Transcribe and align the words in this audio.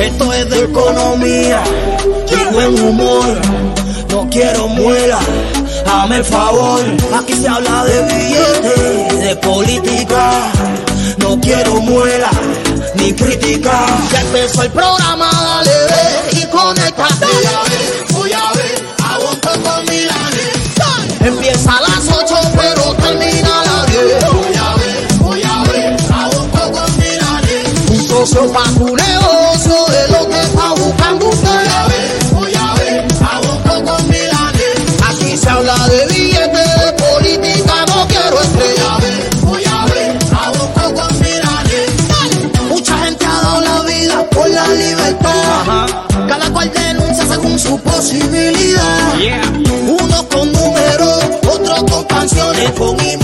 Esto 0.00 0.32
es 0.32 0.50
de 0.50 0.64
economía 0.64 1.62
y 2.28 2.52
buen 2.52 2.82
humor. 2.82 3.24
No 4.10 4.28
quiero 4.30 4.66
muela, 4.66 5.20
hazme 5.86 6.16
el 6.16 6.24
favor. 6.24 6.80
Aquí 7.14 7.34
se 7.34 7.48
habla 7.48 7.84
de 7.84 8.02
billetes, 8.02 9.20
de 9.20 9.36
política. 9.36 10.50
No 11.18 11.40
quiero 11.40 11.74
muela 11.82 12.30
ni 12.96 13.12
crítica. 13.12 13.86
Ya 14.12 14.20
empezó 14.22 14.62
el 14.64 14.72
programa, 14.72 15.30
dale 15.30 15.70
ve 15.70 16.40
y 16.40 16.46
conéctate. 16.46 17.26
Voy 17.26 17.44
a 17.46 17.62
ver, 17.62 18.06
voy 18.10 18.32
a 18.32 18.52
ver, 18.54 18.82
a 19.04 19.18
un 19.18 19.36
con 19.36 19.84
Milanes. 19.84 20.52
Empieza 21.24 21.76
a 21.76 21.91
Pa' 28.22 28.62
tu 28.78 28.94
negocio 28.94 29.74
es 29.88 30.10
lo 30.10 30.28
que 30.28 30.40
está 30.42 30.70
buscando 30.74 31.28
usted. 31.28 31.48
Voy 31.48 31.66
a 31.74 31.86
ver, 31.88 32.24
voy 32.32 32.54
a 32.54 32.74
ver, 32.74 33.06
a 33.20 33.40
un 33.40 33.58
con 33.82 34.08
Milanes. 34.08 34.76
Aquí 35.10 35.36
se 35.36 35.50
habla 35.50 35.74
de 35.88 36.06
billetes, 36.06 36.52
de 36.52 36.92
política, 37.02 37.84
no 37.88 38.06
quiero 38.06 38.40
estrella. 38.40 38.96
Voy 39.40 39.64
a 39.64 39.86
ver, 39.86 40.18
a 40.40 40.50
un 40.52 40.94
con 40.94 41.20
Milanes. 41.20 41.90
Mucha 42.68 42.96
gente 42.98 43.26
ha 43.26 43.40
dado 43.42 43.60
la 43.60 43.80
vida 43.82 44.24
por 44.30 44.48
la 44.48 44.68
libertad. 44.68 45.86
Cada 46.28 46.52
cual 46.52 46.70
denuncia 46.72 47.26
según 47.26 47.58
su 47.58 47.76
posibilidad. 47.80 49.14
Uno 49.88 50.28
con 50.28 50.52
números, 50.52 51.24
otro 51.50 51.86
con 51.86 52.04
canciones, 52.04 52.70
con 52.78 52.94
imágenes, 53.00 53.21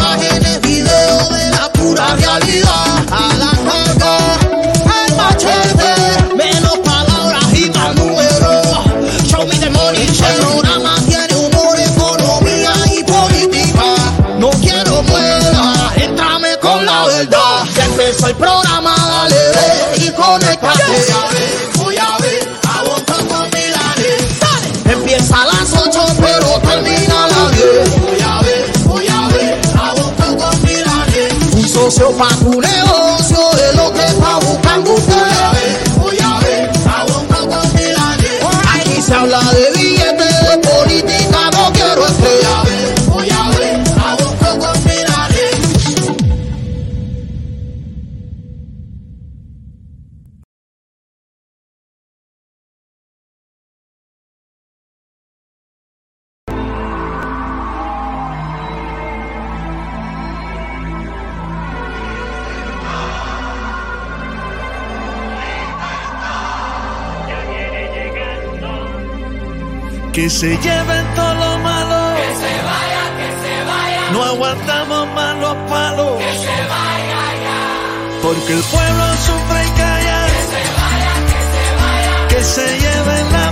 Un 31.89 31.93
socio 31.93 32.13
pa' 32.19 33.08
Que 70.19 70.29
se 70.29 70.49
lleven 70.49 71.15
todo 71.15 71.33
lo 71.33 71.59
malo. 71.59 72.17
Que 72.17 72.35
se 72.43 72.53
vaya, 72.71 73.05
que 73.19 73.29
se 73.41 73.65
vaya. 73.65 74.11
No 74.11 74.25
aguantamos 74.25 75.07
más 75.15 75.37
los 75.37 75.57
palos. 75.71 76.19
Que 76.19 76.33
se 76.33 76.57
vaya 76.75 77.23
ya. 77.45 78.21
Porque 78.21 78.53
el 78.55 78.63
pueblo 78.65 79.05
sufre 79.27 79.65
y 79.65 79.71
calla. 79.79 80.27
Que 80.27 80.43
se 80.43 80.63
vaya, 80.81 81.15
que 81.31 81.41
se 81.53 81.65
vaya. 81.79 82.29
Que 82.31 82.43
se 82.43 82.67
lleven 82.81 83.33
la 83.33 83.51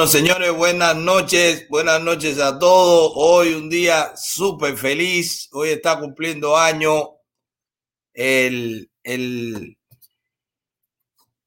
Bueno, 0.00 0.12
señores, 0.12 0.50
buenas 0.56 0.96
noches, 0.96 1.68
buenas 1.68 2.00
noches 2.00 2.38
a 2.38 2.58
todos. 2.58 3.12
Hoy 3.16 3.52
un 3.52 3.68
día 3.68 4.16
súper 4.16 4.78
feliz. 4.78 5.50
Hoy 5.52 5.68
está 5.68 6.00
cumpliendo 6.00 6.56
año 6.56 7.18
el, 8.14 8.90
el, 9.02 9.76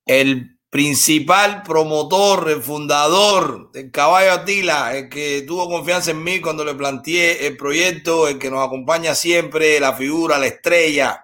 el 0.06 0.60
principal 0.70 1.64
promotor, 1.64 2.52
el 2.52 2.62
fundador 2.62 3.72
del 3.72 3.90
Caballo 3.90 4.34
Atila, 4.34 4.96
el 4.96 5.10
que 5.10 5.44
tuvo 5.48 5.68
confianza 5.68 6.12
en 6.12 6.24
mí 6.24 6.40
cuando 6.40 6.64
le 6.64 6.76
planteé 6.76 7.48
el 7.48 7.58
proyecto, 7.58 8.28
el 8.28 8.38
que 8.38 8.52
nos 8.52 8.64
acompaña 8.64 9.16
siempre, 9.16 9.80
la 9.80 9.94
figura, 9.96 10.38
la 10.38 10.46
estrella. 10.46 11.23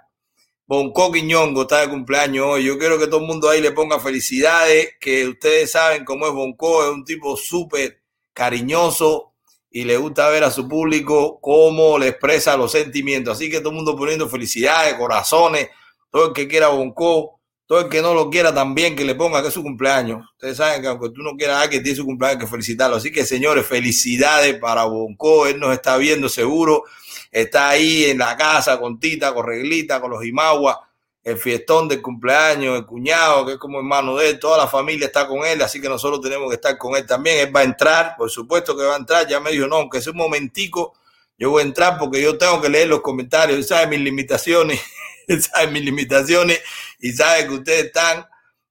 Bonco 0.70 1.12
Quiñongo 1.12 1.64
está 1.64 1.82
de 1.82 1.90
cumpleaños 1.90 2.46
hoy. 2.46 2.66
Yo 2.66 2.78
quiero 2.78 3.00
que 3.00 3.08
todo 3.08 3.22
el 3.22 3.26
mundo 3.26 3.50
ahí 3.50 3.60
le 3.60 3.72
ponga 3.72 4.00
felicidades, 4.00 4.98
que 5.02 5.28
ustedes 5.28 5.72
saben 5.72 6.06
cómo 6.06 6.28
es 6.28 6.32
Bonco, 6.32 6.84
es 6.84 6.92
un 6.92 7.04
tipo 7.04 7.36
súper 7.36 8.04
cariñoso 8.34 9.34
y 9.72 9.84
le 9.86 9.98
gusta 9.98 10.30
ver 10.30 10.44
a 10.44 10.52
su 10.52 10.68
público 10.70 11.40
cómo 11.42 11.98
le 11.98 12.10
expresa 12.10 12.56
los 12.56 12.72
sentimientos. 12.72 13.36
Así 13.36 13.50
que 13.50 13.62
todo 13.62 13.70
el 13.70 13.78
mundo 13.78 13.98
poniendo 13.98 14.30
felicidades, 14.30 14.94
corazones, 14.94 15.70
todo 16.12 16.28
el 16.28 16.34
que 16.34 16.48
quiera 16.48 16.68
Bonco, 16.68 17.40
todo 17.66 17.80
el 17.80 17.90
que 17.90 18.04
no 18.04 18.14
lo 18.14 18.30
quiera 18.30 18.54
también, 18.54 18.96
que 18.96 19.06
le 19.06 19.16
ponga 19.16 19.42
que 19.42 19.48
es 19.48 19.56
su 19.56 19.64
cumpleaños. 19.64 20.24
Ustedes 20.34 20.58
saben 20.58 20.84
que 20.84 20.88
aunque 20.88 21.10
tú 21.10 21.24
no 21.24 21.36
quieras 21.36 21.68
que 21.70 21.80
tiene 21.80 21.96
su 21.96 22.06
cumpleaños, 22.06 22.44
que 22.44 22.48
felicitarlo. 22.48 22.98
Así 22.98 23.12
que 23.12 23.26
señores, 23.26 23.66
felicidades 23.66 24.60
para 24.60 24.84
Bonco, 24.84 25.48
él 25.48 25.60
nos 25.60 25.74
está 25.74 25.98
viendo 25.98 26.30
seguro 26.30 26.84
está 27.32 27.70
ahí 27.70 28.06
en 28.06 28.18
la 28.18 28.36
casa 28.36 28.80
con 28.80 29.00
Tita, 29.00 29.34
con 29.34 29.46
Reglita, 29.46 30.02
con 30.02 30.12
los 30.12 30.26
Imagua, 30.26 30.90
el 31.24 31.38
fiestón 31.38 31.88
del 31.88 32.02
cumpleaños, 32.02 32.78
el 32.78 32.86
cuñado, 32.86 33.46
que 33.46 33.54
es 33.54 33.58
como 33.58 33.80
hermano 33.80 34.16
de 34.16 34.30
él, 34.30 34.40
toda 34.40 34.58
la 34.58 34.68
familia 34.68 35.08
está 35.08 35.28
con 35.28 35.46
él, 35.46 35.62
así 35.62 35.82
que 35.82 35.90
nosotros 35.90 36.22
tenemos 36.22 36.50
que 36.50 36.56
estar 36.56 36.78
con 36.78 36.96
él 36.96 37.06
también. 37.06 37.48
Él 37.48 37.56
va 37.56 37.62
a 37.62 37.64
entrar, 37.64 38.16
por 38.18 38.30
supuesto 38.30 38.76
que 38.76 38.84
va 38.84 38.96
a 38.96 38.98
entrar, 38.98 39.28
ya 39.28 39.40
me 39.40 39.52
dijo, 39.52 39.68
no, 39.68 39.78
aunque 39.78 40.02
sea 40.02 40.12
un 40.12 40.18
momentico, 40.18 40.94
yo 41.38 41.52
voy 41.52 41.64
a 41.64 41.66
entrar 41.66 41.98
porque 41.98 42.22
yo 42.22 42.38
tengo 42.38 42.62
que 42.62 42.70
leer 42.70 42.88
los 42.88 43.02
comentarios, 43.02 43.58
él 43.58 43.64
sabe 43.64 43.88
mis 43.88 44.00
limitaciones, 44.00 44.82
él 45.28 45.42
sabe 45.42 45.68
mis 45.68 45.84
limitaciones 45.84 46.62
y 47.00 47.12
sabe 47.12 47.48
que 47.48 47.54
ustedes 47.54 47.86
están 47.86 48.26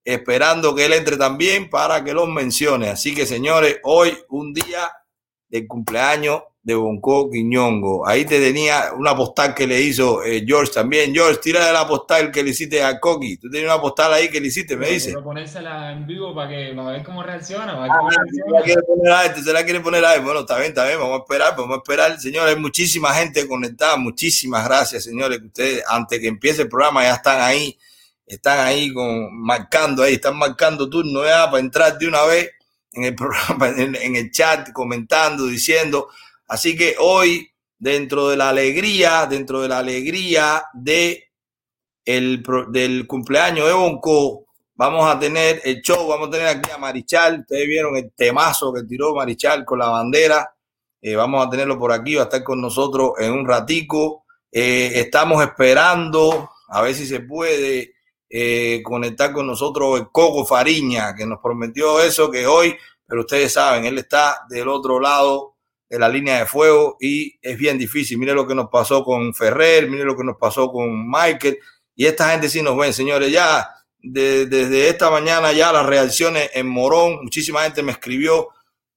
esperando 0.04 0.74
que 0.74 0.86
él 0.86 0.94
entre 0.94 1.16
también 1.16 1.68
para 1.68 2.02
que 2.02 2.14
los 2.14 2.28
mencione. 2.28 2.88
Así 2.88 3.14
que, 3.14 3.26
señores, 3.26 3.78
hoy 3.82 4.18
un 4.30 4.54
día 4.54 4.90
de 5.48 5.66
cumpleaños 5.66 6.42
de 6.62 6.74
Bonco 6.74 7.30
Quiñongo. 7.30 8.06
Ahí 8.06 8.24
te 8.24 8.38
tenía 8.40 8.92
una 8.94 9.16
postal 9.16 9.54
que 9.54 9.66
le 9.66 9.80
hizo 9.80 10.22
eh, 10.24 10.44
George 10.46 10.72
también. 10.72 11.14
George, 11.14 11.40
tira 11.42 11.66
de 11.66 11.72
la 11.72 11.86
postal 11.86 12.30
que 12.30 12.42
le 12.42 12.50
hiciste 12.50 12.82
a 12.82 12.98
Coqui. 12.98 13.38
Tú 13.38 13.48
tienes 13.48 13.70
una 13.70 13.80
postal 13.80 14.12
ahí 14.12 14.28
que 14.28 14.40
le 14.40 14.48
hiciste, 14.48 14.76
me 14.76 14.88
dice. 14.88 15.06
Quiero 15.06 15.24
ponérsela 15.24 15.92
en 15.92 16.06
vivo 16.06 16.34
para 16.34 16.50
que 16.50 16.78
a 16.78 16.82
ver 16.82 17.02
cómo 17.04 17.22
reacciona. 17.22 17.72
Ah, 17.84 18.08
se 18.30 18.52
la 18.52 18.62
quiere 18.62 18.82
poner 18.82 19.12
a 19.12 19.24
este, 19.24 19.42
se 19.42 19.52
la 19.52 19.64
quiere 19.64 19.80
poner 19.80 20.04
a 20.04 20.14
él. 20.14 20.22
Bueno, 20.22 20.40
está 20.40 20.56
bien, 20.56 20.68
está 20.68 20.86
bien. 20.86 20.98
Vamos 20.98 21.20
a 21.20 21.22
esperar, 21.22 21.56
vamos 21.56 21.76
a 21.76 21.78
esperar. 21.78 22.20
Señores, 22.20 22.54
hay 22.54 22.60
muchísima 22.60 23.14
gente 23.14 23.46
conectada. 23.46 23.96
Muchísimas 23.96 24.64
gracias, 24.66 25.04
señores. 25.04 25.38
Que 25.38 25.46
ustedes, 25.46 25.84
antes 25.88 26.20
que 26.20 26.28
empiece 26.28 26.62
el 26.62 26.68
programa, 26.68 27.02
ya 27.02 27.14
están 27.14 27.40
ahí. 27.40 27.78
Están 28.26 28.66
ahí 28.66 28.92
con, 28.92 29.40
marcando 29.40 30.02
ahí, 30.02 30.14
están 30.14 30.36
marcando 30.36 30.90
turno 30.90 31.24
ya 31.24 31.50
para 31.50 31.60
entrar 31.60 31.96
de 31.96 32.06
una 32.06 32.24
vez 32.24 32.50
en 32.92 33.04
el 33.04 33.14
programa, 33.14 33.68
en 33.78 34.16
el 34.16 34.30
chat, 34.30 34.70
comentando, 34.72 35.46
diciendo 35.46 36.08
Así 36.48 36.76
que 36.76 36.96
hoy, 36.98 37.48
dentro 37.78 38.28
de 38.28 38.36
la 38.36 38.48
alegría, 38.48 39.26
dentro 39.26 39.60
de 39.60 39.68
la 39.68 39.78
alegría 39.78 40.64
de 40.72 41.24
el, 42.04 42.42
del 42.70 43.06
cumpleaños 43.06 43.66
de 43.66 43.74
Bonco, 43.74 44.46
vamos 44.74 45.08
a 45.08 45.18
tener 45.18 45.60
el 45.64 45.82
show, 45.82 46.08
vamos 46.08 46.28
a 46.28 46.30
tener 46.30 46.46
aquí 46.46 46.70
a 46.70 46.78
Marichal. 46.78 47.40
Ustedes 47.40 47.66
vieron 47.66 47.96
el 47.96 48.12
temazo 48.16 48.72
que 48.72 48.84
tiró 48.84 49.14
Marichal 49.14 49.64
con 49.66 49.78
la 49.78 49.88
bandera. 49.88 50.54
Eh, 51.02 51.14
vamos 51.14 51.46
a 51.46 51.50
tenerlo 51.50 51.78
por 51.78 51.92
aquí, 51.92 52.14
va 52.14 52.22
a 52.22 52.24
estar 52.24 52.42
con 52.42 52.60
nosotros 52.60 53.12
en 53.18 53.32
un 53.32 53.46
ratico. 53.46 54.24
Eh, 54.50 54.92
estamos 54.94 55.42
esperando 55.42 56.50
a 56.68 56.80
ver 56.80 56.94
si 56.94 57.06
se 57.06 57.20
puede 57.20 57.92
eh, 58.30 58.82
conectar 58.82 59.32
con 59.32 59.46
nosotros 59.46 60.00
el 60.00 60.08
Coco 60.10 60.46
Fariña, 60.46 61.14
que 61.14 61.26
nos 61.26 61.40
prometió 61.42 62.00
eso, 62.00 62.30
que 62.30 62.46
hoy, 62.46 62.74
pero 63.06 63.20
ustedes 63.20 63.52
saben, 63.52 63.84
él 63.84 63.98
está 63.98 64.46
del 64.48 64.68
otro 64.68 64.98
lado 64.98 65.57
de 65.88 65.98
la 65.98 66.08
línea 66.08 66.38
de 66.38 66.46
fuego 66.46 66.96
y 67.00 67.38
es 67.40 67.56
bien 67.56 67.78
difícil. 67.78 68.18
Mire 68.18 68.34
lo 68.34 68.46
que 68.46 68.54
nos 68.54 68.68
pasó 68.68 69.04
con 69.04 69.34
Ferrer, 69.34 69.88
mire 69.88 70.04
lo 70.04 70.16
que 70.16 70.24
nos 70.24 70.36
pasó 70.36 70.70
con 70.70 71.08
Michael. 71.10 71.58
Y 71.94 72.06
esta 72.06 72.30
gente 72.30 72.48
sí 72.48 72.62
nos 72.62 72.76
ven, 72.76 72.92
señores, 72.92 73.30
ya 73.30 73.68
desde 74.00 74.88
esta 74.88 75.10
mañana 75.10 75.52
ya 75.52 75.72
las 75.72 75.84
reacciones 75.84 76.50
en 76.54 76.68
Morón, 76.68 77.18
muchísima 77.22 77.62
gente 77.62 77.82
me 77.82 77.92
escribió 77.92 78.48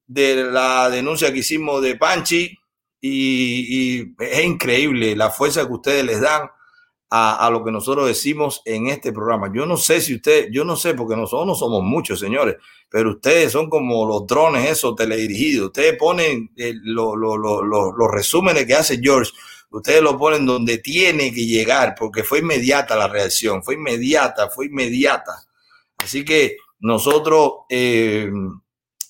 de 0.06 0.44
la 0.44 0.90
denuncia 0.90 1.32
que 1.34 1.40
hicimos 1.40 1.82
de 1.82 1.96
Panchi 1.96 2.58
y 3.00 4.14
es 4.24 4.44
increíble 4.44 5.16
la 5.16 5.32
fuerza 5.32 5.66
que 5.66 5.74
ustedes 5.74 6.04
les 6.06 6.22
dan 6.22 6.50
a, 7.14 7.50
lo 7.52 7.62
que 7.62 7.72
nosotros 7.72 8.08
decimos 8.08 8.62
en 8.64 8.88
este 8.88 9.12
programa. 9.12 9.52
Yo 9.54 9.66
no 9.66 9.76
sé 9.76 10.00
si 10.00 10.16
usted, 10.16 10.48
yo 10.50 10.64
no 10.64 10.78
sé, 10.78 10.94
porque 10.94 11.18
nosotros 11.18 11.46
no 11.46 11.56
somos 11.56 11.84
muchos, 11.84 12.22
señores, 12.22 12.56
pero 12.90 13.12
ustedes 13.12 13.52
son 13.52 13.70
como 13.70 14.06
los 14.08 14.26
drones 14.26 14.70
esos 14.70 14.96
teledirigidos. 14.96 15.68
Ustedes 15.68 15.98
ponen 15.98 16.52
los 16.56 18.12
resúmenes 18.12 18.66
que 18.66 18.76
hace 18.76 19.02
George, 19.04 19.34
ustedes 19.72 20.02
lo 20.02 20.18
ponen 20.18 20.46
donde 20.46 20.78
tiene 20.78 21.34
que 21.34 21.46
llegar, 21.46 21.96
porque 22.00 22.24
fue 22.24 22.40
inmediata 22.40 22.96
la 22.96 23.10
reacción, 23.10 23.62
fue 23.62 23.74
inmediata, 23.74 24.50
fue 24.50 24.68
inmediata. 24.68 25.34
Así 25.98 26.24
que 26.24 26.56
nosotros 26.80 27.66
eh, 27.70 28.32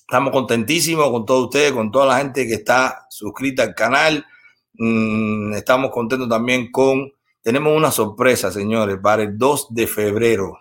estamos 0.00 0.32
contentísimos 0.32 1.08
con 1.08 1.24
todos 1.24 1.44
ustedes, 1.44 1.70
con 1.70 1.92
toda 1.92 2.06
la 2.06 2.18
gente 2.18 2.48
que 2.48 2.54
está 2.54 3.06
suscrita 3.10 3.62
al 3.62 3.76
canal. 3.76 4.26
Mm, 4.72 5.52
estamos 5.52 5.92
contentos 5.92 6.28
también 6.28 6.72
con 6.72 7.12
tenemos 7.42 7.76
una 7.76 7.90
sorpresa, 7.90 8.50
señores, 8.52 8.98
para 9.02 9.24
el 9.24 9.36
2 9.36 9.68
de 9.70 9.86
febrero. 9.86 10.58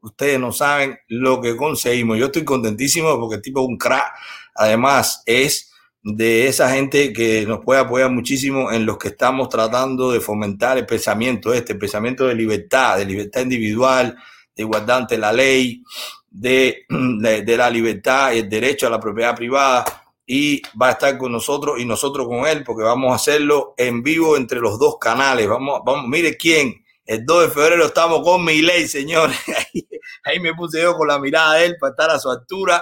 Ustedes 0.00 0.40
no 0.40 0.52
saben 0.52 0.98
lo 1.08 1.40
que 1.40 1.56
conseguimos. 1.56 2.18
Yo 2.18 2.26
estoy 2.26 2.44
contentísimo 2.44 3.18
porque 3.18 3.36
el 3.36 3.42
tipo 3.42 3.60
un 3.60 3.76
crack. 3.76 4.12
Además, 4.54 5.22
es 5.26 5.70
de 6.02 6.46
esa 6.46 6.70
gente 6.70 7.12
que 7.12 7.44
nos 7.46 7.60
puede 7.60 7.80
apoyar 7.80 8.10
muchísimo 8.10 8.72
en 8.72 8.86
los 8.86 8.96
que 8.96 9.08
estamos 9.08 9.48
tratando 9.48 10.10
de 10.10 10.20
fomentar 10.20 10.78
el 10.78 10.86
pensamiento 10.86 11.52
este, 11.52 11.74
el 11.74 11.78
pensamiento 11.78 12.26
de 12.26 12.34
libertad, 12.34 12.96
de 12.96 13.04
libertad 13.04 13.42
individual, 13.42 14.16
de 14.56 14.62
igualdad 14.62 14.98
ante 14.98 15.18
la 15.18 15.32
ley, 15.32 15.82
de 16.30 16.86
la 16.88 17.70
libertad 17.70 18.32
y 18.32 18.38
el 18.38 18.48
derecho 18.48 18.86
a 18.86 18.90
la 18.90 19.00
propiedad 19.00 19.36
privada 19.36 19.84
y 20.32 20.62
va 20.80 20.90
a 20.90 20.92
estar 20.92 21.18
con 21.18 21.32
nosotros 21.32 21.80
y 21.80 21.84
nosotros 21.84 22.28
con 22.28 22.46
él 22.46 22.62
porque 22.62 22.84
vamos 22.84 23.10
a 23.10 23.16
hacerlo 23.16 23.74
en 23.76 24.00
vivo 24.00 24.36
entre 24.36 24.60
los 24.60 24.78
dos 24.78 24.96
canales. 25.00 25.48
Vamos, 25.48 25.80
vamos, 25.84 26.06
mire 26.06 26.36
quién. 26.36 26.84
El 27.04 27.26
2 27.26 27.48
de 27.48 27.50
febrero 27.50 27.86
estamos 27.86 28.22
con 28.22 28.44
Miley, 28.44 28.86
señores. 28.86 29.36
Ahí, 30.22 30.38
me 30.38 30.54
puse 30.54 30.82
yo 30.82 30.96
con 30.96 31.08
la 31.08 31.18
mirada 31.18 31.54
de 31.54 31.66
él 31.66 31.76
para 31.80 31.90
estar 31.90 32.10
a 32.10 32.20
su 32.20 32.30
altura. 32.30 32.80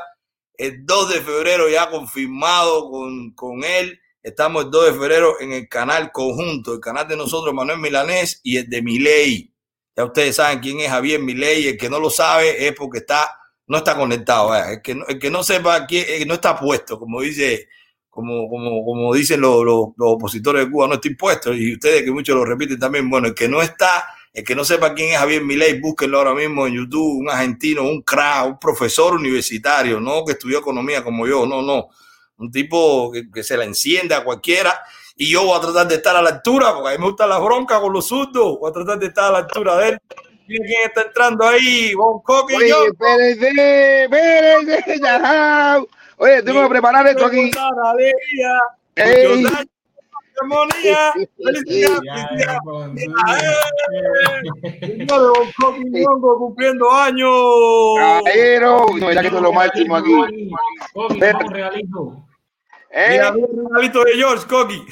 El 0.52 0.84
2 0.84 1.08
de 1.08 1.20
febrero 1.22 1.70
ya 1.70 1.88
confirmado 1.88 2.90
con, 2.90 3.30
con 3.30 3.64
él. 3.64 3.98
Estamos 4.22 4.66
el 4.66 4.70
2 4.70 4.84
de 4.84 4.92
febrero 4.92 5.40
en 5.40 5.54
el 5.54 5.70
canal 5.70 6.12
conjunto, 6.12 6.74
el 6.74 6.80
canal 6.80 7.08
de 7.08 7.16
nosotros, 7.16 7.54
Manuel 7.54 7.78
Milanés, 7.78 8.42
y 8.42 8.58
el 8.58 8.68
de 8.68 8.82
Miley. 8.82 9.54
Ya 9.96 10.04
ustedes 10.04 10.36
saben 10.36 10.58
quién 10.58 10.80
es 10.80 10.90
Javier 10.90 11.18
Milei. 11.18 11.66
El 11.66 11.78
que 11.78 11.88
no 11.88 11.98
lo 11.98 12.10
sabe 12.10 12.66
es 12.68 12.74
porque 12.74 12.98
está 12.98 13.38
no 13.68 13.78
está 13.78 13.96
conectado. 13.96 14.54
El, 14.54 14.82
que 14.82 14.94
no, 14.94 15.06
el 15.06 15.18
que 15.18 15.30
no 15.30 15.42
sepa 15.42 15.86
quién, 15.86 16.26
no 16.26 16.34
está 16.34 16.58
puesto, 16.58 16.98
como 16.98 17.20
dice, 17.20 17.68
como, 18.10 18.48
como, 18.48 18.84
como 18.84 19.14
dicen 19.14 19.40
los, 19.40 19.64
los, 19.64 19.92
opositores 19.98 20.64
de 20.64 20.70
Cuba, 20.70 20.88
no 20.88 20.94
está 20.94 21.08
impuesto. 21.08 21.54
Y 21.54 21.74
ustedes 21.74 22.02
que 22.02 22.10
muchos 22.10 22.34
lo 22.34 22.44
repiten 22.44 22.78
también, 22.78 23.08
bueno, 23.08 23.28
el 23.28 23.34
que 23.34 23.48
no 23.48 23.62
está, 23.62 24.06
el 24.32 24.42
que 24.42 24.54
no 24.54 24.64
sepa 24.64 24.94
quién 24.94 25.12
es 25.12 25.18
Javier 25.18 25.44
Milei, 25.44 25.80
búsquenlo 25.80 26.18
ahora 26.18 26.34
mismo 26.34 26.66
en 26.66 26.74
YouTube, 26.74 27.20
un 27.20 27.30
argentino, 27.30 27.82
un 27.82 28.02
crack, 28.02 28.46
un 28.46 28.58
profesor 28.58 29.14
universitario, 29.14 30.00
no 30.00 30.24
que 30.24 30.32
estudió 30.32 30.58
economía 30.58 31.04
como 31.04 31.26
yo, 31.26 31.46
no, 31.46 31.62
no. 31.62 31.88
Un 32.38 32.50
tipo 32.50 33.10
que, 33.12 33.30
que 33.30 33.42
se 33.42 33.56
la 33.56 33.64
enciende 33.64 34.14
a 34.14 34.24
cualquiera 34.24 34.80
y 35.16 35.28
yo 35.30 35.44
voy 35.44 35.58
a 35.58 35.60
tratar 35.60 35.88
de 35.88 35.96
estar 35.96 36.14
a 36.16 36.22
la 36.22 36.30
altura, 36.30 36.72
porque 36.72 36.90
a 36.90 36.92
mí 36.92 36.98
me 36.98 37.06
gusta 37.06 37.26
la 37.26 37.40
bronca 37.40 37.80
con 37.80 37.92
los 37.92 38.06
zurdos, 38.06 38.58
voy 38.60 38.70
a 38.70 38.72
tratar 38.72 38.98
de 39.00 39.06
estar 39.06 39.24
a 39.24 39.32
la 39.32 39.38
altura 39.38 39.76
de 39.76 39.88
él 39.88 39.98
quién 40.48 40.82
está 40.86 41.02
entrando 41.02 41.46
ahí, 41.46 41.94
Boncoque 41.94 42.56
Oye, 42.56 42.72
espérense, 42.86 44.04
espérense, 44.04 45.00
ya. 45.00 45.80
Oye, 46.16 46.42
tengo 46.42 46.62
que 46.62 46.68
preparar 46.68 47.06
esto 47.06 47.26
aquí. 47.26 47.50
Alegría, 47.84 48.60
Ey. 48.96 49.44
armonía, 50.40 51.12
felicidad, 51.36 52.00
felicidad. 52.26 52.58
cumpliendo 56.38 56.90
años. 56.92 57.30
Caballero, 57.98 58.86
no, 58.98 59.12
ya 59.12 59.20
que 59.20 59.26
esto 59.26 59.38
es 59.38 59.42
lo 59.42 59.52
máximo 59.52 59.96
aquí. 59.96 60.50
Coqui, 60.92 61.20
un 61.22 61.52
regalito. 61.52 62.24
¿Eh? 62.90 63.08
Mira, 63.10 63.32
mira 63.32 63.46
el 63.46 63.56
regalito 63.64 64.04
de 64.04 64.12
George, 64.14 64.46
Coqui. 64.46 64.86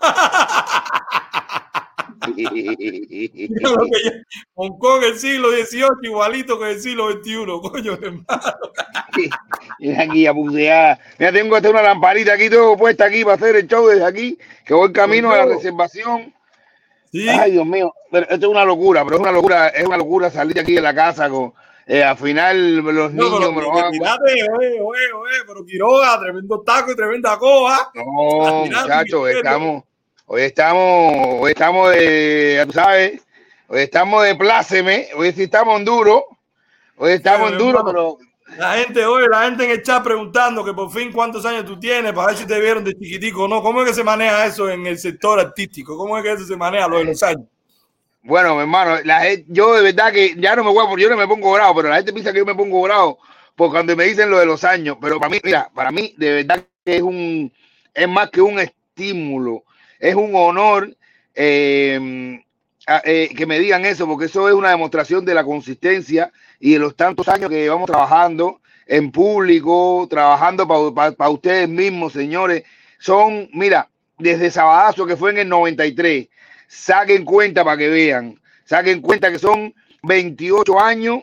Hong 4.54 4.78
Kong 4.78 5.02
el 5.04 5.18
siglo 5.18 5.50
XVIII, 5.50 5.86
igualito 6.02 6.58
que 6.58 6.70
el 6.70 6.80
siglo 6.80 7.10
XXI, 7.12 7.44
coño, 7.62 7.92
hermano. 7.94 8.24
Aquí 9.98 10.26
a 10.26 10.32
bucear. 10.32 10.98
Mira, 11.18 11.32
tengo 11.32 11.56
hasta 11.56 11.70
una 11.70 11.82
lamparita 11.82 12.34
aquí, 12.34 12.48
todo 12.48 12.76
puesta 12.76 13.06
aquí 13.06 13.24
para 13.24 13.36
hacer 13.36 13.56
el 13.56 13.66
show 13.66 13.86
desde 13.88 14.04
aquí, 14.04 14.38
que 14.64 14.74
voy 14.74 14.92
camino 14.92 15.30
a 15.32 15.38
la 15.38 15.46
reservación. 15.46 16.32
Sí, 17.10 17.28
Ay, 17.28 17.52
Dios 17.52 17.66
mío, 17.66 17.92
pero 18.10 18.24
esto 18.28 18.46
es 18.46 18.50
una 18.50 18.64
locura, 18.64 19.04
pero 19.04 19.16
es 19.16 19.20
una 19.20 19.32
locura, 19.32 19.68
es 19.68 19.86
una 19.86 19.98
locura 19.98 20.30
salir 20.30 20.58
aquí 20.58 20.74
de 20.74 20.80
la 20.80 20.94
casa 20.94 21.28
con 21.28 21.52
eh, 21.86 22.02
al 22.02 22.16
final 22.16 22.76
los 22.76 23.12
no, 23.12 23.24
niños 23.24 23.38
pero 23.40 23.52
me 23.52 23.60
lo 23.62 23.70
van 23.70 23.84
a- 23.84 23.88
oye, 24.24 24.80
oye, 24.80 25.12
oye, 25.12 25.36
pero 25.46 25.64
Quiroga, 25.64 26.18
tremendo 26.20 26.62
taco 26.62 26.92
y 26.92 26.96
tremenda 26.96 27.36
coja. 27.36 27.90
No, 27.94 28.64
muchachos, 28.64 29.28
estamos, 29.28 29.82
hoy 30.32 30.42
estamos, 30.44 31.40
hoy 31.40 31.50
estamos 31.50 31.90
de, 31.90 32.54
ya 32.56 32.64
tú 32.64 32.72
sabes, 32.72 33.20
hoy 33.68 33.82
estamos 33.82 34.24
de 34.24 34.34
pláceme, 34.34 35.08
hoy 35.14 35.30
sí 35.32 35.42
estamos 35.42 35.78
en 35.78 35.84
duro, 35.84 36.24
hoy 36.96 37.12
estamos 37.12 37.52
en 37.52 37.58
duro, 37.58 37.80
hermano, 37.80 38.16
pero 38.46 38.56
La 38.56 38.72
gente, 38.76 39.04
oye, 39.04 39.26
la 39.30 39.42
gente 39.42 39.64
en 39.64 39.72
el 39.72 39.82
chat 39.82 40.02
preguntando 40.02 40.64
que 40.64 40.72
por 40.72 40.90
fin 40.90 41.12
cuántos 41.12 41.44
años 41.44 41.66
tú 41.66 41.78
tienes 41.78 42.14
para 42.14 42.28
ver 42.28 42.36
si 42.38 42.46
te 42.46 42.58
vieron 42.58 42.82
de 42.82 42.94
chiquitico 42.94 43.44
o 43.44 43.48
no. 43.48 43.62
¿Cómo 43.62 43.82
es 43.82 43.88
que 43.90 43.94
se 43.94 44.02
maneja 44.02 44.46
eso 44.46 44.70
en 44.70 44.86
el 44.86 44.98
sector 44.98 45.38
artístico? 45.38 45.98
¿Cómo 45.98 46.16
es 46.16 46.24
que 46.24 46.32
eso 46.32 46.46
se 46.46 46.56
maneja 46.56 46.88
lo 46.88 46.96
de 46.96 47.04
los 47.04 47.22
años? 47.22 47.44
Bueno, 48.22 48.54
mi 48.54 48.62
hermano, 48.62 49.02
la 49.04 49.20
gente- 49.20 49.44
yo 49.48 49.74
de 49.74 49.82
verdad 49.82 50.12
que 50.12 50.34
ya 50.38 50.56
no 50.56 50.64
me 50.64 50.70
voy 50.72 50.86
a 50.86 50.98
yo 50.98 51.10
no 51.10 51.16
me 51.18 51.28
pongo 51.28 51.52
bravo, 51.52 51.74
pero 51.74 51.90
la 51.90 51.96
gente 51.96 52.12
piensa 52.14 52.32
que 52.32 52.38
yo 52.38 52.46
me 52.46 52.54
pongo 52.54 52.80
bravo 52.80 53.18
por 53.54 53.70
cuando 53.70 53.94
me 53.94 54.04
dicen 54.04 54.30
lo 54.30 54.38
de 54.38 54.46
los 54.46 54.64
años. 54.64 54.96
Pero 54.98 55.18
para 55.18 55.30
mí, 55.30 55.40
mira, 55.44 55.70
para 55.74 55.90
mí 55.90 56.14
de 56.16 56.32
verdad 56.36 56.64
que 56.86 56.96
es 56.96 57.02
un, 57.02 57.52
es 57.92 58.08
más 58.08 58.30
que 58.30 58.40
un 58.40 58.58
estímulo, 58.58 59.64
es 60.02 60.14
un 60.16 60.32
honor 60.34 60.94
eh, 61.34 62.42
a- 62.86 63.02
eh, 63.04 63.30
que 63.36 63.46
me 63.46 63.58
digan 63.58 63.84
eso, 63.84 64.06
porque 64.06 64.26
eso 64.26 64.48
es 64.48 64.54
una 64.54 64.70
demostración 64.70 65.24
de 65.24 65.34
la 65.34 65.44
consistencia 65.44 66.32
y 66.58 66.72
de 66.72 66.78
los 66.80 66.96
tantos 66.96 67.28
años 67.28 67.48
que 67.48 67.62
llevamos 67.62 67.86
trabajando 67.88 68.60
en 68.86 69.12
público, 69.12 70.06
trabajando 70.10 70.66
para 70.66 71.30
ustedes 71.30 71.68
mismos, 71.68 72.12
señores. 72.12 72.64
Son, 72.98 73.48
mira, 73.52 73.88
desde 74.18 74.50
Sabadazo, 74.50 75.06
que 75.06 75.16
fue 75.16 75.30
en 75.30 75.38
el 75.38 75.48
93, 75.48 76.28
saquen 76.66 77.24
cuenta 77.24 77.64
para 77.64 77.76
que 77.76 77.88
vean, 77.88 78.38
saquen 78.64 79.00
cuenta 79.00 79.30
que 79.30 79.38
son 79.38 79.72
28 80.02 80.80
años 80.80 81.20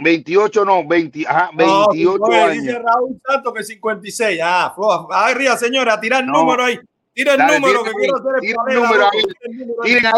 28 0.00 0.64
no, 0.64 0.86
20, 0.86 1.24
ajá, 1.26 1.50
No, 1.54 1.88
28 1.88 2.22
oye, 2.22 2.40
años. 2.40 2.62
Dice 2.62 2.78
Raúl 2.78 3.20
Santos 3.26 3.52
que 3.52 3.64
56. 3.64 4.40
Ah, 4.44 4.72
arriba, 5.10 5.56
señora, 5.56 5.98
tira 6.00 6.20
el 6.20 6.26
No. 6.26 6.34
número 6.34 6.64
ahí. 6.66 6.78
Tira 7.18 7.32
el 7.32 7.38
Dale, 7.38 7.58
número 7.58 7.82
tira 7.82 7.90
que 7.92 7.98
quiero 7.98 8.16
hacer 8.16 8.40
tira 8.40 8.62
el 8.68 8.74
número 8.76 9.06
a 9.06 9.10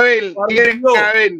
ver, 0.02 0.35
tienen 0.49 0.80
42. 0.83 0.99
a 0.99 1.12
ver. 1.14 1.33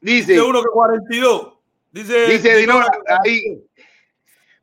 Dice, 0.00 0.32
Dice 0.32 0.40
uno 0.42 0.62
que 0.62 0.68
42. 0.70 1.52
Dice, 1.92 2.26
Dice 2.28 2.56
Dinora, 2.56 2.88
ahí. 3.22 3.62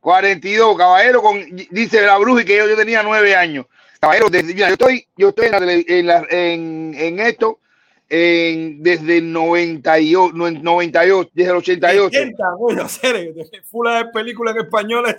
42, 0.00 0.76
caballero, 0.76 1.22
con, 1.22 1.40
dice 1.70 2.02
la 2.02 2.18
bruja 2.18 2.42
y 2.42 2.44
que 2.44 2.56
yo, 2.56 2.66
yo 2.68 2.76
tenía 2.76 3.04
9 3.04 3.36
años. 3.36 3.66
Caballero, 4.00 4.28
desde- 4.28 4.54
mira, 4.54 4.66
yo 4.68 4.72
estoy, 4.74 5.06
yo 5.16 5.28
estoy 5.28 5.46
en, 5.46 5.52
la 5.52 5.72
en, 5.72 6.06
la- 6.06 6.26
en, 6.30 6.94
en 6.96 7.20
esto 7.20 7.60
en, 8.08 8.82
desde 8.82 9.18
el 9.18 9.32
98, 9.32 10.32
no, 10.34 10.48
en 10.48 10.62
98, 10.64 11.30
desde 11.32 11.50
el 11.50 11.56
88. 11.58 12.06
80, 12.06 12.44
coño, 12.58 12.82
hacer 12.82 13.34
fula 13.70 13.98
de 13.98 14.10
películas 14.10 14.56
en 14.56 14.62
español. 14.62 15.16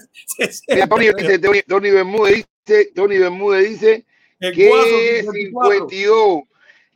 Tony, 1.41 1.61
Tony 1.67 1.91
Bermúdez 1.91 2.45
dice, 2.65 2.91
Tony 2.93 3.17
Bermúdez 3.17 3.69
dice 3.69 4.05
el 4.39 4.53
54, 4.55 5.89
52, 5.89 6.41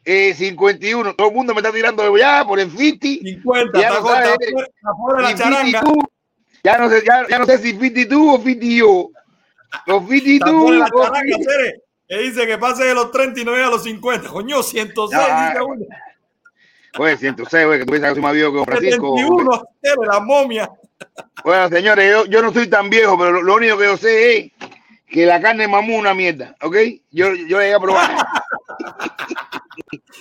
eh, 0.05 0.33
51, 0.33 1.13
todo 1.15 1.27
el 1.29 1.33
mundo 1.33 1.53
me 1.53 1.59
está 1.61 1.71
tirando 1.71 2.17
ya 2.17 2.43
por 2.45 2.59
el 2.59 2.69
50. 2.71 3.05
50, 3.29 3.79
Ya 3.81 3.89
no 3.91 4.01
corta, 4.01 4.23
sabe. 4.23 4.35
está 4.45 4.93
fuera- 4.95 5.21
la 5.21 5.35
charanga. 5.35 5.79
52, 5.81 6.05
ya 6.63 6.77
no 6.77 6.89
sé, 6.89 7.03
ya, 7.05 7.27
ya 7.27 7.39
no 7.39 7.45
sé 7.45 7.57
si 7.57 7.71
52 7.71 8.21
o 8.39 8.43
52. 8.43 9.07
Los 9.87 10.01
Está 10.03 10.13
52 10.15 10.61
fuera 10.61 10.71
de 10.73 10.79
la 10.79 10.85
o 10.85 11.03
charanga. 11.03 11.37
Que 12.07 12.17
dice 12.17 12.45
que 12.45 12.57
pase 12.57 12.83
de 12.83 12.93
los 12.93 13.09
30 13.11 13.39
y 13.39 13.45
no 13.45 13.53
llega 13.53 13.67
a 13.67 13.69
los 13.69 13.83
50. 13.83 14.27
Coño, 14.29 14.61
106, 14.61 15.11
Ya, 15.27 15.47
dice 15.49 15.61
uno. 15.61 15.85
Oye, 16.97 17.15
106, 17.15 17.65
güey, 17.65 17.79
que 17.79 17.85
tú 17.85 17.91
piensas 17.91 18.09
que 18.09 18.15
soy 18.15 18.21
más 18.23 18.33
viejo 18.33 18.51
que 18.53 18.65
Francisco. 18.65 19.15
71, 19.17 19.63
Cere, 19.81 19.95
la 20.11 20.19
momia. 20.19 20.69
Bueno, 21.45 21.69
señores, 21.69 22.11
yo, 22.11 22.25
yo 22.25 22.41
no 22.41 22.51
soy 22.51 22.67
tan 22.67 22.89
viejo, 22.89 23.17
pero 23.17 23.31
lo, 23.31 23.41
lo 23.43 23.55
único 23.55 23.77
que 23.77 23.85
yo 23.85 23.95
sé 23.97 24.37
es 24.37 24.51
que 25.11 25.25
la 25.25 25.41
carne 25.41 25.63
de 25.63 25.67
mamú 25.67 25.93
es 25.93 25.99
una 25.99 26.13
mierda, 26.13 26.55
¿ok? 26.61 26.75
Yo, 27.11 27.33
yo 27.35 27.57
la 27.57 27.63
llegué 27.63 27.73
a 27.75 27.79
probar. 27.79 28.11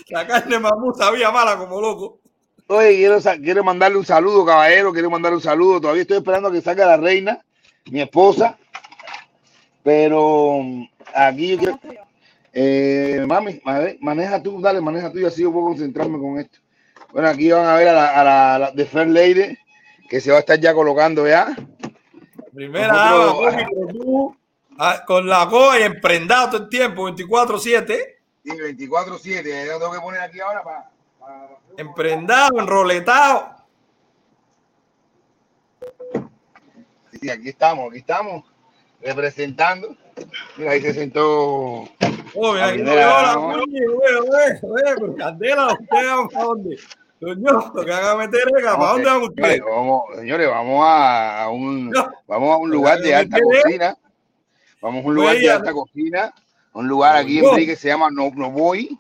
La 0.09 0.27
carne 0.27 0.59
mamú 0.59 0.93
sabía 0.95 1.31
mala 1.31 1.57
como 1.57 1.81
loco. 1.81 2.19
Oye, 2.67 2.97
quiero, 2.97 3.19
quiero 3.43 3.63
mandarle 3.65 3.99
un 3.99 4.05
saludo, 4.05 4.45
caballero, 4.45 4.93
quiero 4.93 5.09
mandarle 5.11 5.37
un 5.37 5.43
saludo. 5.43 5.81
Todavía 5.81 6.03
estoy 6.03 6.17
esperando 6.19 6.49
a 6.49 6.53
que 6.53 6.61
salga 6.61 6.85
la 6.87 6.97
reina, 6.97 7.39
mi 7.91 8.01
esposa. 8.01 8.59
Pero 9.83 10.61
mm, 10.63 10.85
aquí 11.15 11.57
yo 11.57 11.59
quiero... 11.59 11.79
Eh, 12.53 13.25
mami, 13.29 13.61
mane- 13.65 13.97
maneja 14.01 14.43
tú, 14.43 14.61
dale, 14.61 14.81
maneja 14.81 15.13
tú 15.13 15.19
y 15.21 15.25
así 15.25 15.43
yo 15.43 15.53
puedo 15.53 15.67
concentrarme 15.67 16.19
con 16.19 16.39
esto. 16.39 16.59
Bueno, 17.13 17.29
aquí 17.29 17.51
van 17.53 17.67
a 17.67 17.75
ver 17.77 17.89
a 17.89 17.93
la, 17.93 18.07
a 18.21 18.25
la, 18.25 18.55
a 18.55 18.59
la 18.59 18.71
de 18.73 18.85
Fair 18.87 19.07
Lady, 19.09 19.57
que 20.09 20.21
se 20.21 20.31
va 20.33 20.39
a 20.39 20.41
estar 20.41 20.59
ya 20.59 20.75
colocando 20.75 21.27
ya. 21.29 21.55
Primera 22.53 22.93
Nosotros- 23.11 23.53
dama, 23.55 23.69
tú, 23.93 24.37
ah, 24.81 25.05
con 25.07 25.27
la 25.27 25.45
goa 25.45 25.79
y 25.79 25.83
emprendado 25.83 26.51
todo 26.51 26.63
el 26.65 26.69
tiempo, 26.69 27.09
24-7. 27.09 27.87
Sí, 28.43 28.51
24-7, 28.51 29.67
yo 29.67 29.79
tengo 29.79 29.93
que 29.93 30.01
poner 30.01 30.21
aquí 30.23 30.41
ahora 30.41 30.63
para... 30.63 30.91
Emprendado, 31.77 32.59
enroletado. 32.59 33.57
Sí, 37.13 37.31
aquí 37.31 37.51
estamos, 37.51 37.91
aquí 37.91 37.99
estamos 37.99 38.45
representando. 39.01 39.97
Mira, 40.57 40.73
ahí 40.73 40.81
se 40.81 40.95
sentó. 40.95 41.85
Oh, 42.35 42.53
mira, 42.53 42.67
aquí 42.67 42.79
no 42.79 42.93
primera 42.93 43.07
veo 43.07 43.23
la 43.23 43.27
dama. 43.27 43.59
cuña, 43.59 44.95
güey, 44.97 45.17
Candela, 45.17 45.73
¿ustedes 45.73 46.11
van 46.11 46.29
para 46.29 46.45
dónde? 46.45 46.79
Doño, 47.21 47.73
lo 47.75 47.85
que 47.85 47.93
hagan 47.93 48.19
meter 48.19 48.41
ega, 48.59 48.79
¿para 48.79 48.93
dónde 48.93 49.07
van 49.07 49.23
ustedes? 49.23 49.49
Señores, 49.57 49.75
vamos, 49.77 50.03
señores, 50.17 50.49
vamos 50.49 50.85
a, 50.87 51.49
un, 51.51 51.93
vamos 52.27 52.55
a 52.55 52.57
un 52.57 52.71
lugar 52.71 52.99
de 53.01 53.09
¿Qué 53.09 53.15
alta 53.15 53.39
cocina. 53.41 53.99
Vamos 54.81 55.05
a 55.05 55.09
un 55.09 55.15
lugar 55.15 55.35
de 55.35 55.41
Oiga. 55.41 55.57
alta 55.57 55.73
cocina. 55.73 56.35
Un 56.73 56.89
lugar 56.89 57.17
aquí 57.17 57.39
en. 57.39 57.51
Brigue 57.53 57.73
que 57.73 57.77
se 57.77 57.89
llama 57.89 58.09
No, 58.11 58.31
no 58.35 58.51
Voy. 58.51 58.97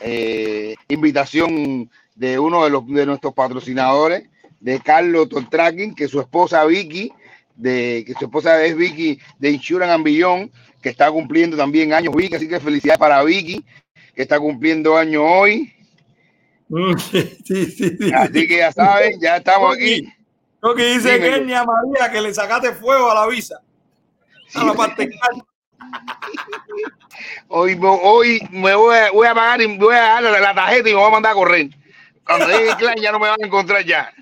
Eh, 0.00 0.74
invitación 0.88 1.90
de 2.14 2.38
uno 2.38 2.64
de, 2.64 2.70
los, 2.70 2.86
de 2.86 3.06
nuestros 3.06 3.34
patrocinadores, 3.34 4.28
de 4.60 4.80
Carlos 4.80 5.28
Toltracking, 5.28 5.94
que 5.94 6.08
su 6.08 6.18
esposa 6.20 6.64
Vicky, 6.64 7.12
de, 7.54 8.04
que 8.06 8.14
su 8.14 8.24
esposa 8.24 8.64
es 8.64 8.76
Vicky 8.76 9.18
de 9.38 9.50
Insurance 9.50 9.92
and 9.92 10.04
Beyond, 10.04 10.50
que 10.82 10.88
está 10.88 11.10
cumpliendo 11.10 11.56
también 11.56 11.92
años 11.92 12.14
Vicky, 12.14 12.34
así 12.36 12.48
que 12.48 12.58
felicidades 12.58 12.98
para 12.98 13.22
Vicky, 13.22 13.64
que 14.14 14.22
está 14.22 14.40
cumpliendo 14.40 14.96
años 14.96 15.22
hoy. 15.26 15.72
Mm, 16.68 16.96
Sí, 16.98 17.38
sí, 17.44 17.66
sí. 17.66 17.96
sí. 18.00 18.12
Así 18.12 18.48
que 18.48 18.56
ya 18.58 18.72
saben, 18.72 19.20
ya 19.20 19.36
estamos 19.36 19.76
aquí. 19.76 20.08
Lo 20.62 20.74
que 20.74 20.94
dice. 20.94 21.20
Kenia 21.20 21.64
María 21.64 22.10
que 22.10 22.20
le 22.20 22.32
sacaste 22.34 22.72
fuego 22.72 23.10
a 23.10 23.14
la 23.14 23.26
visa. 23.28 23.60
A 24.54 24.64
la 24.64 24.74
parte 24.74 25.10
Hoy, 27.48 27.78
hoy 27.80 28.40
me 28.50 28.74
voy 28.74 28.96
a, 28.96 29.10
voy 29.10 29.26
a 29.26 29.34
pagar 29.34 29.60
y 29.62 29.76
voy 29.76 29.94
a 29.94 30.00
dar 30.00 30.22
la, 30.22 30.40
la 30.40 30.54
tarjeta 30.54 30.88
y 30.88 30.92
me 30.92 30.98
voy 30.98 31.08
a 31.08 31.12
mandar 31.12 31.32
a 31.32 31.34
correr. 31.34 31.68
Cuando 32.24 32.46
llegue 32.46 32.70
el 32.70 32.76
clan 32.76 32.96
ya 32.96 33.12
no 33.12 33.18
me 33.18 33.28
van 33.28 33.42
a 33.42 33.46
encontrar 33.46 33.84
ya. 33.84 34.12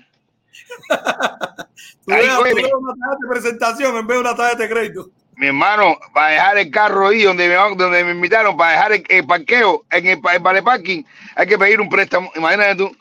Tú 2.05 2.13
Ahí 2.13 2.27
una 2.27 2.37
tarjeta 2.37 3.17
de 3.19 3.27
presentación 3.29 3.97
en 3.97 4.07
vez 4.07 4.15
de 4.15 4.21
una 4.21 4.35
tarjeta 4.35 4.63
de 4.63 4.69
crédito. 4.69 5.09
Mi 5.37 5.47
hermano, 5.47 5.97
para 6.13 6.29
dejar 6.29 6.57
el 6.59 6.71
carro 6.71 7.07
ahí 7.07 7.23
donde 7.23 7.49
me, 7.49 7.55
donde 7.55 8.03
me 8.03 8.11
invitaron, 8.11 8.55
para 8.55 8.71
dejar 8.71 8.91
el, 8.93 9.03
el 9.09 9.25
parqueo 9.25 9.83
en 9.91 10.07
el, 10.07 10.21
el 10.33 10.39
vale 10.39 10.63
parking, 10.63 11.03
hay 11.35 11.47
que 11.47 11.57
pedir 11.57 11.81
un 11.81 11.89
préstamo. 11.89 12.31
Imagínate 12.35 12.75
tú. 12.75 12.95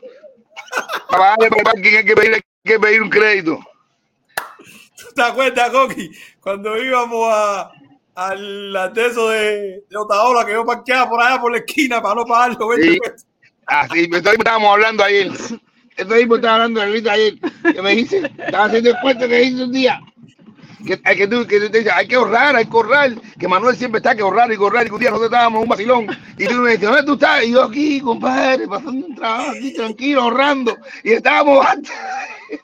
Para 1.08 1.36
pagar 1.36 1.54
el 1.56 1.62
parking 1.62 1.96
hay 1.96 2.04
que 2.04 2.16
pedir, 2.16 2.34
hay 2.34 2.42
que 2.64 2.80
pedir 2.80 3.02
un 3.02 3.10
crédito. 3.10 3.60
¿Tú 5.14 5.23
¿Te 5.23 5.28
acuerdas, 5.28 5.71
Coqui? 5.71 6.11
Cuando 6.40 6.76
íbamos 6.76 7.28
a, 7.33 7.71
al 8.16 8.73
de 8.92 9.09
de, 9.11 9.85
de 9.88 9.97
Otaola, 9.97 10.44
que 10.44 10.52
yo 10.52 10.64
parqueaba 10.64 11.09
por 11.09 11.23
allá 11.23 11.40
por 11.40 11.52
la 11.52 11.59
esquina 11.59 12.02
para 12.02 12.16
no 12.16 12.25
pagarlo. 12.25 12.68
20 12.68 12.92
Sí. 12.92 12.99
Así, 13.66 14.09
mismo 14.09 14.16
estábamos 14.16 14.73
hablando 14.73 15.04
ayer. 15.04 15.30
Esto 15.97 16.14
mismo 16.14 16.37
estaba 16.37 16.54
hablando 16.56 16.80
de 16.80 16.87
Lolita 16.87 17.12
ayer. 17.12 17.35
Que 17.73 17.80
me 17.80 17.94
dice, 17.94 18.30
estaba 18.38 18.64
haciendo 18.64 18.90
el 18.90 18.97
cuento 19.00 19.28
que 19.28 19.42
hice 19.44 19.64
un 19.64 19.73
día. 19.73 20.00
Que, 20.85 21.00
que, 21.00 21.47
que 21.47 21.90
hay 21.90 22.09
que 22.09 22.16
ahorrar, 22.16 22.56
hay 22.56 22.66
que 22.66 22.73
ahorrar. 22.73 23.12
Que 23.38 23.49
Manuel 23.49 23.76
siempre 23.76 23.99
está 23.99 24.14
que 24.14 24.23
ahorrar 24.23 24.52
y 24.52 24.56
ahorrar. 24.56 24.85
Y 24.85 24.88
que 24.88 24.94
un 24.94 25.00
día 25.00 25.11
nosotros 25.11 25.33
estábamos 25.33 25.59
en 25.59 25.62
un 25.62 25.68
vacilón. 25.68 26.06
Y 26.37 26.47
tú 26.47 26.54
me 26.56 26.73
dices, 26.73 26.88
¿dónde 26.88 27.04
tú 27.04 27.14
estás? 27.14 27.44
Y 27.44 27.52
yo 27.52 27.62
aquí, 27.62 28.00
compadre, 28.00 28.66
pasando 28.66 29.06
un 29.06 29.14
trabajo 29.14 29.50
aquí 29.52 29.73
tranquilo, 29.73 30.23
ahorrando. 30.23 30.76
Y 31.04 31.12
estábamos. 31.12 31.64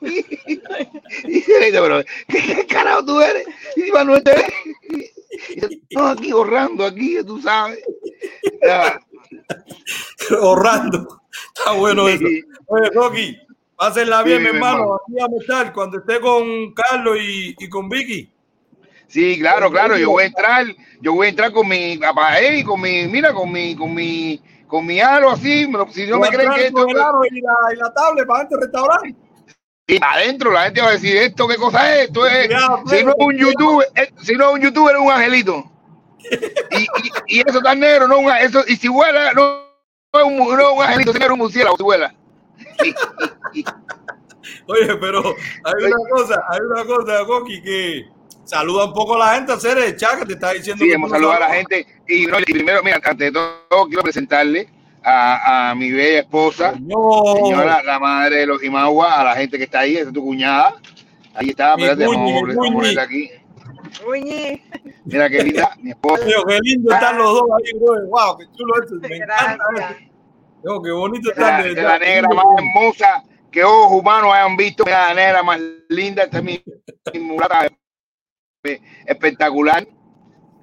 Y 0.01 1.27
dice, 1.27 1.69
pero, 1.71 2.03
¿qué, 2.27 2.41
qué 2.41 2.67
carajo 2.67 3.05
tú 3.05 3.21
eres? 3.21 3.45
Y 3.75 3.91
Manuel 3.91 4.23
te 4.23 4.33
no, 5.91 6.07
aquí 6.07 6.31
ahorrando, 6.31 6.85
aquí, 6.85 7.17
tú 7.25 7.41
sabes. 7.41 7.79
Ya. 8.61 8.99
Ahorrando. 10.41 11.21
Está 11.55 11.71
bueno 11.73 12.07
eso. 12.07 12.25
Oye, 12.67 12.91
Coqui, 12.93 13.37
pásenla 13.75 14.23
bien, 14.23 14.39
Sí, 14.39 14.43
mi 14.43 14.49
hermano. 14.55 14.95
Aquí 14.95 15.13
vamos 15.19 15.39
a 15.39 15.41
estar 15.41 15.73
cuando 15.73 15.99
esté 15.99 16.19
con 16.19 16.73
Carlos 16.73 17.17
y, 17.19 17.55
y 17.57 17.69
con 17.69 17.89
Vicky. 17.89 18.31
Sí, 19.07 19.37
claro, 19.39 19.69
claro, 19.69 19.97
yo 19.97 20.11
voy 20.11 20.23
a 20.23 20.27
entrar, 20.27 20.65
yo 21.01 21.13
voy 21.13 21.27
a 21.27 21.29
entrar 21.31 21.51
con 21.51 21.67
mi 21.67 21.99
apagué 22.01 22.59
y 22.59 22.63
con 22.63 22.79
mi, 22.79 23.07
mira, 23.07 23.33
con 23.33 23.51
mi, 23.51 23.75
con 23.75 23.93
mi, 23.93 24.41
con 24.67 24.85
mi 24.85 25.01
aro 25.01 25.31
así, 25.31 25.69
si 25.89 26.07
no 26.07 26.19
me 26.19 26.29
creen 26.29 26.53
que 26.53 26.67
esto 26.67 26.85
con 26.85 26.89
el 26.91 27.01
aro 27.01 27.19
y 27.29 27.41
la, 27.41 27.53
y 27.73 27.77
la 27.77 27.93
tablet 27.93 28.25
para 28.25 28.45
del 28.45 28.61
restaurante. 28.61 29.15
Y 29.87 29.99
adentro 30.01 30.51
la 30.51 30.63
gente 30.65 30.81
va 30.81 30.89
a 30.89 30.93
decir 30.93 31.17
esto 31.17 31.47
qué 31.47 31.55
cosa 31.57 31.95
es, 31.95 32.07
esto 32.07 32.25
es, 32.25 32.47
Cuidado, 32.47 32.83
si 32.87 33.03
no 33.03 33.11
es 33.11 33.15
un 33.17 33.37
youtuber, 33.37 33.87
eh, 33.95 34.13
si 34.21 34.33
no 34.35 34.49
es 34.49 34.53
un 34.55 34.61
youtuber 34.61 34.95
es 34.95 35.01
un 35.01 35.11
angelito. 35.11 35.65
Y, 36.71 36.83
y, 36.83 37.39
y 37.39 37.49
eso 37.49 37.59
tan 37.61 37.79
negro, 37.79 38.07
no 38.07 38.19
un, 38.19 38.31
eso, 38.31 38.63
y 38.67 38.75
si 38.77 38.87
vuela, 38.87 39.33
no, 39.33 39.65
no 40.13 40.19
es 40.19 40.25
un, 40.25 40.37
no 40.37 40.73
un 40.73 40.83
angelito, 40.83 41.11
sino 41.11 41.25
es 41.25 41.31
un 41.31 41.39
murciélago, 41.39 41.77
si 41.77 41.83
vuela. 41.83 42.15
Oye, 44.67 44.95
pero 44.97 45.35
hay 45.63 45.83
una 45.83 46.09
cosa, 46.09 46.43
hay 46.47 46.59
una 46.59 46.85
cosa, 46.85 47.25
Coqui, 47.25 47.61
que 47.61 48.05
saluda 48.45 48.85
un 48.85 48.93
poco 48.93 49.15
a 49.15 49.19
la 49.19 49.35
gente, 49.35 49.51
hacer 49.51 49.77
el 49.79 49.97
chat 49.97 50.19
que 50.19 50.25
te 50.27 50.33
está 50.33 50.53
diciendo. 50.53 50.85
Sí, 50.85 50.91
hemos 50.91 51.09
saludado 51.09 51.37
a 51.37 51.47
la 51.47 51.55
gente 51.55 51.85
y, 52.07 52.27
no, 52.27 52.39
y 52.39 52.43
primero, 52.43 52.83
mira, 52.83 53.01
antes 53.03 53.17
de 53.17 53.31
todo 53.31 53.87
quiero 53.87 54.03
presentarle 54.03 54.69
a, 55.03 55.71
a 55.71 55.75
mi 55.75 55.91
bella 55.91 56.19
esposa. 56.19 56.73
No, 56.79 57.35
Señora, 57.35 57.81
la 57.83 57.99
madre 57.99 58.37
de 58.37 58.45
los 58.45 58.63
Imagua, 58.63 59.19
a 59.19 59.23
la 59.23 59.35
gente 59.35 59.57
que 59.57 59.65
está 59.65 59.79
ahí, 59.79 59.97
esa 59.97 60.09
es 60.09 60.13
tu 60.13 60.23
cuñada. 60.23 60.75
Ahí 61.33 61.49
está, 61.49 61.75
Mi 61.75 61.83
espérate, 61.83 62.07
vamos, 62.07 62.31
a 62.31 62.55
vamos 62.55 62.73
ponerla 62.73 63.03
aquí. 63.03 63.29
Mira 65.05 65.29
qué 65.29 65.43
linda, 65.43 65.75
mi 65.79 65.91
esposa. 65.91 66.25
Dios, 66.25 66.43
qué 66.47 66.59
lindo 66.61 66.93
están 66.93 67.17
los 67.17 67.33
dos 67.33 67.43
ahí, 67.57 67.79
bro. 67.79 68.07
Wow, 68.07 68.37
qué 68.37 68.45
chulo 68.55 68.73
esto. 68.81 68.95
Me 68.95 69.15
encanta 69.15 69.57
gracias. 69.75 70.11
Dios, 70.63 70.79
qué 70.83 70.91
bonito 70.91 71.29
de 71.29 71.71
es 71.71 71.83
la 71.83 71.99
negra 71.99 72.29
más 72.29 72.45
hermosa 72.57 73.23
que 73.51 73.63
ojos 73.63 73.99
humanos 73.99 74.33
hayan 74.33 74.55
visto. 74.55 74.83
Mira, 74.85 75.07
la 75.07 75.13
negra 75.13 75.43
más 75.43 75.59
linda, 75.89 76.23
esta 76.23 76.37
es 76.37 76.43
mi, 76.43 76.63
mi 77.13 77.19
mulata 77.19 77.67
eh, 78.63 78.79
espectacular. 79.05 79.87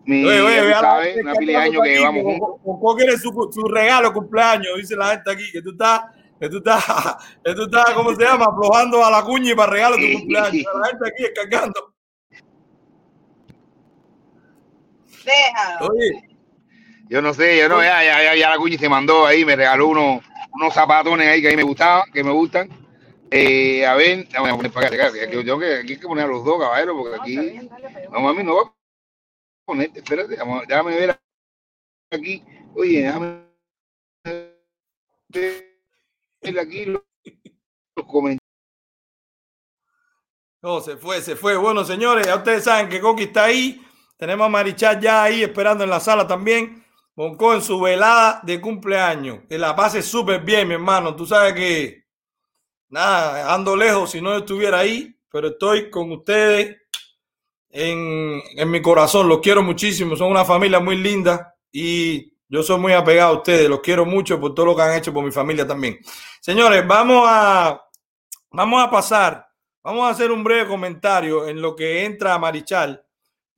Mi, 0.08 0.24
Oye, 0.24 0.62
tú 0.62 0.80
sabes, 0.80 1.16
una 1.20 1.32
que 1.34 1.38
pila 1.38 1.52
de 1.52 1.64
años 1.66 1.82
que 1.82 1.90
llevamos 1.90 2.22
con- 2.24 2.38
juntos. 2.38 2.60
con- 2.64 2.80
con- 2.80 2.96
quiere 2.96 3.18
su, 3.18 3.50
su 3.52 3.68
regalo 3.68 4.10
cumpleaños, 4.14 4.76
dice 4.78 4.96
la 4.96 5.08
gente 5.10 5.30
aquí, 5.30 5.52
que 5.52 5.60
tú 5.60 5.72
estás 5.72 6.00
Esto 6.40 6.56
está, 6.58 6.78
esto 7.44 7.64
está, 7.64 7.84
¿cómo 7.94 8.14
se 8.14 8.24
llama? 8.24 8.46
Aflojando 8.46 9.04
a 9.04 9.10
la 9.10 9.22
cuña 9.22 9.52
y 9.52 9.54
para 9.54 9.70
regalo 9.72 9.96
tu 9.96 10.10
cumpleaños. 10.18 10.64
La 10.80 10.86
gente 10.88 11.08
aquí 11.08 11.22
descargando. 11.24 11.94
Déjalo. 15.26 15.88
Oye, 15.92 16.28
Yo 17.10 17.20
no 17.20 17.34
sé, 17.34 17.58
yo 17.58 17.68
no, 17.68 17.82
ya, 17.82 18.02
ya, 18.02 18.22
ya, 18.22 18.34
ya 18.34 18.48
la 18.50 18.56
cuña 18.56 18.78
se 18.78 18.88
mandó 18.88 19.26
ahí, 19.26 19.44
me 19.44 19.56
regaló 19.56 19.88
unos, 19.88 20.22
unos 20.54 20.72
zapatones 20.72 21.28
ahí 21.28 21.42
que 21.42 21.48
a 21.48 21.50
mí 21.50 21.56
me 21.56 21.62
gustaban, 21.64 22.10
que 22.14 22.24
me 22.24 22.32
gustan. 22.32 22.70
Eh, 23.30 23.84
a 23.84 23.94
ver, 23.94 24.26
vamos 24.32 24.50
a 24.52 24.56
poner 24.56 24.72
para 24.72 24.86
acá, 24.86 25.12
que, 25.12 25.28
que 25.28 25.44
que, 25.44 25.52
aquí 25.80 25.92
hay 25.92 25.98
que 25.98 26.06
poner 26.06 26.24
a 26.24 26.28
los 26.28 26.42
dos 26.46 26.58
caballeros, 26.58 26.96
porque 26.96 27.16
aquí, 27.20 27.68
vamos 28.10 28.30
a 28.30 28.38
mí, 28.38 28.42
no 28.42 28.54
va 28.56 28.62
a 28.62 28.77
ponerte, 29.68 29.98
espérate, 29.98 30.34
déjame 30.66 30.96
ver 30.96 31.20
aquí, 32.10 32.42
oye, 32.75 33.02
déjame 33.02 33.44
ver 35.34 36.58
aquí 36.58 36.87
los, 36.87 37.02
los 37.94 38.06
comentarios. 38.06 38.40
no, 40.62 40.80
se 40.80 40.96
fue, 40.96 41.20
se 41.20 41.37
fue. 41.37 41.58
Bueno, 41.58 41.84
señores, 41.84 42.26
ya 42.26 42.37
ustedes 42.37 42.64
saben 42.64 42.88
que 42.88 42.98
Coqui 42.98 43.25
está 43.25 43.44
ahí. 43.44 43.84
Tenemos 44.16 44.46
a 44.46 44.48
Marichal 44.48 45.00
ya 45.00 45.22
ahí 45.22 45.42
esperando 45.42 45.84
en 45.84 45.90
la 45.90 46.00
sala 46.00 46.26
también. 46.26 46.82
Bonco 47.14 47.52
en 47.52 47.60
su 47.60 47.78
velada 47.78 48.40
de 48.44 48.62
cumpleaños. 48.62 49.40
Que 49.50 49.58
la 49.58 49.76
pase 49.76 50.00
súper 50.00 50.40
bien, 50.40 50.66
mi 50.66 50.75
hermano. 50.75 51.14
Tú 51.14 51.26
sabes 51.26 51.52
que, 51.52 52.06
nada, 52.88 53.52
ando 53.52 53.76
lejos 53.76 54.12
si 54.12 54.22
no 54.22 54.34
estuviera 54.34 54.78
ahí, 54.78 55.14
pero 55.30 55.48
estoy 55.48 55.90
con 55.90 56.10
ustedes 56.10 56.88
en, 57.70 58.42
en 58.56 58.70
mi 58.70 58.80
corazón. 58.82 59.28
Los 59.28 59.40
quiero 59.40 59.62
muchísimo. 59.62 60.16
Son 60.16 60.30
una 60.30 60.44
familia 60.44 60.80
muy 60.80 60.96
linda 60.96 61.54
y 61.70 62.32
yo 62.48 62.62
soy 62.62 62.78
muy 62.78 62.92
apegado 62.92 63.34
a 63.34 63.38
ustedes. 63.38 63.68
Los 63.68 63.80
quiero 63.80 64.06
mucho 64.06 64.40
por 64.40 64.54
todo 64.54 64.66
lo 64.66 64.76
que 64.76 64.82
han 64.82 64.96
hecho 64.96 65.12
por 65.12 65.25
mi 65.25 65.30
familia 65.30 65.66
también. 65.66 65.98
Señores, 66.40 66.87
vamos 66.87 67.25
a, 67.26 67.82
vamos 68.50 68.82
a 68.82 68.90
pasar. 68.90 69.46
Vamos 69.82 70.06
a 70.06 70.10
hacer 70.10 70.30
un 70.30 70.44
breve 70.44 70.68
comentario 70.68 71.46
en 71.48 71.62
lo 71.62 71.75
que 71.75 72.04
entra 72.04 72.38
Marichal 72.38 73.04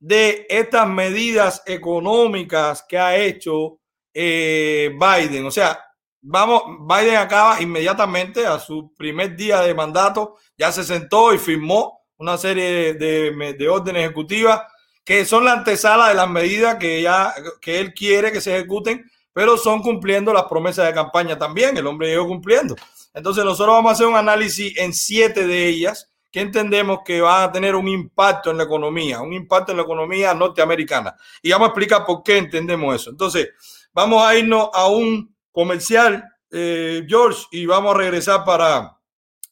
de 0.01 0.47
estas 0.49 0.87
medidas 0.87 1.61
económicas 1.65 2.83
que 2.87 2.97
ha 2.97 3.15
hecho 3.15 3.79
eh, 4.13 4.91
Biden. 4.93 5.45
O 5.45 5.51
sea, 5.51 5.79
vamos, 6.21 6.63
Biden 6.87 7.17
acaba 7.17 7.61
inmediatamente 7.61 8.45
a 8.45 8.59
su 8.59 8.93
primer 8.95 9.35
día 9.35 9.61
de 9.61 9.75
mandato, 9.75 10.37
ya 10.57 10.71
se 10.71 10.83
sentó 10.83 11.33
y 11.33 11.37
firmó 11.37 12.00
una 12.21 12.37
serie 12.37 12.93
de, 12.93 13.31
de- 13.33 13.53
de 13.53 13.69
órdenes 13.69 14.03
ejecutivas 14.03 14.61
que 15.03 15.25
son 15.25 15.43
la 15.43 15.53
antesala 15.53 16.09
de 16.09 16.13
las 16.13 16.29
medidas 16.29 16.75
que 16.75 17.01
ya 17.01 17.33
que 17.59 17.79
él 17.79 17.93
quiere 17.93 18.31
que 18.31 18.39
se 18.39 18.55
ejecuten, 18.55 19.09
pero 19.33 19.57
son 19.57 19.81
cumpliendo 19.81 20.31
las 20.31 20.43
promesas 20.43 20.85
de 20.85 20.93
campaña 20.93 21.37
también. 21.37 21.75
El 21.75 21.87
hombre 21.87 22.09
llegó 22.09 22.27
cumpliendo. 22.27 22.75
Entonces 23.13 23.43
nosotros 23.43 23.75
vamos 23.75 23.89
a 23.89 23.93
hacer 23.93 24.05
un 24.05 24.15
análisis 24.15 24.77
en 24.77 24.93
siete 24.93 25.47
de 25.47 25.67
ellas 25.67 26.07
que 26.31 26.39
entendemos 26.41 26.99
que 27.03 27.19
van 27.19 27.49
a 27.49 27.51
tener 27.51 27.75
un 27.75 27.87
impacto 27.87 28.51
en 28.51 28.57
la 28.57 28.63
economía, 28.63 29.19
un 29.19 29.33
impacto 29.33 29.71
en 29.71 29.77
la 29.77 29.83
economía 29.83 30.33
norteamericana. 30.33 31.15
Y 31.41 31.51
vamos 31.51 31.65
a 31.65 31.69
explicar 31.69 32.05
por 32.05 32.21
qué 32.23 32.37
entendemos 32.37 32.95
eso. 32.95 33.09
Entonces, 33.09 33.49
vamos 33.91 34.23
a 34.23 34.35
irnos 34.37 34.69
a 34.71 34.87
un 34.87 35.35
comercial, 35.51 36.23
eh, 36.51 37.03
George, 37.09 37.43
y 37.51 37.65
vamos 37.65 37.95
a 37.95 37.97
regresar 37.97 38.45
para, 38.45 38.97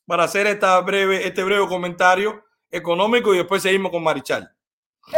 para 0.05 0.23
hacer 0.23 0.47
esta 0.47 0.79
breve, 0.81 1.27
este 1.27 1.43
breve 1.43 1.67
comentario 1.67 2.45
económico 2.71 3.33
y 3.33 3.37
después 3.37 3.61
seguimos 3.61 3.91
con 3.91 4.03
Marichal. 4.03 4.53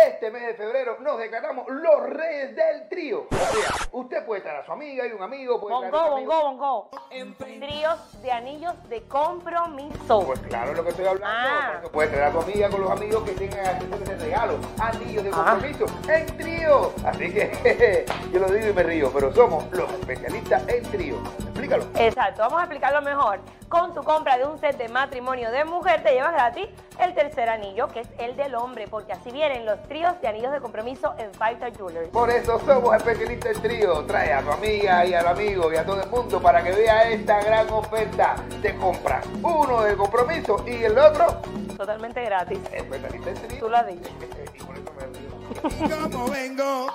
Este 0.08 0.32
mes 0.32 0.44
de 0.48 0.54
febrero 0.54 0.98
nos 1.02 1.20
declaramos 1.20 1.66
los 1.68 2.10
reyes 2.12 2.56
del 2.56 2.88
trío. 2.88 3.28
O 3.30 3.36
sea, 3.36 3.90
usted 3.92 4.26
puede 4.26 4.40
traer 4.40 4.60
a 4.62 4.66
su 4.66 4.72
amiga 4.72 5.06
y 5.06 5.12
un 5.12 5.22
amigo 5.22 5.60
puede 5.60 5.80
traer 5.80 5.94
a 5.94 5.98
Bongo, 5.98 6.08
su 6.12 6.16
amigo. 6.16 6.34
bongo, 6.34 6.90
bongo. 7.10 7.38
Tríos 7.60 8.22
de 8.22 8.32
anillos 8.32 8.74
de 8.88 9.02
compromiso. 9.02 10.24
Pues 10.26 10.40
claro, 10.42 10.74
lo 10.76 10.84
que 10.86 10.92
estoy 10.92 11.06
hablando. 11.08 11.28
Ah. 11.28 11.82
Puedes 11.92 12.10
traer 12.12 12.28
a 12.28 12.32
tu 12.32 12.40
amiga 12.40 12.70
con 12.70 12.82
los 12.82 12.92
amigos 12.92 13.24
que 13.24 13.32
tengan 13.32 13.66
acceso 13.66 13.98
de 13.98 14.16
regalo, 14.18 14.54
anillos 14.80 15.24
de 15.26 15.32
Ah. 15.34 15.58
compromiso, 15.60 15.86
en 16.08 16.38
trío. 16.38 16.94
Así 17.04 17.34
que 17.34 18.06
yo 18.32 18.40
lo 18.40 18.48
digo 18.50 18.70
y 18.70 18.74
me 18.74 18.84
río, 18.84 19.12
pero 19.14 19.34
somos 19.34 19.70
los 19.72 19.92
especialistas 19.92 20.66
en 20.70 20.84
trío. 20.84 21.16
Explícalo. 21.52 21.86
Exacto, 21.96 22.42
vamos 22.42 22.60
a 22.60 22.64
explicarlo 22.64 23.02
mejor. 23.02 23.40
Con 23.68 23.94
tu 23.94 24.04
compra 24.04 24.38
de 24.38 24.46
un 24.46 24.58
set 24.60 24.78
de 24.78 24.88
matrimonio 24.90 25.52
de 25.52 25.64
mujer 25.66 26.02
te 26.04 26.14
llevas 26.14 26.34
gratis 26.34 26.68
el 27.00 27.14
tercer 27.14 27.50
anillo, 27.50 27.88
que 27.88 28.02
es 28.02 28.08
el 28.20 28.36
del 28.36 28.56
hombre, 28.56 28.88
porque 28.90 29.12
así 29.14 29.32
vienen 29.32 29.66
los 29.66 29.82
tríos 29.84 30.20
de 30.22 30.28
anillos 30.28 30.52
de 30.52 30.60
compromiso 30.60 31.14
en 31.18 31.34
Fighter 31.34 31.76
Jewelers. 31.76 32.10
Por 32.10 32.30
eso 32.30 32.60
somos 32.66 32.96
especialistas 32.96 33.56
en 33.58 33.62
trío. 33.62 34.06
Trae 34.06 34.34
a 34.34 34.42
tu 34.42 34.52
amiga 34.52 35.06
y 35.06 35.14
al 35.14 35.28
amigo 35.28 35.72
y 35.72 35.76
a 35.78 35.86
todo 35.86 36.02
el 36.02 36.10
mundo 36.10 36.42
para 36.42 36.64
que 36.64 36.72
vea 36.72 37.10
esta 37.10 37.42
gran 37.42 37.70
oferta. 37.70 38.36
Te 38.62 38.76
compras 38.78 39.26
uno 39.44 39.82
de 39.84 39.96
compromiso 39.96 40.64
y 40.66 40.84
el 40.84 40.98
otro 40.98 41.42
Totalmente 41.78 42.24
gratis. 42.24 42.60
especialista 42.72 43.30
en 43.32 43.36
trío. 43.48 43.60
Tú 43.60 43.70
lo 43.70 43.78
has 43.78 43.88
dicho. 43.88 44.10
Y 44.54 44.64
por 44.64 44.78
eso 44.78 44.92
me 44.98 45.80
río. 45.88 46.10
Como 46.12 46.28
vengo. 46.30 46.88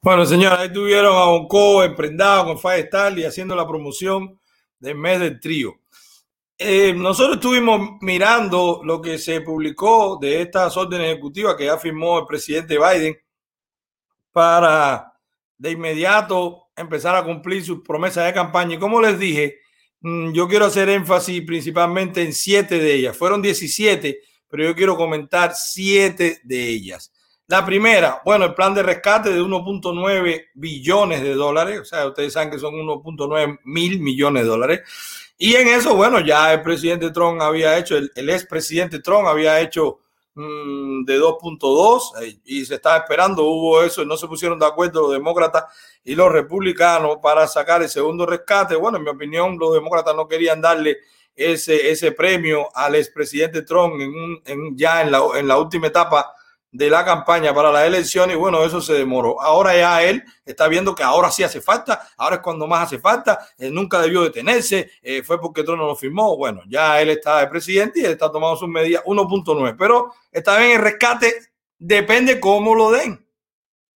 Bueno, 0.00 0.24
señores, 0.24 0.60
ahí 0.60 0.72
tuvieron 0.72 1.16
a 1.16 1.24
Bonco 1.24 1.82
emprendado 1.82 2.44
con 2.44 2.58
Firestar 2.58 3.18
y 3.18 3.24
haciendo 3.24 3.56
la 3.56 3.66
promoción 3.66 4.38
del 4.78 4.94
mes 4.94 5.18
del 5.18 5.40
trío. 5.40 5.74
Eh, 6.56 6.92
nosotros 6.92 7.36
estuvimos 7.36 7.98
mirando 8.00 8.80
lo 8.84 9.02
que 9.02 9.18
se 9.18 9.40
publicó 9.40 10.16
de 10.20 10.42
estas 10.42 10.76
órdenes 10.76 11.08
ejecutivas 11.08 11.56
que 11.56 11.64
ya 11.64 11.78
firmó 11.78 12.20
el 12.20 12.26
presidente 12.26 12.78
Biden 12.78 13.16
para 14.30 15.14
de 15.56 15.72
inmediato 15.72 16.68
empezar 16.76 17.16
a 17.16 17.24
cumplir 17.24 17.64
sus 17.64 17.82
promesas 17.82 18.24
de 18.24 18.32
campaña. 18.32 18.76
Y 18.76 18.78
como 18.78 19.00
les 19.00 19.18
dije, 19.18 19.58
mm, 20.00 20.30
yo 20.32 20.46
quiero 20.46 20.66
hacer 20.66 20.88
énfasis 20.88 21.42
principalmente 21.42 22.22
en 22.22 22.32
siete 22.32 22.78
de 22.78 22.94
ellas. 22.94 23.16
Fueron 23.16 23.42
17, 23.42 24.20
pero 24.48 24.62
yo 24.62 24.76
quiero 24.76 24.96
comentar 24.96 25.54
siete 25.56 26.40
de 26.44 26.68
ellas. 26.68 27.12
La 27.50 27.64
primera, 27.64 28.20
bueno, 28.26 28.44
el 28.44 28.54
plan 28.54 28.74
de 28.74 28.82
rescate 28.82 29.30
de 29.30 29.40
1.9 29.40 30.48
billones 30.52 31.22
de 31.22 31.32
dólares, 31.32 31.80
o 31.80 31.84
sea, 31.86 32.06
ustedes 32.06 32.34
saben 32.34 32.50
que 32.50 32.58
son 32.58 32.74
1.9 32.74 33.60
mil 33.64 34.00
millones 34.00 34.42
de 34.42 34.48
dólares. 34.50 34.80
Y 35.38 35.54
en 35.54 35.68
eso, 35.68 35.96
bueno, 35.96 36.20
ya 36.20 36.52
el 36.52 36.60
presidente 36.60 37.10
Trump 37.10 37.40
había 37.40 37.78
hecho, 37.78 37.96
el, 37.96 38.12
el 38.14 38.28
expresidente 38.28 38.98
Trump 38.98 39.26
había 39.26 39.58
hecho 39.62 40.00
mm, 40.34 41.04
de 41.06 41.18
2.2 41.18 42.22
eh, 42.22 42.38
y 42.44 42.66
se 42.66 42.74
estaba 42.74 42.98
esperando, 42.98 43.44
hubo 43.44 43.82
eso, 43.82 44.02
y 44.02 44.06
no 44.06 44.18
se 44.18 44.26
pusieron 44.26 44.58
de 44.58 44.66
acuerdo 44.66 45.00
los 45.00 45.12
demócratas 45.12 45.64
y 46.04 46.14
los 46.14 46.30
republicanos 46.30 47.16
para 47.22 47.46
sacar 47.46 47.80
el 47.80 47.88
segundo 47.88 48.26
rescate. 48.26 48.76
Bueno, 48.76 48.98
en 48.98 49.04
mi 49.04 49.10
opinión, 49.10 49.56
los 49.58 49.72
demócratas 49.72 50.14
no 50.14 50.28
querían 50.28 50.60
darle 50.60 50.98
ese, 51.34 51.90
ese 51.90 52.12
premio 52.12 52.68
al 52.74 52.94
expresidente 52.96 53.62
Trump 53.62 53.94
en 54.02 54.10
un, 54.10 54.42
en, 54.44 54.76
ya 54.76 55.00
en 55.00 55.10
la, 55.10 55.22
en 55.34 55.48
la 55.48 55.56
última 55.56 55.86
etapa 55.86 56.34
de 56.70 56.90
la 56.90 57.04
campaña 57.04 57.54
para 57.54 57.72
las 57.72 57.86
elecciones 57.86 58.36
y 58.36 58.38
bueno, 58.38 58.62
eso 58.62 58.80
se 58.80 58.92
demoró. 58.92 59.40
Ahora 59.40 59.74
ya 59.76 60.02
él 60.02 60.22
está 60.44 60.68
viendo 60.68 60.94
que 60.94 61.02
ahora 61.02 61.30
sí 61.30 61.42
hace 61.42 61.60
falta, 61.60 62.08
ahora 62.16 62.36
es 62.36 62.42
cuando 62.42 62.66
más 62.66 62.84
hace 62.84 62.98
falta, 62.98 63.48
él 63.56 63.72
nunca 63.72 64.00
debió 64.00 64.22
detenerse, 64.22 64.90
eh, 65.02 65.22
fue 65.22 65.40
porque 65.40 65.64
Trump 65.64 65.80
no 65.80 65.86
lo 65.86 65.96
firmó. 65.96 66.36
Bueno, 66.36 66.62
ya 66.68 67.00
él 67.00 67.10
está 67.10 67.40
de 67.40 67.46
presidente 67.46 68.00
y 68.00 68.04
él 68.04 68.12
está 68.12 68.30
tomando 68.30 68.56
sus 68.56 68.68
medidas 68.68 69.02
1.9, 69.04 69.76
pero 69.78 70.12
está 70.30 70.58
bien 70.58 70.72
el 70.72 70.82
rescate, 70.82 71.34
depende 71.78 72.38
cómo 72.38 72.74
lo 72.74 72.90
den. 72.90 73.26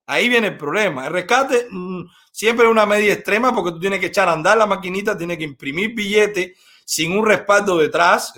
Ahí 0.07 0.29
viene 0.29 0.49
el 0.49 0.57
problema. 0.57 1.07
El 1.07 1.13
rescate 1.13 1.67
mmm, 1.71 2.05
siempre 2.31 2.67
es 2.67 2.73
una 2.73 2.87
medida 2.87 3.13
extrema 3.13 3.55
porque 3.55 3.73
tú 3.73 3.81
tienes 3.81 4.01
que 4.01 4.07
echar 4.07 4.29
a 4.29 4.33
andar 4.33 4.57
la 4.57 4.67
maquinita, 4.67 5.17
tienes 5.17 5.39
que 5.39 5.45
imprimir 5.45 5.95
billetes 5.95 6.59
sin 6.85 7.17
un 7.17 7.25
respaldo 7.25 7.77
detrás. 7.77 8.33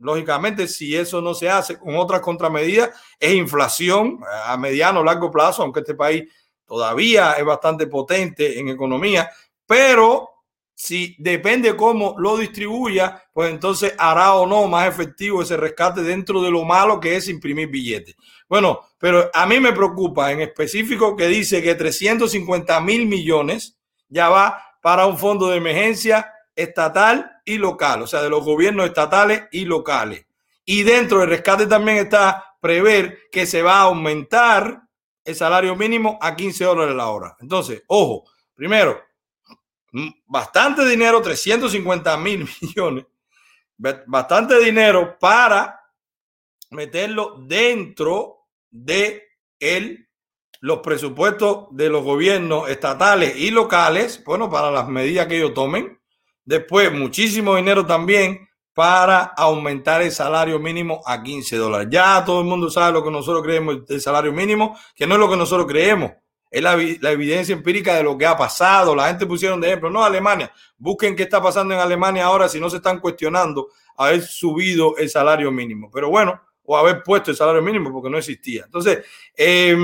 Lógicamente, 0.00 0.66
si 0.66 0.96
eso 0.96 1.20
no 1.20 1.34
se 1.34 1.48
hace 1.48 1.78
con 1.78 1.96
otras 1.96 2.20
contramedidas, 2.20 2.90
es 3.18 3.34
inflación 3.34 4.18
a 4.44 4.56
mediano 4.56 5.00
o 5.00 5.04
largo 5.04 5.30
plazo, 5.30 5.62
aunque 5.62 5.80
este 5.80 5.94
país 5.94 6.24
todavía 6.64 7.32
es 7.32 7.44
bastante 7.44 7.86
potente 7.86 8.58
en 8.58 8.68
economía, 8.68 9.30
pero 9.66 10.30
si 10.74 11.14
depende 11.18 11.76
cómo 11.76 12.14
lo 12.18 12.38
distribuya, 12.38 13.22
pues 13.34 13.50
entonces 13.50 13.94
hará 13.98 14.32
o 14.34 14.46
no 14.46 14.66
más 14.66 14.88
efectivo 14.88 15.42
ese 15.42 15.58
rescate 15.58 16.02
dentro 16.02 16.40
de 16.40 16.50
lo 16.50 16.64
malo 16.64 16.98
que 16.98 17.16
es 17.16 17.28
imprimir 17.28 17.68
billetes. 17.68 18.16
Bueno, 18.48 18.80
pero 18.98 19.30
a 19.34 19.44
mí 19.44 19.60
me 19.60 19.74
preocupa 19.74 20.32
en 20.32 20.40
específico 20.40 21.14
que 21.14 21.26
dice 21.26 21.62
que 21.62 21.74
350 21.74 22.80
mil 22.80 23.06
millones 23.06 23.78
ya 24.08 24.30
va 24.30 24.62
para 24.80 25.04
un 25.04 25.18
fondo 25.18 25.48
de 25.48 25.58
emergencia 25.58 26.32
estatal 26.54 27.40
y 27.44 27.58
local, 27.58 28.02
o 28.02 28.06
sea, 28.06 28.22
de 28.22 28.30
los 28.30 28.44
gobiernos 28.44 28.86
estatales 28.86 29.44
y 29.52 29.64
locales. 29.64 30.26
Y 30.64 30.82
dentro 30.82 31.20
del 31.20 31.30
rescate 31.30 31.66
también 31.66 31.98
está 31.98 32.56
prever 32.60 33.30
que 33.32 33.46
se 33.46 33.62
va 33.62 33.78
a 33.78 33.82
aumentar 33.82 34.82
el 35.24 35.34
salario 35.34 35.76
mínimo 35.76 36.18
a 36.20 36.36
15 36.36 36.64
dólares 36.64 36.94
la 36.94 37.08
hora. 37.08 37.36
Entonces, 37.40 37.82
ojo, 37.86 38.24
primero, 38.54 39.00
bastante 40.26 40.86
dinero, 40.86 41.20
350 41.22 42.16
mil 42.18 42.48
millones, 42.60 43.06
bastante 44.06 44.58
dinero 44.58 45.18
para 45.18 45.80
meterlo 46.70 47.36
dentro 47.40 48.46
de 48.70 49.24
el 49.58 50.06
los 50.60 50.80
presupuestos 50.80 51.68
de 51.70 51.88
los 51.88 52.04
gobiernos 52.04 52.68
estatales 52.68 53.34
y 53.36 53.50
locales, 53.50 54.22
bueno, 54.24 54.50
para 54.50 54.70
las 54.70 54.88
medidas 54.88 55.26
que 55.26 55.38
ellos 55.38 55.54
tomen. 55.54 55.99
Después, 56.44 56.92
muchísimo 56.92 57.56
dinero 57.56 57.86
también 57.86 58.48
para 58.74 59.24
aumentar 59.36 60.02
el 60.02 60.12
salario 60.12 60.58
mínimo 60.58 61.00
a 61.04 61.22
15 61.22 61.56
dólares. 61.56 61.88
Ya 61.90 62.24
todo 62.24 62.40
el 62.40 62.46
mundo 62.46 62.70
sabe 62.70 62.92
lo 62.92 63.04
que 63.04 63.10
nosotros 63.10 63.42
creemos 63.42 63.86
del 63.86 64.00
salario 64.00 64.32
mínimo, 64.32 64.78
que 64.94 65.06
no 65.06 65.14
es 65.14 65.20
lo 65.20 65.28
que 65.28 65.36
nosotros 65.36 65.66
creemos, 65.66 66.12
es 66.50 66.62
la, 66.62 66.76
la, 67.00 67.10
evidencia 67.12 67.52
empírica 67.52 67.94
de 67.94 68.02
lo 68.02 68.16
que 68.16 68.26
ha 68.26 68.36
pasado. 68.36 68.94
La 68.94 69.08
gente 69.08 69.26
pusieron 69.26 69.60
de 69.60 69.68
ejemplo, 69.68 69.90
no 69.90 70.02
Alemania, 70.02 70.52
busquen 70.78 71.14
qué 71.14 71.24
está 71.24 71.42
pasando 71.42 71.74
en 71.74 71.80
Alemania 71.80 72.24
ahora 72.24 72.48
si 72.48 72.58
no 72.58 72.70
se 72.70 72.78
están 72.78 73.00
cuestionando 73.00 73.68
haber 73.96 74.22
subido 74.22 74.96
el 74.96 75.10
salario 75.10 75.50
mínimo. 75.52 75.90
Pero 75.92 76.08
bueno, 76.08 76.40
o 76.64 76.76
haber 76.76 77.02
puesto 77.02 77.30
el 77.30 77.36
salario 77.36 77.62
mínimo 77.62 77.92
porque 77.92 78.10
no 78.10 78.18
existía. 78.18 78.64
Entonces, 78.64 79.04
eh, 79.36 79.76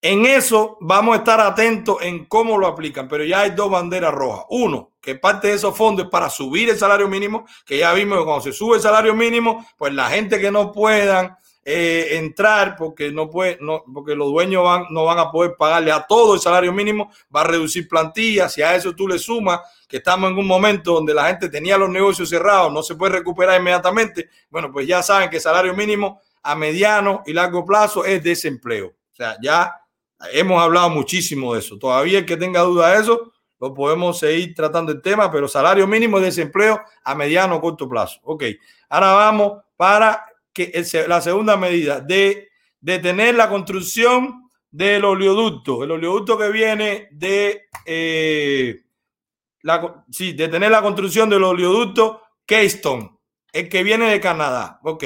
en 0.00 0.26
eso 0.26 0.76
vamos 0.80 1.14
a 1.14 1.18
estar 1.18 1.40
atentos 1.40 1.98
en 2.02 2.26
cómo 2.26 2.56
lo 2.56 2.68
aplican, 2.68 3.08
pero 3.08 3.24
ya 3.24 3.40
hay 3.40 3.50
dos 3.50 3.70
banderas 3.70 4.14
rojas. 4.14 4.46
Uno, 4.50 4.92
que 5.00 5.16
parte 5.16 5.48
de 5.48 5.54
esos 5.54 5.76
fondos 5.76 6.04
es 6.06 6.10
para 6.10 6.30
subir 6.30 6.68
el 6.68 6.78
salario 6.78 7.08
mínimo, 7.08 7.46
que 7.66 7.78
ya 7.78 7.92
vimos 7.92 8.18
que 8.18 8.24
cuando 8.24 8.42
se 8.42 8.52
sube 8.52 8.76
el 8.76 8.82
salario 8.82 9.14
mínimo, 9.14 9.66
pues 9.76 9.92
la 9.92 10.08
gente 10.08 10.38
que 10.38 10.50
no 10.50 10.70
puedan 10.70 11.36
eh, 11.64 12.16
entrar 12.16 12.76
porque 12.76 13.10
no 13.10 13.28
puede, 13.28 13.58
no, 13.60 13.82
porque 13.92 14.14
los 14.14 14.28
dueños 14.28 14.64
no 14.88 15.04
van 15.04 15.18
a 15.18 15.30
poder 15.30 15.54
pagarle 15.58 15.90
a 15.90 16.06
todo 16.06 16.34
el 16.34 16.40
salario 16.40 16.72
mínimo, 16.72 17.10
va 17.34 17.40
a 17.40 17.44
reducir 17.44 17.88
plantillas. 17.88 18.54
Si 18.54 18.62
a 18.62 18.76
eso 18.76 18.94
tú 18.94 19.08
le 19.08 19.18
sumas 19.18 19.60
que 19.88 19.96
estamos 19.96 20.30
en 20.30 20.38
un 20.38 20.46
momento 20.46 20.94
donde 20.94 21.12
la 21.12 21.26
gente 21.26 21.48
tenía 21.48 21.76
los 21.76 21.90
negocios 21.90 22.28
cerrados, 22.28 22.72
no 22.72 22.82
se 22.82 22.94
puede 22.94 23.18
recuperar 23.18 23.60
inmediatamente, 23.60 24.30
bueno, 24.48 24.70
pues 24.72 24.86
ya 24.86 25.02
saben 25.02 25.28
que 25.28 25.36
el 25.36 25.42
salario 25.42 25.74
mínimo 25.74 26.20
a 26.42 26.54
mediano 26.54 27.22
y 27.26 27.32
largo 27.32 27.64
plazo 27.64 28.04
es 28.04 28.22
desempleo. 28.22 28.86
O 28.86 29.14
sea, 29.14 29.36
ya 29.42 29.74
Hemos 30.32 30.60
hablado 30.60 30.90
muchísimo 30.90 31.54
de 31.54 31.60
eso. 31.60 31.78
Todavía 31.78 32.20
el 32.20 32.26
que 32.26 32.36
tenga 32.36 32.60
duda 32.62 32.92
de 32.92 33.00
eso, 33.00 33.32
lo 33.60 33.74
podemos 33.74 34.18
seguir 34.18 34.54
tratando 34.54 34.92
el 34.92 35.02
tema, 35.02 35.30
pero 35.30 35.48
salario 35.48 35.86
mínimo 35.86 36.18
de 36.18 36.26
desempleo 36.26 36.80
a 37.04 37.14
mediano 37.14 37.56
o 37.56 37.60
corto 37.60 37.88
plazo. 37.88 38.20
Ok, 38.24 38.44
ahora 38.88 39.12
vamos 39.12 39.62
para 39.76 40.26
que 40.52 40.84
la 41.06 41.20
segunda 41.20 41.56
medida 41.56 42.00
de 42.00 42.48
detener 42.80 43.34
la 43.34 43.48
construcción 43.48 44.48
del 44.70 45.04
oleoducto, 45.04 45.82
el 45.84 45.90
oleoducto 45.92 46.36
que 46.36 46.50
viene 46.50 47.08
de, 47.12 47.68
eh, 47.84 48.82
la, 49.62 50.04
sí, 50.10 50.32
detener 50.32 50.70
la 50.70 50.82
construcción 50.82 51.28
del 51.28 51.44
oleoducto 51.44 52.22
Keystone, 52.44 53.18
el 53.52 53.68
que 53.68 53.82
viene 53.82 54.10
de 54.10 54.20
Canadá. 54.20 54.80
Ok, 54.82 55.04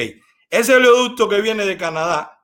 ese 0.50 0.74
oleoducto 0.74 1.28
que 1.28 1.40
viene 1.40 1.64
de 1.64 1.76
Canadá, 1.76 2.40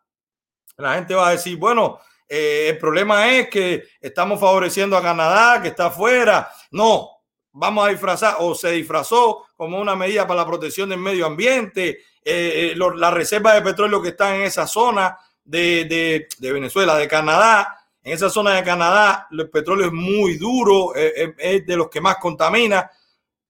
la 0.76 0.94
gente 0.94 1.14
va 1.14 1.28
a 1.28 1.32
decir, 1.32 1.56
bueno, 1.56 1.98
eh, 2.28 2.68
el 2.70 2.78
problema 2.78 3.30
es 3.32 3.48
que 3.48 3.84
estamos 4.00 4.38
favoreciendo 4.38 4.96
a 4.96 5.02
Canadá, 5.02 5.62
que 5.62 5.68
está 5.68 5.86
afuera. 5.86 6.50
No, 6.70 7.08
vamos 7.52 7.86
a 7.86 7.90
disfrazar 7.90 8.36
o 8.40 8.54
se 8.54 8.70
disfrazó 8.72 9.46
como 9.56 9.80
una 9.80 9.96
medida 9.96 10.26
para 10.26 10.42
la 10.42 10.46
protección 10.46 10.88
del 10.90 10.98
medio 10.98 11.26
ambiente. 11.26 12.00
Eh, 12.24 12.72
eh 12.72 12.74
las 12.76 13.14
reservas 13.14 13.54
de 13.54 13.62
petróleo 13.62 14.02
que 14.02 14.10
están 14.10 14.34
en 14.34 14.42
esa 14.42 14.66
zona 14.66 15.18
de, 15.44 16.28
de, 16.38 16.52
Venezuela, 16.52 16.96
de 16.96 17.08
Canadá. 17.08 17.74
En 18.02 18.12
esa 18.12 18.30
zona 18.30 18.54
de 18.54 18.62
Canadá, 18.62 19.26
el 19.30 19.48
petróleo 19.50 19.86
es 19.86 19.92
muy 19.92 20.36
duro, 20.36 20.94
es 20.94 21.66
de 21.66 21.76
los 21.76 21.88
que 21.88 22.00
más 22.00 22.16
contamina. 22.16 22.90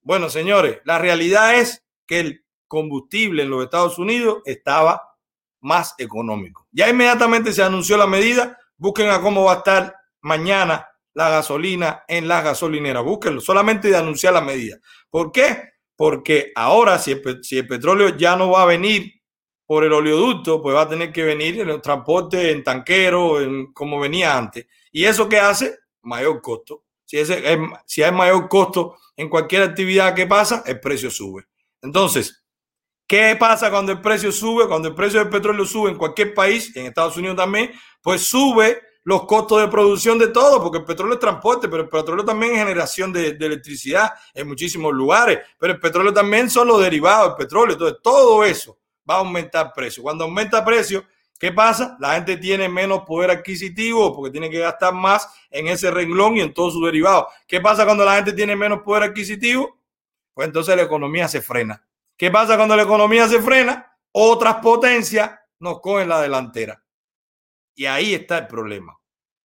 Bueno, 0.03 0.31
señores, 0.31 0.81
la 0.85 0.99
realidad 0.99 1.57
es 1.57 1.85
que 2.07 2.21
el 2.21 2.45
combustible 2.67 3.43
en 3.43 3.51
los 3.51 3.65
Estados 3.65 3.99
Unidos 3.99 4.43
estaba 4.45 5.09
más 5.61 5.95
económico. 5.99 6.67
Ya 6.71 6.89
inmediatamente 6.89 7.53
se 7.53 7.63
anunció 7.63 7.97
la 7.97 8.07
medida, 8.07 8.58
Busquen 8.79 9.11
a 9.11 9.21
cómo 9.21 9.45
va 9.45 9.55
a 9.55 9.57
estar 9.57 9.95
mañana 10.21 10.89
la 11.15 11.29
gasolina 11.31 12.05
en 12.07 12.29
las 12.29 12.45
gasolineras. 12.45 13.05
Búsquenlo, 13.05 13.41
solamente 13.41 13.89
de 13.89 13.97
anunciar 13.97 14.33
la 14.33 14.41
medida. 14.41 14.79
¿Por 15.11 15.33
qué? 15.33 15.71
Porque 15.97 16.53
ahora, 16.55 16.99
si 16.99 17.11
el, 17.11 17.67
petróleo 17.67 18.17
ya 18.17 18.37
no 18.37 18.51
va 18.51 18.63
a 18.63 18.67
venir 18.67 19.15
por 19.67 19.85
el 19.85 19.93
oleoducto, 19.93 20.63
pues 20.63 20.77
va 20.77 20.83
a 20.83 20.89
tener 20.89 21.13
que 21.13 21.25
venir 21.25 21.61
en 21.61 21.71
el 21.71 21.83
transporte, 21.83 22.53
en 22.53 22.63
tanquero, 22.63 23.41
en, 23.41 23.73
como 23.73 23.99
venía 23.99 24.39
antes. 24.39 24.67
¿Y 24.93 25.05
eso 25.05 25.29
qué 25.29 25.41
hace? 25.41 25.77
Mayor 26.03 26.41
costo. 26.41 26.85
Si, 27.05 27.19
si 27.85 28.03
hay 28.03 28.13
mayor 28.13 28.49
costo 28.49 28.97
en 29.17 29.29
cualquier 29.29 29.63
actividad 29.63 30.15
que 30.15 30.27
pasa, 30.27 30.63
el 30.67 30.79
precio 30.79 31.11
sube. 31.11 31.49
Entonces, 31.83 32.45
¿qué 33.09 33.35
pasa 33.37 33.71
cuando 33.71 33.91
el 33.91 34.01
precio 34.01 34.31
sube? 34.31 34.69
Cuando 34.69 34.89
el 34.89 34.95
precio 34.95 35.19
del 35.19 35.31
petróleo 35.31 35.65
sube 35.65 35.91
en 35.91 35.97
cualquier 35.97 36.35
país, 36.35 36.77
en 36.77 36.87
Estados 36.87 37.17
Unidos 37.17 37.37
también, 37.37 37.73
pues 38.03 38.23
sube 38.23 38.81
los 39.09 39.25
costos 39.25 39.63
de 39.63 39.69
producción 39.69 40.19
de 40.19 40.29
todo, 40.29 40.63
porque 40.63 40.79
el 40.79 40.85
petróleo 40.85 41.15
es 41.15 41.21
transporte, 41.21 41.67
pero 41.67 41.85
el 41.85 41.89
petróleo 41.89 42.27
también 42.27 42.53
es 42.53 42.59
generación 42.59 43.11
de, 43.11 43.29
electricidad 43.29 44.11
en 44.35 44.47
muchísimos 44.47 44.93
lugares, 44.93 45.39
pero 45.59 45.73
el 45.73 45.81
petróleo 45.81 46.13
también 46.13 46.51
son 46.51 46.69
los 46.69 46.79
derivados 46.83 47.29
del 47.29 47.37
petróleo, 47.47 47.73
entonces 47.73 47.99
todo 48.03 48.45
eso 48.45 48.79
va 49.09 49.15
a 49.15 49.19
aumentar 49.21 49.73
precio. 49.73 50.03
Cuando 50.03 50.25
aumenta 50.25 50.63
precio, 50.63 51.07
¿qué 51.39 51.51
pasa? 51.53 51.97
La 52.01 52.17
gente 52.17 52.37
tiene 52.37 52.69
menos 52.69 53.05
poder 53.07 53.31
adquisitivo 53.31 54.15
porque 54.15 54.31
tiene 54.31 54.51
que 54.51 54.59
gastar 54.59 54.93
más 54.93 55.27
en 55.51 55.69
ese 55.69 55.91
renglón 55.91 56.37
y 56.37 56.43
en 56.43 56.53
todos 56.53 56.75
sus 56.75 56.85
derivados. 56.85 57.29
¿Qué 57.47 57.63
pasa 57.63 57.87
cuando 57.87 58.05
la 58.05 58.17
gente 58.17 58.35
tiene 58.35 58.55
menos 58.57 58.83
poder 58.83 59.05
adquisitivo? 59.05 59.79
Pues 60.35 60.49
entonces 60.49 60.77
la 60.77 60.83
economía 60.83 61.27
se 61.29 61.41
frena. 61.41 61.83
¿Qué 62.19 62.33
pasa 62.33 62.57
cuando 62.57 62.75
la 62.75 62.83
economía 62.83 63.29
se 63.29 63.41
frena? 63.41 63.97
Otras 64.13 64.57
potencias 64.57 65.31
nos 65.61 65.81
cogen 65.81 66.09
la 66.09 66.21
delantera. 66.21 66.85
Y 67.77 67.87
ahí 67.87 68.13
está 68.13 68.39
el 68.39 68.49
problema. 68.49 68.99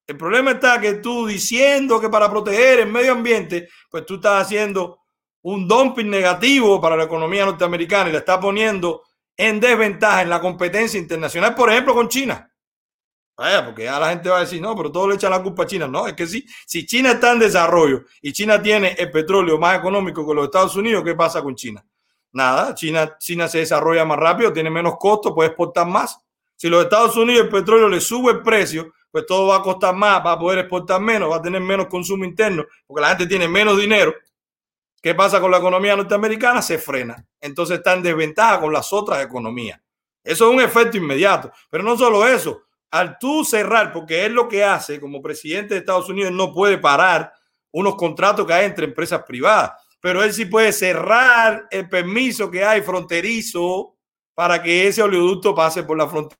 El 0.07 0.17
problema 0.17 0.51
está 0.51 0.81
que 0.81 0.95
tú 0.95 1.27
diciendo 1.27 2.01
que 2.01 2.09
para 2.09 2.31
proteger 2.31 2.79
el 2.79 2.87
medio 2.87 3.11
ambiente, 3.11 3.69
pues 3.91 4.05
tú 4.07 4.15
estás 4.15 4.41
haciendo 4.41 4.99
un 5.43 5.67
dumping 5.67 6.09
negativo 6.09 6.81
para 6.81 6.97
la 6.97 7.03
economía 7.03 7.45
norteamericana 7.45 8.09
y 8.09 8.13
la 8.13 8.19
estás 8.19 8.39
poniendo 8.39 9.03
en 9.37 9.59
desventaja 9.59 10.23
en 10.23 10.29
la 10.29 10.41
competencia 10.41 10.99
internacional, 10.99 11.53
por 11.53 11.69
ejemplo, 11.71 11.93
con 11.93 12.09
China. 12.09 12.49
Vaya, 13.37 13.65
porque 13.65 13.83
ya 13.83 13.99
la 13.99 14.09
gente 14.09 14.29
va 14.29 14.37
a 14.37 14.41
decir, 14.41 14.61
no, 14.61 14.75
pero 14.75 14.91
todo 14.91 15.07
le 15.07 15.15
echan 15.15 15.31
la 15.31 15.43
culpa 15.43 15.63
a 15.63 15.67
China. 15.67 15.87
No, 15.87 16.07
es 16.07 16.13
que 16.13 16.25
sí, 16.25 16.43
si 16.65 16.85
China 16.87 17.11
está 17.11 17.33
en 17.33 17.39
desarrollo 17.39 18.03
y 18.21 18.33
China 18.33 18.61
tiene 18.61 18.95
el 18.97 19.11
petróleo 19.11 19.59
más 19.59 19.77
económico 19.77 20.27
que 20.27 20.33
los 20.33 20.45
Estados 20.45 20.75
Unidos, 20.75 21.03
¿qué 21.03 21.13
pasa 21.13 21.43
con 21.43 21.55
China? 21.55 21.85
Nada, 22.33 22.73
China, 22.75 23.15
China 23.19 23.47
se 23.47 23.59
desarrolla 23.59 24.03
más 24.05 24.17
rápido, 24.17 24.51
tiene 24.51 24.69
menos 24.69 24.95
costo, 24.97 25.33
puede 25.33 25.49
exportar 25.49 25.87
más. 25.87 26.19
Si 26.55 26.67
los 26.67 26.83
Estados 26.83 27.15
Unidos 27.15 27.45
el 27.45 27.49
petróleo 27.49 27.87
le 27.87 28.01
sube 28.01 28.31
el 28.31 28.41
precio, 28.41 28.93
pues 29.11 29.25
todo 29.27 29.47
va 29.47 29.57
a 29.57 29.61
costar 29.61 29.95
más, 29.95 30.25
va 30.25 30.33
a 30.33 30.39
poder 30.39 30.59
exportar 30.59 30.99
menos, 30.99 31.31
va 31.31 31.35
a 31.35 31.41
tener 31.41 31.61
menos 31.61 31.87
consumo 31.87 32.25
interno, 32.25 32.65
porque 32.87 33.01
la 33.01 33.09
gente 33.09 33.27
tiene 33.27 33.47
menos 33.47 33.77
dinero. 33.77 34.13
¿Qué 34.99 35.13
pasa 35.13 35.39
con 35.39 35.51
la 35.51 35.57
economía 35.57 35.95
norteamericana? 35.95 36.61
Se 36.61 36.79
frena. 36.79 37.23
Entonces 37.39 37.77
está 37.77 37.93
en 37.93 38.01
desventaja 38.01 38.59
con 38.59 38.73
las 38.73 38.91
otras 38.91 39.23
economías. 39.23 39.79
Eso 40.23 40.47
es 40.47 40.55
un 40.55 40.61
efecto 40.61 40.97
inmediato. 40.97 41.51
Pero 41.69 41.83
no 41.83 41.97
solo 41.97 42.25
eso, 42.25 42.63
al 42.89 43.19
tú 43.19 43.43
cerrar, 43.43 43.91
porque 43.91 44.25
es 44.25 44.31
lo 44.31 44.47
que 44.47 44.63
hace 44.63 44.99
como 44.99 45.21
presidente 45.21 45.73
de 45.73 45.81
Estados 45.81 46.09
Unidos, 46.09 46.31
no 46.31 46.53
puede 46.53 46.77
parar 46.77 47.33
unos 47.71 47.95
contratos 47.95 48.47
que 48.47 48.53
hay 48.53 48.65
entre 48.65 48.85
empresas 48.85 49.23
privadas, 49.23 49.73
pero 50.03 50.21
él 50.21 50.33
sí 50.33 50.43
puede 50.43 50.73
cerrar 50.73 51.65
el 51.71 51.87
permiso 51.87 52.51
que 52.51 52.61
hay 52.61 52.81
fronterizo 52.81 53.95
para 54.33 54.61
que 54.61 54.85
ese 54.85 55.01
oleoducto 55.01 55.55
pase 55.55 55.83
por 55.83 55.97
la 55.97 56.09
frontera 56.09 56.37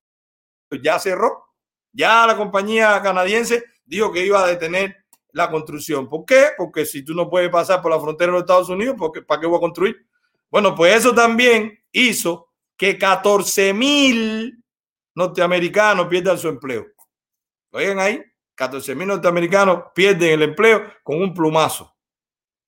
ya 0.82 1.00
cerró. 1.00 1.46
Ya 1.94 2.28
la 2.28 2.36
compañía 2.36 3.02
canadiense 3.02 3.64
dijo 3.86 4.12
que 4.12 4.26
iba 4.26 4.44
a 4.44 4.48
detener 4.48 5.06
la 5.32 5.50
construcción. 5.50 6.10
¿Por 6.10 6.26
qué? 6.26 6.48
Porque 6.58 6.86
si 6.86 7.06
tú 7.06 7.14
no 7.14 7.30
puedes 7.30 7.50
pasar 7.50 7.82
por 7.82 7.92
la 7.92 8.02
frontera 8.02 8.34
de 8.34 8.34
los 8.34 8.42
Estados 8.42 8.68
Unidos, 8.68 8.98
¿para 9.26 9.40
qué 9.40 9.48
voy 9.48 9.56
a 9.56 9.62
construir? 9.62 10.08
Bueno, 10.50 10.76
pues 10.76 10.98
eso 10.98 11.16
también 11.16 11.80
hizo 11.94 12.50
que 12.76 12.98
14 12.98 13.74
mil 13.74 14.62
norteamericanos 15.16 16.08
pierdan 16.08 16.38
su 16.38 16.50
empleo. 16.50 16.86
Oigan 17.72 18.00
ahí, 18.00 18.22
14 18.56 18.94
mil 18.94 19.08
norteamericanos 19.08 19.86
pierden 19.96 20.34
el 20.34 20.42
empleo 20.42 20.84
con 21.02 21.22
un 21.22 21.34
plumazo. 21.34 21.93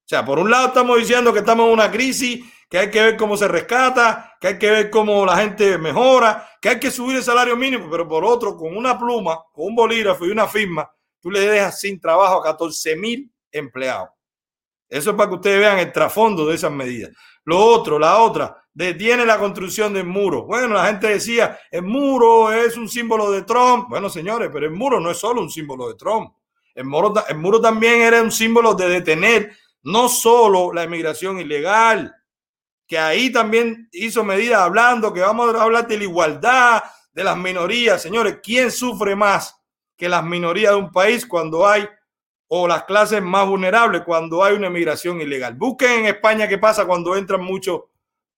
O 0.06 0.08
sea, 0.08 0.24
por 0.24 0.38
un 0.38 0.52
lado 0.52 0.68
estamos 0.68 1.00
diciendo 1.00 1.34
que 1.34 1.40
estamos 1.40 1.66
en 1.66 1.74
una 1.74 1.90
crisis 1.90 2.46
que 2.70 2.78
hay 2.78 2.92
que 2.92 3.02
ver 3.02 3.18
cómo 3.18 3.36
se 3.36 3.48
rescata, 3.48 4.38
que 4.40 4.50
hay 4.50 4.60
que 4.60 4.70
ver 4.70 4.90
cómo 4.92 5.26
la 5.26 5.36
gente 5.38 5.80
mejora, 5.80 6.48
que 6.62 6.70
hay 6.70 6.80
que 6.80 6.92
subir 6.92 7.18
el 7.18 7.24
salario 7.24 7.58
mínimo, 7.58 7.88
pero 7.90 8.08
por 8.08 8.24
otro, 8.24 8.56
con 8.56 8.78
una 8.78 9.00
pluma, 9.00 9.40
con 9.52 9.66
un 9.66 9.76
bolígrafo 9.76 10.28
y 10.28 10.30
una 10.30 10.46
firma, 10.46 10.88
tú 11.20 11.32
le 11.32 11.40
dejas 11.40 11.80
sin 11.80 12.00
trabajo 12.00 12.40
a 12.40 12.44
14 12.44 12.96
mil 12.96 13.32
empleados. 13.52 14.10
Eso 14.88 15.10
es 15.10 15.16
para 15.16 15.28
que 15.30 15.36
ustedes 15.36 15.60
vean 15.60 15.80
el 15.80 15.92
trasfondo 15.92 16.46
de 16.46 16.54
esas 16.54 16.72
medidas. 16.72 17.10
Lo 17.44 17.60
otro, 17.60 17.98
la 17.98 18.20
otra, 18.20 18.64
detiene 18.72 19.26
la 19.26 19.40
construcción 19.40 19.92
del 19.92 20.06
muro. 20.06 20.44
Bueno, 20.44 20.76
la 20.76 20.86
gente 20.86 21.08
decía, 21.08 21.58
el 21.72 21.82
muro 21.82 22.52
es 22.52 22.78
un 22.78 22.88
símbolo 22.88 23.32
de 23.32 23.42
Trump. 23.42 23.90
Bueno, 23.90 24.08
señores, 24.10 24.52
pero 24.54 24.68
el 24.68 24.72
muro 24.72 25.00
no 25.00 25.10
es 25.10 25.18
solo 25.18 25.42
un 25.42 25.50
símbolo 25.50 25.88
de 25.88 25.96
Trump. 25.96 26.32
El 26.76 26.86
muro, 26.86 27.12
el 27.28 27.38
muro 27.38 27.60
también 27.60 28.02
era 28.02 28.22
un 28.22 28.32
símbolo 28.32 28.76
de 28.76 28.88
detener 28.88 29.52
no 29.86 30.10
solo 30.10 30.74
la 30.74 30.84
inmigración 30.84 31.40
ilegal, 31.40 32.14
que 32.88 33.00
ahí 33.00 33.32
también 33.32 33.88
hizo 33.92 34.24
medidas 34.24 34.60
hablando 34.60 35.14
que 35.14 35.22
vamos 35.22 35.56
a 35.56 35.64
hablar 35.64 35.88
de 35.88 35.98
la 35.98 36.04
igualdad 36.04 36.84
de 37.14 37.24
las 37.24 37.38
minorías. 37.38 38.02
Señores, 38.02 38.40
¿quién 38.44 38.72
sufre 38.72 39.16
más 39.16 39.56
que 39.96 40.10
las 40.10 40.24
minorías 40.24 40.74
de 40.74 40.80
un 40.80 40.92
país 40.92 41.26
cuando 41.26 41.68
hay, 41.68 41.88
o 42.48 42.68
las 42.68 42.84
clases 42.84 43.22
más 43.22 43.48
vulnerables 43.48 44.02
cuando 44.02 44.44
hay 44.44 44.56
una 44.56 44.68
emigración 44.68 45.22
ilegal. 45.22 45.56
Busquen 45.56 46.00
en 46.00 46.06
España 46.08 46.48
qué 46.48 46.58
pasa 46.58 46.86
cuando 46.86 47.16
entran 47.16 47.42
muchos 47.42 47.82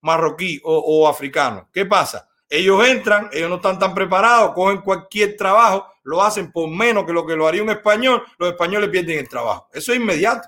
marroquí 0.01 0.61
o, 0.63 0.77
o 0.77 1.07
africanos. 1.07 1.65
¿Qué 1.73 1.85
pasa? 1.85 2.29
Ellos 2.49 2.87
entran, 2.87 3.29
ellos 3.33 3.49
no 3.49 3.55
están 3.57 3.77
tan 3.77 3.93
preparados, 3.93 4.53
cogen 4.53 4.81
cualquier 4.81 5.35
trabajo, 5.35 5.87
lo 6.03 6.23
hacen 6.23 6.51
por 6.51 6.69
menos 6.69 7.05
que 7.05 7.11
lo 7.11 7.25
que 7.25 7.35
lo 7.35 7.47
haría 7.47 7.63
un 7.63 7.69
español, 7.69 8.23
los 8.37 8.49
españoles 8.49 8.89
pierden 8.89 9.19
el 9.19 9.27
trabajo. 9.27 9.67
Eso 9.73 9.91
es 9.91 9.99
inmediato. 9.99 10.47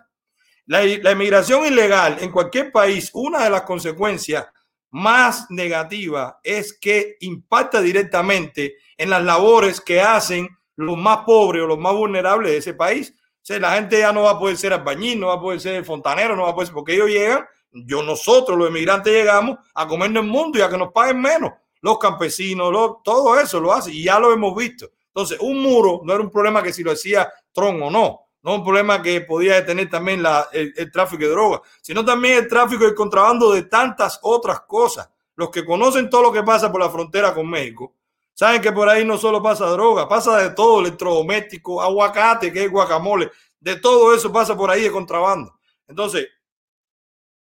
La, 0.69 0.83
la 0.85 1.11
emigración 1.11 1.65
ilegal 1.65 2.17
en 2.21 2.31
cualquier 2.31 2.71
país, 2.71 3.09
una 3.13 3.43
de 3.43 3.49
las 3.49 3.63
consecuencias 3.63 4.45
más 4.91 5.47
negativas 5.49 6.35
es 6.43 6.77
que 6.79 7.17
impacta 7.21 7.81
directamente 7.81 8.75
en 8.95 9.09
las 9.09 9.23
labores 9.23 9.81
que 9.81 9.99
hacen 9.99 10.47
los 10.75 10.95
más 10.95 11.19
pobres 11.25 11.63
o 11.63 11.67
los 11.67 11.79
más 11.79 11.93
vulnerables 11.93 12.51
de 12.51 12.57
ese 12.57 12.73
país. 12.75 13.15
O 13.49 13.57
la 13.57 13.73
gente 13.73 13.97
ya 13.97 14.13
no 14.13 14.21
va 14.21 14.31
a 14.31 14.39
poder 14.39 14.57
ser 14.57 14.71
albañil, 14.71 15.19
no 15.19 15.27
va 15.27 15.33
a 15.33 15.41
poder 15.41 15.59
ser 15.59 15.83
fontanero, 15.83 16.35
no 16.35 16.43
va 16.43 16.49
a 16.49 16.53
poder 16.53 16.67
ser, 16.67 16.75
porque 16.75 16.93
ellos 16.93 17.09
llegan, 17.09 17.47
yo 17.71 18.03
nosotros 18.03 18.55
los 18.55 18.69
emigrantes 18.69 19.11
llegamos 19.11 19.57
a 19.73 19.87
comernos 19.87 20.23
el 20.23 20.29
mundo 20.29 20.59
y 20.59 20.61
a 20.61 20.69
que 20.69 20.77
nos 20.77 20.91
paguen 20.91 21.19
menos. 21.19 21.51
Los 21.81 21.97
campesinos, 21.97 22.71
lo- 22.71 23.01
todo 23.03 23.39
eso 23.39 23.59
lo 23.59 23.73
hace 23.73 23.91
y 23.91 24.03
ya 24.03 24.19
lo 24.19 24.31
hemos 24.31 24.55
visto. 24.55 24.87
Entonces, 25.07 25.39
un 25.41 25.63
muro 25.63 26.01
no 26.03 26.13
era 26.13 26.21
un 26.21 26.29
problema 26.29 26.61
que 26.61 26.71
si 26.71 26.83
lo 26.83 26.91
hacía 26.91 27.27
Trump 27.51 27.81
o 27.81 27.89
no, 27.89 28.19
no 28.41 28.55
un 28.55 28.63
problema 28.63 29.01
que 29.01 29.21
podía 29.21 29.55
detener 29.55 29.89
también 29.89 30.23
el, 30.53 30.73
el 30.75 30.91
tráfico 30.91 31.23
de 31.23 31.29
drogas, 31.29 31.61
sino 31.81 32.05
también 32.05 32.37
el 32.37 32.47
tráfico 32.47 32.87
y 32.87 32.95
contrabando 32.95 33.51
de 33.51 33.63
tantas 33.63 34.19
otras 34.21 34.61
cosas. 34.61 35.09
Los 35.35 35.49
que 35.49 35.65
conocen 35.65 36.09
todo 36.09 36.23
lo 36.23 36.31
que 36.31 36.43
pasa 36.43 36.71
por 36.71 36.81
la 36.81 36.89
frontera 36.89 37.33
con 37.33 37.49
México, 37.49 37.93
saben 38.33 38.61
que 38.61 38.71
por 38.71 38.89
ahí 38.89 39.05
no 39.05 39.17
solo 39.17 39.41
pasa 39.41 39.65
droga, 39.67 40.07
pasa 40.07 40.37
de 40.37 40.51
todo, 40.51 40.81
electrodoméstico, 40.81 41.81
aguacate, 41.81 42.51
que 42.51 42.65
es 42.65 42.71
guacamole, 42.71 43.31
de 43.59 43.75
todo 43.77 44.13
eso 44.13 44.31
pasa 44.31 44.55
por 44.55 44.69
ahí 44.69 44.83
de 44.83 44.91
contrabando. 44.91 45.53
Entonces, 45.87 46.27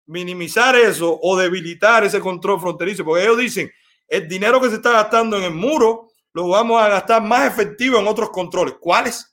minimizar 0.06 0.76
eso 0.76 1.18
o 1.22 1.38
debilitar 1.38 2.04
ese 2.04 2.20
control 2.20 2.60
fronterizo, 2.60 3.06
porque 3.06 3.24
ellos 3.24 3.38
dicen, 3.38 3.72
el 4.08 4.28
dinero 4.28 4.60
que 4.60 4.70
se 4.70 4.76
está 4.76 4.92
gastando 4.92 5.38
en 5.38 5.44
el 5.44 5.54
muro 5.54 6.10
lo 6.34 6.50
vamos 6.50 6.82
a 6.82 6.90
gastar 6.90 7.22
más 7.22 7.48
efectivo 7.48 7.98
en 8.00 8.08
otros 8.08 8.30
controles. 8.30 8.76
¿Cuáles? 8.80 9.31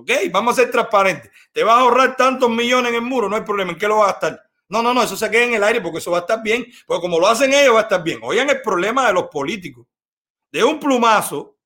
Ok, 0.00 0.10
vamos 0.30 0.52
a 0.58 0.62
ser 0.62 0.70
transparentes. 0.70 1.30
Te 1.52 1.62
vas 1.62 1.76
a 1.76 1.80
ahorrar 1.80 2.16
tantos 2.16 2.50
millones 2.50 2.90
en 2.90 2.96
el 2.96 3.02
muro, 3.02 3.28
no 3.28 3.36
hay 3.36 3.42
problema. 3.42 3.72
¿En 3.72 3.78
qué 3.78 3.88
lo 3.88 3.98
vas 3.98 4.08
a 4.08 4.12
gastar? 4.12 4.42
No, 4.68 4.82
no, 4.82 4.92
no, 4.92 5.02
eso 5.02 5.16
se 5.16 5.30
queda 5.30 5.44
en 5.44 5.54
el 5.54 5.64
aire 5.64 5.80
porque 5.80 5.98
eso 5.98 6.10
va 6.10 6.18
a 6.18 6.20
estar 6.20 6.42
bien. 6.42 6.66
Porque 6.86 7.00
como 7.00 7.18
lo 7.18 7.26
hacen 7.26 7.52
ellos, 7.52 7.74
va 7.74 7.80
a 7.80 7.82
estar 7.82 8.02
bien. 8.02 8.20
Oigan 8.22 8.50
el 8.50 8.60
problema 8.60 9.06
de 9.06 9.14
los 9.14 9.24
políticos. 9.28 9.86
De 10.52 10.62
un 10.62 10.78
plumazo, 10.78 11.56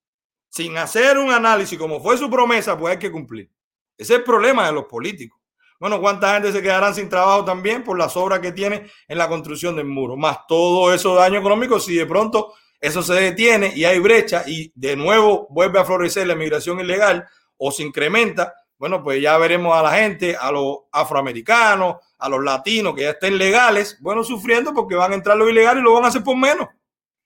sin 0.48 0.76
hacer 0.76 1.18
un 1.18 1.30
análisis 1.30 1.78
como 1.78 2.00
fue 2.00 2.16
su 2.16 2.30
promesa, 2.30 2.78
pues 2.78 2.92
hay 2.92 2.98
que 2.98 3.10
cumplir. 3.10 3.50
Ese 3.96 4.14
es 4.14 4.18
el 4.18 4.24
problema 4.24 4.66
de 4.66 4.72
los 4.72 4.84
políticos. 4.84 5.40
Bueno, 5.78 6.00
¿cuánta 6.00 6.34
gente 6.34 6.52
se 6.52 6.62
quedarán 6.62 6.94
sin 6.94 7.08
trabajo 7.08 7.44
también 7.44 7.82
por 7.82 7.98
las 7.98 8.16
obras 8.16 8.38
que 8.38 8.52
tiene 8.52 8.88
en 9.08 9.18
la 9.18 9.28
construcción 9.28 9.74
del 9.74 9.86
muro? 9.86 10.16
Más 10.16 10.46
todo 10.46 10.94
eso 10.94 11.14
daño 11.14 11.40
económico, 11.40 11.80
si 11.80 11.96
de 11.96 12.06
pronto 12.06 12.54
eso 12.80 13.02
se 13.02 13.14
detiene 13.14 13.72
y 13.74 13.84
hay 13.84 13.98
brecha 13.98 14.44
y 14.46 14.72
de 14.74 14.94
nuevo 14.94 15.46
vuelve 15.50 15.80
a 15.80 15.84
florecer 15.84 16.26
la 16.26 16.34
migración 16.34 16.78
ilegal 16.80 17.26
o 17.64 17.70
se 17.70 17.84
incrementa, 17.84 18.52
bueno, 18.76 19.04
pues 19.04 19.22
ya 19.22 19.38
veremos 19.38 19.72
a 19.76 19.82
la 19.82 19.92
gente, 19.92 20.36
a 20.36 20.50
los 20.50 20.78
afroamericanos, 20.90 21.98
a 22.18 22.28
los 22.28 22.42
latinos 22.42 22.92
que 22.96 23.02
ya 23.02 23.10
estén 23.10 23.38
legales, 23.38 23.98
bueno, 24.00 24.24
sufriendo 24.24 24.74
porque 24.74 24.96
van 24.96 25.12
a 25.12 25.14
entrar 25.14 25.36
los 25.36 25.48
ilegales 25.48 25.80
y 25.80 25.84
lo 25.84 25.92
van 25.92 26.04
a 26.04 26.08
hacer 26.08 26.24
por 26.24 26.36
menos. 26.36 26.66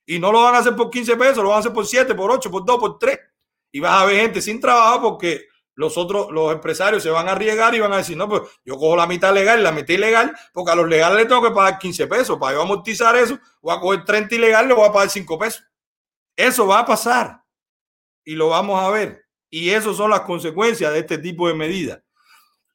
Y 0.05 0.19
no 0.19 0.31
lo 0.31 0.43
van 0.43 0.53
a 0.53 0.59
hacer 0.59 0.75
por 0.75 0.91
15 0.91 1.17
pesos, 1.17 1.37
lo 1.37 1.49
van 1.49 1.55
a 1.55 1.59
hacer 1.61 1.73
por 1.73 1.87
7, 1.87 2.13
por 2.13 2.29
8, 2.29 2.51
por 2.51 2.63
2, 2.63 2.79
por 2.79 2.99
3. 2.99 3.17
Y 3.71 3.79
vas 3.79 3.99
a 3.99 4.05
ver 4.05 4.21
gente 4.21 4.39
sin 4.43 4.61
trabajo 4.61 5.01
porque 5.01 5.47
los 5.73 5.97
otros, 5.97 6.29
los 6.29 6.53
empresarios 6.53 7.01
se 7.01 7.09
van 7.09 7.27
a 7.27 7.31
arriesgar 7.31 7.73
y 7.73 7.79
van 7.79 7.93
a 7.93 7.97
decir, 7.97 8.15
no, 8.15 8.29
pues 8.29 8.43
yo 8.63 8.77
cojo 8.77 8.95
la 8.95 9.07
mitad 9.07 9.33
legal 9.33 9.59
y 9.59 9.63
la 9.63 9.71
mitad 9.71 9.95
ilegal, 9.95 10.37
porque 10.53 10.71
a 10.71 10.75
los 10.75 10.87
legales 10.87 11.17
les 11.17 11.27
tengo 11.27 11.41
que 11.41 11.51
pagar 11.51 11.79
15 11.79 12.05
pesos. 12.05 12.37
Para 12.37 12.53
yo 12.53 12.61
amortizar 12.61 13.15
eso, 13.15 13.39
voy 13.59 13.75
a 13.75 13.79
coger 13.79 14.05
30 14.05 14.35
ilegal 14.35 14.65
y 14.65 14.67
le 14.67 14.73
voy 14.75 14.87
a 14.87 14.91
pagar 14.91 15.09
5 15.09 15.39
pesos. 15.39 15.63
Eso 16.35 16.67
va 16.67 16.81
a 16.81 16.85
pasar 16.85 17.43
y 18.23 18.35
lo 18.35 18.49
vamos 18.49 18.79
a 18.79 18.91
ver. 18.91 19.26
Y 19.49 19.69
esas 19.69 19.95
son 19.95 20.09
las 20.11 20.21
consecuencias 20.21 20.91
de 20.91 20.99
este 20.99 21.17
tipo 21.17 21.47
de 21.47 21.53
medidas. 21.53 21.99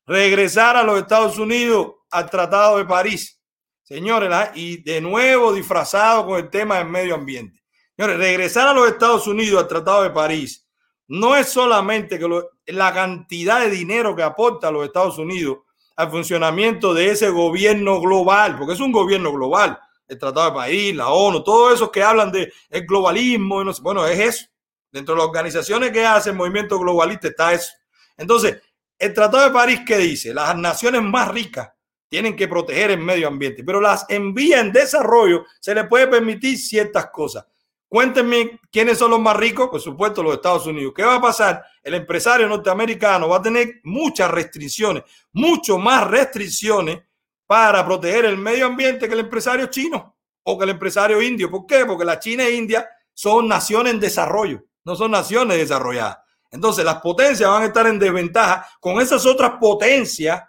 Regresar 0.06 0.76
a 0.76 0.82
los 0.82 0.98
Estados 0.98 1.38
Unidos 1.38 1.92
al 2.10 2.28
Tratado 2.28 2.78
de 2.78 2.84
París. 2.86 3.40
Señores, 3.82 4.30
la- 4.30 4.52
y 4.54 4.82
de 4.82 5.00
nuevo 5.00 5.52
disfrazado 5.52 6.26
con 6.26 6.38
el 6.38 6.50
tema 6.50 6.78
del 6.78 6.88
medio 6.88 7.14
ambiente. 7.14 7.62
Señores, 7.96 8.18
regresar 8.18 8.68
a 8.68 8.72
los 8.72 8.88
Estados 8.88 9.26
Unidos 9.26 9.62
al 9.62 9.68
Tratado 9.68 10.02
de 10.02 10.10
París 10.10 10.66
no 11.08 11.36
es 11.36 11.48
solamente 11.50 12.18
que 12.18 12.26
lo- 12.26 12.48
la 12.66 12.92
cantidad 12.92 13.60
de 13.60 13.70
dinero 13.70 14.16
que 14.16 14.22
aporta 14.22 14.70
los 14.70 14.84
Estados 14.86 15.18
Unidos 15.18 15.58
al 15.96 16.10
funcionamiento 16.10 16.94
de 16.94 17.10
ese 17.10 17.28
gobierno 17.28 18.00
global, 18.00 18.56
porque 18.56 18.72
es 18.72 18.80
un 18.80 18.92
gobierno 18.92 19.30
global, 19.30 19.78
el 20.08 20.18
Tratado 20.18 20.46
de 20.50 20.56
París, 20.56 20.96
la 20.96 21.10
ONU, 21.10 21.44
todos 21.44 21.74
esos 21.74 21.90
que 21.90 22.02
hablan 22.02 22.32
de 22.32 22.50
el 22.70 22.86
globalismo, 22.86 23.62
bueno, 23.82 24.06
es 24.06 24.18
eso. 24.18 24.46
Dentro 24.92 25.14
de 25.14 25.20
las 25.20 25.28
organizaciones 25.28 25.90
que 25.90 26.04
hacen 26.04 26.36
movimiento 26.36 26.78
globalista 26.78 27.28
está 27.28 27.52
eso. 27.52 27.72
Entonces, 28.16 28.60
el 28.98 29.14
Tratado 29.14 29.44
de 29.44 29.50
París, 29.50 29.80
¿qué 29.86 29.96
dice? 29.96 30.32
Las 30.32 30.56
naciones 30.56 31.02
más 31.02 31.28
ricas 31.28 31.72
tienen 32.08 32.36
que 32.36 32.46
proteger 32.46 32.90
el 32.90 32.98
medio 32.98 33.26
ambiente, 33.26 33.64
pero 33.64 33.80
las 33.80 34.04
envías 34.10 34.60
en 34.60 34.70
desarrollo 34.70 35.46
se 35.58 35.74
les 35.74 35.86
puede 35.88 36.06
permitir 36.06 36.58
ciertas 36.58 37.06
cosas. 37.06 37.46
Cuéntenme 37.88 38.60
quiénes 38.70 38.98
son 38.98 39.10
los 39.10 39.20
más 39.20 39.36
ricos, 39.36 39.68
por 39.68 39.80
supuesto 39.80 40.22
los 40.22 40.34
Estados 40.34 40.66
Unidos. 40.66 40.92
¿Qué 40.94 41.02
va 41.02 41.16
a 41.16 41.20
pasar? 41.20 41.64
El 41.82 41.94
empresario 41.94 42.46
norteamericano 42.48 43.28
va 43.28 43.38
a 43.38 43.42
tener 43.42 43.80
muchas 43.84 44.30
restricciones, 44.30 45.02
mucho 45.32 45.78
más 45.78 46.06
restricciones 46.06 47.00
para 47.46 47.84
proteger 47.84 48.26
el 48.26 48.38
medio 48.38 48.66
ambiente 48.66 49.06
que 49.08 49.14
el 49.14 49.20
empresario 49.20 49.66
chino 49.66 50.16
o 50.42 50.56
que 50.56 50.64
el 50.64 50.70
empresario 50.70 51.20
indio. 51.20 51.50
¿Por 51.50 51.66
qué? 51.66 51.84
Porque 51.84 52.04
la 52.04 52.18
China 52.18 52.44
e 52.44 52.52
India 52.52 52.88
son 53.12 53.48
naciones 53.48 53.92
en 53.92 54.00
desarrollo, 54.00 54.64
no 54.84 54.96
son 54.96 55.10
naciones 55.10 55.58
desarrolladas. 55.58 56.18
Entonces 56.50 56.84
las 56.84 56.96
potencias 57.00 57.48
van 57.50 57.62
a 57.62 57.66
estar 57.66 57.86
en 57.86 57.98
desventaja 57.98 58.66
con 58.80 59.00
esas 59.00 59.24
otras 59.26 59.52
potencias 59.60 60.42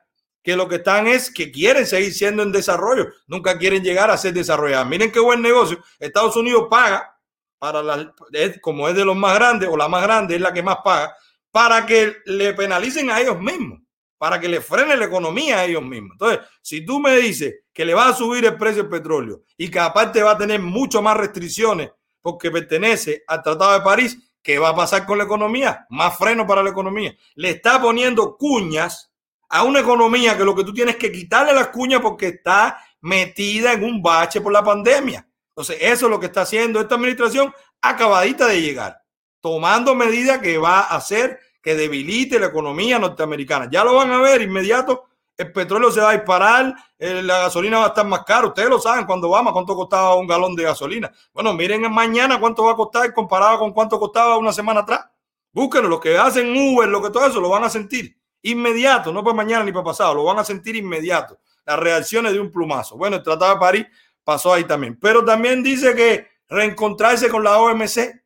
que 0.43 0.57
lo 0.57 0.67
que 0.67 0.75
están 0.75 1.07
es 1.07 1.31
que 1.31 1.51
quieren 1.51 1.85
seguir 1.87 2.13
siendo 2.13 2.43
en 2.43 2.51
desarrollo, 2.51 3.07
nunca 3.27 3.57
quieren 3.57 3.81
llegar 3.81 4.11
a 4.11 4.17
ser 4.17 4.33
desarrolladas. 4.33 4.85
Miren 4.87 5.11
qué 5.11 5.19
buen 5.21 5.41
negocio. 5.41 5.81
Estados 5.99 6.35
Unidos 6.35 6.67
paga 6.69 7.17
para 7.57 7.81
la, 7.81 8.13
es- 8.33 8.59
como 8.59 8.89
es 8.89 8.95
de 8.95 9.05
los 9.05 9.15
más 9.15 9.35
grandes 9.35 9.69
o 9.71 9.77
la 9.77 9.87
más 9.87 10.03
grande 10.03 10.35
es 10.35 10.41
la 10.41 10.51
que 10.51 10.61
más 10.61 10.77
paga, 10.83 11.15
para 11.49 11.85
que 11.85 12.17
le 12.25 12.53
penalicen 12.53 13.09
a 13.09 13.21
ellos 13.21 13.39
mismos, 13.39 13.79
para 14.17 14.37
que 14.39 14.49
le 14.49 14.59
frene 14.59 14.97
la 14.97 15.05
economía 15.05 15.59
a 15.59 15.65
ellos 15.65 15.81
mismos. 15.83 16.11
Entonces, 16.13 16.39
si 16.61 16.83
tú 16.85 16.99
me 16.99 17.15
dices 17.15 17.53
que 17.71 17.85
le 17.85 17.93
va 17.93 18.09
a 18.09 18.13
subir 18.13 18.43
el 18.43 18.57
precio 18.57 18.83
del 18.83 18.91
petróleo 18.91 19.43
y 19.55 19.71
que 19.71 19.79
aparte 19.79 20.21
va 20.23 20.31
a 20.31 20.37
tener 20.37 20.59
mucho 20.59 21.01
más 21.01 21.15
restricciones 21.15 21.91
porque 22.23 22.49
pertenece 22.49 23.23
al 23.27 23.43
Tratado 23.43 23.73
de 23.73 23.81
París, 23.81 24.17
¿qué 24.41 24.57
va 24.57 24.69
a 24.69 24.75
pasar 24.75 25.05
con 25.05 25.19
la 25.19 25.25
economía? 25.25 25.85
Más 25.89 26.17
freno 26.17 26.47
para 26.47 26.63
la 26.63 26.71
economía. 26.71 27.15
Le 27.35 27.51
está 27.51 27.79
poniendo 27.79 28.35
cuñas 28.37 29.11
a 29.49 29.61
una 29.63 29.81
economía 29.81 30.35
que 30.35 30.45
lo 30.45 30.55
que 30.55 30.63
tú 30.63 30.73
tienes 30.73 30.95
que 30.95 31.11
quitarle 31.11 31.53
las 31.53 31.67
cuñas 31.67 32.01
porque 32.01 32.29
está 32.29 32.83
metida 33.01 33.73
en 33.73 33.83
un 33.83 34.01
bache 34.01 34.41
por 34.41 34.51
la 34.51 34.63
pandemia. 34.63 35.27
Entonces, 35.49 35.77
eso 35.81 36.05
es 36.05 36.09
lo 36.09 36.19
que 36.19 36.25
está 36.27 36.41
haciendo 36.41 36.79
esta 36.79 36.95
administración 36.95 37.53
acabadita 37.81 38.47
de 38.47 38.61
llegar, 38.61 39.03
tomando 39.41 39.93
medidas 39.93 40.39
que 40.39 40.57
va 40.57 40.79
a 40.79 40.95
hacer 40.95 41.39
que 41.61 41.75
debilite 41.75 42.39
la 42.39 42.47
economía 42.47 42.97
norteamericana. 42.97 43.69
Ya 43.69 43.83
lo 43.83 43.95
van 43.95 44.11
a 44.11 44.21
ver 44.21 44.41
inmediato. 44.41 45.09
El 45.35 45.51
petróleo 45.51 45.91
se 45.91 45.99
va 45.99 46.11
a 46.11 46.13
disparar, 46.13 46.75
la 46.99 47.39
gasolina 47.39 47.79
va 47.79 47.85
a 47.85 47.87
estar 47.87 48.05
más 48.05 48.23
cara. 48.23 48.47
Ustedes 48.47 48.69
lo 48.69 48.79
saben 48.79 49.05
cuando 49.05 49.29
vamos, 49.29 49.51
cuánto 49.51 49.75
costaba 49.75 50.15
un 50.15 50.27
galón 50.27 50.55
de 50.55 50.63
gasolina. 50.63 51.11
Bueno, 51.33 51.53
miren 51.53 51.91
mañana 51.91 52.39
cuánto 52.39 52.65
va 52.65 52.73
a 52.73 52.75
costar 52.75 53.13
comparado 53.13 53.59
con 53.59 53.73
cuánto 53.73 53.99
costaba 53.99 54.37
una 54.37 54.53
semana 54.53 54.81
atrás. 54.81 55.05
Búsquenlo, 55.51 55.89
los 55.89 55.99
que 55.99 56.17
hacen 56.17 56.55
Uber, 56.55 56.87
lo 56.87 57.01
que 57.01 57.09
todo 57.09 57.27
eso, 57.27 57.39
lo 57.39 57.49
van 57.49 57.63
a 57.63 57.69
sentir 57.69 58.15
inmediato, 58.43 59.11
no 59.11 59.23
para 59.23 59.35
mañana 59.35 59.63
ni 59.63 59.71
para 59.71 59.85
pasado, 59.85 60.15
lo 60.15 60.23
van 60.23 60.39
a 60.39 60.43
sentir 60.43 60.75
inmediato. 60.75 61.39
Las 61.65 61.79
reacciones 61.79 62.33
de 62.33 62.39
un 62.39 62.51
plumazo. 62.51 62.97
Bueno, 62.97 63.15
el 63.15 63.23
Tratado 63.23 63.53
de 63.53 63.59
París 63.59 63.87
pasó 64.23 64.53
ahí 64.53 64.65
también. 64.65 64.99
Pero 64.99 65.23
también 65.23 65.63
dice 65.63 65.95
que 65.95 66.27
reencontrarse 66.49 67.29
con 67.29 67.43
la 67.43 67.57
OMC, 67.59 68.23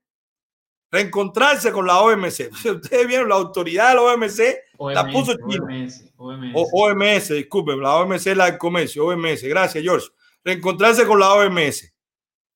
reencontrarse 0.91 1.71
con 1.71 1.85
la 1.85 1.99
OMC. 1.99 2.49
Ustedes 2.65 3.07
vieron 3.07 3.29
la 3.29 3.35
autoridad 3.35 3.89
de 3.89 3.95
la 3.95 4.01
OMC, 4.01 4.41
la 4.79 5.07
puso 5.07 5.33
China. 5.35 5.65
OMS, 5.65 6.05
OMS. 6.17 6.51
O 6.55 6.69
OMS, 6.71 7.29
disculpen, 7.29 7.81
la 7.81 7.95
OMC 7.95 8.27
es 8.27 8.37
la 8.37 8.45
del 8.45 8.57
comercio, 8.57 9.05
OMS, 9.05 9.43
gracias 9.43 9.83
George. 9.83 10.07
Reencontrarse 10.43 11.05
con 11.05 11.19
la 11.19 11.33
OMS. 11.33 11.93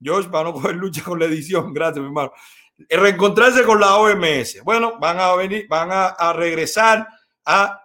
George, 0.01 0.29
para 0.29 0.45
no 0.45 0.53
coger 0.53 0.75
lucha 0.75 1.03
con 1.03 1.19
la 1.19 1.25
edición, 1.25 1.73
gracias 1.73 1.99
mi 1.99 2.05
hermano. 2.05 2.31
Eh, 2.89 2.97
Reencontrarse 2.97 3.63
con 3.63 3.79
la 3.79 3.97
OMS. 3.97 4.63
Bueno, 4.63 4.97
van 4.99 5.19
a 5.19 5.35
venir, 5.35 5.67
van 5.67 5.91
a, 5.91 6.07
a 6.07 6.33
regresar 6.33 7.07
a, 7.45 7.81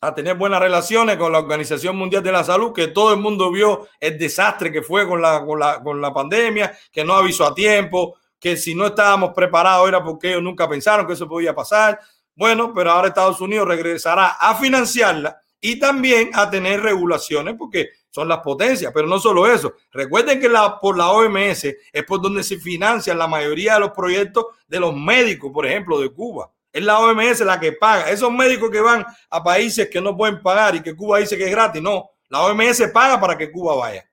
a 0.00 0.14
tener 0.14 0.36
buenas 0.36 0.60
relaciones 0.60 1.16
con 1.16 1.32
la 1.32 1.38
Organización 1.38 1.96
Mundial 1.96 2.22
de 2.22 2.32
la 2.32 2.44
Salud, 2.44 2.72
que 2.72 2.88
todo 2.88 3.12
el 3.12 3.20
mundo 3.20 3.50
vio 3.50 3.88
el 4.00 4.18
desastre 4.18 4.72
que 4.72 4.82
fue 4.82 5.06
con 5.06 5.20
la, 5.20 5.44
con 5.44 5.58
la, 5.58 5.82
con 5.82 6.00
la 6.00 6.12
pandemia, 6.12 6.76
que 6.92 7.04
no 7.04 7.14
avisó 7.14 7.46
a 7.46 7.54
tiempo, 7.54 8.16
que 8.38 8.56
si 8.56 8.74
no 8.74 8.86
estábamos 8.86 9.32
preparados 9.34 9.88
era 9.88 10.04
porque 10.04 10.30
ellos 10.30 10.42
nunca 10.42 10.68
pensaron 10.68 11.06
que 11.06 11.14
eso 11.14 11.28
podía 11.28 11.54
pasar. 11.54 11.98
Bueno, 12.36 12.72
pero 12.74 12.92
ahora 12.92 13.08
Estados 13.08 13.40
Unidos 13.40 13.66
regresará 13.66 14.36
a 14.38 14.54
financiarla 14.54 15.40
y 15.60 15.78
también 15.78 16.30
a 16.34 16.48
tener 16.50 16.82
regulaciones 16.82 17.56
porque 17.58 17.88
son 18.10 18.28
las 18.28 18.38
potencias, 18.40 18.92
pero 18.94 19.06
no 19.06 19.18
solo 19.18 19.50
eso. 19.50 19.74
Recuerden 19.90 20.38
que 20.38 20.48
la, 20.48 20.78
por 20.78 20.96
la 20.96 21.10
OMS 21.10 21.64
es 21.64 22.04
por 22.06 22.20
donde 22.20 22.44
se 22.44 22.58
financian 22.58 23.18
la 23.18 23.26
mayoría 23.26 23.74
de 23.74 23.80
los 23.80 23.90
proyectos 23.90 24.46
de 24.68 24.78
los 24.78 24.94
médicos, 24.94 25.50
por 25.52 25.66
ejemplo, 25.66 25.98
de 25.98 26.10
Cuba. 26.10 26.50
Es 26.70 26.84
la 26.84 26.98
OMS 26.98 27.40
la 27.40 27.58
que 27.58 27.72
paga. 27.72 28.10
Esos 28.10 28.30
médicos 28.30 28.70
que 28.70 28.80
van 28.80 29.04
a 29.30 29.42
países 29.42 29.88
que 29.88 30.00
no 30.00 30.14
pueden 30.14 30.42
pagar 30.42 30.76
y 30.76 30.82
que 30.82 30.94
Cuba 30.94 31.18
dice 31.18 31.38
que 31.38 31.44
es 31.44 31.50
gratis, 31.50 31.80
no. 31.80 32.10
La 32.28 32.42
OMS 32.42 32.82
paga 32.92 33.18
para 33.18 33.36
que 33.36 33.50
Cuba 33.50 33.76
vaya. 33.76 34.08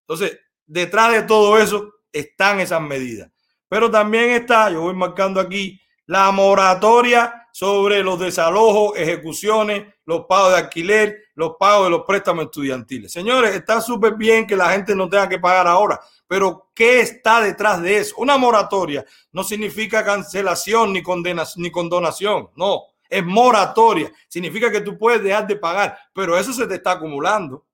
Entonces, 0.00 0.38
detrás 0.66 1.12
de 1.12 1.22
todo 1.22 1.58
eso 1.58 1.92
están 2.10 2.60
esas 2.60 2.80
medidas. 2.80 3.30
Pero 3.68 3.90
también 3.90 4.30
está, 4.30 4.70
yo 4.70 4.80
voy 4.80 4.94
marcando 4.94 5.38
aquí, 5.38 5.78
la 6.06 6.30
moratoria 6.30 7.37
sobre 7.52 8.02
los 8.02 8.18
desalojos, 8.18 8.96
ejecuciones, 8.96 9.86
los 10.04 10.26
pagos 10.26 10.52
de 10.52 10.58
alquiler, 10.58 11.24
los 11.34 11.56
pagos 11.58 11.84
de 11.84 11.90
los 11.90 12.02
préstamos 12.06 12.46
estudiantiles. 12.46 13.12
Señores, 13.12 13.54
está 13.54 13.80
súper 13.80 14.14
bien 14.14 14.46
que 14.46 14.56
la 14.56 14.70
gente 14.70 14.94
no 14.94 15.08
tenga 15.08 15.28
que 15.28 15.38
pagar 15.38 15.66
ahora, 15.66 16.00
pero 16.26 16.70
¿qué 16.74 17.00
está 17.00 17.40
detrás 17.40 17.82
de 17.82 17.98
eso? 17.98 18.14
Una 18.18 18.36
moratoria 18.36 19.04
no 19.32 19.42
significa 19.44 20.04
cancelación 20.04 20.92
ni, 20.92 21.02
condenación, 21.02 21.62
ni 21.62 21.70
condonación, 21.70 22.50
no, 22.56 22.82
es 23.08 23.24
moratoria. 23.24 24.12
Significa 24.28 24.70
que 24.70 24.80
tú 24.80 24.98
puedes 24.98 25.22
dejar 25.22 25.46
de 25.46 25.56
pagar, 25.56 25.98
pero 26.12 26.38
eso 26.38 26.52
se 26.52 26.66
te 26.66 26.74
está 26.74 26.92
acumulando. 26.92 27.64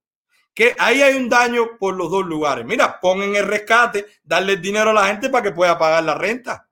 Que 0.55 0.75
ahí 0.79 1.03
hay 1.03 1.17
un 1.17 1.29
daño 1.29 1.77
por 1.79 1.95
los 1.95 2.11
dos 2.11 2.25
lugares. 2.25 2.65
Mira, 2.65 3.01
pongan 3.01 3.35
el 3.35 3.47
rescate, 3.47 4.07
darle 4.23 4.57
dinero 4.57 4.91
a 4.91 4.95
la 4.95 5.07
gente 5.07 5.29
para 5.29 5.43
que 5.43 5.51
pueda 5.51 5.77
pagar 5.77 6.05
la 6.05 6.15
renta. 6.15 6.64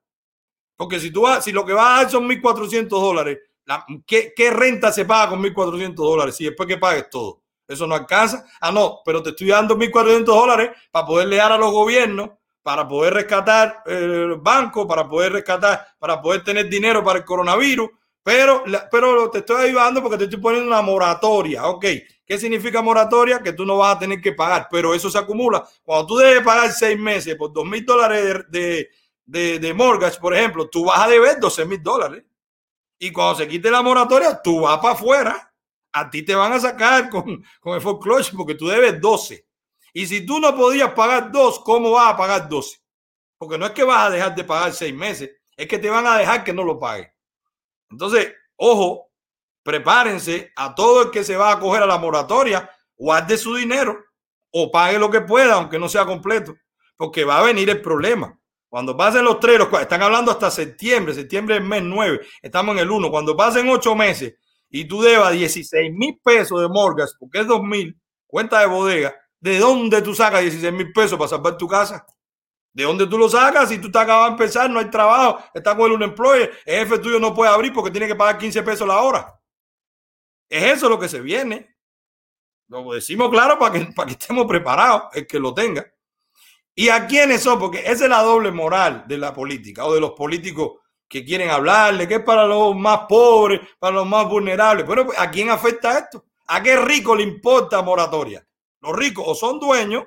Porque 0.82 0.98
si 0.98 1.12
tú 1.12 1.20
vas, 1.20 1.44
si 1.44 1.52
lo 1.52 1.64
que 1.64 1.74
vas 1.74 1.86
a 1.86 2.02
dar 2.02 2.10
son 2.10 2.28
1.400 2.28 2.88
dólares, 2.88 3.38
¿qué, 4.04 4.32
¿qué, 4.34 4.50
renta 4.50 4.90
se 4.90 5.04
paga 5.04 5.30
con 5.30 5.40
1.400 5.40 5.94
dólares? 5.94 6.34
Si 6.34 6.42
después 6.42 6.66
que 6.68 6.76
pagues 6.76 7.08
todo, 7.08 7.40
eso 7.68 7.86
no 7.86 7.94
alcanza. 7.94 8.44
Ah, 8.60 8.72
no, 8.72 8.98
pero 9.04 9.22
te 9.22 9.30
estoy 9.30 9.46
dando 9.46 9.76
1.400 9.76 10.24
dólares 10.24 10.70
para 10.90 11.06
poderle 11.06 11.36
dar 11.36 11.52
a 11.52 11.56
los 11.56 11.70
gobiernos, 11.70 12.30
para 12.64 12.88
poder 12.88 13.14
rescatar 13.14 13.84
el 13.86 14.38
banco, 14.40 14.84
para 14.88 15.08
poder 15.08 15.34
rescatar, 15.34 15.86
para 16.00 16.20
poder 16.20 16.42
tener 16.42 16.68
dinero 16.68 17.04
para 17.04 17.20
el 17.20 17.24
coronavirus. 17.24 17.88
Pero, 18.24 18.64
pero 18.90 19.30
te 19.30 19.38
estoy 19.38 19.66
ayudando 19.66 20.02
porque 20.02 20.18
te 20.18 20.24
estoy 20.24 20.40
poniendo 20.40 20.66
una 20.66 20.82
moratoria. 20.82 21.64
Ok, 21.66 21.86
¿qué 22.26 22.38
significa 22.38 22.82
moratoria? 22.82 23.40
Que 23.40 23.52
tú 23.52 23.64
no 23.64 23.76
vas 23.76 23.94
a 23.94 23.98
tener 24.00 24.20
que 24.20 24.32
pagar, 24.32 24.66
pero 24.68 24.94
eso 24.94 25.08
se 25.08 25.18
acumula. 25.18 25.64
Cuando 25.84 26.08
tú 26.08 26.16
debes 26.16 26.42
pagar 26.42 26.72
seis 26.72 26.98
meses 26.98 27.36
por 27.36 27.52
dos 27.52 27.64
mil 27.64 27.86
dólares 27.86 28.46
de, 28.48 28.90
de, 29.24 29.58
de, 29.58 29.74
mortgage, 29.74 30.18
por 30.18 30.34
ejemplo, 30.34 30.68
tú 30.68 30.86
vas 30.86 31.00
a 31.00 31.08
deber 31.08 31.38
12 31.40 31.64
mil 31.64 31.82
dólares. 31.82 32.24
Y 32.98 33.10
cuando 33.10 33.36
se 33.36 33.48
quite 33.48 33.70
la 33.70 33.82
moratoria, 33.82 34.40
tú 34.42 34.60
vas 34.60 34.78
para 34.78 34.94
afuera. 34.94 35.54
A 35.92 36.08
ti 36.08 36.22
te 36.22 36.34
van 36.34 36.52
a 36.52 36.60
sacar 36.60 37.10
con, 37.10 37.44
con 37.60 37.74
el 37.74 37.80
foreclosure 37.80 38.36
porque 38.36 38.54
tú 38.54 38.68
debes 38.68 39.00
12. 39.00 39.46
Y 39.92 40.06
si 40.06 40.24
tú 40.24 40.40
no 40.40 40.56
podías 40.56 40.92
pagar 40.92 41.30
dos, 41.30 41.60
¿cómo 41.60 41.90
vas 41.90 42.14
a 42.14 42.16
pagar 42.16 42.48
12? 42.48 42.78
Porque 43.36 43.58
no 43.58 43.66
es 43.66 43.72
que 43.72 43.84
vas 43.84 44.06
a 44.06 44.10
dejar 44.10 44.34
de 44.34 44.44
pagar 44.44 44.72
seis 44.72 44.94
meses, 44.94 45.30
es 45.56 45.66
que 45.66 45.78
te 45.78 45.90
van 45.90 46.06
a 46.06 46.16
dejar 46.16 46.44
que 46.44 46.52
no 46.52 46.64
lo 46.64 46.78
pagues. 46.78 47.12
Entonces, 47.90 48.32
ojo, 48.56 49.10
prepárense 49.62 50.52
a 50.56 50.74
todo 50.74 51.02
el 51.02 51.10
que 51.10 51.24
se 51.24 51.36
va 51.36 51.52
a 51.52 51.60
coger 51.60 51.82
a 51.82 51.86
la 51.86 51.98
moratoria, 51.98 52.70
guarde 52.96 53.36
su 53.36 53.54
dinero 53.54 53.98
o 54.50 54.70
pague 54.70 54.98
lo 54.98 55.10
que 55.10 55.20
pueda, 55.20 55.54
aunque 55.54 55.78
no 55.78 55.88
sea 55.88 56.06
completo, 56.06 56.54
porque 56.96 57.24
va 57.24 57.38
a 57.38 57.42
venir 57.42 57.68
el 57.68 57.82
problema. 57.82 58.38
Cuando 58.72 58.96
pasen 58.96 59.22
los 59.22 59.38
tres, 59.38 59.60
están 59.82 60.00
hablando 60.00 60.30
hasta 60.30 60.50
septiembre, 60.50 61.12
septiembre 61.12 61.56
es 61.56 61.62
mes 61.62 61.82
9, 61.82 62.20
estamos 62.40 62.74
en 62.74 62.80
el 62.80 62.90
1. 62.90 63.10
Cuando 63.10 63.36
pasen 63.36 63.68
ocho 63.68 63.94
meses 63.94 64.32
y 64.70 64.86
tú 64.86 65.02
debas 65.02 65.30
16 65.34 65.92
mil 65.92 66.18
pesos 66.24 66.58
de 66.58 66.68
mortgage, 66.68 67.12
porque 67.20 67.40
es 67.40 67.46
2 67.46 67.62
mil, 67.64 68.00
cuenta 68.26 68.60
de 68.60 68.66
bodega, 68.68 69.14
¿de 69.40 69.58
dónde 69.58 70.00
tú 70.00 70.14
sacas 70.14 70.40
16 70.40 70.72
mil 70.72 70.90
pesos 70.90 71.18
para 71.18 71.28
salvar 71.28 71.58
tu 71.58 71.68
casa? 71.68 72.06
¿De 72.72 72.84
dónde 72.84 73.06
tú 73.06 73.18
lo 73.18 73.28
sacas? 73.28 73.68
Si 73.68 73.76
tú 73.76 73.92
te 73.92 73.98
acabas 73.98 74.28
de 74.28 74.32
empezar, 74.42 74.70
no 74.70 74.78
hay 74.78 74.88
trabajo, 74.88 75.44
está 75.52 75.76
con 75.76 75.90
el 75.90 75.96
unemployed, 75.96 76.48
el 76.64 76.78
jefe 76.78 76.98
tuyo 76.98 77.20
no 77.20 77.34
puede 77.34 77.52
abrir 77.52 77.74
porque 77.74 77.90
tiene 77.90 78.06
que 78.06 78.16
pagar 78.16 78.38
15 78.38 78.62
pesos 78.62 78.88
la 78.88 79.02
hora. 79.02 79.38
Es 80.48 80.78
eso 80.78 80.88
lo 80.88 80.98
que 80.98 81.10
se 81.10 81.20
viene. 81.20 81.76
Lo 82.68 82.90
decimos 82.94 83.28
claro 83.28 83.58
para 83.58 83.74
que, 83.74 83.92
para 83.92 84.06
que 84.06 84.12
estemos 84.12 84.46
preparados, 84.46 85.10
el 85.12 85.26
que 85.26 85.38
lo 85.38 85.52
tenga. 85.52 85.92
¿Y 86.74 86.88
a 86.88 87.06
quiénes 87.06 87.42
son? 87.42 87.58
Porque 87.58 87.80
esa 87.80 88.04
es 88.04 88.10
la 88.10 88.22
doble 88.22 88.50
moral 88.50 89.04
de 89.06 89.18
la 89.18 89.34
política 89.34 89.84
o 89.84 89.94
de 89.94 90.00
los 90.00 90.12
políticos 90.12 90.78
que 91.08 91.24
quieren 91.24 91.50
hablarle, 91.50 92.08
que 92.08 92.14
es 92.14 92.22
para 92.22 92.46
los 92.46 92.74
más 92.74 93.00
pobres, 93.08 93.60
para 93.78 93.96
los 93.96 94.06
más 94.06 94.26
vulnerables. 94.28 94.86
Pero 94.88 95.08
¿a 95.18 95.30
quién 95.30 95.50
afecta 95.50 95.98
esto? 95.98 96.24
¿A 96.46 96.62
qué 96.62 96.76
rico 96.76 97.14
le 97.14 97.22
importa 97.22 97.82
moratoria? 97.82 98.46
Los 98.80 98.96
ricos 98.96 99.24
o 99.26 99.34
son 99.34 99.60
dueños 99.60 100.04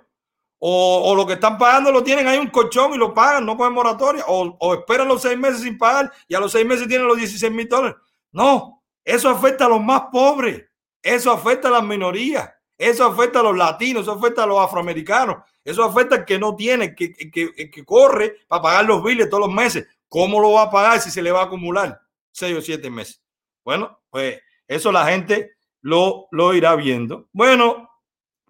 o, 0.58 1.04
o 1.06 1.16
lo 1.16 1.28
que 1.28 1.34
están 1.34 1.58
pagando 1.58 1.92
lo 1.92 2.04
tienen 2.04 2.28
ahí 2.28 2.40
un 2.40 2.48
colchón 2.48 2.94
y 2.94 2.98
lo 2.98 3.14
pagan, 3.14 3.46
no 3.46 3.56
cogen 3.56 3.74
moratoria, 3.74 4.24
o, 4.28 4.58
o 4.60 4.74
esperan 4.74 5.08
los 5.08 5.22
seis 5.22 5.38
meses 5.38 5.62
sin 5.62 5.78
pagar 5.78 6.12
y 6.28 6.34
a 6.34 6.40
los 6.40 6.52
seis 6.52 6.66
meses 6.66 6.88
tienen 6.88 7.08
los 7.08 7.18
16 7.18 7.52
mil 7.52 7.70
dólares. 7.70 7.98
No, 8.32 8.84
eso 9.04 9.30
afecta 9.30 9.66
a 9.66 9.70
los 9.70 9.84
más 9.84 10.06
pobres, 10.12 10.66
eso 11.04 11.32
afecta 11.32 11.68
a 11.68 11.72
las 11.72 11.84
minorías, 11.84 12.50
eso 12.78 13.06
afecta 13.06 13.42
a 13.42 13.44
los 13.44 13.56
latinos, 13.56 14.02
eso 14.02 14.14
afecta 14.14 14.44
a 14.44 14.48
los 14.48 14.60
afroamericanos, 14.60 15.38
eso 15.66 15.84
afecta 15.84 16.16
al 16.16 16.26
que 16.26 16.40
no 16.40 16.56
tiene, 16.56 16.96
que, 16.96 17.12
que, 17.14 17.70
que 17.70 17.86
corre 17.86 18.38
para 18.48 18.62
pagar 18.62 18.86
los 18.86 19.04
biles 19.04 19.30
todos 19.30 19.48
los 19.48 19.54
meses. 19.54 19.88
¿Cómo 20.08 20.40
lo 20.40 20.54
va 20.54 20.64
a 20.64 20.72
pagar 20.72 21.02
si 21.02 21.12
se 21.12 21.22
le 21.22 21.32
va 21.32 21.42
a 21.42 21.46
acumular 21.46 22.00
seis 22.32 22.56
o 22.56 22.62
siete 22.62 22.90
meses? 22.90 23.22
Bueno, 23.64 24.00
pues 24.10 24.40
eso 24.68 24.92
la 24.92 25.06
gente 25.08 25.58
lo, 25.82 26.28
lo 26.32 26.54
irá 26.54 26.76
viendo. 26.76 27.28
Bueno, 27.34 27.90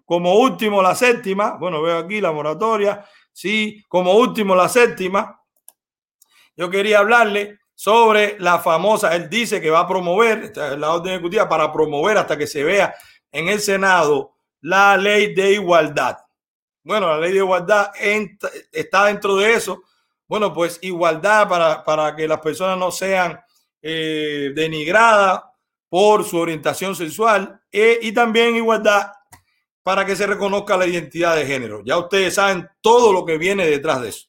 como 0.04 0.36
último, 0.36 0.82
la 0.82 0.94
séptima, 0.94 1.56
bueno, 1.58 1.82
veo 1.82 1.98
aquí 1.98 2.20
la 2.20 2.32
moratoria, 2.32 3.04
sí, 3.32 3.82
como 3.88 4.14
último, 4.14 4.54
la 4.54 4.68
séptima, 4.68 5.42
yo 6.54 6.70
quería 6.70 7.00
hablarle 7.00 7.58
sobre 7.74 8.36
la 8.38 8.58
famosa, 8.58 9.14
él 9.14 9.28
dice 9.28 9.60
que 9.60 9.70
va 9.70 9.80
a 9.80 9.88
promover, 9.88 10.56
la 10.78 10.92
orden 10.92 11.14
ejecutiva 11.14 11.48
para 11.48 11.72
promover 11.72 12.16
hasta 12.16 12.38
que 12.38 12.46
se 12.46 12.62
vea 12.62 12.94
en 13.32 13.48
el 13.48 13.60
Senado 13.60 14.36
la 14.60 14.96
ley 14.96 15.34
de 15.34 15.52
igualdad. 15.52 16.16
Bueno, 16.86 17.08
la 17.08 17.18
ley 17.18 17.32
de 17.32 17.38
igualdad 17.38 17.90
está 18.70 19.06
dentro 19.06 19.34
de 19.34 19.54
eso. 19.54 19.82
Bueno, 20.28 20.52
pues 20.54 20.78
igualdad 20.82 21.48
para, 21.48 21.82
para 21.82 22.14
que 22.14 22.28
las 22.28 22.38
personas 22.38 22.78
no 22.78 22.92
sean 22.92 23.40
eh, 23.82 24.52
denigradas 24.54 25.42
por 25.88 26.22
su 26.22 26.38
orientación 26.38 26.94
sexual 26.94 27.60
eh, 27.72 27.98
y 28.02 28.12
también 28.12 28.54
igualdad 28.54 29.10
para 29.82 30.06
que 30.06 30.14
se 30.14 30.28
reconozca 30.28 30.76
la 30.76 30.86
identidad 30.86 31.34
de 31.34 31.44
género. 31.44 31.82
Ya 31.84 31.98
ustedes 31.98 32.34
saben 32.34 32.68
todo 32.80 33.12
lo 33.12 33.24
que 33.24 33.36
viene 33.36 33.66
detrás 33.66 34.00
de 34.02 34.10
eso. 34.10 34.28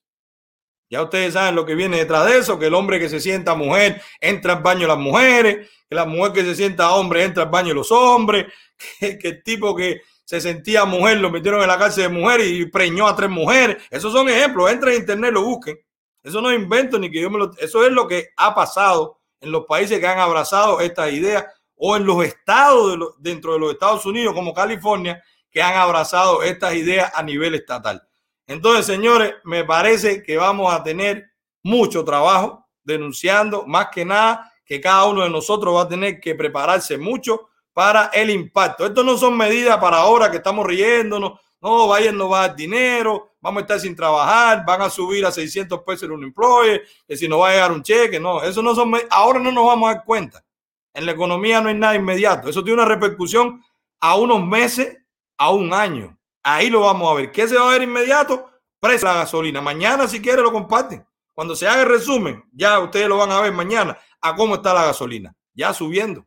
Ya 0.89 1.04
ustedes 1.04 1.36
saben 1.36 1.54
lo 1.54 1.63
que 1.63 1.76
viene 1.76 1.98
detrás 1.98 2.26
de 2.26 2.39
eso, 2.39 2.58
que 2.58 2.65
el 2.65 2.74
hombre 2.74 3.00
que 3.00 3.08
se 3.08 3.20
sienta 3.20 3.54
mujer 3.54 4.02
entra 4.20 4.54
al 4.54 4.63
baño 4.63 4.88
las 4.88 4.98
mujeres, 4.98 5.70
que 5.88 5.96
la 5.96 6.06
mujer 6.06 6.34
que 6.34 6.43
se 6.43 6.56
sienta 6.56 6.96
hombre 6.96 7.24
entra 7.24 7.43
al 7.43 7.50
baño 7.50 7.76
los 7.76 7.91
hombres, 7.91 8.52
que 9.00 9.20
el 9.22 9.43
tipo 9.43 9.76
que 9.76 10.02
se 10.28 10.42
sentía 10.42 10.84
mujer 10.84 11.20
lo 11.20 11.32
metieron 11.32 11.62
en 11.62 11.70
la 11.70 11.80
cárcel 11.80 12.04
de 12.04 12.20
mujeres 12.20 12.48
y 12.48 12.66
preñó 12.66 13.08
a 13.08 13.16
tres 13.16 13.30
mujeres. 13.30 13.78
Esos 13.90 14.12
son 14.12 14.28
ejemplos, 14.28 14.70
entren 14.70 14.96
en 14.96 15.00
internet, 15.00 15.32
lo 15.32 15.42
busquen. 15.42 15.80
Eso 16.22 16.42
no 16.42 16.52
invento 16.52 17.00
ni 17.00 17.10
que 17.10 17.22
yo 17.22 17.30
me 17.30 17.38
lo... 17.38 17.50
Eso 17.58 17.86
es 17.86 17.94
lo 17.94 18.10
que 18.10 18.32
ha 18.36 18.54
pasado 18.54 19.22
en 19.40 19.54
los 19.54 19.66
países 19.66 20.02
que 20.02 20.06
han 20.06 20.20
abrazado 20.20 20.82
estas 20.82 21.13
ideas 21.13 21.46
o 21.76 21.96
en 21.96 22.06
los 22.06 22.26
estados 22.26 23.00
de 23.00 23.32
dentro 23.32 23.54
de 23.54 23.60
los 23.60 23.72
Estados 23.72 24.06
Unidos 24.06 24.34
como 24.34 24.54
California 24.54 25.24
que 25.50 25.62
han 25.62 25.76
abrazado 25.76 26.44
estas 26.44 26.74
ideas 26.74 27.10
a 27.16 27.24
nivel 27.24 27.56
estatal. 27.56 28.06
Entonces, 28.48 28.86
señores, 28.86 29.36
me 29.46 29.63
parece 29.63 30.24
que 30.24 30.36
vamos 30.36 30.74
a 30.74 30.84
tener 30.84 31.32
mucho 31.63 32.04
trabajo 32.04 32.68
denunciando, 32.84 33.66
más 33.66 33.88
que 33.94 34.04
nada, 34.04 34.52
que 34.66 34.82
cada 34.82 35.06
uno 35.06 35.24
de 35.24 35.30
nosotros 35.30 35.74
va 35.74 35.84
a 35.84 35.88
tener 35.88 36.20
que 36.20 36.36
prepararse 36.36 36.98
mucho 36.98 37.48
para 37.78 38.06
el 38.08 38.32
impacto. 38.32 38.88
Esto 38.88 39.04
no 39.04 39.19
son 39.19 39.38
medidas 39.38 39.78
para 39.78 39.98
ahora 39.98 40.32
que 40.32 40.38
estamos 40.38 40.65
riéndonos, 40.65 41.40
no, 41.62 41.88
vayan, 41.88 42.17
no 42.17 42.28
va 42.28 42.40
a 42.40 42.48
dar 42.48 42.56
dinero, 42.56 43.36
vamos 43.40 43.60
a 43.60 43.62
estar 43.62 43.80
sin 43.80 43.96
trabajar, 43.96 44.65
van 44.65 44.82
a 44.82 44.90
subir 44.90 45.23
a 45.28 45.32
600 45.32 45.84
pesos 45.84 46.02
el 46.02 46.13
unemployed, 46.13 46.82
que 47.08 47.15
si 47.15 47.28
no 47.28 47.38
va 47.38 47.50
a 47.50 47.52
llegar 47.52 47.71
un 47.71 47.84
cheque, 47.84 48.19
no, 48.19 48.42
eso 48.42 48.63
no 48.63 48.73
son, 48.73 48.92
ahora 49.12 49.38
no 49.38 49.52
nos 49.52 49.67
vamos 49.67 49.92
a 49.92 49.94
dar 49.94 50.04
cuenta. 50.04 50.44
En 50.92 51.06
la 51.06 51.12
economía 51.12 51.62
no 51.62 51.69
hay 51.69 51.75
nada 51.75 51.94
inmediato, 51.94 52.50
eso 52.50 52.63
tiene 52.63 52.82
una 52.82 52.90
repercusión 52.90 53.63
a 54.00 54.15
unos 54.15 54.44
meses 54.44 54.98
a 55.38 55.52
un 55.52 55.71
año. 55.71 56.17
Ahí 56.42 56.71
lo 56.71 56.82
vamos 56.82 57.12
a 57.12 57.13
ver. 57.13 57.32
¿Qué 57.32 57.48
se 57.48 57.60
va 57.60 57.69
a 57.69 57.73
ver 57.73 57.84
inmediato? 57.84 58.50
De 58.82 59.00
la 59.04 59.13
gasolina. 59.13 59.62
Mañana, 59.62 60.08
si 60.08 60.19
quiere, 60.19 60.42
lo 60.42 60.52
comparten. 60.52 61.06
Cuando 61.32 61.56
se 61.56 61.67
haga 61.67 61.84
el 61.84 61.90
resumen, 61.90 62.44
ya 62.54 62.80
ustedes 62.80 63.08
lo 63.08 63.17
van 63.17 63.32
a 63.32 63.42
ver 63.42 63.52
mañana 63.52 63.96
a 64.19 64.36
cómo 64.36 64.56
está 64.56 64.73
la 64.73 64.86
gasolina. 64.86 65.36
Ya 65.54 65.75
subiendo. 65.75 66.25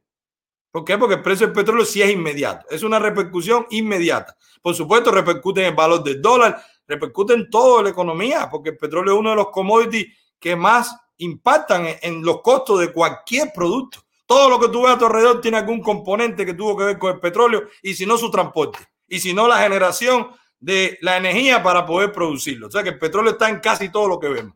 ¿Por 0.71 0.85
qué? 0.85 0.97
Porque 0.97 1.17
el 1.17 1.23
precio 1.23 1.47
del 1.47 1.55
petróleo 1.55 1.85
sí 1.85 2.01
es 2.01 2.11
inmediato. 2.11 2.67
Es 2.71 2.83
una 2.83 2.99
repercusión 2.99 3.67
inmediata. 3.71 4.37
Por 4.63 4.75
supuesto, 4.75 5.11
repercute 5.11 5.61
en 5.63 5.69
el 5.69 5.75
valor 5.75 6.05
del 6.05 6.23
dólar, 6.23 6.63
repercute 6.87 7.35
en 7.35 7.51
toda 7.51 7.83
la 7.83 7.91
economía, 7.91 8.49
porque 8.51 8.71
el 8.71 8.77
petróleo 8.77 9.15
es 9.15 9.21
uno 9.21 9.31
de 9.31 9.37
los 9.37 9.51
commodities 9.51 10.17
que 10.39 10.55
más 10.55 10.95
impactan 11.19 11.87
en, 12.01 12.23
los 12.25 12.41
costos 12.41 12.81
de 12.81 12.93
cualquier 12.93 13.53
producto. 13.53 14.05
Todo 14.27 14.49
lo 14.49 14.61
que 14.61 14.69
tú 14.69 14.83
ves 14.83 14.93
a 14.93 14.99
tu 14.99 15.07
alrededor 15.07 15.41
tiene 15.41 15.59
algún 15.59 15.81
componente 15.81 16.47
que 16.47 16.55
tuvo 16.55 16.77
que 16.77 16.85
ver 16.85 16.99
con 16.99 17.15
el 17.15 17.21
petróleo 17.21 17.65
y 17.83 17.95
si 17.95 18.07
no 18.07 18.17
su 18.17 18.31
transporte 18.31 18.79
y 19.09 19.19
si 19.19 19.35
no 19.35 19.49
la 19.49 19.59
generación 19.59 20.29
de 20.59 20.99
la 21.01 21.17
energía 21.17 21.63
para 21.63 21.85
poder 21.85 22.13
producirlo. 22.13 22.69
O 22.69 22.71
sea 22.71 22.83
que 22.83 22.91
el 22.91 22.99
petróleo 22.99 23.33
está 23.33 23.49
en 23.49 23.59
casi 23.59 23.91
todo 23.91 24.07
lo 24.07 24.21
que 24.21 24.29
vemos. 24.29 24.55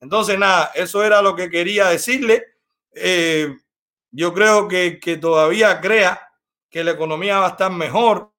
Entonces, 0.00 0.38
nada, 0.38 0.70
eso 0.74 1.02
era 1.02 1.20
lo 1.20 1.34
que 1.34 1.50
quería 1.50 1.88
decirle. 1.88 2.44
Eh, 2.92 3.56
yo 4.10 4.32
creo 4.32 4.68
que, 4.68 4.98
que 5.00 5.16
todavía 5.16 5.80
crea 5.80 6.20
que 6.70 6.84
la 6.84 6.92
economía 6.92 7.38
va 7.38 7.46
a 7.46 7.50
estar 7.50 7.70
mejor. 7.70 8.32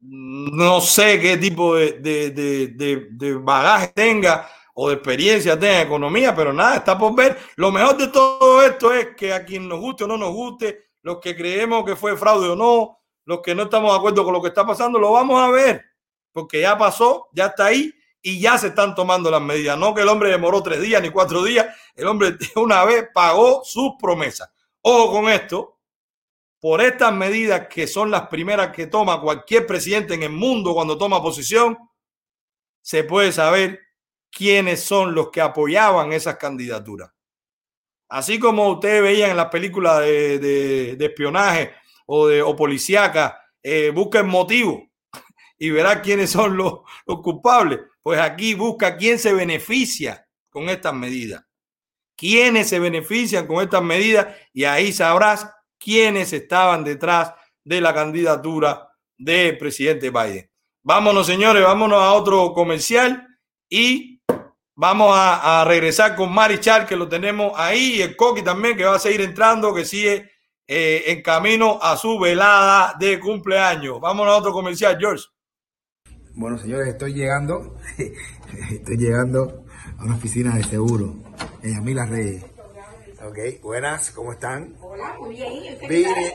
No 0.00 0.80
sé 0.80 1.20
qué 1.20 1.36
tipo 1.36 1.74
de, 1.74 1.92
de, 1.94 2.30
de, 2.30 3.08
de, 3.10 3.34
bagaje 3.34 3.88
tenga 3.88 4.48
o 4.74 4.88
de 4.88 4.94
experiencia 4.94 5.58
tenga 5.58 5.80
en 5.80 5.86
economía, 5.88 6.34
pero 6.34 6.52
nada, 6.52 6.76
está 6.76 6.96
por 6.96 7.14
ver. 7.16 7.36
Lo 7.56 7.72
mejor 7.72 7.96
de 7.96 8.08
todo 8.08 8.62
esto 8.62 8.92
es 8.92 9.16
que 9.16 9.32
a 9.32 9.44
quien 9.44 9.68
nos 9.68 9.80
guste 9.80 10.04
o 10.04 10.06
no 10.06 10.16
nos 10.16 10.32
guste, 10.32 10.90
los 11.02 11.18
que 11.18 11.34
creemos 11.34 11.84
que 11.84 11.96
fue 11.96 12.16
fraude 12.16 12.48
o 12.50 12.56
no, 12.56 13.00
los 13.24 13.40
que 13.40 13.54
no 13.54 13.64
estamos 13.64 13.92
de 13.92 13.98
acuerdo 13.98 14.24
con 14.24 14.32
lo 14.32 14.40
que 14.40 14.48
está 14.48 14.64
pasando, 14.64 14.98
lo 14.98 15.12
vamos 15.12 15.40
a 15.40 15.50
ver, 15.50 15.84
porque 16.32 16.60
ya 16.60 16.78
pasó, 16.78 17.28
ya 17.32 17.46
está 17.46 17.66
ahí 17.66 17.92
y 18.22 18.40
ya 18.40 18.58
se 18.58 18.68
están 18.68 18.94
tomando 18.94 19.30
las 19.30 19.40
medidas. 19.40 19.78
No 19.78 19.94
que 19.94 20.02
el 20.02 20.08
hombre 20.08 20.30
demoró 20.30 20.62
tres 20.62 20.80
días 20.80 21.02
ni 21.02 21.10
cuatro 21.10 21.42
días, 21.44 21.66
el 21.94 22.06
hombre 22.06 22.36
una 22.56 22.84
vez 22.84 23.08
pagó 23.12 23.62
sus 23.64 23.92
promesas. 23.98 24.50
Ojo 24.82 25.12
con 25.12 25.28
esto, 25.28 25.78
por 26.60 26.80
estas 26.80 27.12
medidas 27.12 27.68
que 27.68 27.86
son 27.86 28.10
las 28.10 28.28
primeras 28.28 28.70
que 28.70 28.86
toma 28.86 29.20
cualquier 29.20 29.66
presidente 29.66 30.14
en 30.14 30.24
el 30.24 30.30
mundo 30.30 30.74
cuando 30.74 30.98
toma 30.98 31.22
posición, 31.22 31.78
se 32.80 33.04
puede 33.04 33.32
saber 33.32 33.80
quiénes 34.30 34.82
son 34.82 35.14
los 35.14 35.30
que 35.30 35.40
apoyaban 35.40 36.12
esas 36.12 36.36
candidaturas. 36.36 37.10
Así 38.08 38.38
como 38.38 38.70
ustedes 38.70 39.02
veían 39.02 39.30
en 39.30 39.36
las 39.36 39.48
películas 39.48 40.00
de, 40.00 40.96
espionaje 40.98 41.74
o, 42.06 42.26
de, 42.26 42.40
o 42.40 42.56
policíaca, 42.56 43.40
eh, 43.62 43.90
busca 43.90 44.20
el 44.20 44.26
motivo 44.26 44.87
y 45.58 45.70
verá 45.70 46.00
quiénes 46.00 46.30
son 46.30 46.56
los, 46.56 46.80
los 47.06 47.20
culpables. 47.20 47.80
Pues 48.02 48.20
aquí 48.20 48.54
busca 48.54 48.96
quién 48.96 49.18
se 49.18 49.32
beneficia 49.32 50.26
con 50.48 50.68
estas 50.68 50.94
medidas. 50.94 51.44
Quiénes 52.16 52.68
se 52.68 52.78
benefician 52.78 53.46
con 53.46 53.62
estas 53.62 53.82
medidas 53.82 54.28
y 54.52 54.64
ahí 54.64 54.92
sabrás 54.92 55.50
quiénes 55.78 56.32
estaban 56.32 56.84
detrás 56.84 57.32
de 57.64 57.80
la 57.80 57.94
candidatura 57.94 58.88
del 59.16 59.58
presidente 59.58 60.10
Biden. 60.10 60.50
Vámonos, 60.82 61.26
señores, 61.26 61.62
vámonos 61.62 62.00
a 62.00 62.12
otro 62.12 62.52
comercial 62.54 63.26
y 63.68 64.22
vamos 64.74 65.10
a, 65.12 65.64
regresar 65.66 66.14
con 66.16 66.32
Marichal, 66.32 66.86
que 66.86 66.96
lo 66.96 67.08
tenemos 67.08 67.52
ahí, 67.56 67.96
y 67.96 68.02
el 68.02 68.16
Coqui 68.16 68.42
también, 68.42 68.76
que 68.76 68.84
va 68.84 68.96
a 68.96 69.00
seguir 69.00 69.20
entrando, 69.20 69.74
que 69.74 69.84
sigue 69.84 70.30
eh, 70.66 71.04
en 71.06 71.20
camino 71.20 71.78
a 71.82 71.96
su 71.96 72.18
velada 72.18 72.94
de 72.98 73.18
cumpleaños. 73.18 74.00
Vámonos 74.00 74.32
a 74.32 74.38
otro 74.38 74.52
comercial, 74.52 74.96
George. 74.98 75.24
Bueno, 76.38 76.56
señores, 76.56 76.86
estoy 76.86 77.14
llegando, 77.14 77.74
estoy 78.70 78.96
llegando 78.96 79.64
a 79.98 80.04
una 80.04 80.14
oficina 80.14 80.54
de 80.54 80.62
seguro 80.62 81.16
en 81.64 81.74
Yamila 81.74 82.06
Reyes. 82.06 82.44
Ok, 83.26 83.60
buenas, 83.60 84.12
¿cómo 84.12 84.30
están? 84.30 84.76
Hola, 84.80 85.16
muy 85.18 85.34
bien. 85.34 85.76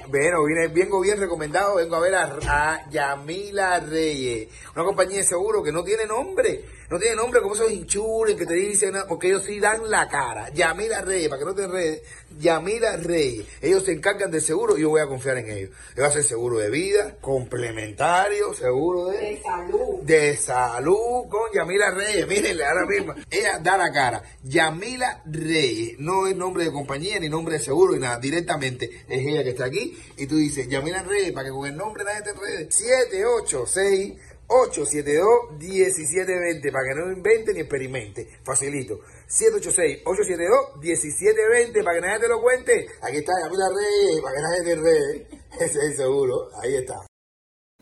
Bueno, 0.10 0.44
vine, 0.44 0.68
vengo 0.68 1.00
bien 1.00 1.18
recomendado, 1.22 1.76
vengo 1.76 1.96
a 1.96 2.02
ver 2.02 2.16
a, 2.16 2.38
a 2.50 2.90
Yamila 2.90 3.80
Reyes, 3.80 4.50
una 4.76 4.84
compañía 4.84 5.20
de 5.20 5.24
seguro 5.24 5.64
que 5.64 5.72
no 5.72 5.86
tiene 5.86 6.06
nombre, 6.06 6.66
no 6.94 7.00
tiene 7.00 7.16
nombre 7.16 7.42
como 7.42 7.56
esos 7.56 7.72
insurance 7.72 8.36
que 8.36 8.46
te 8.46 8.54
dicen, 8.54 8.94
porque 9.10 9.30
ellos 9.30 9.44
sí 9.44 9.60
dan 9.60 9.90
la 9.90 10.08
cara. 10.08 10.50
Yamila 10.54 11.02
Reyes, 11.02 11.28
para 11.28 11.40
que 11.40 11.46
no 11.46 11.56
te 11.56 11.64
enredes, 11.64 12.04
Yamila 12.40 12.98
Reyes, 12.98 13.48
ellos 13.64 13.84
se 13.84 13.94
encargan 13.94 14.30
del 14.30 14.44
seguro 14.44 14.78
y 14.78 14.82
yo 14.82 14.90
voy 14.90 15.02
a 15.02 15.08
confiar 15.08 15.40
en 15.40 15.50
ellos. 15.50 15.70
Yo 15.72 15.96
voy 15.96 16.06
a 16.06 16.08
hacer 16.10 16.24
seguro 16.24 16.60
de 16.60 16.70
vida, 16.70 17.16
complementario, 17.20 18.54
seguro 18.54 19.08
de... 19.08 19.18
De 19.18 19.42
salud. 19.42 20.04
de 20.04 20.38
salud 20.38 21.30
con 21.30 21.52
Yamila 21.52 21.90
Reyes. 21.90 22.28
Mírenle 22.28 22.64
ahora 22.64 22.86
mismo. 22.86 23.16
Ella 23.28 23.58
da 23.58 23.76
la 23.76 23.92
cara. 23.92 24.22
Yamila 24.44 25.24
Reyes. 25.26 25.98
No 25.98 26.28
es 26.28 26.36
nombre 26.36 26.66
de 26.66 26.72
compañía 26.72 27.20
ni 27.20 27.28
nombre 27.28 27.58
de 27.58 27.64
seguro 27.64 27.94
ni 27.94 28.02
nada. 28.02 28.20
Directamente 28.20 29.04
es 29.10 29.26
ella 29.26 29.44
que 29.44 29.50
está 29.50 29.66
aquí. 29.66 29.98
Y 30.18 30.28
tú 30.28 30.36
dices, 30.36 30.68
Yamila 30.68 31.02
Reyes, 31.02 31.32
para 31.32 31.46
que 31.46 31.56
con 31.56 31.68
el 31.68 31.76
nombre 31.76 32.04
nadie 32.04 32.22
te 32.22 32.30
enrede. 32.30 32.72
786 32.72 34.14
872 34.48 35.52
1720 35.58 36.72
para 36.72 36.88
que 36.88 36.96
no 36.96 37.12
invente 37.12 37.54
ni 37.54 37.60
experimente. 37.62 38.40
Facilito. 38.44 39.00
786-872-1720 39.28 41.84
para 41.84 41.96
que 41.96 42.02
nadie 42.02 42.20
te 42.20 42.28
lo 42.28 42.40
cuente. 42.42 42.88
Aquí 43.02 43.18
está 43.18 43.34
Yamila 43.42 43.70
Reyes, 43.70 44.22
para 44.22 44.36
que 44.36 44.42
nadie 44.42 44.64
te 44.64 44.72
enrede. 44.74 45.28
Ese 45.60 45.66
es 45.66 45.76
el 45.76 45.96
seguro. 45.96 46.50
Ahí 46.62 46.76
está. 46.76 46.96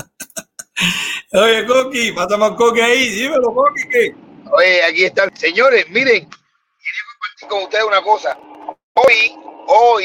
Oye, 1.33 1.67
Coqui, 1.67 2.13
pásame 2.13 2.45
al 2.45 2.55
Coqui 2.57 2.81
ahí. 2.81 3.09
Dímelo, 3.11 3.53
Coqui, 3.55 3.89
¿qué? 3.89 4.15
Oye, 4.53 4.83
aquí 4.85 5.05
están. 5.05 5.37
Señores, 5.37 5.89
miren, 5.91 6.29
quería 6.29 7.03
compartir 7.13 7.49
con 7.49 7.63
ustedes 7.65 7.85
una 7.85 8.01
cosa. 8.03 8.39
Hoy, 8.95 9.37
hoy, 9.67 10.05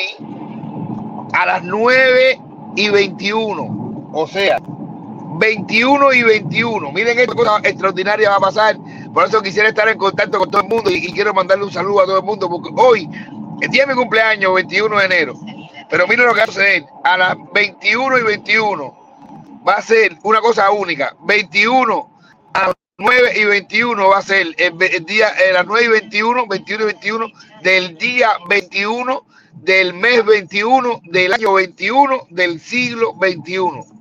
a 1.33 1.45
las 1.45 1.63
9 1.63 2.41
y 2.75 2.89
21, 2.89 4.09
o 4.13 4.27
sea, 4.27 4.57
21 5.41 6.13
y 6.13 6.21
21. 6.21 6.91
Miren 6.91 7.17
esta 7.17 7.33
cosa 7.33 7.57
extraordinaria 7.63 8.29
va 8.29 8.35
a 8.35 8.39
pasar. 8.39 8.77
Por 9.11 9.27
eso 9.27 9.41
quisiera 9.41 9.69
estar 9.69 9.89
en 9.89 9.97
contacto 9.97 10.37
con 10.37 10.51
todo 10.51 10.61
el 10.61 10.69
mundo 10.69 10.91
y, 10.91 11.11
quiero 11.11 11.33
mandarle 11.33 11.65
un 11.65 11.71
saludo 11.71 12.01
a 12.01 12.05
todo 12.05 12.19
el 12.19 12.23
mundo 12.23 12.47
porque 12.47 12.69
hoy, 12.75 13.09
el 13.59 13.69
día 13.71 13.85
de 13.85 13.93
mi 13.93 13.99
cumpleaños, 13.99 14.53
21 14.53 14.99
de 14.99 15.05
enero. 15.05 15.33
Pero 15.89 16.07
miren 16.07 16.27
lo 16.27 16.33
que 16.33 16.39
va 16.41 16.43
a 16.43 16.47
suceder. 16.47 16.85
A 17.03 17.17
las 17.17 17.35
21 17.53 18.19
y 18.19 18.23
21 18.23 19.61
va 19.67 19.73
a 19.73 19.81
ser 19.81 20.15
una 20.21 20.41
cosa 20.41 20.69
única. 20.69 21.15
21 21.21 22.09
a 22.53 22.67
las 22.67 22.75
9 22.99 23.39
y 23.39 23.45
21 23.45 24.09
va 24.09 24.19
a 24.19 24.21
ser 24.21 24.47
el, 24.55 25.05
día, 25.07 25.29
eh, 25.29 25.53
las 25.53 25.65
9 25.65 25.85
y 25.85 25.87
21, 25.87 26.45
21 26.45 26.83
y 26.83 26.85
21 26.85 27.27
del 27.63 27.97
día 27.97 28.29
21 28.47 29.25
del 29.53 29.95
mes 29.95 30.23
21 30.23 31.01
del 31.05 31.33
año 31.33 31.53
21 31.53 32.27
del 32.29 32.59
siglo 32.59 33.15
21. 33.15 34.00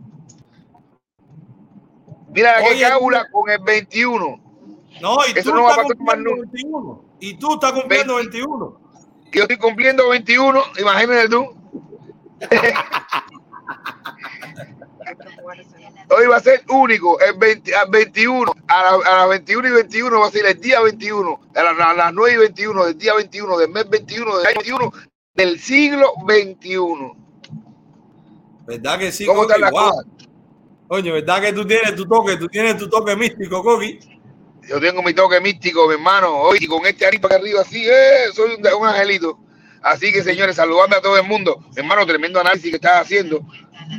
Mira 2.32 2.56
qué 2.62 2.70
Oye, 2.70 2.82
cábula 2.82 3.26
con 3.30 3.50
el 3.50 3.58
21. 3.60 4.40
No, 5.00 5.18
y 5.26 5.38
Eso 5.38 5.50
tú 5.50 5.56
no 5.56 5.62
va 5.64 5.68
a 5.68 5.72
estás 5.72 5.84
pasar 5.88 5.96
más 5.98 6.14
cumpliendo 6.14 6.30
nunca. 6.36 6.50
21. 6.52 7.04
Y 7.20 7.34
tú 7.38 7.54
estás 7.54 7.72
cumpliendo 7.72 8.14
21. 8.16 8.80
Yo 9.32 9.42
estoy 9.42 9.58
cumpliendo 9.58 10.08
21, 10.08 10.62
imagínate 10.78 11.28
tú. 11.28 11.54
Hoy 16.12 16.26
va 16.26 16.36
a 16.36 16.40
ser 16.40 16.62
único, 16.68 17.20
el 17.20 17.38
20, 17.38 17.74
al 17.74 17.88
21, 17.90 18.52
a, 18.66 18.82
la- 18.82 18.90
a 19.06 19.16
las 19.18 19.28
21 19.28 19.68
y 19.68 19.70
21 19.70 20.20
va 20.20 20.26
a 20.26 20.30
ser 20.30 20.46
el 20.46 20.60
día 20.60 20.80
21, 20.80 21.40
a, 21.54 21.62
la- 21.62 21.90
a 21.90 21.94
las 21.94 22.12
9 22.12 22.34
y 22.34 22.36
21 22.38 22.84
del 22.86 22.98
día 22.98 23.14
21, 23.14 23.58
del 23.58 23.70
mes 23.70 23.88
21, 23.88 24.36
del 24.38 24.46
año 24.46 24.56
21, 24.58 24.92
del 25.34 25.60
siglo 25.60 26.12
21. 26.26 27.16
¿Verdad 28.66 28.98
que 28.98 29.12
sí, 29.12 29.24
¿Cómo 29.26 29.42
están 29.42 29.60
las 29.60 29.70
Wow. 29.70 29.90
cosas? 29.90 30.06
Oye, 30.92 31.12
¿verdad 31.12 31.40
que 31.40 31.52
tú 31.52 31.64
tienes 31.64 31.94
tu 31.94 32.04
toque? 32.04 32.36
Tú 32.36 32.48
tienes 32.48 32.76
tu 32.76 32.88
toque 32.88 33.14
místico, 33.14 33.62
Coqui. 33.62 34.00
Yo 34.68 34.80
tengo 34.80 35.04
mi 35.04 35.14
toque 35.14 35.40
místico, 35.40 35.86
mi 35.86 35.94
hermano. 35.94 36.34
Hoy 36.34 36.58
y 36.60 36.66
con 36.66 36.84
este 36.84 37.06
acá 37.06 37.36
arriba, 37.36 37.60
así, 37.60 37.86
eh, 37.88 38.26
soy 38.34 38.56
un, 38.56 38.86
angelito. 38.86 39.38
Así 39.82 40.12
que, 40.12 40.20
señores, 40.24 40.56
saludando 40.56 40.96
a 40.96 41.00
todo 41.00 41.16
el 41.16 41.28
mundo. 41.28 41.64
Hermano, 41.76 42.04
tremendo 42.06 42.40
análisis 42.40 42.70
que 42.70 42.76
estás 42.76 43.02
haciendo. 43.02 43.40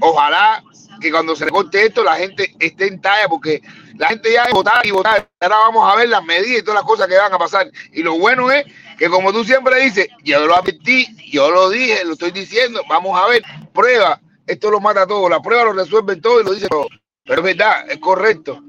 Ojalá 0.02 0.62
que 1.00 1.10
cuando 1.12 1.34
se 1.34 1.46
recorte 1.46 1.86
esto, 1.86 2.04
la 2.04 2.18
gente 2.18 2.54
esté 2.60 2.88
en 2.88 3.00
talla, 3.00 3.30
porque 3.30 3.62
la 3.98 4.10
gente 4.10 4.34
ya 4.34 4.44
es 4.44 4.52
votar 4.52 4.86
y 4.86 4.92
votar. 4.92 5.30
Ahora 5.40 5.56
vamos 5.60 5.90
a 5.90 5.96
ver 5.96 6.10
las 6.10 6.26
medidas 6.26 6.60
y 6.60 6.62
todas 6.62 6.82
las 6.82 6.84
cosas 6.84 7.08
que 7.08 7.16
van 7.16 7.34
a 7.34 7.40
pasar. 7.40 7.72
Y 7.94 8.04
lo 8.04 8.20
bueno 8.20 8.52
es 8.52 8.66
que, 8.98 9.08
como 9.08 9.32
tú 9.32 9.46
siempre 9.46 9.82
dices, 9.82 10.10
yo 10.26 10.46
lo 10.46 10.58
advertí, 10.58 11.08
yo 11.32 11.52
lo 11.52 11.70
dije, 11.70 12.04
lo 12.04 12.14
estoy 12.14 12.32
diciendo, 12.32 12.82
vamos 12.90 13.18
a 13.18 13.28
ver, 13.28 13.44
prueba. 13.74 14.20
Esto 14.52 14.70
lo 14.70 14.82
mata 14.82 15.08
todo, 15.08 15.30
la 15.30 15.42
prueba 15.42 15.64
lo 15.66 15.74
resuelve 15.74 16.18
todo 16.18 16.42
y 16.42 16.44
lo 16.44 16.54
dice 16.54 16.68
todo. 16.68 16.88
Pero 17.24 17.40
es 17.40 17.46
verdad, 17.46 17.90
es 17.90 18.00
correcto. 18.00 18.62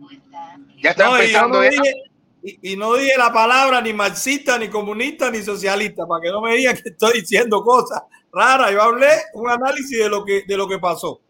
Ya 0.81 0.91
está 0.91 1.07
No, 1.07 1.17
y, 1.17 1.21
empezando 1.23 1.59
no 1.59 1.65
ya. 1.65 1.71
dije, 1.71 1.95
y, 2.45 2.73
y 2.73 2.77
no 2.77 2.95
dije 2.95 3.15
la 3.19 3.33
palabra 3.33 3.81
ni 3.81 3.93
marxista, 3.93 4.59
ni 4.59 4.69
comunista, 4.69 5.29
ni 5.31 5.43
socialista, 5.43 6.07
para 6.07 6.21
que 6.23 6.31
no 6.31 6.41
me 6.41 6.55
digan 6.55 6.77
que 6.77 6.91
estoy 6.91 7.21
diciendo 7.21 7.63
cosas 7.65 8.01
raras. 8.33 8.71
Yo 8.71 8.81
hablé 8.81 9.09
un 9.35 9.51
análisis 9.51 9.99
de 9.99 10.09
lo 10.09 10.25
que, 10.25 10.45
de 10.47 10.57
lo 10.57 10.69
que 10.69 10.79
pasó. 10.79 11.21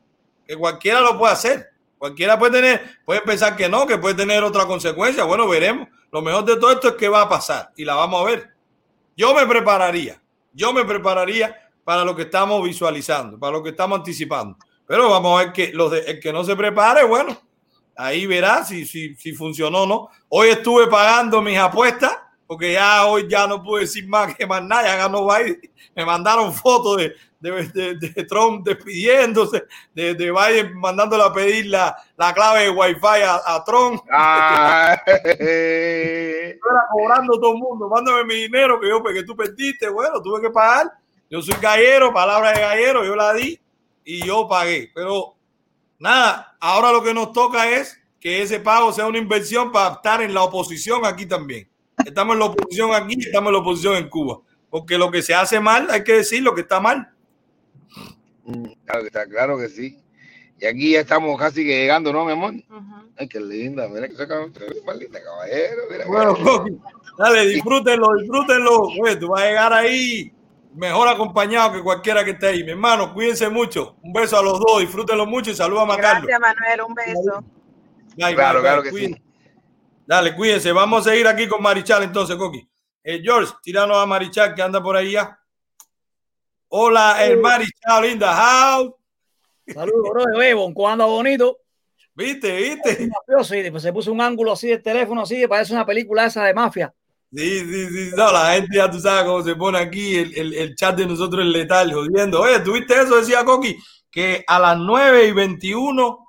Que 0.47 0.57
cualquiera 0.57 1.01
lo 1.01 1.19
puede 1.19 1.33
hacer. 1.33 1.71
Cualquiera 1.97 2.39
puede 2.39 2.53
tener, 2.53 2.99
puede 3.07 3.21
pensar 3.23 3.57
que 3.57 3.69
no, 3.71 3.87
que 3.87 3.97
puede 3.97 4.15
tener 4.17 4.43
otra 4.45 4.67
consecuencia. 4.67 5.25
Bueno, 5.25 5.49
veremos. 5.49 5.89
Lo 6.11 6.21
mejor 6.21 6.45
de 6.45 6.57
todo 6.57 6.73
esto 6.73 6.89
es 6.89 6.95
que 6.97 7.09
va 7.09 7.23
a 7.23 7.29
pasar 7.29 7.71
y 7.77 7.87
la 7.87 7.95
vamos 7.95 8.21
a 8.21 8.25
ver. 8.25 8.51
Yo 9.17 9.35
me 9.35 9.47
prepararía, 9.47 10.21
yo 10.53 10.73
me 10.75 10.85
prepararía 10.85 11.71
para 11.85 12.05
lo 12.05 12.15
que 12.15 12.23
estamos 12.23 12.63
visualizando, 12.63 13.39
para 13.39 13.53
lo 13.53 13.63
que 13.63 13.71
estamos 13.71 13.99
anticipando. 13.99 14.57
Pero 14.87 15.11
vamos 15.11 15.41
a 15.41 15.45
ver 15.45 15.53
que 15.53 15.73
los 15.73 15.91
de, 15.91 16.01
el 16.01 16.21
que 16.21 16.33
no 16.33 16.45
se 16.45 16.57
prepare, 16.57 17.05
bueno, 17.05 17.37
ahí 17.97 18.27
verá 18.27 18.65
si, 18.65 18.85
si, 18.85 19.15
si 19.17 19.33
funcionó 19.33 19.83
o 19.83 19.87
no. 19.87 20.09
Hoy 20.29 20.49
estuve 20.49 20.87
pagando 20.87 21.41
mis 21.41 21.59
apuestas 21.59 22.19
porque 22.53 22.73
ya 22.75 23.07
hoy 23.07 23.27
ya 23.31 23.47
no 23.47 23.63
puedo 23.63 23.81
decir 23.81 24.07
más 24.07 24.37
que 24.37 24.47
más 24.47 24.63
nada, 24.63 24.85
ya 24.85 24.97
ganó 24.97 25.27
Biden. 25.27 25.59
Me 25.97 26.05
mandaron 26.05 26.53
fotos 26.53 26.99
de, 26.99 27.15
de, 27.41 27.69
de, 27.69 27.95
de 27.95 28.25
Trump 28.25 28.67
despidiéndose, 28.67 29.65
de, 29.95 30.15
de 30.15 30.31
Biden 30.31 30.79
mandándole 30.79 31.25
a 31.25 31.33
pedir 31.33 31.67
la, 31.67 31.97
la 32.15 32.35
clave 32.35 32.65
de 32.65 32.71
Wi-Fi 32.71 33.23
a, 33.25 33.41
a 33.47 33.65
Trump. 33.65 34.03
Ah, 34.13 35.01
era 35.07 36.59
cobrando 36.91 37.41
todo 37.41 37.55
el 37.55 37.59
mundo, 37.59 37.89
mándame 37.89 38.25
mi 38.25 38.35
dinero 38.35 38.79
que 38.79 38.89
yo, 38.91 39.03
porque 39.03 39.23
tú 39.23 39.35
perdiste, 39.35 39.89
bueno, 39.89 40.21
tuve 40.21 40.43
que 40.43 40.51
pagar. 40.51 40.93
Yo 41.33 41.41
soy 41.41 41.55
gallero, 41.63 42.13
palabra 42.13 42.53
de 42.53 42.61
gallero, 42.61 43.07
yo 43.07 43.17
la 43.17 43.33
di 43.33 43.59
y 44.05 44.23
yo 44.23 44.47
pagué. 44.47 44.91
Pero 44.95 45.35
nada, 45.99 46.59
ahora 46.61 46.93
lo 46.93 47.03
que 47.03 47.15
nos 47.15 47.33
toca 47.33 47.71
es 47.71 47.99
que 48.21 48.43
ese 48.43 48.61
pago 48.61 48.93
sea 48.93 49.07
una 49.07 49.17
inversión 49.17 49.73
para 49.73 49.95
estar 49.95 50.21
en 50.21 50.35
la 50.35 50.43
oposición 50.43 51.07
aquí 51.07 51.25
también. 51.25 51.67
Estamos 52.05 52.35
en 52.35 52.41
la 52.41 52.45
oposición 52.45 52.93
aquí, 52.93 53.17
estamos 53.19 53.49
en 53.49 53.55
la 53.55 53.61
oposición 53.61 53.95
en 53.97 54.11
Cuba. 54.11 54.41
Porque 54.69 54.99
lo 54.99 55.11
que 55.11 55.23
se 55.23 55.35
hace 55.35 55.59
mal, 55.59 55.89
hay 55.91 56.05
que 56.05 56.17
decir 56.17 56.43
lo 56.43 56.55
que 56.55 56.61
está 56.61 56.81
mal. 56.81 57.11
claro 58.85 59.01
que 59.01 59.07
está, 59.07 59.27
claro 59.27 59.57
que 59.57 59.71
sí. 59.71 59.99
Y 60.61 60.67
aquí 60.67 60.93
ya 60.93 61.01
estamos 61.01 61.39
casi 61.39 61.65
que 61.65 61.79
llegando, 61.81 62.13
¿no, 62.13 62.27
mi 62.27 62.33
amor? 62.33 62.53
Ay, 63.17 63.27
qué 63.27 63.41
linda, 63.41 63.89
mira 63.89 64.07
que 64.07 64.17
saca 64.17 64.39
más 64.85 64.97
linda, 64.99 65.19
caballero. 65.23 65.83
Mira, 65.91 66.05
Bueno, 66.07 66.37
dale, 67.19 67.47
disfrútenlo, 67.47 68.09
disfrútenlo. 68.21 68.83
Oye, 69.03 69.17
tú 69.17 69.29
vas 69.29 69.45
a 69.45 69.47
llegar 69.47 69.73
ahí 69.73 70.31
mejor 70.75 71.09
acompañado 71.09 71.73
que 71.73 71.83
cualquiera 71.83 72.25
que 72.25 72.33
esté 72.33 72.49
ahí. 72.49 72.65
Mi 72.65 72.71
hermano, 72.73 73.13
cuídense 73.13 73.49
mucho. 73.49 73.97
Un 74.03 74.13
beso 74.13 74.39
a 74.39 74.43
los 74.43 74.59
dos, 74.61 74.81
disfrútenlo 74.81 75.27
mucho 75.27 75.51
y 75.51 75.55
saluda 75.55 75.83
a 75.83 75.87
Macarlo. 75.87 76.27
Gracias, 76.27 76.41
Manuel. 76.41 76.81
Un 76.83 76.95
beso. 76.95 77.45
Bye, 78.17 78.35
Claro, 78.35 78.61
claro 78.61 78.83
que 78.83 78.91
cuídense. 78.91 79.17
sí. 79.17 79.23
Dale, 80.07 80.35
cuídense. 80.35 80.73
Vamos 80.73 81.07
a 81.07 81.11
seguir 81.11 81.27
aquí 81.27 81.47
con 81.49 81.63
Marichal 81.63 82.03
entonces, 82.03 82.37
Coqui. 82.37 82.69
Eh, 83.05 83.21
George, 83.23 83.53
tíranos 83.63 83.97
a 83.97 84.07
Marichal 84.07 84.55
que 84.55 84.63
anda 84.63 84.83
por 84.83 84.97
ahí 84.97 85.13
ya. 85.13 85.39
Hola, 86.69 87.25
el 87.25 87.39
Marichal 87.39 88.05
in 88.07 88.19
the 88.19 88.25
house. 88.25 88.93
Saludos, 89.67 90.11
bro, 90.11 90.25
de 90.41 90.55
Bonco 90.55 90.89
anda 90.89 91.05
bonito. 91.05 91.59
¿Viste? 92.15 92.55
¿Viste? 92.57 93.09
Mafioso, 93.09 93.55
y 93.55 93.63
después 93.63 93.83
se 93.83 93.93
puso 93.93 94.13
un 94.13 94.21
ángulo 94.21 94.53
así 94.53 94.69
del 94.69 94.83
teléfono, 94.83 95.23
así, 95.23 95.39
que 95.39 95.49
parece 95.49 95.73
una 95.73 95.87
película 95.87 96.27
esa 96.27 96.45
de 96.45 96.53
mafia. 96.53 96.93
Sí, 97.35 97.61
sí, 97.61 97.89
sí. 97.89 98.11
No, 98.15 98.31
la 98.31 98.53
gente 98.55 98.77
ya 98.77 98.91
tú 98.91 99.01
sabes 99.01 99.25
cómo 99.25 99.43
se 99.43 99.57
pone 99.57 99.79
aquí 99.79 100.17
el, 100.17 100.37
el- 100.37 100.55
el 100.55 100.75
chat 100.77 100.97
de 100.97 101.07
nosotros 101.07 101.45
es 101.45 101.51
letal, 101.51 101.93
jodiendo. 101.93 102.41
Oye, 102.43 102.61
¿tuviste 102.61 102.95
eso? 103.01 103.17
Decía 103.17 103.45
Coqui, 103.45 103.79
que 104.11 104.45
a 104.47 104.59
las 104.59 104.77
9 104.79 105.29
y 105.29 105.33
21 105.33 106.29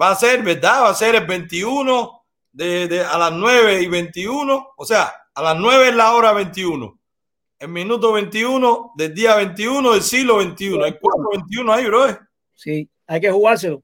va 0.00 0.10
a 0.10 0.14
ser, 0.16 0.42
¿verdad? 0.42 0.82
Va 0.82 0.90
a 0.90 0.94
ser 0.94 1.14
el 1.14 1.26
21 1.26 2.24
de, 2.52 2.88
de- 2.88 3.04
a 3.04 3.16
las 3.16 3.32
9 3.32 3.80
y 3.82 3.86
21. 3.88 4.68
O 4.76 4.84
sea, 4.84 5.14
a 5.34 5.42
las 5.42 5.56
9 5.56 5.88
es 5.88 5.94
la 5.94 6.12
hora 6.12 6.32
21. 6.34 6.98
El 7.58 7.68
minuto 7.68 8.12
21 8.12 8.92
del 8.96 9.14
día 9.14 9.34
21 9.36 9.92
del 9.92 10.02
siglo 10.02 10.36
21. 10.36 10.84
Hay 10.84 10.92
4.21 10.92 11.72
ahí, 11.72 11.86
bro. 11.86 12.06
Sí, 12.54 12.88
hay 13.06 13.20
que 13.20 13.30
jugárselo. 13.30 13.82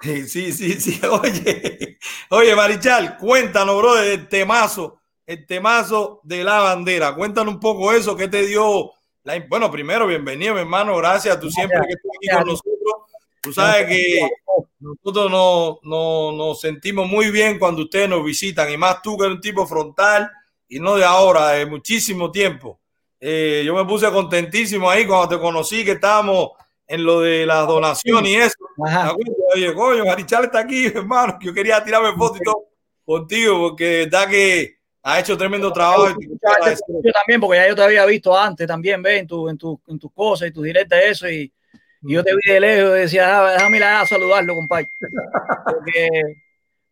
Sí, 0.00 0.26
sí, 0.26 0.52
sí, 0.52 0.72
sí. 0.80 1.00
Oye, 1.10 1.98
oye, 2.30 2.56
Marichal, 2.56 3.18
cuéntanos, 3.18 3.76
bro, 3.76 3.94
del 3.96 4.26
temazo, 4.28 4.99
el 5.30 5.46
temazo 5.46 6.20
de 6.24 6.42
la 6.42 6.58
bandera. 6.58 7.14
Cuéntanos 7.14 7.54
un 7.54 7.60
poco 7.60 7.92
eso, 7.92 8.16
¿qué 8.16 8.26
te 8.26 8.44
dio? 8.44 8.90
La... 9.22 9.38
Bueno, 9.48 9.70
primero, 9.70 10.04
bienvenido, 10.08 10.54
mi 10.54 10.60
hermano, 10.62 10.96
gracias. 10.96 11.38
Tú 11.38 11.48
siempre 11.48 11.78
que 11.86 11.92
estás 11.92 12.10
aquí 12.16 12.36
con 12.36 12.48
nosotros, 12.48 12.94
tú 13.40 13.52
sabes 13.52 13.86
que 13.86 14.28
nosotros 14.80 15.30
nos, 15.30 15.78
nos, 15.84 16.34
nos 16.34 16.60
sentimos 16.60 17.08
muy 17.08 17.30
bien 17.30 17.60
cuando 17.60 17.82
ustedes 17.82 18.08
nos 18.08 18.24
visitan, 18.24 18.72
y 18.72 18.76
más 18.76 19.02
tú 19.02 19.16
que 19.16 19.26
eres 19.26 19.36
un 19.36 19.40
tipo 19.40 19.64
frontal 19.68 20.28
y 20.68 20.80
no 20.80 20.96
de 20.96 21.04
ahora, 21.04 21.50
de 21.50 21.64
muchísimo 21.64 22.32
tiempo. 22.32 22.80
Eh, 23.20 23.62
yo 23.64 23.72
me 23.72 23.84
puse 23.84 24.10
contentísimo 24.10 24.90
ahí 24.90 25.06
cuando 25.06 25.28
te 25.28 25.40
conocí, 25.40 25.84
que 25.84 25.92
estábamos 25.92 26.50
en 26.88 27.04
lo 27.04 27.20
de 27.20 27.46
la 27.46 27.60
donación 27.60 28.26
y 28.26 28.34
eso. 28.34 28.58
Ajá. 28.84 29.14
Oye, 29.54 29.74
coño, 29.74 30.04
Marichal 30.04 30.46
está 30.46 30.58
aquí, 30.58 30.86
hermano. 30.92 31.38
Yo 31.40 31.54
quería 31.54 31.84
tirarme 31.84 32.16
fotos 32.16 32.40
y 32.40 32.44
todo 32.44 32.64
contigo, 33.04 33.58
porque 33.60 33.84
de 33.84 34.04
verdad 34.06 34.28
que 34.28 34.79
ha 35.12 35.20
hecho 35.20 35.36
tremendo 35.36 35.72
trabajo. 35.72 36.08
Yo 36.08 37.12
también, 37.12 37.40
porque 37.40 37.58
ya 37.58 37.68
yo 37.68 37.74
te 37.74 37.82
había 37.82 38.04
visto 38.06 38.36
antes 38.36 38.66
también, 38.66 39.02
ve, 39.02 39.18
en, 39.18 39.26
tu, 39.26 39.48
en, 39.48 39.58
tu, 39.58 39.80
en 39.86 39.98
tus 39.98 40.12
cosas 40.12 40.48
y 40.48 40.52
tus 40.52 40.64
directas, 40.64 41.00
eso, 41.04 41.28
y, 41.28 41.52
y 42.02 42.12
yo 42.14 42.24
te 42.24 42.32
vi 42.34 42.52
de 42.52 42.60
lejos 42.60 42.96
y 42.96 43.00
decía, 43.00 43.38
ah, 43.38 43.52
déjame 43.52 43.76
ir 43.76 43.84
a 43.84 44.06
saludarlo, 44.06 44.54
compadre. 44.54 44.88
Porque 45.64 46.08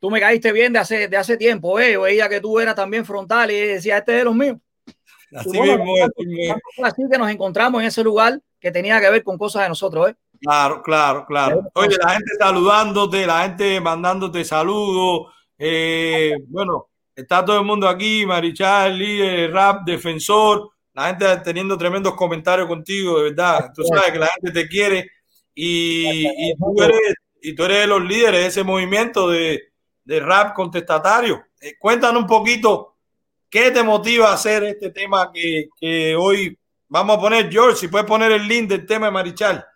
tú 0.01 0.11
me 0.11 0.21
caíste 0.21 0.53
bien 0.53 0.73
de 0.73 0.79
hace, 0.81 1.09
de 1.09 1.17
hace 1.17 1.37
tiempo, 1.37 1.79
eh. 1.81 1.93
yo 1.93 2.03
veía 2.03 2.29
que 2.29 2.41
tú 2.41 2.59
eras 2.61 2.75
también 2.75 3.05
frontal 3.05 3.51
y 3.51 3.59
decía, 3.59 3.99
este 3.99 4.13
es 4.13 4.19
de 4.19 4.25
los 4.25 4.35
míos. 4.35 4.59
Así 5.35 5.51
Y 5.53 5.59
bueno, 5.59 5.85
mismo 5.85 6.85
así 6.85 7.03
que 7.11 7.19
nos 7.19 7.31
encontramos 7.31 7.81
en 7.81 7.89
ese 7.89 8.03
lugar 8.03 8.41
que 8.61 8.71
tenía 8.71 9.01
que 9.01 9.11
ver 9.11 9.23
con 9.23 9.39
cosas 9.39 9.63
de 9.63 9.69
nosotros, 9.69 10.11
¿eh? 10.11 10.15
Claro, 10.41 10.83
claro, 10.83 11.27
claro. 11.27 11.69
Oye, 11.75 11.97
la 12.03 12.11
gente 12.11 12.31
saludándote, 12.39 13.27
la 13.27 13.43
gente 13.43 13.81
mandándote 13.81 14.45
saludos. 14.45 15.33
eh, 15.59 16.37
bueno, 16.47 16.88
está 17.21 17.45
todo 17.45 17.59
el 17.59 17.65
mundo 17.65 17.89
aquí, 17.89 18.25
Marichal, 18.25 18.97
líder, 18.97 19.53
rap, 19.53 19.85
defensor, 19.85 20.71
la 20.95 21.09
gente 21.09 21.25
teniendo 21.39 21.77
tremendos 21.77 22.15
comentarios 22.15 22.69
contigo, 22.69 23.19
de 23.19 23.31
verdad. 23.31 23.73
Tú 23.75 23.83
sabes 23.83 24.13
que 24.13 24.19
la 24.19 24.29
gente 24.29 24.53
te 24.53 24.69
quiere 24.69 25.11
y, 25.53 26.27
y 26.29 26.55
tú, 26.57 26.83
eres, 26.83 27.15
y 27.43 27.55
tú 27.55 27.65
eres 27.65 27.81
de 27.81 27.87
los 27.89 28.03
líderes 28.05 28.41
de 28.41 28.47
ese 28.47 28.63
movimiento 28.63 29.29
de, 29.29 29.73
de 30.05 30.21
rap 30.21 30.55
contestatario. 30.55 31.45
Eh, 31.61 31.75
cuéntanos 31.77 32.23
un 32.23 32.29
poquito 32.29 32.97
qué 33.51 33.73
te 33.73 33.83
motiva 33.83 34.31
a 34.31 34.35
hacer 34.35 34.63
este 34.63 34.91
tema 34.91 35.33
que, 35.33 35.71
que 35.81 36.15
hoy 36.15 36.57
vamos 36.87 37.17
a 37.17 37.21
poner, 37.21 37.51
George, 37.51 37.77
si 37.79 37.89
puedes 37.89 38.07
poner 38.07 38.31
el 38.31 38.47
link 38.47 38.69
del 38.69 38.87
tema 38.87 39.07
de 39.07 39.13
Marichal. 39.13 39.67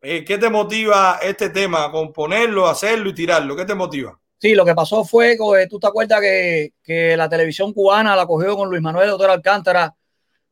Eh, 0.00 0.24
¿Qué 0.24 0.38
te 0.38 0.48
motiva 0.48 1.18
este 1.20 1.50
tema? 1.50 1.90
Componerlo, 1.90 2.68
hacerlo 2.68 3.10
y 3.10 3.14
tirarlo. 3.14 3.56
¿Qué 3.56 3.64
te 3.64 3.74
motiva? 3.74 4.18
Sí, 4.42 4.56
lo 4.56 4.64
que 4.64 4.74
pasó 4.74 5.04
fue 5.04 5.38
tú 5.70 5.78
te 5.78 5.86
acuerdas 5.86 6.20
que, 6.20 6.74
que 6.82 7.16
la 7.16 7.28
televisión 7.28 7.72
cubana 7.72 8.16
la 8.16 8.26
cogió 8.26 8.56
con 8.56 8.68
Luis 8.68 8.82
Manuel 8.82 9.10
Doctor 9.10 9.30
Alcántara 9.30 9.94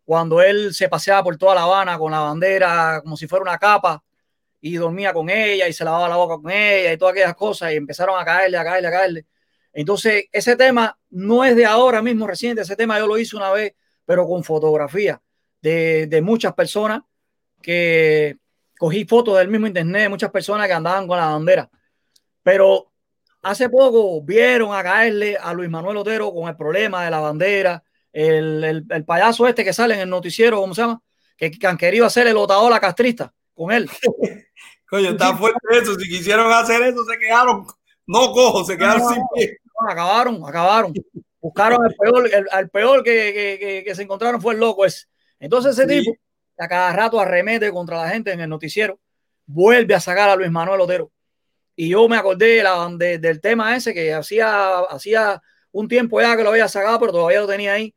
cuando 0.04 0.40
él 0.40 0.72
se 0.72 0.88
paseaba 0.88 1.24
por 1.24 1.36
toda 1.36 1.56
La 1.56 1.64
Habana 1.64 1.98
con 1.98 2.12
la 2.12 2.20
bandera 2.20 3.00
como 3.02 3.16
si 3.16 3.26
fuera 3.26 3.42
una 3.42 3.58
capa 3.58 4.00
y 4.60 4.76
dormía 4.76 5.12
con 5.12 5.28
ella 5.28 5.66
y 5.66 5.72
se 5.72 5.84
lavaba 5.84 6.08
la 6.08 6.14
boca 6.14 6.36
con 6.40 6.52
ella 6.52 6.92
y 6.92 6.98
todas 6.98 7.14
aquellas 7.14 7.34
cosas 7.34 7.72
y 7.72 7.76
empezaron 7.78 8.16
a 8.16 8.24
caerle, 8.24 8.58
a 8.58 8.64
caerle, 8.64 8.88
a 8.88 8.90
caerle. 8.92 9.26
Entonces, 9.72 10.26
ese 10.30 10.54
tema 10.54 10.96
no 11.10 11.44
es 11.44 11.56
de 11.56 11.66
ahora 11.66 12.00
mismo 12.00 12.28
reciente, 12.28 12.62
ese 12.62 12.76
tema 12.76 12.96
yo 12.96 13.08
lo 13.08 13.18
hice 13.18 13.34
una 13.36 13.50
vez, 13.50 13.74
pero 14.04 14.24
con 14.24 14.44
fotografía 14.44 15.20
de, 15.60 16.06
de 16.06 16.22
muchas 16.22 16.54
personas 16.54 17.00
que 17.60 18.38
cogí 18.78 19.04
fotos 19.04 19.36
del 19.36 19.48
mismo 19.48 19.66
internet, 19.66 20.08
muchas 20.08 20.30
personas 20.30 20.68
que 20.68 20.74
andaban 20.74 21.08
con 21.08 21.18
la 21.18 21.26
bandera. 21.26 21.68
Pero 22.44 22.89
hace 23.42 23.68
poco 23.68 24.22
vieron 24.22 24.74
a 24.74 24.82
caerle 24.82 25.36
a 25.40 25.52
Luis 25.54 25.70
Manuel 25.70 25.96
Otero 25.98 26.32
con 26.32 26.48
el 26.48 26.56
problema 26.56 27.04
de 27.04 27.10
la 27.10 27.20
bandera, 27.20 27.82
el, 28.12 28.62
el, 28.64 28.86
el 28.88 29.04
payaso 29.04 29.46
este 29.46 29.64
que 29.64 29.72
sale 29.72 29.94
en 29.94 30.00
el 30.00 30.10
noticiero, 30.10 30.60
¿cómo 30.60 30.74
se 30.74 30.82
llama? 30.82 31.02
Que, 31.36 31.50
que 31.50 31.66
han 31.66 31.76
querido 31.78 32.06
hacer 32.06 32.26
el 32.26 32.36
Otaola 32.36 32.80
castrista 32.80 33.32
con 33.54 33.72
él. 33.72 33.88
Coño, 34.88 35.10
está 35.10 35.36
fuerte 35.36 35.58
eso. 35.70 35.94
Si 35.94 36.08
quisieron 36.08 36.52
hacer 36.52 36.82
eso, 36.82 37.04
se 37.04 37.18
quedaron 37.18 37.66
no 38.06 38.32
cojo, 38.32 38.64
se 38.64 38.76
quedaron 38.76 39.02
No, 39.02 39.08
sin 39.10 39.22
pie. 39.34 39.58
no, 39.80 39.90
acabaron, 39.90 40.40
acabaron. 40.44 40.92
Buscaron 41.40 41.86
el 41.86 41.94
peor, 41.94 42.28
el, 42.34 42.46
al 42.50 42.68
peor 42.68 43.02
que, 43.04 43.32
que, 43.32 43.58
que, 43.64 43.84
que 43.84 43.94
se 43.94 44.02
encontraron 44.02 44.42
fue 44.42 44.54
el 44.54 44.60
loco 44.60 44.84
ese. 44.84 45.06
Entonces 45.38 45.78
ese 45.78 45.88
Sí. 45.88 46.00
tipo, 46.00 46.16
a 46.58 46.68
cada 46.68 46.92
rato 46.92 47.18
arremete 47.20 47.70
contra 47.72 48.02
la 48.02 48.10
gente 48.10 48.32
en 48.32 48.40
el 48.40 48.48
noticiero, 48.50 48.98
vuelve 49.46 49.94
a 49.94 50.00
sacar 50.00 50.28
a 50.28 50.36
Luis 50.36 50.50
Manuel 50.50 50.80
Otero. 50.80 51.10
Y 51.82 51.88
yo 51.88 52.06
me 52.08 52.16
acordé 52.18 52.62
de 52.98 53.18
del 53.18 53.40
tema 53.40 53.74
ese 53.74 53.94
que 53.94 54.12
hacía, 54.12 54.80
hacía 54.80 55.40
un 55.72 55.88
tiempo 55.88 56.20
ya 56.20 56.36
que 56.36 56.42
lo 56.42 56.50
había 56.50 56.68
sacado, 56.68 57.00
pero 57.00 57.12
todavía 57.12 57.40
lo 57.40 57.46
tenía 57.46 57.72
ahí. 57.72 57.94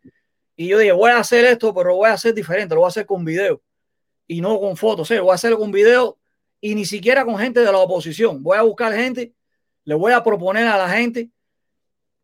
Y 0.55 0.69
yo 0.69 0.77
dije, 0.77 0.93
voy 0.93 1.11
a 1.11 1.17
hacer 1.17 1.43
esto, 1.43 1.73
pero 1.73 1.89
lo 1.89 1.95
voy 1.97 2.09
a 2.09 2.13
hacer 2.13 2.33
diferente, 2.33 2.73
lo 2.75 2.79
voy 2.79 2.87
a 2.87 2.91
hacer 2.91 3.05
con 3.05 3.25
video 3.25 3.61
y 4.25 4.39
no 4.39 4.57
con 4.57 4.77
fotos. 4.77 5.09
¿sí? 5.09 5.15
Lo 5.15 5.23
voy 5.23 5.33
a 5.33 5.35
hacer 5.35 5.53
con 5.55 5.69
video 5.69 6.17
y 6.61 6.75
ni 6.75 6.85
siquiera 6.85 7.25
con 7.25 7.37
gente 7.37 7.59
de 7.59 7.65
la 7.65 7.77
oposición. 7.77 8.41
Voy 8.41 8.57
a 8.57 8.61
buscar 8.61 8.93
gente, 8.93 9.33
le 9.83 9.95
voy 9.95 10.13
a 10.13 10.23
proponer 10.23 10.65
a 10.65 10.77
la 10.77 10.87
gente 10.87 11.29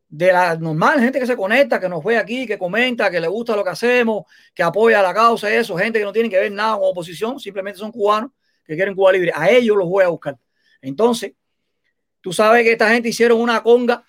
de 0.07 0.31
la 0.31 0.55
normal, 0.55 1.01
gente 1.01 1.19
que 1.19 1.25
se 1.25 1.35
conecta, 1.35 1.77
que 1.77 1.89
nos 1.89 2.01
ve 2.01 2.17
aquí, 2.17 2.47
que 2.47 2.57
comenta, 2.57 3.11
que 3.11 3.19
le 3.19 3.27
gusta 3.27 3.57
lo 3.57 3.65
que 3.65 3.71
hacemos, 3.71 4.23
que 4.55 4.63
apoya 4.63 5.01
la 5.01 5.13
causa 5.13 5.53
eso, 5.53 5.75
gente 5.75 5.99
que 5.99 6.05
no 6.05 6.13
tiene 6.13 6.29
que 6.29 6.39
ver 6.39 6.53
nada 6.53 6.77
con 6.77 6.85
oposición, 6.85 7.37
simplemente 7.37 7.79
son 7.79 7.91
cubanos 7.91 8.31
que 8.63 8.75
quieren 8.75 8.95
Cuba 8.95 9.11
libre. 9.11 9.33
A 9.35 9.49
ellos 9.49 9.75
los 9.75 9.89
voy 9.89 10.05
a 10.05 10.07
buscar. 10.07 10.37
Entonces, 10.81 11.33
tú 12.21 12.33
sabes 12.33 12.63
que 12.63 12.73
esta 12.73 12.89
gente 12.89 13.09
hicieron 13.09 13.39
una 13.39 13.61
conga, 13.63 14.03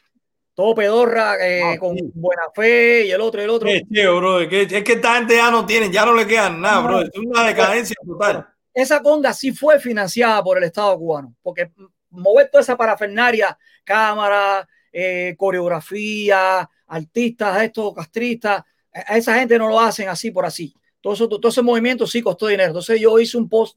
todo 0.55 0.75
pedorra, 0.75 1.37
eh, 1.47 1.63
Ah, 1.65 1.77
con 1.79 1.97
sí. 1.97 2.11
buena 2.15 2.43
fe 2.55 3.07
y 3.07 3.11
el 3.13 3.21
otro 3.21 3.41
y 3.41 3.45
el 3.45 3.51
otro. 3.51 3.69
Bro. 3.69 4.49
que- 4.49 4.63
Es 4.63 4.85
que 4.85 4.93
esta 4.93 5.15
gente 5.17 5.37
ya 5.37 5.51
no 5.51 5.65
tiene, 5.65 5.91
ya 5.91 6.05
no 6.05 6.15
le 6.15 6.27
quedan 6.27 6.61
nada, 6.61 6.81
bro. 6.81 7.01
Es 7.03 7.11
una 7.17 7.45
decadencia 7.47 7.97
total. 8.05 8.47
esa 8.73 9.03
conga 9.03 9.33
sí 9.33 9.53
fue 9.53 9.81
financiada 9.81 10.43
por 10.45 10.57
el 10.59 10.65
Estado 10.65 10.97
cubano, 10.97 11.35
porque 11.43 11.71
mover 12.11 12.49
toda 12.51 12.63
esa 12.63 12.77
parafernaria, 12.77 13.57
cámara, 13.85 14.67
eh, 14.93 15.35
coreografía, 15.37 16.69
artistas, 16.87 17.63
estos 17.63 17.95
castristas, 17.95 18.63
a 18.93 19.17
esa 19.17 19.35
gente 19.39 19.59
no 19.59 19.69
lo 19.69 19.79
hacen 19.81 20.09
así 20.09 20.31
por 20.31 20.45
así. 20.45 20.75
Todo, 21.01 21.15
eso, 21.15 21.29
todo 21.29 21.49
ese 21.49 21.63
movimiento 21.63 22.07
sí 22.07 22.21
costó 22.23 22.47
dinero. 22.49 22.69
Entonces 22.71 23.01
yo 23.01 23.19
hice 23.19 23.37
un 23.39 23.49
post 23.49 23.77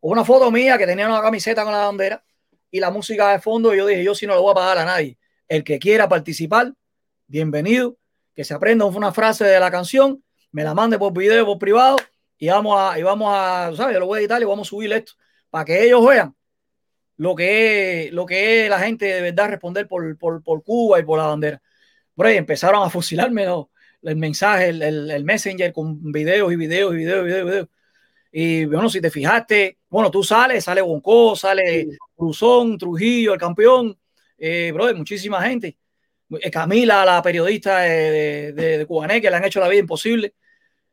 con 0.00 0.12
una 0.12 0.24
foto 0.24 0.50
mía 0.50 0.76
que 0.76 0.86
tenía 0.86 1.06
una 1.06 1.22
camiseta 1.22 1.62
con 1.64 1.72
la 1.72 1.86
bandera 1.86 2.22
y 2.70 2.80
la 2.80 2.90
música 2.90 3.32
de 3.32 3.40
fondo. 3.40 3.74
Y 3.74 3.78
yo 3.78 3.86
dije, 3.86 4.04
yo 4.04 4.14
sí 4.14 4.26
no 4.26 4.34
lo 4.34 4.42
voy 4.42 4.52
a 4.52 4.54
pagar 4.54 4.78
a 4.78 4.84
nadie. 4.84 5.18
El 5.48 5.64
que 5.64 5.78
quiera 5.78 6.08
participar, 6.08 6.72
bienvenido. 7.26 7.96
Que 8.34 8.44
se 8.44 8.54
aprenda 8.54 8.84
una 8.84 9.12
frase 9.12 9.44
de 9.44 9.58
la 9.60 9.70
canción, 9.70 10.22
me 10.52 10.64
la 10.64 10.72
mande 10.72 10.98
por 10.98 11.12
video, 11.12 11.44
por 11.44 11.58
privado 11.58 11.96
y 12.38 12.48
vamos 12.48 12.76
a, 12.78 12.98
y 12.98 13.02
vamos 13.02 13.28
a, 13.34 13.72
¿sabes? 13.76 13.94
Yo 13.94 14.00
lo 14.00 14.06
voy 14.06 14.18
a 14.18 14.20
editar 14.20 14.40
y 14.40 14.44
vamos 14.44 14.68
a 14.68 14.70
subir 14.70 14.92
esto 14.92 15.12
para 15.50 15.64
que 15.64 15.84
ellos 15.84 16.06
vean 16.06 16.34
lo 17.20 17.34
que 17.34 18.06
es, 18.06 18.12
lo 18.12 18.24
que 18.24 18.64
es 18.64 18.70
la 18.70 18.78
gente 18.78 19.04
de 19.04 19.20
verdad 19.20 19.50
responder 19.50 19.86
por, 19.86 20.16
por, 20.16 20.42
por 20.42 20.64
Cuba 20.64 20.98
y 21.00 21.02
por 21.02 21.18
la 21.18 21.26
bandera. 21.26 21.60
Por 22.14 22.26
empezaron 22.28 22.82
a 22.82 22.88
fusilarme 22.88 23.44
¿no? 23.44 23.70
el 24.00 24.16
mensaje, 24.16 24.70
el, 24.70 25.10
el, 25.10 25.24
messenger 25.24 25.70
con 25.74 26.00
videos 26.12 26.50
y 26.50 26.56
videos 26.56 26.94
y 26.94 26.96
videos 26.96 27.22
y 27.24 27.26
videos. 27.26 27.46
Videos. 27.46 27.68
Y 28.32 28.64
bueno, 28.64 28.88
si 28.88 29.00
te 29.00 29.10
fijaste, 29.10 29.78
bueno, 29.88 30.10
tú 30.10 30.22
sales, 30.22 30.64
sale 30.64 30.80
Bonco, 30.80 31.34
sale 31.34 31.88
Cruzón, 32.16 32.78
Trujillo, 32.78 33.34
el 33.34 33.40
campeón, 33.40 33.98
eh, 34.38 34.70
bro, 34.72 34.94
muchísima 34.94 35.42
gente. 35.42 35.76
Eh, 36.40 36.50
Camila, 36.50 37.04
la 37.04 37.22
periodista 37.22 37.80
de, 37.80 38.52
de, 38.52 38.78
de 38.78 38.86
Cubané, 38.86 39.20
que 39.20 39.30
le 39.30 39.36
han 39.36 39.44
hecho 39.44 39.60
la 39.60 39.68
vida 39.68 39.80
imposible. 39.80 40.34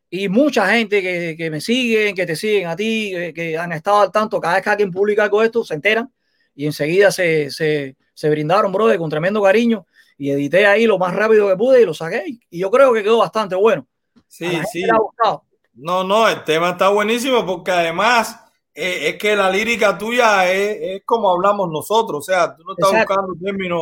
Y 0.09 0.29
mucha 0.29 0.69
gente 0.69 1.01
que, 1.01 1.35
que, 1.37 1.51
me 1.51 1.61
siguen, 1.61 2.15
que 2.15 2.25
te 2.25 2.35
siguen 2.35 2.67
a 2.67 2.75
ti, 2.75 3.11
que, 3.11 3.33
que, 3.33 3.57
han 3.57 3.71
estado 3.73 4.01
al 4.01 4.11
tanto, 4.11 4.39
cada 4.39 4.55
vez 4.55 4.63
que 4.63 4.69
alguien 4.69 4.91
publica 4.91 5.23
algo 5.23 5.41
de 5.41 5.47
esto, 5.47 5.63
se 5.63 5.75
enteran. 5.75 6.11
Y 6.55 6.65
enseguida 6.65 7.11
se, 7.11 7.51
se, 7.51 7.97
se 8.13 8.29
brindaron, 8.29 8.71
brother, 8.71 8.97
con 8.97 9.09
tremendo 9.09 9.43
cariño. 9.43 9.85
Y 10.17 10.31
edité 10.31 10.65
ahí 10.65 10.87
lo 10.87 10.97
más 10.97 11.13
rápido 11.13 11.47
que 11.47 11.55
pude 11.55 11.81
y 11.81 11.85
lo 11.85 11.93
saqué. 11.93 12.23
Y 12.49 12.59
yo 12.59 12.71
creo 12.71 12.91
que 12.93 13.03
quedó 13.03 13.19
bastante 13.19 13.55
bueno. 13.55 13.87
Sí, 14.27 14.47
sí. 14.71 14.83
No, 15.77 16.03
no, 16.03 16.27
el 16.27 16.43
tema 16.43 16.71
está 16.71 16.89
buenísimo 16.89 17.45
porque 17.45 17.71
además 17.71 18.39
eh, 18.73 19.09
es 19.09 19.17
que 19.17 19.35
la 19.35 19.49
lírica 19.49 19.97
tuya 19.97 20.51
es, 20.51 20.77
es, 20.81 21.01
como 21.05 21.31
hablamos 21.31 21.69
nosotros, 21.69 22.19
o 22.19 22.21
sea, 22.21 22.55
tú 22.55 22.63
no 22.63 22.73
estás 22.73 22.91
Exacto. 22.91 23.13
buscando 23.15 23.45
términos 23.45 23.81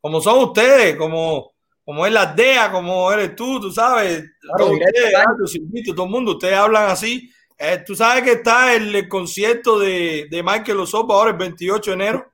como 0.00 0.20
son 0.20 0.44
ustedes, 0.44 0.96
como 0.96 1.52
como 1.84 2.06
es 2.06 2.12
la 2.12 2.26
DEA, 2.26 2.70
como 2.70 3.10
eres 3.10 3.34
tú, 3.34 3.60
tú 3.60 3.70
sabes, 3.70 4.24
claro, 4.40 4.66
todo, 4.66 4.72
ustedes, 4.74 5.94
todo 5.94 6.04
el 6.04 6.10
mundo, 6.10 6.32
ustedes 6.32 6.56
hablan 6.56 6.90
así. 6.90 7.30
Eh, 7.58 7.82
tú 7.84 7.94
sabes 7.94 8.22
que 8.22 8.32
está 8.32 8.74
el, 8.74 8.94
el 8.94 9.08
concierto 9.08 9.78
de, 9.78 10.28
de 10.30 10.42
Michael 10.42 10.80
Osopa 10.80 11.14
ahora 11.14 11.30
el 11.30 11.36
28 11.36 11.90
de 11.90 11.94
enero. 11.94 12.32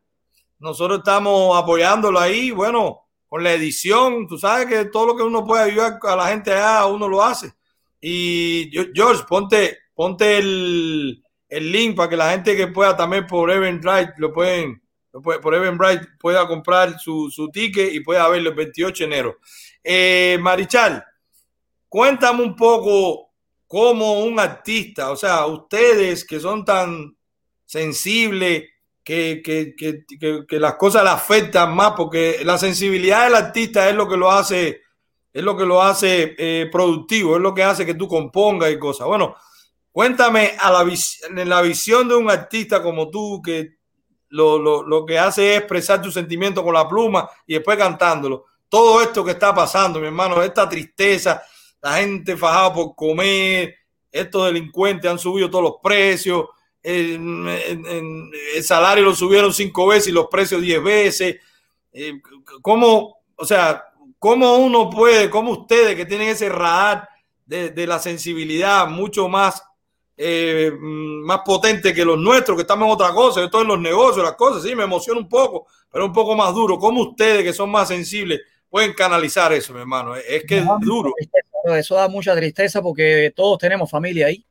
Nosotros 0.58 0.98
estamos 0.98 1.56
apoyándolo 1.56 2.18
ahí, 2.18 2.50
bueno, 2.50 3.06
con 3.26 3.42
la 3.42 3.52
edición, 3.52 4.26
tú 4.26 4.38
sabes 4.38 4.66
que 4.66 4.86
todo 4.86 5.06
lo 5.06 5.16
que 5.16 5.22
uno 5.22 5.44
puede 5.44 5.64
ayudar 5.64 5.98
a 6.02 6.16
la 6.16 6.28
gente 6.28 6.52
allá, 6.52 6.86
uno 6.86 7.08
lo 7.08 7.22
hace. 7.22 7.52
Y 8.00 8.70
George, 8.94 9.24
ponte, 9.28 9.78
ponte 9.94 10.38
el, 10.38 11.22
el 11.48 11.72
link 11.72 11.96
para 11.96 12.08
que 12.08 12.16
la 12.16 12.30
gente 12.30 12.56
que 12.56 12.68
pueda 12.68 12.96
también 12.96 13.26
por 13.26 13.50
Event 13.50 13.82
Drive 13.82 14.12
lo 14.18 14.32
pueden, 14.32 14.82
por 15.10 15.54
Eventbrite 15.54 16.06
pueda 16.18 16.46
comprar 16.46 16.98
su, 16.98 17.30
su, 17.30 17.48
ticket 17.48 17.92
y 17.92 18.00
pueda 18.00 18.28
verlo 18.28 18.50
el 18.50 18.56
28 18.56 19.04
de 19.04 19.06
enero. 19.06 19.38
Eh, 19.82 20.38
Marichal, 20.40 21.04
cuéntame 21.88 22.42
un 22.42 22.54
poco 22.54 23.30
como 23.66 24.20
un 24.20 24.38
artista, 24.38 25.10
o 25.10 25.16
sea, 25.16 25.46
ustedes 25.46 26.24
que 26.24 26.40
son 26.40 26.64
tan 26.64 27.16
sensibles, 27.64 28.64
que, 29.04 29.40
que, 29.42 29.74
que, 29.74 30.04
que, 30.46 30.60
las 30.60 30.74
cosas 30.74 31.02
le 31.02 31.10
afectan 31.10 31.74
más, 31.74 31.92
porque 31.96 32.40
la 32.44 32.58
sensibilidad 32.58 33.24
del 33.24 33.36
artista 33.36 33.88
es 33.88 33.94
lo 33.94 34.06
que 34.06 34.18
lo 34.18 34.30
hace, 34.30 34.82
es 35.38 35.44
lo 35.44 35.56
que 35.56 35.64
lo 35.64 35.80
hace 35.80 36.34
eh, 36.36 36.68
productivo, 36.70 37.36
es 37.36 37.42
lo 37.42 37.54
que 37.54 37.62
hace 37.62 37.86
que 37.86 37.94
tú 37.94 38.08
compongas 38.08 38.72
y 38.72 38.78
cosas. 38.78 39.06
Bueno, 39.06 39.36
cuéntame 39.92 40.56
a 40.58 40.72
la, 40.72 40.92
en 41.28 41.48
la 41.48 41.62
visión 41.62 42.08
de 42.08 42.16
un 42.16 42.28
artista 42.28 42.82
como 42.82 43.08
tú, 43.08 43.40
que 43.40 43.76
lo, 44.30 44.58
lo, 44.58 44.82
lo, 44.82 45.06
que 45.06 45.16
hace 45.16 45.52
es 45.52 45.58
expresar 45.58 46.02
tu 46.02 46.10
sentimiento 46.10 46.64
con 46.64 46.74
la 46.74 46.88
pluma 46.88 47.30
y 47.46 47.54
después 47.54 47.78
cantándolo. 47.78 48.46
Todo 48.68 49.00
esto 49.00 49.24
que 49.24 49.30
está 49.30 49.54
pasando, 49.54 50.00
mi 50.00 50.06
hermano, 50.06 50.42
esta 50.42 50.68
tristeza, 50.68 51.40
la 51.80 51.98
gente 51.98 52.36
fajada 52.36 52.74
por 52.74 52.96
comer, 52.96 53.76
estos 54.10 54.46
delincuentes 54.46 55.08
han 55.08 55.20
subido 55.20 55.48
todos 55.48 55.62
los 55.62 55.74
precios, 55.80 56.46
el, 56.82 57.46
el, 58.56 58.64
salario 58.64 59.04
lo 59.04 59.14
subieron 59.14 59.54
cinco 59.54 59.86
veces 59.86 60.08
y 60.08 60.12
los 60.12 60.26
precios 60.26 60.60
diez 60.60 60.82
veces. 60.82 61.36
Eh, 61.92 62.20
¿Cómo, 62.60 63.18
o 63.36 63.44
sea, 63.44 63.84
cómo 64.18 64.56
uno 64.56 64.90
puede, 64.90 65.30
cómo 65.30 65.52
ustedes 65.52 65.96
que 65.96 66.06
tienen 66.06 66.28
ese 66.28 66.48
radar 66.48 67.08
de, 67.46 67.70
de 67.70 67.86
la 67.86 67.98
sensibilidad 67.98 68.88
mucho 68.88 69.28
más 69.28 69.62
eh, 70.20 70.72
más 70.80 71.42
potente 71.44 71.94
que 71.94 72.04
los 72.04 72.18
nuestros, 72.18 72.56
que 72.56 72.62
estamos 72.62 72.86
en 72.86 72.92
otra 72.92 73.12
cosa, 73.12 73.44
esto 73.44 73.62
en 73.62 73.68
los 73.68 73.78
negocios, 73.78 74.24
las 74.24 74.34
cosas, 74.34 74.64
sí, 74.64 74.74
me 74.74 74.82
emociona 74.82 75.20
un 75.20 75.28
poco, 75.28 75.68
pero 75.88 76.04
un 76.06 76.12
poco 76.12 76.34
más 76.34 76.52
duro. 76.52 76.76
¿Cómo 76.76 77.02
ustedes, 77.02 77.44
que 77.44 77.52
son 77.52 77.70
más 77.70 77.86
sensibles, 77.86 78.40
pueden 78.68 78.94
canalizar 78.94 79.52
eso, 79.52 79.72
mi 79.72 79.78
hermano? 79.78 80.16
Es 80.16 80.42
que 80.44 80.58
es 80.58 80.64
duro. 80.80 81.12
Eso 81.72 81.94
da 81.94 82.08
mucha 82.08 82.34
tristeza 82.34 82.82
porque 82.82 83.32
todos 83.34 83.58
tenemos 83.58 83.88
familia 83.88 84.26
ahí. 84.26 84.44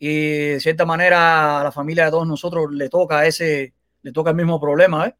Y 0.00 0.48
de 0.48 0.60
cierta 0.60 0.84
manera 0.84 1.60
a 1.60 1.64
la 1.64 1.72
familia 1.72 2.06
de 2.06 2.10
todos 2.10 2.26
nosotros 2.26 2.66
le 2.72 2.88
toca 2.88 3.24
ese, 3.24 3.74
le 4.02 4.12
toca 4.12 4.30
el 4.30 4.36
mismo 4.36 4.60
problema, 4.60 5.06
¿eh? 5.06 5.14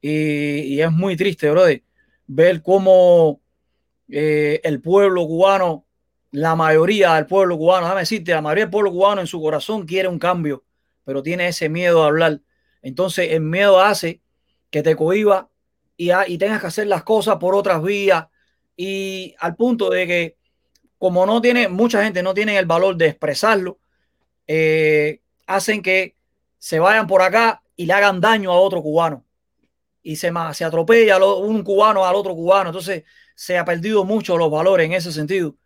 Y, 0.00 0.74
y 0.74 0.82
es 0.82 0.90
muy 0.90 1.16
triste, 1.16 1.50
brother, 1.50 1.82
ver 2.26 2.62
cómo 2.62 3.40
eh, 4.08 4.60
el 4.64 4.80
pueblo 4.80 5.26
cubano 5.26 5.86
la 6.32 6.56
mayoría 6.56 7.14
del 7.14 7.26
pueblo 7.26 7.58
cubano, 7.58 7.82
déjame 7.86 8.00
decirte, 8.00 8.32
la 8.32 8.40
mayoría 8.40 8.64
del 8.64 8.70
pueblo 8.70 8.90
cubano 8.90 9.20
en 9.20 9.26
su 9.26 9.40
corazón 9.40 9.86
quiere 9.86 10.08
un 10.08 10.18
cambio, 10.18 10.64
pero 11.04 11.22
tiene 11.22 11.46
ese 11.46 11.68
miedo 11.68 12.02
a 12.02 12.06
hablar. 12.06 12.40
Entonces 12.80 13.32
el 13.32 13.42
miedo 13.42 13.80
hace 13.80 14.22
que 14.70 14.82
te 14.82 14.96
cohiba 14.96 15.50
y, 15.96 16.10
y 16.26 16.38
tengas 16.38 16.62
que 16.62 16.68
hacer 16.68 16.86
las 16.86 17.04
cosas 17.04 17.36
por 17.36 17.54
otras 17.54 17.82
vías 17.82 18.26
y 18.76 19.34
al 19.38 19.54
punto 19.56 19.90
de 19.90 20.06
que 20.06 20.36
como 20.96 21.26
no 21.26 21.42
tiene, 21.42 21.68
mucha 21.68 22.02
gente 22.02 22.22
no 22.22 22.32
tiene 22.32 22.56
el 22.56 22.64
valor 22.64 22.96
de 22.96 23.08
expresarlo, 23.08 23.78
eh, 24.46 25.20
hacen 25.46 25.82
que 25.82 26.16
se 26.58 26.78
vayan 26.78 27.06
por 27.06 27.22
acá 27.22 27.62
y 27.76 27.86
le 27.86 27.92
hagan 27.92 28.20
daño 28.20 28.52
a 28.52 28.60
otro 28.60 28.80
cubano. 28.82 29.24
Y 30.02 30.16
se, 30.16 30.32
se 30.52 30.64
atropella 30.64 31.24
un 31.24 31.62
cubano 31.62 32.04
al 32.04 32.14
otro 32.14 32.34
cubano. 32.34 32.70
Entonces 32.70 33.04
se 33.34 33.56
ha 33.56 33.64
perdido 33.64 34.04
mucho 34.04 34.36
los 34.36 34.50
valores 34.50 34.86
en 34.86 34.92
ese 34.92 35.12
sentido 35.12 35.56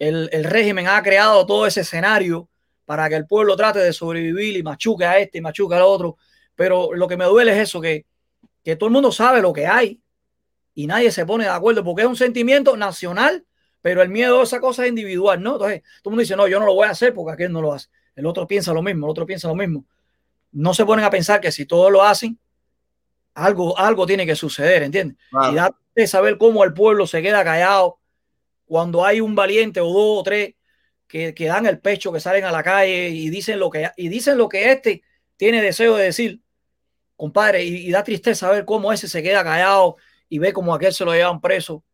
el, 0.00 0.30
el, 0.32 0.44
régimen 0.44 0.88
ha 0.88 1.00
creado 1.02 1.46
todo 1.46 1.66
ese 1.66 1.82
escenario 1.82 2.48
para 2.86 3.08
que 3.08 3.14
el 3.14 3.26
pueblo 3.26 3.54
trate 3.54 3.78
de 3.78 3.92
sobrevivir 3.92 4.56
y 4.56 4.62
machuque 4.62 5.04
a 5.04 5.18
este 5.18 5.38
y 5.38 5.40
machuque 5.42 5.76
al 5.76 5.82
otro. 5.82 6.16
Pero 6.56 6.92
lo 6.94 7.06
que 7.06 7.16
me 7.16 7.26
duele 7.26 7.52
es 7.52 7.58
eso, 7.58 7.80
que, 7.80 8.06
que 8.64 8.76
todo 8.76 8.88
el 8.88 8.94
mundo 8.94 9.12
sabe 9.12 9.42
lo 9.42 9.52
que 9.52 9.66
hay 9.66 10.00
y 10.74 10.86
nadie 10.86 11.12
se 11.12 11.26
pone 11.26 11.44
de 11.44 11.50
acuerdo 11.50 11.84
porque 11.84 12.02
es 12.02 12.08
un 12.08 12.16
sentimiento 12.16 12.76
nacional, 12.76 13.44
pero 13.82 14.00
el 14.02 14.08
miedo 14.08 14.40
a 14.40 14.42
esa 14.42 14.58
cosa 14.58 14.84
es 14.84 14.88
individual, 14.88 15.42
¿no? 15.42 15.52
Entonces, 15.52 15.82
todo 16.02 16.10
el 16.10 16.12
mundo 16.12 16.20
dice, 16.22 16.36
no, 16.36 16.48
yo 16.48 16.58
no 16.58 16.66
lo 16.66 16.74
voy 16.74 16.86
a 16.86 16.90
hacer 16.90 17.12
porque 17.12 17.34
aquel 17.34 17.52
no 17.52 17.60
lo 17.60 17.74
hace. 17.74 17.88
El 18.16 18.24
otro 18.24 18.46
piensa 18.46 18.72
lo 18.72 18.82
mismo, 18.82 19.06
el 19.06 19.10
otro 19.10 19.26
piensa 19.26 19.48
lo 19.48 19.54
mismo. 19.54 19.84
No 20.52 20.72
se 20.72 20.84
ponen 20.86 21.04
a 21.04 21.10
pensar 21.10 21.40
que 21.40 21.52
si 21.52 21.66
todos 21.66 21.92
lo 21.92 22.02
hacen, 22.02 22.38
algo, 23.34 23.78
algo 23.78 24.06
tiene 24.06 24.26
que 24.26 24.36
suceder, 24.36 24.82
¿entiendes? 24.82 25.16
Claro. 25.30 25.52
Y 25.52 25.54
da 25.56 25.76
de 25.94 26.06
saber 26.06 26.38
cómo 26.38 26.64
el 26.64 26.72
pueblo 26.72 27.06
se 27.06 27.22
queda 27.22 27.44
callado 27.44 27.98
cuando 28.64 29.04
hay 29.04 29.20
un 29.20 29.34
valiente 29.34 29.80
o 29.80 29.86
dos 29.86 30.20
o 30.20 30.22
tres 30.22 30.54
que, 31.06 31.34
que, 31.34 31.46
dan 31.46 31.66
el 31.66 31.80
pecho, 31.80 32.12
que 32.12 32.20
salen 32.20 32.44
a 32.44 32.52
la 32.52 32.62
calle 32.62 33.08
y 33.08 33.28
dicen 33.30 33.58
lo 33.58 33.68
que, 33.68 33.90
y 33.96 34.08
dicen 34.08 34.38
lo 34.38 34.48
que 34.48 34.70
este 34.70 35.02
tiene 35.36 35.60
deseo 35.60 35.96
de 35.96 36.04
decir, 36.04 36.40
compadre, 37.16 37.64
y, 37.64 37.88
y 37.88 37.90
da 37.90 38.04
tristeza 38.04 38.50
ver 38.50 38.64
cómo 38.64 38.92
ese 38.92 39.08
se 39.08 39.22
queda 39.22 39.42
callado 39.42 39.96
y 40.28 40.38
ve 40.38 40.52
como 40.52 40.72
aquel 40.72 40.94
se 40.94 41.04
lo 41.04 41.12
llevan 41.12 41.40
preso. 41.40 41.84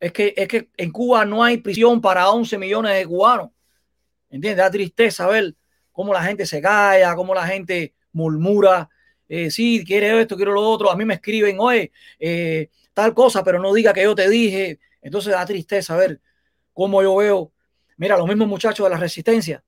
Es 0.00 0.12
que, 0.12 0.34
es 0.36 0.48
que 0.48 0.68
en 0.76 0.90
Cuba 0.90 1.24
no 1.24 1.42
hay 1.42 1.58
prisión 1.58 2.00
para 2.00 2.28
11 2.28 2.58
millones 2.58 2.94
de 2.94 3.06
cubanos. 3.06 3.50
¿Entiendes? 4.28 4.58
Da 4.58 4.70
tristeza 4.70 5.26
ver 5.28 5.54
cómo 5.92 6.12
la 6.12 6.22
gente 6.22 6.44
se 6.44 6.60
calla, 6.60 7.14
cómo 7.14 7.34
la 7.34 7.46
gente 7.46 7.94
murmura. 8.12 8.90
Eh, 9.36 9.50
sí, 9.50 9.82
quiere 9.84 10.20
esto, 10.20 10.36
quiero 10.36 10.52
lo 10.52 10.62
otro. 10.62 10.92
A 10.92 10.96
mí 10.96 11.04
me 11.04 11.14
escriben, 11.14 11.56
oye, 11.58 11.90
eh, 12.20 12.70
tal 12.92 13.12
cosa, 13.14 13.42
pero 13.42 13.58
no 13.58 13.74
diga 13.74 13.92
que 13.92 14.04
yo 14.04 14.14
te 14.14 14.28
dije. 14.28 14.78
Entonces 15.02 15.32
da 15.32 15.44
tristeza 15.44 15.96
ver 15.96 16.20
cómo 16.72 17.02
yo 17.02 17.16
veo, 17.16 17.52
mira, 17.96 18.16
los 18.16 18.28
mismos 18.28 18.46
muchachos 18.46 18.86
de 18.86 18.90
la 18.90 18.96
resistencia, 18.96 19.64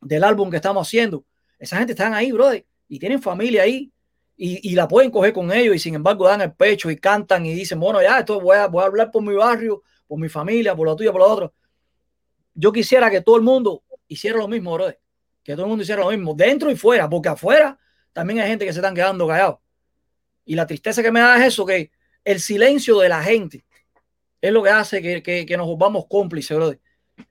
del 0.00 0.24
álbum 0.24 0.48
que 0.50 0.56
estamos 0.56 0.88
haciendo, 0.88 1.22
esa 1.58 1.76
gente 1.76 1.92
están 1.92 2.14
ahí, 2.14 2.32
brother, 2.32 2.64
y 2.88 2.98
tienen 2.98 3.20
familia 3.20 3.64
ahí, 3.64 3.92
y, 4.38 4.70
y, 4.70 4.74
la 4.74 4.88
pueden 4.88 5.10
coger 5.10 5.34
con 5.34 5.52
ellos, 5.52 5.76
y 5.76 5.78
sin 5.78 5.94
embargo 5.94 6.26
dan 6.26 6.40
el 6.40 6.54
pecho 6.54 6.90
y 6.90 6.96
cantan 6.96 7.44
y 7.44 7.52
dicen, 7.52 7.78
bueno, 7.78 8.00
ya, 8.00 8.20
esto 8.20 8.40
voy 8.40 8.56
a, 8.56 8.68
voy 8.68 8.84
a 8.84 8.86
hablar 8.86 9.10
por 9.10 9.22
mi 9.22 9.34
barrio, 9.34 9.82
por 10.08 10.18
mi 10.18 10.30
familia, 10.30 10.74
por 10.74 10.88
la 10.88 10.96
tuya, 10.96 11.12
por 11.12 11.20
la 11.20 11.26
otra. 11.26 11.52
Yo 12.54 12.72
quisiera 12.72 13.10
que 13.10 13.20
todo 13.20 13.36
el 13.36 13.42
mundo 13.42 13.82
hiciera 14.08 14.38
lo 14.38 14.48
mismo, 14.48 14.72
brother, 14.72 14.98
que 15.42 15.52
todo 15.52 15.64
el 15.64 15.68
mundo 15.68 15.82
hiciera 15.82 16.02
lo 16.02 16.10
mismo, 16.10 16.32
dentro 16.34 16.70
y 16.70 16.76
fuera, 16.76 17.06
porque 17.08 17.28
afuera 17.28 17.78
también 18.14 18.38
hay 18.38 18.48
gente 18.48 18.64
que 18.64 18.72
se 18.72 18.78
están 18.78 18.94
quedando 18.94 19.28
callados. 19.28 19.58
Y 20.46 20.54
la 20.54 20.66
tristeza 20.66 21.02
que 21.02 21.12
me 21.12 21.20
da 21.20 21.36
es 21.36 21.48
eso, 21.48 21.66
que 21.66 21.90
el 22.24 22.40
silencio 22.40 22.98
de 23.00 23.10
la 23.10 23.22
gente 23.22 23.66
es 24.40 24.52
lo 24.52 24.62
que 24.62 24.70
hace 24.70 25.02
que, 25.02 25.22
que, 25.22 25.44
que 25.44 25.56
nos 25.56 25.66
volvamos 25.66 26.06
cómplices, 26.08 26.56
brother. 26.56 26.80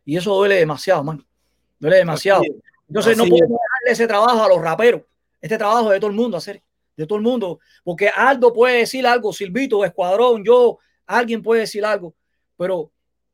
Y 0.05 0.17
eso 0.17 0.35
duele 0.35 0.55
demasiado, 0.55 1.03
man. 1.03 1.25
Duele 1.79 1.97
demasiado. 1.97 2.41
Así. 2.41 2.51
Entonces 2.87 3.17
no 3.17 3.23
podemos 3.23 3.49
dejarle 3.49 3.91
ese 3.91 4.07
trabajo 4.07 4.43
a 4.43 4.47
los 4.47 4.61
raperos. 4.61 5.01
Este 5.41 5.57
trabajo 5.57 5.87
es 5.87 5.93
de 5.93 5.99
todo 5.99 6.11
el 6.11 6.15
mundo 6.15 6.37
hacer. 6.37 6.61
De 6.95 7.07
todo 7.07 7.17
el 7.17 7.23
mundo. 7.23 7.59
Porque 7.83 8.09
Aldo 8.09 8.53
puede 8.53 8.79
decir 8.79 9.07
algo, 9.07 9.33
Silvito, 9.33 9.83
Escuadrón, 9.85 10.43
yo, 10.43 10.79
alguien 11.05 11.41
puede 11.41 11.61
decir 11.61 11.85
algo. 11.85 12.13
Pero 12.57 12.91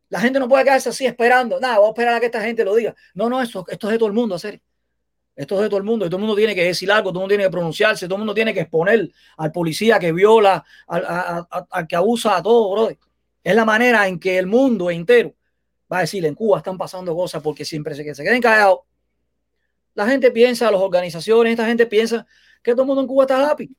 la 0.08 0.20
gente 0.20 0.40
no 0.40 0.48
puede 0.48 0.64
quedarse 0.64 0.90
así 0.90 1.06
esperando. 1.06 1.60
Nada, 1.60 1.76
vamos 1.76 1.90
a 1.90 1.92
esperar 1.92 2.16
a 2.16 2.20
que 2.20 2.28
esta 2.28 2.42
gente 2.42 2.64
lo 2.64 2.76
diga. 2.76 2.96
No, 3.14 3.30
no, 3.30 3.42
esto, 3.42 3.66
esto 3.68 3.88
es 3.88 3.92
de 3.94 3.98
todo 3.98 4.08
el 4.08 4.16
mundo 4.16 4.36
hacer. 4.36 4.62
Esto 5.40 5.56
es 5.56 5.62
de 5.62 5.70
todo 5.70 5.78
el 5.78 5.84
mundo. 5.86 6.06
Y 6.06 6.10
todo 6.10 6.18
el 6.18 6.22
mundo 6.24 6.36
tiene 6.36 6.54
que 6.54 6.66
decir 6.66 6.92
algo, 6.92 7.12
todo 7.12 7.20
el 7.20 7.24
mundo 7.24 7.30
tiene 7.30 7.44
que 7.46 7.50
pronunciarse, 7.50 8.08
todo 8.08 8.16
el 8.16 8.20
mundo 8.20 8.34
tiene 8.34 8.54
que 8.54 8.60
exponer 8.62 9.10
al 9.38 9.52
policía 9.54 9.98
que 9.98 10.12
viola, 10.12 10.66
al, 10.88 11.06
a- 11.06 11.48
a- 11.50 11.68
al 11.70 11.88
que 11.88 11.96
abusa 11.96 12.36
a 12.36 12.44
todo, 12.44 12.72
brother. 12.72 12.98
Es 13.44 13.56
la 13.56 13.64
manera 13.64 14.06
en 14.08 14.20
que 14.20 14.38
el 14.38 14.48
mundo 14.48 14.92
entero 14.92 15.34
va 15.92 16.00
a 16.00 16.02
decir, 16.02 16.26
en 16.26 16.36
Cuba 16.36 16.58
están 16.58 16.78
pasando 16.78 17.16
cosas 17.16 17.42
porque 17.42 17.64
siempre 17.64 17.96
se, 17.96 18.04
que 18.04 18.14
se 18.14 18.24
queden 18.24 18.42
callados. 18.42 18.80
La 19.94 20.08
gente 20.08 20.30
piensa, 20.32 20.70
las 20.72 20.82
organizaciones, 20.82 21.52
esta 21.52 21.66
gente 21.66 21.86
piensa 21.86 22.28
que 22.62 22.72
todo 22.74 22.82
el 22.84 22.88
mundo 22.88 23.02
en 23.02 23.08
Cuba 23.08 23.24
está 23.24 23.50
happy. 23.50 23.70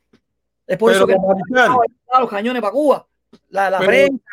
Es 0.66 0.78
por 0.78 0.92
Pero, 0.92 1.04
eso 1.04 1.06
que 1.06 1.14
los 2.20 2.30
cañones 2.30 2.62
para 2.62 2.72
Cuba, 2.72 3.06
la, 3.50 3.68
la 3.70 3.78
Pero- 3.80 3.90
prensa, 3.90 4.24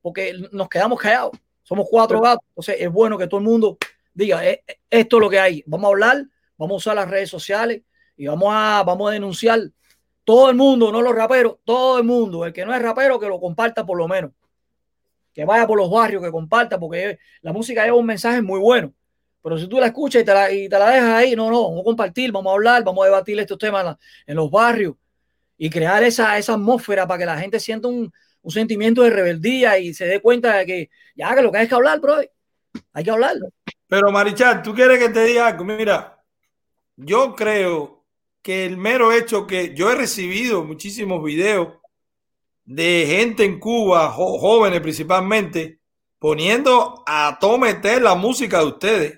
porque 0.00 0.34
nos 0.52 0.68
quedamos 0.70 0.98
callados. 0.98 1.32
Somos 1.62 1.86
cuatro 1.90 2.20
gatos. 2.20 2.44
Entonces 2.48 2.76
es 2.78 2.90
bueno 2.90 3.16
que 3.18 3.26
todo 3.26 3.40
el 3.40 3.46
mundo 3.46 3.76
diga, 4.14 4.44
"Eh, 4.46 4.62
eh, 4.66 4.78
esto 4.90 5.16
es 5.16 5.20
lo 5.20 5.30
que 5.30 5.38
hay. 5.38 5.62
Vamos 5.66 5.84
a 5.86 5.88
hablar, 5.90 6.24
vamos 6.62 6.74
a 6.74 6.76
usar 6.76 6.96
las 6.96 7.10
redes 7.10 7.28
sociales 7.28 7.82
y 8.16 8.26
vamos 8.26 8.48
a, 8.52 8.82
vamos 8.86 9.10
a 9.10 9.14
denunciar. 9.14 9.60
Todo 10.24 10.48
el 10.50 10.56
mundo, 10.56 10.92
no 10.92 11.02
los 11.02 11.14
raperos, 11.14 11.56
todo 11.64 11.98
el 11.98 12.04
mundo. 12.04 12.46
El 12.46 12.52
que 12.52 12.64
no 12.64 12.72
es 12.72 12.80
rapero, 12.80 13.18
que 13.18 13.26
lo 13.26 13.40
comparta 13.40 13.84
por 13.84 13.98
lo 13.98 14.06
menos. 14.06 14.30
Que 15.34 15.44
vaya 15.44 15.66
por 15.66 15.76
los 15.76 15.90
barrios, 15.90 16.22
que 16.22 16.30
comparta, 16.30 16.78
porque 16.78 17.18
la 17.40 17.52
música 17.52 17.84
lleva 17.84 17.96
un 17.96 18.06
mensaje 18.06 18.40
muy 18.40 18.60
bueno. 18.60 18.92
Pero 19.42 19.58
si 19.58 19.66
tú 19.66 19.80
la 19.80 19.86
escuchas 19.86 20.22
y 20.22 20.24
te 20.24 20.32
la, 20.32 20.52
y 20.52 20.68
te 20.68 20.78
la 20.78 20.90
dejas 20.90 21.14
ahí, 21.14 21.34
no, 21.34 21.50
no, 21.50 21.64
vamos 21.64 21.80
a 21.80 21.84
compartir, 21.84 22.30
vamos 22.30 22.52
a 22.52 22.54
hablar, 22.54 22.84
vamos 22.84 23.02
a 23.02 23.06
debatir 23.06 23.40
estos 23.40 23.58
temas 23.58 23.96
en, 24.24 24.36
los 24.36 24.48
barrios 24.48 24.94
y 25.58 25.68
crear 25.68 26.04
esa, 26.04 26.38
esa 26.38 26.54
atmósfera 26.54 27.08
para 27.08 27.18
que 27.18 27.26
la 27.26 27.38
gente 27.38 27.58
sienta 27.58 27.88
un, 27.88 28.12
un 28.42 28.50
sentimiento 28.52 29.02
de 29.02 29.10
rebeldía 29.10 29.78
y 29.80 29.94
se 29.94 30.06
dé 30.06 30.20
cuenta 30.20 30.58
de 30.58 30.66
que 30.66 30.90
ya 31.16 31.34
que 31.34 31.42
lo 31.42 31.50
que 31.50 31.58
hay 31.58 31.68
que 31.68 31.74
hablar, 31.74 31.98
bro. 31.98 32.20
Hay 32.92 33.04
que 33.04 33.10
hablarlo. 33.10 33.48
Pero 33.88 34.12
Marichal, 34.12 34.62
tú 34.62 34.72
quieres 34.74 34.98
que 35.00 35.08
te 35.08 35.24
diga 35.24 35.48
algo. 35.48 35.64
Mira, 35.64 36.21
yo 36.96 37.34
creo 37.34 38.04
que 38.42 38.66
el 38.66 38.76
mero 38.76 39.12
hecho 39.12 39.46
que 39.46 39.74
yo 39.74 39.90
he 39.90 39.94
recibido 39.94 40.64
muchísimos 40.64 41.22
videos 41.22 41.68
de 42.64 43.04
gente 43.08 43.44
en 43.44 43.58
Cuba, 43.58 44.08
jo- 44.10 44.38
jóvenes 44.38 44.80
principalmente, 44.80 45.78
poniendo 46.18 47.02
a 47.06 47.36
todo 47.40 47.58
meter 47.58 48.02
la 48.02 48.14
música 48.14 48.58
de 48.60 48.66
ustedes. 48.66 49.12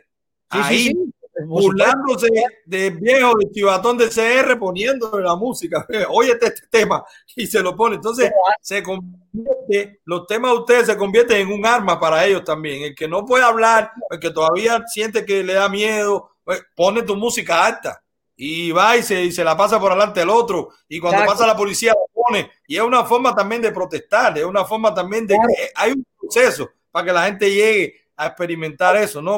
Sí, 0.50 0.58
ahí, 0.62 0.78
sí. 0.88 1.10
Burlándose 1.46 2.28
de 2.64 2.90
viejo 2.90 3.36
de 3.36 3.50
chivatón 3.50 3.98
de 3.98 4.08
CR, 4.08 4.56
poniéndole 4.56 5.24
la 5.24 5.34
música. 5.34 5.84
Oye, 6.10 6.30
este, 6.32 6.46
este 6.46 6.66
tema, 6.70 7.04
y 7.34 7.46
se 7.46 7.60
lo 7.60 7.74
pone. 7.76 7.96
Entonces, 7.96 8.30
se 8.60 8.82
convierte, 8.82 10.00
los 10.04 10.26
temas 10.28 10.52
de 10.52 10.58
ustedes 10.58 10.86
se 10.86 10.96
convierten 10.96 11.38
en 11.40 11.52
un 11.52 11.66
arma 11.66 11.98
para 11.98 12.24
ellos 12.24 12.44
también. 12.44 12.84
El 12.84 12.94
que 12.94 13.08
no 13.08 13.26
puede 13.26 13.42
hablar, 13.42 13.90
el 14.10 14.20
que 14.20 14.30
todavía 14.30 14.82
siente 14.86 15.26
que 15.26 15.42
le 15.42 15.54
da 15.54 15.68
miedo, 15.68 16.30
pone 16.74 17.02
tu 17.02 17.16
música 17.16 17.64
alta 17.64 18.02
y 18.36 18.72
va 18.72 18.96
y 18.96 19.02
se, 19.02 19.24
y 19.24 19.32
se 19.32 19.44
la 19.44 19.56
pasa 19.56 19.78
por 19.78 19.92
delante 19.92 20.20
del 20.20 20.30
otro. 20.30 20.70
Y 20.88 20.98
cuando 20.98 21.18
Exacto. 21.18 21.32
pasa 21.32 21.46
la 21.46 21.56
policía, 21.56 21.92
la 21.92 22.12
pone. 22.12 22.50
Y 22.66 22.76
es 22.76 22.82
una 22.82 23.04
forma 23.04 23.34
también 23.34 23.62
de 23.62 23.72
protestar, 23.72 24.36
es 24.36 24.44
una 24.44 24.64
forma 24.64 24.92
también 24.92 25.26
de. 25.26 25.34
Eh, 25.34 25.70
Hay 25.74 25.92
un 25.92 26.06
proceso 26.18 26.70
para 26.90 27.06
que 27.06 27.12
la 27.12 27.24
gente 27.26 27.50
llegue 27.50 27.94
a 28.16 28.26
experimentar 28.26 28.96
eso, 28.96 29.20
¿no? 29.20 29.36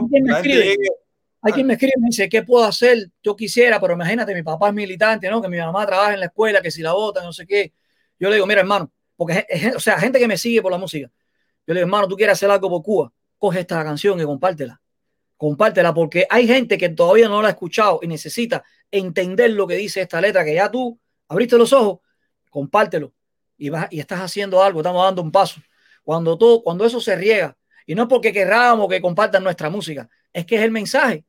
Hay 1.42 1.52
quien 1.52 1.66
me 1.66 1.74
escribe 1.74 1.92
y 1.96 2.00
me 2.00 2.08
dice, 2.08 2.28
¿qué 2.28 2.42
puedo 2.42 2.64
hacer? 2.64 3.10
Yo 3.22 3.36
quisiera, 3.36 3.80
pero 3.80 3.94
imagínate, 3.94 4.34
mi 4.34 4.42
papá 4.42 4.68
es 4.68 4.74
militante, 4.74 5.30
¿no? 5.30 5.40
Que 5.40 5.48
mi 5.48 5.58
mamá 5.58 5.86
trabaja 5.86 6.14
en 6.14 6.20
la 6.20 6.26
escuela, 6.26 6.60
que 6.60 6.72
si 6.72 6.82
la 6.82 6.92
votan, 6.92 7.24
no 7.24 7.32
sé 7.32 7.46
qué. 7.46 7.72
Yo 8.18 8.28
le 8.28 8.34
digo, 8.36 8.46
mira, 8.46 8.62
hermano, 8.62 8.90
porque, 9.16 9.46
o 9.76 9.80
sea, 9.80 9.98
gente 9.98 10.18
que 10.18 10.26
me 10.26 10.36
sigue 10.36 10.60
por 10.60 10.72
la 10.72 10.78
música. 10.78 11.08
Yo 11.66 11.74
le 11.74 11.80
digo, 11.80 11.86
hermano, 11.86 12.08
tú 12.08 12.16
quieres 12.16 12.32
hacer 12.32 12.50
algo 12.50 12.68
por 12.68 12.82
Cuba, 12.82 13.12
coge 13.38 13.60
esta 13.60 13.84
canción 13.84 14.20
y 14.20 14.24
compártela. 14.24 14.80
Compártela, 15.36 15.92
porque 15.92 16.26
hay 16.30 16.46
gente 16.46 16.78
que 16.78 16.88
todavía 16.88 17.28
no 17.28 17.42
la 17.42 17.48
ha 17.48 17.50
escuchado 17.50 18.00
y 18.02 18.06
necesita 18.06 18.64
entender 18.90 19.50
lo 19.50 19.66
que 19.66 19.74
dice 19.74 20.00
esta 20.00 20.20
letra, 20.20 20.44
que 20.44 20.54
ya 20.54 20.70
tú 20.70 20.98
abriste 21.28 21.58
los 21.58 21.72
ojos, 21.72 22.00
compártelo. 22.50 23.12
Y, 23.58 23.68
vas, 23.68 23.88
y 23.90 24.00
estás 24.00 24.20
haciendo 24.20 24.62
algo, 24.62 24.80
estamos 24.80 25.04
dando 25.04 25.22
un 25.22 25.32
paso. 25.32 25.60
Cuando, 26.02 26.36
todo, 26.38 26.62
cuando 26.62 26.84
eso 26.84 27.00
se 27.00 27.16
riega, 27.16 27.56
y 27.86 27.94
no 27.94 28.02
es 28.02 28.08
porque 28.08 28.32
querramos 28.32 28.88
que 28.88 29.00
compartan 29.00 29.44
nuestra 29.44 29.70
música, 29.70 30.08
es 30.32 30.44
que 30.44 30.56
es 30.56 30.62
el 30.62 30.70
mensaje. 30.70 31.24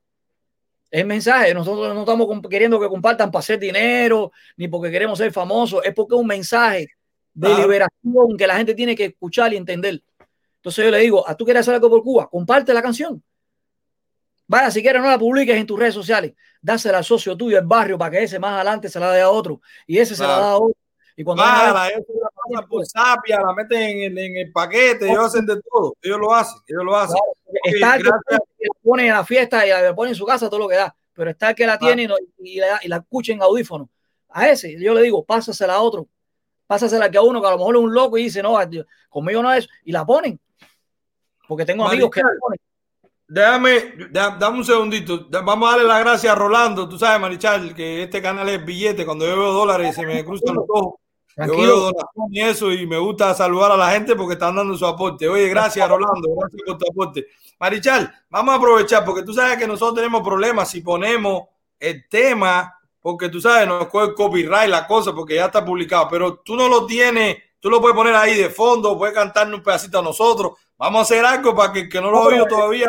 Es 0.89 1.01
el 1.01 1.07
mensaje. 1.07 1.53
Nosotros 1.53 1.93
no 1.93 2.01
estamos 2.01 2.27
queriendo 2.49 2.79
que 2.79 2.87
compartan 2.87 3.29
para 3.29 3.39
hacer 3.39 3.59
dinero, 3.59 4.31
ni 4.55 4.67
porque 4.67 4.89
queremos 4.89 5.17
ser 5.17 5.31
famosos, 5.31 5.81
es 5.85 5.93
porque 5.93 6.15
es 6.15 6.21
un 6.21 6.27
mensaje 6.27 6.87
de 7.33 7.55
liberación 7.55 8.35
que 8.37 8.47
la 8.47 8.57
gente 8.57 8.73
tiene 8.73 8.95
que 8.95 9.05
escuchar 9.05 9.53
y 9.53 9.57
entender. 9.57 10.01
Entonces 10.55 10.83
yo 10.83 10.91
le 10.91 10.99
digo, 10.99 11.27
¿a 11.27 11.35
tú 11.35 11.45
quieres 11.45 11.61
hacer 11.61 11.75
algo 11.75 11.89
por 11.89 12.01
Cuba? 12.01 12.27
Comparte 12.29 12.73
la 12.73 12.81
canción. 12.81 13.23
Vaya, 14.47 14.71
si 14.71 14.81
quieres 14.81 15.01
no 15.01 15.09
la 15.09 15.19
publiques 15.19 15.55
en 15.55 15.67
tus 15.67 15.77
redes 15.77 15.93
sociales, 15.93 16.33
dásela 16.61 16.99
al 16.99 17.03
socio 17.03 17.35
tuyo, 17.35 17.59
el 17.59 17.65
barrio, 17.65 17.97
para 17.97 18.11
que 18.11 18.23
ese 18.23 18.39
más 18.39 18.53
adelante 18.53 18.87
se 18.89 18.99
la 18.99 19.11
dé 19.11 19.21
a 19.21 19.29
otro 19.29 19.61
y 19.85 19.97
ese 19.99 20.15
se 20.15 20.23
la 20.23 20.29
Claro. 20.29 20.41
da 20.41 20.51
a 20.51 20.57
otro. 20.57 20.77
Y 21.19 21.23
cuando 21.23 21.43
la 21.43 21.73
la 21.73 22.29
pasa 22.53 22.67
por 22.67 22.85
sapia, 22.85 23.41
la 23.41 23.51
meten 23.53 23.81
en 23.81 24.11
el, 24.11 24.17
en 24.19 24.37
el 24.37 24.51
paquete, 24.51 25.09
ellos 25.09 25.25
hacen 25.25 25.45
de 25.47 25.59
todo, 25.61 25.95
ellos 26.01 26.19
lo 26.19 26.33
hacen, 26.33 26.59
ellos 26.67 26.83
lo 26.83 26.95
hacen. 26.95 27.17
está 27.63 27.95
el 27.95 28.03
que 28.03 28.09
la 28.09 28.39
pone 28.83 29.07
en 29.07 29.13
la 29.13 29.25
fiesta 29.25 29.65
y 29.65 29.69
la 29.69 29.95
pone 29.95 30.11
en 30.11 30.15
su 30.15 30.25
casa 30.25 30.47
todo 30.47 30.59
lo 30.59 30.67
que 30.67 30.75
da, 30.75 30.95
pero 31.13 31.31
está 31.31 31.49
el 31.49 31.55
que 31.55 31.65
la 31.65 31.79
tiene 31.79 32.07
y, 32.37 32.59
la, 32.59 32.79
y 32.83 32.87
la 32.87 32.97
escucha 32.97 33.33
en 33.33 33.41
audífono. 33.41 33.89
A 34.29 34.47
ese, 34.47 34.79
yo 34.79 34.93
le 34.93 35.01
digo, 35.01 35.25
pásasela 35.25 35.73
a 35.73 35.81
otro, 35.81 36.07
pásasela 36.67 37.09
que 37.09 37.17
a 37.17 37.21
uno 37.23 37.41
que 37.41 37.47
a 37.47 37.51
lo 37.51 37.57
mejor 37.57 37.75
es 37.77 37.81
un 37.81 37.93
loco 37.93 38.17
y 38.19 38.23
dice, 38.23 38.43
no, 38.43 38.55
conmigo 39.09 39.41
no 39.41 39.51
es, 39.51 39.67
y 39.85 39.91
la 39.91 40.05
ponen. 40.05 40.39
Porque 41.47 41.65
tengo 41.65 41.87
amigos 41.87 42.11
que 42.11 42.21
la 42.21 42.29
ponen. 42.39 42.59
Déjame, 43.27 43.93
da- 44.09 44.37
dame 44.39 44.59
un 44.59 44.65
segundito. 44.65 45.27
Vamos 45.29 45.67
a 45.67 45.71
darle 45.73 45.87
las 45.87 45.99
gracias 45.99 46.31
a 46.31 46.35
Rolando. 46.35 46.87
Tú 46.87 46.97
sabes, 46.97 47.19
Marichal, 47.19 47.75
que 47.75 48.03
este 48.03 48.21
canal 48.21 48.47
es 48.49 48.65
billete. 48.65 49.05
Cuando 49.05 49.25
yo 49.25 49.37
veo 49.37 49.51
dólares 49.51 49.95
se 49.95 50.05
me 50.05 50.23
cruzan 50.23 50.55
los 50.55 50.65
ojos. 50.69 50.95
Yo 51.35 51.51
veo 51.55 51.79
donación 51.79 52.27
y 52.31 52.39
eso 52.41 52.71
y 52.71 52.87
me 52.87 52.97
gusta 52.97 53.33
saludar 53.35 53.71
a 53.71 53.77
la 53.77 53.91
gente 53.91 54.15
porque 54.15 54.33
están 54.33 54.55
dando 54.55 54.75
su 54.77 54.85
aporte. 54.87 55.27
Oye, 55.27 55.49
gracias, 55.49 55.87
Rolando. 55.87 56.29
Gracias 56.39 56.61
por 56.65 56.77
tu 56.77 56.89
aporte. 56.89 57.27
Marichal, 57.59 58.11
vamos 58.29 58.53
a 58.53 58.57
aprovechar 58.57 59.03
porque 59.05 59.23
tú 59.23 59.33
sabes 59.33 59.57
que 59.57 59.67
nosotros 59.67 59.95
tenemos 59.95 60.21
problemas 60.21 60.69
si 60.71 60.81
ponemos 60.81 61.43
el 61.79 62.07
tema 62.09 62.73
porque 63.01 63.29
tú 63.29 63.39
sabes, 63.39 63.67
nos 63.67 63.87
coge 63.87 64.07
el 64.07 64.13
copyright 64.15 64.69
la 64.69 64.87
cosa 64.87 65.13
porque 65.13 65.35
ya 65.35 65.45
está 65.45 65.63
publicado, 65.63 66.07
pero 66.09 66.39
tú 66.39 66.55
no 66.55 66.67
lo 66.67 66.85
tienes, 66.85 67.37
tú 67.59 67.69
lo 67.69 67.79
puedes 67.79 67.95
poner 67.95 68.15
ahí 68.15 68.35
de 68.35 68.49
fondo, 68.49 68.97
puedes 68.97 69.15
cantarnos 69.15 69.59
un 69.59 69.63
pedacito 69.63 69.99
a 69.99 70.01
nosotros. 70.01 70.53
Vamos 70.77 70.99
a 70.99 71.01
hacer 71.01 71.25
algo 71.25 71.55
para 71.55 71.73
que 71.73 71.79
el 71.81 71.89
que 71.89 71.99
no 71.99 72.11
lo 72.11 72.19
ha 72.19 72.25
oído 72.27 72.45
todavía. 72.45 72.87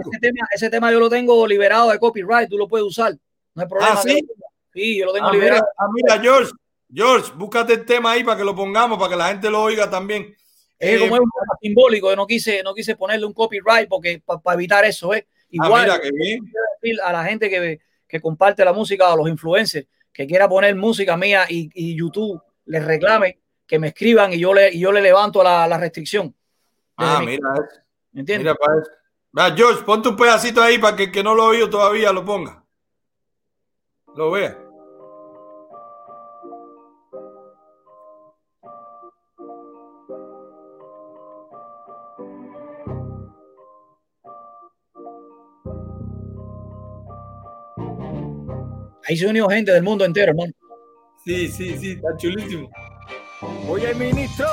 Ese 0.00 0.18
tema, 0.20 0.48
ese 0.54 0.70
tema 0.70 0.90
yo 0.92 0.98
lo 1.00 1.10
tengo 1.10 1.46
liberado 1.46 1.90
de 1.90 1.98
copyright, 1.98 2.48
tú 2.48 2.56
lo 2.56 2.66
puedes 2.66 2.86
usar. 2.86 3.12
No 3.54 3.62
hay 3.62 3.68
problema. 3.68 3.92
Ah, 3.94 4.02
¿sí? 4.02 4.26
Sí, 4.72 4.98
yo 4.98 5.06
lo 5.06 5.12
tengo 5.12 5.26
Ah, 5.26 5.32
mira, 5.32 5.44
liberado. 5.44 5.66
ah, 5.78 5.86
mira, 5.92 6.18
George, 6.20 6.52
George, 6.92 7.32
búscate 7.34 7.74
el 7.74 7.84
tema 7.84 8.12
ahí 8.12 8.24
para 8.24 8.38
que 8.38 8.44
lo 8.44 8.54
pongamos, 8.54 8.98
para 8.98 9.10
que 9.10 9.16
la 9.16 9.28
gente 9.28 9.50
lo 9.50 9.62
oiga 9.62 9.88
también. 9.90 10.34
Es 10.78 10.94
Eh, 10.96 10.98
como 11.00 11.16
es 11.16 11.20
un 11.22 11.30
tema 11.30 11.58
simbólico, 11.60 12.10
yo 12.10 12.16
no 12.16 12.26
quise, 12.26 12.62
no 12.62 12.74
quise 12.74 12.96
ponerle 12.96 13.26
un 13.26 13.32
copyright 13.32 13.88
porque 13.88 14.22
para 14.24 14.54
evitar 14.54 14.84
eso, 14.84 15.12
¿eh? 15.14 15.26
ah, 15.28 15.44
Igual 15.50 15.82
mira, 15.84 16.00
bien. 16.12 16.98
a 17.02 17.12
la 17.12 17.24
gente 17.24 17.48
que, 17.50 17.80
que 18.06 18.20
comparte 18.20 18.64
la 18.64 18.72
música, 18.74 19.10
a 19.12 19.16
los 19.16 19.28
influencers, 19.28 19.86
que 20.12 20.26
quiera 20.26 20.48
poner 20.48 20.74
música 20.76 21.16
mía 21.16 21.44
y, 21.48 21.70
y 21.74 21.94
YouTube 21.96 22.40
les 22.66 22.84
reclame, 22.84 23.38
que 23.66 23.78
me 23.78 23.88
escriban 23.88 24.32
y 24.32 24.38
yo 24.38 24.52
le, 24.54 24.72
y 24.72 24.80
yo 24.80 24.92
le 24.92 25.00
levanto 25.00 25.42
la, 25.42 25.66
la 25.66 25.78
restricción. 25.78 26.34
Ah, 26.96 27.20
mi- 27.20 27.26
mira, 27.26 27.52
eso, 27.54 27.80
¿Me 28.12 28.20
entiendes? 28.20 28.44
mira 28.44 28.54
para 28.54 28.80
eso. 28.80 28.90
Va, 29.38 29.54
George, 29.54 29.82
ponte 29.84 30.08
un 30.08 30.16
pedacito 30.16 30.62
ahí 30.62 30.78
para 30.78 30.96
que 30.96 31.04
el 31.04 31.12
que 31.12 31.22
no 31.22 31.34
lo 31.34 31.42
ha 31.44 31.48
oído 31.48 31.68
todavía 31.68 32.12
lo 32.12 32.24
ponga. 32.24 32.64
Lo 34.14 34.30
vea. 34.30 34.56
Ahí 49.08 49.16
se 49.16 49.26
unió 49.26 49.48
gente 49.48 49.72
del 49.72 49.82
mundo 49.82 50.04
entero, 50.04 50.30
hermano. 50.32 50.52
Sí, 51.24 51.48
sí, 51.48 51.76
sí, 51.78 51.92
está 51.92 52.16
chulísimo. 52.16 52.68
Oye, 53.68 53.94
ministro, 53.94 54.46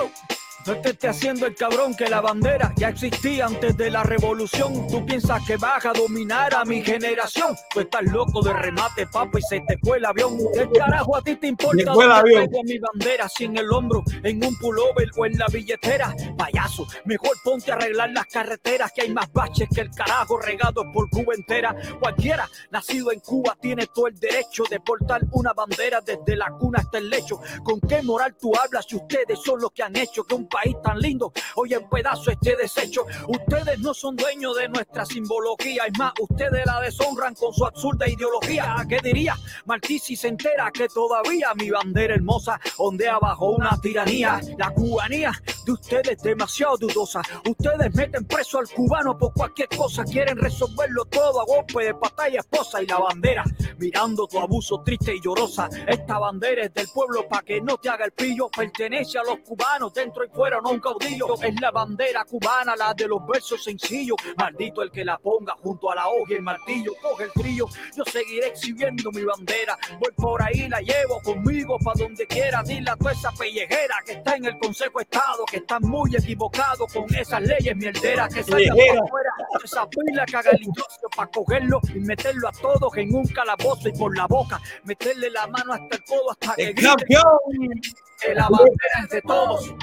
No 0.65 0.77
te 0.77 0.91
esté 0.91 1.09
haciendo 1.09 1.45
el 1.45 1.55
cabrón 1.55 1.93
que 1.93 2.09
la 2.09 2.21
bandera 2.21 2.73
ya 2.77 2.89
existía 2.89 3.47
antes 3.47 3.75
de 3.75 3.91
la 3.91 4.03
revolución. 4.03 4.87
Tú 4.87 5.05
piensas 5.05 5.45
que 5.45 5.57
vas 5.57 5.85
a 5.85 5.91
dominar 5.91 6.53
a 6.53 6.63
mi 6.63 6.81
generación. 6.81 7.53
Tú 7.73 7.81
estás 7.81 8.03
loco 8.03 8.41
de 8.41 8.53
remate, 8.53 9.05
papá, 9.07 9.39
y 9.39 9.41
se 9.41 9.59
te 9.61 9.77
fue 9.79 9.97
el 9.97 10.05
avión. 10.05 10.37
¿Qué 10.53 10.69
carajo 10.77 11.17
a 11.17 11.21
ti 11.21 11.35
te 11.35 11.47
importa 11.47 11.77
el 11.77 11.85
dónde 11.85 12.63
mi 12.63 12.79
bandera? 12.79 13.27
Si 13.27 13.43
en 13.43 13.57
el 13.57 13.69
hombro, 13.71 14.03
en 14.23 14.43
un 14.45 14.57
pullover 14.57 15.09
o 15.17 15.25
en 15.25 15.37
la 15.37 15.47
billetera. 15.47 16.15
Payaso, 16.37 16.87
mejor 17.05 17.35
ponte 17.43 17.71
a 17.71 17.75
arreglar 17.75 18.11
las 18.11 18.27
carreteras 18.27 18.91
que 18.93 19.01
hay 19.01 19.09
más 19.09 19.31
baches 19.33 19.67
que 19.73 19.81
el 19.81 19.91
carajo 19.91 20.37
regados 20.37 20.85
por 20.93 21.09
Cuba 21.09 21.33
entera. 21.35 21.75
Cualquiera 21.99 22.49
nacido 22.71 23.11
en 23.11 23.19
Cuba 23.19 23.57
tiene 23.59 23.87
todo 23.87 24.07
el 24.07 24.17
derecho 24.17 24.63
de 24.69 24.79
portar 24.79 25.21
una 25.31 25.51
bandera 25.51 25.99
desde 25.99 26.37
la 26.37 26.49
cuna 26.51 26.79
hasta 26.79 26.99
el 26.99 27.09
lecho. 27.09 27.41
¿Con 27.63 27.81
qué 27.81 28.01
moral 28.01 28.35
tú 28.39 28.53
hablas 28.55 28.85
si 28.87 28.95
ustedes 28.95 29.39
son 29.43 29.59
los 29.59 29.71
que 29.71 29.83
han 29.83 29.95
hecho 29.97 30.23
que 30.23 30.35
un 30.35 30.47
país 30.53 30.75
tan 30.83 30.99
lindo 30.99 31.33
hoy 31.55 31.73
en 31.73 31.89
pedazos 31.89 32.29
esté 32.29 32.55
deshecho? 32.55 33.05
Ustedes 33.27 33.79
no 33.79 33.93
son 33.93 34.15
dueños 34.15 34.55
de 34.55 34.69
nuestra 34.69 35.05
simbología. 35.05 35.85
Es 35.87 35.97
más, 35.97 36.13
ustedes 36.19 36.65
la 36.65 36.79
deshonran 36.79 37.33
con 37.33 37.53
su 37.53 37.65
absurda 37.65 38.07
ideología. 38.07 38.75
¿Qué 38.87 38.99
diría 39.03 39.35
Martí 39.65 39.97
si 39.99 40.15
se 40.15 40.27
entera 40.27 40.71
que 40.71 40.87
todavía 40.87 41.53
mi 41.55 41.69
bandera 41.69 42.15
hermosa 42.15 42.59
ondea 42.77 43.17
bajo 43.19 43.51
una 43.51 43.79
tiranía? 43.81 44.39
La 44.57 44.69
cubanía 44.71 45.31
de 45.65 45.71
ustedes 45.71 46.17
es 46.17 46.23
demasiado 46.23 46.77
dudosa. 46.77 47.21
Ustedes 47.49 47.93
meten 47.95 48.25
preso 48.25 48.59
al 48.59 48.69
cubano 48.69 49.17
por 49.17 49.33
cualquier 49.33 49.69
cosa. 49.69 50.03
Quieren 50.03 50.37
resolverlo 50.37 51.05
todo 51.05 51.41
a 51.41 51.45
golpe 51.45 51.85
de 51.85 51.95
y 52.31 52.37
esposa. 52.37 52.81
Y 52.83 52.87
la 52.87 52.99
bandera 52.99 53.43
mirando 53.77 54.27
tu 54.27 54.39
abuso 54.39 54.81
triste 54.83 55.15
y 55.15 55.21
llorosa. 55.21 55.69
Esta 55.87 56.19
bandera 56.19 56.65
es 56.65 56.73
del 56.73 56.87
pueblo 56.93 57.27
para 57.27 57.43
que 57.43 57.61
no 57.61 57.77
te 57.77 57.89
haga 57.89 58.05
el 58.05 58.11
pillo. 58.11 58.49
Pertenece 58.49 59.17
a 59.17 59.23
los 59.23 59.39
cubanos 59.39 59.93
dentro 59.93 60.23
y 60.25 60.29
fuera, 60.29 60.42
a 60.51 60.59
un 60.69 60.79
caudillo. 60.79 61.41
Es 61.41 61.61
la 61.61 61.71
bandera 61.71 62.25
cubana, 62.25 62.75
la 62.75 62.93
de 62.93 63.07
los 63.07 63.25
versos 63.25 63.63
sencillos. 63.63 64.17
Maldito 64.37 64.81
el 64.81 64.91
que 64.91 65.05
la 65.05 65.17
ponga 65.17 65.55
junto 65.61 65.89
a 65.91 65.95
la 65.95 66.07
hoja 66.07 66.31
y 66.31 66.33
el 66.33 66.41
martillo. 66.41 66.91
Coge 67.01 67.25
el 67.25 67.31
trillo, 67.31 67.67
yo 67.95 68.03
seguiré 68.05 68.47
exhibiendo 68.47 69.11
mi 69.11 69.23
bandera. 69.23 69.77
Voy 69.99 70.11
por 70.15 70.41
ahí, 70.41 70.67
la 70.67 70.81
llevo 70.81 71.21
conmigo 71.21 71.77
para 71.79 72.03
donde 72.03 72.27
quiera. 72.27 72.61
Dile 72.63 72.91
a 72.91 72.95
toda 72.95 73.13
esa 73.13 73.31
pellejera 73.31 73.95
que 74.05 74.13
está 74.13 74.35
en 74.35 74.45
el 74.45 74.57
Consejo 74.57 74.99
de 74.99 75.03
Estado 75.03 75.45
que 75.49 75.57
están 75.57 75.81
muy 75.83 76.15
equivocados 76.15 76.91
con 76.91 77.13
esas 77.15 77.41
leyes 77.41 77.75
mierderas 77.75 78.33
que 78.33 78.43
salgan 78.43 78.75
para 78.75 79.03
afuera. 79.03 79.29
Esa 79.63 79.87
pila 79.89 80.25
que 80.25 80.37
haga 80.37 80.51
el 80.51 80.67
para 81.15 81.29
cogerlo 81.31 81.79
y 81.93 81.99
meterlo 81.99 82.47
a 82.47 82.51
todos 82.51 82.95
en 82.97 83.13
un 83.13 83.25
calabozo 83.27 83.87
y 83.89 83.91
por 83.93 84.15
la 84.17 84.25
boca 84.27 84.59
meterle 84.83 85.29
la 85.29 85.47
mano 85.47 85.73
hasta 85.73 85.95
el 85.95 86.03
codo 86.03 86.31
hasta 86.31 86.55
que 86.55 86.63
¡El 86.63 86.73
grite 86.73 86.89
campeón! 86.89 87.81
que 88.19 88.33
la 88.33 88.47
bandera 88.49 89.03
es 89.03 89.09
de 89.09 89.21
todos. 89.21 89.75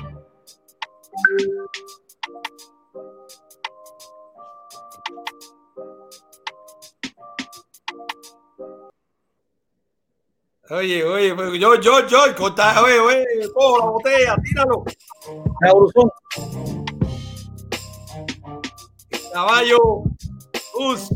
Oye, 10.70 11.04
oye, 11.04 11.34
pues, 11.34 11.58
yo, 11.58 11.74
yo, 11.80 12.06
yo, 12.06 12.18
corta, 12.36 12.80
oye, 12.80 13.00
oye, 13.00 13.24
cojo 13.52 13.78
la 13.78 13.86
botella, 13.86 14.36
tíralo. 14.36 14.84
Revolución. 15.61 16.11
Caballo, 19.32 20.04
us. 20.78 21.11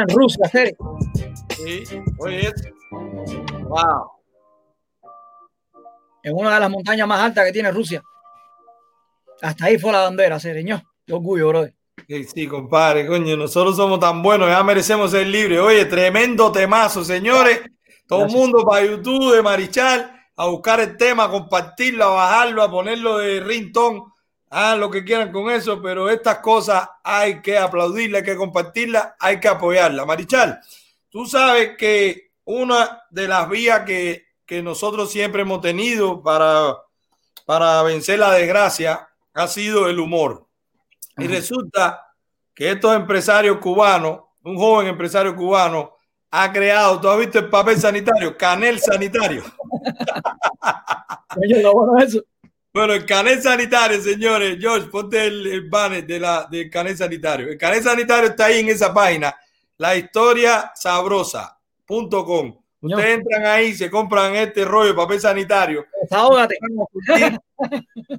En 0.00 0.08
Rusia, 0.08 0.48
serio. 0.48 0.76
Sí, 1.56 1.84
oye. 2.18 2.52
Wow. 3.62 4.10
En 6.22 6.34
una 6.34 6.54
de 6.54 6.60
las 6.60 6.70
montañas 6.70 7.06
más 7.06 7.20
altas 7.20 7.44
que 7.46 7.52
tiene 7.52 7.70
Rusia. 7.70 8.02
Hasta 9.40 9.66
ahí 9.66 9.78
fue 9.78 9.92
la 9.92 10.02
bandera, 10.02 10.40
señor. 10.40 10.82
Qué 11.06 11.12
orgullo, 11.12 11.48
brother. 11.48 11.74
Sí, 12.06 12.24
sí, 12.24 12.46
compadre, 12.46 13.06
coño, 13.06 13.36
nosotros 13.36 13.76
somos 13.76 14.00
tan 14.00 14.22
buenos, 14.22 14.48
ya 14.48 14.62
merecemos 14.62 15.10
ser 15.10 15.26
libres. 15.26 15.60
Oye, 15.60 15.84
tremendo 15.84 16.50
temazo, 16.50 17.04
señores. 17.04 17.60
Todo 18.06 18.24
el 18.24 18.32
mundo 18.32 18.64
para 18.64 18.86
YouTube 18.86 19.34
de 19.34 19.42
Marichal 19.42 20.10
a 20.36 20.46
buscar 20.46 20.80
el 20.80 20.96
tema, 20.96 21.24
a 21.24 21.30
compartirlo, 21.30 22.04
a 22.04 22.08
bajarlo, 22.08 22.62
a 22.62 22.70
ponerlo 22.70 23.18
de 23.18 23.40
ringtone. 23.40 24.00
Hagan 24.50 24.80
lo 24.80 24.90
que 24.90 25.04
quieran 25.04 25.30
con 25.30 25.50
eso, 25.50 25.82
pero 25.82 26.08
estas 26.08 26.38
cosas 26.38 26.88
hay 27.04 27.42
que 27.42 27.58
aplaudirlas, 27.58 28.20
hay 28.20 28.26
que 28.26 28.36
compartirlas, 28.36 29.14
hay 29.18 29.40
que 29.40 29.48
apoyarlas. 29.48 30.06
Marichal, 30.06 30.60
tú 31.10 31.26
sabes 31.26 31.76
que 31.76 32.32
una 32.44 33.02
de 33.10 33.28
las 33.28 33.48
vías 33.48 33.84
que, 33.84 34.26
que 34.46 34.62
nosotros 34.62 35.10
siempre 35.10 35.42
hemos 35.42 35.60
tenido 35.60 36.22
para, 36.22 36.76
para 37.44 37.82
vencer 37.82 38.18
la 38.18 38.32
desgracia 38.32 39.08
ha 39.34 39.48
sido 39.48 39.88
el 39.88 40.00
humor. 40.00 40.46
Y 41.18 41.24
Ajá. 41.24 41.34
resulta 41.34 42.14
que 42.54 42.70
estos 42.70 42.96
empresarios 42.96 43.58
cubanos, 43.58 44.20
un 44.42 44.56
joven 44.56 44.86
empresario 44.86 45.36
cubano, 45.36 45.94
ha 46.30 46.52
creado, 46.52 47.00
¿tú 47.00 47.08
has 47.08 47.18
visto 47.18 47.38
el 47.38 47.48
papel 47.48 47.78
sanitario? 47.78 48.36
Canel 48.36 48.80
sanitario. 48.80 49.44
Oye, 51.36 51.62
lo 51.62 51.72
bueno 51.72 51.98
es 51.98 52.14
eso. 52.14 52.24
Bueno, 52.72 52.92
el 52.92 53.06
canel 53.06 53.42
sanitario, 53.42 54.00
señores, 54.00 54.58
George, 54.60 54.88
ponte 54.88 55.26
el, 55.26 55.46
el 55.46 55.68
banner 55.68 56.06
de 56.06 56.20
la, 56.20 56.46
del 56.50 56.70
canel 56.70 56.96
sanitario. 56.96 57.48
El 57.48 57.56
canel 57.58 57.82
sanitario 57.82 58.30
está 58.30 58.46
ahí 58.46 58.60
en 58.60 58.68
esa 58.68 58.92
página, 58.92 59.34
la 59.78 59.96
historia 59.96 60.70
sabrosa.com. 60.74 62.58
Ustedes 62.80 63.18
entran 63.18 63.44
ahí, 63.46 63.74
se 63.74 63.90
compran 63.90 64.36
este 64.36 64.64
rollo 64.64 64.90
de 64.90 64.94
papel 64.94 65.20
sanitario, 65.20 65.84
Desahógate. 66.02 66.56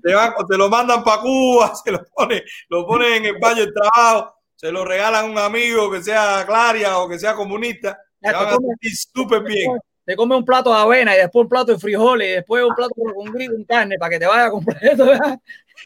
te, 0.04 0.14
van- 0.14 0.34
te 0.50 0.58
lo 0.58 0.68
mandan 0.68 1.02
para 1.04 1.22
Cuba, 1.22 1.74
se 1.84 1.92
lo 1.94 2.04
ponen, 2.14 2.42
lo 2.68 2.86
ponen 2.86 3.14
en 3.14 3.26
el 3.28 3.38
baño 3.40 3.62
del 3.62 3.74
trabajo, 3.74 4.36
se 4.56 4.70
lo 4.72 4.84
regalan 4.84 5.26
a 5.26 5.28
un 5.30 5.38
amigo 5.38 5.90
que 5.90 6.04
sea 6.04 6.44
claria 6.46 6.98
o 6.98 7.08
que 7.08 7.18
sea 7.18 7.36
comunista, 7.36 7.98
Ya 8.22 8.32
se 8.32 8.36
van 8.36 8.48
a 8.48 8.58
sentir 8.58 8.92
súper 8.98 9.44
bien. 9.44 9.78
Te 10.10 10.16
come 10.16 10.36
un 10.36 10.44
plato 10.44 10.72
de 10.72 10.76
avena 10.76 11.16
y 11.16 11.20
después 11.20 11.44
un 11.44 11.50
plato 11.50 11.72
de 11.72 11.78
frijoles 11.78 12.28
y 12.30 12.32
después 12.32 12.64
un 12.64 12.74
plato 12.74 12.96
con 12.96 13.32
gris 13.32 13.48
con 13.48 13.64
carne 13.64 13.96
para 14.00 14.10
que 14.10 14.18
te 14.18 14.26
vaya 14.26 14.46
a 14.46 14.50
comprar 14.50 14.84
esto. 14.84 15.06
¿verdad? 15.06 15.40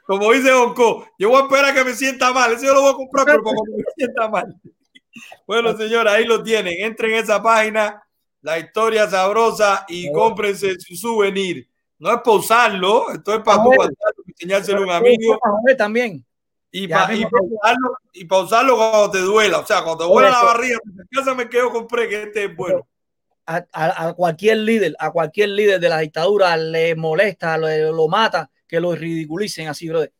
Como 0.05 0.31
dice 0.31 0.49
Onco, 0.53 1.09
yo 1.19 1.27
voy 1.27 1.41
a 1.41 1.43
esperar 1.43 1.65
a 1.65 1.73
que 1.73 1.83
me 1.83 1.93
sienta 1.93 2.31
mal. 2.31 2.53
Eso 2.53 2.67
yo 2.67 2.73
lo 2.73 2.83
voy 2.83 2.91
a 2.93 2.95
comprar, 2.95 3.25
pero 3.25 3.43
para 3.43 3.55
que 3.65 3.71
me 3.75 3.83
sienta 3.97 4.29
mal. 4.29 4.55
Bueno, 5.45 5.75
señora, 5.75 6.13
ahí 6.13 6.23
lo 6.23 6.41
tienen. 6.41 6.73
Entren 6.85 7.11
en 7.11 7.17
esa 7.17 7.43
página, 7.43 8.01
la 8.41 8.59
historia 8.59 9.09
sabrosa, 9.09 9.83
y 9.89 10.09
cómprense 10.09 10.79
su 10.79 10.95
souvenir. 10.95 11.67
No 11.99 12.09
es 12.09 12.21
para 12.23 12.37
usarlo, 12.37 13.11
esto 13.11 13.33
es 13.33 13.41
para 13.41 13.61
tú 13.61 13.71
enseñárselo 14.25 14.79
a 14.79 14.83
un 14.83 14.91
amigo 14.91 15.37
También. 15.77 16.25
y 16.71 16.85
usarlo, 16.85 17.97
y 18.13 18.23
pa 18.23 18.39
usarlo 18.39 18.77
cuando 18.77 19.11
te 19.11 19.19
duela. 19.19 19.59
O 19.59 19.65
sea, 19.65 19.83
cuando 19.83 20.05
te 20.05 20.13
duela 20.13 20.29
la 20.29 20.43
barriga, 20.45 20.79
en 20.85 21.07
casa 21.11 21.35
me 21.35 21.49
quedo 21.49 21.73
compré 21.73 22.07
que 22.07 22.23
este 22.23 22.45
es 22.45 22.55
bueno. 22.55 22.87
A, 23.45 23.65
a- 23.73 24.07
a 24.07 24.13
cualquier 24.13 24.57
líder, 24.59 24.95
a 24.99 25.11
cualquier 25.11 25.49
líder 25.49 25.79
de 25.79 25.89
la 25.89 25.99
dictadura 25.99 26.55
le 26.55 26.95
molesta, 26.95 27.57
lo, 27.57 27.67
lo 27.91 28.07
mata, 28.07 28.49
que 28.67 28.79
lo 28.79 28.95
ridiculicen 28.95 29.67
así, 29.67 29.89
brother. 29.89 30.11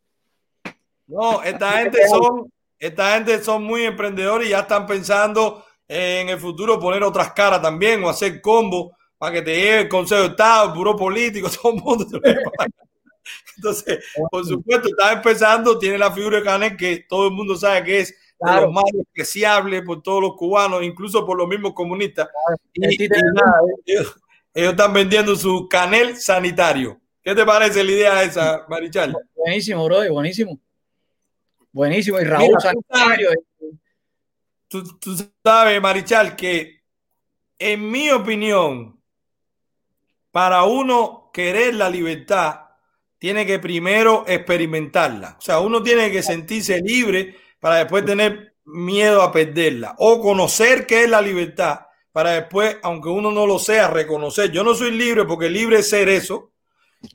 No, 1.07 1.41
esta 1.43 1.71
gente 1.79 2.07
son, 2.07 2.51
esta 2.79 3.13
gente 3.15 3.41
son 3.43 3.63
muy 3.63 3.83
emprendedores 3.83 4.47
y 4.47 4.51
ya 4.51 4.61
están 4.61 4.85
pensando 4.85 5.63
en 5.87 6.29
el 6.29 6.39
futuro 6.39 6.79
poner 6.79 7.03
otras 7.03 7.31
caras 7.33 7.61
también 7.61 8.03
o 8.03 8.09
hacer 8.09 8.41
combo 8.41 8.95
para 9.17 9.33
que 9.35 9.41
te 9.41 9.55
lleve 9.55 9.81
el 9.81 9.89
Consejo 9.89 10.21
de 10.21 10.27
Estado, 10.29 10.69
el 10.69 10.75
Buró 10.75 10.95
Político, 10.95 11.49
todo 11.61 11.73
el 11.73 11.81
mundo. 11.81 12.05
Entonces, 13.55 13.99
por 14.29 14.45
supuesto, 14.45 14.89
está 14.89 15.13
empezando, 15.13 15.77
tiene 15.79 15.97
la 15.97 16.11
figura 16.11 16.37
de 16.39 16.43
Canel 16.43 16.75
que 16.77 17.05
todo 17.07 17.27
el 17.27 17.33
mundo 17.33 17.55
sabe 17.55 17.83
que 17.83 17.99
es 18.01 18.15
Claro. 18.43 18.65
los 18.65 18.73
más 18.73 18.83
despreciables 18.93 19.81
por 19.83 20.01
todos 20.03 20.21
los 20.21 20.35
cubanos, 20.35 20.83
incluso 20.83 21.25
por 21.25 21.37
los 21.37 21.47
mismos 21.47 21.73
comunistas. 21.73 22.27
Y, 22.73 23.03
y 23.03 23.07
nada, 23.07 23.53
ellos, 23.85 24.15
ellos 24.53 24.71
están 24.71 24.93
vendiendo 24.93 25.35
su 25.35 25.67
canel 25.69 26.17
sanitario. 26.17 26.99
¿Qué 27.23 27.33
te 27.33 27.45
parece 27.45 27.83
la 27.83 27.91
idea 27.91 28.23
esa, 28.23 28.65
Marichal? 28.67 29.15
Buenísimo, 29.35 29.85
brother, 29.85 30.11
buenísimo. 30.11 30.59
Buenísimo. 31.71 32.19
Y 32.19 32.23
Raúl 32.25 32.47
Mira, 32.47 32.59
San- 32.59 32.75
tú 32.75 32.81
sabes- 32.91 33.19
tú, 34.67 34.99
tú 34.99 35.15
sabes, 35.43 35.81
Marichal, 35.81 36.35
que 36.35 36.81
en 37.59 37.89
mi 37.89 38.09
opinión, 38.11 38.99
para 40.31 40.63
uno 40.63 41.29
querer 41.33 41.75
la 41.75 41.89
libertad, 41.89 42.59
tiene 43.17 43.45
que 43.45 43.57
primero 43.59 44.25
experimentarla. 44.27 45.37
O 45.37 45.41
sea, 45.41 45.59
uno 45.61 45.81
tiene 45.81 46.11
que 46.11 46.21
sentirse 46.21 46.81
libre 46.81 47.37
para 47.63 47.77
después 47.77 48.03
tener 48.03 48.55
miedo 48.65 49.21
a 49.21 49.31
perderla 49.31 49.95
o 49.97 50.19
conocer 50.19 50.85
qué 50.85 51.03
es 51.03 51.09
la 51.09 51.21
libertad 51.21 51.79
para 52.11 52.31
después, 52.31 52.75
aunque 52.83 53.07
uno 53.07 53.31
no 53.31 53.47
lo 53.47 53.57
sea, 53.57 53.87
reconocer. 53.87 54.51
Yo 54.51 54.65
no 54.65 54.75
soy 54.75 54.91
libre 54.91 55.23
porque 55.23 55.49
libre 55.49 55.79
es 55.79 55.89
ser 55.89 56.09
eso. 56.09 56.51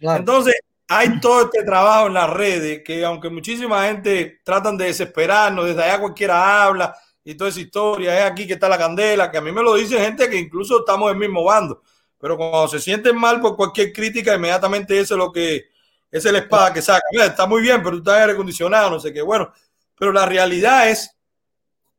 Claro. 0.00 0.20
Entonces, 0.20 0.54
hay 0.88 1.20
todo 1.20 1.42
este 1.42 1.64
trabajo 1.64 2.06
en 2.06 2.14
las 2.14 2.30
redes 2.30 2.80
que 2.82 3.04
aunque 3.04 3.28
muchísima 3.28 3.88
gente 3.88 4.40
tratan 4.42 4.78
de 4.78 4.86
desesperarnos, 4.86 5.66
desde 5.66 5.82
allá 5.82 6.00
cualquiera 6.00 6.64
habla 6.64 6.96
y 7.22 7.34
toda 7.34 7.50
esa 7.50 7.60
historia, 7.60 8.18
es 8.18 8.24
aquí 8.24 8.46
que 8.46 8.54
está 8.54 8.70
la 8.70 8.78
candela, 8.78 9.30
que 9.30 9.36
a 9.36 9.42
mí 9.42 9.52
me 9.52 9.62
lo 9.62 9.74
dice 9.74 10.00
gente 10.00 10.30
que 10.30 10.38
incluso 10.38 10.78
estamos 10.78 11.10
del 11.10 11.18
mismo 11.18 11.44
bando, 11.44 11.82
pero 12.16 12.38
cuando 12.38 12.68
se 12.68 12.80
sienten 12.80 13.18
mal 13.18 13.38
por 13.42 13.54
cualquier 13.54 13.92
crítica, 13.92 14.34
inmediatamente 14.34 14.98
eso 14.98 15.14
es 15.14 15.18
lo 15.18 15.30
que 15.30 15.66
es 16.10 16.24
la 16.24 16.38
espada 16.38 16.72
que 16.72 16.80
saca. 16.80 17.04
Mira, 17.12 17.26
está 17.26 17.46
muy 17.46 17.60
bien, 17.60 17.82
pero 17.82 17.96
tú 17.96 17.98
estás 17.98 18.22
aire 18.22 18.32
acondicionado, 18.32 18.88
no 18.88 18.98
sé 18.98 19.12
qué. 19.12 19.20
Bueno, 19.20 19.52
pero 19.98 20.12
la 20.12 20.26
realidad 20.26 20.90
es 20.90 21.16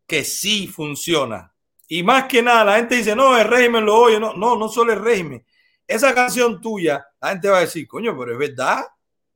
que 0.07 0.23
sí 0.23 0.67
funciona. 0.67 1.53
Y 1.87 2.03
más 2.03 2.25
que 2.25 2.41
nada, 2.41 2.63
la 2.63 2.75
gente 2.77 2.95
dice, 2.95 3.15
no, 3.15 3.37
el 3.37 3.47
régimen 3.47 3.85
lo 3.85 3.95
oye. 3.95 4.19
No, 4.19 4.33
no, 4.33 4.55
no 4.55 4.69
solo 4.69 4.93
el 4.93 5.01
régimen. 5.01 5.43
Esa 5.87 6.13
canción 6.13 6.61
tuya, 6.61 7.05
la 7.19 7.29
gente 7.29 7.49
va 7.49 7.57
a 7.57 7.61
decir, 7.61 7.87
coño, 7.87 8.15
pero 8.17 8.33
es 8.33 8.37
verdad. 8.37 8.85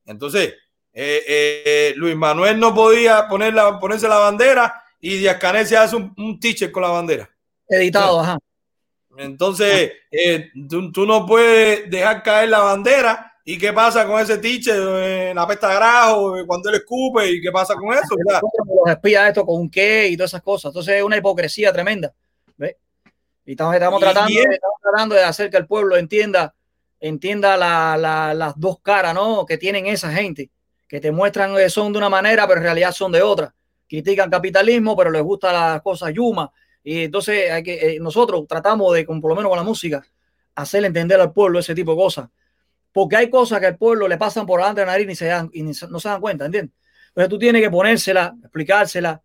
Entonces, 0.06 0.54
eh, 0.92 1.24
eh, 1.26 1.94
Luis 1.96 2.14
Manuel 2.14 2.60
no 2.60 2.72
podía 2.72 3.26
poner 3.26 3.54
la, 3.54 3.78
ponerse 3.80 4.08
la 4.08 4.18
bandera 4.18 4.82
y 5.00 5.16
Díaz 5.16 5.38
Canel 5.38 5.66
se 5.66 5.76
hace 5.76 5.96
un, 5.96 6.14
un 6.16 6.38
teacher 6.38 6.70
con 6.70 6.82
la 6.82 6.90
bandera. 6.90 7.28
Editado, 7.68 8.20
ajá. 8.20 8.38
Entonces, 9.16 9.92
eh, 10.10 10.50
tú, 10.68 10.90
tú 10.92 11.06
no 11.06 11.26
puedes 11.26 11.90
dejar 11.90 12.22
caer 12.22 12.48
la 12.48 12.60
bandera. 12.60 13.33
¿Y 13.46 13.58
qué 13.58 13.72
pasa 13.74 14.06
con 14.06 14.20
ese 14.20 14.38
teacher 14.38 14.74
en 14.76 15.36
la 15.36 15.46
pesta 15.46 15.74
grajo 15.74 16.34
cuando 16.46 16.70
él 16.70 16.76
escupe? 16.76 17.28
¿Y 17.30 17.42
qué 17.42 17.52
pasa 17.52 17.74
con 17.74 17.92
eso? 17.92 18.16
Los 18.84 18.94
espías 18.94 19.28
esto 19.28 19.44
con 19.44 19.68
qué 19.68 20.08
y 20.08 20.16
todas 20.16 20.30
esas 20.30 20.42
cosas. 20.42 20.70
Entonces 20.70 20.94
es 20.96 21.02
una 21.02 21.18
hipocresía 21.18 21.70
tremenda. 21.72 22.12
¿ves? 22.56 22.76
Y 23.44 23.50
estamos, 23.52 23.74
estamos, 23.74 24.00
Y 24.00 24.04
tratando, 24.04 24.32
estamos 24.32 24.76
tratando 24.82 25.14
de 25.14 25.22
hacer 25.24 25.50
que 25.50 25.58
el 25.58 25.66
pueblo 25.66 25.96
entienda, 25.98 26.54
entienda 27.00 27.56
la- 27.58 27.98
la- 27.98 28.32
las 28.32 28.58
dos 28.58 28.80
caras 28.80 29.12
¿no? 29.14 29.44
que 29.44 29.58
tienen 29.58 29.86
esa 29.86 30.10
gente, 30.10 30.48
que 30.88 30.98
te 31.00 31.12
muestran 31.12 31.54
que 31.54 31.68
son 31.68 31.92
de 31.92 31.98
una 31.98 32.08
manera, 32.08 32.46
pero 32.46 32.58
en 32.58 32.64
realidad 32.64 32.92
son 32.92 33.12
de 33.12 33.20
otra. 33.20 33.54
Critican 33.86 34.30
capitalismo, 34.30 34.96
pero 34.96 35.10
les 35.10 35.22
gusta 35.22 35.52
las 35.52 35.82
cosas 35.82 36.14
yuma. 36.14 36.50
Y 36.82 37.04
entonces 37.04 37.50
hay 37.50 37.62
que, 37.62 37.74
eh, 37.96 37.98
nosotros 38.00 38.46
tratamos 38.48 38.94
de, 38.94 39.04
con, 39.04 39.20
por 39.20 39.28
lo 39.30 39.36
menos 39.36 39.50
con 39.50 39.58
la 39.58 39.64
música, 39.64 40.02
hacerle 40.54 40.86
entender 40.88 41.20
al 41.20 41.32
pueblo 41.32 41.58
ese 41.58 41.74
tipo 41.74 41.90
de 41.90 41.96
cosas. 41.98 42.28
Porque 42.94 43.16
hay 43.16 43.28
cosas 43.28 43.58
que 43.58 43.66
al 43.66 43.76
pueblo 43.76 44.06
le 44.06 44.16
pasan 44.16 44.46
por 44.46 44.60
delante 44.60 44.82
de 44.82 44.86
la 44.86 44.92
nariz 44.92 45.10
y, 45.10 45.16
se 45.16 45.26
dan, 45.26 45.50
y 45.52 45.64
no 45.64 45.74
se 45.74 46.08
dan 46.08 46.20
cuenta, 46.20 46.46
¿entiendes? 46.46 46.74
Entonces 47.08 47.28
tú 47.28 47.38
tienes 47.40 47.60
que 47.60 47.70
ponérsela, 47.70 48.36
explicársela 48.40 49.20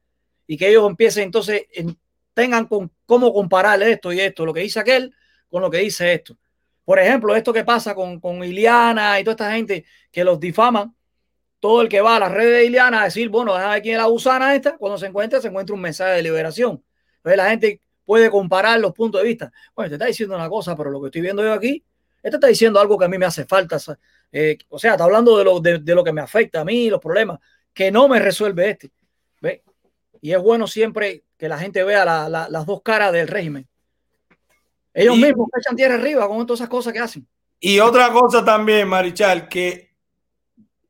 y 0.47 0.57
que 0.57 0.69
ellos 0.69 0.89
empiecen 0.89 1.25
entonces, 1.25 1.67
en- 1.73 1.95
tengan 2.33 2.65
con 2.65 2.91
cómo 3.05 3.31
comparar 3.31 3.81
esto 3.83 4.11
y 4.11 4.19
esto, 4.21 4.45
lo 4.45 4.53
que 4.53 4.61
dice 4.61 4.79
aquel 4.79 5.13
con 5.49 5.61
lo 5.61 5.69
que 5.69 5.77
dice 5.77 6.13
esto. 6.13 6.35
Por 6.83 6.97
ejemplo, 6.99 7.35
esto 7.35 7.53
que 7.53 7.63
pasa 7.63 7.93
con, 7.93 8.19
con 8.19 8.43
Iliana 8.43 9.19
y 9.19 9.23
toda 9.23 9.33
esta 9.33 9.51
gente 9.51 9.85
que 10.11 10.23
los 10.23 10.39
difaman, 10.39 10.95
todo 11.59 11.81
el 11.81 11.89
que 11.89 12.01
va 12.01 12.15
a 12.15 12.19
las 12.19 12.31
redes 12.31 12.59
de 12.59 12.65
Iliana 12.65 13.01
a 13.01 13.05
decir, 13.05 13.29
bueno, 13.29 13.53
déjame 13.53 13.73
ver 13.75 13.81
quién 13.83 13.95
es 13.95 14.01
la 14.01 14.07
gusana 14.07 14.55
esta, 14.55 14.77
cuando 14.77 14.97
se 14.97 15.07
encuentra, 15.07 15.41
se 15.41 15.49
encuentra 15.49 15.75
un 15.75 15.81
mensaje 15.81 16.13
de 16.13 16.23
liberación. 16.23 16.83
Entonces 17.17 17.37
la 17.37 17.49
gente 17.49 17.81
puede 18.05 18.31
comparar 18.31 18.79
los 18.79 18.93
puntos 18.93 19.21
de 19.21 19.27
vista. 19.27 19.51
Bueno, 19.75 19.89
te 19.89 19.95
está 19.95 20.05
diciendo 20.07 20.35
una 20.35 20.49
cosa, 20.49 20.75
pero 20.75 20.89
lo 20.89 21.01
que 21.01 21.07
estoy 21.07 21.21
viendo 21.21 21.43
yo 21.43 21.53
aquí, 21.53 21.83
este 22.23 22.37
está 22.37 22.47
diciendo 22.47 22.79
algo 22.79 22.97
que 22.97 23.05
a 23.05 23.09
mí 23.09 23.17
me 23.17 23.25
hace 23.25 23.45
falta. 23.45 23.77
eh, 24.31 24.57
o 24.69 24.77
sea, 24.77 24.91
está 24.91 25.03
hablando 25.05 25.37
de 25.37 25.43
lo, 25.43 25.59
de, 25.59 25.79
de 25.79 25.95
lo 25.95 26.03
que 26.03 26.13
me 26.13 26.21
afecta 26.21 26.61
a 26.61 26.65
mí, 26.65 26.89
los 26.89 26.99
problemas, 26.99 27.39
que 27.73 27.91
no 27.91 28.07
me 28.07 28.19
resuelve 28.19 28.69
este. 28.71 28.91
¿Ve? 29.41 29.63
Y 30.21 30.31
es 30.33 30.39
bueno 30.41 30.67
siempre 30.67 31.23
que 31.37 31.47
la 31.49 31.57
gente 31.57 31.83
vea 31.83 32.03
la- 32.05 32.27
la- 32.29 32.49
las 32.49 32.65
dos 32.65 32.81
caras 32.83 33.11
del 33.13 33.27
régimen. 33.27 33.67
Ellos 34.93 35.17
Y- 35.17 35.23
mismos 35.23 35.47
echan 35.57 35.75
tierra 35.75 35.95
arriba 35.95 36.27
con 36.27 36.45
todas 36.45 36.59
esas 36.59 36.69
cosas 36.69 36.93
que 36.93 36.99
hacen. 36.99 37.27
Y 37.59 37.79
otra 37.79 38.11
cosa 38.11 38.43
también, 38.43 38.87
Marichal, 38.87 39.47
que 39.47 39.89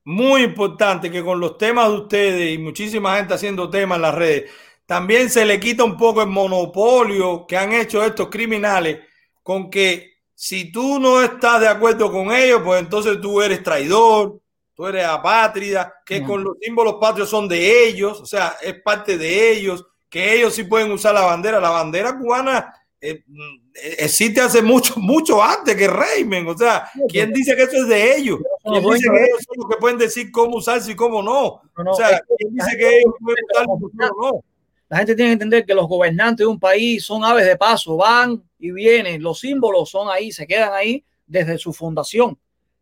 muy 0.04 0.44
importante 0.44 1.12
que 1.12 1.24
con 1.24 1.40
los 1.40 1.58
temas 1.58 1.90
de 1.90 1.96
ustedes 1.96 2.54
y 2.54 2.58
muchísima 2.58 3.18
gente 3.18 3.34
haciendo 3.36 3.70
temas 3.70 3.98
en 3.98 4.02
las 4.02 4.16
redes, 4.16 4.52
también 4.86 5.30
se 5.30 5.46
le 5.46 5.60
quita 5.60 5.84
un 5.84 5.98
poco 5.98 6.22
el 6.24 6.30
monopolio 6.30 7.46
que 7.48 7.58
han 7.58 7.74
hecho 7.74 8.04
estos 8.04 8.30
criminales 8.30 9.00
con 9.44 9.70
que 9.70 10.18
si 10.42 10.72
tú 10.72 11.02
no 11.02 11.22
estás 11.22 11.60
de 11.60 11.68
acuerdo 11.68 12.10
con 12.10 12.32
ellos, 12.32 12.62
pues 12.64 12.80
entonces 12.80 13.20
tú 13.20 13.42
eres 13.42 13.62
traidor, 13.62 14.40
tú 14.74 14.88
eres 14.88 15.04
apátrida, 15.06 15.94
que 16.06 16.20
con 16.24 16.42
los 16.46 16.56
símbolos 16.62 16.96
patrios 17.02 17.30
son 17.30 17.46
de 17.50 17.90
ellos, 17.90 18.22
o 18.22 18.26
sea, 18.26 18.56
es 18.62 18.82
parte 18.82 19.18
de 19.18 19.52
ellos, 19.52 19.86
que 20.10 20.36
ellos 20.36 20.54
sí 20.54 20.64
pueden 20.64 20.92
usar 20.94 21.14
la 21.14 21.24
bandera. 21.26 21.60
La 21.60 21.72
bandera 21.72 22.18
cubana 22.18 22.74
eh, 23.02 23.22
mm, 23.28 23.58
existe 23.98 24.40
hace 24.40 24.62
mucho, 24.62 24.94
mucho 24.98 25.44
antes 25.44 25.76
que 25.76 25.90
régimen. 25.90 26.48
O 26.48 26.58
sea, 26.58 26.90
¿quién 27.10 27.34
dice 27.34 27.54
que 27.58 27.64
eso 27.64 27.76
es 27.76 27.88
de 27.90 28.16
ellos? 28.16 28.40
¿Quién 28.64 28.82
dice 28.96 29.10
que 29.10 29.20
de- 29.20 29.26
ellos 29.26 29.40
son 29.46 29.56
los 29.58 29.70
que 29.70 29.78
pueden 29.78 29.98
decir 29.98 30.32
cómo 30.32 30.56
usarse 30.56 30.94
y 30.94 30.96
cómo 30.96 31.22
no? 31.22 31.62
O 31.92 31.94
sea, 31.96 32.18
que 32.18 32.36
¿quién 32.38 32.54
dice 32.56 32.78
que 32.78 32.98
ellos 33.00 33.14
pueden 33.22 33.44
usarlo 33.52 33.74
y 33.92 33.98
no? 33.98 34.44
La 34.90 34.98
gente 34.98 35.16
tiene 35.16 35.30
que 35.30 35.34
entender 35.34 35.66
que 35.66 35.76
los 35.76 35.88
gobernantes 35.88 36.44
de 36.44 36.48
un 36.48 36.60
país 36.60 37.06
son 37.06 37.24
aves 37.24 37.46
de 37.46 37.56
paso, 37.56 37.96
van 37.96 38.44
y 38.58 38.72
vienen. 38.72 39.22
Los 39.22 39.40
símbolos 39.40 39.92
son 39.92 40.10
ahí, 40.10 40.32
se 40.32 40.48
quedan 40.48 40.74
ahí 40.74 41.06
desde 41.28 41.60
su 41.60 41.72
fundación, 41.72 42.40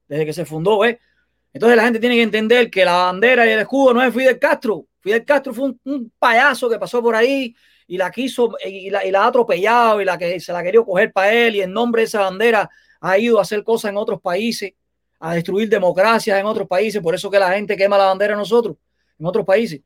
desde 0.07 0.25
que 0.25 0.31
se 0.31 0.45
fundó. 0.45 0.79
¿ves? 0.79 0.97
Entonces 1.51 1.75
la 1.75 1.83
gente 1.83 1.99
tiene 1.99 2.15
que 2.15 2.21
entender 2.21 2.71
que 2.71 2.85
la 2.85 2.93
bandera 2.93 3.45
y 3.45 3.49
el 3.49 3.59
escudo 3.59 3.93
no 3.93 4.01
es 4.01 4.13
Fidel 4.13 4.39
Castro. 4.39 4.85
Fidel 5.01 5.25
Castro 5.25 5.53
fue 5.53 5.73
un, 5.83 6.11
payaso 6.17 6.69
que 6.69 6.79
pasó 6.79 7.03
por 7.03 7.13
ahí 7.13 7.53
y 7.87 7.97
la 7.97 8.09
quiso 8.09 8.55
y 8.65 8.89
la, 8.89 9.05
y 9.05 9.11
la 9.11 9.25
ha 9.25 9.27
atropellado 9.27 10.01
y 10.01 10.05
la 10.05 10.17
que 10.17 10.39
se 10.39 10.53
la 10.53 10.63
quería 10.63 10.81
coger 10.83 11.11
para 11.11 11.33
él 11.33 11.57
y 11.57 11.61
en 11.61 11.73
nombre 11.73 12.03
de 12.03 12.05
esa 12.05 12.21
bandera 12.21 12.69
ha 13.01 13.17
ido 13.17 13.37
a 13.37 13.41
hacer 13.41 13.65
cosas 13.65 13.91
en 13.91 13.97
otros 13.97 14.21
países, 14.21 14.73
a 15.19 15.33
destruir 15.33 15.67
democracias 15.67 16.39
en 16.39 16.45
otros 16.45 16.69
países. 16.69 17.01
Por 17.01 17.15
eso 17.15 17.29
que 17.29 17.37
la 17.37 17.51
gente 17.51 17.75
quema 17.75 17.97
la 17.97 18.05
bandera 18.05 18.37
nosotros, 18.37 18.77
en 19.19 19.25
otros 19.25 19.45
países 19.45 19.81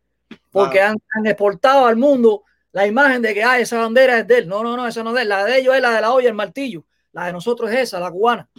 porque 0.52 0.78
Claro. 0.80 0.92
han, 0.94 0.98
han 1.20 1.28
exportado 1.28 1.86
al 1.86 1.96
mundo 1.98 2.44
la 2.72 2.88
imagen 2.88 3.22
de 3.22 3.34
que 3.34 3.44
ah, 3.44 3.60
esa 3.60 3.80
bandera 3.80 4.20
es 4.20 4.28
de 4.28 4.40
él. 4.40 4.48
No, 4.48 4.64
no, 4.64 4.76
no, 4.78 4.88
esa 4.88 5.04
no 5.04 5.10
es 5.12 5.16
de 5.18 5.22
él. 5.24 5.30
La 5.30 5.44
de 5.46 5.58
ellos 5.60 5.76
es 5.76 5.82
la 5.82 5.92
de 5.92 6.02
la 6.02 6.12
olla 6.14 6.26
y 6.26 6.28
el 6.28 6.34
martillo. 6.34 6.86
La 7.12 7.26
de 7.26 7.34
nosotros 7.34 7.70
es 7.72 7.80
esa, 7.80 8.00
la 8.00 8.10
cubana. 8.12 8.50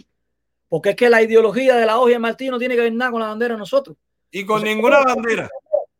Porque 0.69 0.91
es 0.91 0.95
que 0.95 1.09
la 1.09 1.21
ideología 1.21 1.75
de 1.75 1.85
la 1.85 1.99
olla 1.99 2.11
y 2.11 2.15
el 2.15 2.19
martillo 2.19 2.51
no 2.51 2.59
tiene 2.59 2.75
que 2.75 2.81
ver 2.81 2.93
nada 2.93 3.11
con 3.11 3.21
la 3.21 3.27
bandera 3.27 3.55
de 3.55 3.59
nosotros. 3.59 3.97
Y 4.31 4.45
con 4.45 4.63
ninguna 4.63 4.99
bandera. 5.03 5.49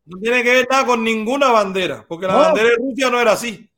No 0.05 0.17
tiene 0.19 0.43
que 0.43 0.51
ver 0.53 0.67
nada 0.69 0.85
con 0.85 1.03
ninguna 1.03 1.51
bandera, 1.51 2.05
porque 2.07 2.27
la 2.27 2.33
No. 2.33 2.39
bandera 2.39 2.69
de 2.69 2.75
Rusia 2.75 3.09
no 3.09 3.21
era 3.21 3.31
así. 3.31 3.69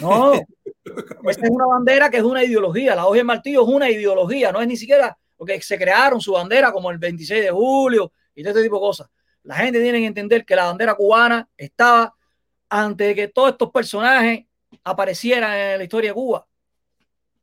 No, 0.00 0.32
esa 1.28 1.40
es 1.42 1.50
una 1.50 1.66
bandera 1.66 2.10
que 2.10 2.18
es 2.18 2.22
una 2.22 2.44
ideología. 2.44 2.94
La 2.94 3.06
hoja 3.06 3.16
y 3.16 3.20
el 3.20 3.26
martillo 3.26 3.62
es 3.62 3.68
una 3.68 3.90
ideología, 3.90 4.52
no 4.52 4.60
es 4.60 4.66
ni 4.68 4.76
siquiera 4.76 5.16
porque 5.36 5.60
se 5.62 5.78
crearon 5.78 6.20
su 6.20 6.32
bandera 6.32 6.70
como 6.70 6.90
el 6.90 6.98
26 6.98 7.44
de 7.44 7.50
julio 7.50 8.12
y 8.34 8.42
todo 8.42 8.50
este 8.50 8.62
tipo 8.62 8.76
de 8.76 8.80
cosas. 8.80 9.08
La 9.42 9.56
gente 9.56 9.80
tiene 9.80 9.98
que 10.00 10.06
entender 10.06 10.44
que 10.44 10.54
la 10.56 10.66
bandera 10.66 10.94
cubana 10.94 11.48
estaba 11.56 12.14
antes 12.68 13.08
de 13.08 13.14
que 13.14 13.28
todos 13.28 13.52
estos 13.52 13.70
personajes 13.70 14.44
aparecieran 14.84 15.56
en 15.56 15.78
la 15.78 15.84
historia 15.84 16.10
de 16.10 16.14
Cuba. 16.14 16.46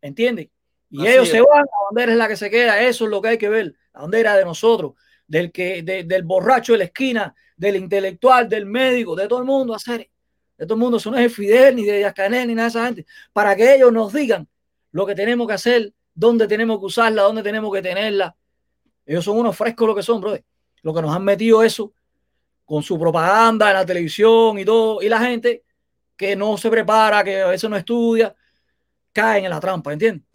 ¿Entiendes? 0.01 0.49
Y 0.89 1.01
Así 1.01 1.11
ellos 1.11 1.25
es. 1.25 1.31
se 1.31 1.41
van, 1.41 1.59
la 1.65 1.85
bandera 1.91 2.11
es 2.13 2.17
la 2.17 2.27
que 2.27 2.37
se 2.37 2.49
queda, 2.49 2.81
eso 2.81 3.05
es 3.05 3.11
lo 3.11 3.21
que 3.21 3.29
hay 3.29 3.37
que 3.37 3.49
ver. 3.49 3.75
La 3.93 4.01
bandera 4.01 4.35
de 4.37 4.45
nosotros, 4.45 4.93
del, 5.27 5.51
que, 5.51 5.81
de- 5.83 6.03
del 6.03 6.23
borracho 6.23 6.73
de 6.73 6.77
la 6.79 6.83
esquina, 6.85 7.35
del 7.57 7.75
intelectual, 7.75 8.47
del 8.47 8.65
médico, 8.65 9.15
de 9.15 9.27
todo 9.27 9.39
el 9.39 9.45
mundo, 9.45 9.73
hacer 9.73 10.09
de 10.57 10.65
todo 10.65 10.73
el 10.75 10.79
mundo, 10.79 10.97
eso 10.97 11.11
no 11.11 11.17
es 11.17 11.23
de 11.23 11.29
Fidel, 11.29 11.75
ni 11.75 11.83
de 11.83 11.97
Díaz 11.97 12.13
Canel, 12.15 12.47
ni 12.47 12.55
nada 12.55 12.67
de 12.67 12.69
esa 12.69 12.85
gente, 12.85 13.05
para 13.31 13.55
que 13.55 13.75
ellos 13.75 13.91
nos 13.93 14.11
digan 14.11 14.47
lo 14.91 15.05
que 15.05 15.13
tenemos 15.13 15.47
que 15.47 15.53
hacer, 15.53 15.93
dónde 16.15 16.47
tenemos 16.47 16.79
que 16.79 16.85
usarla, 16.85 17.21
dónde 17.23 17.43
tenemos 17.43 17.71
que 17.71 17.81
tenerla. 17.81 18.35
Ellos 19.05 19.23
son 19.23 19.37
unos 19.37 19.55
frescos 19.55 19.87
lo 19.87 19.93
que 19.95 20.01
son, 20.01 20.19
brother. 20.19 20.43
Lo 20.87 20.93
que 20.93 21.01
nos 21.01 21.13
han 21.13 21.23
metido 21.25 21.61
eso 21.63 21.91
con 22.63 22.81
su 22.81 22.97
propaganda 22.97 23.67
en 23.67 23.73
la 23.73 23.85
televisión 23.85 24.57
y 24.57 24.63
todo, 24.63 25.01
y 25.01 25.09
la 25.09 25.19
gente 25.19 25.63
que 26.15 26.33
no 26.33 26.57
se 26.57 26.69
prepara, 26.69 27.25
que 27.25 27.41
a 27.41 27.47
veces 27.47 27.69
no 27.69 27.75
estudia, 27.75 28.33
caen 29.11 29.43
en 29.43 29.51
la 29.51 29.59
trampa, 29.59 29.91
¿entiendes? 29.91 30.25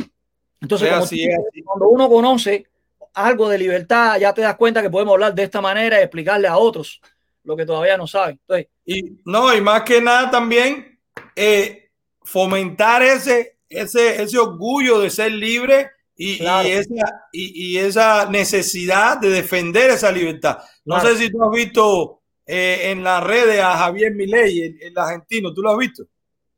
Entonces, 0.60 0.88
Es 0.88 0.92
como 0.92 1.04
así, 1.04 1.16
tú 1.16 1.22
es 1.22 1.28
dices, 1.38 1.46
así. 1.48 1.62
cuando 1.62 1.88
uno 1.88 2.06
conoce 2.10 2.66
algo 3.14 3.48
de 3.48 3.56
libertad, 3.56 4.18
ya 4.18 4.34
te 4.34 4.42
das 4.42 4.56
cuenta 4.56 4.82
que 4.82 4.90
podemos 4.90 5.14
hablar 5.14 5.34
de 5.34 5.42
esta 5.42 5.62
manera 5.62 5.98
y 5.98 6.02
explicarle 6.02 6.48
a 6.48 6.58
otros 6.58 7.00
lo 7.44 7.56
que 7.56 7.64
todavía 7.64 7.96
no 7.96 8.06
saben. 8.06 8.38
Entonces, 8.42 8.68
Y 8.84 9.20
no, 9.24 9.54
y 9.54 9.60
más 9.62 9.82
que 9.84 10.02
nada 10.02 10.30
también 10.30 10.98
eh, 11.34 11.88
fomentar 12.22 13.02
ese, 13.02 13.56
ese, 13.70 14.22
ese 14.22 14.38
orgullo 14.38 15.00
de 15.00 15.08
ser 15.08 15.32
libre 15.32 15.90
y, 16.16 16.38
Claro. 16.38 16.68
y 16.68 16.72
esa, 16.72 16.94
y, 17.32 17.72
y 17.74 17.78
esa 17.78 18.28
necesidad 18.30 19.18
de 19.18 19.30
defender 19.30 19.90
esa 19.90 20.12
libertad. 20.12 20.58
No 20.84 20.96
Claro. 21.00 21.08
sé 21.10 21.16
si 21.24 21.30
tú 21.32 21.42
has 21.44 21.50
visto 21.50 22.20
eh, 22.46 22.90
en 22.90 23.02
las 23.04 23.22
redes 23.24 23.60
a 23.60 23.76
Javier 23.78 24.12
Milei, 24.14 24.60
el, 24.62 24.76
el 24.82 24.98
argentino. 24.98 25.52
¿Tú 25.54 25.62
lo 25.62 25.70
has 25.70 25.78
visto? 25.78 26.04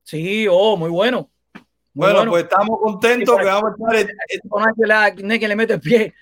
Sí, 0.03 0.47
oh, 0.51 0.77
muy 0.77 0.91
bueno. 0.91 1.31
Muy 1.93 2.11
Bueno, 2.13 2.31
pues 2.31 2.43
estamos 2.45 2.79
contentos 2.83 3.35
Sí, 3.37 3.41
que 3.41 3.47
vamos 3.47 3.71
a 3.71 3.75
estar. 3.99 4.17
nadie 4.51 4.87
le- 5.15 5.23
nadie 5.23 5.41
que 5.41 5.49
le 5.49 5.57
mete 5.57 5.75
el 5.75 5.81
pie. 5.81 6.15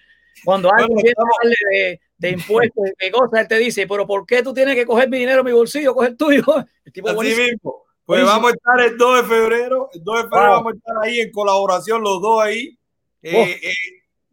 Cuando 0.45 0.68
alguien 0.70 0.89
Bueno, 0.89 1.03
viene 1.03 1.09
a 1.11 1.12
estamos- 1.12 1.57
de, 1.70 2.01
de 2.18 2.30
impuestos, 2.30 2.85
de 3.01 3.11
cosas, 3.11 3.41
él 3.41 3.49
te 3.49 3.59
dice, 3.59 3.87
pero 3.87 4.07
¿por 4.07 4.26
qué 4.26 4.43
tú 4.43 4.53
tienes 4.53 4.74
que 4.74 4.85
coger 4.87 5.09
mi 5.09 5.18
dinero 5.18 5.43
mi 5.43 5.53
bolsillo, 5.53 5.95
coger 5.95 6.11
el 6.11 6.16
tuyo? 6.16 6.45
El 6.85 6.93
tipo 6.93 7.09
Así 7.09 7.18
mismo. 7.18 7.85
Pues 8.05 8.20
Buenísimo. 8.24 8.26
vamos 8.33 8.53
a 8.53 8.55
estar 8.57 8.80
el 8.93 8.99
2 8.99 9.16
de 9.22 9.28
febrero. 9.28 9.89
El 9.95 10.03
2 10.05 10.16
de 10.16 10.22
febrero 10.24 10.47
Wow. 10.47 10.57
vamos 10.57 10.72
a 10.72 10.76
estar 10.76 10.97
ahí 11.03 11.20
en 11.20 11.30
colaboración, 11.30 12.03
los 12.03 12.20
dos 12.20 12.43
ahí, 12.43 12.76
eh, 13.23 13.33
Oh. 13.37 13.45
eh, 13.68 13.73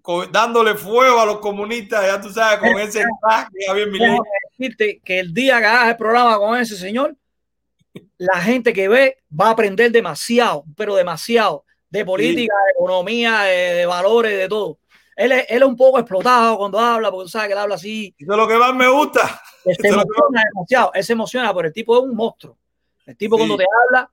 con- 0.01 0.31
dándole 0.31 0.75
fuego 0.75 1.19
a 1.19 1.25
los 1.25 1.39
comunistas, 1.39 2.05
ya 2.05 2.19
tú 2.19 2.29
sabes, 2.31 2.59
con 2.59 2.79
ese. 2.79 3.03
Déjame 3.51 4.19
decirte 4.57 5.01
que 5.03 5.19
el 5.19 5.33
día 5.33 5.59
que 5.59 5.65
hagas 5.65 5.89
el 5.89 5.97
programa 5.97 6.37
con 6.37 6.57
ese 6.59 6.75
señor, 6.75 7.15
la 8.17 8.39
gente 8.41 8.73
que 8.73 8.87
ve 8.87 9.17
va 9.39 9.47
a 9.47 9.51
aprender 9.51 9.91
demasiado, 9.91 10.63
pero 10.75 10.95
demasiado, 10.95 11.65
de 11.89 12.05
política, 12.05 12.53
de 12.65 12.71
economía, 12.71 13.41
de, 13.41 13.73
de 13.75 13.85
valores, 13.85 14.37
de 14.37 14.47
todo. 14.47 14.79
Él 15.15 15.33
es, 15.33 15.45
él 15.49 15.61
es 15.63 15.67
un 15.67 15.75
poco 15.75 15.99
explotado 15.99 16.57
cuando 16.57 16.79
habla, 16.79 17.11
porque 17.11 17.25
tú 17.25 17.29
sabes 17.29 17.47
que 17.47 17.53
él 17.53 17.59
habla 17.59 17.75
así, 17.75 18.15
Eso 18.17 18.31
es 18.31 18.37
lo 18.37 18.47
que 18.47 18.55
más 18.57 18.73
me 18.73 18.87
gusta. 18.87 19.41
se 19.63 19.71
Eso 19.71 19.81
que 19.81 19.87
emociona 19.89 20.43
demasiado, 20.53 20.91
él 20.93 21.03
se 21.03 21.13
emociona, 21.13 21.53
pero 21.53 21.67
el 21.67 21.73
tipo 21.73 21.97
es 21.97 22.03
un 22.03 22.15
monstruo. 22.15 22.57
El 23.05 23.17
tipo 23.17 23.35
Sí. 23.35 23.39
cuando 23.39 23.57
te 23.57 23.65
habla, 23.87 24.09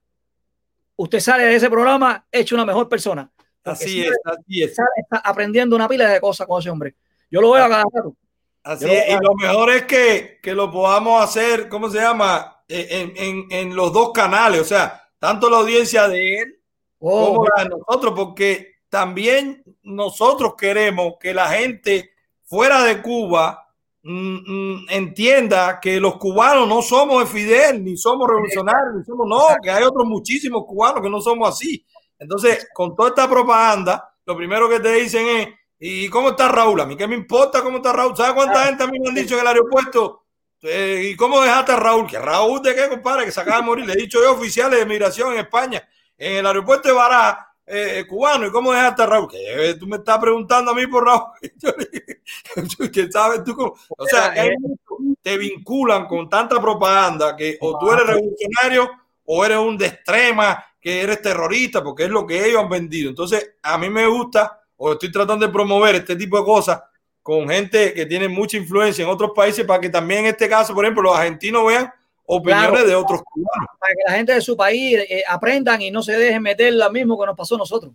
usted 0.97 1.19
sale 1.19 1.45
de 1.45 1.55
ese 1.55 1.69
programa 1.69 2.25
hecho 2.31 2.55
una 2.55 2.65
mejor 2.65 2.89
persona. 2.89 3.31
Así 3.71 4.03
es, 4.03 4.17
así 4.25 4.63
es. 4.63 4.69
está 4.97 5.17
aprendiendo 5.23 5.75
una 5.75 5.87
pila 5.87 6.09
de 6.09 6.19
cosas 6.21 6.47
con 6.47 6.59
ese 6.59 6.69
hombre. 6.69 6.95
Yo 7.29 7.41
lo 7.41 7.51
veo 7.51 7.63
a 7.65 7.69
cada 7.69 7.83
rato. 7.93 8.15
Así 8.63 8.85
es, 8.85 9.09
y 9.09 9.23
lo 9.23 9.33
mejor 9.35 9.69
es 9.71 9.83
que, 9.85 10.39
que 10.41 10.53
lo 10.53 10.69
podamos 10.71 11.23
hacer, 11.23 11.69
¿cómo 11.69 11.89
se 11.89 11.99
llama? 11.99 12.61
Eh, 12.67 12.87
En, 12.89 13.13
en- 13.15 13.45
en 13.51 13.75
los 13.75 13.93
dos 13.93 14.11
canales, 14.11 14.59
o 14.61 14.65
sea, 14.65 15.01
tanto 15.19 15.49
la 15.49 15.57
audiencia 15.57 16.07
de 16.07 16.39
él 16.41 16.53
Oh, 16.99 17.35
como 17.35 17.45
la 17.55 17.63
de 17.63 17.69
nosotros, 17.69 18.13
porque 18.15 18.77
también 18.89 19.63
nosotros 19.83 20.55
queremos 20.57 21.13
que 21.19 21.31
la 21.33 21.47
gente 21.49 22.09
fuera 22.43 22.83
de 22.83 23.01
Cuba 23.03 23.67
mm, 24.01 24.37
mm, 24.83 24.85
entienda 24.89 25.79
que 25.79 25.99
los 25.99 26.17
cubanos 26.17 26.67
no 26.67 26.81
somos 26.81 27.19
de 27.19 27.25
Fidel, 27.39 27.83
ni 27.83 27.95
somos 27.97 28.27
revolucionarios, 28.27 28.95
ni 28.95 29.03
somos, 29.03 29.27
no, 29.27 29.41
que 29.61 29.69
hay 29.69 29.83
otros 29.83 30.05
muchísimos 30.07 30.65
cubanos 30.65 31.01
que 31.03 31.09
no 31.09 31.21
somos 31.21 31.49
así. 31.49 31.85
Entonces, 32.19 32.67
con 32.73 32.95
toda 32.95 33.09
esta 33.09 33.29
propaganda, 33.29 34.13
lo 34.25 34.35
primero 34.35 34.67
que 34.69 34.79
te 34.79 34.91
dicen 34.93 35.27
es, 35.27 35.47
¿y 35.79 36.09
cómo 36.09 36.29
está 36.29 36.47
Raúl? 36.47 36.81
A 36.81 36.85
mí 36.85 36.95
qué 36.97 37.07
me 37.07 37.15
importa 37.15 37.61
cómo 37.61 37.77
está 37.77 37.93
Raúl. 37.93 38.15
¿Sabes 38.17 38.33
cuánta 38.33 38.65
gente 38.65 38.83
a 38.83 38.87
mí 38.87 38.99
me 38.99 39.09
han 39.09 39.15
dicho 39.15 39.35
en 39.35 39.41
el 39.41 39.47
aeropuerto? 39.47 40.23
Eh, 40.63 41.09
¿Y 41.11 41.15
cómo 41.15 41.39
dejaste 41.41 41.73
a 41.73 41.75
Raúl? 41.75 42.07
¿Que 42.07 42.17
Raúl 42.19 42.61
de 42.61 42.73
qué, 42.75 42.89
compadre? 42.89 43.25
Que 43.25 43.31
se 43.31 43.41
acaba 43.41 43.57
de 43.57 43.63
morir. 43.63 43.85
Le 43.85 43.93
he 43.93 43.97
dicho 43.97 44.19
yo, 44.21 44.33
oficiales 44.33 44.79
de 44.79 44.85
migración 44.85 45.33
en 45.33 45.39
España, 45.39 45.87
en 46.17 46.37
el 46.37 46.45
aeropuerto 46.47 46.87
de 46.87 46.95
Baraja, 46.95 47.53
eh, 47.65 48.05
cubano. 48.09 48.47
¿Y 48.47 48.51
cómo 48.51 48.71
dejaste 48.73 49.03
a 49.03 49.05
Raúl? 49.05 49.27
Que 49.29 49.69
eh, 49.69 49.73
tú 49.75 49.85
me 49.85 49.97
estás 49.97 50.17
preguntando 50.17 50.71
a 50.71 50.73
mí 50.73 50.87
por 50.87 51.05
Raúl. 51.05 51.25
¿Qué 52.93 53.11
sabes 53.11 53.43
tú? 53.43 53.55
cómo? 53.55 53.75
O 53.89 54.05
sea, 54.07 54.33
que 54.33 54.53
mucho- 54.59 55.15
te 55.21 55.37
vinculan 55.37 56.07
con 56.07 56.29
tanta 56.29 56.59
propaganda 56.61 57.35
que 57.35 57.57
o 57.61 57.77
tú 57.77 57.91
eres 57.91 58.07
revolucionario 58.07 58.89
o 59.25 59.45
eres 59.45 59.57
un 59.57 59.77
de 59.77 59.87
extrema, 59.87 60.63
que 60.87 61.01
eres 61.01 61.21
terrorista, 61.21 61.83
porque 61.83 62.05
es 62.05 62.09
lo 62.09 62.25
que 62.25 62.45
ellos 62.47 62.61
han 62.63 62.69
vendido. 62.69 63.09
Entonces, 63.09 63.55
a 63.61 63.77
mí 63.77 63.89
me 63.89 64.07
gusta, 64.07 64.61
o 64.77 64.93
estoy 64.93 65.11
tratando 65.11 65.45
de 65.45 65.51
promover 65.51 65.95
este 65.95 66.15
tipo 66.15 66.37
de 66.39 66.45
cosas 66.45 66.81
con 67.21 67.49
gente 67.49 67.93
que 67.93 68.05
tiene 68.05 68.29
mucha 68.29 68.55
influencia 68.55 69.03
en 69.03 69.09
otros 69.09 69.31
países 69.35 69.65
para 69.65 69.81
que 69.81 69.89
también 69.89 70.21
en 70.21 70.25
este 70.27 70.47
caso, 70.47 70.73
por 70.73 70.85
ejemplo, 70.85 71.03
los 71.03 71.17
argentinos 71.17 71.65
vean 71.67 71.91
opiniones 72.25 72.69
Claro. 72.69 72.87
de 72.87 72.95
otros 72.95 73.21
cubanos. 73.23 73.67
para 73.79 73.93
que 73.93 73.99
la 74.07 74.13
gente 74.13 74.33
de 74.33 74.41
su 74.41 74.55
país 74.55 74.97
eh, 75.09 75.23
aprendan 75.27 75.81
y 75.81 75.91
no 75.91 76.01
se 76.01 76.13
dejen 76.17 76.41
meter 76.41 76.71
lo 76.73 76.89
mismo 76.89 77.19
que 77.19 77.25
nos 77.25 77.35
pasó 77.35 77.55
a 77.55 77.57
nosotros. 77.57 77.91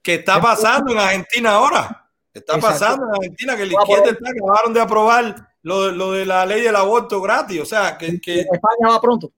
que 0.00 0.14
está 0.14 0.40
pasando 0.40 0.92
en 0.92 0.98
Argentina 0.98 1.50
ahora. 1.54 2.08
Está 2.32 2.54
Exacto. 2.54 2.66
pasando 2.78 3.06
en 3.06 3.14
Argentina 3.14 3.56
que 3.56 3.66
la 3.66 3.72
izquierda 3.72 4.10
está, 4.10 4.30
acabaron 4.30 4.72
de 4.72 4.80
aprobar 4.80 5.34
lo, 5.62 5.86
de- 5.86 5.92
lo 5.92 6.12
de 6.12 6.24
la 6.24 6.46
ley 6.46 6.60
del 6.62 6.76
aborto 6.76 7.20
gratis. 7.20 7.60
O 7.60 7.64
sea, 7.66 7.98
que, 7.98 8.06
España 8.06 8.88
va 8.90 9.00
pronto. 9.00 9.32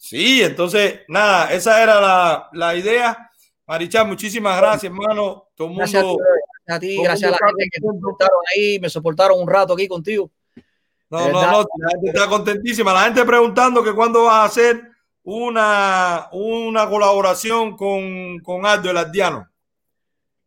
Sí, 0.00 0.42
entonces, 0.42 1.00
nada, 1.08 1.52
esa 1.52 1.82
era 1.82 2.00
la, 2.00 2.48
la 2.52 2.74
idea. 2.74 3.30
Marichal, 3.66 4.08
muchísimas 4.08 4.56
gracias, 4.56 4.90
hermano. 4.90 5.48
Todo 5.54 5.68
el 5.68 5.76
Gracias 5.76 6.02
a 6.02 6.06
ti, 6.06 6.08
mundo. 6.08 6.24
gracias 6.66 6.76
a 6.76 6.80
ti, 6.80 6.94
todo 6.96 7.04
gracias 7.04 7.28
a 7.28 7.30
la 7.32 7.38
gente 7.48 7.68
que 7.70 7.80
me 7.80 7.92
soportaron 7.92 8.38
ahí, 8.54 8.80
me 8.80 8.90
soportaron 8.90 9.40
un 9.40 9.48
rato 9.48 9.74
aquí 9.74 9.86
contigo. 9.86 10.30
No, 11.10 11.28
no, 11.28 11.42
no, 11.42 11.58
la 11.78 11.90
gente 11.90 12.06
está 12.08 12.28
contentísima. 12.28 12.92
La 12.92 13.02
gente 13.02 13.24
preguntando 13.24 13.82
que 13.82 13.92
cuándo 13.92 14.24
vas 14.24 14.34
a 14.34 14.44
hacer 14.44 14.82
una, 15.22 16.28
una 16.32 16.88
colaboración 16.88 17.76
con, 17.76 18.38
con 18.40 18.64
Aldo 18.64 18.90
el 18.90 18.96
Ardiano. 18.96 19.48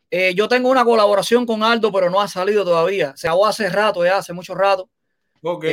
Eh, 0.10 0.34
yo 0.36 0.48
tengo 0.48 0.70
una 0.70 0.86
colaboración 0.86 1.46
con 1.46 1.64
Aldo, 1.64 1.92
pero 1.92 2.10
no 2.10 2.22
ha 2.22 2.28
salido 2.28 2.64
todavía. 2.64 3.14
Se 3.18 3.28
acabó 3.28 3.46
hace 3.48 3.70
rato, 3.70 4.06
ya 4.06 4.18
hace 4.18 4.32
mucho 4.32 4.56
rato. 4.56 4.90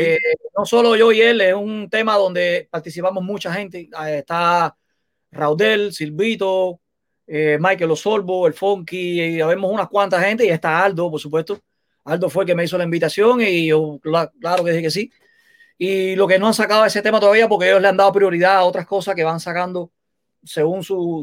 Eh, 0.01 0.19
no 0.57 0.65
solo 0.67 0.97
yo 0.97 1.13
y 1.13 1.21
él, 1.21 1.41
es 1.41 1.55
un 1.55 1.89
tema 1.89 2.17
donde 2.17 2.69
participamos 2.71 3.23
mucha 3.23 3.53
gente. 3.53 3.89
Eh, 4.05 4.19
está 4.19 4.77
Raudel, 5.31 5.93
Silvito, 5.93 6.81
eh, 7.27 7.57
Michael 7.61 7.93
Osorbo, 7.93 8.47
el 8.49 8.55
Funky, 8.55 9.21
y 9.21 9.37
vemos 9.43 9.73
unas 9.73 9.89
cuantas 9.89 10.25
gente 10.25 10.45
y 10.45 10.49
está 10.51 10.85
Aldo, 10.85 11.11
por 11.11 11.21
supuesto. 11.21 11.61
Aldo 12.05 12.29
fue 12.29 12.43
el 12.45 12.49
que 12.49 12.55
me 12.57 12.65
hizo 12.65 12.77
la 12.79 12.85
invitación 12.85 13.41
y 13.43 13.67
yo, 13.69 14.01
cla- 14.03 14.33
claro 14.41 14.65
que 14.65 14.71
dije 14.73 14.83
que 14.83 14.91
sí. 14.91 15.13
Y 15.79 16.17
lo 16.17 16.27
que 16.27 16.39
no 16.39 16.49
han 16.49 16.55
sacado 16.55 16.85
ese 16.85 17.01
tema 17.03 17.21
todavía 17.21 17.49
porque 17.49 17.69
ellos 17.69 17.81
le 17.81 17.89
han 17.89 17.97
dado 17.97 18.13
prioridad 18.13 18.57
a 18.57 18.65
otras 18.65 18.87
cosas 18.87 19.15
que 19.15 19.25
van 19.25 19.41
sacando 19.41 19.93
según 20.45 20.83
su, 20.83 21.23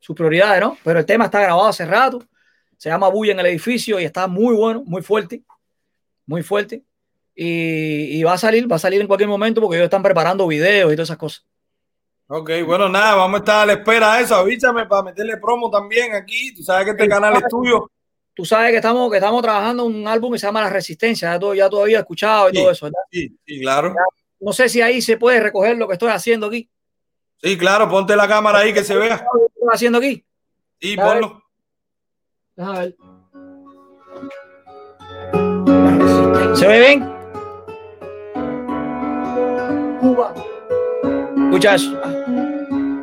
sus 0.00 0.16
prioridades, 0.16 0.60
¿no? 0.60 0.78
Pero 0.82 0.98
el 1.00 1.06
tema 1.06 1.26
está 1.26 1.40
grabado 1.40 1.68
hace 1.68 1.84
rato. 1.84 2.22
Se 2.78 2.88
llama 2.88 3.08
Bulla 3.08 3.32
en 3.32 3.40
el 3.40 3.46
edificio 3.46 4.00
y 4.00 4.04
está 4.04 4.26
muy 4.26 4.54
bueno, 4.54 4.82
muy 4.86 5.02
fuerte, 5.02 5.42
muy 6.26 6.42
fuerte. 6.42 6.82
Y, 7.42 8.18
y 8.18 8.22
va 8.22 8.34
a 8.34 8.38
salir, 8.38 8.70
va 8.70 8.76
a 8.76 8.78
salir 8.78 9.00
en 9.00 9.06
cualquier 9.06 9.28
momento 9.30 9.62
porque 9.62 9.76
ellos 9.78 9.86
están 9.86 10.02
preparando 10.02 10.46
videos 10.46 10.92
y 10.92 10.94
todas 10.94 11.06
esas 11.08 11.16
cosas. 11.16 11.46
Ok, 12.26 12.50
bueno, 12.66 12.86
nada, 12.90 13.14
vamos 13.14 13.36
a 13.36 13.38
estar 13.38 13.62
a 13.62 13.66
la 13.66 13.72
espera 13.72 14.16
de 14.16 14.24
eso. 14.24 14.34
Avísame 14.34 14.84
para 14.84 15.04
meterle 15.04 15.38
promo 15.38 15.70
también 15.70 16.14
aquí. 16.14 16.54
Tú 16.54 16.62
sabes 16.62 16.84
que 16.84 16.90
este 16.90 17.08
canal 17.08 17.34
es 17.36 17.44
tuyo. 17.48 17.90
Tú 18.34 18.44
sabes 18.44 18.70
que 18.72 18.76
estamos, 18.76 19.10
que 19.10 19.16
estamos 19.16 19.40
trabajando 19.40 19.86
en 19.86 19.94
un 19.96 20.06
álbum 20.06 20.32
que 20.34 20.38
se 20.38 20.46
llama 20.46 20.60
La 20.60 20.68
Resistencia, 20.68 21.32
ya, 21.32 21.38
todo, 21.38 21.54
ya 21.54 21.70
todavía 21.70 22.00
escuchado 22.00 22.50
y 22.50 22.52
Sí. 22.52 22.58
todo 22.60 22.70
eso. 22.72 22.84
¿verdad? 22.86 23.00
Sí, 23.10 23.34
sí, 23.46 23.60
claro. 23.60 23.94
No 24.38 24.52
sé 24.52 24.68
si 24.68 24.82
ahí 24.82 25.00
se 25.00 25.16
puede 25.16 25.40
recoger 25.40 25.78
lo 25.78 25.86
que 25.88 25.94
estoy 25.94 26.10
haciendo 26.10 26.48
aquí. 26.48 26.68
Sí, 27.42 27.56
claro, 27.56 27.88
ponte 27.88 28.14
la 28.16 28.28
cámara 28.28 28.58
ahí 28.58 28.74
que 28.74 28.84
se 28.84 28.94
vea. 28.96 29.16
Lo 29.32 29.40
que 29.40 29.46
estoy 29.54 29.68
haciendo 29.72 29.96
aquí. 29.98 30.24
Y 30.78 30.94
Dale. 30.94 31.20
ponlo. 31.20 31.42
Déjame 32.54 32.78
ver. 32.80 32.96
¿Se 36.54 36.66
ve 36.68 36.80
bien? 36.80 37.19
Cuba. 40.00 40.34
Eso. 41.74 41.92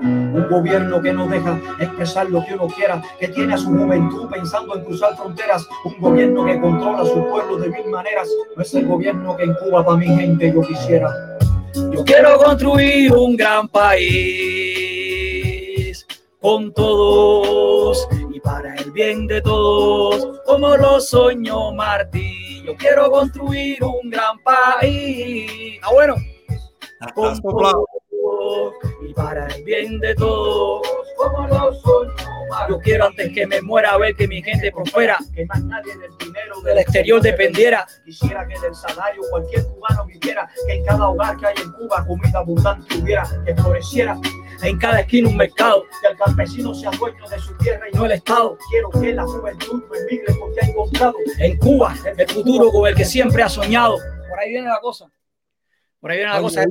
Un 0.04 0.48
gobierno 0.50 0.99
que 1.02 1.14
no 1.14 1.28
deja 1.28 1.60
expresar 1.80 2.28
lo 2.30 2.44
que 2.44 2.56
uno 2.56 2.68
quiera, 2.68 3.02
que 3.19 3.28
tiene 3.28 3.53
a 3.53 3.57
su 3.57 3.69
juventud 3.69 4.28
pensando 4.32 4.76
en 4.76 4.84
cruzar 4.84 5.15
fronteras, 5.15 5.68
un 5.86 5.99
gobierno 5.99 6.45
que 6.45 6.60
controla 6.60 7.03
a 7.03 7.06
su 7.06 7.24
pueblo 7.30 7.57
de 7.57 7.69
mil 7.69 7.88
maneras, 7.90 8.28
no 8.56 8.61
es 8.64 8.74
el 8.74 8.88
gobierno 8.88 9.38
que 9.38 9.44
en 9.44 9.53
Cuba 9.56 9.86
para 9.86 9.98
mi 9.98 10.07
gente 10.07 10.52
yo 10.52 10.61
quisiera. 10.61 11.38
Yo 11.91 12.03
quiero 12.03 12.40
construir 12.40 13.14
un 13.14 13.36
gran 13.36 13.68
país 13.68 14.48
con 16.41 16.74
todos 16.74 18.07
y 18.34 18.40
para 18.40 18.74
el 18.76 18.91
bien 18.91 19.28
de 19.28 19.41
todos, 19.41 20.40
como 20.45 20.76
lo 20.76 20.99
soñó 20.99 21.74
Martí. 21.74 22.64
Yo 22.65 22.76
quiero 22.76 23.11
construir 23.11 23.84
un 23.84 24.10
gran 24.10 24.40
país. 24.40 25.80
Ah, 25.84 25.90
bueno. 25.94 26.15
Y 29.02 29.14
para 29.14 29.48
el 29.48 29.64
bien 29.64 29.99
de 29.99 30.15
todos, 30.15 30.82
como 31.15 31.48
lo 31.48 31.72
Martí. 32.49 32.74
Yo 32.74 32.80
quiero 32.80 33.06
antes 33.06 33.34
que 33.34 33.45
me 33.45 33.61
muera 33.61 33.98
ver 33.98 34.15
que 34.15 34.28
mi 34.28 34.41
gente 34.41 34.72
prospera, 34.72 35.18
que 35.34 35.45
más 35.45 35.64
nadie 35.65 35.98
del 35.98 36.18
dinero 36.18 36.61
del 36.61 36.78
exterior 36.80 37.22
dependiera. 37.22 37.86
Quisiera 38.06 38.48
que 38.48 38.60
del 38.60 38.74
salario 38.74 39.22
cualquier 39.30 39.65
cubano 39.68 40.06
viviera, 40.06 40.49
que 40.65 40.74
en 40.74 40.86
cada 40.86 41.10
hogar 41.10 41.38
que 41.38 41.48
hay 41.48 41.56
en 41.61 41.72
Cuba 41.74 42.06
comida 42.06 42.40
abundante 42.40 42.98
hubiera, 42.98 43.28
que 43.45 43.56
floreciera 43.56 44.18
en 44.64 44.78
cada 44.78 45.02
esquina 45.02 45.30
un 45.30 45.38
mercado, 45.38 45.84
que 46.02 46.07
el 46.07 46.18
campesino 46.18 46.74
sea 46.74 46.91
dueño 46.91 47.28
de 47.30 47.40
su 47.40 47.56
tierra 47.57 47.88
y 47.91 47.95
no 47.95 48.06
el 48.06 48.11
Estado. 48.14 48.57
Quiero 48.69 48.90
que 48.90 49.14
la 49.14 49.24
juventud 49.24 49.84
emigre 49.94 50.34
porque 50.40 50.60
ha 50.61 50.68
encontrado 50.68 51.15
en 51.38 51.57
Cuba 51.57 51.94
el 52.18 52.30
futuro 52.30 52.72
con 52.72 52.88
el 52.88 52.95
que 52.95 53.06
siempre 53.06 53.44
ha 53.44 53.49
soñado. 53.49 53.98
Por 54.30 54.40
ahí 54.40 54.49
viene 54.49 54.68
la 54.68 54.80
cosa. 54.80 55.10
Por 55.99 56.11
ahí 56.11 56.18
viene 56.18 56.34
la 56.34 56.41
cosa. 56.41 56.65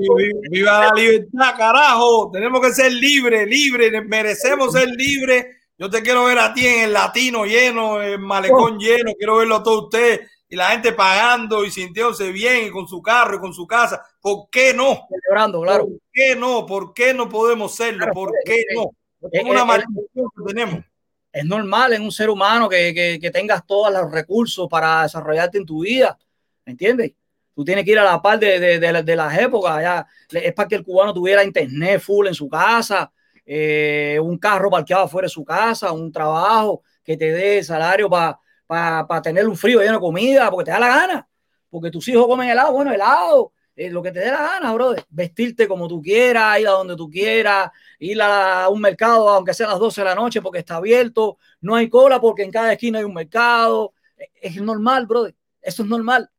Viva, 0.50 0.86
la 0.86 0.92
libertad, 0.94 1.56
carajo. 1.56 2.30
Tenemos 2.32 2.60
que 2.60 2.72
ser 2.72 2.92
libres, 2.92 3.46
libres. 3.48 3.92
Merecemos 4.06 4.72
ser 4.72 4.88
libres. 4.88 5.46
Yo 5.78 5.90
te 5.90 6.00
quiero 6.02 6.24
ver 6.24 6.38
a 6.38 6.54
ti 6.54 6.66
en 6.66 6.84
el 6.84 6.92
latino 6.92 7.44
lleno, 7.44 8.00
el 8.00 8.18
malecón 8.18 8.78
lleno. 8.78 9.12
Quiero 9.18 9.36
verlo 9.36 9.56
a 9.56 9.62
todos 9.62 9.84
ustedes 9.84 10.30
y 10.48 10.56
la 10.56 10.70
gente 10.70 10.92
pagando 10.92 11.64
y 11.64 11.70
sintiéndose 11.70 12.30
bien 12.30 12.66
y 12.66 12.70
con 12.70 12.86
su 12.86 13.02
carro 13.02 13.36
y 13.36 13.40
con 13.40 13.52
su 13.52 13.66
casa. 13.66 14.02
¿Por 14.20 14.48
qué 14.50 14.72
no? 14.72 15.06
Celebrando, 15.08 15.60
claro. 15.62 15.86
¿Por 15.86 16.00
qué 16.12 16.36
no? 16.36 16.66
¿Por 16.66 16.94
qué 16.94 17.14
no 17.14 17.28
podemos 17.28 17.74
serlo? 17.74 17.98
Claro, 17.98 18.14
¿Por 18.14 18.28
pues, 18.30 18.42
qué 18.44 18.64
no? 18.74 18.90
Es 19.32 19.44
una 19.44 19.64
maldición 19.64 20.06
que 20.14 20.44
tenemos. 20.46 20.84
es 21.32 21.44
normal 21.44 21.94
en 21.94 22.02
un 22.02 22.12
ser 22.12 22.30
humano 22.30 22.68
que, 22.68 22.94
que, 22.94 23.18
que 23.20 23.30
tengas 23.30 23.66
todos 23.66 23.92
los 23.92 24.10
recursos 24.10 24.68
para 24.70 25.02
desarrollarte 25.02 25.58
en 25.58 25.66
tu 25.66 25.82
vida, 25.82 26.16
¿me 26.64 26.72
entiendes? 26.72 27.12
Tú 27.56 27.64
tienes 27.64 27.84
que 27.84 27.90
ir 27.92 27.98
a 27.98 28.04
la 28.04 28.22
par 28.22 28.38
de, 28.38 28.60
de, 28.60 29.02
de, 29.02 29.16
las 29.16 29.38
épocas, 29.38 29.82
ya. 29.82 30.06
es 30.30 30.52
para 30.52 30.68
que 30.68 30.74
el 30.76 30.84
cubano 30.84 31.12
tuviera 31.12 31.42
internet 31.42 32.00
full 32.00 32.28
en 32.28 32.34
su 32.34 32.48
casa, 32.48 33.10
eh, 33.44 34.20
un 34.22 34.38
carro 34.38 34.70
parqueado 34.70 35.08
fuera 35.08 35.26
de 35.26 35.30
su 35.30 35.44
casa, 35.44 35.90
un 35.90 36.12
trabajo 36.12 36.82
que 37.02 37.16
te 37.16 37.32
dé 37.32 37.64
salario 37.64 38.08
para 38.10 38.38
para 38.66 39.22
tener 39.22 39.46
un 39.46 39.56
frío 39.56 39.80
lleno 39.80 39.94
de 39.94 40.00
comida, 40.00 40.50
porque 40.50 40.64
te 40.64 40.70
da 40.72 40.80
la 40.80 40.88
gana, 40.88 41.28
porque 41.70 41.90
tus 41.90 42.06
hijos 42.08 42.26
comen 42.26 42.48
helado, 42.48 42.72
bueno, 42.72 42.92
helado, 42.92 43.52
eh, 43.76 43.90
lo 43.90 44.02
que 44.02 44.10
te 44.10 44.20
dé 44.20 44.30
la 44.30 44.42
gana, 44.42 44.72
brother, 44.72 45.04
vestirte 45.10 45.68
como 45.68 45.86
tú 45.86 46.00
quieras, 46.02 46.58
ir 46.58 46.68
a 46.68 46.72
donde 46.72 46.96
tú 46.96 47.08
quieras, 47.08 47.70
ir 47.98 48.20
a 48.20 48.68
un 48.68 48.80
mercado, 48.80 49.28
aunque 49.28 49.54
sea 49.54 49.66
a 49.66 49.70
las 49.70 49.78
12 49.78 50.00
de 50.00 50.04
la 50.04 50.14
noche, 50.14 50.42
porque 50.42 50.60
está 50.60 50.76
abierto, 50.76 51.38
no 51.60 51.74
hay 51.74 51.88
cola 51.88 52.20
porque 52.20 52.42
en 52.42 52.50
cada 52.50 52.72
esquina 52.72 52.98
hay 52.98 53.04
un 53.04 53.14
mercado, 53.14 53.92
es 54.40 54.56
normal, 54.60 55.06
brother, 55.06 55.34
eso 55.60 55.82
es 55.82 55.88
normal. 55.88 56.30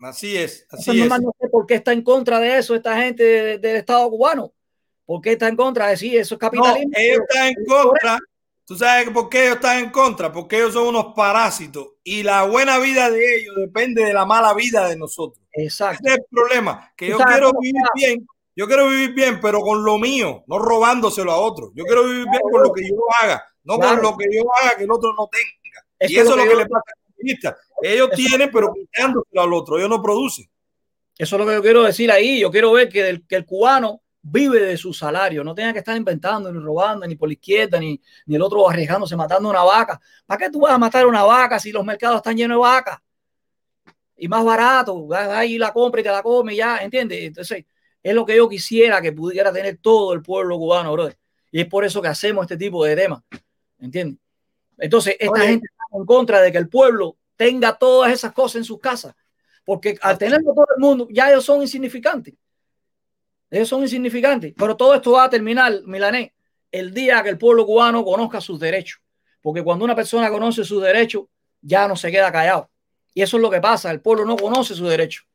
Así 0.00 0.36
es, 0.36 0.66
así 0.70 1.00
es 1.00 1.06
es. 1.12 1.20
no 1.20 1.32
sé 1.40 1.48
por 1.48 1.66
qué 1.66 1.74
está 1.74 1.92
en 1.92 2.02
contra 2.02 2.38
de 2.38 2.58
eso 2.58 2.74
esta 2.74 2.96
gente 3.00 3.22
de- 3.22 3.58
del 3.58 3.76
Estado 3.76 4.08
cubano. 4.10 4.52
¿Por 5.04 5.20
qué 5.22 5.32
está 5.32 5.48
en 5.48 5.56
contra 5.56 5.88
de 5.88 5.96
sí? 5.96 6.16
Eso 6.16 6.34
es 6.34 6.36
No, 6.36 6.38
capitalismo. 6.38 6.92
ellos 6.96 7.20
están 7.28 7.48
en 7.48 7.64
contra. 7.66 8.18
¿Tú 8.64 8.76
sabes 8.76 9.08
por 9.10 9.28
qué 9.30 9.44
ellos 9.44 9.54
están 9.56 9.78
en 9.78 9.90
contra? 9.90 10.30
Porque 10.30 10.56
ellos 10.58 10.74
son 10.74 10.88
unos 10.88 11.14
parásitos 11.16 11.86
y 12.04 12.22
la 12.22 12.42
buena 12.44 12.78
vida 12.78 13.10
de 13.10 13.36
ellos 13.36 13.54
depende 13.56 14.04
de 14.04 14.12
la 14.12 14.26
mala 14.26 14.52
vida 14.54 14.86
de 14.88 14.96
nosotros. 14.96 15.42
Exacto. 15.52 16.02
Ese 16.04 16.12
es 16.14 16.18
el 16.20 16.24
problema, 16.30 16.92
que 16.94 17.08
yo 17.08 17.16
quiero 17.18 17.50
vivir 17.58 17.82
bien, 17.94 18.26
yo 18.54 18.66
quiero 18.66 18.88
vivir 18.90 19.14
bien, 19.14 19.40
pero 19.40 19.60
con 19.62 19.82
lo 19.82 19.98
mío, 19.98 20.44
no 20.46 20.58
robándoselo 20.58 21.32
a 21.32 21.38
otro. 21.38 21.72
Yo 21.74 21.84
quiero 21.84 22.04
vivir 22.04 22.26
bien 22.30 22.42
con 22.52 22.62
lo 22.62 22.70
que 22.72 22.86
yo 22.86 22.94
haga, 23.22 23.42
no 23.64 23.78
Claro. 23.78 24.02
con 24.02 24.10
lo 24.12 24.16
que 24.18 24.26
yo 24.30 24.42
haga 24.60 24.76
que 24.76 24.84
el 24.84 24.90
otro 24.90 25.14
no 25.14 25.28
tenga. 25.28 25.86
Y 26.12 26.16
eso 26.18 26.30
es 26.32 26.36
lo 26.36 26.42
que, 26.44 26.50
yo- 26.50 26.58
le 26.58 26.66
pasa 26.66 26.84
a 26.86 27.00
los 27.00 27.14
comunistas. 27.16 27.56
Ellos 27.82 28.08
Eso- 28.12 28.16
tienen, 28.16 28.50
pero 28.52 28.72
quitándoselo 28.72 29.42
al 29.42 29.52
otro, 29.52 29.78
ellos 29.78 29.90
no 29.90 30.02
producen. 30.02 30.48
Eso 31.16 31.36
es 31.36 31.40
lo 31.40 31.46
que 31.46 31.54
yo 31.54 31.62
quiero 31.62 31.82
decir 31.82 32.10
ahí. 32.10 32.40
Yo 32.40 32.50
quiero 32.50 32.72
ver 32.72 32.88
que 32.88 33.08
el, 33.08 33.26
que 33.26 33.36
el 33.36 33.44
cubano 33.44 34.02
vive 34.22 34.60
de 34.60 34.76
su 34.76 34.92
salario, 34.92 35.42
no 35.42 35.54
tenga 35.54 35.72
que 35.72 35.78
estar 35.78 35.96
inventando 35.96 36.52
ni 36.52 36.58
robando 36.58 37.06
ni 37.06 37.16
por 37.16 37.28
la 37.28 37.32
izquierda 37.32 37.78
ni, 37.80 38.00
ni 38.26 38.34
el 38.36 38.42
otro 38.42 38.68
arriesgándose 38.68 39.16
matando 39.16 39.48
una 39.48 39.62
vaca. 39.62 40.00
¿Para 40.26 40.38
qué 40.38 40.50
tú 40.50 40.60
vas 40.60 40.72
a 40.72 40.78
matar 40.78 41.06
una 41.06 41.24
vaca 41.24 41.58
si 41.58 41.72
los 41.72 41.84
mercados 41.84 42.16
están 42.16 42.36
llenos 42.36 42.56
de 42.56 42.60
vacas? 42.60 42.98
Y 44.16 44.28
más 44.28 44.44
barato, 44.44 45.06
vas 45.06 45.28
ahí 45.28 45.54
y 45.54 45.58
la 45.58 45.72
compra 45.72 46.00
y 46.00 46.04
te 46.04 46.10
la 46.10 46.22
come 46.22 46.54
ya, 46.56 46.78
¿entiendes? 46.78 47.20
Entonces, 47.22 47.64
es 48.02 48.14
lo 48.14 48.26
que 48.26 48.36
yo 48.36 48.48
quisiera 48.48 49.00
que 49.00 49.12
pudiera 49.12 49.52
tener 49.52 49.78
todo 49.80 50.12
el 50.12 50.22
pueblo 50.22 50.58
cubano, 50.58 50.92
brother. 50.92 51.16
Y 51.50 51.60
es 51.60 51.66
por 51.66 51.84
eso 51.84 52.02
que 52.02 52.08
hacemos 52.08 52.42
este 52.42 52.56
tipo 52.56 52.84
de 52.84 52.96
temas, 52.96 53.22
¿entiendes? 53.78 54.18
Entonces, 54.76 55.16
esta 55.18 55.32
Oye. 55.32 55.46
gente 55.48 55.66
está 55.70 55.98
en 55.98 56.04
contra 56.04 56.40
de 56.40 56.52
que 56.52 56.58
el 56.58 56.68
pueblo 56.68 57.16
tenga 57.38 57.72
todas 57.78 58.12
esas 58.12 58.32
cosas 58.32 58.56
en 58.56 58.64
sus 58.64 58.80
casas, 58.80 59.14
porque 59.64 59.96
al 60.02 60.18
tenerlo 60.18 60.52
todo 60.52 60.66
el 60.76 60.80
mundo, 60.82 61.08
ya 61.10 61.30
ellos 61.30 61.44
son 61.44 61.62
insignificantes. 61.62 62.34
Ellos 63.48 63.68
son 63.68 63.82
insignificantes, 63.82 64.52
pero 64.58 64.76
todo 64.76 64.94
esto 64.94 65.12
va 65.12 65.24
a 65.24 65.30
terminar, 65.30 65.80
Milané, 65.86 66.34
el 66.70 66.92
día 66.92 67.22
que 67.22 67.30
el 67.30 67.38
pueblo 67.38 67.64
cubano 67.64 68.04
conozca 68.04 68.40
sus 68.40 68.58
derechos. 68.58 69.00
Porque 69.40 69.62
cuando 69.62 69.84
una 69.84 69.94
persona 69.94 70.28
conoce 70.28 70.64
sus 70.64 70.82
derechos, 70.82 71.26
ya 71.62 71.86
no 71.86 71.96
se 71.96 72.10
queda 72.10 72.30
callado. 72.32 72.68
Y 73.14 73.22
eso 73.22 73.36
es 73.36 73.42
lo 73.42 73.50
que 73.50 73.60
pasa, 73.60 73.90
el 73.92 74.00
pueblo 74.00 74.26
no 74.26 74.36
conoce 74.36 74.74
sus 74.74 74.88
derechos. 74.90 75.26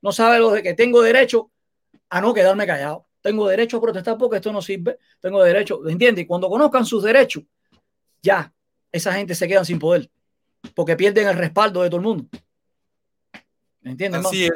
No 0.00 0.12
sabe 0.12 0.38
lo 0.38 0.50
de 0.50 0.62
que 0.62 0.72
tengo 0.72 1.02
derecho 1.02 1.52
a 2.08 2.20
no 2.22 2.32
quedarme 2.32 2.66
callado. 2.66 3.06
Tengo 3.20 3.46
derecho 3.46 3.76
a 3.76 3.80
protestar 3.82 4.16
porque 4.16 4.36
esto 4.36 4.50
no 4.50 4.62
sirve. 4.62 4.98
Tengo 5.20 5.44
derecho, 5.44 5.86
¿entiendes? 5.86 6.24
Y 6.24 6.26
Cuando 6.26 6.48
conozcan 6.48 6.86
sus 6.86 7.02
derechos, 7.02 7.44
ya 8.22 8.50
esa 8.90 9.12
gente 9.12 9.34
se 9.34 9.46
quedan 9.46 9.66
sin 9.66 9.78
poder. 9.78 10.10
Porque 10.74 10.96
pierden 10.96 11.28
el 11.28 11.36
respaldo 11.36 11.82
de 11.82 11.88
todo 11.88 12.00
el 12.00 12.06
mundo. 12.06 12.24
¿Me 13.80 13.92
entiendes? 13.92 14.24
Así 14.24 14.44
es. 14.46 14.52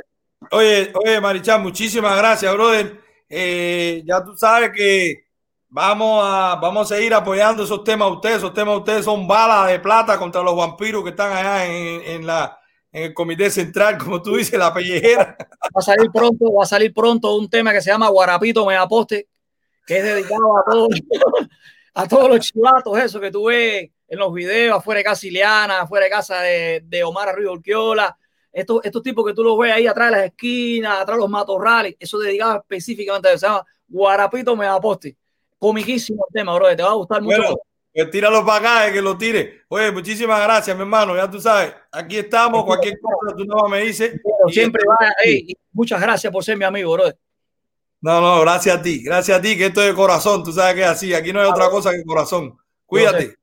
Oye, 0.51 0.93
oye, 0.94 1.20
Marichal, 1.20 1.62
muchísimas 1.62 2.16
gracias, 2.16 2.52
brother. 2.52 3.01
Eh, 3.28 4.02
ya 4.05 4.22
tú 4.22 4.36
sabes 4.36 4.70
que 4.74 5.24
vamos 5.68 6.22
a, 6.24 6.56
vamos 6.60 6.90
a 6.90 6.94
seguir 6.94 7.14
apoyando 7.14 7.64
esos 7.64 7.82
temas 7.82 8.09
a 8.09 8.12
ustedes. 8.12 8.36
Esos 8.36 8.55
temas 8.55 8.74
a 8.74 8.78
ustedes 8.78 9.05
son 9.05 9.26
balas 9.26 9.68
de 9.68 9.81
plata 9.81 10.18
contra 10.18 10.43
los 10.43 10.56
vampiros 10.56 11.02
que 11.02 11.10
están 11.10 11.32
allá 11.32 11.66
en, 11.66 12.02
en 12.02 12.26
la, 12.26 12.59
en 12.93 13.05
el 13.05 13.14
comité 13.14 13.51
central, 13.51 13.98
como 13.98 14.22
tú 14.22 14.36
dices, 14.36 14.59
la 14.59 14.72
pellejera. 14.72 15.36
Va 15.39 15.81
a 15.81 15.82
salir 15.82 16.10
pronto, 16.12 16.52
va 16.52 16.62
a 16.62 16.66
salir 16.66 16.94
pronto 16.94 17.36
un 17.36 17.51
tema 17.51 17.72
que 17.72 17.82
se 17.82 17.90
llama 17.90 18.09
Guarapito 18.09 18.64
Me 18.64 18.76
Aposte, 18.76 19.28
que 19.85 19.98
es 19.98 20.05
dedicado 20.05 20.59
a 20.59 20.70
todos, 20.70 20.89
a 21.94 22.09
todos 22.09 22.28
los 22.28 22.40
chivatos, 22.40 22.97
eso 22.98 23.20
que 23.20 23.32
tú 23.32 23.47
ves 23.47 23.90
en 24.15 24.20
los 24.20 24.32
videos, 24.32 24.78
afuera 24.78 24.99
de 24.99 25.05
casa 25.05 25.27
Ileana, 25.27 25.81
afuera 25.82 26.05
de 26.05 26.11
casa 26.11 26.41
de, 26.41 26.82
de 26.85 27.05
Omar 27.05 27.28
Arriba 27.28 27.53
Urquiola. 27.53 28.16
Estos, 28.53 28.81
estos 28.85 29.03
tipos 29.03 29.27
que 29.27 29.35
tú 29.35 29.43
los 29.43 29.59
ves 29.59 29.73
ahí 29.73 29.86
atrás 29.86 30.11
de 30.11 30.16
las 30.16 30.27
esquinas, 30.27 31.01
atrás 31.01 31.16
de 31.16 31.23
los 31.23 31.31
matorrales, 31.31 31.97
eso 31.99 32.19
dedicado 32.19 32.57
específicamente 32.57 33.28
a 33.28 33.32
eso, 33.32 33.41
se 33.41 33.47
llama 33.47 33.66
Guarapito. 33.89 34.57
Comiquísimo 35.59 36.24
el 36.28 36.32
tema, 36.32 36.55
bro, 36.55 36.74
te 36.74 36.82
va 36.82 36.91
a 36.91 36.95
gustar 36.95 37.20
mucho. 37.20 37.36
Bueno, 37.36 37.57
pues 37.93 38.11
tíralo 38.11 38.45
para 38.45 38.59
acá, 38.59 38.89
eh, 38.89 38.93
que 38.93 39.01
lo 39.01 39.16
tire. 39.16 39.62
Oye, 39.69 39.91
muchísimas 39.91 40.43
gracias, 40.43 40.77
mi 40.77 40.82
hermano. 40.82 41.16
Ya 41.16 41.31
tú 41.31 41.41
sabes, 41.41 41.73
aquí 41.93 42.19
estamos. 42.19 42.65
Cualquier 42.65 42.99
cosa 43.01 43.36
tú 43.36 43.45
no 43.45 43.69
me 43.69 43.82
dices. 43.82 44.20
Siempre 44.49 44.82
va, 44.89 45.09
y 45.24 45.57
muchas 45.73 46.01
gracias 46.01 46.32
por 46.32 46.45
ser 46.45 46.57
mi 46.57 46.65
amigo, 46.65 46.93
bro. 46.93 47.05
No, 48.01 48.20
no, 48.20 48.41
gracias 48.43 48.77
a 48.77 48.82
ti. 48.82 49.03
Gracias 49.03 49.39
a 49.39 49.41
ti, 49.41 49.57
que 49.57 49.66
esto 49.66 49.81
es 49.81 49.89
de 49.89 49.95
corazón. 49.95 50.45
Tú 50.45 50.53
sabes 50.53 50.74
que 50.74 50.82
es 50.82 50.89
así. 50.89 51.15
Aquí 51.15 51.32
no 51.32 51.41
hay 51.41 51.49
otra 51.49 51.70
cosa 51.70 51.91
que 51.93 52.05
corazón. 52.05 52.57
Cuídate. 52.85 53.36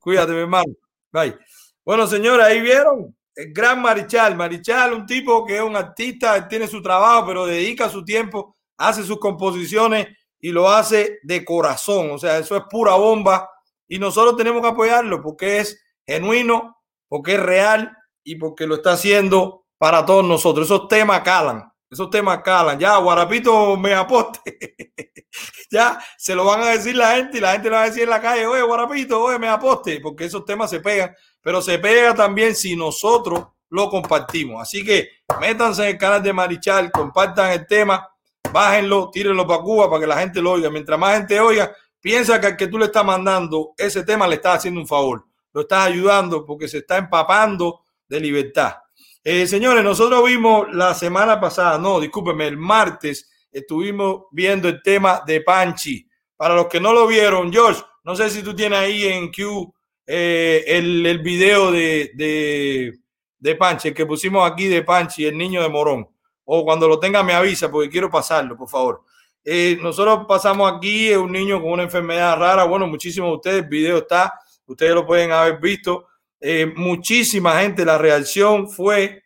Cuídate, 0.00 0.32
mi 0.32 0.40
hermano. 0.40 0.72
Bye. 1.12 1.36
Bueno, 1.84 2.06
señores, 2.06 2.46
ahí 2.46 2.60
vieron. 2.60 3.14
El 3.34 3.52
gran 3.52 3.80
Marichal. 3.80 4.34
Marichal, 4.36 4.94
un 4.94 5.06
tipo 5.06 5.44
que 5.44 5.56
es 5.56 5.62
un 5.62 5.76
artista, 5.76 6.48
tiene 6.48 6.66
su 6.66 6.82
trabajo, 6.82 7.26
pero 7.26 7.46
dedica 7.46 7.88
su 7.88 8.04
tiempo, 8.04 8.56
hace 8.78 9.04
sus 9.04 9.18
composiciones 9.18 10.08
y 10.40 10.50
lo 10.50 10.68
hace 10.70 11.18
de 11.22 11.44
corazón. 11.44 12.10
O 12.10 12.18
sea, 12.18 12.38
eso 12.38 12.56
es 12.56 12.62
pura 12.70 12.94
bomba. 12.94 13.48
Y 13.86 13.98
nosotros 13.98 14.36
tenemos 14.36 14.62
que 14.62 14.68
apoyarlo 14.68 15.20
porque 15.22 15.58
es 15.58 15.82
genuino, 16.06 16.78
porque 17.08 17.34
es 17.34 17.40
real 17.40 17.96
y 18.24 18.36
porque 18.36 18.66
lo 18.66 18.76
está 18.76 18.92
haciendo 18.92 19.66
para 19.78 20.04
todos 20.06 20.24
nosotros. 20.24 20.66
Esos 20.66 20.88
temas 20.88 21.20
calan. 21.20 21.69
Esos 21.90 22.08
temas 22.08 22.40
calan. 22.42 22.78
Ya, 22.78 22.96
Guarapito 22.98 23.76
me 23.76 23.94
aposte. 23.94 24.76
ya 25.70 25.98
se 26.16 26.34
lo 26.34 26.44
van 26.44 26.62
a 26.62 26.68
decir 26.68 26.94
la 26.94 27.16
gente 27.16 27.38
y 27.38 27.40
la 27.40 27.52
gente 27.52 27.68
lo 27.68 27.76
va 27.76 27.82
a 27.82 27.86
decir 27.86 28.04
en 28.04 28.10
la 28.10 28.20
calle, 28.20 28.46
oye, 28.46 28.62
Guarapito, 28.62 29.20
oye, 29.20 29.38
me 29.38 29.48
aposte, 29.48 30.00
porque 30.00 30.24
esos 30.24 30.44
temas 30.44 30.70
se 30.70 30.80
pegan, 30.80 31.14
pero 31.40 31.60
se 31.60 31.78
pega 31.78 32.14
también 32.14 32.54
si 32.54 32.76
nosotros 32.76 33.46
lo 33.70 33.88
compartimos. 33.88 34.62
Así 34.62 34.84
que 34.84 35.08
métanse 35.40 35.82
en 35.82 35.88
el 35.90 35.98
canal 35.98 36.22
de 36.22 36.32
Marichal, 36.32 36.90
compartan 36.90 37.52
el 37.52 37.66
tema, 37.66 38.08
bájenlo, 38.52 39.10
tírenlo 39.10 39.46
para 39.46 39.62
Cuba 39.62 39.88
para 39.88 40.00
que 40.00 40.06
la 40.06 40.18
gente 40.18 40.40
lo 40.40 40.52
oiga. 40.52 40.70
Mientras 40.70 40.98
más 40.98 41.16
gente 41.16 41.40
oiga, 41.40 41.72
piensa 42.00 42.40
que 42.40 42.48
al 42.48 42.56
que 42.56 42.66
tú 42.66 42.78
le 42.78 42.86
estás 42.86 43.04
mandando 43.04 43.72
ese 43.76 44.04
tema 44.04 44.26
le 44.26 44.36
estás 44.36 44.58
haciendo 44.58 44.80
un 44.80 44.86
favor, 44.86 45.24
lo 45.52 45.62
estás 45.62 45.86
ayudando 45.86 46.44
porque 46.44 46.68
se 46.68 46.78
está 46.78 46.98
empapando 46.98 47.82
de 48.08 48.20
libertad. 48.20 48.76
Eh, 49.22 49.46
señores, 49.46 49.84
nosotros 49.84 50.24
vimos 50.24 50.66
la 50.72 50.94
semana 50.94 51.38
pasada, 51.38 51.78
no, 51.78 52.00
discúlpeme, 52.00 52.46
el 52.46 52.56
martes 52.56 53.30
estuvimos 53.52 54.24
viendo 54.30 54.68
el 54.68 54.82
tema 54.82 55.22
de 55.26 55.42
Panchi. 55.42 56.08
Para 56.36 56.54
los 56.54 56.68
que 56.68 56.80
no 56.80 56.94
lo 56.94 57.06
vieron, 57.06 57.52
George, 57.52 57.82
no 58.04 58.16
sé 58.16 58.30
si 58.30 58.42
tú 58.42 58.54
tienes 58.54 58.78
ahí 58.78 59.04
en 59.04 59.30
Q 59.30 59.74
eh, 60.06 60.64
el, 60.66 61.04
el 61.04 61.18
video 61.18 61.70
de, 61.70 62.12
de, 62.14 62.98
de 63.38 63.54
Panchi, 63.56 63.88
el 63.88 63.94
que 63.94 64.06
pusimos 64.06 64.50
aquí 64.50 64.68
de 64.68 64.82
Panchi, 64.82 65.26
el 65.26 65.36
niño 65.36 65.62
de 65.62 65.68
Morón. 65.68 66.08
O 66.44 66.64
cuando 66.64 66.88
lo 66.88 66.98
tenga 66.98 67.22
me 67.22 67.34
avisa 67.34 67.70
porque 67.70 67.90
quiero 67.90 68.10
pasarlo, 68.10 68.56
por 68.56 68.70
favor. 68.70 69.02
Eh, 69.44 69.78
nosotros 69.82 70.24
pasamos 70.26 70.72
aquí 70.72 71.12
un 71.12 71.30
niño 71.30 71.60
con 71.60 71.72
una 71.72 71.82
enfermedad 71.82 72.38
rara. 72.38 72.64
Bueno, 72.64 72.86
muchísimos 72.86 73.30
de 73.30 73.36
ustedes, 73.36 73.62
el 73.64 73.68
video 73.68 73.98
está, 73.98 74.32
ustedes 74.66 74.94
lo 74.94 75.06
pueden 75.06 75.30
haber 75.30 75.60
visto. 75.60 76.06
Eh, 76.40 76.72
muchísima 76.74 77.60
gente, 77.60 77.84
la 77.84 77.98
reacción 77.98 78.68
fue 78.70 79.24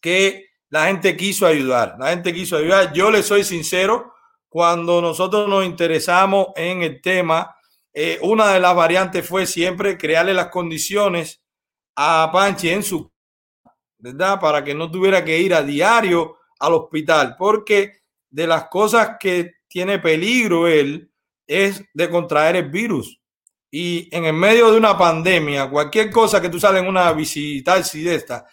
que 0.00 0.46
la 0.70 0.86
gente 0.86 1.16
quiso 1.16 1.46
ayudar, 1.46 1.96
la 1.98 2.10
gente 2.10 2.32
quiso 2.32 2.56
ayudar. 2.56 2.92
Yo 2.92 3.10
le 3.10 3.22
soy 3.22 3.44
sincero, 3.44 4.14
cuando 4.48 5.00
nosotros 5.00 5.48
nos 5.48 5.64
interesamos 5.64 6.48
en 6.56 6.82
el 6.82 7.00
tema, 7.00 7.54
eh, 7.92 8.18
una 8.22 8.52
de 8.52 8.60
las 8.60 8.74
variantes 8.74 9.26
fue 9.26 9.46
siempre 9.46 9.98
crearle 9.98 10.34
las 10.34 10.48
condiciones 10.48 11.42
a 11.94 12.30
Panchi 12.32 12.70
en 12.70 12.82
su, 12.82 13.12
¿verdad? 13.98 14.40
Para 14.40 14.64
que 14.64 14.74
no 14.74 14.90
tuviera 14.90 15.24
que 15.24 15.38
ir 15.38 15.54
a 15.54 15.62
diario 15.62 16.38
al 16.58 16.74
hospital, 16.74 17.36
porque 17.38 18.00
de 18.30 18.46
las 18.46 18.68
cosas 18.68 19.16
que 19.20 19.54
tiene 19.68 19.98
peligro 19.98 20.66
él 20.66 21.12
es 21.46 21.84
de 21.94 22.08
contraer 22.08 22.56
el 22.56 22.70
virus. 22.70 23.19
Y 23.70 24.08
en 24.14 24.24
el 24.24 24.32
medio 24.32 24.70
de 24.72 24.78
una 24.78 24.98
pandemia, 24.98 25.70
cualquier 25.70 26.10
cosa 26.10 26.40
que 26.40 26.48
tú 26.48 26.58
sales 26.58 26.82
en 26.82 26.88
una 26.88 27.12
visita 27.12 27.74
así 27.74 28.02
de 28.02 28.16
esta, 28.16 28.46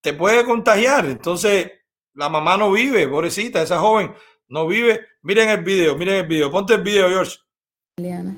te 0.00 0.14
puede 0.14 0.44
contagiar. 0.44 1.06
Entonces, 1.06 1.70
La 2.14 2.28
mamá 2.28 2.58
no 2.58 2.70
vive, 2.72 3.08
pobrecita, 3.08 3.62
esa 3.62 3.78
joven 3.78 4.12
no 4.48 4.66
vive. 4.66 5.00
Miren 5.22 5.48
el 5.48 5.64
video, 5.64 5.96
miren 5.96 6.16
el 6.16 6.26
video. 6.26 6.50
Ponte 6.50 6.74
el 6.74 6.82
video, 6.82 7.08
George. 7.08 7.38
Liliana, 7.96 8.36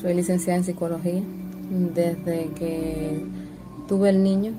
soy 0.00 0.14
licenciada 0.14 0.58
en 0.58 0.64
psicología. 0.64 1.22
Desde 1.70 2.50
que 2.54 3.24
tuve 3.86 4.10
el 4.10 4.22
niño, 4.22 4.52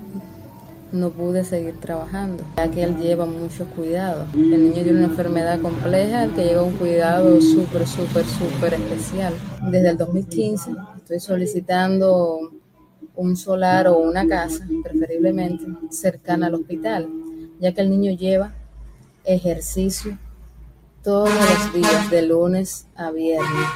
no 0.96 1.12
pude 1.12 1.44
seguir 1.44 1.80
trabajando, 1.80 2.44
ya 2.58 2.70
que 2.72 2.84
él 2.84 2.98
lleva 2.98 3.26
muchos 3.26 3.68
cuidados. 3.70 4.28
El 4.34 4.64
niño 4.64 4.74
tiene 4.74 4.92
una 4.92 5.06
enfermedad 5.06 5.60
compleja 5.62 6.28
que 6.30 6.46
lleva 6.46 6.64
un 6.64 6.74
cuidado 6.74 7.40
súper, 7.42 7.86
súper, 7.86 8.26
súper 8.26 8.74
especial. 8.76 9.34
Desde 9.70 9.90
el 9.90 9.98
2015 9.98 10.72
estoy 10.98 11.20
solicitando 11.20 12.52
un 13.16 13.38
solar 13.38 13.88
o 13.88 13.98
una 13.98 14.28
casa, 14.28 14.66
preferiblemente 14.84 15.66
cercana 15.90 16.48
al 16.48 16.56
hospital, 16.56 17.08
ya 17.60 17.74
que 17.74 17.82
el 17.82 17.90
niño 17.90 18.12
lleva 18.12 18.54
ejercicio 19.24 20.18
todos 21.04 21.30
los 21.30 21.74
días, 21.74 22.10
de 22.10 22.24
lunes 22.24 22.88
a 22.96 23.12
viernes. 23.12 23.70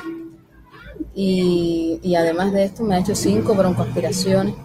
Y, 1.14 2.00
y 2.02 2.16
además 2.16 2.52
de 2.52 2.64
esto 2.64 2.84
me 2.84 2.96
ha 2.96 3.00
hecho 3.00 3.14
cinco 3.14 3.54
broncoaspiraciones, 3.54 4.56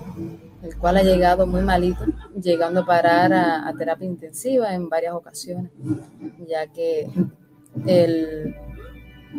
el 0.62 0.76
cual 0.76 0.96
ha 0.96 1.02
llegado 1.02 1.46
muy 1.46 1.60
malito, 1.60 2.04
llegando 2.44 2.80
a 2.80 2.86
parar 2.86 3.32
a, 3.32 3.72
terapia 3.76 4.06
intensiva 4.06 4.74
en 4.74 4.88
varias 4.88 5.14
ocasiones, 5.14 5.72
ya 6.46 6.66
que 6.68 7.08
el 7.86 8.54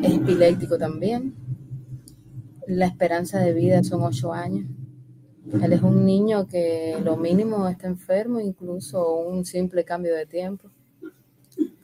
es 0.02 0.14
epiléptico 0.14 0.77
también. 0.77 1.36
La 2.68 2.88
esperanza 2.88 3.40
de 3.40 3.53
vida 3.53 3.84
son 3.84 4.03
ocho 4.03 4.34
años. 4.34 4.65
Él 5.61 5.73
es 5.73 5.82
un 5.84 6.06
niño 6.06 6.48
que 6.48 6.98
lo 7.03 7.15
mínimo 7.15 7.68
está 7.68 7.88
enfermo, 7.88 8.40
incluso 8.40 9.19
un 9.19 9.45
simple 9.45 9.86
cambio 9.86 10.15
de 10.15 10.26
tiempo. 10.26 10.69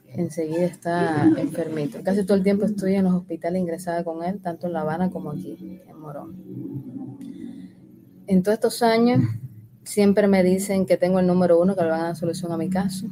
Enseguida 0.08 0.64
está 0.64 1.24
enfermito. 1.38 2.02
Casi 2.02 2.24
todo 2.24 2.36
el 2.36 2.42
tiempo 2.42 2.66
estoy 2.66 2.96
en 2.96 3.04
los 3.04 3.14
hospitales 3.14 3.62
ingresada 3.62 4.04
con 4.04 4.24
él, 4.24 4.42
tanto 4.42 4.66
en 4.66 4.72
La 4.74 4.80
Habana 4.80 5.10
como 5.10 5.30
aquí, 5.30 5.80
en 5.86 5.98
Morón. 5.98 7.18
En 8.26 8.42
todos 8.42 8.54
estos 8.54 8.82
años 8.82 9.20
siempre 9.84 10.28
me 10.28 10.42
dicen 10.42 10.86
que 10.86 10.96
tengo 10.96 11.20
el 11.20 11.26
número 11.26 11.60
uno, 11.60 11.74
que 11.74 11.82
le 11.82 11.90
van 11.90 12.00
a 12.00 12.04
dar 12.04 12.16
solución 12.16 12.52
a 12.52 12.56
mi 12.56 12.68
caso. 12.68 13.06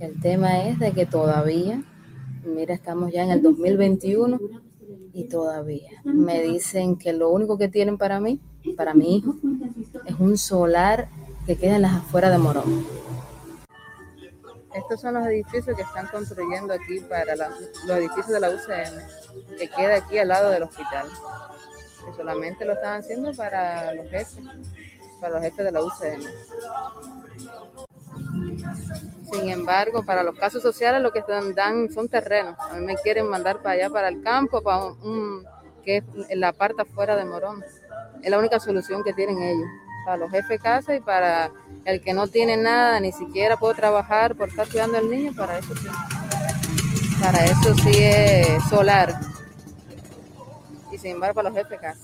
El 0.00 0.20
tema 0.20 0.64
es 0.64 0.78
de 0.78 0.92
que 0.92 1.06
todavía, 1.06 1.82
mira, 2.44 2.74
estamos 2.74 3.12
ya 3.12 3.22
en 3.22 3.30
el 3.30 3.42
2021 3.42 4.40
y 5.14 5.24
todavía 5.24 5.90
me 6.04 6.42
dicen 6.42 6.96
que 6.96 7.12
lo 7.12 7.30
único 7.30 7.58
que 7.58 7.68
tienen 7.68 7.98
para 7.98 8.18
mí, 8.18 8.40
para 8.76 8.94
mi 8.94 9.16
hijo, 9.16 9.36
es 10.06 10.16
un 10.18 10.36
solar 10.38 11.08
que 11.46 11.56
queda 11.56 11.76
en 11.76 11.82
las 11.82 11.94
afueras 11.94 12.32
de 12.32 12.38
Morón. 12.38 12.86
Estos 14.74 15.02
son 15.02 15.14
los 15.14 15.26
edificios 15.26 15.76
que 15.76 15.82
están 15.82 16.06
construyendo 16.06 16.72
aquí 16.72 17.00
para 17.00 17.36
los 17.36 17.98
edificios 17.98 18.28
de 18.28 18.40
la 18.40 18.48
UCM, 18.48 19.58
que 19.58 19.68
queda 19.68 19.96
aquí 19.96 20.18
al 20.18 20.28
lado 20.28 20.50
del 20.50 20.62
hospital. 20.62 21.08
Que 22.06 22.16
solamente 22.16 22.64
lo 22.64 22.72
están 22.72 23.00
haciendo 23.00 23.32
para 23.34 23.94
los 23.94 24.08
jefes, 24.08 24.38
para 25.22 25.34
los 25.34 25.42
jefes 25.42 25.64
de 25.64 25.72
la 25.72 25.82
UCM. 25.82 26.20
Sin 29.32 29.48
embargo, 29.48 30.02
para 30.04 30.22
los 30.22 30.36
casos 30.36 30.60
sociales 30.62 31.00
lo 31.00 31.12
que 31.12 31.22
dan, 31.26 31.54
dan 31.54 31.90
son 31.90 32.08
terrenos. 32.08 32.56
A 32.58 32.74
mí 32.74 32.84
me 32.84 32.96
quieren 32.96 33.28
mandar 33.28 33.58
para 33.62 33.74
allá, 33.76 33.88
para 33.90 34.08
el 34.08 34.22
campo, 34.22 34.60
para 34.62 34.84
un, 34.84 34.98
un- 35.02 35.44
que 35.84 35.98
es 36.28 36.36
la 36.36 36.52
parte 36.52 36.82
afuera 36.82 37.16
de 37.16 37.24
Morón. 37.24 37.64
Es 38.22 38.30
la 38.30 38.38
única 38.38 38.60
solución 38.60 39.02
que 39.02 39.12
tienen 39.14 39.40
ellos. 39.42 39.68
Para 40.04 40.16
los 40.18 40.30
jefes 40.30 40.48
de 40.48 40.58
casa 40.58 40.94
y 40.96 41.00
para 41.00 41.50
el 41.84 42.00
que 42.02 42.12
no 42.12 42.26
tiene 42.26 42.56
nada, 42.56 42.98
ni 43.00 43.12
siquiera 43.12 43.56
puede 43.56 43.74
trabajar 43.76 44.34
por 44.36 44.48
estar 44.48 44.68
cuidando 44.68 44.98
al 44.98 45.08
niño, 45.08 45.32
para 45.36 45.58
eso 45.58 45.74
sí. 45.76 45.88
Para 47.22 47.44
eso 47.44 47.74
sí 47.82 47.90
es 47.94 48.62
solar. 48.68 49.14
Y 50.92 50.98
sin 50.98 51.12
embargo, 51.12 51.36
para 51.36 51.48
los 51.48 51.56
jefes 51.58 51.70
de 51.70 51.78
casa. 51.78 52.00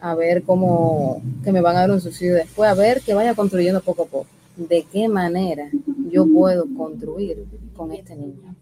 A 0.00 0.14
ver 0.14 0.42
cómo, 0.42 1.22
que 1.44 1.52
me 1.52 1.60
van 1.60 1.76
a 1.76 1.80
dar 1.80 1.90
un 1.90 2.00
subsidio 2.00 2.34
después, 2.34 2.70
a 2.70 2.74
ver 2.74 3.02
que 3.02 3.14
vaya 3.14 3.34
construyendo 3.34 3.80
poco 3.80 4.04
a 4.04 4.06
poco. 4.06 4.26
De 4.56 4.84
qué 4.90 5.08
manera 5.08 5.70
yo 6.10 6.26
puedo 6.26 6.66
construir 6.76 7.44
con 7.76 7.92
este 7.92 8.16
niño. 8.16 8.54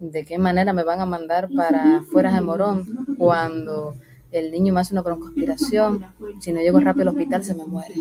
De 0.00 0.24
qué 0.24 0.38
manera 0.38 0.72
me 0.72 0.82
van 0.82 1.00
a 1.00 1.06
mandar 1.06 1.48
para 1.54 2.02
fuera 2.02 2.34
de 2.34 2.40
Morón 2.40 3.16
cuando 3.16 3.94
el 4.30 4.50
niño 4.50 4.74
me 4.74 4.80
hace 4.80 4.94
una 4.94 5.02
broncoaspiración. 5.02 6.04
Si 6.40 6.52
no 6.52 6.60
llego 6.60 6.80
rápido 6.80 7.02
al 7.02 7.16
hospital, 7.16 7.44
se 7.44 7.54
me 7.54 7.64
muere. 7.64 7.94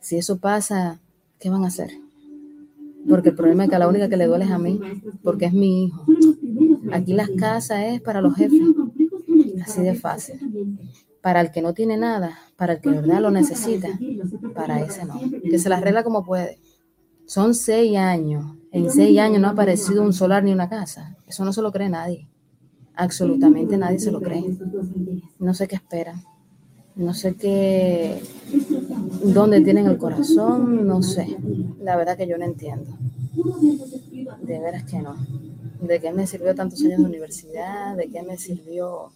Si 0.00 0.16
eso 0.16 0.38
pasa, 0.38 1.00
¿qué 1.40 1.50
van 1.50 1.64
a 1.64 1.68
hacer? 1.68 1.90
Porque 3.08 3.30
el 3.30 3.34
problema 3.34 3.64
es 3.64 3.70
que 3.70 3.78
la 3.78 3.88
única 3.88 4.08
que 4.08 4.16
le 4.16 4.26
duele 4.26 4.44
es 4.44 4.50
a 4.50 4.58
mí, 4.58 4.80
porque 5.22 5.46
es 5.46 5.52
mi 5.52 5.84
hijo. 5.84 6.04
Aquí 6.92 7.12
las 7.12 7.30
casas 7.30 7.84
es 7.84 8.00
para 8.00 8.20
los 8.20 8.34
jefes, 8.34 8.60
así 9.62 9.82
de 9.82 9.94
fácil. 9.94 10.38
Para 11.24 11.40
el 11.40 11.50
que 11.52 11.62
no 11.62 11.72
tiene 11.72 11.96
nada, 11.96 12.38
para 12.54 12.74
el 12.74 12.80
que 12.82 12.90
de 12.90 13.00
verdad 13.00 13.22
lo 13.22 13.30
necesita, 13.30 13.88
para 14.54 14.82
ese 14.82 15.06
no. 15.06 15.18
Que 15.42 15.58
se 15.58 15.70
la 15.70 15.78
arregla 15.78 16.04
como 16.04 16.22
puede. 16.22 16.58
Son 17.24 17.54
seis 17.54 17.96
años. 17.96 18.58
En 18.72 18.90
seis 18.90 19.18
años 19.18 19.40
no 19.40 19.48
ha 19.48 19.52
aparecido 19.52 20.02
un 20.02 20.12
solar 20.12 20.44
ni 20.44 20.52
una 20.52 20.68
casa. 20.68 21.16
Eso 21.26 21.46
no 21.46 21.54
se 21.54 21.62
lo 21.62 21.72
cree 21.72 21.88
nadie. 21.88 22.28
Absolutamente 22.94 23.78
nadie 23.78 24.00
se 24.00 24.12
lo 24.12 24.20
cree. 24.20 24.44
No 25.38 25.54
sé 25.54 25.66
qué 25.66 25.76
esperan. 25.76 26.22
No 26.94 27.14
sé 27.14 27.36
qué, 27.36 28.22
dónde 29.24 29.62
tienen 29.62 29.86
el 29.86 29.96
corazón, 29.96 30.86
no 30.86 31.02
sé. 31.02 31.38
La 31.80 31.96
verdad 31.96 32.18
que 32.18 32.26
yo 32.26 32.36
no 32.36 32.44
entiendo. 32.44 32.98
De 34.42 34.60
veras 34.60 34.84
que 34.84 34.98
no. 34.98 35.16
¿De 35.80 36.00
qué 36.00 36.12
me 36.12 36.26
sirvió 36.26 36.54
tantos 36.54 36.82
años 36.82 36.98
de 36.98 37.06
universidad? 37.06 37.96
¿De 37.96 38.10
qué 38.10 38.22
me 38.22 38.36
sirvió 38.36 39.10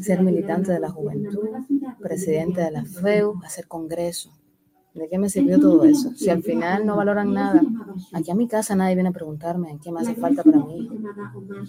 ser 0.00 0.22
militante 0.22 0.72
de 0.72 0.80
la 0.80 0.90
juventud, 0.90 1.48
presidente 2.00 2.60
de 2.60 2.70
la 2.70 2.84
FEU, 2.84 3.40
hacer 3.44 3.66
congreso? 3.66 4.32
¿De 4.94 5.08
qué 5.10 5.18
me 5.18 5.28
sirvió 5.28 5.60
todo 5.60 5.84
eso? 5.84 6.10
Si 6.14 6.30
al 6.30 6.42
final 6.42 6.86
no 6.86 6.96
valoran 6.96 7.34
nada, 7.34 7.60
aquí 8.14 8.30
a 8.30 8.34
mi 8.34 8.48
casa 8.48 8.74
nadie 8.74 8.94
viene 8.94 9.10
a 9.10 9.12
preguntarme 9.12 9.78
qué 9.82 9.92
me 9.92 10.00
hace 10.00 10.14
falta 10.14 10.42
para 10.42 10.58
hijo. 10.74 10.94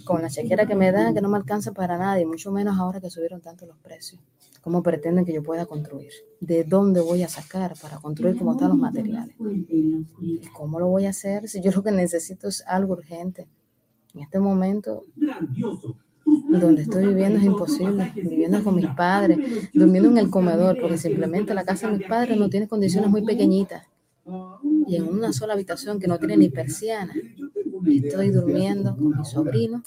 Con 0.04 0.22
la 0.22 0.30
chequera 0.30 0.66
que 0.66 0.74
me 0.74 0.90
dan, 0.90 1.12
que 1.12 1.20
no 1.20 1.28
me 1.28 1.36
alcanza 1.36 1.72
para 1.72 1.98
nada, 1.98 2.18
y 2.18 2.24
mucho 2.24 2.50
menos 2.50 2.78
ahora 2.78 3.00
que 3.00 3.10
subieron 3.10 3.42
tanto 3.42 3.66
los 3.66 3.76
precios. 3.78 4.22
¿Cómo 4.62 4.82
pretenden 4.82 5.26
que 5.26 5.34
yo 5.34 5.42
pueda 5.42 5.66
construir? 5.66 6.10
¿De 6.40 6.64
dónde 6.64 7.02
voy 7.02 7.22
a 7.22 7.28
sacar 7.28 7.74
para 7.80 7.98
construir 7.98 8.38
como 8.38 8.52
están 8.52 8.70
los 8.70 8.78
materiales? 8.78 9.36
¿Y 9.68 10.40
cómo 10.56 10.80
lo 10.80 10.88
voy 10.88 11.04
a 11.04 11.10
hacer 11.10 11.48
si 11.48 11.60
yo 11.60 11.70
lo 11.70 11.82
que 11.82 11.92
necesito 11.92 12.48
es 12.48 12.64
algo 12.66 12.94
urgente? 12.94 13.46
En 14.14 14.22
este 14.22 14.40
momento, 14.40 15.04
donde 16.48 16.82
estoy 16.82 17.06
viviendo 17.06 17.38
es 17.38 17.44
imposible. 17.44 18.12
Viviendo 18.14 18.62
con 18.62 18.74
mis 18.74 18.88
padres, 18.88 19.38
durmiendo 19.72 20.10
en 20.10 20.18
el 20.18 20.30
comedor, 20.30 20.78
porque 20.80 20.98
simplemente 20.98 21.54
la 21.54 21.64
casa 21.64 21.88
de 21.88 21.98
mis 21.98 22.06
padres 22.06 22.38
no 22.38 22.48
tiene 22.48 22.68
condiciones 22.68 23.10
muy 23.10 23.24
pequeñitas. 23.24 23.86
Y 24.86 24.96
en 24.96 25.08
una 25.08 25.32
sola 25.32 25.54
habitación 25.54 25.98
que 25.98 26.06
no 26.06 26.18
tiene 26.18 26.36
ni 26.36 26.48
persiana. 26.48 27.14
Estoy 27.86 28.30
durmiendo 28.30 28.96
con 28.96 29.16
mi 29.18 29.24
sobrino, 29.24 29.82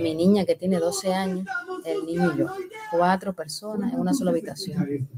mi 0.00 0.14
niña 0.14 0.44
que 0.44 0.54
tiene 0.54 0.78
12 0.78 1.12
años, 1.12 1.46
el 1.84 2.06
niño 2.06 2.32
y 2.34 2.38
yo. 2.38 2.46
Cuatro 2.90 3.32
personas 3.32 3.92
en 3.92 4.00
una 4.00 4.14
sola 4.14 4.30
habitación, 4.30 5.08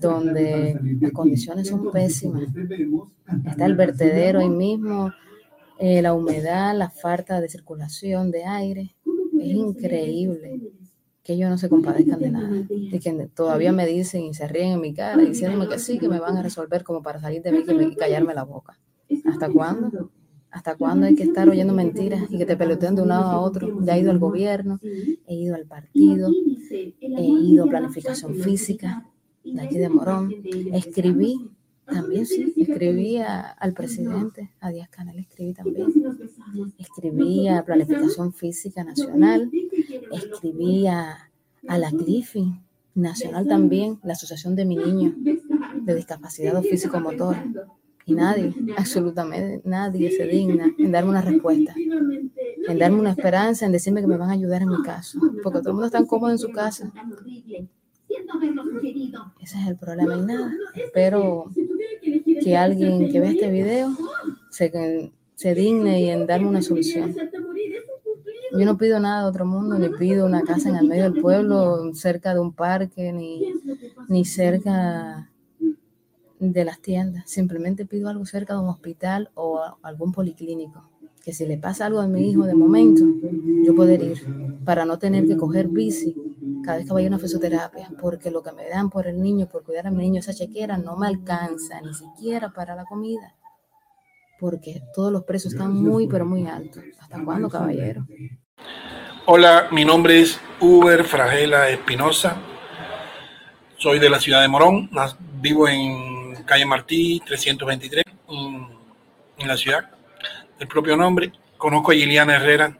donde 0.00 0.78
las 1.00 1.12
condiciones 1.12 1.68
son 1.68 1.90
pésimas. 1.90 2.44
Está 3.46 3.66
el 3.66 3.74
vertedero 3.74 4.40
ahí 4.40 4.50
mismo, 4.50 5.12
eh, 5.78 6.02
la 6.02 6.14
humedad, 6.14 6.76
la 6.76 6.90
falta 6.90 7.40
de 7.40 7.48
circulación 7.48 8.30
de 8.30 8.44
aire. 8.44 8.94
Es 9.42 9.56
increíble 9.56 10.60
que 11.22 11.34
ellos 11.34 11.50
no 11.50 11.58
se 11.58 11.68
compadezcan 11.68 12.20
de 12.20 12.30
nada. 12.30 12.66
Y 12.68 12.98
que 12.98 13.12
todavía 13.34 13.72
me 13.72 13.86
dicen 13.86 14.24
y 14.24 14.34
se 14.34 14.48
ríen 14.48 14.72
en 14.72 14.80
mi 14.80 14.92
cara, 14.92 15.22
diciéndome 15.22 15.68
que 15.68 15.78
sí, 15.78 15.98
que 15.98 16.08
me 16.08 16.18
van 16.18 16.36
a 16.36 16.42
resolver 16.42 16.82
como 16.82 17.02
para 17.02 17.20
salir 17.20 17.42
de 17.42 17.52
mí 17.52 17.64
y 17.90 17.96
callarme 17.96 18.34
la 18.34 18.44
boca. 18.44 18.78
¿Hasta 19.26 19.50
cuándo? 19.50 20.10
¿Hasta 20.50 20.74
cuándo 20.76 21.06
hay 21.06 21.14
que 21.14 21.22
estar 21.22 21.48
oyendo 21.48 21.72
mentiras 21.72 22.24
y 22.28 22.36
que 22.36 22.44
te 22.44 22.56
peloteen 22.56 22.94
de 22.94 23.02
un 23.02 23.08
lado 23.08 23.24
a 23.24 23.40
otro? 23.40 23.82
Ya 23.82 23.96
he 23.96 24.00
ido 24.00 24.10
al 24.10 24.18
gobierno, 24.18 24.78
he 24.82 25.34
ido 25.34 25.54
al 25.54 25.64
partido, 25.64 26.30
he 26.70 27.24
ido 27.24 27.64
a 27.64 27.68
planificación 27.68 28.34
física 28.34 29.08
de 29.44 29.60
aquí 29.60 29.78
de 29.78 29.88
Morón. 29.88 30.30
Escribí 30.72 31.50
también, 31.92 32.26
sí, 32.26 32.52
escribí 32.56 33.18
a- 33.18 33.50
al 33.50 33.72
presidente, 33.72 34.50
a 34.60 34.70
Díaz 34.70 34.88
Canel, 34.88 35.18
escribí 35.18 35.52
también. 35.52 35.92
Escribí 36.78 37.48
a 37.48 37.64
Planificación 37.64 38.32
Física 38.32 38.82
Nacional, 38.84 39.50
escribí 40.12 40.86
a, 40.86 41.28
la 41.68 41.90
CLIFI 41.90 42.52
Nacional 42.94 43.46
también, 43.46 43.98
la 44.02 44.12
Asociación 44.14 44.54
de 44.56 44.64
mi 44.64 44.76
niño 44.76 45.14
de 45.82 45.94
Discapacidad 45.94 46.60
Físico-Motor. 46.62 47.36
Y 48.04 48.14
nadie, 48.14 48.52
absolutamente 48.76 49.62
nadie 49.64 50.10
se 50.10 50.26
digna 50.26 50.74
en 50.76 50.90
darme 50.90 51.10
una 51.10 51.22
respuesta, 51.22 51.72
en 51.76 52.78
darme 52.78 52.98
una 52.98 53.10
esperanza, 53.12 53.64
en 53.64 53.70
decirme 53.72 54.00
que 54.00 54.08
me 54.08 54.16
van 54.16 54.30
a 54.30 54.32
ayudar 54.32 54.62
en 54.62 54.70
mi 54.70 54.82
caso, 54.82 55.20
porque 55.42 55.60
todo 55.60 55.68
el 55.70 55.74
mundo 55.74 55.86
está 55.86 56.04
cómodo 56.04 56.32
en 56.32 56.38
su 56.38 56.50
casa. 56.50 56.92
Ese 59.40 59.58
es 59.60 59.66
el 59.68 59.76
problema 59.76 60.16
y 60.16 60.22
nada. 60.22 60.52
Espero 60.74 61.46
que 62.42 62.56
alguien 62.56 63.10
que 63.10 63.20
vea 63.20 63.30
este 63.30 63.50
video 63.50 63.90
se, 64.50 65.12
se 65.34 65.54
digne 65.54 66.02
y 66.02 66.10
en 66.10 66.26
darme 66.26 66.48
una 66.48 66.62
solución. 66.62 67.14
Yo 68.52 68.66
no 68.66 68.76
pido 68.76 69.00
nada 69.00 69.22
de 69.22 69.28
otro 69.28 69.46
mundo, 69.46 69.78
ni 69.78 69.88
pido 69.88 70.26
una 70.26 70.42
casa 70.42 70.68
en 70.68 70.76
el 70.76 70.86
medio 70.86 71.04
del 71.04 71.22
pueblo, 71.22 71.94
cerca 71.94 72.34
de 72.34 72.40
un 72.40 72.52
parque, 72.52 73.12
ni, 73.12 73.54
ni 74.08 74.24
cerca 74.26 75.30
de 76.38 76.64
las 76.64 76.80
tiendas. 76.80 77.30
Simplemente 77.30 77.86
pido 77.86 78.08
algo 78.08 78.26
cerca 78.26 78.54
de 78.54 78.60
un 78.60 78.68
hospital 78.68 79.30
o 79.34 79.62
algún 79.82 80.12
policlínico. 80.12 80.91
Que 81.22 81.32
si 81.32 81.46
le 81.46 81.56
pasa 81.56 81.86
algo 81.86 82.00
a 82.00 82.08
mi 82.08 82.30
hijo 82.30 82.44
de 82.44 82.54
momento, 82.54 83.04
yo 83.64 83.74
poder 83.76 84.02
ir 84.02 84.26
para 84.64 84.84
no 84.84 84.98
tener 84.98 85.26
que 85.26 85.36
coger 85.36 85.68
bici 85.68 86.16
cada 86.64 86.78
vez 86.78 86.86
que 86.86 86.92
vaya 86.92 87.06
a 87.06 87.10
una 87.10 87.18
fisioterapia, 87.18 87.90
porque 88.00 88.30
lo 88.30 88.42
que 88.42 88.52
me 88.52 88.68
dan 88.68 88.90
por 88.90 89.06
el 89.06 89.20
niño, 89.20 89.46
por 89.46 89.62
cuidar 89.62 89.86
a 89.86 89.90
mi 89.90 90.02
niño, 90.02 90.20
esa 90.20 90.34
chequera 90.34 90.78
no 90.78 90.96
me 90.96 91.06
alcanza 91.06 91.80
ni 91.80 91.94
siquiera 91.94 92.50
para 92.50 92.74
la 92.74 92.84
comida, 92.84 93.34
porque 94.40 94.82
todos 94.94 95.12
los 95.12 95.24
precios 95.24 95.54
están 95.54 95.74
muy, 95.74 96.08
pero 96.08 96.26
muy 96.26 96.46
altos. 96.46 96.82
¿Hasta 97.00 97.22
cuándo, 97.24 97.48
caballero? 97.48 98.04
Hola, 99.26 99.68
mi 99.70 99.84
nombre 99.84 100.20
es 100.20 100.40
Uber 100.60 101.04
Fragela 101.04 101.68
Espinosa. 101.68 102.36
Soy 103.76 103.98
de 103.98 104.10
la 104.10 104.20
ciudad 104.20 104.42
de 104.42 104.48
Morón. 104.48 104.90
Vivo 105.40 105.68
en 105.68 106.34
calle 106.44 106.66
Martí 106.66 107.20
323, 107.24 108.04
en, 108.28 108.68
en 109.38 109.48
la 109.48 109.56
ciudad 109.56 109.88
del 110.62 110.68
propio 110.68 110.96
nombre. 110.96 111.32
Conozco 111.56 111.90
a 111.90 111.94
Giliana 111.94 112.36
Herrera 112.36 112.78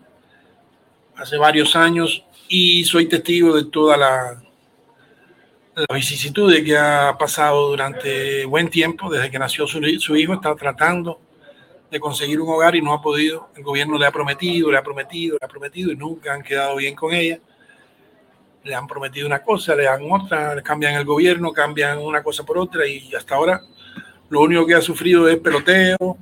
hace 1.17 1.37
varios 1.37 1.75
años 1.75 2.25
y 2.49 2.85
soy 2.85 3.07
testigo 3.07 3.57
de 3.57 3.65
toda 3.65 3.97
la, 3.97 4.41
las 5.75 5.87
vicisitudes 5.93 6.65
que 6.65 6.79
ha 6.79 7.17
pasado 7.19 7.71
durante 7.71 8.45
buen 8.45 8.69
tiempo, 8.69 9.11
desde 9.11 9.33
que 9.33 9.39
nació 9.41 9.67
su, 9.67 9.81
su 9.99 10.15
hijo, 10.15 10.35
está 10.35 10.55
tratando 10.55 11.21
de 11.91 11.99
conseguir 11.99 12.41
un 12.41 12.51
hogar 12.51 12.77
y 12.77 12.83
no 12.83 12.93
ha 12.93 13.03
podido. 13.03 13.49
El 13.57 13.65
gobierno 13.65 13.99
le 13.99 14.07
ha 14.07 14.13
prometido, 14.13 14.71
le 14.71 14.79
ha 14.79 14.85
prometido, 14.85 15.39
le 15.41 15.45
ha 15.45 15.49
prometido 15.49 15.91
y 15.91 15.97
nunca 15.97 16.33
han 16.33 16.43
quedado 16.45 16.77
bien 16.77 16.95
con 16.95 17.13
ella. 17.13 17.41
Le 18.63 18.77
han 18.77 18.87
prometido 18.87 19.27
una 19.27 19.43
cosa, 19.43 19.75
le 19.75 19.85
dan 19.85 20.03
otra, 20.09 20.63
cambian 20.63 20.95
el 20.95 21.05
gobierno, 21.05 21.53
cambian 21.53 21.99
una 21.99 22.23
cosa 22.23 22.45
por 22.45 22.59
otra 22.59 22.87
y 22.87 23.13
hasta 23.13 23.35
ahora 23.35 23.61
lo 24.29 24.41
único 24.41 24.65
que 24.65 24.75
ha 24.75 24.81
sufrido 24.81 25.29
es 25.29 25.39
peloteo, 25.39 26.17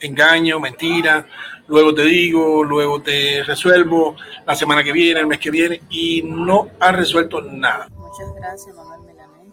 engaño, 0.00 0.60
mentira. 0.60 1.26
Luego 1.66 1.94
te 1.94 2.02
digo, 2.02 2.62
luego 2.62 3.00
te 3.00 3.42
resuelvo 3.44 4.16
la 4.46 4.54
semana 4.54 4.84
que 4.84 4.92
viene, 4.92 5.20
el 5.20 5.26
mes 5.26 5.38
que 5.38 5.50
viene 5.50 5.80
y 5.88 6.22
no 6.22 6.68
ha 6.78 6.92
resuelto 6.92 7.40
nada. 7.40 7.88
Muchas 7.90 8.34
gracias, 8.34 8.76
Manuel 8.76 9.00
Melamed, 9.00 9.52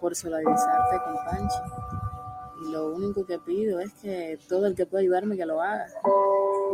por 0.00 0.14
solidarizarte 0.16 0.96
con 1.04 1.16
Panchi. 1.26 1.58
Y 2.62 2.72
lo 2.72 2.86
único 2.88 3.26
que 3.26 3.38
pido 3.38 3.80
es 3.80 3.92
que 4.02 4.38
todo 4.48 4.66
el 4.66 4.74
que 4.74 4.86
pueda 4.86 5.02
ayudarme 5.02 5.36
que 5.36 5.44
lo 5.44 5.60
haga, 5.60 5.86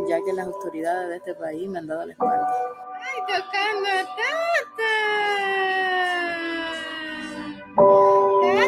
ya 0.07 0.17
que 0.25 0.31
las 0.31 0.47
autoridades 0.47 1.09
de 1.09 1.17
este 1.17 1.35
país 1.35 1.67
me 1.69 1.79
han 1.79 1.87
dado 1.87 2.05
la 2.05 2.13
espalda. 2.13 2.47
Ay, 3.01 3.19
tocando 3.27 3.89
Tata. 4.15 4.93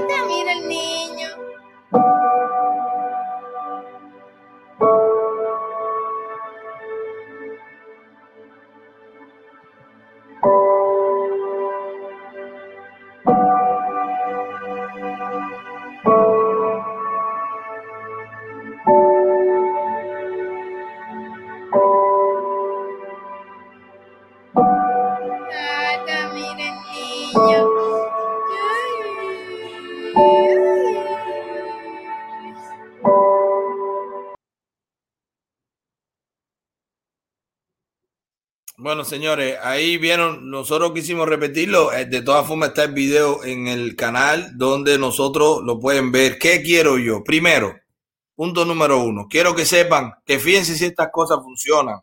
Tata, 0.08 0.26
mira 0.28 0.52
el 0.52 0.68
niño. 0.68 1.28
Tata, 4.80 5.15
Bueno, 38.86 39.04
señores, 39.04 39.58
ahí 39.64 39.98
vieron, 39.98 40.52
nosotros 40.52 40.92
quisimos 40.94 41.28
repetirlo. 41.28 41.92
eh, 41.92 42.06
De 42.06 42.22
todas 42.22 42.46
formas, 42.46 42.70
está 42.70 42.84
el 42.84 42.94
video 42.94 43.44
en 43.44 43.68
el 43.68 43.96
canal 43.96 44.56
donde 44.60 45.00
nosotros 45.00 45.64
lo 45.64 45.80
pueden 45.80 46.12
ver. 46.12 46.38
¿Qué 46.38 46.62
quiero 46.62 47.00
yo? 47.00 47.24
Primero, 47.24 47.74
punto 48.36 48.64
número 48.64 49.00
uno, 49.00 49.26
quiero 49.28 49.56
que 49.56 49.66
sepan 49.66 50.14
que 50.24 50.38
fíjense 50.38 50.76
si 50.76 50.86
estas 50.86 51.10
cosas 51.12 51.40
funcionan. 51.42 52.02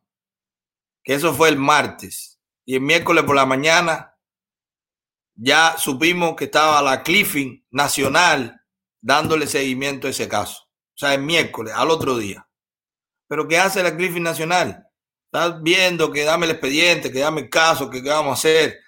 Que 1.05 1.15
eso 1.15 1.33
fue 1.33 1.51
el 1.51 1.57
martes. 1.57 2.41
Y 2.65 2.75
el 2.75 2.81
miércoles 2.81 3.23
por 3.23 3.37
la 3.37 3.47
mañana 3.47 4.17
ya 5.37 5.77
supimos 5.79 6.35
que 6.35 6.47
estaba 6.47 6.83
la 6.83 7.05
Cliffing 7.05 7.65
Nacional 7.71 8.61
dándole 9.01 9.47
seguimiento 9.47 10.09
a 10.09 10.11
ese 10.11 10.27
caso. 10.27 10.65
O 10.65 10.99
sea, 10.99 11.15
el 11.15 11.23
miércoles, 11.23 11.75
al 11.77 11.91
otro 11.91 12.19
día. 12.19 12.49
Pero 13.29 13.47
¿qué 13.47 13.59
hace 13.59 13.85
la 13.85 13.97
Cliffing 13.97 14.25
Nacional? 14.25 14.89
Está 15.33 15.49
viendo 15.63 16.13
que 16.13 16.25
dame 16.25 16.45
el 16.45 16.53
expediente, 16.53 17.11
que 17.11 17.21
dame 17.21 17.41
el 17.41 17.49
caso, 17.49 17.89
que 17.89 18.03
qué 18.03 18.11
vamos 18.11 18.33
a 18.33 18.35
hacer. 18.35 18.81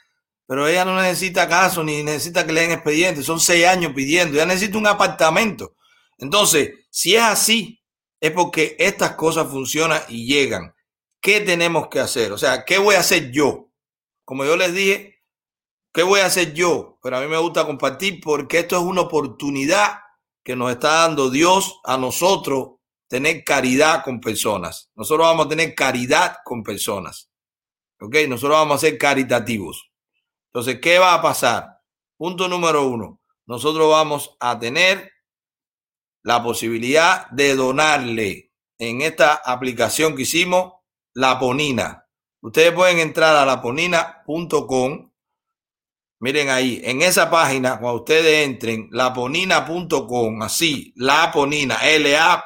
Pero 0.46 0.68
ella 0.68 0.84
no 0.84 0.94
necesita 1.00 1.48
caso 1.48 1.82
ni 1.82 2.02
necesita 2.02 2.44
que 2.44 2.52
le 2.52 2.60
den 2.60 2.72
expediente. 2.72 3.22
Son 3.22 3.40
seis 3.40 3.66
años 3.66 3.92
pidiendo. 3.94 4.34
Ella 4.34 4.44
necesita 4.44 4.76
un 4.76 4.86
apartamento. 4.86 5.74
Entonces, 6.18 6.72
si 6.90 7.16
es 7.16 7.22
así, 7.22 7.82
es 8.20 8.30
porque 8.32 8.76
estas 8.78 9.12
cosas 9.12 9.48
funcionan 9.48 10.02
y 10.10 10.26
llegan. 10.26 10.74
¿Qué 11.18 11.40
tenemos 11.40 11.88
que 11.88 12.00
hacer? 12.00 12.30
O 12.32 12.36
sea, 12.36 12.66
¿qué 12.66 12.76
voy 12.76 12.96
a 12.96 13.00
hacer 13.00 13.30
yo? 13.30 13.70
Como 14.26 14.44
yo 14.44 14.58
les 14.58 14.74
dije, 14.74 15.22
¿qué 15.94 16.02
voy 16.02 16.20
a 16.20 16.26
hacer 16.26 16.52
yo? 16.52 16.98
Pero 17.02 17.16
a 17.16 17.20
mí 17.22 17.26
me 17.26 17.38
gusta 17.38 17.64
compartir 17.64 18.20
porque 18.22 18.58
esto 18.58 18.76
es 18.76 18.82
una 18.82 19.00
oportunidad 19.00 20.00
que 20.42 20.56
nos 20.56 20.70
está 20.70 20.92
dando 20.92 21.30
Dios 21.30 21.80
a 21.84 21.96
nosotros 21.96 22.72
tener 23.14 23.44
caridad 23.44 24.02
con 24.02 24.20
personas. 24.20 24.90
Nosotros 24.96 25.24
vamos 25.24 25.46
a 25.46 25.48
tener 25.50 25.72
caridad 25.76 26.38
con 26.44 26.64
personas. 26.64 27.30
¿Ok? 28.00 28.16
Nosotros 28.28 28.58
vamos 28.58 28.74
a 28.74 28.88
ser 28.88 28.98
caritativos. 28.98 29.92
Entonces, 30.48 30.80
¿qué 30.80 30.98
va 30.98 31.14
a 31.14 31.22
pasar? 31.22 31.80
Punto 32.16 32.48
número 32.48 32.88
uno. 32.88 33.20
Nosotros 33.46 33.88
vamos 33.88 34.36
a 34.40 34.58
tener 34.58 35.12
la 36.24 36.42
posibilidad 36.42 37.30
de 37.30 37.54
donarle 37.54 38.52
en 38.78 39.02
esta 39.02 39.34
aplicación 39.34 40.16
que 40.16 40.22
hicimos 40.22 40.72
la 41.12 41.38
ponina. 41.38 42.08
Ustedes 42.40 42.72
pueden 42.72 42.98
entrar 42.98 43.36
a 43.36 43.46
laponina.com. 43.46 45.12
Miren 46.24 46.48
ahí, 46.48 46.80
en 46.82 47.02
esa 47.02 47.28
página, 47.28 47.78
cuando 47.78 47.98
ustedes 48.01 48.46
entren, 48.46 48.88
laponina.com, 48.90 50.42
así, 50.42 50.94
laponina, 50.96 51.86
L-A-P-O-N-I-N-A.com. 51.86 52.42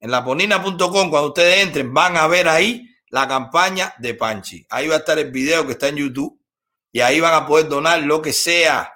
En 0.00 0.10
laponina.com, 0.10 1.08
cuando 1.08 1.28
ustedes 1.28 1.62
entren, 1.62 1.94
van 1.94 2.18
a 2.18 2.26
ver 2.26 2.46
ahí 2.46 2.86
la 3.08 3.26
campaña 3.26 3.94
de 3.98 4.12
Panchi. 4.12 4.66
Ahí 4.68 4.86
va 4.86 4.96
a 4.96 4.98
estar 4.98 5.18
el 5.18 5.30
video 5.30 5.64
que 5.64 5.72
está 5.72 5.88
en 5.88 5.96
YouTube 5.96 6.38
y 6.92 7.00
ahí 7.00 7.20
van 7.20 7.32
a 7.32 7.46
poder 7.46 7.68
donar 7.68 8.02
lo 8.02 8.20
que 8.20 8.34
sea. 8.34 8.92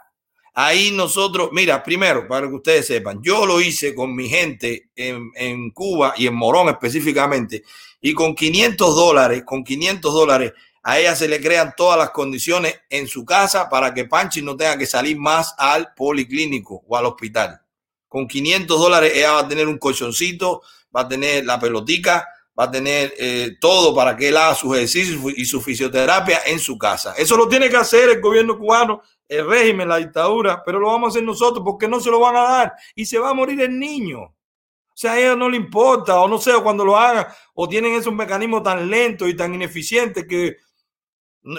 Ahí 0.53 0.91
nosotros, 0.91 1.49
mira, 1.51 1.83
primero, 1.83 2.29
para 2.29 2.47
que 2.47 2.57
ustedes 2.57 2.89
sepan, 2.89 3.23
yo 3.23 3.47
lo 3.47 3.59
hice 3.59 3.95
con 3.95 4.15
mi 4.15 4.29
gente 4.29 4.91
en, 4.95 5.31
en 5.35 5.71
Cuba 5.71 6.13
y 6.15 6.27
en 6.27 6.35
Morón 6.35 6.69
específicamente, 6.69 7.63
y 8.03 8.13
con 8.13 8.35
500 8.35 8.95
dólares, 8.95 9.45
con 9.47 9.65
500 9.65 10.13
dólares, 10.13 10.53
a 10.83 10.99
ella 10.99 11.15
se 11.15 11.29
le 11.29 11.41
crean 11.41 11.75
todas 11.77 11.99
las 11.99 12.11
condiciones 12.11 12.81
en 12.89 13.07
su 13.07 13.25
casa 13.25 13.69
para 13.69 13.93
que 13.93 14.07
Panchi 14.07 14.43
no 14.43 14.57
tenga 14.57 14.79
que 14.79 14.87
salir 14.87 15.19
más 15.19 15.55
al 15.59 15.93
policlínico 15.95 16.83
o 16.87 16.97
al 16.97 17.07
hospital. 17.07 17.61
Con 18.09 18.27
500 18.27 18.81
dólares 18.81 19.13
ella 19.15 19.33
va 19.33 19.41
a 19.41 19.49
tener 19.49 19.69
un 19.69 19.79
colchoncito, 19.79 20.63
va 20.95 21.03
a 21.03 21.09
tener 21.09 21.45
la 21.45 21.61
pelotica, 21.61 22.27
va 22.59 22.65
a 22.65 22.71
tener 22.71 23.15
eh, 23.19 23.57
todo 23.61 23.95
para 23.95 24.17
que 24.17 24.29
él 24.29 24.37
haga 24.37 24.55
sus 24.55 24.75
ejercicios 24.77 25.21
y 25.37 25.45
su 25.45 25.61
fisioterapia 25.61 26.41
en 26.47 26.59
su 26.59 26.77
casa. 26.77 27.15
Eso 27.17 27.37
lo 27.37 27.49
tiene 27.49 27.69
que 27.69 27.77
hacer 27.77 28.09
el 28.09 28.21
gobierno 28.21 28.59
cubano, 28.59 29.03
el 29.29 29.47
régimen, 29.47 29.89
la 29.89 29.99
dictadura, 29.99 30.63
pero 30.65 30.81
lo 30.81 30.89
vamos 30.89 31.09
a 31.09 31.11
hacer 31.11 31.23
nosotros 31.23 31.63
porque 31.65 31.87
no 31.87 32.01
se 32.01 32.11
lo 32.11 32.21
van 32.21 32.37
a 32.37 32.43
dar 32.43 32.73
y 32.95 33.07
se 33.07 33.19
va 33.19 33.31
a 33.31 33.35
morir 33.35 33.61
el 33.61 33.79
niño. 33.79 34.23
O 34.23 34.97
sea, 35.01 35.13
a 35.13 35.19
ella 35.19 35.37
no 35.37 35.49
le 35.49 35.57
importa, 35.57 36.21
o 36.21 36.29
no 36.29 36.39
sé, 36.39 36.53
o 36.53 36.63
cuando 36.63 36.85
lo 36.85 36.99
hagan, 36.99 37.27
o 37.55 37.69
tienen 37.69 37.95
esos 37.95 38.13
mecanismos 38.13 38.63
tan 38.63 38.91
lentos 38.91 39.29
y 39.29 39.35
tan 39.35 39.55
ineficientes 39.55 40.27
que 40.29 40.57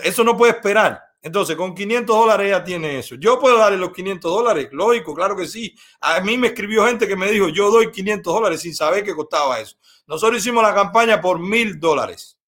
eso 0.04 0.24
no 0.24 0.38
puede 0.38 0.54
esperar. 0.54 1.02
Entonces, 1.24 1.56
con 1.56 1.76
500 1.76 2.16
dólares 2.16 2.48
ella 2.48 2.64
tiene 2.64 2.98
eso. 2.98 3.16
Yo 3.16 3.40
puedo 3.40 3.58
darle 3.58 3.78
los 3.78 3.92
500 3.92 4.32
dólares, 4.32 4.70
lógico, 4.72 5.14
claro 5.14 5.36
que 5.36 5.46
sí. 5.46 5.76
A 6.00 6.20
mí 6.22 6.36
me 6.38 6.48
escribió 6.48 6.86
gente 6.88 7.08
que 7.08 7.16
me 7.16 7.30
dijo, 7.30 7.50
yo 7.50 7.70
doy 7.70 7.92
500 7.92 8.34
dólares 8.34 8.62
sin 8.62 8.74
saber 8.74 9.04
que 9.04 9.16
costaba 9.16 9.60
eso. 9.60 9.78
Nosotros 10.08 10.40
hicimos 10.40 10.64
la 10.64 10.74
campaña 10.74 11.22
por 11.22 11.40
mil 11.40 11.80
dólares. 11.80 12.40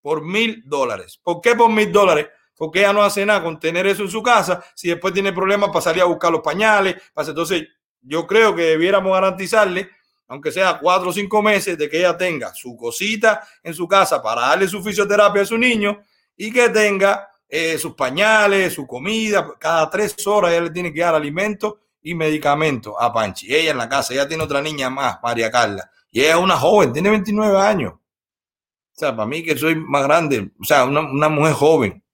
Por 0.00 0.24
mil 0.24 0.62
dólares. 0.66 1.20
¿Por 1.22 1.40
qué 1.40 1.54
por 1.54 1.70
mil 1.70 1.92
dólares? 1.92 2.26
Porque 2.56 2.80
ella 2.80 2.92
no 2.92 3.02
hace 3.02 3.24
nada 3.24 3.42
con 3.42 3.60
tener 3.60 3.86
eso 3.86 4.02
en 4.02 4.10
su 4.10 4.20
casa. 4.20 4.64
Si 4.74 4.88
después 4.88 5.14
tiene 5.14 5.32
problemas 5.32 5.68
para 5.68 5.80
salir 5.80 6.02
a 6.02 6.06
buscar 6.06 6.32
los 6.32 6.40
pañales, 6.40 6.96
entonces 7.16 7.68
yo 8.00 8.26
creo 8.26 8.54
que 8.54 8.62
debiéramos 8.62 9.12
garantizarle, 9.12 9.90
aunque 10.26 10.50
sea 10.50 10.78
cuatro 10.80 11.10
o 11.10 11.12
cinco 11.12 11.40
meses, 11.40 11.78
de 11.78 11.88
que 11.88 11.98
ella 11.98 12.16
tenga 12.16 12.52
su 12.52 12.76
cosita 12.76 13.46
en 13.62 13.74
su 13.74 13.86
casa 13.86 14.20
para 14.20 14.42
darle 14.42 14.66
su 14.66 14.82
fisioterapia 14.82 15.42
a 15.42 15.46
su 15.46 15.56
niño 15.56 16.02
y 16.36 16.52
que 16.52 16.68
tenga 16.68 17.28
eh, 17.48 17.76
sus 17.78 17.94
pañales, 17.94 18.72
su 18.72 18.86
comida. 18.86 19.54
Cada 19.58 19.90
tres 19.90 20.26
horas 20.26 20.52
ella 20.52 20.62
le 20.62 20.70
tiene 20.70 20.92
que 20.92 21.00
dar 21.00 21.14
alimento 21.14 21.80
y 22.02 22.14
medicamentos 22.14 22.94
a 22.98 23.12
Panchi. 23.12 23.54
Ella 23.54 23.72
en 23.72 23.78
la 23.78 23.88
casa, 23.88 24.12
ella 24.14 24.26
tiene 24.26 24.42
otra 24.42 24.60
niña 24.60 24.90
más, 24.90 25.18
María 25.22 25.50
Carla, 25.50 25.90
y 26.10 26.20
ella 26.20 26.36
es 26.36 26.40
una 26.40 26.56
joven, 26.56 26.92
tiene 26.92 27.10
29 27.10 27.58
años. 27.58 27.92
O 27.94 28.98
sea, 28.98 29.14
para 29.16 29.26
mí 29.26 29.42
que 29.42 29.56
soy 29.56 29.74
más 29.76 30.02
grande, 30.02 30.50
o 30.60 30.64
sea, 30.64 30.84
una, 30.84 31.00
una 31.00 31.28
mujer 31.28 31.54
joven, 31.54 32.04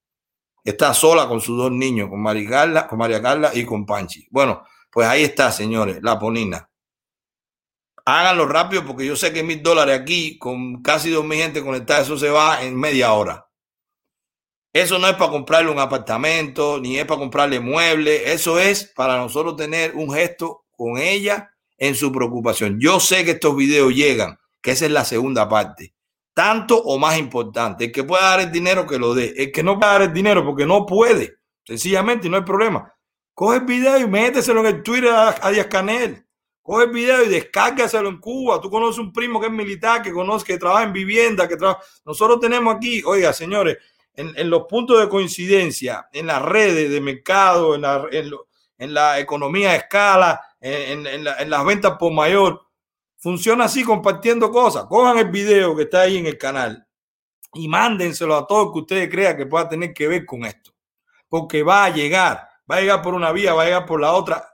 está 0.65 0.93
sola 0.95 1.27
con 1.27 1.41
sus 1.41 1.57
dos 1.57 1.73
niños, 1.73 2.09
con 2.09 2.21
María 2.21 2.49
Carla, 2.49 2.87
con 2.87 2.99
María 2.99 3.23
Carla 3.23 3.51
y 3.55 3.65
con 3.65 3.87
Panchi. 3.87 4.27
Bueno, 4.31 4.65
pues 4.91 5.09
ahí 5.09 5.25
está, 5.25 5.51
señores, 5.51 5.99
la 6.03 6.19
ponina. 6.19 6.69
Háganlo 8.05 8.47
rápido 8.47 8.85
porque 8.87 9.07
yo 9.07 9.17
sé 9.17 9.33
que 9.33 9.43
mil 9.43 9.63
dólares 9.63 10.01
aquí, 10.01 10.39
con 10.39 10.83
casi 10.83 11.11
dos 11.11 11.25
mil 11.25 11.39
gente 11.39 11.63
conectada, 11.63 12.01
eso 12.01 12.17
se 12.17 12.31
va 12.31 12.63
en 12.63 12.77
media 12.79 13.13
hora. 13.13 13.48
Eso 14.79 14.97
no 15.01 15.09
es 15.09 15.15
para 15.15 15.33
comprarle 15.33 15.73
un 15.73 15.81
apartamento, 15.81 16.79
ni 16.81 16.99
es 16.99 17.05
para 17.05 17.19
comprarle 17.19 17.59
muebles. 17.59 18.23
Eso 18.27 18.61
es 18.61 18.93
para 18.95 19.17
nosotros 19.17 19.57
tener 19.57 19.97
un 19.97 20.09
gesto 20.13 20.67
con 20.71 20.99
ella 20.99 21.51
en 21.77 21.97
su 21.97 22.13
preocupación. 22.13 22.79
Yo 22.79 23.01
sé 23.01 23.25
que 23.25 23.33
estos 23.33 23.57
videos 23.57 23.93
llegan, 23.93 24.39
que 24.63 24.71
esa 24.71 24.87
es 24.87 24.93
la 24.93 25.05
segunda 25.05 25.49
parte. 25.49 25.95
Tanto 26.33 26.81
o 26.81 26.97
más 26.97 27.19
importante. 27.19 27.87
El 27.87 27.93
que 27.93 28.05
pueda 28.05 28.23
dar 28.23 28.39
el 28.39 28.53
dinero, 28.53 28.87
que 28.87 29.01
lo 29.01 29.15
dé. 29.15 29.35
El 29.37 29.51
que 29.51 29.65
no 29.65 29.81
pueda 29.81 29.95
dar 29.95 30.03
el 30.03 30.13
dinero 30.13 30.45
porque 30.45 30.65
no 30.65 30.87
puede. 30.87 31.39
Sencillamente, 31.65 32.29
no 32.29 32.37
hay 32.37 32.45
problema. 32.45 32.95
Coge 33.35 33.57
el 33.57 33.65
video 33.65 33.99
y 33.99 34.07
méteselo 34.07 34.61
en 34.61 34.77
el 34.77 34.83
Twitter 34.85 35.11
a, 35.11 35.35
a 35.43 35.51
Díaz 35.51 35.67
Canel. 35.67 36.25
Coge 36.63 36.85
el 36.85 36.91
video 36.91 37.25
y 37.25 37.29
descárgaselo 37.29 38.09
en 38.09 38.21
Cuba. 38.21 38.61
Tú 38.61 38.71
conoces 38.71 39.01
un 39.01 39.13
primo 39.13 39.41
que 39.41 39.47
es 39.47 39.53
militar, 39.53 40.03
que 40.03 40.13
conoce, 40.13 40.47
que 40.47 40.57
trabaja 40.57 40.85
en 40.85 40.93
vivienda, 40.93 41.49
que 41.49 41.57
trabaja. 41.57 41.81
Nosotros 42.05 42.39
tenemos 42.39 42.77
aquí, 42.77 43.03
oiga, 43.05 43.33
señores, 43.33 43.77
en, 44.19 44.51
los 44.51 44.65
puntos 44.65 45.01
de 45.01 45.09
coincidencia, 45.09 46.09
en 46.13 46.27
las 46.27 46.43
redes 46.43 46.91
de 46.91 47.01
mercado, 47.01 47.77
en 47.77 48.95
la, 48.95 49.19
economía 49.21 49.71
a 49.71 49.77
escala, 49.77 50.41
en, 50.61 51.07
en, 51.07 51.25
la, 51.25 51.39
en, 51.39 51.49
las 51.49 51.65
ventas 51.65 51.97
por 51.99 52.13
mayor. 52.13 52.67
Funciona 53.17 53.65
así 53.65 53.85
compartiendo 53.85 54.51
cosas. 54.51 54.87
Cojan 54.87 55.19
el 55.19 55.31
video 55.31 55.77
que 55.77 55.83
está 55.83 56.03
ahí 56.03 56.17
en 56.17 56.27
el 56.27 56.37
canal 56.37 56.85
y 57.55 57.69
mándenselo 57.69 58.37
a 58.37 58.47
todos 58.47 58.73
que 58.73 58.81
ustedes 58.81 59.09
crean 59.09 59.37
que 59.37 59.47
pueda 59.47 59.69
tener 59.69 59.95
que 59.95 60.09
ver 60.09 60.27
con 60.27 60.45
esto. 60.45 60.73
Porque 61.29 61.63
va 61.63 61.85
a 61.85 61.91
llegar, 61.91 62.49
va 62.71 62.77
a 62.77 62.81
llegar 62.81 63.03
por 63.03 63.15
una 63.15 63.31
vía, 63.31 63.55
va 63.55 63.63
a 63.63 63.67
llegar 63.67 63.87
por 63.87 64.01
la 64.01 64.13
otra. 64.13 64.49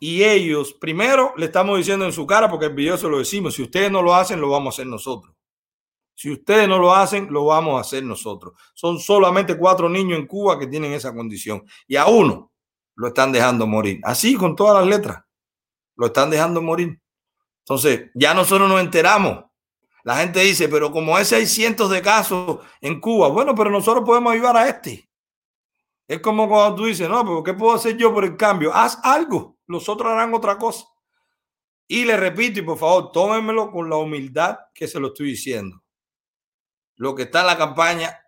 Y 0.00 0.24
ellos, 0.24 0.74
primero, 0.74 1.34
le 1.36 1.46
estamos 1.46 1.78
diciendo 1.78 2.04
en 2.04 2.12
su 2.12 2.26
cara, 2.26 2.48
porque 2.48 2.66
el 2.66 2.74
video 2.74 2.96
se 2.96 3.08
lo 3.08 3.18
decimos, 3.18 3.54
si 3.54 3.62
ustedes 3.62 3.90
no 3.90 4.02
lo 4.02 4.14
hacen, 4.14 4.40
lo 4.40 4.50
vamos 4.50 4.74
a 4.74 4.76
hacer 4.76 4.86
nosotros. 4.86 5.37
Si 6.18 6.32
ustedes 6.32 6.66
no 6.66 6.80
lo 6.80 6.92
hacen, 6.92 7.28
lo 7.30 7.44
vamos 7.44 7.78
a 7.78 7.82
hacer 7.82 8.02
nosotros. 8.02 8.54
Son 8.74 8.98
solamente 8.98 9.56
cuatro 9.56 9.88
niños 9.88 10.18
en 10.18 10.26
Cuba 10.26 10.58
que 10.58 10.66
tienen 10.66 10.92
esa 10.92 11.14
condición. 11.14 11.62
Y 11.86 11.94
a 11.94 12.06
uno 12.06 12.50
lo 12.96 13.06
están 13.06 13.30
dejando 13.30 13.68
morir. 13.68 14.00
Así 14.02 14.34
con 14.34 14.56
todas 14.56 14.80
las 14.80 14.88
letras. 14.88 15.22
Lo 15.94 16.06
están 16.06 16.28
dejando 16.28 16.60
morir. 16.60 17.00
Entonces, 17.60 18.10
ya 18.16 18.34
nosotros 18.34 18.68
nos 18.68 18.80
enteramos. 18.80 19.44
La 20.02 20.16
gente 20.16 20.40
dice, 20.40 20.68
pero 20.68 20.90
como 20.90 21.16
ese 21.16 21.36
hay 21.36 21.46
cientos 21.46 21.88
de 21.88 22.02
casos 22.02 22.58
en 22.80 23.00
Cuba, 23.00 23.28
bueno, 23.28 23.54
pero 23.54 23.70
nosotros 23.70 24.04
podemos 24.04 24.32
ayudar 24.32 24.56
a 24.56 24.68
este. 24.68 25.08
Es 26.08 26.18
como 26.18 26.48
cuando 26.48 26.74
tú 26.74 26.86
dices, 26.86 27.08
no, 27.08 27.22
pero 27.22 27.44
¿qué 27.44 27.54
puedo 27.54 27.76
hacer 27.76 27.96
yo 27.96 28.12
por 28.12 28.24
el 28.24 28.36
cambio? 28.36 28.74
Haz 28.74 28.98
algo. 29.04 29.56
Los 29.68 29.88
otros 29.88 30.10
harán 30.10 30.34
otra 30.34 30.58
cosa. 30.58 30.84
Y 31.86 32.04
le 32.04 32.16
repito, 32.16 32.58
y 32.58 32.62
por 32.62 32.76
favor, 32.76 33.12
tómenmelo 33.12 33.70
con 33.70 33.88
la 33.88 33.94
humildad 33.94 34.58
que 34.74 34.88
se 34.88 34.98
lo 34.98 35.08
estoy 35.08 35.28
diciendo 35.28 35.80
lo 36.98 37.14
que 37.14 37.22
está 37.22 37.40
en 37.40 37.46
la 37.46 37.56
campaña, 37.56 38.20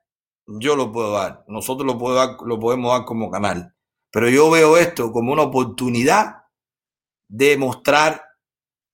yo 0.47 0.77
lo 0.77 0.91
puedo 0.91 1.13
dar. 1.13 1.45
Nosotros 1.49 1.87
lo, 1.87 1.99
podemos 1.99 2.93
dar 2.93 3.05
como 3.05 3.31
canal. 3.31 3.75
Pero 4.11 4.29
yo 4.29 4.51
veo 4.51 4.77
esto 4.77 5.13
como 5.13 5.33
una 5.33 5.43
oportunidad 5.43 6.45
de 7.29 7.57
mostrar 7.59 8.25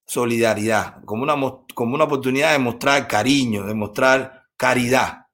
solidaridad, 0.06 1.04
como 1.04 1.22
una, 1.22 1.34
como 1.74 1.94
una 1.94 2.04
oportunidad 2.04 2.52
de 2.52 2.58
mostrar 2.58 3.06
cariño, 3.06 3.64
de 3.64 3.74
mostrar 3.74 4.44
caridad 4.56 5.26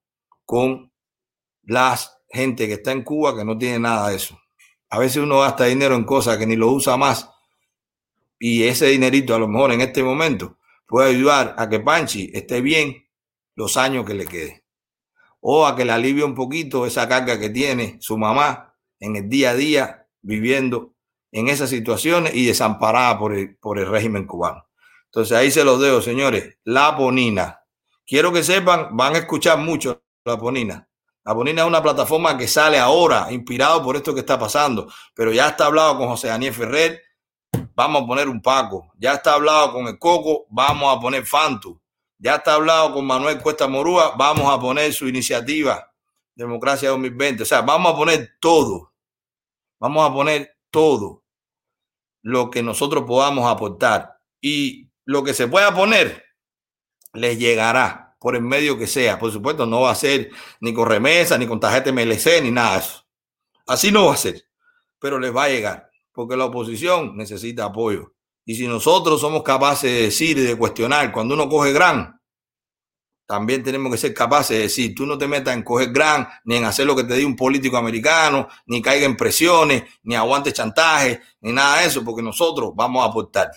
con 0.44 0.93
la 1.62 1.98
gente 2.28 2.66
que 2.66 2.74
está 2.74 2.93
en 2.93 3.02
Cuba 3.02 3.36
que 3.36 3.44
no 3.44 3.56
tiene 3.56 3.78
nada 3.78 4.09
de 4.10 4.16
eso. 4.16 4.39
A 4.90 4.98
veces 4.98 5.23
uno 5.23 5.40
gasta 5.40 5.64
dinero 5.64 5.94
en 5.94 6.05
cosas 6.05 6.36
que 6.36 6.47
ni 6.47 6.56
lo 6.56 6.70
usa 6.70 6.97
más 6.97 7.31
y 8.39 8.64
ese 8.64 8.86
dinerito 8.86 9.35
a 9.35 9.39
lo 9.39 9.47
mejor 9.47 9.73
en 9.73 9.81
este 9.81 10.02
momento 10.02 10.59
puede 10.86 11.10
ayudar 11.10 11.55
a 11.56 11.69
que 11.69 11.81
Panchi 11.81 12.31
esté 12.35 12.60
bien 12.60 13.01
los 13.54 13.76
años 13.76 14.04
que 14.04 14.14
le 14.14 14.26
quede. 14.26 14.64
O 15.40 15.66
a 15.66 15.74
que 15.76 15.84
le 15.84 15.92
alivie 15.92 16.24
un 16.24 16.34
poquito 16.34 16.86
esa 16.86 17.08
carga 17.08 17.38
que 17.38 17.50
tiene 17.50 17.96
su 18.00 18.16
mamá 18.16 18.74
en 19.00 19.16
el 19.16 19.28
día 19.28 19.50
a 19.50 19.54
día 19.54 20.08
viviendo 20.22 20.94
en 21.32 21.48
esas 21.48 21.70
situaciones 21.70 22.34
y 22.34 22.46
desamparada 22.46 23.18
por 23.18 23.34
el, 23.34 23.56
por 23.56 23.78
el 23.78 23.86
régimen 23.86 24.26
cubano. 24.26 24.66
Entonces 25.06 25.36
ahí 25.36 25.50
se 25.50 25.64
los 25.64 25.80
dejo, 25.80 26.00
señores. 26.00 26.56
La 26.64 26.96
Ponina. 26.96 27.60
Quiero 28.06 28.32
que 28.32 28.42
sepan, 28.42 28.96
van 28.96 29.14
a 29.14 29.18
escuchar 29.18 29.58
mucho 29.58 30.02
La 30.24 30.38
Ponina. 30.38 30.88
La 31.24 31.34
Ponina 31.34 31.62
es 31.62 31.68
una 31.68 31.82
plataforma 31.82 32.36
que 32.36 32.48
sale 32.48 32.78
ahora, 32.78 33.30
inspirado 33.30 33.82
por 33.82 33.96
esto 33.96 34.14
que 34.14 34.20
está 34.20 34.38
pasando. 34.38 34.90
Pero 35.14 35.32
ya 35.32 35.48
está 35.48 35.66
hablado 35.66 35.98
con 35.98 36.08
José 36.08 36.28
Daniel 36.28 36.54
Ferrer, 36.54 37.02
vamos 37.74 38.02
a 38.02 38.06
poner 38.06 38.28
un 38.28 38.40
Paco. 38.40 38.92
Ya 38.96 39.14
está 39.14 39.34
hablado 39.34 39.72
con 39.72 39.86
el 39.86 39.98
Coco, 39.98 40.46
vamos 40.50 40.96
a 40.96 41.00
poner 41.00 41.26
Fantu. 41.26 41.80
Ya 42.23 42.36
está 42.36 42.55
hablado 42.55 42.94
con 42.94 43.05
Manuel 43.05 43.43
Cuesta 43.43 43.66
Morúa, 43.66 44.15
vamos 44.16 44.49
a 44.49 44.61
poner 44.61 44.93
su 44.93 45.09
iniciativa 45.09 45.93
Democracia 46.36 46.90
2020. 46.90 47.43
O 47.43 47.47
sea, 47.47 47.62
vamos 47.62 47.93
a 47.93 47.97
poner 47.97 48.36
todo. 48.39 48.93
Vamos 49.81 50.09
a 50.09 50.15
poner 50.15 50.57
todo 50.70 51.24
lo 52.23 52.49
que 52.49 52.62
nosotros 52.62 53.03
podamos 53.09 53.51
aportar. 53.51 54.20
Y 54.40 54.89
lo 55.05 55.24
que 55.24 55.35
se 55.35 55.49
pueda 55.49 55.74
poner 55.74 56.24
les 57.12 57.40
llegará 57.40 58.16
por 58.20 58.36
el 58.36 58.43
medio 58.43 58.78
que 58.78 58.86
sea. 58.86 59.19
Por 59.19 59.32
supuesto, 59.32 59.66
no 59.66 59.81
va 59.81 59.90
a 59.90 59.97
ser 59.97 60.31
ni 60.61 60.73
con 60.73 60.89
remesa, 60.89 61.36
ni 61.36 61.49
con 61.49 61.59
tarjeta 61.59 61.90
MLC, 61.90 62.40
ni 62.40 62.53
nada 62.53 62.74
de 62.74 62.78
eso. 62.85 63.05
Así 63.66 63.90
no 63.90 64.07
va 64.07 64.15
a 64.15 64.16
ser. 64.16 64.49
Pero 65.01 65.19
les 65.19 65.35
va 65.35 65.44
a 65.44 65.49
llegar. 65.49 65.90
Porque 66.12 66.36
la 66.36 66.44
oposición 66.44 67.16
necesita 67.16 67.65
apoyo. 67.65 68.15
Y 68.44 68.55
si 68.56 68.66
nosotros 68.66 69.20
somos 69.20 69.43
capaces 69.43 69.90
de 69.90 70.02
decir 70.02 70.39
y 70.39 70.43
de 70.43 70.56
cuestionar 70.56 71.12
cuando 71.12 71.35
uno 71.35 71.48
coge 71.48 71.73
gran, 71.73 72.20
también 73.32 73.62
tenemos 73.62 73.90
que 73.90 73.98
ser 73.98 74.12
capaces 74.12 74.56
de 74.56 74.62
decir, 74.64 74.94
tú 74.94 75.06
no 75.06 75.16
te 75.16 75.27
metas 75.27 75.55
en 75.55 75.62
coger 75.62 75.90
gran, 75.90 76.28
ni 76.44 76.56
en 76.56 76.64
hacer 76.64 76.86
lo 76.86 76.94
que 76.94 77.05
te 77.05 77.14
diga 77.14 77.27
un 77.27 77.36
político 77.36 77.77
americano, 77.77 78.48
ni 78.66 78.82
caiga 78.82 79.06
en 79.06 79.16
presiones, 79.16 79.85
ni 80.02 80.14
aguante 80.14 80.52
chantaje, 80.52 81.20
ni 81.40 81.52
nada 81.52 81.81
de 81.81 81.86
eso, 81.86 82.05
porque 82.05 82.20
nosotros 82.20 82.73
vamos 82.74 83.02
a 83.02 83.09
aportar. 83.09 83.51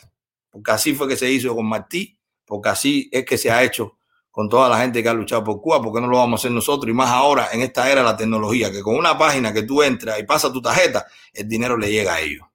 Porque 0.50 0.72
así 0.72 0.94
fue 0.94 1.08
que 1.08 1.18
se 1.18 1.30
hizo 1.30 1.54
con 1.56 1.66
Martí, 1.66 2.18
porque 2.46 2.70
así 2.70 3.10
es 3.12 3.26
que 3.26 3.38
se 3.38 3.52
ha 3.52 3.64
hecho 3.64 3.98
con 4.32 4.48
toda 4.48 4.70
la 4.70 4.78
gente 4.78 5.02
que 5.02 5.10
ha 5.10 5.14
luchado 5.14 5.44
por 5.44 5.60
Cuba, 5.60 5.82
porque 5.82 6.00
no 6.00 6.08
lo 6.08 6.18
vamos 6.18 6.40
a 6.40 6.42
hacer 6.42 6.52
nosotros, 6.52 6.90
y 6.90 6.94
más 6.94 7.10
ahora 7.10 7.50
en 7.52 7.62
esta 7.62 7.92
era 7.92 8.02
de 8.02 8.08
la 8.08 8.16
tecnología, 8.16 8.72
que 8.72 8.82
con 8.82 8.96
una 8.96 9.18
página 9.18 9.52
que 9.52 9.64
tú 9.64 9.82
entras 9.82 10.20
y 10.20 10.24
pasas 10.24 10.54
tu 10.54 10.62
tarjeta, 10.62 11.06
el 11.34 11.50
dinero 11.50 11.78
le 11.78 11.92
llega 11.92 12.14
a 12.14 12.22
ellos. 12.22 12.48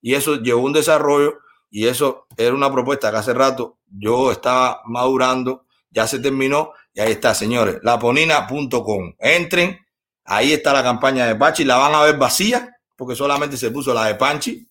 Y 0.00 0.14
eso 0.14 0.36
llevó 0.36 0.62
un 0.62 0.72
desarrollo 0.72 1.43
y 1.74 1.88
eso 1.88 2.28
era 2.36 2.54
una 2.54 2.70
propuesta 2.70 3.10
que 3.10 3.16
hace 3.16 3.34
rato 3.34 3.78
yo 3.88 4.30
estaba 4.30 4.82
madurando, 4.84 5.66
ya 5.90 6.06
se 6.06 6.20
terminó 6.20 6.70
y 6.94 7.00
ahí 7.00 7.10
está, 7.10 7.34
señores, 7.34 7.80
laponina.com. 7.82 9.14
Entren, 9.18 9.84
ahí 10.24 10.52
está 10.52 10.72
la 10.72 10.84
campaña 10.84 11.26
de 11.26 11.34
Pachi, 11.34 11.64
la 11.64 11.76
van 11.76 11.92
a 11.96 12.02
ver 12.02 12.16
vacía 12.16 12.76
porque 12.94 13.16
solamente 13.16 13.56
se 13.56 13.72
puso 13.72 13.92
la 13.92 14.06
de 14.06 14.14
Panchi, 14.14 14.68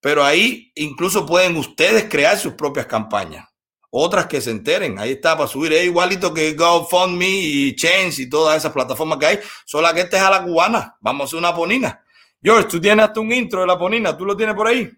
pero 0.00 0.24
ahí 0.24 0.72
incluso 0.74 1.24
pueden 1.24 1.56
ustedes 1.56 2.08
crear 2.10 2.36
sus 2.36 2.54
propias 2.54 2.86
campañas. 2.86 3.46
Otras 3.88 4.26
que 4.26 4.40
se 4.40 4.50
enteren, 4.50 4.98
ahí 4.98 5.12
está 5.12 5.36
para 5.36 5.46
subir, 5.46 5.74
es 5.74 5.84
igualito 5.84 6.34
que 6.34 6.54
GoFundMe 6.54 7.24
y 7.28 7.76
Change 7.76 8.22
y 8.22 8.28
todas 8.28 8.56
esas 8.56 8.72
plataformas 8.72 9.18
que 9.18 9.26
hay, 9.26 9.38
solo 9.64 9.94
que 9.94 10.00
esta 10.00 10.16
es 10.16 10.22
a 10.24 10.30
la 10.30 10.42
cubana, 10.42 10.96
vamos 10.98 11.20
a 11.20 11.24
hacer 11.26 11.38
una 11.38 11.54
ponina. 11.54 12.02
George, 12.42 12.66
tú 12.68 12.80
tienes 12.80 13.06
hasta 13.06 13.20
un 13.20 13.32
intro 13.32 13.60
de 13.60 13.68
la 13.68 13.78
ponina, 13.78 14.16
¿tú 14.16 14.24
lo 14.24 14.36
tienes 14.36 14.56
por 14.56 14.66
ahí? 14.66 14.90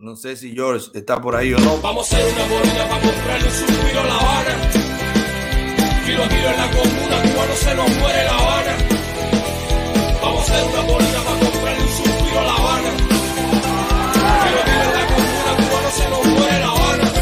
No 0.00 0.14
sé 0.14 0.36
si 0.36 0.52
George 0.52 0.90
está 0.94 1.20
por 1.20 1.34
ahí 1.34 1.52
o 1.52 1.58
no. 1.58 1.76
Vamos 1.78 2.12
a 2.12 2.16
hacer 2.16 2.32
una 2.32 2.46
moneda 2.46 2.88
para 2.88 3.02
comprarle 3.02 3.48
un 3.48 3.52
suspiro 3.52 4.00
a 4.00 4.04
La 4.04 4.14
Habana. 4.14 4.70
Tiro 6.06 6.28
tiro 6.28 6.50
en 6.50 6.56
la 6.56 6.70
comuna, 6.70 7.22
cubano 7.22 7.54
se 7.56 7.74
nos 7.74 7.90
muere 7.96 8.24
La 8.24 8.38
Habana. 8.38 8.76
Vamos 10.22 10.38
a 10.38 10.54
hacer 10.54 10.68
una 10.68 10.82
moneda 10.82 11.20
para 11.24 11.40
comprarle 11.40 11.82
un 11.82 11.88
suspiro 11.88 12.38
a 12.38 12.44
La 12.44 12.54
Habana. 12.54 12.96
Tiro 14.44 14.60
tiro 14.64 14.82
en 14.84 14.94
la 14.94 15.06
comuna, 15.08 15.50
cubano 15.56 15.90
se 15.90 16.10
nos 16.10 16.26
muere 16.26 16.60
La 16.60 16.70
Habana. 16.70 17.12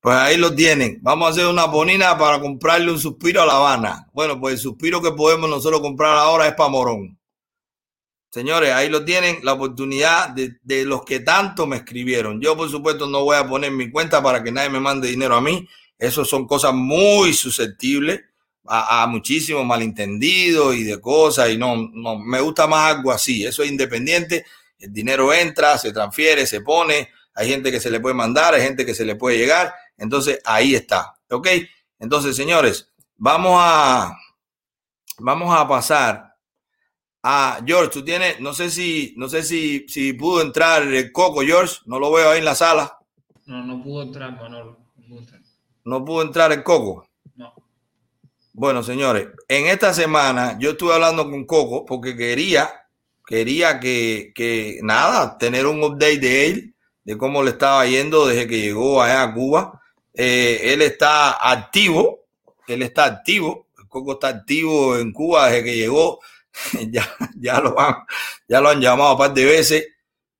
Pues 0.00 0.16
ahí 0.16 0.36
lo 0.38 0.54
tienen. 0.54 0.98
Vamos 1.02 1.28
a 1.28 1.30
hacer 1.32 1.46
una 1.46 1.66
bonina 1.66 2.16
para 2.16 2.40
comprarle 2.40 2.90
un 2.90 2.98
suspiro 2.98 3.42
a 3.42 3.46
La 3.46 3.56
Habana. 3.58 4.08
Bueno, 4.14 4.40
pues 4.40 4.54
el 4.54 4.60
suspiro 4.60 5.02
que 5.02 5.12
podemos 5.12 5.50
nosotros 5.50 5.82
comprar 5.82 6.16
ahora 6.16 6.46
es 6.46 6.54
para 6.54 6.70
Morón. 6.70 7.19
Señores, 8.30 8.72
ahí 8.72 8.88
lo 8.88 9.04
tienen, 9.04 9.40
la 9.42 9.54
oportunidad 9.54 10.28
de, 10.28 10.56
de, 10.62 10.84
los 10.84 11.04
que 11.04 11.18
tanto 11.18 11.66
me 11.66 11.76
escribieron. 11.76 12.40
Yo, 12.40 12.56
por 12.56 12.70
supuesto, 12.70 13.08
no 13.08 13.24
voy 13.24 13.36
a 13.36 13.48
poner 13.48 13.72
mi 13.72 13.90
cuenta 13.90 14.22
para 14.22 14.42
que 14.42 14.52
nadie 14.52 14.70
me 14.70 14.78
mande 14.78 15.08
dinero 15.08 15.34
a 15.34 15.40
mí. 15.40 15.68
Eso 15.98 16.24
son 16.24 16.46
cosas 16.46 16.72
muy 16.72 17.32
susceptibles 17.32 18.20
a, 18.66 19.02
a 19.02 19.06
muchísimos 19.08 19.66
malentendidos 19.66 20.76
y 20.76 20.84
de 20.84 21.00
cosas. 21.00 21.50
Y 21.50 21.58
no, 21.58 21.90
no, 21.92 22.20
me 22.20 22.40
gusta 22.40 22.68
más 22.68 22.94
algo 22.94 23.10
así. 23.10 23.44
Eso 23.44 23.64
es 23.64 23.70
independiente. 23.70 24.46
El 24.78 24.92
dinero 24.92 25.32
entra, 25.34 25.76
se 25.76 25.92
transfiere, 25.92 26.46
se 26.46 26.60
pone. 26.60 27.10
Hay 27.34 27.48
gente 27.48 27.72
que 27.72 27.80
se 27.80 27.90
le 27.90 27.98
puede 27.98 28.14
mandar, 28.14 28.54
hay 28.54 28.62
gente 28.62 28.86
que 28.86 28.94
se 28.94 29.04
le 29.04 29.16
puede 29.16 29.38
llegar. 29.38 29.74
Entonces, 29.98 30.38
ahí 30.44 30.76
está. 30.76 31.16
¿Ok? 31.30 31.48
Entonces, 31.98 32.36
señores, 32.36 32.88
vamos 33.16 33.56
a, 33.60 34.16
vamos 35.18 35.52
a 35.52 35.66
pasar 35.66 36.29
Ah, 37.22 37.60
George, 37.66 37.90
tú 37.90 38.04
tienes, 38.04 38.40
no 38.40 38.54
sé 38.54 38.70
si, 38.70 39.12
no 39.16 39.28
sé 39.28 39.42
si, 39.42 39.86
si 39.88 40.14
pudo 40.14 40.40
entrar 40.40 40.82
el 40.82 41.12
Coco, 41.12 41.42
George, 41.42 41.76
no 41.84 41.98
lo 41.98 42.10
veo 42.10 42.30
ahí 42.30 42.38
en 42.38 42.46
la 42.46 42.54
sala. 42.54 42.98
No, 43.44 43.62
no 43.62 43.82
pudo 43.82 44.02
entrar, 44.02 44.34
Manolo. 44.36 44.78
No 44.96 45.06
pudo 45.06 45.18
entrar. 45.18 45.40
No 45.84 46.04
pudo 46.04 46.22
entrar 46.22 46.52
el 46.52 46.62
Coco. 46.62 47.06
No. 47.36 47.52
Bueno, 48.54 48.82
señores, 48.82 49.28
en 49.48 49.66
esta 49.66 49.92
semana 49.92 50.56
yo 50.58 50.70
estuve 50.70 50.94
hablando 50.94 51.28
con 51.28 51.44
Coco 51.44 51.84
porque 51.84 52.16
quería, 52.16 52.70
quería 53.26 53.80
que, 53.80 54.32
que 54.34 54.80
nada, 54.82 55.36
tener 55.36 55.66
un 55.66 55.84
update 55.84 56.18
de 56.18 56.46
él, 56.46 56.74
de 57.04 57.18
cómo 57.18 57.42
le 57.42 57.50
estaba 57.50 57.84
yendo 57.84 58.26
desde 58.26 58.46
que 58.46 58.60
llegó 58.60 59.02
allá 59.02 59.24
a 59.24 59.34
Cuba. 59.34 59.82
Eh, 60.14 60.72
él 60.72 60.80
está 60.80 61.32
activo, 61.50 62.20
él 62.66 62.80
está 62.82 63.04
activo, 63.04 63.66
el 63.78 63.88
Coco 63.88 64.12
está 64.12 64.28
activo 64.28 64.96
en 64.96 65.12
Cuba 65.12 65.50
desde 65.50 65.64
que 65.64 65.76
llegó 65.76 66.20
ya, 66.90 67.08
ya, 67.36 67.60
lo 67.60 67.78
han, 67.78 67.94
ya 68.48 68.60
lo 68.60 68.68
han 68.68 68.80
llamado 68.80 69.12
un 69.12 69.18
par 69.18 69.34
de 69.34 69.44
veces 69.44 69.88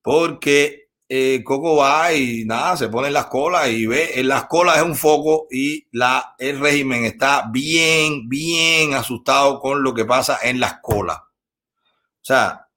porque 0.01 0.89
eh, 1.07 1.43
Coco 1.43 1.75
va 1.75 2.13
y 2.13 2.45
nada, 2.45 2.77
se 2.77 2.87
pone 2.87 3.07
en 3.07 3.13
las 3.13 3.25
colas 3.25 3.69
y 3.69 3.85
ve, 3.85 4.19
en 4.19 4.27
las 4.29 4.45
colas 4.45 4.77
es 4.77 4.83
un 4.83 4.95
foco 4.95 5.47
y 5.51 5.87
la, 5.91 6.35
el 6.39 6.59
régimen 6.59 7.03
está 7.03 7.49
bien, 7.51 8.29
bien 8.29 8.93
asustado 8.93 9.59
con 9.59 9.83
lo 9.83 9.93
que 9.93 10.05
pasa 10.05 10.39
en 10.41 10.59
las 10.59 10.79
colas. 10.81 11.17
O 11.17 12.23
sea, 12.23 12.69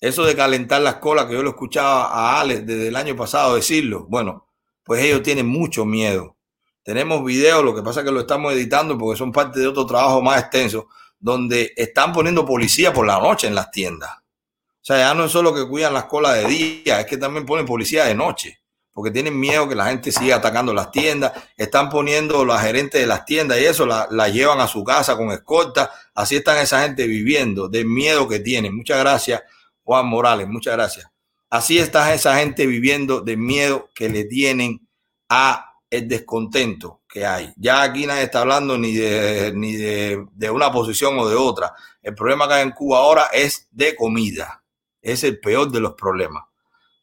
eso 0.00 0.24
de 0.24 0.36
calentar 0.36 0.82
las 0.82 0.96
colas, 0.96 1.26
que 1.26 1.32
yo 1.32 1.42
lo 1.42 1.50
escuchaba 1.50 2.08
a 2.08 2.40
Alex 2.40 2.66
desde 2.66 2.88
el 2.88 2.96
año 2.96 3.16
pasado 3.16 3.54
decirlo, 3.54 4.06
bueno, 4.08 4.48
pues 4.84 5.02
ellos 5.02 5.22
tienen 5.22 5.46
mucho 5.46 5.84
miedo. 5.84 6.36
Tenemos 6.82 7.24
videos, 7.24 7.64
lo 7.64 7.74
que 7.74 7.82
pasa 7.82 8.00
es 8.00 8.06
que 8.06 8.12
lo 8.12 8.20
estamos 8.20 8.52
editando 8.52 8.98
porque 8.98 9.18
son 9.18 9.32
parte 9.32 9.60
de 9.60 9.66
otro 9.66 9.86
trabajo 9.86 10.20
más 10.22 10.40
extenso 10.40 10.88
donde 11.18 11.72
están 11.76 12.12
poniendo 12.12 12.44
policía 12.44 12.92
por 12.92 13.06
la 13.06 13.18
noche 13.18 13.46
en 13.46 13.54
las 13.54 13.70
tiendas. 13.70 14.10
O 14.10 14.84
sea, 14.88 14.98
ya 14.98 15.14
no 15.14 15.24
es 15.24 15.32
solo 15.32 15.54
que 15.54 15.66
cuidan 15.66 15.94
las 15.94 16.04
colas 16.04 16.36
de 16.36 16.46
día, 16.46 17.00
es 17.00 17.06
que 17.06 17.16
también 17.16 17.44
ponen 17.44 17.66
policía 17.66 18.04
de 18.04 18.14
noche, 18.14 18.60
porque 18.92 19.10
tienen 19.10 19.38
miedo 19.38 19.68
que 19.68 19.74
la 19.74 19.86
gente 19.86 20.10
siga 20.10 20.36
atacando 20.36 20.72
las 20.72 20.90
tiendas. 20.90 21.32
Están 21.56 21.88
poniendo 21.90 22.44
la 22.44 22.58
gerentes 22.58 23.00
de 23.00 23.06
las 23.06 23.24
tiendas 23.24 23.58
y 23.60 23.64
eso 23.64 23.84
la, 23.84 24.08
la 24.10 24.28
llevan 24.28 24.60
a 24.60 24.66
su 24.66 24.82
casa 24.84 25.16
con 25.16 25.30
escolta. 25.30 25.90
Así 26.14 26.36
están 26.36 26.58
esa 26.58 26.82
gente 26.82 27.06
viviendo, 27.06 27.68
del 27.68 27.86
miedo 27.86 28.26
que 28.28 28.40
tienen. 28.40 28.74
Muchas 28.74 28.98
gracias, 28.98 29.42
Juan 29.82 30.06
Morales, 30.06 30.48
muchas 30.48 30.74
gracias. 30.74 31.10
Así 31.50 31.78
está 31.78 32.12
esa 32.12 32.36
gente 32.38 32.66
viviendo 32.66 33.20
del 33.20 33.38
miedo 33.38 33.88
que 33.94 34.08
le 34.08 34.24
tienen 34.24 34.86
a 35.28 35.74
el 35.90 36.08
descontento 36.08 36.97
que 37.08 37.24
hay. 37.24 37.52
Ya 37.56 37.82
aquí 37.82 38.06
nadie 38.06 38.24
está 38.24 38.42
hablando 38.42 38.76
ni 38.76 38.92
de, 38.94 39.52
ni 39.54 39.74
de, 39.74 40.26
de, 40.32 40.50
una 40.50 40.70
posición 40.70 41.18
o 41.18 41.28
de 41.28 41.34
otra. 41.34 41.72
El 42.02 42.14
problema 42.14 42.46
que 42.46 42.54
hay 42.54 42.62
en 42.62 42.72
Cuba 42.72 42.98
ahora 42.98 43.26
es 43.32 43.68
de 43.70 43.96
comida. 43.96 44.62
Es 45.00 45.24
el 45.24 45.40
peor 45.40 45.70
de 45.70 45.80
los 45.80 45.94
problemas. 45.94 46.44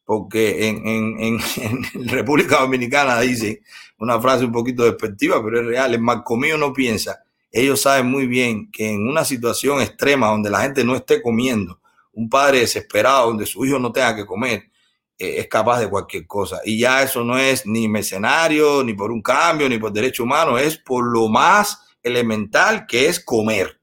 Porque 0.04 0.68
en, 0.68 0.88
en, 0.88 1.40
en, 1.58 2.08
República 2.08 2.60
Dominicana 2.60 3.20
dice 3.20 3.62
una 3.98 4.22
frase 4.22 4.46
un 4.46 4.52
poquito 4.52 4.84
despectiva, 4.84 5.44
pero 5.44 5.62
es 5.62 5.66
real. 5.66 5.94
El 5.94 6.02
mal 6.02 6.24
comido 6.24 6.58
no 6.58 6.72
piensa. 6.72 7.24
Ellos 7.52 7.82
saben 7.82 8.08
muy 8.08 8.28
bien 8.28 8.70
que 8.70 8.92
en 8.92 9.08
una 9.08 9.26
situación 9.26 9.82
extrema 9.82 10.28
donde 10.28 10.50
la 10.50 10.62
gente 10.62 10.84
no 10.84 10.96
esté 10.96 11.22
comiendo, 11.22 11.80
un 12.14 12.30
padre 12.30 12.60
desesperado 12.60 13.28
donde 13.28 13.46
su 13.46 13.66
hijo 13.66 13.80
no 13.80 13.92
tenga 13.92 14.16
que 14.16 14.26
comer, 14.26 14.70
eh, 15.18 15.36
es 15.40 15.48
capaz 15.48 15.80
de 15.80 15.90
cualquier 15.90 16.28
cosa. 16.28 16.62
Y 16.66 16.80
ya 16.80 17.02
eso 17.04 17.24
no 17.24 17.38
es 17.38 17.66
ni 17.66 17.88
mercenario, 17.88 18.84
ni 18.84 18.94
por 18.94 19.12
un 19.12 19.22
cambio, 19.22 19.70
ni 19.70 19.78
por 19.78 19.94
derecho 19.94 20.24
humano, 20.24 20.58
es 20.58 20.78
por 20.78 21.06
lo 21.06 21.30
más 21.30 21.80
elemental 22.04 22.86
que 22.88 23.08
es 23.08 23.20
comer. 23.20 23.80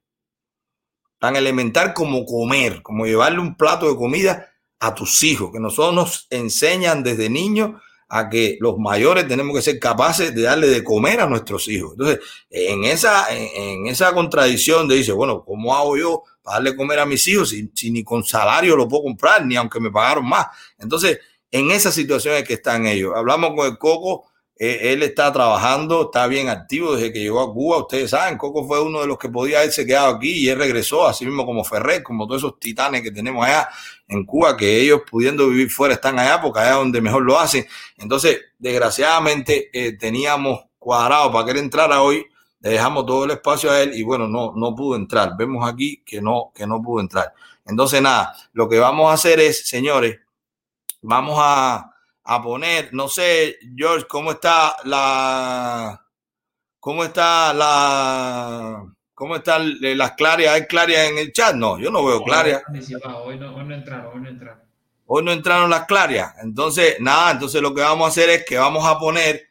Tan 1.18 1.36
elemental 1.36 1.94
como 1.94 2.24
comer, 2.26 2.82
como 2.82 3.06
llevarle 3.06 3.40
un 3.40 3.56
plato 3.56 3.88
de 3.88 3.96
comida 3.96 4.50
a 4.80 4.94
tus 4.94 5.22
hijos, 5.22 5.52
que 5.52 5.60
nosotros 5.60 5.94
nos 5.94 6.26
enseñan 6.30 7.02
desde 7.02 7.30
niños 7.30 7.80
a 8.08 8.28
que 8.28 8.58
los 8.60 8.76
mayores 8.78 9.26
tenemos 9.26 9.56
que 9.56 9.62
ser 9.62 9.78
capaces 9.78 10.34
de 10.34 10.42
darle 10.42 10.66
de 10.68 10.84
comer 10.84 11.20
a 11.20 11.26
nuestros 11.26 11.66
hijos. 11.68 11.92
Entonces, 11.92 12.18
en 12.50 12.84
esa, 12.84 13.24
en, 13.34 13.86
esa 13.86 14.12
contradicción 14.12 14.86
de 14.86 14.96
dice, 14.96 15.12
bueno, 15.12 15.42
¿cómo 15.46 15.74
hago 15.74 15.96
yo 15.96 16.22
para 16.42 16.56
darle 16.56 16.76
comer 16.76 16.98
a 16.98 17.06
mis 17.06 17.26
hijos 17.28 17.50
si, 17.50 17.70
si, 17.74 17.90
ni 17.90 18.02
con 18.02 18.24
salario 18.24 18.76
lo 18.76 18.88
puedo 18.88 19.04
comprar, 19.04 19.44
ni 19.46 19.56
aunque 19.56 19.80
me 19.80 19.90
pagaron 19.90 20.28
más? 20.28 20.46
Entonces, 20.78 21.20
en 21.50 21.70
esa 21.70 21.92
situación 21.92 22.34
es 22.36 22.44
que 22.44 22.54
están 22.54 22.86
ellos. 22.86 23.12
Hablamos 23.14 23.54
con 23.54 23.66
el 23.66 23.78
Coco, 23.78 24.26
eh, 24.64 24.92
él 24.92 25.02
está 25.02 25.32
trabajando, 25.32 26.02
está 26.02 26.26
bien 26.26 26.48
activo 26.48 26.94
desde 26.94 27.12
que 27.12 27.20
llegó 27.20 27.40
a 27.40 27.52
Cuba. 27.52 27.78
Ustedes 27.78 28.10
saben, 28.10 28.38
Coco 28.38 28.66
fue 28.66 28.80
uno 28.80 29.00
de 29.00 29.06
los 29.06 29.18
que 29.18 29.28
podía 29.28 29.58
haberse 29.58 29.84
quedado 29.84 30.14
aquí 30.14 30.30
y 30.30 30.48
él 30.48 30.58
regresó, 30.58 31.06
así 31.06 31.24
mismo 31.26 31.44
como 31.44 31.64
Ferrer, 31.64 32.02
como 32.02 32.26
todos 32.26 32.42
esos 32.42 32.60
titanes 32.60 33.02
que 33.02 33.10
tenemos 33.10 33.44
allá 33.44 33.68
en 34.08 34.24
Cuba, 34.24 34.56
que 34.56 34.80
ellos 34.80 35.02
pudiendo 35.10 35.48
vivir 35.48 35.68
fuera 35.68 35.94
están 35.94 36.18
allá 36.18 36.40
porque 36.40 36.60
allá 36.60 36.70
es 36.70 36.76
donde 36.76 37.00
mejor 37.00 37.22
lo 37.22 37.38
hacen. 37.38 37.66
Entonces, 37.98 38.40
desgraciadamente, 38.58 39.68
eh, 39.72 39.96
teníamos 39.98 40.60
cuadrado 40.78 41.32
para 41.32 41.44
que 41.44 41.50
él 41.50 41.58
entrara 41.58 42.02
hoy, 42.02 42.24
le 42.62 42.70
dejamos 42.70 43.04
todo 43.04 43.24
el 43.24 43.32
espacio 43.32 43.70
a 43.70 43.82
él 43.82 43.92
y 43.94 44.04
bueno, 44.04 44.28
no, 44.28 44.52
no 44.54 44.74
pudo 44.74 44.96
entrar. 44.96 45.36
Vemos 45.36 45.68
aquí 45.68 46.02
que 46.06 46.22
no, 46.22 46.52
que 46.54 46.64
no 46.64 46.80
pudo 46.80 47.00
entrar. 47.00 47.34
Entonces, 47.66 48.00
nada, 48.00 48.34
lo 48.52 48.68
que 48.68 48.78
vamos 48.78 49.10
a 49.10 49.14
hacer 49.14 49.40
es, 49.40 49.68
señores, 49.68 50.20
vamos 51.00 51.36
a, 51.40 51.92
a 52.22 52.42
poner, 52.42 52.94
no 52.94 53.08
sé, 53.08 53.58
George, 53.76 54.06
¿cómo 54.08 54.32
está 54.32 54.76
la, 54.84 56.06
cómo 56.78 57.02
está 57.02 57.52
la, 57.52 58.86
cómo 59.12 59.36
están 59.36 59.76
las 59.80 60.12
clarias? 60.12 60.54
¿Hay 60.54 60.66
clarias 60.66 61.10
en 61.10 61.18
el 61.18 61.32
chat? 61.32 61.56
No, 61.56 61.80
yo 61.80 61.90
no 61.90 62.04
veo 62.04 62.22
clarias. 62.22 62.62
Hoy 63.24 63.38
no, 63.40 63.56
hoy 63.56 63.64
no 63.64 63.74
entraron, 63.74 64.14
hoy 64.14 64.20
no 64.20 64.28
entraron. 64.28 64.62
Hoy 65.06 65.24
no 65.24 65.32
entraron 65.32 65.68
las 65.68 65.86
clarias. 65.86 66.32
Entonces, 66.40 67.00
nada, 67.00 67.32
entonces 67.32 67.60
lo 67.60 67.74
que 67.74 67.82
vamos 67.82 68.06
a 68.06 68.10
hacer 68.10 68.30
es 68.30 68.44
que 68.46 68.56
vamos 68.56 68.86
a 68.86 69.00
poner 69.00 69.48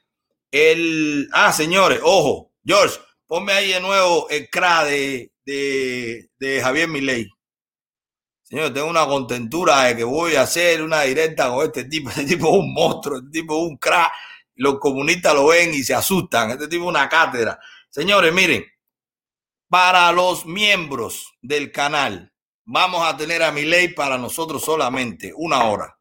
el, 0.50 1.30
ah, 1.34 1.52
señores, 1.52 2.00
ojo, 2.04 2.51
George, 2.64 3.00
ponme 3.26 3.54
ahí 3.54 3.74
de 3.74 3.82
nuevo 3.82 4.30
el 4.30 4.50
CRA 4.50 4.84
de, 4.86 5.32
de, 5.46 6.30
de 6.38 6.62
Javier 6.62 6.88
Milei. 6.88 7.28
Señor, 8.44 8.74
tengo 8.74 8.88
una 8.88 9.08
contentura 9.08 9.84
de 9.84 9.96
que 9.96 10.04
voy 10.04 10.36
a 10.36 10.42
hacer 10.42 10.84
una 10.84 11.04
directa 11.04 11.50
con 11.50 11.66
este 11.66 11.86
tipo. 11.86 12.10
Este 12.12 12.26
tipo 12.26 12.48
es 12.50 12.60
un 12.60 12.74
monstruo, 12.74 13.18
este 13.18 13.30
tipo 13.32 13.56
es 13.56 13.72
un 13.72 13.78
crack. 13.78 14.12
Los 14.56 14.78
comunistas 14.80 15.34
lo 15.34 15.48
ven 15.48 15.74
y 15.74 15.84
se 15.84 15.94
asustan. 15.94 16.52
Este 16.52 16.68
tipo 16.68 16.84
es 16.84 16.90
una 16.90 17.08
cátedra. 17.08 17.58
Señores, 17.90 18.34
miren, 18.34 18.66
para 19.70 20.12
los 20.12 20.46
miembros 20.46 21.34
del 21.42 21.72
canal, 21.72 22.32
vamos 22.66 23.08
a 23.08 23.16
tener 23.16 23.42
a 23.42 23.54
mi 23.54 23.64
ley 23.64 23.94
para 23.94 24.18
nosotros 24.18 24.64
solamente 24.64 25.32
una 25.34 25.64
hora. 25.64 25.98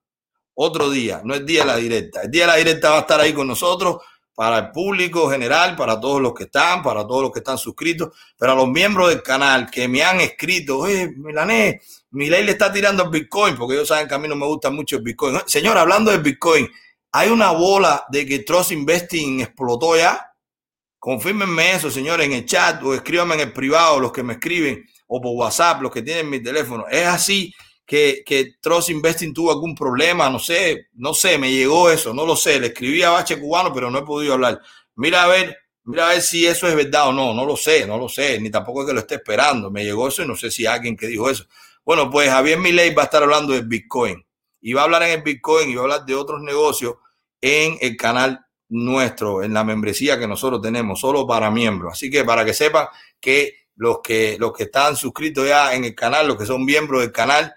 Otro 0.54 0.90
día, 0.90 1.22
no 1.24 1.34
es 1.34 1.46
día 1.46 1.60
de 1.60 1.66
la 1.66 1.76
directa. 1.76 2.22
El 2.22 2.30
día 2.32 2.42
de 2.42 2.46
la 2.48 2.56
directa 2.56 2.90
va 2.90 2.96
a 2.96 3.00
estar 3.00 3.20
ahí 3.20 3.32
con 3.32 3.46
nosotros 3.46 3.98
para 4.40 4.56
el 4.56 4.70
público 4.70 5.28
general, 5.28 5.76
para 5.76 6.00
todos 6.00 6.18
los 6.18 6.32
que 6.32 6.44
están, 6.44 6.82
para 6.82 7.06
todos 7.06 7.24
los 7.24 7.30
que 7.30 7.40
están 7.40 7.58
suscritos, 7.58 8.16
pero 8.38 8.52
a 8.52 8.54
los 8.54 8.68
miembros 8.68 9.10
del 9.10 9.22
canal 9.22 9.70
que 9.70 9.86
me 9.86 10.02
han 10.02 10.18
escrito, 10.18 10.88
eh, 10.88 11.12
Milané, 11.14 11.82
mi 12.12 12.30
ley 12.30 12.42
le 12.44 12.52
está 12.52 12.72
tirando 12.72 13.02
el 13.02 13.10
Bitcoin, 13.10 13.54
porque 13.54 13.74
ellos 13.74 13.88
saben 13.88 14.08
que 14.08 14.14
a 14.14 14.18
mí 14.18 14.26
no 14.26 14.36
me 14.36 14.46
gusta 14.46 14.70
mucho 14.70 14.96
el 14.96 15.02
Bitcoin. 15.02 15.40
Señor, 15.44 15.76
hablando 15.76 16.10
del 16.10 16.22
Bitcoin, 16.22 16.66
hay 17.12 17.28
una 17.28 17.50
bola 17.50 18.06
de 18.08 18.24
que 18.24 18.38
Trust 18.38 18.72
Investing 18.72 19.40
explotó 19.40 19.94
ya. 19.94 20.32
Confírmenme 20.98 21.72
eso, 21.72 21.90
señores, 21.90 22.24
en 22.24 22.32
el 22.32 22.46
chat 22.46 22.82
o 22.82 22.94
escríbanme 22.94 23.34
en 23.34 23.40
el 23.40 23.52
privado, 23.52 24.00
los 24.00 24.10
que 24.10 24.22
me 24.22 24.32
escriben, 24.32 24.86
o 25.06 25.20
por 25.20 25.32
WhatsApp, 25.32 25.82
los 25.82 25.92
que 25.92 26.00
tienen 26.00 26.30
mi 26.30 26.42
teléfono. 26.42 26.86
Es 26.90 27.06
así 27.06 27.52
que, 27.90 28.22
que 28.24 28.52
Trust 28.60 28.90
Investing 28.90 29.34
tuvo 29.34 29.50
algún 29.50 29.74
problema, 29.74 30.30
no 30.30 30.38
sé, 30.38 30.90
no 30.92 31.12
sé, 31.12 31.38
me 31.38 31.50
llegó 31.50 31.90
eso, 31.90 32.14
no 32.14 32.24
lo 32.24 32.36
sé. 32.36 32.60
Le 32.60 32.68
escribí 32.68 33.02
a 33.02 33.10
Bache 33.10 33.40
Cubano, 33.40 33.72
pero 33.74 33.90
no 33.90 33.98
he 33.98 34.04
podido 34.04 34.34
hablar. 34.34 34.60
Mira 34.94 35.24
a 35.24 35.26
ver, 35.26 35.58
mira 35.82 36.06
a 36.06 36.08
ver 36.10 36.22
si 36.22 36.46
eso 36.46 36.68
es 36.68 36.76
verdad 36.76 37.08
o 37.08 37.12
no. 37.12 37.34
No 37.34 37.44
lo 37.44 37.56
sé, 37.56 37.88
no 37.88 37.98
lo 37.98 38.08
sé, 38.08 38.40
ni 38.40 38.48
tampoco 38.48 38.82
es 38.82 38.86
que 38.86 38.92
lo 38.92 39.00
esté 39.00 39.16
esperando. 39.16 39.72
Me 39.72 39.82
llegó 39.84 40.06
eso 40.06 40.22
y 40.22 40.28
no 40.28 40.36
sé 40.36 40.52
si 40.52 40.66
alguien 40.66 40.96
que 40.96 41.08
dijo 41.08 41.28
eso. 41.28 41.46
Bueno, 41.84 42.08
pues 42.08 42.30
Javier 42.30 42.60
Milei 42.60 42.94
va 42.94 43.02
a 43.02 43.04
estar 43.06 43.24
hablando 43.24 43.54
de 43.54 43.62
Bitcoin 43.62 44.24
y 44.60 44.72
va 44.72 44.82
a 44.82 44.84
hablar 44.84 45.02
en 45.02 45.10
el 45.10 45.22
Bitcoin 45.22 45.68
y 45.68 45.74
va 45.74 45.80
a 45.80 45.84
hablar 45.86 46.04
de 46.06 46.14
otros 46.14 46.40
negocios 46.42 46.94
en 47.40 47.76
el 47.80 47.96
canal 47.96 48.38
nuestro, 48.68 49.42
en 49.42 49.52
la 49.52 49.64
membresía 49.64 50.16
que 50.16 50.28
nosotros 50.28 50.62
tenemos, 50.62 51.00
solo 51.00 51.26
para 51.26 51.50
miembros. 51.50 51.94
Así 51.94 52.08
que 52.08 52.22
para 52.22 52.44
que 52.44 52.54
sepan 52.54 52.86
que 53.18 53.66
los 53.74 53.98
que, 54.00 54.36
los 54.38 54.52
que 54.52 54.62
están 54.62 54.94
suscritos 54.94 55.48
ya 55.48 55.74
en 55.74 55.82
el 55.82 55.96
canal, 55.96 56.28
los 56.28 56.36
que 56.36 56.46
son 56.46 56.64
miembros 56.64 57.00
del 57.00 57.10
canal, 57.10 57.52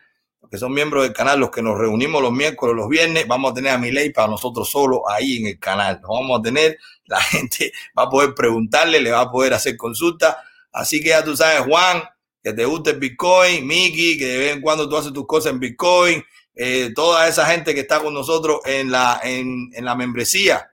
que 0.50 0.58
son 0.58 0.74
miembros 0.74 1.04
del 1.04 1.14
canal, 1.14 1.40
los 1.40 1.50
que 1.50 1.62
nos 1.62 1.78
reunimos 1.78 2.22
los 2.22 2.32
miércoles, 2.32 2.76
los 2.76 2.88
viernes, 2.88 3.28
vamos 3.28 3.52
a 3.52 3.54
tener 3.56 3.72
a 3.72 3.78
Milei 3.78 4.12
para 4.12 4.28
nosotros 4.28 4.70
solo 4.70 5.10
ahí 5.10 5.38
en 5.38 5.48
el 5.48 5.60
canal. 5.60 6.00
Nos 6.02 6.10
vamos 6.10 6.40
a 6.40 6.42
tener, 6.42 6.78
la 7.06 7.22
gente 7.22 7.72
va 7.98 8.04
a 8.04 8.10
poder 8.10 8.34
preguntarle, 8.34 9.02
le 9.02 9.12
va 9.12 9.22
a 9.22 9.32
poder 9.32 9.54
hacer 9.54 9.78
consultas. 9.78 10.36
Así 10.72 11.02
que 11.02 11.10
ya 11.10 11.24
tú 11.24 11.36
sabes, 11.36 11.62
Juan, 11.62 12.04
que 12.42 12.54
te 12.54 12.66
gusta 12.66 12.92
el 12.92 13.00
Bitcoin, 13.00 13.66
Miki, 13.66 14.18
que 14.18 14.26
de 14.26 14.38
vez 14.38 14.54
en 14.54 14.62
cuando 14.62 14.88
tú 14.90 14.98
haces 14.98 15.14
tus 15.14 15.26
cosas 15.26 15.54
en 15.54 15.60
Bitcoin, 15.60 16.24
eh, 16.56 16.92
toda 16.94 17.28
esa 17.28 17.46
gente 17.46 17.74
que 17.74 17.82
está 17.82 18.00
con 18.00 18.14
nosotros 18.14 18.60
en 18.66 18.92
la, 18.92 19.20
en, 19.24 19.72
en 19.74 19.86
la 19.86 19.96
membresía, 19.96 20.72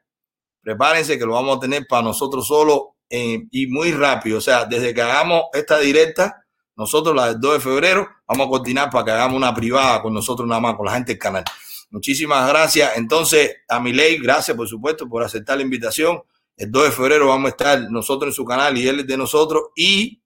prepárense 0.62 1.18
que 1.18 1.24
lo 1.24 1.34
vamos 1.34 1.56
a 1.56 1.60
tener 1.60 1.86
para 1.88 2.02
nosotros 2.02 2.46
solo 2.46 2.96
eh, 3.08 3.46
y 3.50 3.66
muy 3.66 3.92
rápido. 3.92 4.38
O 4.38 4.40
sea, 4.40 4.64
desde 4.64 4.94
que 4.94 5.02
hagamos 5.02 5.44
esta 5.52 5.78
directa, 5.78 6.39
nosotros 6.80 7.14
la 7.14 7.26
del 7.26 7.38
2 7.38 7.52
de 7.52 7.60
febrero, 7.60 8.08
vamos 8.26 8.46
a 8.46 8.48
coordinar 8.48 8.88
para 8.90 9.04
que 9.04 9.10
hagamos 9.10 9.36
una 9.36 9.54
privada 9.54 10.00
con 10.00 10.14
nosotros 10.14 10.48
nada 10.48 10.62
más, 10.62 10.76
con 10.76 10.86
la 10.86 10.94
gente 10.94 11.12
del 11.12 11.18
canal. 11.18 11.44
Muchísimas 11.90 12.48
gracias. 12.48 12.96
Entonces, 12.96 13.56
a 13.68 13.78
mi 13.80 13.92
ley, 13.92 14.16
gracias 14.16 14.56
por 14.56 14.66
supuesto 14.66 15.06
por 15.06 15.22
aceptar 15.22 15.58
la 15.58 15.62
invitación. 15.62 16.22
El 16.56 16.70
2 16.70 16.84
de 16.84 16.90
febrero 16.90 17.28
vamos 17.28 17.48
a 17.48 17.50
estar 17.50 17.90
nosotros 17.90 18.30
en 18.30 18.34
su 18.34 18.46
canal 18.46 18.78
y 18.78 18.88
él 18.88 19.00
es 19.00 19.06
de 19.06 19.18
nosotros. 19.18 19.64
Y 19.76 20.22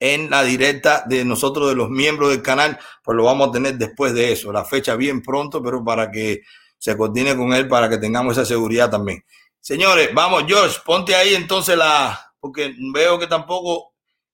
en 0.00 0.30
la 0.30 0.42
directa 0.42 1.04
de 1.06 1.22
nosotros, 1.22 1.68
de 1.68 1.74
los 1.74 1.90
miembros 1.90 2.30
del 2.30 2.40
canal, 2.40 2.78
pues 3.04 3.14
lo 3.14 3.24
vamos 3.24 3.50
a 3.50 3.52
tener 3.52 3.76
después 3.76 4.14
de 4.14 4.32
eso. 4.32 4.52
La 4.52 4.64
fecha 4.64 4.96
bien 4.96 5.20
pronto, 5.20 5.62
pero 5.62 5.84
para 5.84 6.10
que 6.10 6.40
se 6.78 6.96
coordine 6.96 7.36
con 7.36 7.52
él, 7.52 7.68
para 7.68 7.90
que 7.90 7.98
tengamos 7.98 8.38
esa 8.38 8.46
seguridad 8.46 8.90
también. 8.90 9.22
Señores, 9.60 10.08
vamos, 10.14 10.44
George, 10.48 10.78
ponte 10.82 11.14
ahí 11.14 11.34
entonces 11.34 11.76
la, 11.76 12.32
porque 12.40 12.74
veo 12.94 13.18
que 13.18 13.26
tampoco 13.26 13.91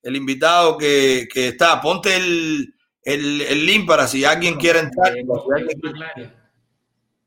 el 0.09 0.17
invitado 0.17 0.79
que, 0.79 1.29
que 1.33 1.49
está, 1.49 1.81
ponte 1.83 2.17
el, 2.17 2.75
el, 3.03 3.43
el 3.43 3.67
link 3.67 3.87
para 3.87 4.07
si 4.07 4.25
alguien 4.25 4.55
quiere 4.57 4.79
entrar. 4.79 5.15
Eh, 5.15 5.23
alguien-. 5.55 6.33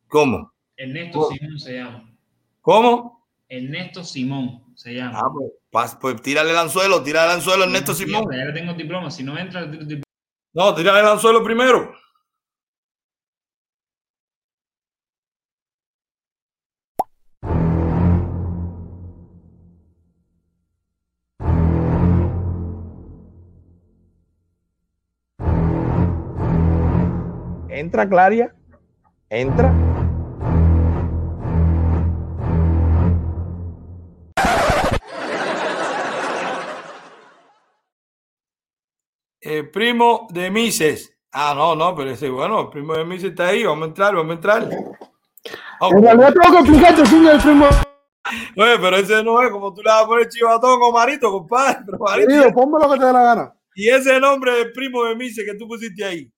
¿Cómo? 0.08 0.52
Ernesto 0.76 1.30
Simón 1.30 1.60
se 1.60 1.74
llama. 1.76 2.12
¿Cómo? 2.62 3.28
Ernesto 3.48 4.04
Simón 4.04 4.64
se 4.76 4.96
llama. 4.96 5.20
Ah, 5.20 5.30
pues, 5.32 5.52
pas- 5.72 5.98
pues 6.00 6.22
tírale 6.24 6.50
el 6.50 6.58
anzuelo, 6.58 7.04
tírale 7.04 7.28
el 7.32 7.38
anzuelo 7.38 7.64
a 7.64 7.68
Ernesto 7.68 7.94
Simón. 7.94 8.26
Ya 8.32 8.52
tengo 8.52 8.74
diploma. 8.74 9.12
Si 9.12 9.24
no 9.24 9.38
entra, 9.38 9.66
diploma. 9.68 10.04
No, 10.54 10.74
tírale 10.74 11.02
el 11.02 11.08
anzuelo 11.08 11.44
primero. 11.44 11.94
Entra, 27.82 28.08
Claria. 28.08 28.54
Entra. 29.28 29.74
El 39.40 39.72
primo 39.72 40.28
de 40.30 40.52
Mises. 40.52 41.18
Ah, 41.32 41.54
no, 41.56 41.76
no, 41.76 41.96
pero 41.96 42.12
ese, 42.12 42.30
bueno, 42.30 42.62
el 42.62 42.70
primo 42.70 42.94
de 42.94 43.04
Mises 43.04 43.32
está 43.32 43.48
ahí. 43.48 43.64
Vamos 43.64 43.86
a 43.86 43.88
entrar, 43.88 44.14
vamos 44.14 44.30
a 44.30 44.36
entrar. 44.36 44.70
Vamos. 45.80 45.96
En 45.96 46.04
realidad 46.04 46.34
tengo 46.34 46.52
que 46.52 46.60
explicarte 46.60 47.02
el 47.02 47.42
primo. 47.42 47.66
Oye, 48.58 48.78
pero 48.80 48.98
ese 48.98 49.24
no 49.24 49.42
es 49.42 49.50
como 49.50 49.74
tú 49.74 49.82
le 49.82 49.90
vas 49.90 50.04
a 50.04 50.08
poner 50.08 50.30
chivatón 50.30 50.80
o 50.84 50.92
marito, 50.92 51.32
compadre. 51.32 51.80
Pero 51.84 51.98
Marito, 51.98 52.54
ponme 52.54 52.78
lo 52.80 52.94
que 52.94 53.00
te 53.00 53.06
dé 53.06 53.12
la 53.14 53.24
gana. 53.24 53.56
y 53.74 53.90
ese 53.90 54.20
nombre 54.20 54.54
del 54.54 54.72
primo 54.72 55.04
de 55.06 55.16
Mises 55.16 55.44
que 55.44 55.58
tú 55.58 55.68
pusiste 55.68 56.06
ahí. 56.06 56.32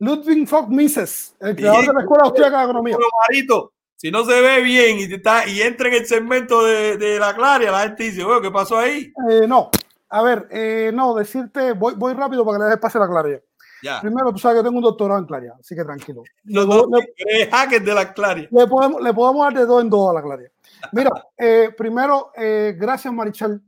Ludwig 0.00 0.46
Fock 0.46 0.68
Mises, 0.68 1.34
el 1.40 1.56
creador 1.56 1.86
de 1.86 1.92
la 1.92 2.00
Escuela 2.00 2.24
Austríaca 2.24 2.58
de 2.58 2.64
Economía. 2.64 2.96
Marito, 3.28 3.72
si 3.96 4.10
no 4.10 4.24
se 4.24 4.40
ve 4.40 4.62
bien 4.62 4.98
y, 4.98 5.12
está, 5.12 5.46
y 5.48 5.60
entra 5.60 5.88
en 5.88 5.94
el 5.94 6.06
segmento 6.06 6.64
de, 6.64 6.96
de 6.96 7.18
la 7.18 7.34
Claria, 7.34 7.70
la 7.72 7.80
gente 7.80 8.04
dice, 8.04 8.22
¿qué 8.42 8.50
pasó 8.50 8.78
ahí? 8.78 9.12
Eh, 9.30 9.46
no, 9.48 9.70
a 10.10 10.22
ver, 10.22 10.46
eh, 10.50 10.92
no, 10.94 11.14
decirte, 11.14 11.72
voy, 11.72 11.94
voy 11.96 12.14
rápido 12.14 12.44
para 12.44 12.58
que 12.58 12.62
le 12.62 12.64
des 12.66 12.74
espacio 12.76 13.02
a 13.02 13.06
la 13.06 13.12
Claria. 13.12 13.42
Ya. 13.82 14.00
Primero, 14.00 14.32
tú 14.32 14.38
sabes 14.38 14.58
que 14.58 14.64
tengo 14.64 14.78
un 14.78 14.82
doctorado 14.84 15.20
en 15.20 15.26
Claria, 15.26 15.54
así 15.58 15.74
que 15.76 15.84
tranquilo. 15.84 16.22
Los 16.44 16.66
dos, 16.66 16.86
le- 16.90 17.12
eres 17.16 17.48
hacker 17.48 17.82
de 17.82 17.94
la 17.94 18.12
Claria. 18.12 18.48
le 18.50 18.66
podemos, 18.66 19.00
le 19.02 19.12
podemos 19.14 19.44
dar 19.46 19.54
de 19.54 19.66
dos 19.66 19.82
en 19.82 19.90
dos 19.90 20.10
a 20.10 20.14
la 20.14 20.22
Claria. 20.22 20.50
Mira, 20.92 21.10
eh, 21.36 21.70
primero, 21.76 22.30
eh, 22.36 22.74
gracias 22.78 23.12
Marichal. 23.12 23.60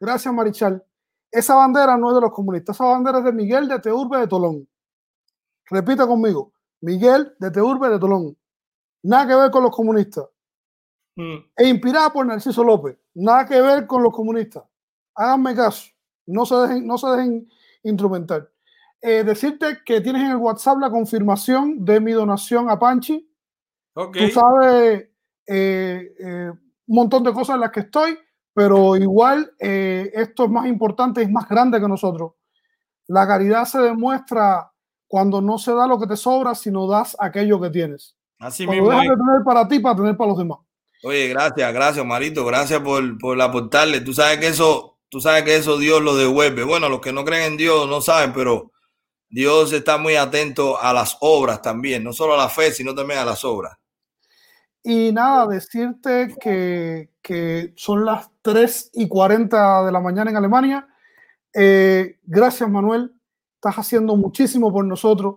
Gracias 0.00 0.32
Marichal. 0.32 0.82
Esa 1.30 1.54
bandera 1.56 1.96
no 1.96 2.08
es 2.10 2.14
de 2.16 2.20
los 2.20 2.32
comunistas, 2.32 2.76
esa 2.76 2.84
bandera 2.84 3.18
es 3.18 3.24
de 3.24 3.32
Miguel 3.32 3.68
de 3.68 3.78
Teurbe 3.80 4.18
de 4.18 4.26
Tolón. 4.28 4.66
Repita 5.70 6.06
conmigo, 6.06 6.52
Miguel 6.80 7.34
de 7.38 7.50
Teurbe 7.50 7.88
de 7.88 7.98
Tolón. 7.98 8.36
Nada 9.02 9.26
que 9.26 9.34
ver 9.34 9.50
con 9.50 9.62
los 9.62 9.74
comunistas. 9.74 10.26
Mm. 11.16 11.36
E 11.56 11.68
inspirada 11.68 12.10
por 12.12 12.26
Narciso 12.26 12.62
López. 12.62 12.96
Nada 13.14 13.44
que 13.46 13.60
ver 13.60 13.86
con 13.86 14.02
los 14.02 14.12
comunistas. 14.12 14.64
Háganme 15.14 15.54
caso. 15.54 15.90
No 16.26 16.46
se 16.46 16.54
dejen, 16.54 16.86
no 16.86 16.96
se 16.96 17.08
dejen 17.08 17.48
instrumentar. 17.82 18.48
Eh, 19.00 19.22
decirte 19.24 19.78
que 19.84 20.00
tienes 20.00 20.22
en 20.22 20.30
el 20.30 20.36
WhatsApp 20.36 20.78
la 20.78 20.90
confirmación 20.90 21.84
de 21.84 22.00
mi 22.00 22.12
donación 22.12 22.68
a 22.70 22.78
Panchi. 22.78 23.28
Ok. 23.94 24.16
Tú 24.16 24.28
sabes 24.28 25.08
eh, 25.46 26.14
eh, 26.18 26.50
un 26.50 26.96
montón 26.96 27.22
de 27.24 27.32
cosas 27.32 27.54
en 27.54 27.60
las 27.60 27.70
que 27.70 27.80
estoy, 27.80 28.18
pero 28.52 28.96
igual 28.96 29.52
esto 29.58 30.44
es 30.44 30.50
más 30.50 30.66
importante, 30.66 31.22
es 31.22 31.30
más 31.30 31.48
grande 31.48 31.80
que 31.80 31.88
nosotros. 31.88 32.32
La 33.06 33.26
caridad 33.26 33.64
se 33.64 33.78
demuestra 33.78 34.72
cuando 35.08 35.40
no 35.40 35.58
se 35.58 35.74
da 35.74 35.86
lo 35.86 35.98
que 35.98 36.06
te 36.06 36.16
sobra, 36.16 36.54
sino 36.54 36.86
das 36.86 37.16
aquello 37.18 37.60
que 37.60 37.70
tienes. 37.70 38.14
Así 38.38 38.66
Cuando 38.66 38.84
mismo. 38.84 38.90
dejas 38.90 39.04
es. 39.06 39.18
de 39.18 39.24
tener 39.24 39.44
para 39.44 39.66
ti, 39.66 39.80
para 39.80 39.96
tener 39.96 40.16
para 40.16 40.28
los 40.28 40.38
demás. 40.38 40.58
Oye, 41.02 41.28
gracias, 41.28 41.72
gracias, 41.72 42.04
Marito, 42.06 42.44
gracias 42.44 42.80
por, 42.80 43.18
por 43.18 43.40
aportarle. 43.40 44.00
Tú 44.00 44.12
sabes 44.12 44.38
que 44.38 44.48
eso, 44.48 44.98
tú 45.08 45.20
sabes 45.20 45.44
que 45.44 45.56
eso 45.56 45.78
Dios 45.78 46.02
lo 46.02 46.14
devuelve. 46.14 46.62
Bueno, 46.64 46.88
los 46.88 47.00
que 47.00 47.12
no 47.12 47.24
creen 47.24 47.52
en 47.52 47.56
Dios 47.56 47.88
no 47.88 48.00
saben, 48.00 48.32
pero 48.32 48.70
Dios 49.28 49.72
está 49.72 49.96
muy 49.96 50.16
atento 50.16 50.80
a 50.80 50.92
las 50.92 51.16
obras 51.20 51.62
también, 51.62 52.04
no 52.04 52.12
solo 52.12 52.34
a 52.34 52.38
la 52.38 52.48
fe, 52.48 52.72
sino 52.72 52.94
también 52.94 53.20
a 53.20 53.24
las 53.24 53.44
obras. 53.44 53.76
Y 54.82 55.12
nada, 55.12 55.46
decirte 55.46 56.34
que, 56.40 57.10
que 57.22 57.72
son 57.76 58.04
las 58.04 58.30
3 58.42 58.90
y 58.94 59.08
40 59.08 59.84
de 59.84 59.92
la 59.92 60.00
mañana 60.00 60.30
en 60.30 60.36
Alemania. 60.36 60.88
Eh, 61.52 62.18
gracias, 62.24 62.68
Manuel. 62.70 63.12
Estás 63.58 63.74
haciendo 63.76 64.14
muchísimo 64.14 64.72
por 64.72 64.84
nosotros. 64.84 65.36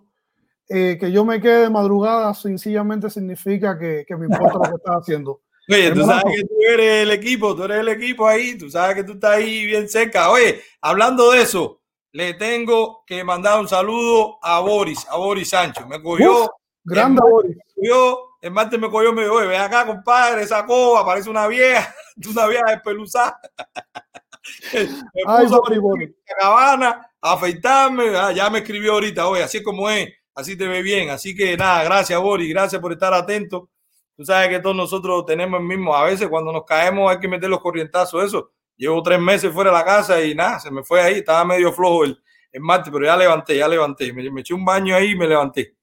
Eh, 0.70 0.98
que 1.00 1.12
yo 1.12 1.26
me 1.26 1.42
quede 1.42 1.64
de 1.64 1.70
madrugada 1.70 2.34
sencillamente 2.34 3.10
significa 3.10 3.78
que, 3.78 4.06
que 4.08 4.16
me 4.16 4.28
importa 4.28 4.54
lo 4.54 4.62
que 4.62 4.76
estás 4.78 4.96
haciendo. 5.02 5.42
Oye, 5.70 5.92
tú 5.92 6.06
sabes 6.06 6.24
que 6.24 6.44
tú 6.44 6.54
eres 6.70 7.04
el 7.04 7.12
equipo, 7.12 7.56
tú 7.56 7.64
eres 7.64 7.80
el 7.80 7.88
equipo 7.90 8.28
ahí, 8.28 8.58
tú 8.58 8.70
sabes 8.70 8.96
que 8.96 9.04
tú 9.04 9.14
estás 9.14 9.32
ahí 9.38 9.66
bien 9.66 9.90
cerca. 9.90 10.30
Oye, 10.30 10.62
hablando 10.82 11.32
de 11.32 11.42
eso, 11.42 11.82
le 12.12 12.36
tengo 12.36 13.04
que 13.08 13.24
mandar 13.24 13.60
un 13.60 13.68
saludo 13.68 14.38
a 14.42 14.60
Boris, 14.60 15.06
a 15.10 15.18
Boris 15.18 15.50
Sancho. 15.50 15.88
Me 15.88 16.02
cogió, 16.02 16.44
Uf, 16.44 16.50
grande, 16.84 17.22
el 17.26 17.32
Boris. 17.32 17.56
me 17.58 17.64
cogió, 17.76 18.18
el 18.42 18.52
martes 18.52 18.80
me 18.80 18.90
cogió 18.90 19.14
me 19.14 19.24
dijo, 19.24 19.36
oye, 19.36 19.48
ven 19.48 19.62
acá, 19.62 19.86
compadre, 19.86 20.44
esa 20.44 20.66
coba, 20.66 21.06
parece 21.06 21.30
una 21.30 21.48
vieja, 21.48 21.94
una 22.30 22.48
vieja 22.48 22.66
despeluzada. 22.70 23.40
me 24.74 25.22
Ay, 25.28 25.48
Boris, 25.48 25.80
Boris. 25.80 26.10
cabana, 26.40 27.11
afeitarme, 27.22 28.16
ah, 28.18 28.32
ya 28.32 28.50
me 28.50 28.60
escribió 28.60 28.94
ahorita, 28.94 29.28
oye, 29.28 29.44
así 29.44 29.60
es 29.60 29.64
como 29.64 29.90
es, 29.90 30.10
así 30.34 30.58
te 30.58 30.68
ve 30.68 30.82
bien. 30.82 31.10
Así 31.10 31.36
que 31.36 31.56
nada, 31.56 31.84
gracias, 31.84 32.20
Boris, 32.20 32.50
gracias 32.50 32.82
por 32.82 32.92
estar 32.92 33.14
atento. 33.14 33.70
Tú 34.16 34.26
sabes 34.26 34.50
que 34.50 34.60
todos 34.60 34.76
nosotros 34.76 35.26
tenemos 35.26 35.60
el 35.60 35.66
mismo, 35.66 35.96
a 35.96 36.04
veces 36.06 36.28
cuando 36.28 36.52
nos 36.52 36.66
caemos 36.66 37.12
hay 37.12 37.20
que 37.20 37.28
meter 37.28 37.50
los 37.50 37.62
corrientazos, 37.62 38.24
eso. 38.26 38.52
Llevo 38.76 39.02
tres 39.04 39.20
meses 39.20 39.54
fuera 39.54 39.70
de 39.70 39.78
la 39.78 39.86
casa 39.86 40.24
y 40.24 40.34
nada, 40.34 40.60
se 40.60 40.72
me 40.72 40.84
fue 40.84 41.02
ahí, 41.02 41.16
estaba 41.16 41.46
medio 41.46 41.72
flojo 41.72 42.04
el, 42.04 42.20
el 42.52 42.62
martes, 42.62 42.92
pero 42.92 43.06
ya 43.06 43.16
levanté, 43.16 43.58
ya 43.58 43.68
levanté, 43.68 44.12
me, 44.12 44.30
me 44.32 44.42
eché 44.42 44.54
un 44.54 44.66
baño 44.66 44.96
ahí 44.96 45.12
y 45.12 45.16
me 45.16 45.28
levanté. 45.28 45.76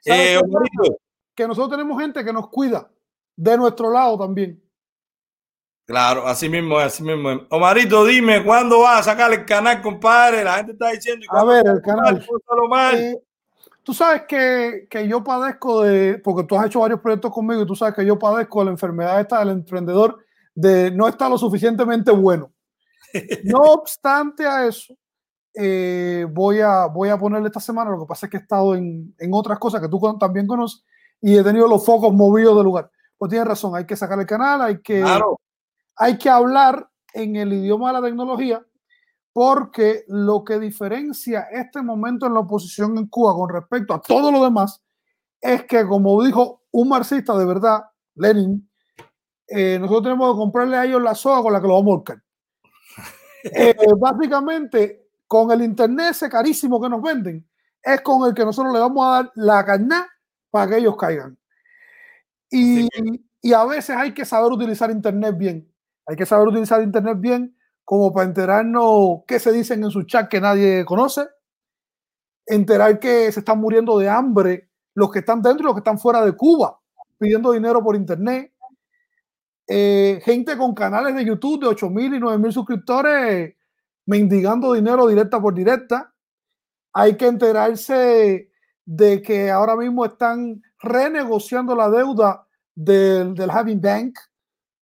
¿Sabes 0.00 0.36
Eh, 0.36 0.40
Que 1.34 1.48
nosotros 1.48 1.70
tenemos 1.70 2.00
gente 2.00 2.24
que 2.24 2.32
nos 2.32 2.48
cuida 2.48 2.88
de 3.36 3.56
nuestro 3.56 3.90
lado 3.90 4.18
también. 4.18 4.62
Claro, 5.86 6.26
así 6.26 6.48
mismo 6.48 6.80
es, 6.80 6.86
así 6.86 7.02
mismo. 7.02 7.42
Omarito, 7.50 8.04
dime, 8.04 8.44
¿cuándo 8.44 8.80
vas 8.80 9.00
a 9.00 9.10
sacar 9.10 9.32
el 9.32 9.44
canal, 9.44 9.82
compadre? 9.82 10.44
La 10.44 10.54
gente 10.54 10.72
está 10.72 10.90
diciendo, 10.90 11.24
¿y 11.24 11.36
A 11.36 11.44
ver, 11.44 11.66
el 11.66 11.82
canal. 11.82 12.26
Eh, 12.94 13.22
tú 13.82 13.94
sabes 13.94 14.22
que, 14.28 14.86
que 14.90 15.06
yo 15.06 15.22
padezco 15.22 15.82
de, 15.82 16.18
porque 16.18 16.44
tú 16.44 16.56
has 16.56 16.66
hecho 16.66 16.80
varios 16.80 17.00
proyectos 17.00 17.32
conmigo 17.32 17.62
y 17.62 17.66
tú 17.66 17.76
sabes 17.76 17.94
que 17.94 18.06
yo 18.06 18.18
padezco 18.18 18.60
de 18.60 18.64
la 18.66 18.70
enfermedad 18.72 19.20
esta 19.20 19.38
del 19.40 19.50
emprendedor 19.50 20.18
de 20.54 20.90
no 20.90 21.08
estar 21.08 21.30
lo 21.30 21.38
suficientemente 21.38 22.10
bueno. 22.10 22.50
No 23.44 23.60
obstante 23.60 24.44
a 24.44 24.66
eso, 24.66 24.96
eh, 25.54 26.26
voy, 26.32 26.60
a, 26.60 26.86
voy 26.86 27.10
a 27.10 27.16
ponerle 27.16 27.46
esta 27.46 27.60
semana, 27.60 27.90
lo 27.90 28.00
que 28.00 28.06
pasa 28.06 28.26
es 28.26 28.30
que 28.30 28.38
he 28.38 28.40
estado 28.40 28.74
en, 28.74 29.14
en 29.18 29.30
otras 29.32 29.58
cosas 29.60 29.80
que 29.80 29.88
tú 29.88 30.00
también 30.18 30.48
conoces 30.48 30.84
y 31.20 31.38
he 31.38 31.44
tenido 31.44 31.68
los 31.68 31.84
focos 31.84 32.12
movidos 32.12 32.56
del 32.56 32.64
lugar. 32.64 32.90
Pues 33.16 33.30
tienes 33.30 33.46
razón, 33.46 33.76
hay 33.76 33.86
que 33.86 33.96
sacar 33.96 34.18
el 34.18 34.26
canal, 34.26 34.60
hay 34.62 34.82
que, 34.82 35.00
Claro. 35.00 35.38
Hay 35.96 36.18
que 36.18 36.30
hablar 36.30 36.88
en 37.12 37.36
el 37.36 37.52
idioma 37.52 37.88
de 37.88 38.00
la 38.00 38.06
tecnología, 38.06 38.64
porque 39.32 40.04
lo 40.08 40.44
que 40.44 40.58
diferencia 40.58 41.48
este 41.52 41.82
momento 41.82 42.26
en 42.26 42.34
la 42.34 42.40
oposición 42.40 42.96
en 42.98 43.08
Cuba 43.08 43.34
con 43.34 43.48
respecto 43.50 43.94
a 43.94 44.00
todo 44.00 44.30
lo 44.30 44.44
demás 44.44 44.82
es 45.40 45.64
que, 45.64 45.86
como 45.86 46.22
dijo 46.24 46.62
un 46.72 46.88
marxista 46.88 47.36
de 47.36 47.44
verdad, 47.44 47.82
Lenin, 48.14 48.68
eh, 49.48 49.78
nosotros 49.78 50.04
tenemos 50.04 50.32
que 50.32 50.38
comprarle 50.38 50.76
a 50.76 50.84
ellos 50.84 51.02
la 51.02 51.14
soga 51.14 51.42
con 51.42 51.52
la 51.52 51.60
que 51.60 51.68
lo 51.68 51.74
vamos 51.74 51.92
a 51.92 51.96
volcar. 51.96 52.22
Eh, 53.44 53.76
básicamente, 53.98 55.06
con 55.26 55.50
el 55.50 55.60
internet 55.62 56.12
ese 56.12 56.30
carísimo 56.30 56.80
que 56.80 56.88
nos 56.88 57.02
venden, 57.02 57.46
es 57.82 58.00
con 58.00 58.26
el 58.26 58.34
que 58.34 58.42
nosotros 58.42 58.72
le 58.72 58.80
vamos 58.80 59.06
a 59.06 59.10
dar 59.10 59.32
la 59.34 59.64
carná 59.66 60.08
para 60.50 60.70
que 60.70 60.78
ellos 60.78 60.96
caigan. 60.96 61.36
Y, 62.50 62.88
y 63.42 63.52
a 63.52 63.64
veces 63.66 63.96
hay 63.96 64.14
que 64.14 64.24
saber 64.24 64.50
utilizar 64.50 64.90
internet 64.90 65.36
bien. 65.36 65.73
Hay 66.06 66.16
que 66.16 66.26
saber 66.26 66.48
utilizar 66.48 66.82
internet 66.82 67.18
bien 67.18 67.56
como 67.84 68.12
para 68.12 68.26
enterarnos 68.26 69.22
qué 69.26 69.38
se 69.38 69.52
dicen 69.52 69.84
en 69.84 69.90
su 69.90 70.04
chat 70.04 70.28
que 70.28 70.40
nadie 70.40 70.84
conoce, 70.84 71.26
enterar 72.46 72.98
que 72.98 73.30
se 73.30 73.40
están 73.40 73.60
muriendo 73.60 73.98
de 73.98 74.08
hambre 74.08 74.70
los 74.94 75.10
que 75.10 75.20
están 75.20 75.42
dentro 75.42 75.62
y 75.62 75.66
los 75.66 75.74
que 75.74 75.80
están 75.80 75.98
fuera 75.98 76.24
de 76.24 76.32
Cuba, 76.32 76.80
pidiendo 77.18 77.52
dinero 77.52 77.82
por 77.82 77.96
internet. 77.96 78.52
Eh, 79.66 80.20
gente 80.24 80.56
con 80.56 80.74
canales 80.74 81.14
de 81.14 81.24
YouTube 81.24 81.62
de 81.62 81.68
8 81.68 81.88
mil 81.88 82.14
y 82.14 82.20
9 82.20 82.38
mil 82.38 82.52
suscriptores 82.52 83.54
mendigando 84.06 84.72
dinero 84.72 85.06
directa 85.06 85.40
por 85.40 85.54
directa. 85.54 86.12
Hay 86.92 87.16
que 87.16 87.26
enterarse 87.26 88.50
de 88.84 89.22
que 89.22 89.50
ahora 89.50 89.76
mismo 89.76 90.04
están 90.04 90.62
renegociando 90.80 91.74
la 91.74 91.88
deuda 91.88 92.46
del, 92.74 93.34
del 93.34 93.50
Having 93.50 93.80
Bank, 93.80 94.18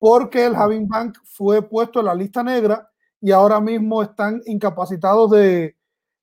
porque 0.03 0.45
el 0.47 0.57
Having 0.57 0.89
Bank 0.89 1.19
fue 1.23 1.63
puesto 1.63 2.01
en 2.01 2.07
la 2.07 2.15
lista 2.17 2.43
negra 2.43 2.91
y 3.21 3.31
ahora 3.31 3.61
mismo 3.61 4.03
están 4.03 4.43
incapacitados 4.47 5.31
de, 5.31 5.77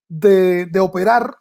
de, 0.09 0.65
de 0.65 0.79
operar. 0.81 1.33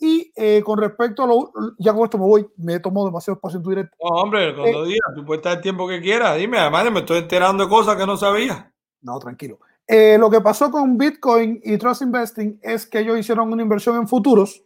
Y 0.00 0.32
eh, 0.34 0.64
con 0.64 0.80
respecto 0.80 1.22
a 1.22 1.28
lo, 1.28 1.52
ya 1.78 1.94
con 1.94 2.02
esto 2.02 2.18
me 2.18 2.24
voy, 2.24 2.48
me 2.56 2.80
tomo 2.80 3.04
demasiado 3.04 3.36
espacio 3.36 3.58
en 3.58 3.62
tu 3.62 3.70
directo. 3.70 3.96
No, 4.02 4.22
hombre, 4.22 4.52
cuando 4.52 4.84
Eh, 4.84 4.88
digas, 4.88 5.10
tú 5.14 5.24
puedes 5.24 5.38
estar 5.38 5.58
el 5.58 5.62
tiempo 5.62 5.86
que 5.86 6.00
quieras. 6.00 6.36
Dime, 6.38 6.58
además 6.58 6.90
me 6.90 6.98
estoy 6.98 7.18
enterando 7.18 7.62
de 7.62 7.70
cosas 7.70 7.94
que 7.94 8.04
no 8.04 8.16
sabía. 8.16 8.72
No, 9.02 9.16
tranquilo. 9.20 9.60
Eh, 9.86 10.18
lo 10.18 10.28
que 10.30 10.40
pasó 10.40 10.72
con 10.72 10.98
Bitcoin 10.98 11.60
y 11.62 11.78
Trust 11.78 12.02
Investing 12.02 12.58
es 12.64 12.84
que 12.84 12.98
ellos 12.98 13.16
hicieron 13.16 13.52
una 13.52 13.62
inversión 13.62 13.94
en 13.94 14.08
futuros 14.08 14.64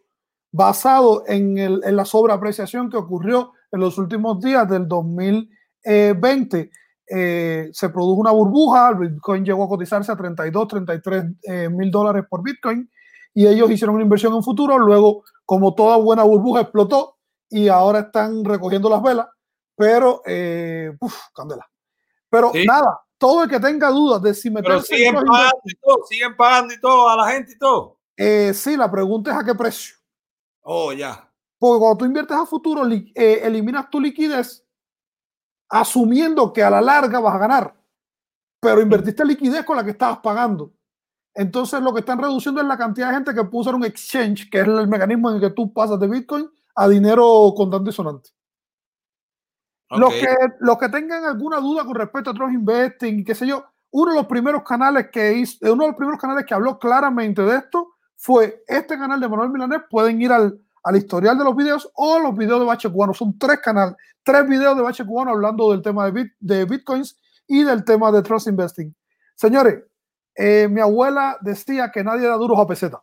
basado 0.53 1.25
en, 1.27 1.59
el, 1.59 1.83
en 1.85 1.97
la 1.97 2.07
sobreapreciación 2.07 2.89
que 2.89 2.97
ocurrió 2.97 3.53
en 3.73 3.81
los 3.81 3.99
últimos 3.99 4.41
días 4.41 4.67
del 4.67 4.89
2020. 4.89 6.71
Eh, 7.11 7.71
se 7.73 7.89
produjo 7.89 8.21
una 8.21 8.33
burbuja, 8.33 8.91
el 8.91 8.97
Bitcoin 8.97 9.45
llegó 9.45 9.65
a 9.65 9.69
cotizarse 9.69 10.13
a 10.13 10.17
32, 10.17 10.69
33 10.69 11.25
eh, 11.43 11.69
mil 11.71 11.91
dólares 11.91 12.25
por 12.29 12.43
Bitcoin 12.43 12.91
y 13.33 13.47
ellos 13.47 13.71
hicieron 13.71 13.95
una 13.95 14.05
inversión 14.05 14.35
en 14.35 14.43
futuro. 14.43 14.79
Luego, 14.79 15.25
como 15.45 15.75
toda 15.75 15.97
buena 15.97 16.23
burbuja, 16.25 16.63
explotó 16.63 17.17
y 17.49 17.69
ahora 17.69 18.01
están 18.01 18.45
recogiendo 18.45 18.91
las 18.91 19.03
velas, 19.03 19.27
pero, 19.75 20.23
eh, 20.27 20.93
uf, 21.01 21.15
candela. 21.35 21.67
Pero 22.29 22.51
Sí. 22.53 22.67
nada, 22.67 23.01
todo 23.17 23.45
el 23.45 23.51
que 23.51 23.59
tenga 23.59 23.91
dudas 23.91 24.21
de 24.23 24.35
si 24.35 24.51
Pero 24.51 24.63
meterse 24.63 24.95
en 24.95 24.99
siguen 24.99 25.25
pagando 25.25 25.61
y 25.65 25.75
todo, 25.77 26.05
siguen 26.07 26.37
pagando 26.37 26.75
y 26.75 26.81
todo 26.81 27.09
a 27.09 27.17
la 27.17 27.29
gente 27.29 27.53
y 27.53 27.59
todo. 27.59 27.99
Eh, 28.17 28.53
sí, 28.53 28.77
la 28.77 28.91
pregunta 28.91 29.31
es 29.31 29.37
a 29.39 29.45
qué 29.45 29.55
precio. 29.55 29.97
Oh, 30.63 30.93
ya. 30.93 31.31
Porque 31.59 31.81
cuando 31.81 31.99
tú 31.99 32.05
inviertes 32.05 32.37
a 32.37 32.45
futuro, 32.45 32.87
eh, 32.91 33.41
eliminas 33.43 33.89
tu 33.91 34.01
liquidez 34.01 34.65
asumiendo 35.69 36.53
que 36.53 36.63
a 36.63 36.71
la 36.71 36.81
larga 36.81 37.21
vas 37.21 37.35
a 37.35 37.39
ganar, 37.39 37.75
pero 38.61 38.81
invertiste 38.81 39.25
liquidez 39.25 39.65
con 39.65 39.77
la 39.77 39.85
que 39.85 39.91
estabas 39.91 40.19
pagando. 40.19 40.73
Entonces 41.35 41.81
lo 41.81 41.93
que 41.93 42.01
están 42.01 42.19
reduciendo 42.19 42.61
es 42.61 42.67
la 42.67 42.77
cantidad 42.77 43.09
de 43.09 43.15
gente 43.15 43.35
que 43.35 43.45
puso 43.45 43.71
en 43.71 43.77
un 43.77 43.85
exchange, 43.85 44.51
que 44.51 44.61
es 44.61 44.67
el 44.67 44.89
mecanismo 44.89 45.31
en 45.31 45.37
el 45.37 45.41
que 45.41 45.51
tú 45.51 45.73
pasas 45.73 46.01
de 46.01 46.09
Bitcoin 46.09 46.51
a 46.75 46.89
dinero 46.89 47.53
contante 47.57 47.91
y 47.91 47.93
sonante. 47.93 48.31
Los, 49.91 50.13
que, 50.13 50.27
los 50.61 50.77
que 50.79 50.89
tengan 50.89 51.25
alguna 51.25 51.61
duda 51.61 51.85
con 51.85 51.95
respecto 51.95 52.31
a 52.31 52.35
Trust 52.35 52.53
Investing 52.53 53.25
qué 53.25 53.35
sé 53.35 53.47
yo, 53.47 53.65
uno 53.91 54.11
de 54.13 54.19
los 54.19 54.27
primeros 54.27 54.63
canales 54.63 55.09
que 55.11 55.33
hizo, 55.33 55.73
uno 55.73 55.85
de 55.85 55.89
los 55.91 55.97
primeros 55.97 56.21
canales 56.21 56.45
que 56.45 56.55
habló 56.55 56.79
claramente 56.79 57.41
de 57.43 57.57
esto 57.57 57.95
fue 58.17 58.65
este 58.67 58.99
canal 58.99 59.21
de 59.21 59.29
Manuel 59.29 59.51
Milanés. 59.51 59.83
Pueden 59.89 60.21
ir 60.21 60.33
al, 60.33 60.61
al 60.83 60.97
historial 60.97 61.37
de 61.37 61.45
los 61.45 61.57
videos 61.57 61.91
o 61.95 62.19
los 62.19 62.37
videos 62.37 62.61
de 62.61 62.67
Bache 62.67 62.91
Cubano. 62.91 63.15
Son 63.15 63.39
tres 63.39 63.61
canales, 63.61 63.97
tres 64.23 64.49
videos 64.49 64.77
de 64.77 64.83
Bache 64.83 65.05
Cubano 65.05 65.33
hablando 65.33 65.71
del 65.71 65.83
tema 65.83 66.05
de, 66.07 66.11
bit, 66.13 66.33
de 66.39 66.65
Bitcoins 66.65 67.19
y 67.47 67.65
del 67.65 67.85
tema 67.85 68.13
de 68.13 68.23
Trust 68.23 68.49
Investing. 68.49 68.95
Señores, 69.35 69.83
eh, 70.35 70.69
mi 70.69 70.81
abuela 70.81 71.37
decía 71.41 71.91
que 71.91 72.05
nadie 72.05 72.27
da 72.29 72.37
duros 72.37 72.59
a 72.59 72.67
peseta. 72.67 73.03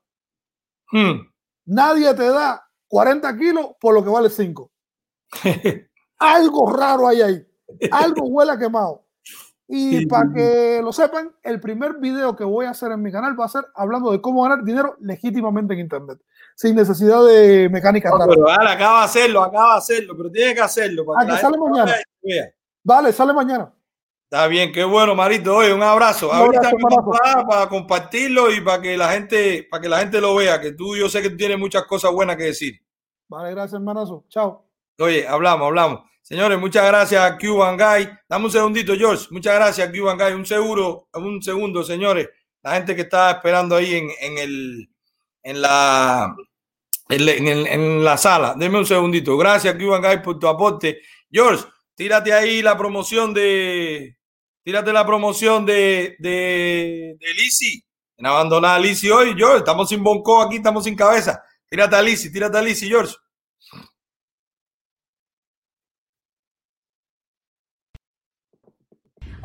Hmm. 0.91 1.27
Nadie 1.65 2.13
te 2.13 2.29
da 2.29 2.65
40 2.87 3.37
kilos 3.37 3.67
por 3.79 3.93
lo 3.93 4.03
que 4.03 4.09
vale 4.09 4.29
5. 4.29 4.71
Algo 6.19 6.71
raro 6.71 7.07
hay 7.07 7.21
ahí. 7.21 7.47
Algo 7.91 8.25
huele 8.27 8.51
a 8.51 8.57
quemado. 8.57 9.05
Y 9.67 9.97
Sí, 9.97 10.05
para 10.05 10.31
que 10.31 10.79
lo 10.83 10.93
sepan, 10.93 11.33
el 11.41 11.59
primer 11.59 11.97
video 11.97 12.35
que 12.35 12.43
voy 12.43 12.67
a 12.67 12.69
hacer 12.69 12.91
en 12.91 13.01
mi 13.01 13.11
canal 13.11 13.39
va 13.39 13.45
a 13.45 13.49
ser 13.49 13.65
hablando 13.73 14.11
de 14.11 14.21
cómo 14.21 14.43
ganar 14.43 14.63
dinero 14.63 14.95
legítimamente 14.99 15.73
en 15.73 15.79
Internet, 15.79 16.19
sin 16.55 16.75
necesidad 16.75 17.23
de 17.25 17.69
mecánica 17.69 18.09
No, 18.09 18.25
pero 18.27 18.41
vale, 18.43 18.69
acaba 18.71 18.99
de 18.99 19.05
hacerlo, 19.05 19.43
acaba 19.43 19.73
de 19.73 19.77
hacerlo, 19.79 20.15
pero 20.17 20.31
tiene 20.31 20.55
que 20.55 20.61
hacerlo. 20.61 21.05
Para 21.05 21.21
Ah, 21.21 21.35
que 21.35 21.41
sale 21.41 21.57
mañana. 21.57 21.95
Vale, 22.83 23.11
sale 23.13 23.33
mañana. 23.33 23.71
Está 24.29 24.47
bien, 24.47 24.71
qué 24.71 24.83
bueno, 24.83 25.13
Marito. 25.15 25.55
Oye, 25.55 25.71
un 25.73 25.83
abrazo. 25.83 26.29
Un 26.29 26.35
Ahorita 26.35 26.67
abrazo, 26.69 26.77
vas 26.81 26.93
hermanazo. 26.97 27.23
para, 27.23 27.47
para 27.47 27.69
compartirlo 27.69 28.51
y 28.51 28.59
para 28.61 28.81
que 28.81 28.97
la 28.97 29.11
gente, 29.11 29.67
para 29.69 29.81
que 29.81 29.89
la 29.89 29.99
gente 29.99 30.19
lo 30.19 30.35
vea, 30.35 30.59
que 30.59 30.71
tú 30.71 30.95
yo 30.95 31.07
sé 31.09 31.21
que 31.21 31.29
tú 31.29 31.37
tienes 31.37 31.59
muchas 31.59 31.83
cosas 31.83 32.11
buenas 32.11 32.35
que 32.35 32.43
decir. 32.45 32.73
Vale, 33.27 33.51
gracias, 33.51 33.73
hermanazo. 33.75 34.25
Chao. 34.29 34.65
Oye, 34.99 35.27
hablamos, 35.27 35.67
hablamos. 35.67 35.99
Señores, 36.21 36.57
muchas 36.59 36.85
gracias 36.87 37.21
a 37.23 37.37
Cuban 37.37 37.77
Guy. 37.77 38.09
Dame 38.27 38.45
un 38.45 38.51
segundito, 38.51 38.95
George. 38.95 39.27
Muchas 39.29 39.53
gracias, 39.55 39.91
Cuban 39.91 40.17
Guy. 40.17 40.33
Un 40.33 40.45
seguro, 40.45 41.07
un 41.13 41.41
segundo, 41.43 41.83
señores. 41.83 42.27
La 42.63 42.73
gente 42.73 42.95
que 42.95 43.03
está 43.03 43.29
esperando 43.31 43.75
ahí 43.75 43.93
en, 43.93 44.09
en 44.19 44.37
el, 44.39 44.89
en 45.45 45.61
la, 45.61 46.35
en, 47.07 47.29
en 47.29 47.67
en 47.67 48.03
la 48.03 48.17
sala. 48.17 48.55
Deme 48.57 48.79
un 48.79 48.85
segundito. 48.85 49.37
Gracias, 49.37 49.75
Cuban 49.75 50.01
Guy, 50.01 50.23
por 50.23 50.39
tu 50.39 50.47
aporte. 50.47 51.01
George, 51.31 51.63
tírate 51.93 52.33
ahí 52.33 52.63
la 52.63 52.75
promoción 52.75 53.33
de, 53.33 54.17
tírate 54.63 54.91
la 54.91 55.05
promoción 55.05 55.65
de, 55.65 56.15
de, 56.19 57.15
de. 57.19 57.27
En 58.17 58.25
abandonar 58.25 58.77
a 58.77 58.79
Lizzy 58.79 59.09
hoy, 59.09 59.35
George. 59.37 59.59
Estamos 59.59 59.89
sin 59.89 60.03
bonco 60.03 60.41
aquí, 60.41 60.55
estamos 60.57 60.83
sin 60.83 60.95
cabeza. 60.95 61.43
Tírate 61.69 61.95
a 61.95 62.01
Lizzy, 62.01 62.31
tírate 62.31 62.57
a 62.57 62.61
Lizzy, 62.61 62.87
George. 62.87 63.13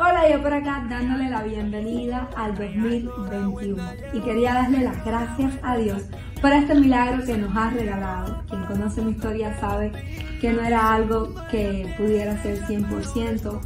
Hola, 0.03 0.31
yo 0.31 0.41
por 0.41 0.55
acá 0.55 0.83
dándole 0.89 1.29
la 1.29 1.43
bienvenida 1.43 2.27
al 2.35 2.57
2021 2.57 3.85
y 4.15 4.21
quería 4.21 4.55
darle 4.55 4.81
las 4.81 5.05
gracias 5.05 5.53
a 5.63 5.77
Dios 5.77 6.05
por 6.41 6.55
este 6.55 6.75
milagro 6.75 7.23
que 7.23 7.37
nos 7.37 7.55
ha 7.55 7.69
regalado. 7.69 8.43
Quien 8.49 8.65
conoce 8.65 9.03
mi 9.03 9.11
historia 9.11 9.61
sabe 9.61 9.93
que 10.41 10.55
no 10.55 10.63
era 10.63 10.95
algo 10.95 11.35
que 11.51 11.95
pudiera 11.99 12.43
ser 12.43 12.63
100% 12.63 13.61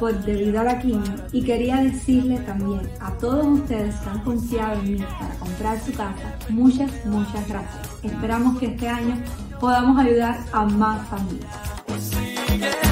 por 0.00 0.14
debido 0.24 0.60
a 0.60 0.64
la 0.64 0.78
quimio 0.78 1.14
y 1.30 1.44
quería 1.44 1.76
decirle 1.82 2.38
también 2.38 2.80
a 3.00 3.10
todos 3.18 3.46
ustedes 3.46 3.96
que 3.96 4.08
han 4.08 4.20
confiado 4.20 4.80
en 4.80 4.92
mí 4.94 5.04
para 5.18 5.34
comprar 5.34 5.78
su 5.78 5.92
casa, 5.92 6.38
muchas, 6.48 6.90
muchas 7.04 7.46
gracias. 7.46 8.02
Esperamos 8.02 8.58
que 8.58 8.68
este 8.68 8.88
año 8.88 9.22
podamos 9.60 9.98
ayudar 9.98 10.38
a 10.52 10.64
más 10.64 11.06
familias. 11.08 12.85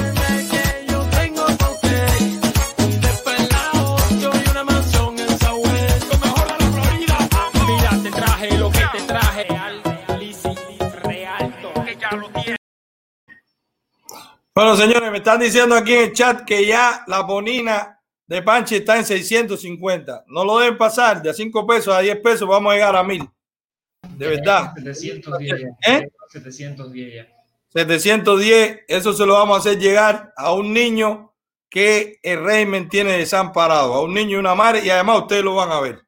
Bueno, 14.53 14.77
señores, 14.77 15.11
me 15.11 15.17
están 15.17 15.39
diciendo 15.39 15.75
aquí 15.75 15.93
en 15.93 16.03
el 16.03 16.13
chat 16.13 16.45
que 16.45 16.65
ya 16.65 17.03
la 17.07 17.21
bonina 17.21 18.01
de 18.25 18.41
Panchi 18.41 18.75
está 18.75 18.97
en 18.97 19.05
650. 19.05 20.25
No 20.27 20.45
lo 20.45 20.59
deben 20.59 20.77
pasar 20.77 21.21
de 21.21 21.29
a 21.29 21.33
5 21.33 21.67
pesos 21.67 21.93
a 21.93 21.99
10 21.99 22.21
pesos, 22.21 22.47
vamos 22.47 22.71
a 22.71 22.75
llegar 22.75 22.95
a 22.95 23.03
1000. 23.03 23.29
De 24.17 24.27
verdad. 24.27 24.73
710 24.75 25.61
ya. 25.61 25.93
¿Eh? 25.93 26.09
710 26.29 27.13
ya. 27.13 27.35
710, 27.69 28.85
eso 28.87 29.11
se 29.11 29.25
lo 29.25 29.33
vamos 29.33 29.57
a 29.57 29.59
hacer 29.59 29.77
llegar 29.77 30.33
a 30.37 30.53
un 30.53 30.71
niño 30.71 31.33
que 31.69 32.19
el 32.23 32.41
régimen 32.41 32.87
tiene 32.87 33.17
desamparado, 33.17 33.93
a 33.93 34.01
un 34.01 34.13
niño 34.13 34.37
y 34.37 34.39
una 34.39 34.55
madre, 34.55 34.85
y 34.85 34.89
además 34.89 35.23
ustedes 35.23 35.43
lo 35.43 35.55
van 35.55 35.71
a 35.71 35.81
ver. 35.81 36.01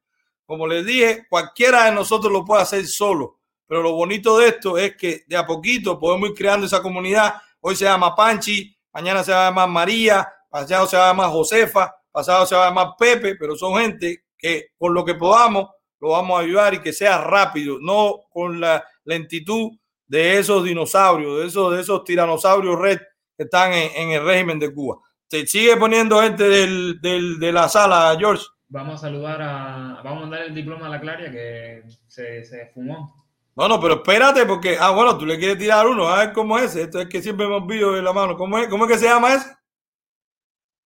Como 0.46 0.66
les 0.66 0.86
dije, 0.86 1.26
cualquiera 1.30 1.84
de 1.84 1.92
nosotros 1.92 2.32
lo 2.32 2.46
puede 2.46 2.62
hacer 2.62 2.88
solo, 2.88 3.40
pero 3.68 3.82
lo 3.84 3.94
bonito 3.94 4.38
de 4.38 4.48
esto 4.50 4.78
es 4.78 4.96
que 4.96 5.24
de 5.28 5.36
a 5.38 5.46
poquito 5.46 6.00
podemos 6.00 6.30
ir 6.30 6.36
creando 6.36 6.66
esa 6.66 6.82
comunidad. 6.82 7.36
Hoy 7.60 7.76
se 7.76 7.86
llama 7.86 8.16
Panchi, 8.16 8.76
mañana 8.94 9.24
se 9.24 9.32
va 9.32 9.48
a 9.48 9.50
llamar 9.50 9.70
María, 9.70 10.28
pasado 10.50 10.88
se 10.88 10.96
va 10.98 11.06
a 11.06 11.08
llamar 11.10 11.30
Josefa, 11.30 11.94
pasado 12.12 12.46
se 12.46 12.56
va 12.56 12.66
a 12.66 12.70
llamar 12.70 12.90
Pepe, 12.98 13.36
pero 13.36 13.56
son 13.56 13.76
gente 13.80 14.24
que 14.38 14.68
con 14.78 14.94
lo 14.94 15.04
que 15.04 15.16
podamos 15.16 15.70
lo 16.00 16.10
vamos 16.12 16.40
a 16.40 16.44
ayudar 16.44 16.74
y 16.76 16.80
que 16.80 16.94
sea 16.94 17.18
rápido, 17.20 17.78
no 17.82 18.22
con 18.30 18.60
la 18.60 18.84
lentitud 19.04 19.72
de 20.06 20.38
esos 20.38 20.64
dinosaurios, 20.64 21.40
de 21.40 21.48
esos, 21.48 21.74
de 21.76 21.82
esos 21.82 22.04
tiranosaurios 22.04 22.80
red 22.80 23.00
que 23.36 23.44
están 23.44 23.74
en, 23.74 23.90
en 23.96 24.10
el 24.12 24.24
régimen 24.24 24.60
de 24.60 24.72
Cuba. 24.74 24.98
Se 25.30 25.46
sigue 25.48 25.76
poniendo 25.76 26.22
gente 26.22 26.44
del, 26.48 27.02
del- 27.02 27.40
de 27.40 27.52
la 27.52 27.68
sala, 27.68 28.16
George. 28.18 28.46
Vamos 28.70 28.96
a 28.96 28.98
saludar 29.08 29.42
a. 29.42 30.02
Vamos 30.04 30.18
a 30.18 30.22
mandar 30.22 30.42
el 30.44 30.54
diploma 30.56 30.86
a 30.86 30.90
la 30.90 31.00
Claria 31.02 31.32
que 31.32 31.84
se, 32.08 32.44
se 32.46 32.68
fumó. 32.74 33.27
No, 33.58 33.68
no, 33.68 33.82
pero 33.82 33.96
espérate, 33.96 34.46
porque, 34.46 34.78
ah, 34.80 34.92
bueno, 34.92 35.18
tú 35.18 35.26
le 35.26 35.40
quieres 35.40 35.58
tirar 35.58 35.88
uno, 35.88 36.08
a 36.08 36.20
ver 36.20 36.32
cómo 36.32 36.60
es 36.60 36.66
ese. 36.66 36.84
Esto 36.84 37.02
es 37.02 37.10
que 37.10 37.24
siempre 37.24 37.48
me 37.48 37.56
olvido 37.56 37.92
de 37.92 38.04
la 38.04 38.14
mano. 38.14 38.38
¿Cómo 38.38 38.60
es, 38.60 38.68
cómo 38.68 38.86
es 38.86 38.92
que 38.92 39.00
se 39.00 39.06
llama 39.06 39.34
ese? 39.34 39.58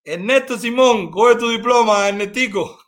Ernesto 0.05 0.57
Simón, 0.57 1.11
coge 1.11 1.35
tu 1.35 1.49
diploma, 1.49 2.09
Ernestico. 2.09 2.81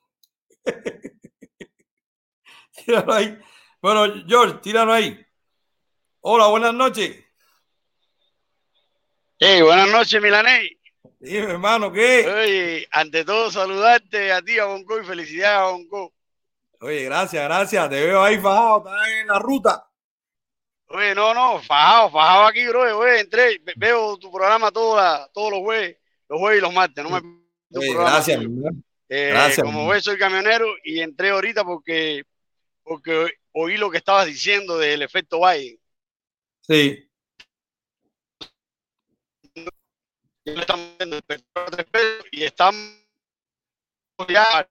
tíralo 2.87 3.13
ahí. 3.13 3.37
Bueno, 3.81 4.23
George, 4.29 4.61
tíralo 4.63 4.93
ahí. 4.93 5.19
Hola, 6.21 6.47
buenas 6.47 6.75
noches. 6.75 7.17
Hey, 9.41 9.63
buenas 9.63 9.91
noches, 9.91 10.23
Milanés. 10.23 10.71
Dime, 11.19 11.51
hermano, 11.51 11.91
¿qué? 11.91 12.29
Oye, 12.29 12.89
ante 12.93 13.25
todo, 13.25 13.51
saludarte 13.51 14.31
a 14.31 14.43
ti, 14.43 14.61
a 14.61 14.67
Bonco, 14.67 15.01
y 15.01 15.05
felicidades 15.05 15.59
a 15.59 15.73
Bonco. 15.73 16.13
Oye, 16.83 17.05
gracias, 17.05 17.45
gracias. 17.45 17.89
Te 17.89 18.07
veo 18.07 18.23
ahí 18.23 18.39
fajado, 18.39 18.79
estás 18.79 19.09
en 19.09 19.27
la 19.29 19.39
ruta. 19.39 19.89
Oye, 20.89 21.15
no, 21.15 21.33
no, 21.33 21.63
fajado, 21.63 22.11
fajado 22.11 22.47
aquí, 22.47 22.67
bro. 22.67 22.99
Oye, 22.99 23.21
entré, 23.21 23.59
ve- 23.63 23.75
veo 23.77 24.17
tu 24.19 24.31
programa 24.31 24.71
todos 24.71 25.23
los 25.51 25.61
jueves, 25.61 25.97
los 26.29 26.39
jueves 26.41 26.59
y 26.59 26.61
los 26.63 26.73
martes. 26.75 27.05
No 27.05 27.11
me 27.11 27.19
Oye, 27.79 27.95
gracias. 27.95 28.41
Eh, 29.09 29.29
Gracias, 29.29 29.65
como 29.65 29.87
ves, 29.89 30.05
soy 30.05 30.19
camionero 30.19 30.67
y 30.85 31.01
entré 31.01 31.31
ahorita 31.31 31.65
porque, 31.65 32.25
porque 32.83 33.27
oí 33.53 33.77
lo 33.77 33.91
que 33.91 33.99
estabas 33.99 34.27
diciendo 34.27 34.79
del 34.79 35.03
efecto 35.03 35.39
Biden. 35.41 35.79
Sí. 36.63 37.09
Ya 40.45 40.53
le 40.55 40.61
están 40.61 40.79
vendiendo 40.99 41.17
el 41.17 41.23
petróleo 41.23 41.67
a 41.69 41.71
tres 41.71 41.87
pesos 41.87 42.27
y 42.33 42.43
están 42.43 42.75
ya. 44.29 44.69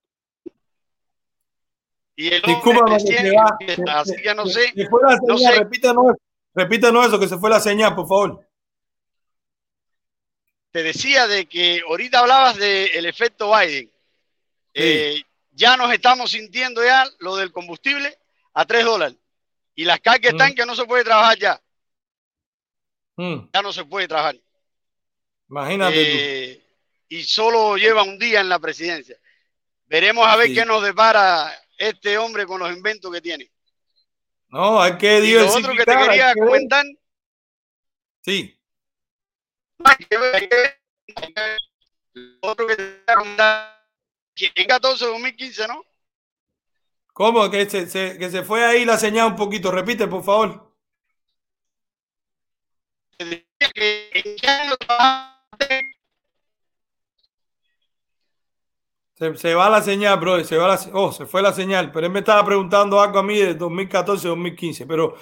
Y 2.22 2.28
el 2.34 2.44
hombre 2.46 2.96
así 2.96 4.16
que 4.22 4.36
no 4.36 4.46
se- 4.46 4.54
sé, 4.68 4.74
se 4.76 4.88
fue 4.90 5.02
la 5.02 5.18
no 5.28 5.38
sé. 5.38 5.52
repítanos, 5.58 6.06
repítanos 6.54 7.08
eso, 7.08 7.20
que 7.20 7.28
se 7.28 7.38
fue 7.38 7.50
la 7.50 7.60
señal, 7.60 7.96
por 7.96 8.08
favor. 8.08 8.48
te 10.72 10.84
decía 10.84 11.28
de 11.28 11.48
que 11.48 11.82
ahorita 11.88 12.20
hablabas 12.20 12.56
del 12.58 13.06
efecto 13.06 13.52
Biden. 13.52 13.92
Eh, 14.74 15.22
ya 15.52 15.76
nos 15.76 15.92
estamos 15.92 16.32
sintiendo 16.32 16.82
ya 16.84 17.06
lo 17.20 17.36
del 17.36 17.52
combustible 17.52 18.18
a 18.54 18.66
3 18.66 18.86
dólares. 18.86 19.18
Y 19.76 19.84
las 19.84 20.00
cargas 20.00 20.32
están 20.32 20.54
que 20.56 20.66
no 20.66 20.74
se 20.76 20.86
puede 20.86 21.04
trabajar 21.04 21.38
ya. 21.38 21.62
Mm, 23.18 23.50
Ya 23.54 23.62
no 23.62 23.74
se 23.74 23.84
puede 23.84 24.08
trabajar. 24.08 24.36
imagínate 25.50 26.52
Eh, 26.54 26.66
y 27.10 27.24
solo 27.24 27.76
lleva 27.76 28.04
un 28.04 28.18
día 28.18 28.40
en 28.40 28.48
la 28.48 28.60
presidencia. 28.60 29.18
Veremos 29.88 30.26
a 30.26 30.38
ver 30.38 30.48
Sí. 30.48 30.54
qué 30.56 30.66
nos 30.66 30.82
depara 30.84 31.52
este 31.90 32.18
hombre 32.18 32.46
con 32.46 32.60
los 32.60 32.72
inventos 32.72 33.12
que 33.12 33.22
tiene. 33.22 33.52
No, 34.50 34.82
hay 34.82 34.98
que 34.98 35.20
Y 35.20 35.34
lo 35.34 35.48
otro 35.48 35.72
que 35.76 35.84
te 35.86 35.92
diversificar. 35.92 36.10
quería 36.10 36.34
que 36.34 36.40
comentar, 36.40 36.86
Sí. 38.24 38.60
hay 39.84 39.96
que 40.06 40.18
ver, 40.18 40.36
hay 40.36 40.50
que 40.50 40.56
ver, 40.56 40.82
hay 41.16 41.34
que 41.34 41.42
ver. 41.42 41.58
Lo 42.14 42.50
otro 42.50 42.68
que 42.68 42.76
te 42.76 42.84
quería 42.84 43.16
comentar, 43.16 43.88
en 44.36 44.68
14 44.68 45.06
2015, 45.06 45.68
¿no? 45.68 45.84
¿Cómo? 47.14 47.50
Que 47.50 47.70
se, 47.70 47.88
se- 47.88 48.18
que 48.18 48.30
se 48.30 48.44
fue 48.44 48.64
ahí 48.66 48.86
la 48.86 48.98
señal 48.98 49.28
un 49.28 49.36
poquito. 49.36 49.72
Repite, 49.72 50.08
por 50.08 50.24
favor. 50.24 50.76
Que 53.18 53.46
Se, 59.22 59.36
se 59.38 59.54
va 59.54 59.70
la 59.70 59.84
señal, 59.84 60.20
bro. 60.20 60.44
Se 60.44 60.58
va 60.58 60.68
la, 60.68 60.80
oh, 60.94 61.12
se 61.12 61.28
fue 61.28 61.44
la 61.44 61.54
señal. 61.54 61.92
Pero 61.92 62.08
él 62.08 62.12
me 62.12 62.20
estaba 62.20 62.44
preguntando 62.44 63.00
algo 63.00 63.20
a 63.20 63.24
mí 63.24 63.38
de 63.38 63.56
2014-2015. 63.56 64.86
Pero 64.88 65.14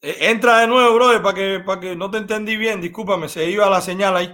eh, 0.00 0.16
entra 0.30 0.60
de 0.60 0.68
nuevo, 0.68 0.94
bro, 0.94 1.20
para 1.20 1.34
que, 1.34 1.60
para 1.66 1.80
que 1.80 1.96
no 1.96 2.08
te 2.08 2.18
entendí 2.18 2.56
bien. 2.56 2.80
Discúlpame, 2.80 3.28
se 3.28 3.50
iba 3.50 3.68
la 3.68 3.80
señal 3.80 4.16
ahí. 4.16 4.32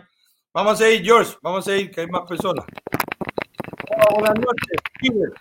Vamos 0.52 0.74
a 0.74 0.76
seguir, 0.84 1.06
George. 1.06 1.36
Vamos 1.42 1.66
a 1.66 1.70
seguir, 1.70 1.90
que 1.90 2.02
hay 2.02 2.06
más 2.08 2.28
personas. 2.28 2.66
Hola, 3.96 4.14
buenas 4.18 4.34
noches. 4.40 4.80
Kiber. 5.00 5.32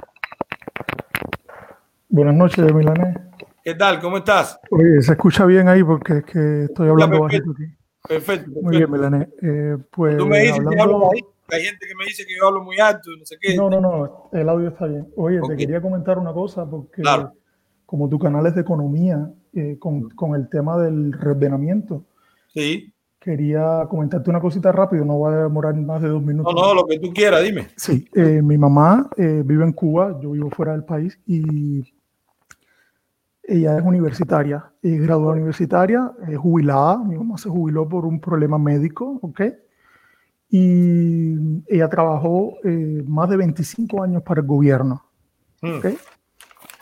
Buenas 2.07 2.35
noches, 2.35 2.73
Milanés. 2.73 3.18
¿Qué 3.65 3.76
tal? 3.76 3.99
¿Cómo 3.99 4.19
estás? 4.19 4.57
Oye, 4.72 5.02
se 5.02 5.11
escucha 5.11 5.45
bien 5.45 5.68
ahí 5.68 5.84
porque 5.84 6.19
es 6.19 6.23
que 6.23 6.64
estoy 6.69 6.88
hablando 6.88 7.19
bajito 7.19 7.52
aquí. 7.52 7.65
Perfecto. 8.07 8.49
Muy 8.61 8.77
bien, 8.77 8.89
Milanés. 8.89 9.27
Eh, 9.41 9.76
pues 9.91 10.15
Tú 10.15 10.26
me 10.26 10.39
dices 10.39 10.53
que 10.53 10.60
hablando- 10.60 10.84
hablo 10.84 10.99
bajito. 11.10 11.36
Hay 11.49 11.64
gente 11.64 11.88
que 11.88 11.95
me 11.95 12.06
dice 12.06 12.26
que 12.26 12.36
yo 12.38 12.48
hablo 12.48 12.64
muy 12.64 12.78
alto 12.80 13.11
y 13.11 13.19
no 13.19 13.26
sé 13.26 13.38
qué. 13.40 13.56
No, 13.56 13.69
no, 13.69 13.80
no, 13.80 14.30
el 14.34 14.49
audio 14.49 14.68
está 14.69 14.86
bien. 14.86 15.07
Oye, 15.15 15.40
Ok. 15.40 15.49
te 15.52 15.57
quería 15.57 15.82
comentar 15.82 16.19
una 16.19 16.34
cosa 16.34 16.69
porque 16.69 17.02
Claro. 17.02 17.32
como 17.86 18.10
tu 18.10 18.19
canal 18.19 18.45
es 18.48 18.56
de 18.56 18.61
economía, 18.61 19.32
eh, 19.53 19.78
con, 19.80 20.10
con 20.10 20.36
el 20.36 20.49
tema 20.49 20.78
del 20.78 21.14
reordenamiento, 21.14 22.03
Sí. 22.53 22.94
quería 23.19 23.86
comentarte 23.90 24.30
una 24.30 24.41
cosita 24.41 24.72
rápido, 24.74 25.06
no 25.06 25.19
va 25.22 25.34
a 25.34 25.44
demorar 25.44 25.74
más 25.76 26.02
de 26.02 26.10
dos 26.10 26.22
No, 26.22 26.28
minutos. 26.28 26.53
no, 26.53 26.74
lo 26.74 26.86
que 26.86 26.99
tú 26.99 27.14
quieras, 27.14 27.44
dime. 27.44 27.68
Sí, 27.78 28.06
eh, 28.14 28.41
mi 28.41 28.57
mamá 28.57 29.10
eh, 29.15 29.41
vive 29.45 29.64
en 29.64 29.72
Cuba, 29.74 30.19
yo 30.22 30.32
vivo 30.32 30.49
fuera 30.49 30.74
del 30.74 30.84
país 30.84 31.18
y 31.26 31.82
ella 33.44 33.78
es 33.78 33.84
universitaria, 33.86 34.65
es 34.82 35.02
graduada 35.02 35.34
universitaria, 35.34 36.11
es 36.28 36.38
jubilada, 36.38 36.98
mi 37.02 37.15
mamá 37.18 37.38
se 37.38 37.48
jubiló 37.48 37.88
por 37.88 38.06
un 38.06 38.19
problema 38.19 38.57
médico, 38.57 39.18
¿ok? 39.22 39.41
Y 40.49 41.64
ella 41.68 41.90
trabajó 41.90 42.53
eh, 42.64 43.03
más 43.06 43.30
de 43.30 43.38
25 43.38 44.02
años 44.03 44.24
para 44.24 44.41
el 44.41 44.48
gobierno, 44.48 45.03
Mm. 45.61 45.80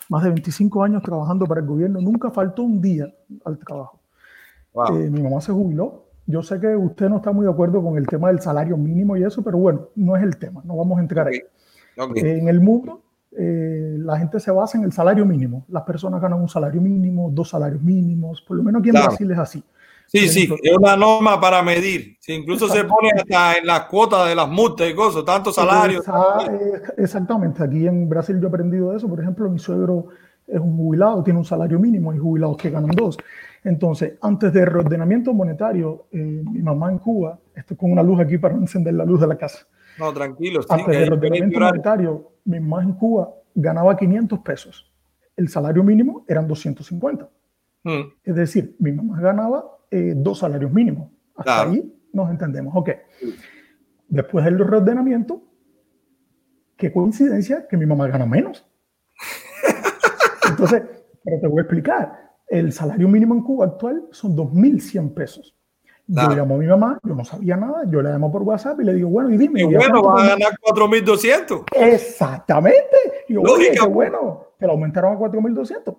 Más 0.09 0.23
de 0.23 0.29
25 0.29 0.83
años 0.83 1.01
trabajando 1.01 1.45
para 1.45 1.61
el 1.61 1.65
gobierno, 1.67 2.01
nunca 2.01 2.29
faltó 2.29 2.61
un 2.63 2.81
día 2.81 3.07
al 3.45 3.57
trabajo. 3.57 4.01
Wow. 4.73 4.97
Eh, 4.97 5.09
mi 5.09 5.21
mamá 5.23 5.39
se 5.39 5.53
jubiló. 5.53 6.09
Yo 6.27 6.43
sé 6.43 6.59
que 6.59 6.75
usted 6.75 7.07
no 7.09 7.15
está 7.17 7.31
muy 7.31 7.45
de 7.45 7.51
acuerdo 7.53 7.81
con 7.81 7.97
el 7.97 8.05
tema 8.05 8.27
del 8.27 8.41
salario 8.41 8.75
mínimo 8.75 9.15
y 9.15 9.23
eso, 9.23 9.41
pero 9.43 9.57
bueno, 9.57 9.87
no 9.95 10.17
es 10.17 10.23
el 10.23 10.37
tema, 10.37 10.61
no 10.65 10.75
vamos 10.75 10.97
a 10.97 11.01
entrar 11.01 11.27
ahí. 11.27 11.41
Ok. 11.97 12.17
Eh, 12.17 12.37
en 12.39 12.49
el 12.49 12.59
mundo, 12.59 13.01
la 13.31 14.17
gente 14.19 14.39
se 14.41 14.51
basa 14.51 14.77
en 14.77 14.83
el 14.83 14.91
salario 14.91 15.25
mínimo. 15.25 15.65
Las 15.69 15.83
personas 15.83 16.21
ganan 16.21 16.41
un 16.41 16.49
salario 16.49 16.81
mínimo, 16.81 17.29
dos 17.31 17.49
salarios 17.49 17.81
mínimos, 17.81 18.41
por 18.41 18.57
lo 18.57 18.63
menos 18.63 18.81
aquí 18.81 18.89
en 18.89 18.95
Claro. 18.95 19.07
Brasil 19.07 19.31
es 19.31 19.37
así. 19.39 19.63
Sí, 20.07 20.29
sí, 20.29 20.49
es 20.63 20.77
una 20.77 20.95
norma 20.95 21.39
para 21.39 21.61
medir. 21.61 22.17
Sí, 22.19 22.33
incluso 22.33 22.67
se 22.69 22.83
pone 22.83 23.09
hasta 23.15 23.57
en 23.57 23.65
las 23.65 23.85
cuotas 23.85 24.27
de 24.29 24.35
las 24.35 24.47
multas 24.47 24.89
y 24.89 24.93
cosas, 24.93 25.25
tantos 25.25 25.55
salarios. 25.55 26.05
Exactamente, 26.97 27.63
aquí 27.63 27.87
en 27.87 28.07
Brasil 28.07 28.37
yo 28.39 28.47
he 28.47 28.49
aprendido 28.49 28.95
eso. 28.95 29.09
Por 29.09 29.19
ejemplo, 29.19 29.49
mi 29.49 29.59
suegro 29.59 30.07
es 30.47 30.59
un 30.59 30.77
jubilado, 30.77 31.23
tiene 31.23 31.39
un 31.39 31.45
salario 31.45 31.79
mínimo, 31.79 32.11
hay 32.11 32.19
jubilados 32.19 32.57
que 32.57 32.69
ganan 32.69 32.91
dos. 32.91 33.17
Entonces, 33.63 34.13
antes 34.21 34.53
del 34.53 34.67
reordenamiento 34.67 35.33
monetario, 35.33 36.05
eh, 36.11 36.17
mi 36.17 36.61
mamá 36.61 36.91
en 36.91 36.99
Cuba, 36.99 37.39
estoy 37.55 37.75
con 37.75 37.91
una 37.91 38.03
luz 38.03 38.19
aquí 38.19 38.37
para 38.37 38.53
no 38.53 38.61
encender 38.61 38.93
la 38.93 39.05
luz 39.05 39.19
de 39.19 39.27
la 39.27 39.37
casa. 39.37 39.65
No, 39.97 40.13
tranquilo. 40.13 40.61
sí, 40.61 40.67
Antes 40.69 40.87
del 40.87 41.07
reordenamiento 41.07 41.59
monetario, 41.59 42.31
mi 42.45 42.59
mamá 42.59 42.83
en 42.83 42.93
Cuba 42.93 43.33
ganaba 43.55 43.97
500 43.97 44.39
pesos. 44.39 44.91
El 45.35 45.49
salario 45.49 45.83
mínimo 45.83 46.25
eran 46.27 46.47
250. 46.47 47.27
Mm, 47.85 48.01
Es 48.23 48.35
decir, 48.35 48.75
mi 48.79 48.91
mamá 48.91 49.19
ganaba 49.21 49.77
eh, 49.91 50.13
dos 50.17 50.39
salarios 50.39 50.71
mínimos. 50.71 51.09
Hasta 51.35 51.43
Claro. 51.55 51.71
ahí 51.71 51.93
nos 52.13 52.29
entendemos. 52.29 52.73
Ok. 52.75 52.89
Después 54.09 54.43
del 54.45 54.57
reordenamiento, 54.59 55.41
qué 56.75 56.91
coincidencia 56.91 57.67
que 57.67 57.77
mi 57.77 57.85
mamá 57.85 58.07
gana 58.07 58.25
menos. 58.25 58.65
Entonces, 60.49 60.83
pero 61.23 61.39
te 61.39 61.47
voy 61.47 61.59
a 61.59 61.61
explicar. 61.61 62.25
El 62.47 62.71
salario 62.71 63.07
mínimo 63.07 63.33
en 63.35 63.41
Cuba 63.41 63.65
actual 63.65 64.03
son 64.11 64.35
2.100 64.35 65.13
pesos. 65.13 65.55
Yo 66.07 66.13
Claro. 66.21 66.35
llamo 66.35 66.55
a 66.55 66.57
mi 66.59 66.67
mamá, 66.67 66.99
yo 67.03 67.15
no 67.15 67.25
sabía 67.25 67.57
nada, 67.57 67.83
yo 67.89 67.99
la 68.01 68.11
llamo 68.11 68.31
por 68.31 68.43
WhatsApp 68.43 68.79
y 68.81 68.83
le 68.83 68.93
digo, 68.93 69.09
bueno, 69.09 69.31
y 69.31 69.37
dime. 69.37 69.61
Y 69.63 69.71
¿ya 69.71 69.77
bueno, 69.79 70.03
vas 70.03 70.23
a 70.23 70.27
ganar 70.29 70.51
4.200. 70.61 71.63
Exactamente. 71.75 72.95
Y 73.27 73.33
yo, 73.33 73.41
oye, 73.41 73.51
Lógica. 73.69 73.85
qué 73.85 73.87
bueno, 73.91 74.43
te 74.59 74.67
lo 74.67 74.73
aumentaron 74.73 75.15
a 75.15 75.19
4.200. 75.19 75.97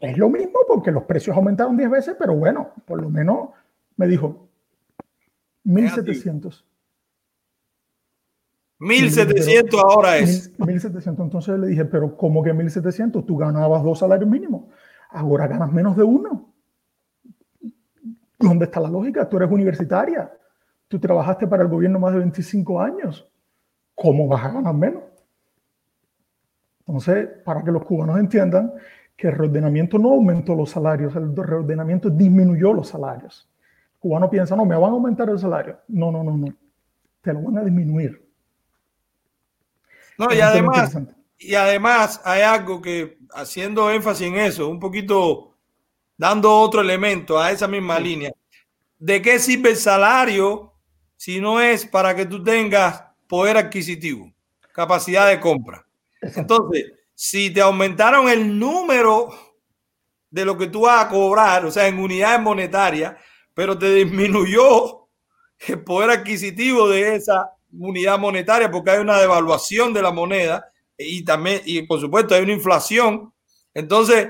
Es 0.00 0.16
lo 0.16 0.30
mismo 0.30 0.60
porque 0.66 0.90
los 0.90 1.04
precios 1.04 1.36
aumentaron 1.36 1.76
10 1.76 1.90
veces, 1.90 2.16
pero 2.18 2.34
bueno, 2.34 2.72
por 2.86 3.00
lo 3.00 3.10
menos 3.10 3.50
me 3.96 4.06
dijo 4.06 4.48
1.700. 5.66 6.64
1.700 8.80 9.78
ahora 9.78 10.16
es. 10.16 10.56
1.700. 10.58 11.22
Entonces 11.22 11.58
le 11.58 11.66
dije, 11.66 11.84
pero 11.84 12.16
¿cómo 12.16 12.42
que 12.42 12.54
1.700? 12.54 13.26
Tú 13.26 13.36
ganabas 13.36 13.82
dos 13.82 13.98
salarios 13.98 14.28
mínimos. 14.28 14.64
Ahora 15.10 15.46
ganas 15.46 15.70
menos 15.70 15.94
de 15.98 16.02
uno. 16.02 16.50
¿Dónde 18.38 18.64
está 18.64 18.80
la 18.80 18.88
lógica? 18.88 19.28
Tú 19.28 19.36
eres 19.36 19.50
universitaria. 19.50 20.32
Tú 20.88 20.98
trabajaste 20.98 21.46
para 21.46 21.62
el 21.62 21.68
gobierno 21.68 21.98
más 21.98 22.14
de 22.14 22.20
25 22.20 22.80
años. 22.80 23.30
¿Cómo 23.94 24.26
vas 24.26 24.46
a 24.46 24.52
ganar 24.52 24.74
menos? 24.74 25.02
Entonces, 26.86 27.28
para 27.44 27.62
que 27.62 27.70
los 27.70 27.84
cubanos 27.84 28.18
entiendan 28.18 28.72
que 29.20 29.28
el 29.28 29.34
reordenamiento 29.34 29.98
no 29.98 30.12
aumentó 30.12 30.54
los 30.54 30.70
salarios, 30.70 31.14
el 31.14 31.36
reordenamiento 31.36 32.08
disminuyó 32.08 32.72
los 32.72 32.88
salarios. 32.88 33.46
El 33.92 33.98
cubano 33.98 34.30
piensa, 34.30 34.56
no, 34.56 34.64
me 34.64 34.74
van 34.74 34.92
a 34.92 34.94
aumentar 34.94 35.28
el 35.28 35.38
salario. 35.38 35.78
No, 35.88 36.10
no, 36.10 36.24
no, 36.24 36.38
no. 36.38 36.46
Te 37.20 37.34
lo 37.34 37.42
van 37.42 37.58
a 37.58 37.64
disminuir. 37.64 38.26
No, 40.16 40.32
y 40.32 40.40
además, 40.40 40.96
y 41.38 41.54
además 41.54 42.22
hay 42.24 42.40
algo 42.40 42.80
que, 42.80 43.18
haciendo 43.34 43.90
énfasis 43.90 44.26
en 44.26 44.36
eso, 44.36 44.70
un 44.70 44.80
poquito 44.80 45.54
dando 46.16 46.56
otro 46.58 46.80
elemento 46.80 47.38
a 47.38 47.50
esa 47.50 47.68
misma 47.68 48.00
línea. 48.00 48.32
¿De 48.98 49.20
qué 49.20 49.38
sirve 49.38 49.72
el 49.72 49.76
salario 49.76 50.72
si 51.16 51.42
no 51.42 51.60
es 51.60 51.84
para 51.84 52.16
que 52.16 52.24
tú 52.24 52.42
tengas 52.42 53.04
poder 53.28 53.58
adquisitivo, 53.58 54.32
capacidad 54.72 55.28
de 55.28 55.38
compra? 55.38 55.86
Entonces, 56.22 56.94
si 57.22 57.50
te 57.50 57.60
aumentaron 57.60 58.30
el 58.30 58.58
número 58.58 59.28
de 60.30 60.42
lo 60.46 60.56
que 60.56 60.68
tú 60.68 60.82
vas 60.82 61.04
a 61.04 61.08
cobrar, 61.10 61.66
o 61.66 61.70
sea, 61.70 61.86
en 61.86 61.98
unidades 61.98 62.40
monetarias, 62.40 63.14
pero 63.52 63.76
te 63.76 63.92
disminuyó 63.92 65.06
el 65.68 65.84
poder 65.84 66.08
adquisitivo 66.08 66.88
de 66.88 67.16
esa 67.16 67.50
unidad 67.78 68.18
monetaria 68.18 68.70
porque 68.70 68.92
hay 68.92 69.00
una 69.00 69.18
devaluación 69.18 69.92
de 69.92 70.00
la 70.00 70.12
moneda 70.12 70.72
y 70.96 71.22
también, 71.22 71.60
y 71.66 71.82
por 71.82 72.00
supuesto, 72.00 72.34
hay 72.34 72.42
una 72.42 72.54
inflación. 72.54 73.30
Entonces, 73.74 74.28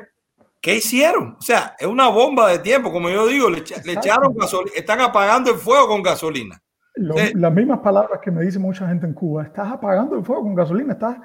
¿qué 0.60 0.74
hicieron? 0.74 1.36
O 1.38 1.42
sea, 1.42 1.76
es 1.78 1.86
una 1.86 2.08
bomba 2.08 2.50
de 2.50 2.58
tiempo, 2.58 2.90
como 2.90 3.08
yo 3.08 3.28
digo, 3.28 3.48
le, 3.50 3.58
echa- 3.58 3.80
le 3.84 3.92
echaron 3.92 4.34
gasolina, 4.36 4.72
están 4.74 5.00
apagando 5.00 5.52
el 5.52 5.58
fuego 5.58 5.86
con 5.86 6.02
gasolina. 6.02 6.60
Lo- 6.96 7.14
las 7.36 7.52
mismas 7.54 7.78
palabras 7.78 8.18
que 8.20 8.32
me 8.32 8.42
dice 8.42 8.58
mucha 8.58 8.88
gente 8.88 9.06
en 9.06 9.14
Cuba, 9.14 9.44
estás 9.44 9.70
apagando 9.70 10.16
el 10.16 10.24
fuego 10.24 10.42
con 10.42 10.56
gasolina, 10.56 10.94
estás 10.94 11.18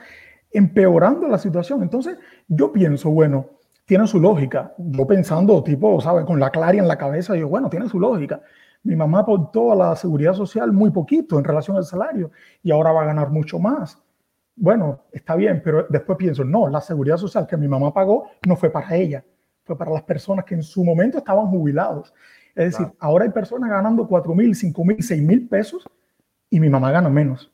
empeorando 0.57 1.27
la 1.27 1.37
situación. 1.37 1.81
Entonces, 1.83 2.17
yo 2.47 2.71
pienso, 2.71 3.09
bueno, 3.09 3.47
tiene 3.85 4.07
su 4.07 4.19
lógica. 4.19 4.73
Yo 4.77 5.05
pensando, 5.05 5.63
tipo, 5.63 5.99
¿sabes? 6.01 6.25
Con 6.25 6.39
la 6.39 6.49
claria 6.49 6.81
en 6.81 6.87
la 6.87 6.97
cabeza, 6.97 7.33
digo, 7.33 7.49
bueno, 7.49 7.69
tiene 7.69 7.87
su 7.87 7.99
lógica. 7.99 8.41
Mi 8.83 8.95
mamá 8.95 9.19
aportó 9.19 9.71
a 9.71 9.75
la 9.75 9.95
seguridad 9.95 10.33
social 10.33 10.71
muy 10.71 10.91
poquito 10.91 11.37
en 11.37 11.43
relación 11.43 11.77
al 11.77 11.85
salario 11.85 12.31
y 12.61 12.71
ahora 12.71 12.91
va 12.91 13.01
a 13.01 13.05
ganar 13.05 13.29
mucho 13.29 13.59
más. 13.59 14.01
Bueno, 14.55 15.01
está 15.11 15.35
bien, 15.35 15.61
pero 15.63 15.85
después 15.89 16.17
pienso, 16.17 16.43
no, 16.43 16.67
la 16.67 16.81
seguridad 16.81 17.17
social 17.17 17.45
que 17.45 17.57
mi 17.57 17.67
mamá 17.67 17.93
pagó 17.93 18.29
no 18.47 18.55
fue 18.55 18.69
para 18.69 18.95
ella, 18.95 19.25
fue 19.63 19.77
para 19.77 19.91
las 19.91 20.03
personas 20.03 20.45
que 20.45 20.55
en 20.55 20.63
su 20.63 20.83
momento 20.83 21.17
estaban 21.17 21.47
jubilados. 21.47 22.13
Es 22.55 22.71
decir, 22.71 22.87
ahora 22.99 23.25
hay 23.25 23.31
personas 23.31 23.69
ganando 23.69 24.07
4 24.07 24.33
mil, 24.33 24.55
5 24.55 24.85
mil, 24.85 25.03
6 25.03 25.21
mil 25.21 25.47
pesos 25.49 25.89
y 26.49 26.59
mi 26.59 26.69
mamá 26.69 26.91
gana 26.91 27.09
menos. 27.09 27.51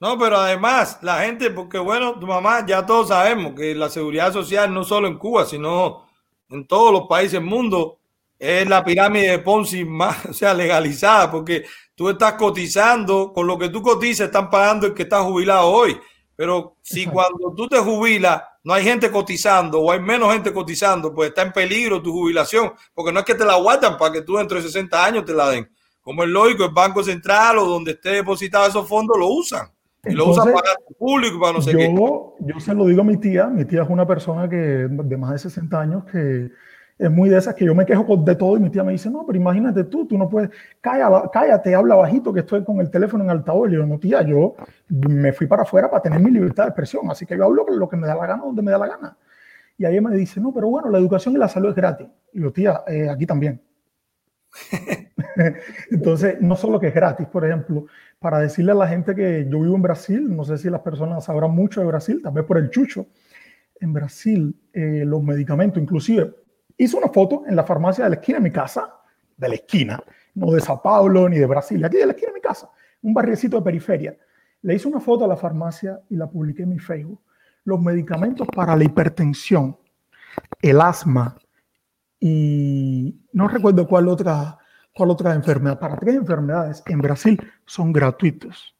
No, 0.00 0.18
pero 0.18 0.38
además, 0.38 0.98
la 1.02 1.20
gente, 1.22 1.50
porque 1.50 1.78
bueno, 1.78 2.18
tu 2.18 2.26
mamá, 2.26 2.64
ya 2.66 2.84
todos 2.84 3.08
sabemos 3.08 3.54
que 3.54 3.74
la 3.74 3.88
seguridad 3.88 4.32
social 4.32 4.72
no 4.72 4.84
solo 4.84 5.08
en 5.08 5.18
Cuba, 5.18 5.46
sino 5.46 6.06
en 6.50 6.66
todos 6.66 6.92
los 6.92 7.06
países 7.08 7.32
del 7.32 7.44
mundo, 7.44 7.98
es 8.38 8.68
la 8.68 8.84
pirámide 8.84 9.30
de 9.30 9.38
Ponzi 9.38 9.84
más, 9.84 10.26
o 10.30 10.32
sea, 10.32 10.54
legalizada, 10.54 11.30
porque 11.30 11.64
tú 11.94 12.08
estás 12.10 12.34
cotizando, 12.34 13.32
con 13.32 13.46
lo 13.46 13.58
que 13.58 13.68
tú 13.68 13.82
cotizas 13.82 14.26
están 14.26 14.50
pagando 14.50 14.86
el 14.86 14.94
que 14.94 15.04
está 15.04 15.22
jubilado 15.22 15.68
hoy. 15.68 15.98
Pero 16.36 16.76
si 16.82 17.06
cuando 17.06 17.54
tú 17.56 17.68
te 17.68 17.78
jubilas 17.78 18.42
no 18.64 18.72
hay 18.72 18.82
gente 18.82 19.10
cotizando 19.10 19.80
o 19.80 19.92
hay 19.92 20.00
menos 20.00 20.32
gente 20.32 20.52
cotizando, 20.52 21.14
pues 21.14 21.28
está 21.28 21.42
en 21.42 21.52
peligro 21.52 22.02
tu 22.02 22.12
jubilación, 22.12 22.72
porque 22.94 23.12
no 23.12 23.20
es 23.20 23.26
que 23.26 23.34
te 23.34 23.44
la 23.44 23.56
guardan 23.56 23.98
para 23.98 24.12
que 24.12 24.22
tú 24.22 24.36
dentro 24.36 24.56
de 24.56 24.64
60 24.64 25.04
años 25.04 25.24
te 25.24 25.34
la 25.34 25.50
den. 25.50 25.70
Como 26.00 26.24
es 26.24 26.30
lógico, 26.30 26.64
el 26.64 26.70
Banco 26.70 27.04
Central 27.04 27.58
o 27.58 27.66
donde 27.66 27.92
esté 27.92 28.10
depositado 28.10 28.66
esos 28.66 28.88
fondos 28.88 29.18
lo 29.18 29.28
usan. 29.28 29.70
Y 30.06 30.12
lo 30.12 30.26
Entonces, 30.26 30.52
para 30.52 30.68
gasto 30.68 30.94
público, 30.98 31.40
para 31.40 31.52
no 31.54 31.62
sé 31.62 31.72
qué. 31.72 31.94
yo, 31.94 32.34
yo 32.40 32.60
se 32.60 32.74
lo 32.74 32.86
digo 32.86 33.02
a 33.02 33.04
mi 33.04 33.16
tía, 33.16 33.46
mi 33.46 33.64
tía 33.64 33.82
es 33.82 33.88
una 33.88 34.06
persona 34.06 34.48
que 34.48 34.56
de 34.56 35.16
más 35.16 35.32
de 35.32 35.38
60 35.38 35.80
años 35.80 36.04
que 36.04 36.50
es 36.96 37.10
muy 37.10 37.28
de 37.28 37.38
esas 37.38 37.54
que 37.54 37.64
yo 37.64 37.74
me 37.74 37.84
quejo 37.84 38.16
de 38.16 38.36
todo 38.36 38.56
y 38.56 38.60
mi 38.60 38.70
tía 38.70 38.84
me 38.84 38.92
dice, 38.92 39.10
no, 39.10 39.24
pero 39.26 39.36
imagínate 39.36 39.84
tú, 39.84 40.06
tú 40.06 40.16
no 40.16 40.28
puedes, 40.28 40.50
cállate, 40.80 41.28
cállate, 41.32 41.74
habla 41.74 41.96
bajito 41.96 42.32
que 42.32 42.40
estoy 42.40 42.62
con 42.64 42.80
el 42.80 42.90
teléfono 42.90 43.24
en 43.24 43.30
altavoz. 43.30 43.68
Y 43.68 43.72
digo, 43.72 43.86
no, 43.86 43.98
tía, 43.98 44.22
yo 44.22 44.54
me 44.88 45.32
fui 45.32 45.46
para 45.46 45.62
afuera 45.62 45.90
para 45.90 46.02
tener 46.02 46.20
mi 46.20 46.30
libertad 46.30 46.64
de 46.64 46.68
expresión, 46.68 47.10
así 47.10 47.26
que 47.26 47.36
yo 47.36 47.44
hablo 47.44 47.66
lo 47.68 47.88
que 47.88 47.96
me 47.96 48.06
da 48.06 48.14
la 48.14 48.26
gana, 48.26 48.42
donde 48.44 48.62
me 48.62 48.70
da 48.70 48.78
la 48.78 48.86
gana. 48.86 49.16
Y 49.76 49.84
ahí 49.84 50.00
me 50.00 50.14
dice, 50.14 50.40
no, 50.40 50.52
pero 50.54 50.68
bueno, 50.68 50.88
la 50.88 50.98
educación 50.98 51.34
y 51.34 51.38
la 51.38 51.48
salud 51.48 51.70
es 51.70 51.74
gratis. 51.74 52.06
Y 52.32 52.40
yo, 52.40 52.52
tía, 52.52 52.82
eh, 52.86 53.08
aquí 53.08 53.26
también. 53.26 53.60
Entonces, 55.90 56.40
no 56.40 56.54
solo 56.54 56.78
que 56.78 56.88
es 56.88 56.94
gratis, 56.94 57.26
por 57.26 57.44
ejemplo, 57.44 57.86
para 58.18 58.38
decirle 58.38 58.72
a 58.72 58.76
la 58.76 58.88
gente 58.88 59.14
que 59.14 59.46
yo 59.50 59.60
vivo 59.60 59.76
en 59.76 59.82
Brasil, 59.82 60.34
no 60.34 60.44
sé 60.44 60.58
si 60.58 60.70
las 60.70 60.80
personas 60.80 61.24
sabrán 61.24 61.52
mucho 61.52 61.80
de 61.80 61.86
Brasil, 61.86 62.20
tal 62.22 62.32
vez 62.32 62.44
por 62.44 62.58
el 62.58 62.70
chucho, 62.70 63.06
en 63.80 63.92
Brasil 63.92 64.54
eh, 64.72 65.04
los 65.04 65.22
medicamentos, 65.22 65.82
inclusive, 65.82 66.34
hice 66.76 66.96
una 66.96 67.08
foto 67.08 67.44
en 67.46 67.56
la 67.56 67.64
farmacia 67.64 68.04
de 68.04 68.10
la 68.10 68.16
esquina 68.16 68.38
de 68.38 68.44
mi 68.44 68.50
casa, 68.50 68.94
de 69.36 69.48
la 69.48 69.54
esquina, 69.54 70.02
no 70.34 70.50
de 70.52 70.60
Sao 70.60 70.80
Paulo 70.80 71.28
ni 71.28 71.38
de 71.38 71.46
Brasil, 71.46 71.84
aquí 71.84 71.96
de 71.98 72.06
la 72.06 72.12
esquina 72.12 72.30
de 72.30 72.34
mi 72.34 72.40
casa, 72.40 72.70
un 73.02 73.14
barriecito 73.14 73.58
de 73.58 73.62
periferia. 73.62 74.16
Le 74.62 74.74
hice 74.74 74.88
una 74.88 75.00
foto 75.00 75.24
a 75.24 75.28
la 75.28 75.36
farmacia 75.36 76.00
y 76.08 76.16
la 76.16 76.28
publiqué 76.28 76.62
en 76.62 76.70
mi 76.70 76.78
Facebook. 76.78 77.20
Los 77.64 77.80
medicamentos 77.80 78.46
para 78.54 78.74
la 78.76 78.84
hipertensión, 78.84 79.76
el 80.62 80.80
asma 80.80 81.36
y 82.18 83.20
no 83.32 83.48
recuerdo 83.48 83.86
cuál 83.86 84.08
otra, 84.08 84.58
cuál 84.94 85.10
otra 85.10 85.34
enfermedad, 85.34 85.78
para 85.78 85.96
tres 85.96 86.14
enfermedades 86.14 86.82
en 86.86 86.98
Brasil 87.00 87.52
son 87.66 87.92
gratuitos. 87.92 88.74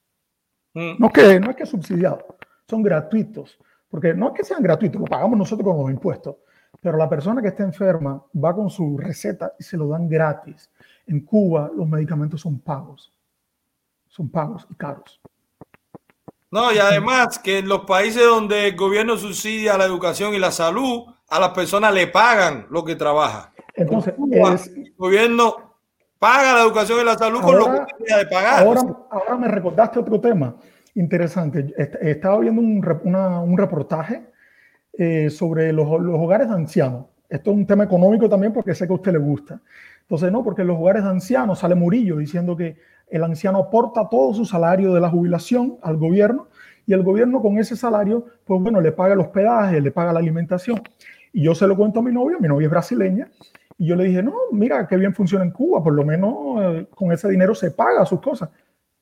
No, 0.72 1.10
que, 1.10 1.38
no 1.38 1.50
es 1.50 1.56
que 1.56 1.66
subsidiados, 1.66 2.24
son 2.68 2.82
gratuitos. 2.82 3.58
Porque 3.88 4.12
no 4.12 4.28
es 4.28 4.34
que 4.34 4.44
sean 4.44 4.62
gratuitos, 4.62 5.00
lo 5.00 5.06
pagamos 5.06 5.38
nosotros 5.38 5.68
con 5.68 5.78
los 5.78 5.90
impuestos. 5.90 6.36
Pero 6.80 6.96
la 6.96 7.08
persona 7.08 7.40
que 7.40 7.48
está 7.48 7.62
enferma 7.62 8.20
va 8.42 8.54
con 8.54 8.68
su 8.68 8.98
receta 8.98 9.52
y 9.58 9.62
se 9.62 9.76
lo 9.76 9.88
dan 9.88 10.08
gratis. 10.08 10.68
En 11.06 11.20
Cuba 11.20 11.70
los 11.74 11.88
medicamentos 11.88 12.40
son 12.40 12.58
pagos. 12.60 13.12
Son 14.08 14.28
pagos 14.28 14.66
y 14.70 14.74
caros. 14.74 15.20
No, 16.50 16.72
y 16.72 16.78
además 16.78 17.38
que 17.38 17.58
en 17.58 17.68
los 17.68 17.80
países 17.80 18.22
donde 18.24 18.68
el 18.68 18.76
gobierno 18.76 19.16
subsidia 19.16 19.76
la 19.78 19.84
educación 19.84 20.34
y 20.34 20.38
la 20.38 20.50
salud, 20.50 21.04
a 21.28 21.40
las 21.40 21.50
personas 21.50 21.92
le 21.94 22.06
pagan 22.08 22.66
lo 22.70 22.84
que 22.84 22.96
trabaja. 22.96 23.52
Entonces, 23.74 24.14
Cuba, 24.14 24.54
es- 24.54 24.68
el 24.68 24.92
gobierno 24.96 25.63
paga 26.18 26.54
la 26.54 26.62
educación 26.62 27.00
y 27.00 27.04
la 27.04 27.16
salud 27.18 27.40
con 27.40 27.56
lo 27.58 27.66
Ahora- 27.66 27.86
que 27.86 28.04
tiene 28.04 28.24
de 28.24 28.26
pagar. 28.30 28.64
Ahora, 28.66 28.80
ahora 29.10 29.36
me 29.36 29.48
recordaste 29.48 29.98
otro 29.98 30.20
tema 30.20 30.56
interesante. 30.94 31.72
Est- 31.76 31.96
Estaba 32.00 32.38
viendo 32.40 32.60
un, 32.60 32.84
una- 33.04 33.40
un 33.40 33.58
reportaje 33.58 34.26
eh, 34.96 35.28
sobre 35.30 35.72
los, 35.72 35.88
los 36.00 36.18
hogares 36.18 36.48
de 36.48 36.54
ancianos. 36.54 37.06
Esto 37.28 37.50
es 37.50 37.56
un 37.56 37.66
tema 37.66 37.84
económico 37.84 38.28
también 38.28 38.52
porque 38.52 38.74
sé 38.74 38.86
que 38.86 38.92
a 38.92 38.96
usted 38.96 39.12
le 39.12 39.18
gusta. 39.18 39.60
Entonces, 40.02 40.30
no, 40.30 40.44
porque 40.44 40.62
en 40.62 40.68
los 40.68 40.78
hogares 40.78 41.02
de 41.02 41.10
ancianos 41.10 41.58
sale 41.58 41.74
Murillo 41.74 42.16
diciendo 42.18 42.56
que 42.56 42.76
el 43.08 43.24
anciano 43.24 43.58
aporta 43.58 44.08
todo 44.08 44.32
su 44.34 44.44
salario 44.44 44.94
de 44.94 45.00
la 45.00 45.10
jubilación 45.10 45.78
al 45.82 45.96
gobierno 45.96 46.48
y 46.86 46.92
el 46.92 47.02
gobierno 47.02 47.40
con 47.40 47.58
ese 47.58 47.76
salario, 47.76 48.26
pues 48.44 48.60
bueno, 48.62 48.80
le 48.80 48.92
paga 48.92 49.14
el 49.14 49.20
hospedaje, 49.20 49.80
le 49.80 49.90
paga 49.90 50.12
la 50.12 50.20
alimentación. 50.20 50.80
Y 51.32 51.42
yo 51.42 51.54
se 51.54 51.66
lo 51.66 51.76
cuento 51.76 52.00
a 52.00 52.02
mi 52.02 52.12
novio, 52.12 52.38
mi 52.38 52.46
novia 52.46 52.66
es 52.66 52.70
brasileña, 52.70 53.28
y 53.76 53.86
yo 53.86 53.96
le 53.96 54.04
dije, 54.04 54.22
no, 54.22 54.34
mira, 54.52 54.86
qué 54.86 54.96
bien 54.96 55.14
funciona 55.14 55.44
en 55.44 55.50
Cuba, 55.50 55.82
por 55.82 55.94
lo 55.94 56.04
menos 56.04 56.34
eh, 56.62 56.86
con 56.90 57.12
ese 57.12 57.28
dinero 57.28 57.54
se 57.54 57.70
paga 57.70 58.06
sus 58.06 58.20
cosas. 58.20 58.50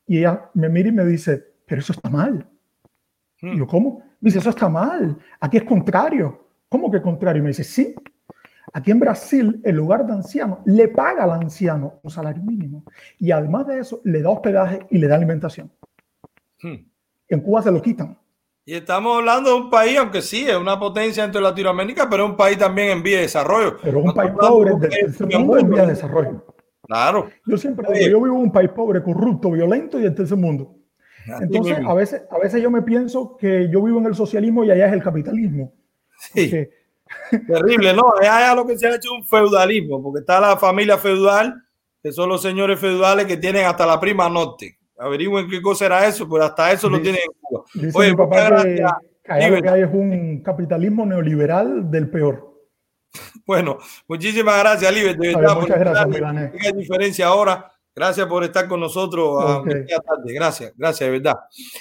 Y 0.07 0.19
ella 0.19 0.49
me 0.53 0.69
mira 0.69 0.89
y 0.89 0.91
me 0.91 1.05
dice, 1.05 1.43
pero 1.65 1.81
eso 1.81 1.93
está 1.93 2.09
mal. 2.09 2.45
Y 3.41 3.57
yo, 3.57 3.67
¿cómo? 3.67 3.99
Me 4.19 4.27
dice, 4.27 4.39
eso 4.39 4.49
está 4.49 4.69
mal. 4.69 5.17
Aquí 5.39 5.57
es 5.57 5.63
contrario. 5.63 6.47
¿Cómo 6.69 6.89
que 6.89 7.01
contrario? 7.01 7.41
Y 7.41 7.43
me 7.43 7.49
dice, 7.49 7.63
sí. 7.63 7.93
Aquí 8.71 8.89
en 8.89 8.99
Brasil, 8.99 9.61
el 9.63 9.79
hogar 9.79 10.05
de 10.05 10.13
ancianos 10.13 10.59
le 10.65 10.87
paga 10.87 11.25
al 11.25 11.31
anciano 11.31 11.99
un 12.01 12.09
salario 12.09 12.41
mínimo. 12.41 12.85
Y 13.19 13.31
además 13.31 13.67
de 13.67 13.79
eso, 13.79 14.01
le 14.03 14.21
da 14.21 14.29
hospedaje 14.29 14.79
y 14.89 14.97
le 14.97 15.07
da 15.07 15.15
alimentación. 15.15 15.71
Hmm. 16.61 16.85
En 17.27 17.41
Cuba 17.41 17.61
se 17.61 17.71
lo 17.71 17.81
quitan. 17.81 18.17
Y 18.65 18.75
estamos 18.75 19.17
hablando 19.17 19.49
de 19.49 19.55
un 19.57 19.69
país, 19.69 19.97
aunque 19.97 20.21
sí, 20.21 20.47
es 20.47 20.55
una 20.55 20.79
potencia 20.79 21.23
dentro 21.23 21.41
de 21.41 21.49
Latinoamérica, 21.49 22.09
pero 22.09 22.23
es 22.23 22.29
un 22.29 22.37
país 22.37 22.57
también 22.57 22.89
en 22.89 23.03
vía 23.03 23.17
de 23.17 23.23
desarrollo. 23.23 23.77
Pero 23.83 23.99
es 23.99 24.03
un 24.03 24.05
No 24.05 24.13
país 24.13 24.31
pobre, 24.39 24.71
de 24.79 24.89
que 24.89 25.37
mundo 25.37 25.57
en 25.57 25.69
vías 25.69 25.87
de 25.87 25.93
desarrollo. 25.93 26.45
Claro. 26.83 27.29
Yo 27.45 27.57
siempre 27.57 27.85
digo, 27.91 28.09
yo 28.09 28.21
vivo 28.21 28.35
en 28.37 28.43
un 28.43 28.51
país 28.51 28.69
pobre, 28.69 29.03
corrupto, 29.03 29.51
violento 29.51 29.99
y 29.99 30.03
del 30.03 30.15
tercer 30.15 30.37
mundo. 30.37 30.75
Entonces, 31.41 31.77
a 31.85 31.93
veces, 31.93 32.23
a 32.29 32.37
veces 32.37 32.61
yo 32.61 32.71
me 32.71 32.81
pienso 32.81 33.35
que 33.37 33.69
yo 33.69 33.81
vivo 33.81 33.99
en 33.99 34.05
el 34.05 34.15
socialismo 34.15 34.63
y 34.63 34.71
allá 34.71 34.87
es 34.87 34.93
el 34.93 35.03
capitalismo. 35.03 35.73
Sí. 36.17 36.45
Porque 36.49 36.69
Terrible, 37.47 37.93
no, 37.93 38.13
es 38.21 38.27
allá 38.27 38.55
lo 38.55 38.65
que 38.65 38.77
se 38.77 38.87
ha 38.87 38.95
hecho 38.95 39.13
un 39.13 39.25
feudalismo, 39.25 40.01
porque 40.01 40.21
está 40.21 40.39
la 40.39 40.57
familia 40.57 40.97
feudal, 40.97 41.63
que 42.01 42.11
son 42.11 42.29
los 42.29 42.41
señores 42.41 42.79
feudales 42.79 43.25
que 43.25 43.37
tienen 43.37 43.65
hasta 43.65 43.85
la 43.85 43.99
prima 43.99 44.29
norte. 44.29 44.77
Averigüen 44.97 45.49
qué 45.49 45.61
cosa 45.61 45.85
era 45.87 46.05
eso, 46.07 46.27
pero 46.29 46.43
hasta 46.45 46.71
eso 46.71 46.89
lo 46.89 46.97
Dice- 46.97 47.11
tienen 47.11 47.21
en 47.23 47.39
Cuba. 47.41 47.63
Oye, 47.99 48.09
mi 48.11 48.15
papá 48.15 48.63
que, 48.63 48.75
que 49.23 49.61
lo 49.61 49.71
hay 49.73 49.81
es 49.81 49.89
un 49.91 50.41
capitalismo 50.43 51.05
neoliberal 51.05 51.89
del 51.89 52.09
peor. 52.09 52.51
Bueno, 53.45 53.77
muchísimas 54.07 54.57
gracias, 54.59 54.93
Libre. 54.93 55.15
De 55.15 55.35
verdad, 55.35 55.55
muchas 55.59 55.79
gracias, 55.79 56.51
qué 56.61 56.71
diferencia 56.73 57.27
ahora 57.27 57.69
Gracias 57.95 58.25
por 58.25 58.43
estar 58.43 58.67
con 58.67 58.79
nosotros. 58.79 59.39
a 59.43 59.57
Ok. 59.59 59.67
media 59.67 59.99
tarde. 59.99 60.33
Gracias, 60.33 60.73
gracias, 60.75 61.07
de 61.07 61.11
verdad. 61.19 61.35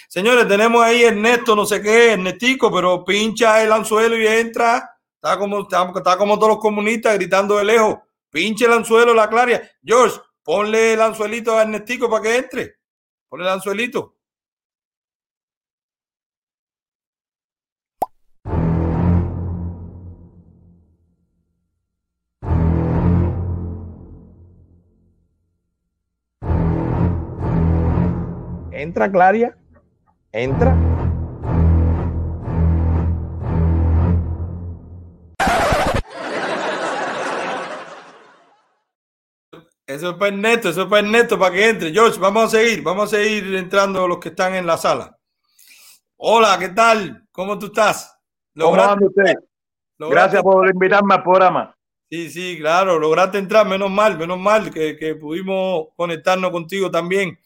Señores, 0.09 0.47
tenemos 0.47 0.83
ahí 0.85 1.05
Ernesto, 1.05 1.57
no 1.57 1.65
sé 1.65 1.81
qué, 1.81 2.13
Ernestico, 2.13 2.71
pero 2.71 3.03
pincha 3.03 3.63
el 3.63 3.73
anzuelo 3.73 4.19
y 4.19 4.27
entra. 4.27 4.91
Está 5.15 5.39
como, 5.39 5.63
está, 5.63 5.91
está 5.97 6.19
como 6.19 6.37
todos 6.37 6.51
los 6.51 6.59
comunistas 6.59 7.15
gritando 7.15 7.57
de 7.57 7.65
lejos. 7.65 7.97
Pinche 8.31 8.67
el 8.67 8.75
anzuelo, 8.75 9.15
la 9.15 9.27
claria. 9.31 9.63
George, 9.83 10.19
ponle 10.43 10.93
el 10.93 11.01
anzuelito 11.01 11.57
a 11.57 11.63
Ernestico 11.63 12.11
para 12.11 12.23
que 12.25 12.37
entre. 12.37 12.75
Ponle 13.33 13.47
el 13.47 13.53
anzuelito. 13.55 14.15
Entra, 28.71 29.11
Claria. 29.11 29.57
Entra. 30.33 30.92
Eso 39.93 40.11
es 40.11 40.17
para 40.17 40.29
Ernesto, 40.35 40.69
eso 40.71 40.83
es 40.83 40.89
para 40.89 41.07
Ernesto, 41.07 41.39
para 41.39 41.55
que 41.55 41.69
entre. 41.69 41.93
George, 41.93 42.19
vamos 42.19 42.45
a 42.45 42.49
seguir, 42.59 42.83
vamos 42.83 43.13
a 43.13 43.17
seguir 43.17 43.55
entrando 43.57 44.07
los 44.09 44.19
que 44.19 44.31
están 44.31 44.55
en 44.55 44.67
la 44.67 44.77
sala. 44.77 45.17
Hola, 46.17 46.57
¿qué 46.59 46.69
tal? 46.71 47.27
¿Cómo 47.33 47.59
tú 47.59 47.67
estás? 47.67 48.17
¿Cómo 48.59 48.77
¿Lograste- 48.77 48.93
anda 48.93 49.07
usted? 49.07 49.35
lograste- 49.99 50.15
Gracias 50.15 50.43
por 50.43 50.69
invitarme 50.69 51.15
al 51.15 51.23
programa. 51.23 51.77
Sí, 52.11 52.31
sí, 52.31 52.57
claro, 52.59 52.99
lograste 52.99 53.39
entrar, 53.39 53.67
menos 53.67 53.91
mal, 53.91 54.17
menos 54.19 54.39
mal 54.39 54.71
que, 54.71 54.97
que 54.97 55.15
pudimos 55.15 55.89
conectarnos 55.97 56.51
contigo 56.51 56.91
también. 56.91 57.39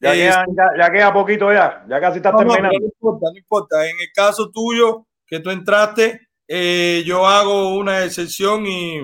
Ya, 0.00 0.14
Eh, 0.14 0.18
queda, 0.18 0.44
ya, 0.56 0.64
ya 0.86 0.92
queda 0.92 1.12
poquito 1.12 1.52
ya. 1.52 1.84
Ya 1.88 2.00
casi 2.00 2.16
está 2.18 2.32
no, 2.32 2.38
terminando. 2.38 2.78
no 2.80 2.84
importa, 2.86 3.26
no 3.32 3.38
importa. 3.38 3.84
En 3.88 3.96
el 4.00 4.08
caso 4.14 4.50
tuyo, 4.50 5.06
que 5.26 5.40
tú 5.40 5.50
entraste, 5.50 6.20
eh, 6.48 7.02
yo 7.06 7.26
hago 7.26 7.74
una 7.76 8.04
excepción 8.04 8.66
y, 8.66 9.00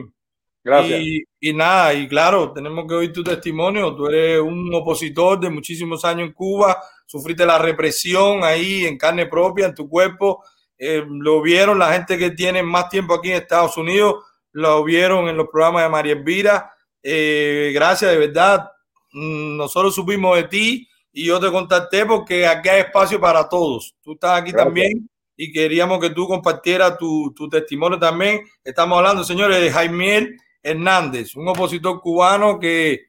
Gracias. 0.62 1.00
y, 1.00 1.22
y 1.40 1.52
nada, 1.54 1.94
y 1.94 2.06
claro, 2.06 2.52
tenemos 2.52 2.86
que 2.86 2.94
oír 2.94 3.12
tu 3.12 3.22
testimonio. 3.24 3.94
Tú 3.94 4.06
eres 4.08 4.40
un 4.40 4.70
opositor 4.74 5.40
de 5.40 5.48
muchísimos 5.50 6.04
años 6.04 6.28
en 6.28 6.34
Cuba, 6.34 6.76
sufriste 7.06 7.46
la 7.46 7.58
represión 7.58 8.44
ahí 8.44 8.84
en 8.84 8.98
carne 8.98 9.26
propia, 9.26 9.66
en 9.66 9.74
tu 9.74 9.88
cuerpo. 9.88 10.44
Eh, 10.78 11.02
lo 11.08 11.40
vieron 11.42 11.78
la 11.78 11.92
gente 11.92 12.16
que 12.18 12.30
tiene 12.30 12.62
más 12.62 12.88
tiempo 12.88 13.14
aquí 13.14 13.30
en 13.30 13.36
Estados 13.36 13.76
Unidos, 13.76 14.16
lo 14.52 14.82
vieron 14.84 15.28
en 15.28 15.36
los 15.36 15.48
programas 15.48 15.82
de 15.84 15.88
María 15.88 16.12
Elvira. 16.12 16.72
Eh, 17.02 17.70
gracias, 17.74 18.10
de 18.10 18.18
verdad. 18.18 18.70
Mm, 19.12 19.56
Nosotros 19.56 19.94
supimos 19.94 20.36
de 20.36 20.44
ti 20.44 20.88
y 21.12 21.26
yo 21.26 21.40
te 21.40 21.50
contacté 21.50 22.04
porque 22.06 22.46
aquí 22.46 22.68
hay 22.68 22.80
espacio 22.80 23.18
para 23.20 23.48
todos. 23.48 23.94
Tú 24.02 24.12
estás 24.12 24.40
aquí 24.40 24.52
Gracias. 24.52 24.64
también 24.66 25.10
y 25.36 25.50
queríamos 25.52 25.98
que 26.00 26.10
tú 26.10 26.28
compartieras 26.28 26.98
tu, 26.98 27.32
tu 27.34 27.48
testimonio 27.48 27.98
también. 27.98 28.42
Estamos 28.62 28.98
hablando, 28.98 29.24
señores, 29.24 29.58
de 29.60 29.70
Jaimiel 29.70 30.36
Hernández, 30.62 31.36
un 31.36 31.48
opositor 31.48 32.00
cubano 32.00 32.58
que 32.58 33.06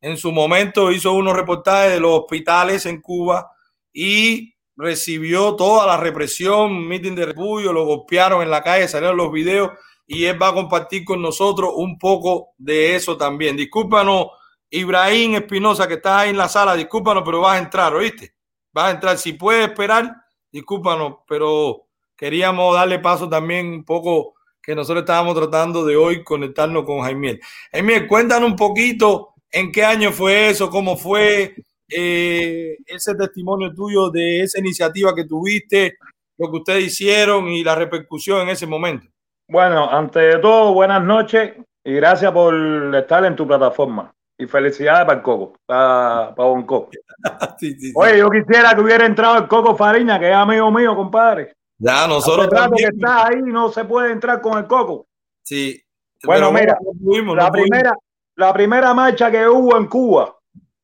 en 0.00 0.16
su 0.16 0.32
momento 0.32 0.92
hizo 0.92 1.12
unos 1.12 1.34
reportajes 1.34 1.92
de 1.92 2.00
los 2.00 2.20
hospitales 2.20 2.86
en 2.86 3.00
Cuba 3.00 3.50
y 3.92 4.54
recibió 4.76 5.54
toda 5.56 5.86
la 5.86 5.96
represión, 5.96 6.86
mitin 6.86 7.14
de 7.14 7.26
repudio, 7.26 7.72
lo 7.72 7.84
golpearon 7.86 8.42
en 8.42 8.50
la 8.50 8.62
calle, 8.62 8.88
salieron 8.88 9.16
los 9.16 9.32
videos 9.32 9.70
y 10.06 10.24
él 10.24 10.40
va 10.40 10.48
a 10.48 10.54
compartir 10.54 11.04
con 11.04 11.22
nosotros 11.22 11.72
un 11.76 11.98
poco 11.98 12.50
de 12.58 12.96
eso 12.96 13.16
también. 13.16 13.56
Discúlpanos, 13.56 14.26
Ibrahim 14.68 15.36
Espinosa, 15.36 15.88
que 15.88 15.94
está 15.94 16.20
ahí 16.20 16.30
en 16.30 16.36
la 16.36 16.48
sala, 16.48 16.74
discúlpanos, 16.74 17.22
pero 17.24 17.40
vas 17.40 17.56
a 17.56 17.62
entrar, 17.62 17.94
¿oíste? 17.94 18.34
Vas 18.72 18.86
a 18.86 18.90
entrar. 18.90 19.18
Si 19.18 19.34
puedes 19.34 19.68
esperar, 19.68 20.12
discúlpanos, 20.50 21.18
pero 21.26 21.86
queríamos 22.16 22.74
darle 22.74 22.98
paso 22.98 23.28
también 23.28 23.68
un 23.68 23.84
poco 23.84 24.33
que 24.64 24.74
nosotros 24.74 25.02
estábamos 25.02 25.34
tratando 25.34 25.84
de 25.84 25.96
hoy 25.96 26.24
conectarnos 26.24 26.84
con 26.84 27.02
Jaimiel. 27.02 27.40
Jaimiel, 27.72 28.06
cuéntanos 28.06 28.50
un 28.50 28.56
poquito 28.56 29.34
en 29.50 29.70
qué 29.70 29.84
año 29.84 30.10
fue 30.10 30.50
eso, 30.50 30.70
cómo 30.70 30.96
fue 30.96 31.54
eh, 31.88 32.76
ese 32.86 33.14
testimonio 33.14 33.72
tuyo 33.72 34.10
de 34.10 34.40
esa 34.40 34.58
iniciativa 34.58 35.14
que 35.14 35.24
tuviste, 35.24 35.96
lo 36.38 36.50
que 36.50 36.56
ustedes 36.56 36.84
hicieron 36.84 37.48
y 37.48 37.62
la 37.62 37.74
repercusión 37.74 38.42
en 38.42 38.48
ese 38.48 38.66
momento. 38.66 39.06
Bueno, 39.48 39.88
ante 39.90 40.38
todo, 40.38 40.72
buenas 40.72 41.04
noches 41.04 41.52
y 41.84 41.92
gracias 41.94 42.32
por 42.32 42.54
estar 42.94 43.24
en 43.24 43.36
tu 43.36 43.46
plataforma. 43.46 44.10
Y 44.36 44.46
felicidades 44.46 45.04
para 45.04 45.18
el 45.18 45.22
Coco, 45.22 45.52
para, 45.64 46.34
para 46.34 46.48
Bonco. 46.48 46.88
Sí, 47.58 47.72
sí, 47.74 47.88
sí. 47.88 47.92
Oye, 47.94 48.18
yo 48.18 48.28
quisiera 48.28 48.74
que 48.74 48.80
hubiera 48.80 49.06
entrado 49.06 49.38
el 49.38 49.46
Coco 49.46 49.76
Fariña, 49.76 50.18
que 50.18 50.28
es 50.28 50.34
amigo 50.34 50.70
mío, 50.70 50.96
compadre. 50.96 51.54
Ya, 51.84 52.08
nosotros 52.08 52.48
que 52.74 52.84
está 52.84 53.26
ahí 53.26 53.42
no 53.42 53.68
se 53.68 53.84
puede 53.84 54.10
entrar 54.10 54.40
con 54.40 54.56
el 54.56 54.66
Coco. 54.66 55.06
Sí. 55.42 55.78
Bueno, 56.22 56.50
Pero 56.50 56.60
mira, 56.60 56.78
no 56.80 56.92
pudimos, 56.98 57.36
la 57.36 57.44
no 57.44 57.52
primera, 57.52 57.94
la 58.36 58.54
primera 58.54 58.94
marcha 58.94 59.30
que 59.30 59.46
hubo 59.46 59.76
en 59.76 59.86
Cuba 59.86 60.34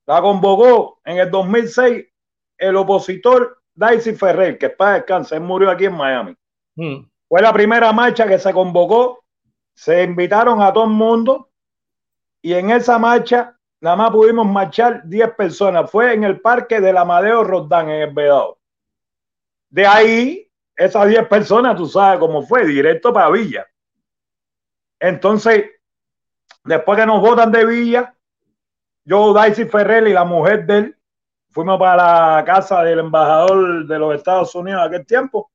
la 0.07 0.21
convocó 0.21 1.01
en 1.05 1.19
el 1.19 1.31
2006 1.31 2.05
el 2.59 2.77
opositor 2.77 3.63
Daisy 3.75 4.13
Ferrer, 4.13 4.59
que 4.59 4.69
para 4.69 4.97
descansa, 4.97 5.37
él 5.37 5.43
murió 5.43 5.71
aquí 5.71 5.87
en 5.87 5.95
Miami. 5.95 6.37
Mm. 6.77 6.97
Fue 7.27 7.41
la 7.41 7.53
primera 7.53 7.91
marcha 7.93 8.29
que 8.29 8.39
se 8.39 8.53
convocó, 8.53 9.25
se 9.73 10.03
invitaron 10.03 10.61
a 10.61 10.71
todo 10.71 10.85
el 10.85 10.91
mundo 10.91 11.49
y 12.43 12.53
en 12.53 12.71
esa 12.71 12.99
marcha 12.99 13.57
nada 13.81 13.97
más 13.97 14.11
pudimos 14.11 14.47
marchar 14.47 15.03
10 15.05 15.31
personas. 15.35 15.91
Fue 15.91 16.13
en 16.13 16.25
el 16.25 16.43
parque 16.43 16.79
del 16.79 16.99
Amadeo 16.99 17.43
Roldán, 17.43 17.89
en 17.89 18.03
el 18.03 18.13
Vedado. 18.13 18.59
De 19.71 19.87
ahí, 19.87 20.50
esas 20.81 21.09
10 21.09 21.29
personas, 21.29 21.77
tú 21.77 21.85
sabes 21.85 22.19
cómo 22.19 22.43
fue, 22.43 22.65
directo 22.65 23.13
para 23.13 23.29
Villa. 23.29 23.67
Entonces, 24.99 25.73
después 26.65 26.99
que 26.99 27.05
nos 27.05 27.21
votan 27.21 27.53
de 27.53 27.67
Villa, 27.67 28.15
yo, 29.05 29.35
Daisy 29.35 29.67
Ferrer 29.67 30.09
y 30.09 30.15
la 30.15 30.25
mujer 30.25 30.65
de 30.65 30.79
él, 30.79 30.99
fuimos 31.51 31.79
para 31.79 32.37
la 32.39 32.45
casa 32.47 32.83
del 32.83 33.01
embajador 33.01 33.87
de 33.87 33.99
los 33.99 34.15
Estados 34.15 34.55
Unidos 34.55 34.81
en 34.81 34.87
aquel 34.87 35.07
tiempo, 35.07 35.51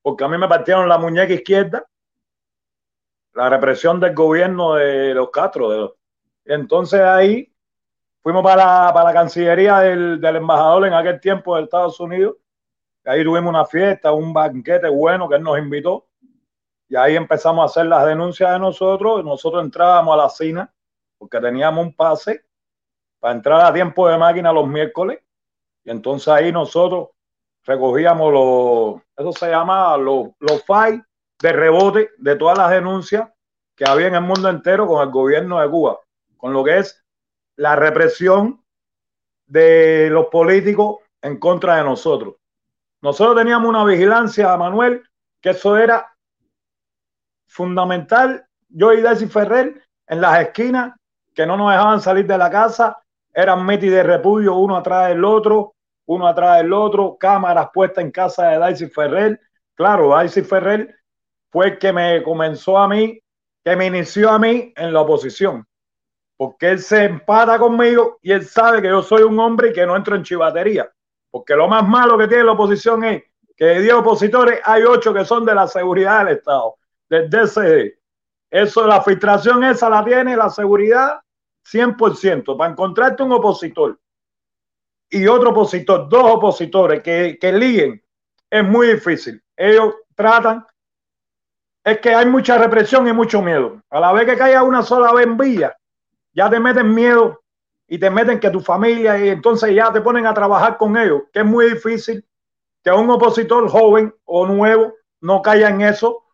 porque 0.00 0.24
a 0.24 0.28
mí 0.28 0.38
me 0.38 0.48
partieron 0.48 0.88
la 0.88 0.96
muñeca 0.96 1.34
izquierda, 1.34 1.86
la 3.34 3.50
represión 3.50 4.00
del 4.00 4.14
gobierno 4.14 4.76
de 4.76 5.12
los 5.12 5.28
Castro. 5.30 5.68
De. 5.68 5.90
Entonces 6.46 7.02
ahí 7.02 7.52
fuimos 8.22 8.42
para 8.42 8.86
la, 8.86 8.94
para 8.94 9.08
la 9.10 9.12
Cancillería 9.12 9.80
del, 9.80 10.18
del 10.18 10.36
embajador 10.36 10.86
en 10.86 10.94
aquel 10.94 11.20
tiempo 11.20 11.56
de 11.56 11.64
Estados 11.64 12.00
Unidos. 12.00 12.36
Ahí 13.06 13.22
tuvimos 13.22 13.48
una 13.48 13.64
fiesta, 13.64 14.12
un 14.12 14.32
banquete 14.32 14.88
bueno 14.88 15.28
que 15.28 15.36
él 15.36 15.42
nos 15.42 15.58
invitó. 15.58 16.06
Y 16.88 16.96
ahí 16.96 17.16
empezamos 17.16 17.62
a 17.62 17.66
hacer 17.66 17.86
las 17.86 18.06
denuncias 18.06 18.52
de 18.52 18.58
nosotros. 18.58 19.24
Nosotros 19.24 19.64
entrábamos 19.64 20.14
a 20.14 20.22
la 20.22 20.28
cina 20.28 20.74
porque 21.18 21.40
teníamos 21.40 21.84
un 21.84 21.94
pase 21.94 22.44
para 23.20 23.34
entrar 23.34 23.60
a 23.60 23.72
tiempo 23.72 24.08
de 24.08 24.18
máquina 24.18 24.52
los 24.52 24.66
miércoles. 24.66 25.20
Y 25.84 25.90
entonces 25.90 26.28
ahí 26.28 26.50
nosotros 26.50 27.10
recogíamos 27.64 28.32
los, 28.32 29.02
eso 29.16 29.32
se 29.32 29.50
llama 29.50 29.96
los, 29.96 30.28
los 30.40 30.64
files 30.64 31.02
de 31.40 31.52
rebote 31.52 32.10
de 32.18 32.36
todas 32.36 32.58
las 32.58 32.70
denuncias 32.70 33.28
que 33.76 33.84
había 33.88 34.06
en 34.08 34.14
el 34.14 34.22
mundo 34.22 34.48
entero 34.48 34.86
con 34.86 35.02
el 35.02 35.12
gobierno 35.12 35.60
de 35.60 35.68
Cuba, 35.68 35.98
con 36.36 36.52
lo 36.52 36.64
que 36.64 36.78
es 36.78 37.04
la 37.56 37.76
represión 37.76 38.64
de 39.46 40.08
los 40.10 40.26
políticos 40.26 40.98
en 41.22 41.38
contra 41.38 41.76
de 41.76 41.84
nosotros. 41.84 42.36
Nosotros 43.02 43.36
teníamos 43.36 43.68
una 43.68 43.84
vigilancia, 43.84 44.56
Manuel, 44.56 45.02
que 45.40 45.50
eso 45.50 45.76
era 45.76 46.14
fundamental. 47.46 48.46
Yo 48.68 48.92
y 48.92 49.00
Desi 49.00 49.26
Ferrer 49.26 49.82
en 50.06 50.20
las 50.20 50.40
esquinas 50.40 50.94
que 51.34 51.46
no 51.46 51.56
nos 51.56 51.70
dejaban 51.70 52.00
salir 52.00 52.26
de 52.26 52.38
la 52.38 52.50
casa, 52.50 52.98
eran 53.32 53.64
metis 53.66 53.90
de 53.90 54.02
repudio 54.02 54.54
uno 54.54 54.76
atrás 54.76 55.08
del 55.08 55.22
otro, 55.24 55.74
uno 56.06 56.26
atrás 56.26 56.58
del 56.58 56.72
otro, 56.72 57.16
cámaras 57.18 57.68
puestas 57.72 58.02
en 58.02 58.10
casa 58.10 58.48
de 58.48 58.58
Daisy 58.58 58.86
Ferrer. 58.88 59.38
Claro, 59.74 60.08
Daisy 60.08 60.42
Ferrer 60.42 60.96
fue 61.50 61.66
el 61.66 61.78
que 61.78 61.92
me 61.92 62.22
comenzó 62.22 62.78
a 62.78 62.88
mí, 62.88 63.20
que 63.62 63.76
me 63.76 63.86
inició 63.86 64.30
a 64.30 64.38
mí 64.38 64.72
en 64.74 64.92
la 64.92 65.00
oposición, 65.02 65.66
porque 66.36 66.70
él 66.70 66.78
se 66.78 67.04
empata 67.04 67.58
conmigo 67.58 68.18
y 68.22 68.32
él 68.32 68.46
sabe 68.46 68.80
que 68.80 68.88
yo 68.88 69.02
soy 69.02 69.22
un 69.22 69.38
hombre 69.38 69.70
y 69.70 69.72
que 69.74 69.84
no 69.84 69.96
entro 69.96 70.16
en 70.16 70.22
chivatería, 70.22 70.90
porque 71.36 71.54
lo 71.54 71.68
más 71.68 71.86
malo 71.86 72.16
que 72.16 72.28
tiene 72.28 72.44
la 72.44 72.52
oposición 72.52 73.04
es 73.04 73.24
que 73.54 73.66
de 73.66 73.82
10 73.82 73.94
opositores 73.96 74.58
hay 74.64 74.84
8 74.84 75.12
que 75.12 75.26
son 75.26 75.44
de 75.44 75.54
la 75.54 75.68
seguridad 75.68 76.24
del 76.24 76.38
Estado, 76.38 76.76
del 77.10 77.28
DCD. 77.28 77.92
Eso, 78.50 78.86
la 78.86 79.02
filtración 79.02 79.62
esa 79.62 79.90
la 79.90 80.02
tiene 80.02 80.34
la 80.34 80.48
seguridad 80.48 81.20
100%. 81.70 82.56
Para 82.56 82.70
encontrarte 82.70 83.22
un 83.22 83.32
opositor 83.32 84.00
y 85.10 85.26
otro 85.26 85.50
opositor, 85.50 86.08
dos 86.08 86.24
opositores 86.24 87.02
que, 87.02 87.36
que 87.38 87.52
liguen, 87.52 88.02
es 88.48 88.64
muy 88.64 88.86
difícil. 88.94 89.38
Ellos 89.54 89.94
tratan, 90.14 90.64
es 91.84 91.98
que 91.98 92.14
hay 92.14 92.24
mucha 92.24 92.56
represión 92.56 93.06
y 93.08 93.12
mucho 93.12 93.42
miedo. 93.42 93.82
A 93.90 94.00
la 94.00 94.10
vez 94.14 94.24
que 94.24 94.38
caiga 94.38 94.62
una 94.62 94.82
sola 94.82 95.12
vez 95.12 95.26
en 95.26 95.36
Villa, 95.36 95.76
ya 96.32 96.48
te 96.48 96.58
meten 96.58 96.94
miedo 96.94 97.42
y 97.88 97.98
te 97.98 98.10
meten 98.10 98.40
que 98.40 98.50
tu 98.50 98.60
familia 98.60 99.18
y 99.24 99.28
entonces 99.28 99.74
ya 99.74 99.92
te 99.92 100.00
ponen 100.00 100.26
a 100.26 100.34
trabajar 100.34 100.76
con 100.76 100.96
ellos, 100.96 101.22
que 101.32 101.40
es 101.40 101.44
muy 101.46 101.70
difícil 101.70 102.24
que 102.82 102.90
un 102.90 103.08
opositor 103.10 103.68
joven 103.68 104.14
o 104.24 104.46
nuevo 104.46 104.94
no 105.20 105.42
caiga 105.42 105.68
en 105.70 105.80
eso 105.82 106.24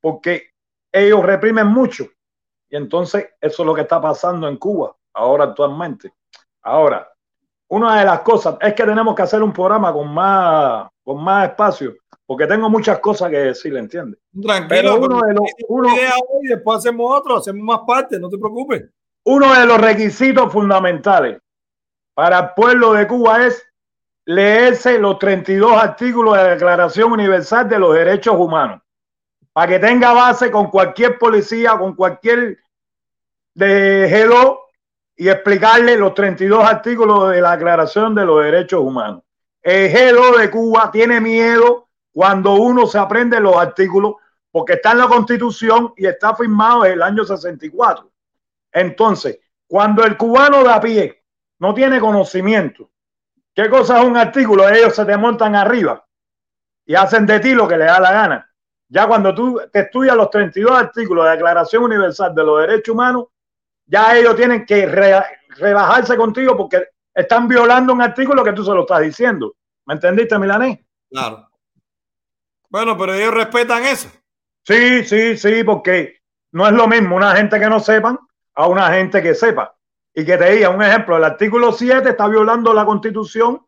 porque 0.00 0.50
ellos 0.90 1.22
reprimen 1.24 1.66
mucho. 1.66 2.06
Y 2.68 2.76
entonces 2.76 3.28
eso 3.40 3.62
es 3.62 3.66
lo 3.66 3.74
que 3.74 3.82
está 3.82 4.00
pasando 4.00 4.48
en 4.48 4.56
Cuba 4.56 4.94
ahora 5.14 5.44
actualmente. 5.44 6.12
Ahora, 6.62 7.08
una 7.68 7.98
de 7.98 8.04
las 8.04 8.20
cosas 8.20 8.56
es 8.60 8.74
que 8.74 8.84
tenemos 8.84 9.14
que 9.14 9.22
hacer 9.22 9.42
un 9.42 9.52
programa 9.52 9.92
con 9.92 10.12
más, 10.12 10.88
con 11.02 11.22
más 11.22 11.48
espacio, 11.50 11.94
porque 12.26 12.46
tengo 12.46 12.68
muchas 12.70 12.98
cosas 12.98 13.30
que 13.30 13.38
decir, 13.38 13.76
¿entiendes? 13.76 14.20
Tranquilo, 14.42 14.68
Pero 14.68 14.96
uno 14.96 15.20
de 15.26 15.34
los, 15.34 15.44
uno- 15.68 15.94
idea 15.94 16.12
hoy, 16.16 16.46
después 16.48 16.78
hacemos 16.78 17.18
otro, 17.18 17.36
hacemos 17.36 17.62
más 17.62 17.80
parte, 17.86 18.18
no 18.18 18.28
te 18.28 18.38
preocupes. 18.38 18.84
Uno 19.24 19.54
de 19.54 19.66
los 19.66 19.80
requisitos 19.80 20.52
fundamentales 20.52 21.40
para 22.14 22.38
el 22.38 22.48
pueblo 22.54 22.92
de 22.92 23.06
Cuba 23.06 23.46
es 23.46 23.64
leerse 24.24 24.98
los 24.98 25.18
32 25.18 25.80
artículos 25.80 26.36
de 26.36 26.42
la 26.42 26.48
Declaración 26.50 27.12
Universal 27.12 27.68
de 27.68 27.78
los 27.78 27.94
Derechos 27.94 28.34
Humanos, 28.36 28.80
para 29.52 29.66
que 29.72 29.78
tenga 29.78 30.12
base 30.12 30.50
con 30.50 30.70
cualquier 30.70 31.18
policía, 31.18 31.76
con 31.76 31.94
cualquier 31.94 32.58
de 33.54 34.08
G2 34.10 34.58
y 35.16 35.28
explicarle 35.28 35.96
los 35.96 36.14
32 36.14 36.64
artículos 36.64 37.30
de 37.30 37.40
la 37.40 37.52
Declaración 37.52 38.14
de 38.14 38.24
los 38.24 38.42
Derechos 38.42 38.80
Humanos. 38.80 39.22
El 39.62 39.92
G2 39.92 40.38
de 40.38 40.50
Cuba 40.50 40.90
tiene 40.90 41.20
miedo 41.20 41.88
cuando 42.12 42.54
uno 42.54 42.86
se 42.86 42.98
aprende 42.98 43.40
los 43.40 43.56
artículos 43.56 44.14
porque 44.50 44.74
está 44.74 44.92
en 44.92 44.98
la 44.98 45.08
Constitución 45.08 45.94
y 45.96 46.06
está 46.06 46.34
firmado 46.34 46.84
en 46.84 46.92
el 46.92 47.02
año 47.02 47.24
64. 47.24 48.11
Entonces, 48.72 49.40
cuando 49.66 50.04
el 50.04 50.16
cubano 50.16 50.62
de 50.64 50.72
a 50.72 50.80
pie 50.80 51.24
no 51.58 51.74
tiene 51.74 52.00
conocimiento, 52.00 52.90
¿qué 53.54 53.68
cosa 53.68 54.00
es 54.00 54.04
un 54.06 54.16
artículo? 54.16 54.68
Ellos 54.68 54.94
se 54.94 55.04
te 55.04 55.16
montan 55.16 55.54
arriba 55.54 56.04
y 56.84 56.94
hacen 56.94 57.26
de 57.26 57.40
ti 57.40 57.54
lo 57.54 57.68
que 57.68 57.76
le 57.76 57.84
da 57.84 58.00
la 58.00 58.12
gana. 58.12 58.54
Ya 58.88 59.06
cuando 59.06 59.34
tú 59.34 59.60
te 59.72 59.80
estudias 59.80 60.16
los 60.16 60.28
32 60.30 60.72
artículos 60.78 61.24
de 61.24 61.28
la 61.30 61.36
Declaración 61.36 61.84
Universal 61.84 62.34
de 62.34 62.44
los 62.44 62.60
Derechos 62.60 62.92
Humanos, 62.94 63.26
ya 63.86 64.16
ellos 64.16 64.36
tienen 64.36 64.66
que 64.66 64.86
re- 64.86 65.22
rebajarse 65.56 66.16
contigo 66.16 66.56
porque 66.56 66.88
están 67.14 67.48
violando 67.48 67.92
un 67.92 68.02
artículo 68.02 68.44
que 68.44 68.52
tú 68.52 68.64
se 68.64 68.72
lo 68.72 68.80
estás 68.82 69.00
diciendo. 69.00 69.54
¿Me 69.86 69.94
entendiste, 69.94 70.38
Milanés? 70.38 70.80
Claro. 71.10 71.48
Bueno, 72.68 72.96
pero 72.96 73.14
ellos 73.14 73.34
respetan 73.34 73.84
eso. 73.84 74.08
Sí, 74.64 75.04
sí, 75.04 75.36
sí, 75.36 75.64
porque 75.64 76.20
no 76.52 76.66
es 76.66 76.72
lo 76.72 76.86
mismo 76.86 77.16
una 77.16 77.34
gente 77.36 77.58
que 77.58 77.68
no 77.68 77.80
sepan 77.80 78.18
a 78.54 78.66
una 78.66 78.92
gente 78.92 79.22
que 79.22 79.34
sepa. 79.34 79.74
Y 80.14 80.24
que 80.24 80.36
te 80.36 80.52
diga, 80.52 80.68
un 80.68 80.82
ejemplo, 80.82 81.16
el 81.16 81.24
artículo 81.24 81.72
7 81.72 82.10
está 82.10 82.28
violando 82.28 82.74
la 82.74 82.84
constitución 82.84 83.64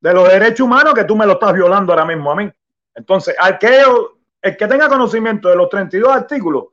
de 0.00 0.14
los 0.14 0.28
derechos 0.28 0.60
humanos 0.60 0.94
que 0.94 1.04
tú 1.04 1.16
me 1.16 1.26
lo 1.26 1.32
estás 1.34 1.52
violando 1.52 1.92
ahora 1.92 2.04
mismo 2.04 2.30
a 2.30 2.36
mí. 2.36 2.50
Entonces, 2.94 3.34
al 3.38 3.58
que 3.58 3.80
ellos- 3.80 4.12
el 4.40 4.56
que 4.56 4.66
tenga 4.66 4.88
conocimiento 4.88 5.48
de 5.48 5.56
los 5.56 5.68
32 5.68 6.14
artículos, 6.14 6.66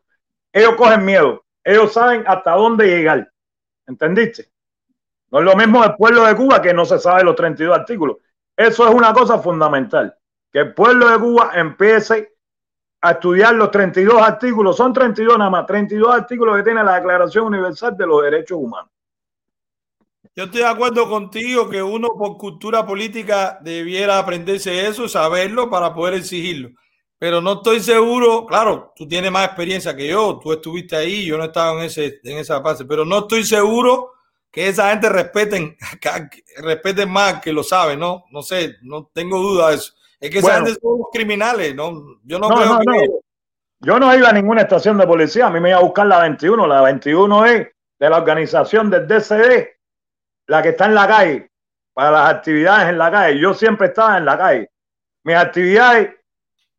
ellos 0.51 0.75
cogen 0.75 1.03
miedo. 1.03 1.43
Ellos 1.63 1.91
saben 1.91 2.23
hasta 2.27 2.51
dónde 2.51 2.87
llegar. 2.87 3.29
¿Entendiste? 3.87 4.51
No 5.31 5.39
es 5.39 5.45
lo 5.45 5.55
mismo 5.55 5.81
del 5.81 5.95
pueblo 5.95 6.23
de 6.23 6.35
Cuba 6.35 6.61
que 6.61 6.73
no 6.73 6.85
se 6.85 6.99
sabe 6.99 7.23
los 7.23 7.35
32 7.35 7.77
artículos. 7.77 8.17
Eso 8.55 8.87
es 8.87 8.93
una 8.93 9.13
cosa 9.13 9.39
fundamental. 9.39 10.15
Que 10.51 10.59
el 10.59 10.73
pueblo 10.73 11.09
de 11.09 11.17
Cuba 11.17 11.51
empiece 11.55 12.32
a 13.05 13.11
estudiar 13.11 13.53
los 13.55 13.69
32 13.69 14.21
artículos, 14.21 14.77
son 14.77 14.93
32 14.93 15.37
nada 15.37 15.49
más, 15.49 15.65
32 15.65 16.15
artículos 16.15 16.55
que 16.55 16.63
tiene 16.63 16.81
la 16.85 16.95
Declaración 16.95 17.47
Universal 17.47 17.97
de 17.97 18.07
los 18.07 18.23
Derechos 18.23 18.57
Humanos. 18.57 18.89
Yo 20.33 20.45
estoy 20.45 20.61
de 20.61 20.67
acuerdo 20.67 21.09
contigo 21.09 21.69
que 21.69 21.83
uno 21.83 22.15
por 22.17 22.37
cultura 22.37 22.85
política 22.85 23.59
debiera 23.61 24.17
aprenderse 24.17 24.87
eso, 24.87 25.09
saberlo 25.09 25.69
para 25.69 25.93
poder 25.93 26.13
exigirlo. 26.13 26.69
Pero 27.19 27.41
no 27.41 27.55
estoy 27.55 27.81
seguro, 27.81 28.45
claro, 28.45 28.93
tú 28.95 29.05
tienes 29.05 29.29
más 29.29 29.47
experiencia 29.47 29.93
que 29.93 30.07
yo, 30.07 30.39
tú 30.41 30.53
estuviste 30.53 30.95
ahí, 30.95 31.25
yo 31.25 31.37
no 31.37 31.43
estaba 31.43 31.73
en, 31.73 31.85
ese, 31.87 32.21
en 32.23 32.37
esa 32.37 32.61
fase, 32.61 32.85
pero 32.85 33.03
no 33.03 33.19
estoy 33.19 33.43
seguro 33.43 34.13
que 34.49 34.69
esa 34.69 34.91
gente 34.91 35.09
respeten, 35.09 35.75
que 35.99 36.09
respeten 36.63 37.09
más 37.11 37.41
que 37.41 37.51
lo 37.51 37.63
sabe, 37.63 37.97
¿no? 37.97 38.23
No 38.31 38.41
sé, 38.41 38.77
no 38.81 39.11
tengo 39.13 39.39
duda 39.39 39.71
de 39.71 39.75
eso. 39.75 39.93
Es 40.23 40.29
que 40.29 40.39
Bueno. 40.39 40.65
gente 40.65 40.79
son 40.81 41.01
criminales, 41.11 41.75
¿no? 41.75 42.17
Yo 42.23 42.39
no, 42.39 42.47
No, 42.47 42.55
creo 42.55 42.67
no, 42.67 42.79
que... 42.79 43.07
no. 43.07 43.13
Yo 43.81 43.99
no 43.99 44.15
iba 44.15 44.29
a 44.29 44.33
ninguna 44.33 44.61
estación 44.61 44.97
de 44.97 45.05
policía, 45.05 45.47
a 45.47 45.49
mí 45.49 45.59
me 45.59 45.67
iba 45.71 45.79
a 45.79 45.81
buscar 45.81 46.07
la 46.07 46.19
21, 46.19 46.65
la 46.65 46.81
21 46.81 47.45
es 47.45 47.67
de 47.99 48.09
la 48.09 48.17
organización 48.17 48.89
del 48.89 49.05
DCD, 49.05 49.67
la 50.47 50.61
que 50.61 50.69
está 50.69 50.85
en 50.85 50.95
la 50.95 51.05
calle, 51.05 51.51
para 51.93 52.11
las 52.11 52.33
actividades 52.35 52.87
en 52.87 52.97
la 52.97 53.11
calle. 53.11 53.37
Yo 53.37 53.53
siempre 53.53 53.87
estaba 53.87 54.17
en 54.17 54.23
la 54.23 54.37
calle. 54.37 54.71
Mis 55.25 55.35
actividades 55.35 56.15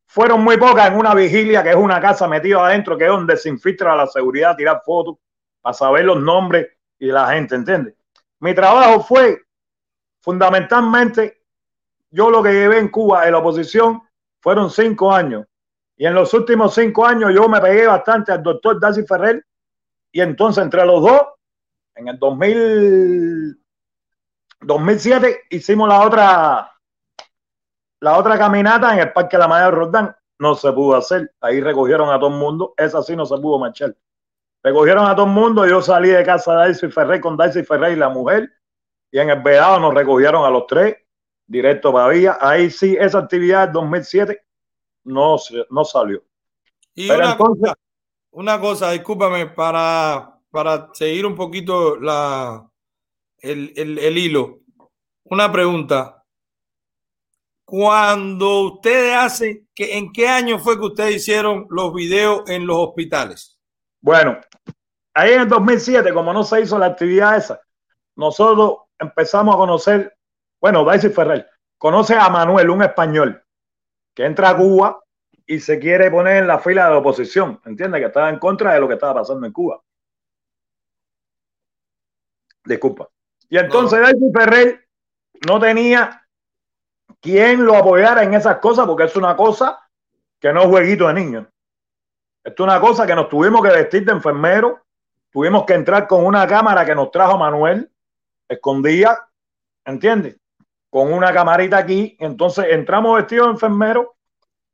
fueron 0.06 0.42
muy 0.42 0.56
pocas 0.56 0.86
en 0.88 0.96
una 0.96 1.14
vigilia, 1.14 1.62
que 1.62 1.70
es 1.70 1.76
una 1.76 2.00
casa 2.00 2.26
metida 2.26 2.64
adentro, 2.64 2.96
que 2.96 3.04
es 3.04 3.10
donde 3.10 3.36
se 3.36 3.50
infiltra 3.50 3.94
la 3.94 4.06
seguridad, 4.06 4.56
tirar 4.56 4.80
fotos, 4.82 5.16
para 5.60 5.74
saber 5.74 6.06
los 6.06 6.18
nombres 6.18 6.68
y 6.98 7.08
la 7.08 7.28
gente, 7.34 7.54
¿entiendes? 7.54 7.94
Mi 8.40 8.54
trabajo 8.54 9.02
fue 9.02 9.42
fundamentalmente, 10.20 11.43
yo 12.14 12.30
lo 12.30 12.44
que 12.44 12.52
llevé 12.52 12.78
en 12.78 12.88
Cuba 12.88 13.26
en 13.26 13.32
la 13.32 13.38
oposición 13.38 14.00
fueron 14.40 14.70
cinco 14.70 15.12
años. 15.12 15.46
Y 15.96 16.06
en 16.06 16.14
los 16.14 16.32
últimos 16.32 16.72
cinco 16.72 17.04
años 17.04 17.34
yo 17.34 17.48
me 17.48 17.60
pegué 17.60 17.88
bastante 17.88 18.30
al 18.30 18.40
doctor 18.40 18.78
Darcy 18.78 19.04
Ferrer. 19.04 19.44
Y 20.12 20.20
entonces 20.20 20.62
entre 20.62 20.86
los 20.86 21.02
dos, 21.02 21.22
en 21.96 22.08
el 22.08 22.18
2000, 22.18 23.60
2007 24.60 25.42
hicimos 25.50 25.88
la 25.88 26.06
otra, 26.06 26.72
la 27.98 28.16
otra 28.16 28.38
caminata 28.38 28.92
en 28.94 29.00
el 29.00 29.12
Parque 29.12 29.36
La 29.36 29.48
Madre 29.48 29.64
de 29.64 29.70
Roldán. 29.72 30.16
No 30.38 30.54
se 30.54 30.72
pudo 30.72 30.96
hacer. 30.96 31.32
Ahí 31.40 31.60
recogieron 31.60 32.10
a 32.10 32.18
todo 32.18 32.30
el 32.30 32.36
mundo. 32.36 32.74
Esa 32.76 33.02
sí 33.02 33.16
no 33.16 33.26
se 33.26 33.36
pudo 33.38 33.58
marchar. 33.58 33.92
Recogieron 34.62 35.06
a 35.06 35.16
todo 35.16 35.26
el 35.26 35.32
mundo. 35.32 35.66
Yo 35.66 35.82
salí 35.82 36.10
de 36.10 36.24
casa 36.24 36.52
de 36.52 36.58
Darcy 36.58 36.88
Ferrer 36.90 37.20
con 37.20 37.36
Darcy 37.36 37.64
Ferrer 37.64 37.92
y 37.92 37.96
la 37.96 38.08
mujer. 38.08 38.52
Y 39.10 39.18
en 39.18 39.30
el 39.30 39.42
verano 39.42 39.80
nos 39.80 39.94
recogieron 39.94 40.44
a 40.44 40.50
los 40.50 40.66
tres, 40.66 40.96
directo 41.46 41.92
para 41.92 42.08
Villa. 42.08 42.38
Ahí 42.40 42.70
sí, 42.70 42.96
esa 42.98 43.18
actividad 43.18 43.64
del 43.66 43.72
2007 43.74 44.42
no, 45.04 45.36
no 45.70 45.84
salió. 45.84 46.22
Y 46.94 47.08
Pero 47.08 47.20
una, 47.20 47.32
entonces- 47.32 47.60
cosa, 47.62 47.74
una 48.30 48.60
cosa, 48.60 48.90
discúlpame, 48.92 49.46
para, 49.48 50.38
para 50.50 50.88
seguir 50.94 51.26
un 51.26 51.34
poquito 51.34 51.96
la, 51.96 52.68
el, 53.38 53.72
el- 53.76 53.98
el 53.98 54.18
hilo. 54.18 54.60
Una 55.24 55.50
pregunta. 55.50 56.20
Cuando 57.64 58.60
ustedes 58.74 59.16
hacen, 59.16 59.66
que, 59.74 59.96
¿en 59.96 60.12
qué 60.12 60.28
año 60.28 60.58
fue 60.58 60.78
que 60.78 60.84
ustedes 60.86 61.16
hicieron 61.16 61.66
los 61.70 61.94
videos 61.94 62.48
en 62.50 62.66
los 62.66 62.76
hospitales? 62.76 63.58
Bueno, 64.02 64.38
ahí 65.14 65.32
en 65.32 65.42
el 65.42 65.48
2007, 65.48 66.12
como 66.12 66.32
no 66.32 66.44
se 66.44 66.60
hizo 66.60 66.78
la 66.78 66.86
actividad 66.86 67.38
esa, 67.38 67.60
nosotros 68.16 68.80
empezamos 68.98 69.54
a 69.54 69.58
conocer, 69.58 70.14
bueno, 70.64 70.82
Daisy 70.82 71.10
Ferrer, 71.10 71.46
conoce 71.76 72.16
a 72.16 72.26
Manuel, 72.30 72.70
un 72.70 72.82
español, 72.82 73.44
que 74.14 74.24
entra 74.24 74.48
a 74.48 74.56
Cuba 74.56 74.98
y 75.44 75.60
se 75.60 75.78
quiere 75.78 76.10
poner 76.10 76.38
en 76.38 76.46
la 76.46 76.58
fila 76.58 76.86
de 76.86 76.92
la 76.92 76.98
oposición, 77.00 77.60
¿entiendes? 77.66 78.00
Que 78.00 78.06
estaba 78.06 78.30
en 78.30 78.38
contra 78.38 78.72
de 78.72 78.80
lo 78.80 78.88
que 78.88 78.94
estaba 78.94 79.20
pasando 79.20 79.46
en 79.46 79.52
Cuba. 79.52 79.82
Disculpa. 82.64 83.10
Y 83.50 83.58
entonces 83.58 84.00
Daisy 84.00 84.32
Ferrer 84.32 84.88
no 85.46 85.60
tenía 85.60 86.26
quien 87.20 87.66
lo 87.66 87.76
apoyara 87.76 88.22
en 88.22 88.32
esas 88.32 88.56
cosas, 88.56 88.86
porque 88.86 89.04
es 89.04 89.16
una 89.16 89.36
cosa 89.36 89.86
que 90.40 90.50
no 90.50 90.62
es 90.62 90.68
jueguito 90.68 91.08
de 91.08 91.12
niños. 91.12 91.46
Esto 92.42 92.62
es 92.62 92.70
una 92.70 92.80
cosa 92.80 93.06
que 93.06 93.14
nos 93.14 93.28
tuvimos 93.28 93.60
que 93.60 93.68
vestir 93.68 94.06
de 94.06 94.12
enfermero, 94.12 94.82
tuvimos 95.30 95.66
que 95.66 95.74
entrar 95.74 96.06
con 96.06 96.24
una 96.24 96.46
cámara 96.46 96.86
que 96.86 96.94
nos 96.94 97.10
trajo 97.10 97.36
Manuel, 97.36 97.92
escondida, 98.48 99.28
¿entiendes? 99.84 100.38
Con 100.94 101.12
una 101.12 101.32
camarita 101.32 101.78
aquí, 101.78 102.16
entonces 102.20 102.66
entramos 102.70 103.16
vestidos 103.16 103.48
de 103.48 103.52
enfermero 103.54 104.14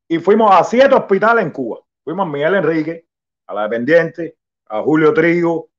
y 0.07 0.19
fuimos 0.19 0.55
a 0.55 0.63
siete 0.65 0.95
hospitales 0.95 1.43
en 1.43 1.51
Cuba. 1.51 1.81
Fuimos 2.05 2.27
a 2.27 2.31
Miguel 2.31 2.57
Enrique, 2.57 3.07
a 3.47 3.55
la 3.55 3.63
Dependiente, 3.63 4.37
a 4.69 4.83
Julio 4.83 5.15
Trigo, 5.15 5.71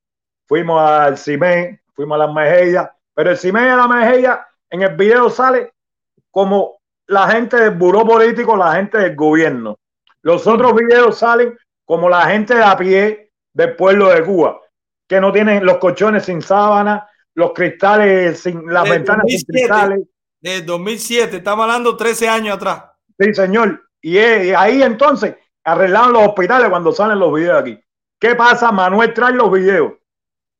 fuimos 0.47 0.81
al 0.81 1.15
CIME, 1.19 1.81
fuimos 1.93 2.15
a 2.15 2.25
las 2.25 2.33
Mejillas, 2.33 2.89
pero 3.13 3.29
el 3.29 3.37
CIME 3.37 3.61
de 3.61 3.75
la 3.75 3.87
Mejilla 3.87 4.47
en 4.71 4.81
el 4.81 4.95
video 4.95 5.29
sale 5.29 5.73
como 6.31 6.79
la 7.05 7.27
gente 7.29 7.57
del 7.57 7.75
buró 7.75 8.03
político, 8.03 8.57
la 8.57 8.73
gente 8.73 8.97
del 8.97 9.15
gobierno. 9.15 9.77
Los 10.23 10.47
otros 10.47 10.73
videos 10.73 11.19
salen 11.19 11.55
como 11.85 12.09
la 12.09 12.23
gente 12.23 12.55
de 12.55 12.63
a 12.63 12.75
pie 12.75 13.29
del 13.53 13.75
pueblo 13.75 14.09
de 14.09 14.23
Cuba, 14.23 14.59
que 15.07 15.21
no 15.21 15.31
tienen 15.31 15.63
los 15.63 15.77
colchones 15.77 16.25
sin 16.25 16.41
sábana, 16.41 17.07
los 17.35 17.53
cristales 17.53 18.39
sin 18.39 18.65
las 18.73 18.85
Del 18.85 18.93
ventanas 18.93 19.25
sin 19.27 19.37
2007. 19.37 19.51
cristales. 19.51 20.10
Desde 20.41 20.65
2007, 20.65 21.37
estamos 21.37 21.63
hablando 21.63 21.95
13 21.95 22.27
años 22.27 22.57
atrás. 22.57 22.83
Sí, 23.19 23.33
señor. 23.33 23.81
Y, 24.01 24.17
ahí 24.17 24.81
entonces 24.81 25.35
arreglaron 25.63 26.13
los 26.13 26.23
hospitales 26.27 26.69
cuando 26.69 26.91
salen 26.91 27.19
los 27.19 27.33
videos 27.33 27.61
aquí. 27.61 27.79
¿Qué 28.19 28.35
pasa? 28.35 28.71
Manuel 28.71 29.13
trae 29.13 29.33
los 29.33 29.51
videos 29.51 29.93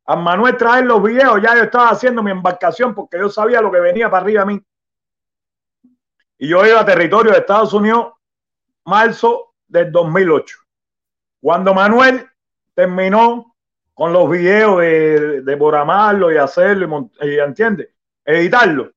a 0.05 0.15
Manuel 0.15 0.57
traer 0.57 0.85
los 0.85 1.01
videos, 1.01 1.41
ya 1.41 1.55
yo 1.55 1.63
estaba 1.63 1.89
haciendo 1.89 2.23
mi 2.23 2.31
embarcación 2.31 2.93
porque 2.93 3.17
yo 3.17 3.29
sabía 3.29 3.61
lo 3.61 3.71
que 3.71 3.79
venía 3.79 4.09
para 4.09 4.23
arriba 4.23 4.41
a 4.41 4.45
mí. 4.45 4.61
Y 6.37 6.49
yo 6.49 6.65
iba 6.65 6.79
a 6.81 6.85
territorio 6.85 7.31
de 7.31 7.37
Estados 7.39 7.73
Unidos 7.73 8.13
marzo 8.85 9.53
del 9.67 9.91
2008. 9.91 10.57
Cuando 11.39 11.73
Manuel 11.73 12.27
terminó 12.73 13.55
con 13.93 14.11
los 14.11 14.29
videos 14.29 14.79
de, 14.79 15.41
de 15.43 15.57
programarlo 15.57 16.31
y 16.31 16.37
hacerlo, 16.37 16.85
y, 16.85 16.89
mont- 16.89 17.25
y 17.25 17.39
entiende, 17.39 17.93
editarlo, 18.25 18.91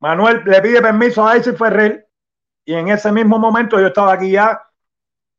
Manuel 0.00 0.42
le 0.44 0.60
pide 0.62 0.80
permiso 0.80 1.26
a 1.26 1.30
Daisy 1.30 1.52
Ferrer 1.52 2.08
y 2.64 2.74
en 2.74 2.88
ese 2.88 3.12
mismo 3.12 3.38
momento 3.38 3.78
yo 3.78 3.88
estaba 3.88 4.12
aquí 4.12 4.30
ya, 4.30 4.60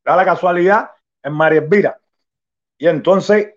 da 0.03 0.15
la 0.15 0.25
casualidad, 0.25 0.91
en 1.23 1.33
María 1.33 1.59
Elvira. 1.59 1.99
Y 2.77 2.87
entonces 2.87 3.55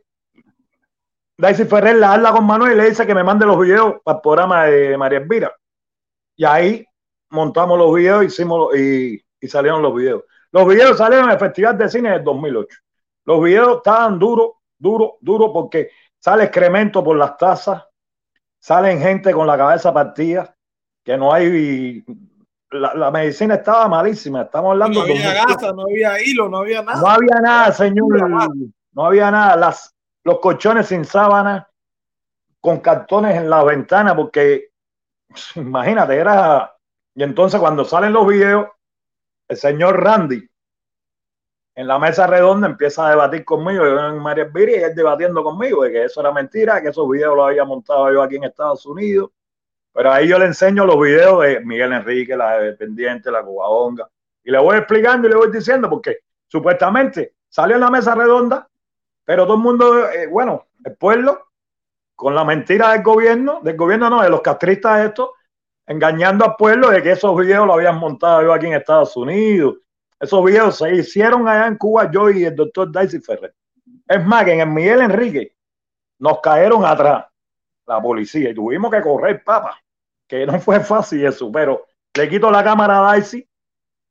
Daisy 1.36 1.64
Ferrer 1.64 1.96
la 1.96 2.12
habla 2.14 2.32
con 2.32 2.46
Manuel 2.46 2.72
y 2.72 2.76
le 2.76 2.88
dice 2.88 3.06
que 3.06 3.14
me 3.14 3.24
mande 3.24 3.46
los 3.46 3.58
videos 3.58 3.96
para 4.02 4.16
el 4.16 4.22
programa 4.22 4.64
de 4.64 4.96
María 4.96 5.18
Elvira. 5.18 5.54
Y 6.36 6.44
ahí 6.44 6.86
montamos 7.30 7.78
los 7.78 7.94
videos 7.94 8.24
hicimos 8.24 8.74
y, 8.76 9.22
y 9.40 9.48
salieron 9.48 9.82
los 9.82 9.94
videos. 9.94 10.24
Los 10.52 10.68
videos 10.68 10.96
salieron 10.96 11.26
en 11.26 11.32
el 11.32 11.38
Festival 11.38 11.76
de 11.76 11.88
Cine 11.88 12.10
del 12.10 12.24
2008. 12.24 12.78
Los 13.24 13.42
videos 13.42 13.76
estaban 13.78 14.18
duros, 14.18 14.52
duros, 14.78 15.12
duros 15.20 15.50
porque 15.52 15.90
sale 16.18 16.44
excremento 16.44 17.02
por 17.02 17.16
las 17.16 17.36
tazas, 17.36 17.84
salen 18.58 19.00
gente 19.00 19.32
con 19.32 19.46
la 19.46 19.56
cabeza 19.56 19.92
partida, 19.92 20.53
que 21.04 21.16
no 21.16 21.32
hay... 21.32 22.04
La, 22.70 22.92
la 22.94 23.10
medicina 23.12 23.54
estaba 23.54 23.86
malísima, 23.88 24.42
estamos 24.42 24.72
hablando 24.72 25.00
No 25.00 25.04
había 25.04 25.44
2008. 25.44 25.46
gasa, 25.46 25.72
no 25.72 25.82
había 25.82 26.20
hilo, 26.20 26.48
no 26.48 26.58
había 26.58 26.82
nada. 26.82 27.00
No 27.00 27.06
había 27.06 27.40
nada, 27.40 27.72
señor. 27.72 28.50
No 28.92 29.06
había 29.06 29.30
nada. 29.30 29.56
Las, 29.56 29.94
los 30.24 30.40
colchones 30.40 30.88
sin 30.88 31.04
sábana, 31.04 31.68
con 32.60 32.80
cartones 32.80 33.36
en 33.36 33.48
la 33.48 33.62
ventana, 33.62 34.16
porque 34.16 34.70
imagínate, 35.54 36.16
era. 36.16 36.74
Y 37.14 37.22
entonces 37.22 37.60
cuando 37.60 37.84
salen 37.84 38.12
los 38.12 38.26
videos, 38.26 38.66
el 39.46 39.56
señor 39.56 40.02
Randy 40.02 40.48
en 41.76 41.88
la 41.88 41.98
mesa 41.98 42.26
redonda 42.26 42.68
empieza 42.68 43.06
a 43.06 43.10
debatir 43.10 43.44
conmigo, 43.44 43.84
yo 43.84 44.08
en 44.08 44.18
María 44.18 44.44
Elvira, 44.44 44.72
y 44.72 44.74
él 44.76 44.94
debatiendo 44.94 45.42
conmigo 45.42 45.82
de 45.82 45.90
que 45.90 46.04
eso 46.04 46.20
era 46.20 46.32
mentira, 46.32 46.80
que 46.80 46.88
esos 46.88 47.08
videos 47.08 47.36
los 47.36 47.46
había 47.48 47.64
montado 47.64 48.12
yo 48.12 48.22
aquí 48.22 48.36
en 48.36 48.44
Estados 48.44 48.86
Unidos. 48.86 49.30
Pero 49.94 50.10
ahí 50.10 50.26
yo 50.26 50.38
le 50.40 50.46
enseño 50.46 50.84
los 50.84 51.00
videos 51.00 51.40
de 51.42 51.60
Miguel 51.60 51.92
Enrique, 51.92 52.36
la 52.36 52.58
dependiente, 52.58 53.30
la 53.30 53.44
Cubabonga, 53.44 54.08
y 54.42 54.50
le 54.50 54.58
voy 54.58 54.76
explicando 54.76 55.28
y 55.28 55.30
le 55.30 55.36
voy 55.36 55.52
diciendo, 55.52 55.88
porque 55.88 56.18
supuestamente 56.48 57.34
salió 57.48 57.76
en 57.76 57.80
la 57.80 57.90
mesa 57.90 58.12
redonda, 58.16 58.68
pero 59.24 59.44
todo 59.44 59.54
el 59.54 59.62
mundo, 59.62 60.10
eh, 60.10 60.26
bueno, 60.26 60.66
el 60.84 60.96
pueblo, 60.96 61.46
con 62.16 62.34
la 62.34 62.44
mentira 62.44 62.90
del 62.90 63.04
gobierno, 63.04 63.60
del 63.62 63.76
gobierno 63.76 64.10
no, 64.10 64.20
de 64.20 64.30
los 64.30 64.42
castristas 64.42 65.06
estos, 65.06 65.30
engañando 65.86 66.44
al 66.44 66.56
pueblo 66.56 66.90
de 66.90 67.00
que 67.00 67.12
esos 67.12 67.36
videos 67.36 67.64
los 67.64 67.76
habían 67.76 67.96
montado 67.96 68.42
yo 68.42 68.52
aquí 68.52 68.66
en 68.66 68.74
Estados 68.74 69.16
Unidos. 69.16 69.76
Esos 70.18 70.44
videos 70.44 70.76
se 70.76 70.92
hicieron 70.92 71.46
allá 71.46 71.68
en 71.68 71.76
Cuba, 71.76 72.10
yo 72.10 72.30
y 72.30 72.44
el 72.44 72.56
doctor 72.56 72.90
Daisy 72.90 73.20
Ferrer. 73.20 73.54
Es 74.08 74.24
más, 74.26 74.44
que 74.44 74.54
en 74.54 74.60
el 74.60 74.68
Miguel 74.68 75.02
Enrique 75.02 75.54
nos 76.18 76.40
cayeron 76.40 76.84
atrás 76.84 77.26
la 77.86 78.00
policía 78.00 78.50
y 78.50 78.54
tuvimos 78.54 78.90
que 78.90 79.00
correr, 79.02 79.42
papa, 79.44 79.78
que 80.26 80.46
no 80.46 80.60
fue 80.60 80.80
fácil 80.80 81.24
eso, 81.26 81.50
pero 81.52 81.86
le 82.14 82.28
quito 82.28 82.50
la 82.50 82.62
cámara 82.64 82.98
a 82.98 83.02
Daisy 83.12 83.46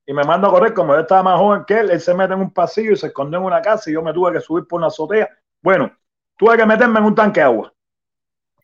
y 0.05 0.13
me 0.13 0.23
mando 0.23 0.47
a 0.47 0.51
correr, 0.51 0.73
como 0.73 0.93
yo 0.93 1.01
estaba 1.01 1.23
más 1.23 1.39
joven 1.39 1.63
que 1.65 1.79
él, 1.79 1.89
él 1.91 2.01
se 2.01 2.13
mete 2.13 2.33
en 2.33 2.41
un 2.41 2.51
pasillo 2.51 2.91
y 2.91 2.97
se 2.97 3.07
escondió 3.07 3.39
en 3.39 3.45
una 3.45 3.61
casa 3.61 3.89
y 3.89 3.93
yo 3.93 4.01
me 4.01 4.13
tuve 4.13 4.33
que 4.33 4.41
subir 4.41 4.67
por 4.67 4.77
una 4.77 4.87
azotea. 4.87 5.29
Bueno, 5.61 5.91
tuve 6.37 6.57
que 6.57 6.65
meterme 6.65 6.99
en 6.99 7.05
un 7.05 7.15
tanque 7.15 7.39
de 7.39 7.45
agua. 7.45 7.73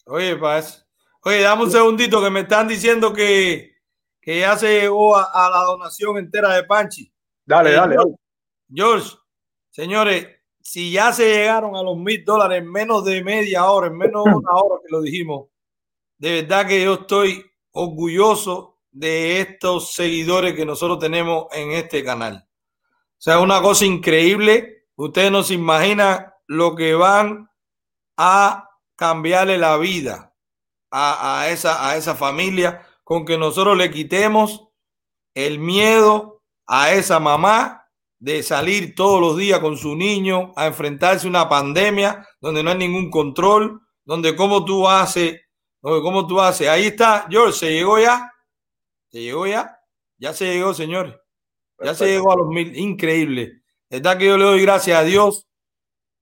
Oye, 0.05 0.35
Paz. 0.35 0.85
Oye, 1.23 1.41
dame 1.41 1.63
un 1.63 1.71
segundito 1.71 2.21
que 2.21 2.29
me 2.29 2.41
están 2.41 2.67
diciendo 2.67 3.13
que, 3.13 3.75
que 4.21 4.39
ya 4.39 4.57
se 4.57 4.81
llegó 4.81 5.15
a, 5.15 5.23
a 5.33 5.49
la 5.49 5.63
donación 5.63 6.17
entera 6.17 6.53
de 6.55 6.63
Panchi. 6.63 7.11
Dale, 7.45 7.71
Eh, 7.71 7.73
dale, 7.73 7.95
George, 7.95 8.09
dale. 8.09 8.17
George, 8.73 9.17
señores, 9.69 10.27
si 10.71 10.91
ya 10.91 11.11
se 11.11 11.27
llegaron 11.27 11.75
a 11.75 11.81
los 11.81 11.97
mil 11.97 12.23
dólares 12.23 12.59
en 12.59 12.71
menos 12.71 13.03
de 13.03 13.23
media 13.23 13.65
hora, 13.71 13.87
en 13.87 13.97
menos 13.97 14.23
de 14.23 14.35
una 14.35 14.51
hora 14.51 14.79
que 14.85 14.91
lo 14.91 15.01
dijimos, 15.01 15.47
de 16.19 16.43
verdad 16.43 16.67
que 16.67 16.83
yo 16.83 16.93
estoy 16.93 17.43
orgulloso 17.71 18.77
de 18.91 19.41
estos 19.41 19.95
seguidores 19.95 20.53
que 20.53 20.67
nosotros 20.67 20.99
tenemos 20.99 21.47
en 21.53 21.71
este 21.71 22.03
canal. 22.03 22.47
O 22.77 23.17
sea, 23.17 23.39
una 23.39 23.63
cosa 23.63 23.85
increíble. 23.85 24.85
Ustedes 24.95 25.31
no 25.31 25.41
se 25.41 25.55
imaginan 25.55 26.31
lo 26.45 26.75
que 26.75 26.93
van 26.93 27.49
a 28.15 28.69
cambiarle 28.95 29.57
la 29.57 29.75
vida 29.77 30.35
a, 30.91 31.47
esa, 31.49 31.89
a 31.89 31.97
esa 31.97 32.13
familia 32.13 32.85
con 33.03 33.25
que 33.25 33.39
nosotros 33.39 33.75
le 33.75 33.89
quitemos 33.89 34.67
el 35.33 35.57
miedo 35.57 36.43
a 36.67 36.91
esa 36.91 37.19
mamá 37.19 37.78
de 38.19 38.43
salir 38.43 38.95
todos 38.95 39.21
los 39.21 39.37
días 39.37 39.59
con 39.59 39.77
su 39.77 39.95
niño 39.95 40.51
a 40.55 40.67
enfrentarse 40.67 41.25
a 41.25 41.29
una 41.29 41.47
pandemia 41.49 42.27
donde 42.41 42.61
no 42.61 42.71
hay 42.71 42.77
ningún 42.77 43.09
control, 43.09 43.81
donde 44.03 44.35
cómo 44.35 44.65
tú 44.65 44.87
haces, 44.87 45.39
donde 45.81 46.01
cómo 46.01 46.27
tú 46.27 46.39
haces. 46.41 46.67
Ahí 46.67 46.87
está, 46.87 47.27
George, 47.29 47.57
se 47.57 47.71
llegó 47.71 47.97
ya, 47.97 48.31
se 49.09 49.21
llegó 49.21 49.47
ya, 49.47 49.79
ya 50.17 50.33
se 50.33 50.53
llegó, 50.53 50.73
señores, 50.73 51.15
ya 51.81 51.95
se 51.95 52.07
llegó 52.07 52.33
a 52.33 52.35
los 52.35 52.47
mil, 52.47 52.77
increíble. 52.77 53.61
Es 53.89 54.01
verdad 54.01 54.17
que 54.17 54.25
yo 54.25 54.37
le 54.37 54.43
doy 54.43 54.61
gracias 54.61 54.99
a 54.99 55.03
Dios. 55.03 55.47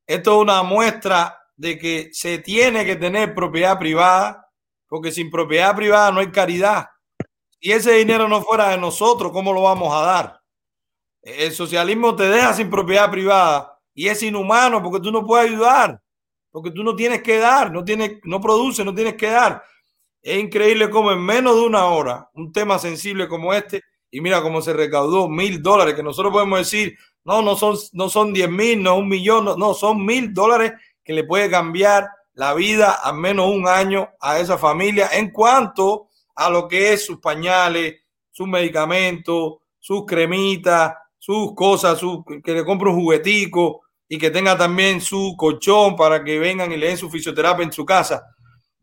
Esto 0.06 0.36
es 0.36 0.42
una 0.44 0.64
muestra 0.64 1.38
de 1.56 1.80
que 1.80 2.10
se 2.14 2.38
tiene 2.38 2.86
que 2.86 2.96
tener 2.96 3.34
propiedad 3.34 3.80
privada, 3.80 4.48
porque 4.88 5.12
sin 5.12 5.32
propiedad 5.32 5.76
privada 5.76 6.12
no 6.12 6.20
hay 6.20 6.32
caridad. 6.32 6.86
Si 7.60 7.72
ese 7.72 7.94
dinero 7.94 8.28
no 8.28 8.44
fuera 8.44 8.70
de 8.70 8.78
nosotros, 8.78 9.32
¿cómo 9.32 9.52
lo 9.52 9.64
vamos 9.64 9.92
a 9.92 10.02
dar? 10.02 10.42
El 11.28 11.52
socialismo 11.52 12.16
te 12.16 12.30
deja 12.30 12.54
sin 12.54 12.70
propiedad 12.70 13.12
privada 13.12 13.78
y 13.94 14.08
es 14.08 14.24
inhumano 14.24 14.82
porque 14.82 15.02
tú 15.02 15.12
no 15.12 15.26
puedes 15.26 15.50
ayudar, 15.50 16.02
porque 16.52 16.72
tú 16.72 16.86
no 16.86 16.96
tienes 16.96 17.22
que 17.22 17.38
dar, 17.38 17.70
no 17.70 17.84
tienes, 17.84 18.20
no 18.24 18.40
produce, 18.40 18.86
no 18.86 18.96
tienes 18.96 19.16
que 19.16 19.28
dar. 19.28 19.62
Es 20.22 20.40
increíble 20.42 20.90
cómo 20.90 21.12
en 21.12 21.20
menos 21.20 21.56
de 21.56 21.62
una 21.64 21.86
hora 21.88 22.30
un 22.34 22.54
tema 22.54 22.80
sensible 22.80 23.28
como 23.28 23.54
este 23.54 23.84
y 24.10 24.22
mira 24.22 24.42
cómo 24.42 24.62
se 24.62 24.72
recaudó 24.72 25.28
mil 25.28 25.62
dólares 25.62 25.96
que 25.96 26.04
nosotros 26.04 26.32
podemos 26.32 26.60
decir 26.60 26.98
no, 27.26 27.42
no 27.42 27.58
son, 27.58 27.76
no 27.92 28.08
son 28.08 28.32
diez 28.32 28.50
mil, 28.50 28.82
no 28.82 28.96
un 28.96 29.10
millón, 29.10 29.44
no, 29.44 29.58
no, 29.58 29.74
son 29.74 30.06
mil 30.06 30.34
dólares 30.34 30.72
que 31.04 31.12
le 31.12 31.26
puede 31.26 31.50
cambiar 31.50 32.08
la 32.36 32.54
vida 32.54 32.94
al 33.04 33.18
menos 33.18 33.48
un 33.48 33.68
año 33.68 34.12
a 34.22 34.40
esa 34.40 34.58
familia 34.58 35.10
en 35.12 35.32
cuanto 35.32 36.08
a 36.36 36.50
lo 36.50 36.70
que 36.70 36.94
es 36.94 37.06
sus 37.06 37.20
pañales, 37.20 37.96
sus 38.32 38.48
medicamentos, 38.48 39.56
sus 39.78 40.06
cremitas, 40.06 40.94
sus 41.28 41.54
cosas, 41.56 42.00
que 42.42 42.54
le 42.54 42.64
compre 42.64 42.90
un 42.90 42.96
juguetico 42.96 43.82
y 44.08 44.18
que 44.18 44.32
tenga 44.32 44.58
también 44.58 45.02
su 45.02 45.36
colchón 45.38 45.94
para 45.98 46.24
que 46.24 46.40
vengan 46.40 46.72
y 46.72 46.78
le 46.78 46.88
den 46.88 46.98
su 46.98 47.10
fisioterapia 47.10 47.66
en 47.66 47.74
su 47.74 47.86
casa. 47.86 48.24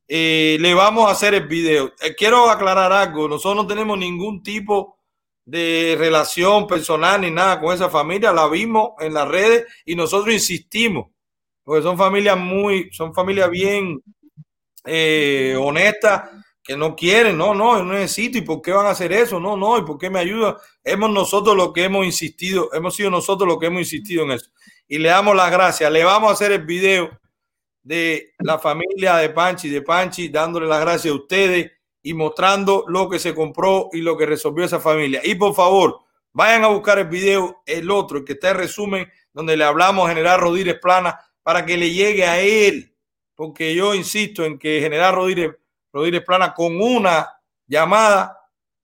Eh, 0.07 0.59
le 0.61 0.75
vamos 0.75 1.09
a 1.09 1.13
hacer 1.13 1.33
el 1.33 1.49
video. 1.49 1.91
Eh, 2.03 2.15
quiero 2.15 2.51
aclarar 2.51 2.93
algo, 2.93 3.27
nosotros 3.27 3.57
no 3.57 3.67
tenemos 3.67 3.97
ningún 3.97 4.43
tipo 4.43 4.99
de 5.43 5.97
relación 5.99 6.67
personal 6.67 7.23
ni 7.23 7.31
nada 7.31 7.59
con 7.59 7.75
esa 7.75 7.89
familia, 7.89 8.31
la 8.31 8.47
vimos 8.47 8.91
en 9.01 9.15
las 9.15 9.27
redes 9.27 9.65
y 9.87 9.97
nosotros 9.97 10.35
insistimos, 10.35 11.07
porque 11.63 11.83
son 11.83 11.97
familias 11.97 12.37
muy, 12.37 12.91
son 12.93 13.15
familias 13.15 13.49
bien 13.49 14.03
eh, 14.85 15.57
honestas 15.59 16.29
que 16.65 16.79
no 16.79 16.97
quieren, 16.97 17.37
no, 17.37 17.55
no, 17.55 17.77
yo 17.77 17.85
no 17.85 17.93
necesito, 17.93 18.39
¿y 18.39 18.41
por 18.41 18.63
qué 18.63 18.73
van 18.73 18.87
a 18.87 18.91
hacer 18.91 19.13
eso? 19.13 19.39
No, 19.39 19.55
no, 19.55 19.77
¿y 19.77 19.83
por 19.83 19.99
qué 19.99 20.09
me 20.09 20.19
ayuda? 20.19 20.57
Hemos 20.83 21.11
nosotros 21.11 21.55
lo 21.55 21.75
que 21.75 21.85
hemos 21.85 22.07
insistido, 22.07 22.71
hemos 22.73 22.97
sido 22.97 23.11
nosotros 23.11 23.47
los 23.47 23.59
que 23.59 23.67
hemos 23.67 23.81
insistido 23.81 24.25
en 24.25 24.31
eso. 24.31 24.51
Y 24.89 24.97
le 24.97 25.11
damos 25.11 25.37
las 25.37 25.51
gracias, 25.51 25.93
le 25.93 26.03
vamos 26.03 26.31
a 26.31 26.33
hacer 26.33 26.53
el 26.53 26.65
video 26.65 27.11
de 27.83 28.33
la 28.39 28.59
familia 28.59 29.17
de 29.17 29.29
Panchi, 29.29 29.69
de 29.69 29.83
Panchi, 29.83 30.29
dándole 30.29 30.67
las 30.67 30.81
gracias 30.81 31.13
a 31.13 31.17
ustedes 31.17 31.71
y 32.03 32.15
mostrando 32.15 32.85
lo 32.89 33.11
que 33.11 33.19
se 33.19 33.35
compró 33.35 33.91
y 33.93 34.01
lo 34.01 34.17
que 34.17 34.25
resolvió 34.25 34.65
esa 34.65 34.81
familia. 34.81 35.21
Y 35.23 35.35
por 35.35 35.55
favor, 35.55 36.01
vayan 36.33 36.65
a 36.65 36.69
buscar 36.69 36.99
el 36.99 37.09
video, 37.09 37.63
el 37.67 37.91
otro, 37.91 38.19
el 38.19 38.25
que 38.25 38.33
está 38.33 38.51
en 38.51 38.57
resumen, 38.57 39.13
donde 39.35 39.57
le 39.57 39.65
hablamos 39.65 40.07
a 40.07 40.09
General 40.09 40.41
Rodríguez 40.41 40.79
Plana 40.81 41.21
para 41.43 41.67
que 41.67 41.77
le 41.77 41.91
llegue 41.91 42.25
a 42.25 42.41
él, 42.41 42.97
porque 43.35 43.75
yo 43.75 43.95
insisto 43.95 44.47
en 44.47 44.59
que 44.59 44.81
General 44.81 45.15
Rodríguez, 45.15 45.57
Rodríguez 45.95 46.25
Plana 46.25 46.53
con 46.53 46.81
una 46.81 47.31
llamada 47.69 48.37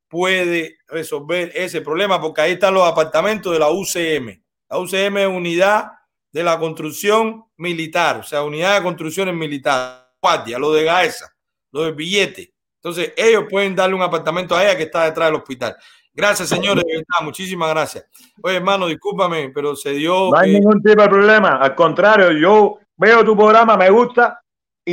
puede 0.09 0.79
resolver 0.87 1.51
ese 1.55 1.81
problema, 1.81 2.21
porque 2.21 2.41
ahí 2.41 2.53
están 2.53 2.73
los 2.73 2.87
apartamentos 2.87 3.53
de 3.53 3.59
la 3.59 3.69
UCM. 3.69 4.41
La 4.69 4.79
UCM 4.79 5.17
es 5.19 5.27
unidad 5.27 5.91
de 6.31 6.45
la 6.45 6.57
construcción 6.57 7.45
militar, 7.57 8.19
o 8.19 8.23
sea, 8.23 8.45
unidad 8.45 8.77
de 8.77 8.85
construcciones 8.85 9.35
militares, 9.35 10.05
guardia, 10.23 10.57
lo 10.59 10.73
de 10.73 10.85
Gaesa, 10.85 11.35
lo 11.73 11.83
del 11.83 11.95
billete. 11.95 12.55
Entonces, 12.77 13.13
ellos 13.17 13.45
pueden 13.51 13.75
darle 13.75 13.97
un 13.97 14.03
apartamento 14.03 14.55
a 14.55 14.65
ella 14.65 14.77
que 14.77 14.85
está 14.85 15.05
detrás 15.05 15.29
del 15.29 15.41
hospital. 15.41 15.77
Gracias, 16.13 16.49
señores, 16.49 16.85
muchísimas 17.23 17.71
gracias. 17.71 18.07
Oye, 18.41 18.57
hermano, 18.57 18.87
discúlpame, 18.87 19.51
pero 19.53 19.75
se 19.75 19.91
dio. 19.91 20.31
No 20.31 20.39
hay 20.39 20.51
eh, 20.51 20.61
ningún 20.61 20.81
tipo 20.81 21.03
de 21.03 21.09
problema. 21.09 21.57
Al 21.57 21.75
contrario, 21.75 22.31
yo 22.31 22.79
veo 22.97 23.25
tu 23.25 23.37
programa, 23.37 23.77
me 23.77 23.91
gusta 23.91 24.41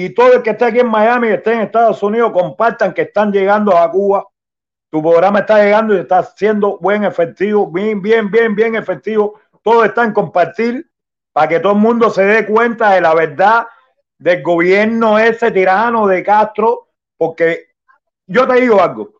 y 0.05 0.13
todo 0.13 0.33
el 0.33 0.43
que 0.43 0.51
esté 0.51 0.65
aquí 0.65 0.79
en 0.79 0.89
Miami 0.89 1.29
y 1.29 1.31
esté 1.31 1.53
en 1.53 1.61
Estados 1.61 2.03
Unidos 2.03 2.31
compartan 2.31 2.93
que 2.93 3.03
están 3.03 3.31
llegando 3.31 3.75
a 3.75 3.89
Cuba. 3.89 4.27
Tu 4.91 5.01
programa 5.01 5.39
está 5.39 5.63
llegando 5.63 5.95
y 5.95 5.99
está 5.99 6.21
siendo 6.23 6.77
buen 6.77 7.03
efectivo, 7.03 7.65
bien, 7.71 8.01
bien, 8.01 8.29
bien, 8.29 8.55
bien 8.55 8.75
efectivo. 8.75 9.39
Todo 9.63 9.83
está 9.83 10.03
en 10.03 10.13
compartir 10.13 10.87
para 11.33 11.47
que 11.47 11.59
todo 11.59 11.73
el 11.73 11.79
mundo 11.79 12.09
se 12.09 12.23
dé 12.23 12.45
cuenta 12.45 12.91
de 12.91 13.01
la 13.01 13.15
verdad 13.15 13.67
del 14.19 14.43
gobierno 14.43 15.17
ese 15.17 15.51
tirano 15.51 16.05
de 16.05 16.23
Castro, 16.23 16.89
porque 17.17 17.67
yo 18.27 18.47
te 18.47 18.61
digo 18.61 18.81
algo, 18.81 19.13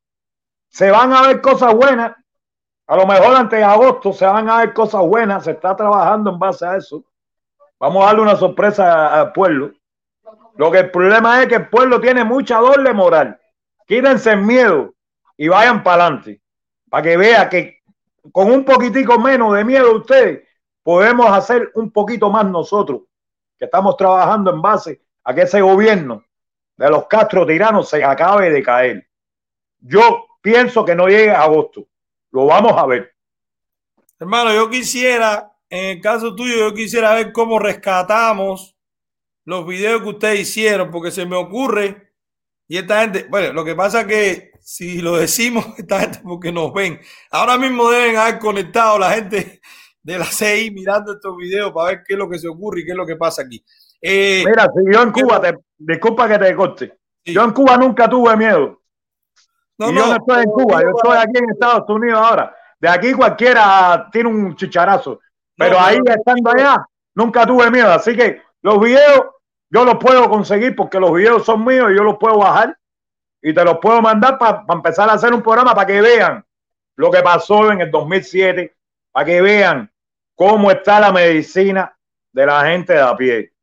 se 0.70 0.92
van 0.92 1.12
a 1.14 1.28
ver 1.28 1.42
cosas 1.42 1.74
buenas, 1.74 2.14
a 2.88 2.96
lo 2.96 3.06
mejor 3.06 3.36
antes 3.36 3.60
de 3.60 3.66
agosto 3.66 4.14
se 4.14 4.26
van 4.26 4.50
a 4.50 4.60
ver 4.60 4.74
cosas 4.74 5.02
buenas, 5.02 5.44
se 5.44 5.52
está 5.52 5.76
trabajando 5.76 6.32
en 6.32 6.40
base 6.40 6.66
a 6.66 6.78
eso. 6.78 7.04
Vamos 7.80 8.04
a 8.04 8.08
darle 8.08 8.22
una 8.22 8.36
sorpresa 8.36 9.22
al 9.22 9.32
pueblo. 9.34 9.72
Lo 10.58 10.72
que 10.72 10.80
el 10.80 10.92
problema 10.92 11.42
es 11.42 11.48
que 11.48 11.56
el 11.56 11.70
pueblo 11.70 12.02
tiene 12.02 12.24
mucha 12.24 12.58
doble 12.58 12.92
moral. 12.94 13.40
Quítense 13.86 14.32
el 14.32 14.42
miedo 14.42 14.94
y 15.38 15.48
vayan 15.48 15.84
para 15.84 16.06
adelante. 16.06 16.42
Para 16.90 17.04
que 17.04 17.18
vea 17.18 17.48
que 17.48 17.82
con 18.32 18.52
un 18.52 18.66
poquitico 18.66 19.20
menos 19.20 19.56
de 19.56 19.64
miedo 19.64 19.96
ustedes 19.96 20.48
podemos 20.84 21.30
hacer 21.32 21.72
un 21.76 21.92
poquito 21.92 22.30
más 22.30 22.46
nosotros, 22.46 23.02
que 23.58 23.66
estamos 23.66 23.96
trabajando 23.98 24.52
en 24.52 24.62
base 24.62 25.02
a 25.24 25.34
que 25.34 25.42
ese 25.42 25.62
gobierno 25.62 26.24
de 26.78 26.90
los 26.90 27.08
Castro 27.08 27.46
tiranos 27.46 27.90
se 27.90 28.04
acabe 28.04 28.50
de 28.50 28.64
caer. 28.64 29.08
Yo 29.80 30.26
pienso 30.42 30.86
que 30.86 30.96
no 30.96 31.08
llegue 31.08 31.32
a 31.32 31.44
agosto. 31.44 31.88
Lo 32.32 32.46
vamos 32.46 32.74
a 32.78 32.86
ver. 32.86 33.14
Hermano, 34.20 34.54
yo 34.54 34.70
quisiera, 34.70 35.52
en 35.70 35.98
el 35.98 36.02
caso 36.02 36.34
tuyo, 36.34 36.56
yo 36.56 36.74
quisiera 36.74 37.14
ver 37.14 37.32
cómo 37.32 37.60
rescatamos 37.60 38.77
los 39.48 39.66
videos 39.66 40.02
que 40.02 40.10
ustedes 40.10 40.42
hicieron, 40.42 40.92
porque 40.92 41.10
se 41.10 41.26
me 41.26 41.38
ocurre, 41.38 42.12
y 42.68 42.78
esta 42.78 43.00
gente, 43.00 43.28
bueno, 43.30 43.54
lo 43.54 43.64
que 43.64 43.76
pasa 43.76 44.02
es 44.02 44.08
que 44.08 44.52
si 44.60 45.00
lo 45.00 45.16
decimos, 45.16 45.66
esta 45.78 46.02
gente 46.02 46.20
porque 46.22 46.52
nos 46.52 46.74
ven, 46.74 47.00
ahora 47.32 47.58
mismo 47.58 47.90
deben 47.90 48.18
haber 48.18 48.40
conectado 48.40 49.00
la 49.00 49.12
gente 49.12 49.62
de 50.04 50.20
la 50.20 50.26
CI 50.26 50.72
mirando 50.72 51.14
estos 51.14 51.38
videos 51.38 51.72
para 51.72 51.92
ver 51.92 52.04
qué 52.06 52.16
es 52.16 52.20
lo 52.20 52.30
que 52.30 52.40
se 52.40 52.50
ocurre 52.50 52.82
y 52.82 52.86
qué 52.86 52.92
es 52.92 52.98
lo 52.98 53.06
que 53.06 53.16
pasa 53.16 53.44
aquí. 53.44 53.64
Eh, 54.02 54.44
Mira, 54.46 54.66
si 54.66 54.94
yo 54.94 55.02
en 55.02 55.12
Cuba, 55.14 55.40
te, 55.40 55.58
disculpa 55.78 56.28
que 56.28 56.40
te 56.40 56.54
corte, 56.54 56.98
yo 57.24 57.42
en 57.46 57.52
Cuba 57.52 57.78
nunca 57.78 58.10
tuve 58.10 58.36
miedo. 58.36 58.82
No, 59.78 59.92
y 59.92 59.96
yo 59.96 60.08
no 60.08 60.16
estoy 60.18 60.44
en 60.44 60.52
Cuba, 60.52 60.82
yo 60.82 60.90
estoy 60.90 61.18
aquí 61.18 61.38
en 61.38 61.50
Estados 61.52 61.90
Unidos 61.90 62.20
ahora. 62.22 62.54
De 62.82 62.90
aquí 62.90 63.14
cualquiera 63.14 64.10
tiene 64.12 64.28
un 64.28 64.58
chicharazo, 64.58 65.22
pero 65.56 65.76
No, 65.76 65.86
ahí 65.86 66.00
no, 66.06 66.14
estando 66.14 66.52
allá, 66.52 66.86
nunca 67.16 67.46
tuve 67.46 67.72
miedo. 67.72 67.94
Así 67.94 68.14
que 68.14 68.42
los 68.62 68.82
videos 68.82 69.37
yo 69.70 69.84
los 69.86 69.96
puedo 69.98 70.30
conseguir 70.30 70.76
porque 70.76 71.00
los 71.00 71.14
videos 71.14 71.46
son 71.46 71.66
míos 71.66 71.90
y 71.92 71.96
yo 71.96 72.04
los 72.04 72.18
puedo 72.18 72.38
bajar 72.38 72.78
y 73.42 73.54
te 73.54 73.64
los 73.64 73.78
puedo 73.80 74.02
mandar 74.02 74.38
para 74.38 74.64
empezar 74.70 75.10
a 75.10 75.14
hacer 75.14 75.34
un 75.34 75.42
programa 75.42 75.76
para 75.76 75.88
que 75.88 76.02
vean 76.02 76.46
lo 76.96 77.12
que 77.12 77.22
pasó 77.22 77.72
en 77.72 77.82
el 77.82 77.92
2007, 77.92 78.76
para 79.12 79.26
que 79.26 79.42
vean 79.42 79.92
cómo 80.36 80.72
está 80.72 81.00
la 81.00 81.12
medicina 81.12 81.96
de 82.32 82.46
la 82.46 82.66
gente 82.66 82.94
de 82.94 83.02
a 83.02 83.16
pie. 83.16 83.54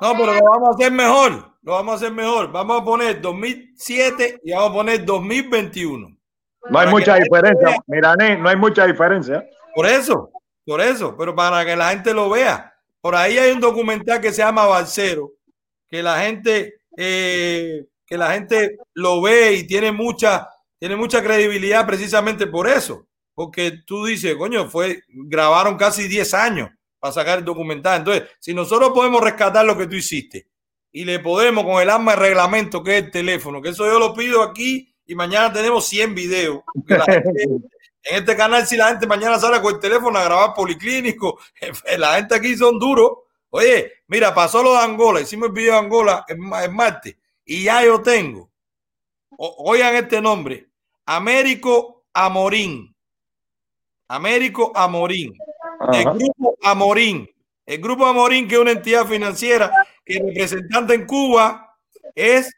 No, 0.00 0.12
pero 0.12 0.34
lo 0.34 0.40
vamos 0.42 0.68
a 0.68 0.72
hacer 0.72 0.92
mejor. 0.92 1.56
Lo 1.62 1.72
vamos 1.72 1.94
a 1.94 1.96
hacer 1.96 2.12
mejor. 2.12 2.52
Vamos 2.52 2.80
a 2.80 2.84
poner 2.84 3.20
2007 3.20 4.40
y 4.44 4.52
vamos 4.52 4.70
a 4.70 4.74
poner 4.74 5.04
2021. 5.04 6.08
No 6.08 6.78
hay 6.78 6.86
Para 6.86 6.90
mucha 6.90 7.14
diferencia, 7.16 7.68
vea. 7.68 7.78
Mirané, 7.86 8.36
no 8.36 8.48
hay 8.48 8.56
mucha 8.56 8.86
diferencia. 8.86 9.44
Por 9.74 9.86
eso, 9.86 10.30
por 10.64 10.80
eso, 10.80 11.16
pero 11.16 11.34
para 11.34 11.64
que 11.64 11.76
la 11.76 11.90
gente 11.90 12.12
lo 12.12 12.30
vea. 12.30 12.74
Por 13.00 13.14
ahí 13.14 13.38
hay 13.38 13.52
un 13.52 13.60
documental 13.60 14.20
que 14.20 14.32
se 14.32 14.42
llama 14.42 14.66
Balcero, 14.66 15.32
que 15.88 16.02
la 16.02 16.20
gente, 16.20 16.80
eh, 16.96 17.84
que 18.06 18.16
la 18.18 18.32
gente 18.32 18.78
lo 18.94 19.20
ve 19.22 19.52
y 19.54 19.66
tiene 19.66 19.92
mucha, 19.92 20.48
tiene 20.78 20.96
mucha 20.96 21.22
credibilidad 21.22 21.86
precisamente 21.86 22.46
por 22.46 22.68
eso. 22.68 23.06
Porque 23.34 23.72
tú 23.86 24.06
dices, 24.06 24.34
coño, 24.36 24.68
fue, 24.70 25.02
grabaron 25.08 25.76
casi 25.76 26.08
10 26.08 26.32
años 26.34 26.70
para 26.98 27.12
sacar 27.12 27.38
el 27.38 27.44
documental. 27.44 27.98
Entonces, 27.98 28.24
si 28.40 28.54
nosotros 28.54 28.90
podemos 28.94 29.20
rescatar 29.22 29.64
lo 29.64 29.76
que 29.76 29.86
tú 29.86 29.94
hiciste 29.96 30.48
y 30.90 31.04
le 31.04 31.18
podemos 31.18 31.64
con 31.64 31.82
el 31.82 31.90
arma 31.90 32.12
de 32.12 32.20
reglamento 32.20 32.82
que 32.82 32.96
es 32.96 33.04
el 33.04 33.10
teléfono, 33.10 33.60
que 33.60 33.68
eso 33.70 33.84
yo 33.86 33.98
lo 33.98 34.14
pido 34.14 34.42
aquí 34.42 34.90
y 35.04 35.14
mañana 35.14 35.52
tenemos 35.52 35.86
100 35.86 36.14
videos. 36.14 36.60
Gente- 36.86 37.30
en 38.08 38.14
este 38.20 38.36
canal, 38.36 38.64
si 38.66 38.76
la 38.76 38.88
gente 38.88 39.06
mañana 39.06 39.38
sale 39.38 39.60
con 39.60 39.74
el 39.74 39.80
teléfono 39.80 40.16
a 40.18 40.24
grabar 40.24 40.54
policlínico, 40.54 41.38
la 41.98 42.14
gente 42.14 42.36
aquí 42.36 42.56
son 42.56 42.78
duros. 42.78 43.10
Oye, 43.56 43.92
mira, 44.08 44.34
pasó 44.34 44.62
lo 44.62 44.72
de 44.72 44.78
Angola, 44.80 45.20
hicimos 45.20 45.48
el 45.48 45.54
video 45.54 45.72
de 45.74 45.78
Angola 45.78 46.24
en, 46.28 46.40
ma- 46.40 46.64
en 46.64 46.74
martes 46.74 47.16
y 47.44 47.64
ya 47.64 47.82
yo 47.84 48.02
tengo, 48.02 48.50
o- 49.30 49.56
oigan 49.70 49.94
este 49.96 50.20
nombre, 50.20 50.68
Américo 51.06 52.04
Amorín. 52.12 52.94
Américo 54.08 54.72
Amorín. 54.74 55.32
El 55.92 56.04
grupo 56.04 56.56
Amorín. 56.62 57.28
El 57.64 57.80
grupo 57.80 58.06
Amorín, 58.06 58.46
que 58.46 58.54
es 58.54 58.60
una 58.60 58.70
entidad 58.72 59.06
financiera 59.06 59.70
que 60.04 60.14
el 60.18 60.26
representante 60.28 60.94
en 60.94 61.06
Cuba 61.06 61.76
es 62.14 62.54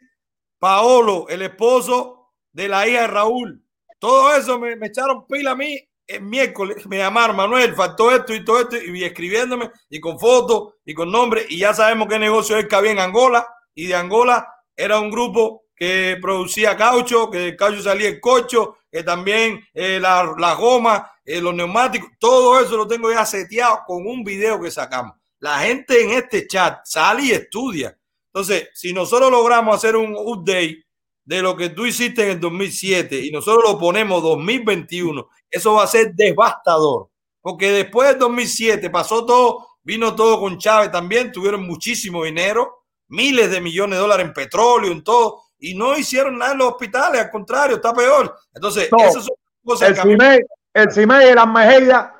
Paolo, 0.59 1.27
el 1.29 1.43
esposo 1.43 2.33
de 2.53 2.69
la 2.69 2.87
hija 2.87 3.03
de 3.03 3.07
Raúl. 3.07 3.65
Todo 3.99 4.35
eso 4.37 4.59
me, 4.59 4.77
me 4.77 4.89
echaron 4.89 5.27
pila 5.27 5.53
a 5.53 5.57
mí 5.57 5.79
el 6.09 6.23
miércoles. 6.23 6.87
Me 6.87 6.99
llamaron, 6.99 7.37
Manuel, 7.37 7.75
faltó 7.75 8.11
esto 8.11 8.35
y 8.35 8.45
todo 8.45 8.61
esto, 8.61 8.77
y 8.77 9.05
escribiéndome, 9.05 9.71
y 9.89 10.01
con 10.01 10.19
fotos, 10.19 10.75
y 10.85 10.95
con 10.95 11.13
nombre, 11.13 11.47
y 11.49 11.59
ya 11.59 11.75
sabemos 11.75 12.09
qué 12.09 12.19
negocio 12.19 12.57
es 12.57 12.67
que 12.67 12.75
había 12.75 12.93
en 12.93 12.99
Angola, 12.99 13.47
y 13.75 13.87
de 13.87 13.95
Angola 13.95 14.49
era 14.75 14.99
un 14.99 15.11
grupo 15.11 15.67
que 15.77 16.19
producía 16.21 16.77
caucho, 16.77 17.31
que 17.31 17.39
del 17.39 17.57
caucho 17.57 17.83
salía 17.83 18.09
el 18.09 18.21
cocho, 18.21 18.79
que 18.91 19.03
también 19.03 19.65
eh, 19.75 20.01
la, 20.01 20.35
la 20.37 20.55
goma, 20.55 21.13
eh, 21.25 21.41
los 21.41 21.55
neumáticos, 21.55 22.11
todo 22.19 22.59
eso 22.59 22.77
lo 22.77 22.89
tengo 22.89 23.13
ya 23.13 23.25
seteado 23.25 23.81
con 23.87 24.07
un 24.07 24.25
video 24.25 24.61
que 24.61 24.71
sacamos. 24.71 25.17
La 25.41 25.61
gente 25.61 26.03
en 26.03 26.11
este 26.11 26.47
chat 26.49 26.81
sale 26.85 27.23
y 27.23 27.31
estudia. 27.31 27.97
Entonces, 28.33 28.71
si 28.75 28.93
nosotros 28.93 29.31
logramos 29.31 29.77
hacer 29.77 29.95
un 29.95 30.15
update 30.17 30.85
de 31.25 31.43
lo 31.43 31.57
que 31.57 31.69
tú 31.69 31.85
hiciste 31.85 32.23
en 32.23 32.31
el 32.31 32.41
2007 32.41 33.21
y 33.21 33.31
nosotros 33.31 33.63
lo 33.65 33.79
ponemos 33.79 34.23
2021, 34.23 35.29
eso 35.51 35.75
va 35.75 35.85
a 35.85 35.89
ser 35.89 36.15
devastador. 36.15 37.09
Porque 37.41 37.71
después 37.71 38.09
del 38.09 38.19
2007 38.19 38.91
pasó 38.91 39.25
todo, 39.25 39.67
vino 39.83 40.15
todo 40.15 40.41
con 40.41 40.59
Chávez 40.59 40.91
también, 40.91 41.33
tuvieron 41.33 41.67
muchísimo 41.67 42.25
dinero, 42.25 42.85
miles 43.09 43.51
de 43.51 43.61
millones 43.61 43.97
de 43.97 44.03
dólares 44.03 44.27
en 44.27 44.33
petróleo, 44.33 44.93
en 44.93 45.03
todo, 45.03 45.43
y 45.59 45.75
no 45.75 45.97
hicieron 45.97 46.39
nada 46.39 46.53
en 46.53 46.59
los 46.59 46.69
hospitales, 46.73 47.23
al 47.23 47.31
contrario, 47.31 47.77
está 47.77 47.93
peor. 47.93 48.37
Entonces, 48.55 48.89
No, 48.93 48.99
esas 48.99 49.25
son 49.25 49.37
cosas 49.65 49.89
El 49.89 49.95
que 49.95 50.41
el 50.75 50.93
CIME 50.93 51.31
y 51.31 51.35
las 51.35 51.49
Mejillas 51.49 52.11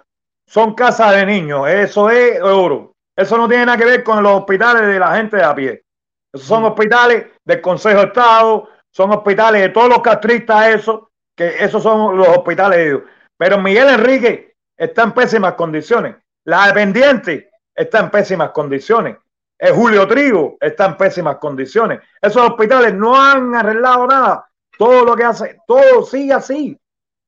son 0.47 0.75
casas 0.75 1.15
de 1.15 1.27
niños. 1.27 1.69
Eso 1.69 2.11
es 2.11 2.41
oro. 2.43 2.95
Eso 3.15 3.37
no 3.37 3.49
tiene 3.49 3.67
nada 3.67 3.79
que 3.79 3.85
ver 3.85 4.03
con 4.03 4.23
los 4.23 4.33
hospitales 4.33 4.87
de 4.87 4.99
la 4.99 5.17
gente 5.17 5.37
de 5.37 5.45
a 5.45 5.55
pie. 5.55 5.85
Esos 6.33 6.47
son 6.47 6.65
hospitales 6.65 7.27
del 7.45 7.61
Consejo 7.61 8.01
de 8.01 8.07
Estado, 8.07 8.69
son 8.91 9.13
hospitales 9.13 9.63
de 9.63 9.69
todos 9.71 9.89
los 9.89 10.01
castristas, 10.01 10.75
eso, 10.75 11.11
que 11.35 11.63
esos 11.63 11.83
son 11.83 12.17
los 12.17 12.29
hospitales 12.29 12.79
de 12.79 12.87
ellos. 12.87 13.03
Pero 13.39 13.59
Miguel 13.59 13.89
Enrique 13.89 14.57
está 14.77 15.05
en 15.05 15.13
pésimas 15.13 15.55
condiciones. 15.55 16.17
La 16.45 16.67
dependiente 16.67 17.51
está 17.75 18.01
en 18.01 18.11
pésimas 18.11 18.51
condiciones. 18.51 19.17
Julio 19.75 20.07
Trigo 20.07 20.57
está 20.61 20.87
en 20.87 20.97
pésimas 20.97 21.37
condiciones. 21.39 22.01
Esos 22.21 22.43
hospitales 22.43 22.95
no 22.95 23.21
han 23.21 23.55
arreglado 23.55 24.07
nada. 24.07 24.49
Todo 24.77 25.05
lo 25.05 25.17
que 25.17 25.25
hace, 25.25 25.61
todo 25.67 26.05
sigue 26.05 26.33
así. 26.33 26.79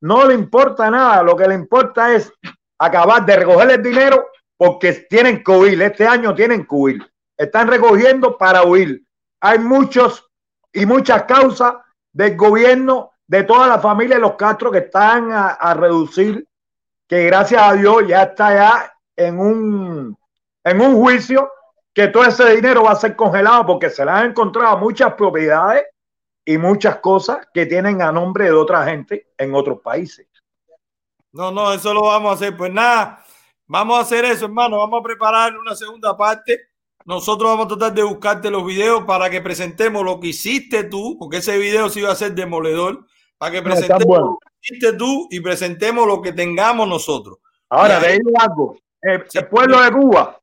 No 0.03 0.27
le 0.27 0.35
importa 0.35 0.91
nada. 0.91 1.23
Lo 1.23 1.35
que 1.35 1.49
le 1.49 1.55
importa 1.55 2.15
es 2.15 2.33
acabar 2.79 3.25
de 3.25 3.37
recoger 3.37 3.71
el 3.71 3.83
dinero 3.83 4.29
porque 4.57 4.93
tienen 5.09 5.43
que 5.43 5.51
huir. 5.51 5.83
Este 5.83 6.07
año 6.07 6.35
tienen 6.35 6.63
que 6.63 6.75
huir. 6.75 7.13
Están 7.37 7.69
recogiendo 7.69 8.37
para 8.39 8.63
huir. 8.65 9.03
Hay 9.41 9.59
muchos 9.59 10.29
y 10.73 10.87
muchas 10.87 11.25
causas 11.25 11.75
del 12.13 12.37
gobierno, 12.37 13.13
de 13.31 13.45
toda 13.45 13.69
la 13.69 13.79
familia 13.79 14.17
de 14.17 14.23
los 14.23 14.35
Castro 14.35 14.73
que 14.73 14.79
están 14.79 15.31
a, 15.31 15.73
reducir, 15.75 16.49
que 17.07 17.27
gracias 17.27 17.63
a 17.63 17.75
Dios 17.75 18.03
ya 18.09 18.25
está 18.25 18.53
ya 18.53 18.93
en 19.15 19.39
un, 19.39 20.19
en 20.65 20.81
un 20.81 20.97
juicio 20.97 21.49
que 21.95 22.09
todo 22.09 22.25
ese 22.25 22.57
dinero 22.57 22.83
va 22.83 22.91
a 22.91 22.97
ser 22.97 23.15
congelado 23.15 23.65
porque 23.67 23.89
se 23.89 24.05
le 24.05 24.11
han 24.11 24.31
encontrado 24.31 24.79
muchas 24.79 25.15
propiedades 25.15 25.85
y 26.45 26.59
muchas 26.59 26.97
cosas 26.97 27.47
que 27.55 27.67
tienen 27.67 28.03
a 28.03 28.11
nombre 28.11 28.47
de 28.47 28.51
otra 28.51 28.85
gente 28.85 29.29
en 29.39 29.55
otros 29.55 29.81
países. 29.81 30.27
No, 31.31 31.53
no, 31.53 31.73
eso 31.73 31.95
lo 31.95 32.03
vamos 32.03 32.33
a 32.33 32.35
hacer. 32.35 32.57
Pues 32.57 32.73
nada, 32.73 33.25
vamos 33.69 33.97
a 33.97 34.01
hacer 34.01 34.25
eso, 34.25 34.47
hermano. 34.47 34.79
Vamos 34.79 34.99
a 34.99 35.05
preparar 35.05 35.57
una 35.57 35.77
segunda 35.77 36.17
parte. 36.17 36.63
Nosotros 37.05 37.49
vamos 37.49 37.67
a 37.67 37.69
tratar 37.69 37.95
de 37.95 38.03
buscarte 38.03 38.51
los 38.51 38.67
videos 38.67 39.05
para 39.05 39.31
que 39.31 39.41
presentemos 39.41 40.05
lo 40.05 40.19
que 40.19 40.29
hiciste 40.29 40.83
tú, 40.83 41.17
porque 41.17 41.37
ese 41.37 41.57
video 41.59 41.89
sí 41.89 42.03
va 42.03 42.11
a 42.11 42.17
ser 42.17 42.35
demoledor, 42.35 43.07
para 43.41 43.53
que 43.53 43.59
No, 43.59 43.65
presentemos 43.65 44.05
bueno. 44.07 44.39
lo 44.43 44.79
que 44.81 44.93
tú 44.99 45.27
y 45.31 45.41
presentemos 45.41 46.07
lo 46.07 46.21
que 46.21 46.33
tengamos 46.35 46.87
nosotros. 46.87 47.39
Ahora, 47.71 47.99
te 47.99 48.07
ahí- 48.09 48.19
digo 48.19 48.39
algo. 48.39 48.77
El, 49.01 49.25
el 49.33 49.47
pueblo 49.49 49.81
de 49.81 49.91
Cuba, 49.91 50.39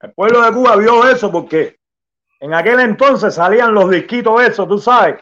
el 0.00 0.12
pueblo 0.14 0.40
de 0.40 0.50
Cuba 0.52 0.76
vio 0.76 1.06
eso 1.08 1.30
porque 1.30 1.76
En 2.40 2.54
aquel 2.54 2.80
entonces 2.80 3.34
salían 3.34 3.72
los 3.74 3.88
disquitos 3.90 4.42
esos, 4.42 4.66
tú 4.66 4.76
sabes, 4.78 5.16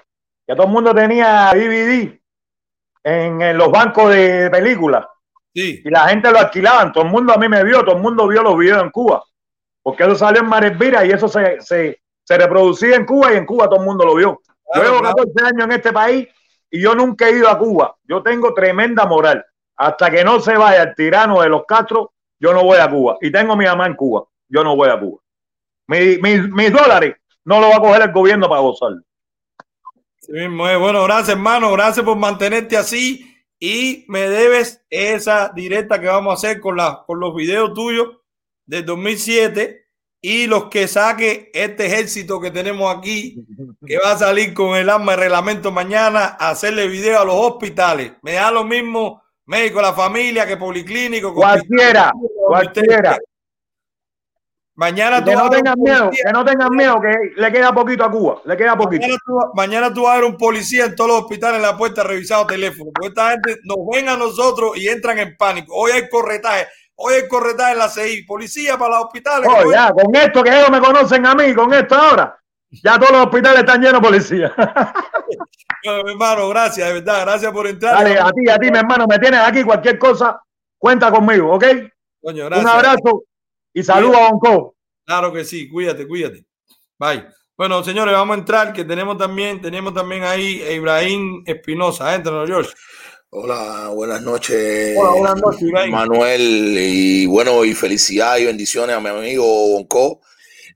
que 0.47 0.55
todo 0.55 0.67
el 0.67 0.73
mundo 0.73 0.95
tenía 0.95 1.51
DVD 1.53 2.19
en, 3.05 3.43
en 3.43 3.59
los 3.59 3.71
bancos 3.71 4.11
de 4.11 4.49
películas. 4.51 5.05
Sí. 5.53 5.83
Y 5.85 5.91
la 5.91 6.09
gente 6.09 6.31
lo 6.31 6.39
alquilaban. 6.39 6.93
Todo 6.93 7.05
el 7.05 7.11
mundo 7.11 7.35
a 7.35 7.37
mí 7.39 7.47
me 7.49 7.63
vio, 7.65 7.85
todo 7.85 7.97
el 7.97 8.03
mundo 8.03 8.27
vio 8.29 8.43
los 8.43 8.57
videos 8.57 8.83
en 8.83 8.91
Cuba. 8.91 9.23
Porque 9.83 10.05
eso 10.05 10.15
salió 10.15 10.41
en 10.43 10.49
Marevira 10.49 11.05
y 11.05 11.11
eso 11.11 11.27
se, 11.29 11.61
se, 11.61 12.01
se 12.25 12.39
reproducía 12.39 12.97
en 12.97 13.05
Cuba 13.05 13.35
y 13.35 13.37
en 13.37 13.45
Cuba 13.47 13.67
todo 13.69 13.81
el 13.81 13.87
mundo 13.87 14.07
lo 14.07 14.15
vio. 14.15 14.41
Yo 14.75 14.83
llevo 14.83 15.03
14 15.03 15.45
años 15.45 15.65
en 15.65 15.73
este 15.73 15.93
país 15.93 16.29
y 16.71 16.81
yo 16.81 16.95
nunca 16.95 17.29
he 17.29 17.33
ido 17.37 17.49
a 17.49 17.59
Cuba. 17.59 17.97
Yo 18.05 18.23
tengo 18.23 18.55
tremenda 18.55 19.07
moral. 19.07 19.45
Hasta 19.77 20.11
que 20.11 20.23
no 20.25 20.41
se 20.41 20.57
vaya 20.57 20.83
el 20.83 20.95
tirano 20.95 21.41
de 21.41 21.49
los 21.49 21.65
Castro, 21.67 22.13
yo 22.39 22.53
no 22.53 22.63
voy 22.65 22.79
a 22.79 22.89
Cuba. 22.91 23.17
Y 23.21 23.31
tengo 23.33 23.57
mi 23.57 23.65
mamá 23.65 23.87
en 23.87 23.95
Cuba. 23.97 24.25
Yo 24.49 24.63
no 24.65 24.77
voy 24.77 24.89
a 24.89 24.99
Cuba. 25.01 25.21
Mi- 25.89 26.19
mi- 26.19 26.49
mis 26.53 26.73
dólares 26.73 27.17
no 27.45 27.61
lo 27.61 27.71
va 27.71 27.77
a 27.77 27.81
coger 27.81 28.03
el 28.03 28.13
gobierno 28.13 28.49
para 28.49 28.61
gozarlo. 28.61 29.03
Sí. 30.21 30.33
Bueno, 30.49 31.03
gracias, 31.05 31.31
hermano. 31.31 31.73
Gracias 31.73 32.05
por 32.05 32.17
mantenerte 32.17 32.77
así. 32.77 33.27
Y 33.59 34.05
me 34.09 34.29
debes 34.29 34.85
esa 34.89 35.51
directa 35.55 36.01
que 36.01 36.07
vamos 36.07 36.31
a 36.33 36.35
hacer 36.35 36.61
con, 36.61 36.77
la, 36.77 37.03
con 37.07 37.21
los 37.21 37.35
videos 37.35 37.75
tuyos 37.75 38.17
del 38.65 38.85
2007 38.87 39.80
y 40.23 40.47
los 40.47 40.67
que 40.67 40.87
saque 40.87 41.51
este 41.55 41.87
ejército 41.87 42.41
que 42.41 42.51
tenemos 42.51 42.95
aquí, 42.95 43.45
que 43.87 43.99
va 43.99 44.13
a 44.13 44.19
salir 44.19 44.53
con 44.53 44.77
el 44.77 44.91
arma 44.91 45.13
de 45.13 45.19
reglamento 45.19 45.73
mañana 45.73 46.37
a 46.39 46.51
hacerle 46.51 46.89
video 46.89 47.21
a 47.21 47.25
los 47.25 47.35
hospitales. 47.35 48.13
Me 48.23 48.33
da 48.33 48.51
lo 48.51 48.65
mismo 48.65 49.23
médico 49.47 49.81
la 49.81 49.95
familia 49.95 50.47
que 50.47 50.57
policlínico. 50.57 51.31
que 51.31 51.37
Cualquiera, 51.37 52.13
cualquiera. 52.47 53.19
Mañana 54.75 55.23
Que 55.23 55.33
tú 55.33 55.37
vas 55.37 55.45
no 55.45 55.51
tengan 55.51 55.79
miedo, 55.79 56.11
que 56.11 56.33
no 56.33 56.45
tengan 56.45 56.71
miedo, 56.75 57.01
que 57.03 57.13
le 57.37 57.53
queda 57.53 57.75
poquito 57.75 58.03
a 58.03 58.11
Cuba, 58.11 58.41
le 58.47 58.57
queda 58.57 58.77
poquito. 58.79 59.03
Mañana 59.03 59.19
tú, 59.27 59.39
mañana 59.55 59.95
tú 59.95 60.03
vas 60.05 60.13
a 60.13 60.21
ver 60.21 60.25
un 60.25 60.39
policía 60.39 60.87
en 60.87 60.97
todos 60.97 61.11
los 61.11 61.21
hospitales 61.23 61.57
en 61.57 61.63
la 61.63 61.77
puerta 61.77 62.03
revisado 62.03 62.47
teléfono. 62.47 62.91
Porque 62.95 63.09
esta 63.09 63.31
gente 63.33 63.57
nos 63.65 63.77
ven 63.93 64.09
a 64.09 64.17
nosotros 64.17 64.79
y 64.79 64.89
entran 64.89 65.19
en 65.19 65.37
pánico. 65.37 65.75
Hoy 65.75 65.93
hay 65.93 66.09
corretaje. 66.09 66.67
Hoy 67.03 67.15
hay 67.15 67.29
corretaje 67.29 67.73
en 67.73 67.79
la 67.79 67.89
CI. 67.89 68.25
Policía 68.25 68.77
para 68.77 68.97
los 68.97 69.07
hospitales. 69.07 69.49
Oh, 69.51 69.73
ya, 69.73 69.91
con 69.91 70.15
esto 70.15 70.43
que 70.43 70.51
ellos 70.51 70.71
me 70.71 70.81
conocen 70.81 71.25
a 71.25 71.35
mí, 71.35 71.55
con 71.55 71.73
esto 71.73 71.95
ahora, 71.95 72.39
ya 72.71 72.99
todos 72.99 73.13
los 73.13 73.27
hospitales 73.27 73.61
están 73.61 73.81
llenos 73.81 74.03
de 74.03 74.09
policía. 74.09 74.55
Bueno, 75.83 76.05
mi 76.05 76.11
hermano, 76.11 76.47
gracias, 76.51 76.87
de 76.87 76.93
verdad. 76.93 77.23
Gracias 77.23 77.53
por 77.53 77.67
entrar. 77.67 77.95
Dale, 77.95 78.19
a 78.19 78.31
ti, 78.33 78.51
a 78.51 78.59
ti, 78.59 78.71
mi 78.71 78.77
hermano, 78.77 79.07
me 79.07 79.19
tienes 79.19 79.41
aquí, 79.41 79.65
cualquier 79.65 79.99
cosa, 79.99 80.39
cuenta 80.77 81.11
conmigo, 81.11 81.55
¿ok? 81.55 81.65
Coño, 82.23 82.49
Un 82.49 82.69
abrazo 82.69 83.25
y 83.73 83.83
saludos 83.83 84.19
a 84.19 84.31
Bonco. 84.31 84.75
Claro 85.07 85.33
que 85.33 85.43
sí. 85.43 85.71
Cuídate, 85.71 86.07
cuídate. 86.07 86.45
Bye. 86.99 87.29
Bueno, 87.57 87.83
señores, 87.83 88.13
vamos 88.13 88.37
a 88.37 88.41
entrar, 88.41 88.73
que 88.75 88.85
tenemos 88.85 89.17
también, 89.17 89.63
tenemos 89.63 89.95
también 89.95 90.25
ahí 90.25 90.61
a 90.61 90.73
Ibrahim 90.73 91.45
Espinosa. 91.47 92.15
Entra, 92.15 92.47
George. 92.47 92.75
Hola, 93.33 93.89
buenas 93.95 94.23
noches. 94.23 94.97
Hola, 94.99 95.11
buenas 95.13 95.37
noches. 95.41 95.71
Manuel, 95.91 96.77
y 96.79 97.27
bueno, 97.27 97.65
y 97.65 97.75
felicidad 97.75 98.39
y 98.39 98.47
bendiciones 98.47 98.97
a 98.97 99.01
mi 99.01 99.09
amigo 99.09 99.45
Bonco. 99.45 100.21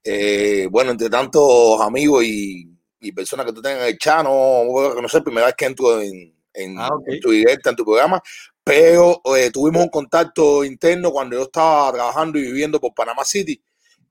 Eh, 0.04 0.68
bueno, 0.70 0.92
entre 0.92 1.10
tantos 1.10 1.80
amigos 1.80 2.22
y, 2.24 2.68
y 3.00 3.12
personas 3.12 3.46
que 3.46 3.52
tú 3.52 3.60
tengas 3.60 3.80
en 3.82 3.88
el 3.88 3.98
chat, 3.98 4.22
no 4.22 4.30
voy 4.66 4.86
a 4.88 4.94
conocer, 4.94 5.24
primera 5.24 5.46
vez 5.46 5.56
que 5.56 5.64
entro 5.64 6.00
en, 6.00 6.32
en- 6.52 6.78
Ah, 6.78 6.90
ok. 6.94 7.02
en 7.08 7.20
tu 7.20 7.30
directa, 7.32 7.70
en 7.70 7.76
tu 7.76 7.84
programa, 7.84 8.22
pero 8.62 9.20
eh, 9.36 9.50
tuvimos 9.50 9.82
un 9.82 9.88
contacto 9.88 10.62
interno 10.64 11.10
cuando 11.10 11.36
yo 11.36 11.42
estaba 11.44 11.92
trabajando 11.92 12.38
y 12.38 12.42
viviendo 12.42 12.80
por 12.80 12.94
Panamá 12.94 13.24
City. 13.24 13.60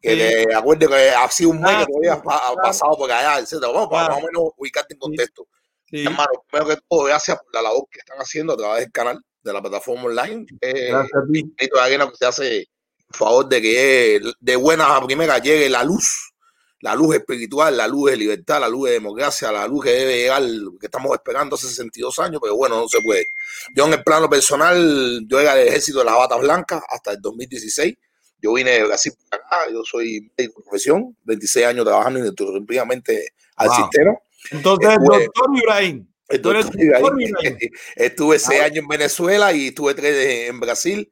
Que 0.02 0.11
Sí. 0.11 0.18
te 0.49 0.53
acuerdo 0.53 0.90
que 0.90 1.10
ha 1.11 1.30
sido 1.32 1.52
un 1.52 1.61
mes 1.61 1.72
Ah, 1.74 1.80
que 1.86 1.94
todavía 1.94 2.14
has 2.15 2.22
claro. 2.22 2.56
pasado 2.61 2.98
por 2.98 3.10
allá, 3.10 3.40
etcétera. 3.40 3.72
Vamos, 3.72 3.88
Claro. 3.88 4.15
más 4.15 4.24
o 4.24 4.26
menos 4.26 4.44
ubicarte 4.57 4.95
en 4.95 4.99
contexto. 4.99 5.44
Sí. 5.49 5.62
Hermano, 6.02 6.30
primero 6.49 6.70
que 6.76 6.82
todo, 6.90 7.03
gracias 7.03 7.38
por 7.38 7.53
la 7.53 7.61
labor 7.61 7.86
que 7.91 7.99
están 7.99 8.18
haciendo 8.18 8.53
a 8.53 8.57
través 8.57 8.82
del 8.82 8.91
canal, 8.91 9.24
de 9.44 9.53
la 9.53 9.61
plataforma 9.61 10.03
online. 10.06 10.45
Eh, 10.61 10.88
Gracias 10.90 11.14
a 11.24 11.32
ti. 11.32 11.44
Nito 11.61 11.80
Arena 11.80 12.10
que 12.10 12.15
se 12.18 12.26
hace 12.26 12.68
favor 13.11 13.48
de 13.48 13.61
que 13.61 14.22
de 14.40 14.56
buenas 14.56 14.88
a 14.90 15.06
primera 15.06 15.38
llegue 15.38 15.70
la 15.70 15.84
luz, 15.84 16.32
la 16.80 16.95
luz 16.95 17.15
espiritual, 17.15 17.78
la 17.78 17.88
luz 17.88 18.10
de 18.11 18.18
libertad, 18.18 18.60
la 18.60 18.68
luz 18.68 18.88
de 18.88 18.94
democracia, 18.94 19.52
la 19.52 19.68
luz 19.68 19.86
que 19.86 19.91
debe 19.91 20.18
llegar, 20.18 20.41
que 20.80 20.88
estamos 20.88 21.14
esperando 21.14 21.56
hace 21.56 21.68
62 21.68 22.20
años, 22.20 22.40
pero 22.41 22.56
bueno, 22.56 22.78
no 22.80 22.88
se 22.90 22.99
puede. 23.02 23.28
Yo 23.76 23.86
en 23.86 23.94
el 23.94 24.03
plano 24.03 24.30
personal, 24.30 25.22
yo 25.28 25.40
era 25.40 25.56
del 25.56 25.68
ejército 25.68 25.99
de 25.99 26.06
las 26.06 26.15
batas 26.15 26.40
blancas 26.40 26.82
hasta 26.90 27.12
el 27.12 27.22
2016. 27.22 27.96
Yo 28.41 28.54
vine 28.54 28.72
de 28.72 28.84
Brasil 28.84 29.13
para 29.30 29.44
acá, 29.44 29.72
yo 29.72 29.81
soy 29.86 30.30
médico 30.38 30.60
de 30.60 30.63
profesión, 30.65 31.15
26 31.23 31.65
años 31.68 31.86
trabajando 31.86 32.20
ininterrumpidamente 32.20 33.30
al 33.55 33.68
Wow. 33.68 33.76
sistema. 33.78 34.12
Entonces, 34.52 34.89
Estuve- 34.91 35.23
doctor 35.26 35.57
Ibrahim. 35.57 36.07
doctor 36.30 36.63
doctor 36.63 36.81
Ibrahim. 36.81 37.20
Ibrahim. 37.20 37.57
Estuve 37.96 38.39
seis 38.39 38.60
Ah. 38.62 38.65
años 38.65 38.78
en 38.78 38.88
Venezuela 38.88 39.54
y 39.54 39.68
estuve 39.68 39.94
tres 39.94 40.49
en 40.49 40.60
Brasil. 40.60 41.10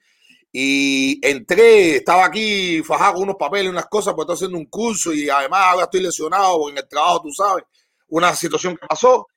Y 0.53 1.26
entré, 1.26 1.95
estaba 1.98 2.26
aquí 2.26 2.84
fajado 2.84 3.14
con 3.14 3.24
unos 3.24 3.35
papeles, 3.40 3.69
unas 3.72 3.85
cosas, 3.85 4.14
porque 4.14 4.34
estoy 4.34 4.48
haciendo 4.48 4.58
un 4.58 4.66
curso 4.69 5.14
y 5.14 5.30
además 5.30 5.61
ahora 5.64 5.84
estoy 5.85 6.01
lesionado 6.01 6.58
porque 6.60 6.72
en 6.74 6.77
el 6.84 6.90
trabajo, 6.90 7.22
tú 7.22 7.32
sabes, 7.32 7.64
una 8.10 8.35
situación 8.35 8.76
que 8.76 8.85
pasó. 8.85 9.27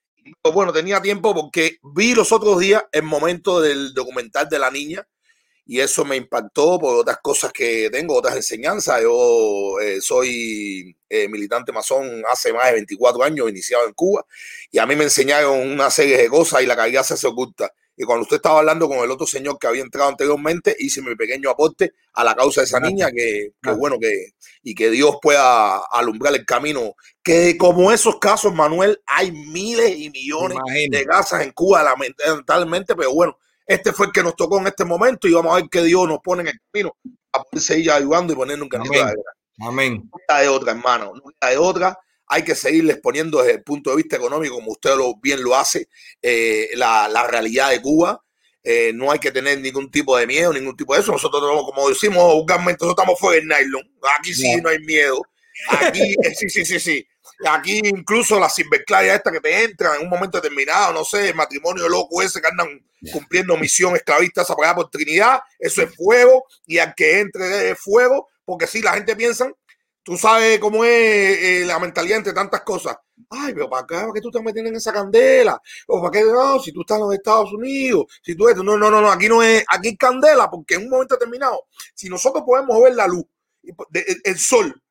Pero 0.43 0.53
bueno, 0.55 0.73
tenía 0.73 1.01
tiempo 1.01 1.33
porque 1.35 1.77
vi 1.95 2.15
los 2.15 2.33
otros 2.33 2.59
días 2.59 2.83
el 2.91 3.03
momento 3.05 3.61
del 3.61 3.93
documental 3.95 4.49
de 4.49 4.59
la 4.59 4.71
niña 4.71 5.07
y 5.67 5.81
eso 5.81 6.05
me 6.05 6.17
impactó 6.17 6.79
por 6.79 6.97
otras 6.97 7.19
cosas 7.23 7.53
que 7.53 7.89
tengo, 7.91 8.17
otras 8.17 8.37
enseñanzas. 8.37 9.01
Yo 9.03 9.81
eh, 9.81 10.01
soy 10.01 10.97
eh, 11.09 11.29
militante 11.29 11.73
masón 11.73 12.23
hace 12.31 12.53
más 12.53 12.67
de 12.67 12.73
24 12.73 13.23
años, 13.23 13.49
iniciado 13.49 13.87
en 13.87 13.95
Cuba, 13.95 14.27
y 14.71 14.79
a 14.79 14.87
mí 14.87 14.95
me 14.95 15.05
enseñaron 15.05 15.59
una 15.59 15.91
serie 15.91 16.19
de 16.19 16.29
cosas 16.29 16.63
y 16.63 16.67
la 16.67 16.77
calidad 16.77 17.03
se 17.03 17.15
hace 17.15 17.27
oculta. 17.27 17.73
Y 17.97 18.05
cuando 18.05 18.23
usted 18.23 18.37
estaba 18.37 18.59
hablando 18.59 18.89
con 18.89 18.99
el 18.99 19.11
otro 19.11 19.27
señor 19.27 19.57
que 19.59 19.69
había 19.69 19.83
entrado 19.83 20.09
anteriormente, 20.09 20.75
hice 20.79 21.01
mi 21.01 21.15
pequeño 21.15 21.49
aporte 21.49 21.93
a 22.15 22.25
la 22.25 22.35
causa 22.35 22.61
de 22.61 22.65
esa 22.65 22.81
niña, 22.81 23.11
que, 23.13 23.53
que 23.63 23.71
bueno, 23.71 23.99
que, 24.01 24.33
y 24.65 24.75
que 24.75 24.91
Dios 24.91 25.17
pueda 25.23 25.79
alumbrar 25.93 26.35
el 26.35 26.45
camino. 26.45 26.95
Que 27.23 27.57
como 27.57 27.93
esos 27.93 28.19
casos, 28.19 28.53
Manuel, 28.53 29.01
hay 29.07 29.31
miles 29.31 29.97
y 29.97 30.11
millones 30.11 30.59
de 30.91 31.05
casas 31.05 31.43
en 31.43 31.53
Cuba, 31.53 31.85
lamentablemente, 31.85 32.97
pero 32.97 33.15
bueno, 33.15 33.39
este 33.67 33.93
fue 33.93 34.07
el 34.07 34.13
que 34.13 34.23
nos 34.23 34.37
tocó 34.37 34.59
en 34.59 34.67
este 34.67 34.85
momento 34.85 35.27
y 35.29 35.33
vamos 35.33 35.53
a 35.53 35.57
ver 35.57 35.65
qué 35.71 35.83
Dios 35.83 36.07
nos 36.09 36.19
pone 36.23 36.43
en 36.43 36.49
el 36.49 36.55
camino 36.73 36.97
a 37.33 37.43
poder 37.43 37.63
seguir 37.63 37.91
ayudando 37.91 38.33
y 38.33 38.37
ponernos 38.37 38.65
un 38.65 38.69
granito 38.69 38.93
de 38.93 39.01
arena. 39.11 39.23
Amén. 39.61 40.11
No 40.29 40.39
de 40.41 40.49
otra, 40.49 40.73
hermano, 40.73 41.13
no 41.15 41.49
de 41.49 41.57
otra. 41.59 41.99
Hay 42.27 42.43
que 42.43 42.55
seguirles 42.55 42.99
poniendo 43.03 43.39
desde 43.39 43.55
el 43.55 43.63
punto 43.63 43.91
de 43.91 43.97
vista 43.97 44.17
económico, 44.17 44.55
como 44.57 44.73
usted 44.73 44.97
lo, 44.97 45.15
bien 45.21 45.43
lo 45.43 45.55
hace, 45.55 45.89
eh, 46.23 46.71
la, 46.75 47.07
la 47.09 47.27
realidad 47.27 47.71
de 47.71 47.81
Cuba. 47.83 48.21
Eh, 48.63 48.93
no 48.95 49.11
hay 49.13 49.19
que 49.19 49.31
tener 49.31 49.61
ningún 49.61 49.91
tipo 49.91 50.17
de 50.17 50.27
miedo, 50.27 50.51
ningún 50.53 50.75
tipo 50.77 50.95
de 50.95 51.01
eso. 51.01 51.13
Nosotros, 51.13 51.43
no- 51.43 51.65
como 51.65 51.89
decimos 51.89 52.33
vulgarmente, 52.33 52.85
nosotros 52.85 53.03
estamos 53.05 53.21
fuera 53.21 53.37
del 53.41 53.47
nylon. 53.49 53.83
Aquí 54.19 54.33
sí 54.35 54.57
no 54.63 54.71
hay 54.71 54.79
miedo. 54.81 55.21
Aquí, 55.69 56.01
eh, 56.23 56.35
sí, 56.35 56.49
sí, 56.49 56.65
sí, 56.65 56.81
sí. 56.81 57.07
Aquí 57.49 57.81
incluso 57.85 58.39
la 58.39 58.49
ciberclaria 58.49 59.15
esta 59.15 59.33
que 59.33 59.41
te 59.41 59.65
entra 59.65 59.97
en 59.97 60.03
un 60.03 60.09
momento 60.09 60.41
determinado, 60.41 60.93
no 60.93 61.05
sé, 61.05 61.31
el 61.31 61.35
matrimonio 61.35 61.89
loco 61.89 62.23
ese 62.23 62.41
que 62.41 62.49
andan 62.49 62.69
cumpliendo 63.13 63.57
misión 63.57 63.95
esclavista 63.97 64.43
esa 64.43 64.55
pagada 64.55 64.77
por 64.77 64.91
Trinidad, 64.91 65.41
eso 65.59 65.83
es 65.83 65.95
fuego 65.95 66.45
y 66.67 66.79
al 66.79 66.95
que 66.95 67.21
entre 67.21 67.71
es 67.71 67.79
fuego, 67.79 68.29
porque 68.45 68.67
si 68.67 68.83
la 68.83 68.93
gente 68.93 69.17
piensa, 69.17 69.51
tú 70.03 70.17
sabes 70.17 70.59
cómo 70.59 70.85
es 70.85 70.91
eh, 70.93 71.65
la 71.67 71.79
mentalidad 71.79 72.19
entre 72.19 72.33
tantas 72.33 72.63
cosas. 72.63 72.97
Ay, 73.31 73.55
pero 73.55 73.69
¿para 73.69 73.87
qué, 73.87 73.95
para 73.95 74.13
qué 74.13 74.21
tú 74.21 74.31
te 74.31 74.41
metes 74.41 74.65
en 74.65 74.77
esa 74.77 74.93
candela? 74.93 75.61
O 75.89 76.01
para 76.01 76.13
qué 76.13 76.25
no, 76.25 76.61
si 76.61 76.73
tú 76.73 76.83
estás 76.83 76.99
en 76.99 77.05
los 77.05 77.15
Estados 77.15 77.53
Unidos, 77.53 78.07
si 78.23 78.35
tú 78.35 78.49
esto, 78.49 78.63
no, 78.63 78.77
no, 78.77 78.91
no, 78.91 79.01
no, 79.01 79.11
aquí 79.11 79.29
no 79.29 79.43
es, 79.43 79.65
aquí 79.69 79.89
hay 79.89 79.97
candela, 79.97 80.51
porque 80.51 80.75
en 80.75 80.85
un 80.85 80.91
momento 80.91 81.15
determinado, 81.15 81.67
si 81.95 82.09
nosotros 82.09 82.45
podemos 82.47 82.81
ver 82.83 82.95
la 82.95 83.07
luz, 83.07 83.25
el 84.25 84.39
sol, 84.39 84.83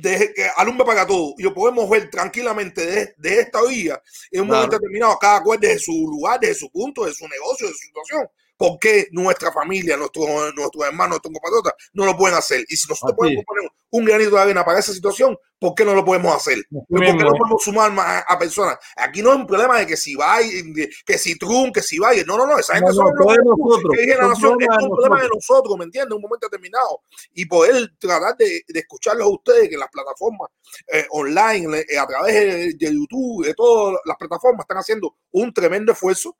de, 0.00 0.32
que 0.34 0.46
alumbra 0.56 0.84
para 0.86 1.06
todo 1.06 1.34
y 1.38 1.42
lo 1.42 1.52
podemos 1.54 1.88
ver 1.88 2.10
tranquilamente 2.10 2.84
de, 2.84 3.14
de 3.16 3.40
esta 3.40 3.62
vía 3.66 4.00
en 4.30 4.42
un 4.42 4.46
Claro. 4.48 4.62
momento 4.62 4.76
determinado, 4.78 5.18
cada 5.18 5.42
cual 5.42 5.58
desde 5.60 5.78
su 5.80 5.92
lugar, 5.92 6.40
desde 6.40 6.54
su 6.56 6.70
punto, 6.70 7.04
de 7.04 7.12
su 7.12 7.26
negocio, 7.28 7.66
de 7.66 7.72
su 7.72 7.78
situación. 7.78 8.28
¿Por 8.58 8.78
qué 8.80 9.06
nuestra 9.12 9.52
familia, 9.52 9.96
nuestros 9.96 10.26
nuestros 10.56 10.84
hermanos, 10.84 11.10
nuestros 11.22 11.32
compatriotas 11.32 11.72
no 11.92 12.04
lo 12.04 12.16
pueden 12.16 12.36
hacer? 12.36 12.60
Y 12.68 12.76
si 12.76 12.88
nosotros 12.88 13.12
Así 13.12 13.16
podemos 13.16 13.44
poner 13.46 13.70
un 13.90 14.04
granito 14.04 14.30
de 14.34 14.40
arena 14.42 14.64
para 14.64 14.80
esa 14.80 14.92
situación, 14.92 15.38
¿por 15.60 15.74
qué 15.76 15.84
no 15.84 15.94
lo 15.94 16.04
podemos 16.04 16.34
hacer? 16.34 16.58
¿Por 16.88 17.00
qué 17.00 17.12
no 17.14 17.30
podemos 17.30 17.62
sumar 17.62 17.92
más 17.92 18.06
a, 18.06 18.18
a 18.34 18.38
personas? 18.38 18.76
Aquí 18.96 19.22
no 19.22 19.30
es 19.30 19.36
un 19.36 19.46
problema 19.46 19.78
de 19.78 19.86
que 19.86 19.96
si 19.96 20.16
Biden, 20.16 20.72
de- 20.74 20.90
que 21.06 21.16
si 21.18 21.38
Trump, 21.38 21.72
que 21.72 21.82
si 21.82 21.98
Biden. 21.98 22.26
No, 22.26 22.36
no, 22.36 22.46
no. 22.48 22.58
Esa 22.58 22.74
gente 22.74 22.88
No, 22.90 22.94
son 22.94 23.04
no, 23.14 23.34
los 23.36 23.46
nosotros. 23.58 23.96
que 23.96 24.06
la 24.16 24.26
nación. 24.28 24.58
Es 24.60 24.68
un 24.82 24.90
problema 24.90 25.22
de 25.22 25.28
nosotros. 25.28 25.78
¿me 25.78 25.84
entiendes? 25.84 26.10
En 26.10 26.16
un 26.16 26.22
momento 26.22 26.46
determinado. 26.48 27.00
Y 27.34 27.46
poder 27.46 27.92
tratar 27.98 28.36
de, 28.36 28.62
de 28.66 28.80
escucharlos 28.80 29.24
a 29.24 29.30
ustedes 29.30 29.68
que 29.68 29.76
las 29.78 29.88
plataformas 29.88 30.50
eh, 30.92 31.06
online, 31.10 31.84
eh, 31.88 31.96
a 31.98 32.06
través 32.08 32.34
de, 32.34 32.72
de 32.74 32.92
YouTube, 32.94 33.46
de 33.46 33.54
todas 33.54 34.00
las 34.04 34.16
plataformas, 34.16 34.64
están 34.64 34.78
haciendo 34.78 35.14
un 35.30 35.54
tremendo 35.54 35.92
esfuerzo. 35.92 36.36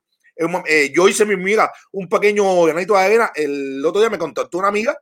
Eh, 0.65 0.91
yo 0.95 1.07
hice 1.09 1.25
mi 1.25 1.35
mira 1.35 1.69
un 1.91 2.07
pequeño 2.07 2.63
granito 2.63 2.93
de 2.93 2.99
arena. 2.99 3.31
El 3.35 3.85
otro 3.85 3.99
día 3.99 4.09
me 4.09 4.17
contactó 4.17 4.57
una 4.57 4.69
amiga 4.69 4.97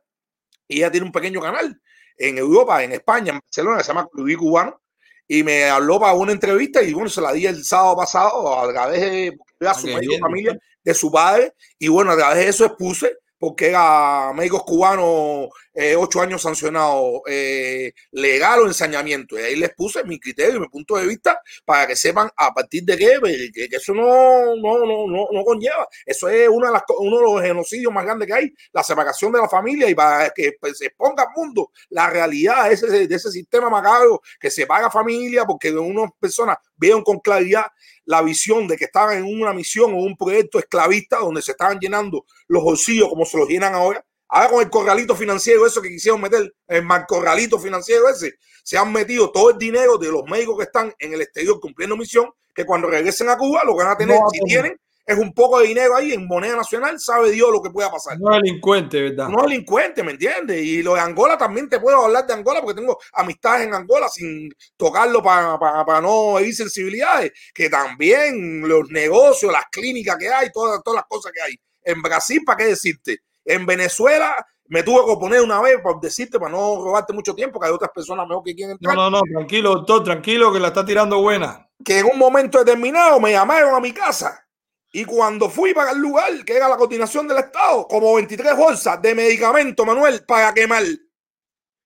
y 0.66 0.78
ella 0.78 0.90
tiene 0.90 1.06
un 1.06 1.12
pequeño 1.12 1.40
canal 1.40 1.80
en 2.16 2.38
Europa, 2.38 2.82
en 2.82 2.92
España, 2.92 3.32
en 3.32 3.38
Barcelona, 3.38 3.78
que 3.78 3.84
se 3.84 3.88
llama 3.88 4.08
Club 4.08 4.36
Cubano. 4.36 4.80
y 5.28 5.42
me 5.44 5.64
habló 5.64 6.00
para 6.00 6.14
una 6.14 6.32
entrevista 6.32 6.82
y 6.82 6.92
bueno, 6.92 7.08
se 7.08 7.20
la 7.20 7.32
di 7.32 7.46
el 7.46 7.64
sábado 7.64 7.96
pasado 7.96 8.58
a 8.58 8.72
través 8.72 9.00
de, 9.00 9.38
de 9.60 9.74
su 9.74 9.88
familia, 10.18 10.58
de 10.82 10.94
su 10.94 11.12
padre, 11.12 11.54
y 11.78 11.88
bueno, 11.88 12.10
a 12.10 12.16
través 12.16 12.38
de 12.38 12.48
eso 12.48 12.64
expuse 12.64 13.18
porque 13.38 13.68
era 13.68 14.32
médicos 14.34 14.64
cubanos, 14.64 15.48
eh, 15.80 15.94
ocho 15.94 16.20
años 16.20 16.42
sancionados, 16.42 17.20
eh, 17.28 17.92
legal 18.10 18.62
o 18.62 18.66
ensañamiento. 18.66 19.38
Y 19.38 19.42
ahí 19.42 19.54
les 19.54 19.72
puse 19.74 20.02
mi 20.02 20.18
criterio 20.18 20.56
y 20.56 20.60
mi 20.60 20.68
punto 20.68 20.96
de 20.96 21.06
vista 21.06 21.40
para 21.64 21.86
que 21.86 21.94
sepan 21.94 22.28
a 22.36 22.52
partir 22.52 22.82
de 22.82 22.96
qué, 22.96 23.18
pues, 23.20 23.52
que, 23.54 23.68
que 23.68 23.76
eso 23.76 23.94
no, 23.94 24.56
no, 24.56 24.78
no, 24.84 25.06
no, 25.06 25.28
no 25.30 25.44
conlleva. 25.44 25.86
Eso 26.04 26.28
es 26.28 26.48
una 26.48 26.66
de 26.66 26.72
las, 26.72 26.82
uno 26.98 27.18
de 27.18 27.22
los 27.22 27.42
genocidios 27.42 27.92
más 27.92 28.04
grandes 28.04 28.26
que 28.26 28.34
hay, 28.34 28.52
la 28.72 28.82
separación 28.82 29.30
de 29.30 29.38
la 29.38 29.48
familia 29.48 29.88
y 29.88 29.94
para 29.94 30.30
que 30.30 30.54
pues, 30.60 30.78
se 30.78 30.86
exponga 30.86 31.22
al 31.22 31.28
mundo 31.36 31.70
la 31.90 32.10
realidad 32.10 32.66
de 32.66 32.74
ese, 32.74 33.06
de 33.06 33.14
ese 33.14 33.30
sistema 33.30 33.70
macabro 33.70 34.20
que 34.40 34.50
separa 34.50 34.90
familia 34.90 35.44
porque 35.44 35.70
unas 35.70 36.10
personas 36.18 36.56
vieron 36.76 37.04
con 37.04 37.20
claridad 37.20 37.66
la 38.04 38.20
visión 38.22 38.66
de 38.66 38.76
que 38.76 38.86
estaban 38.86 39.18
en 39.18 39.24
una 39.26 39.52
misión 39.52 39.92
o 39.92 39.98
un 39.98 40.16
proyecto 40.16 40.58
esclavista 40.58 41.18
donde 41.18 41.40
se 41.40 41.52
estaban 41.52 41.78
llenando 41.78 42.24
los 42.48 42.64
bolsillos 42.64 43.08
como 43.08 43.24
se 43.24 43.38
los 43.38 43.48
llenan 43.48 43.74
ahora. 43.74 44.04
Ahora 44.28 44.48
con 44.50 44.62
el 44.62 44.70
corralito 44.70 45.14
financiero, 45.14 45.66
eso 45.66 45.80
que 45.80 45.88
quisieron 45.88 46.20
meter, 46.20 46.54
el 46.66 46.84
mal 46.84 47.06
corralito 47.06 47.58
financiero 47.58 48.08
ese, 48.08 48.34
se 48.62 48.76
han 48.76 48.92
metido 48.92 49.30
todo 49.30 49.50
el 49.50 49.58
dinero 49.58 49.96
de 49.96 50.12
los 50.12 50.24
médicos 50.24 50.58
que 50.58 50.64
están 50.64 50.92
en 50.98 51.14
el 51.14 51.22
exterior 51.22 51.58
cumpliendo 51.60 51.96
misión, 51.96 52.30
que 52.54 52.66
cuando 52.66 52.88
regresen 52.88 53.28
a 53.28 53.38
Cuba 53.38 53.62
lo 53.64 53.76
que 53.76 53.84
van 53.84 53.92
a 53.92 53.96
tener, 53.96 54.18
No 54.18 54.28
si 54.30 54.40
tienen, 54.40 54.78
es 55.06 55.16
un 55.16 55.32
poco 55.32 55.60
de 55.60 55.68
dinero 55.68 55.96
ahí 55.96 56.12
en 56.12 56.26
moneda 56.26 56.56
nacional, 56.56 57.00
sabe 57.00 57.30
Dios 57.30 57.50
lo 57.50 57.62
que 57.62 57.70
pueda 57.70 57.90
pasar. 57.90 58.18
No 58.20 58.34
delincuente, 58.34 59.00
¿verdad? 59.00 59.28
No 59.30 59.40
delincuente, 59.40 60.02
¿me 60.02 60.12
entiendes? 60.12 60.62
Y 60.62 60.82
lo 60.82 60.96
de 60.96 61.00
Angola 61.00 61.38
también 61.38 61.66
te 61.70 61.80
puedo 61.80 62.04
hablar 62.04 62.26
de 62.26 62.34
Angola 62.34 62.60
porque 62.60 62.78
tengo 62.78 62.98
amistades 63.14 63.66
en 63.66 63.72
Angola 63.72 64.10
sin 64.10 64.52
tocarlo 64.76 65.22
para 65.22 66.00
no 66.02 66.38
herir 66.38 66.54
sensibilidades, 66.54 67.32
que 67.54 67.70
también 67.70 68.68
los 68.68 68.90
negocios, 68.90 69.50
las 69.50 69.64
clínicas 69.72 70.18
que 70.18 70.28
hay, 70.28 70.52
todas, 70.52 70.82
todas 70.84 70.96
las 70.96 71.06
cosas 71.08 71.32
que 71.32 71.40
hay. 71.40 71.54
En 71.82 72.02
Brasil, 72.02 72.42
¿para 72.44 72.58
qué 72.58 72.64
decirte? 72.66 73.20
En 73.48 73.64
Venezuela 73.66 74.46
me 74.66 74.82
tuve 74.82 75.04
que 75.04 75.10
oponer 75.10 75.40
una 75.40 75.60
vez 75.62 75.80
por 75.82 75.98
decirte, 76.00 76.38
para 76.38 76.52
no 76.52 76.82
robarte 76.84 77.12
mucho 77.14 77.34
tiempo, 77.34 77.58
que 77.58 77.66
hay 77.66 77.72
otras 77.72 77.90
personas 77.94 78.28
mejor 78.28 78.44
que 78.44 78.54
quieren 78.54 78.76
No, 78.80 78.90
entrar. 78.90 78.96
no, 78.96 79.10
no, 79.10 79.22
tranquilo, 79.22 79.70
doctor, 79.70 80.04
tranquilo, 80.04 80.52
que 80.52 80.60
la 80.60 80.68
está 80.68 80.84
tirando 80.84 81.20
buena. 81.20 81.66
Que 81.82 82.00
en 82.00 82.06
un 82.12 82.18
momento 82.18 82.58
determinado 82.58 83.18
me 83.20 83.32
llamaron 83.32 83.74
a 83.74 83.80
mi 83.80 83.92
casa 83.92 84.44
y 84.92 85.04
cuando 85.04 85.48
fui 85.48 85.72
para 85.72 85.92
el 85.92 85.98
lugar, 85.98 86.44
que 86.44 86.56
era 86.56 86.68
la 86.68 86.76
coordinación 86.76 87.26
del 87.28 87.38
Estado, 87.38 87.86
como 87.88 88.14
23 88.14 88.56
bolsas 88.56 89.00
de 89.00 89.14
medicamento, 89.14 89.84
Manuel, 89.84 90.24
para 90.26 90.52
quemar. 90.52 90.84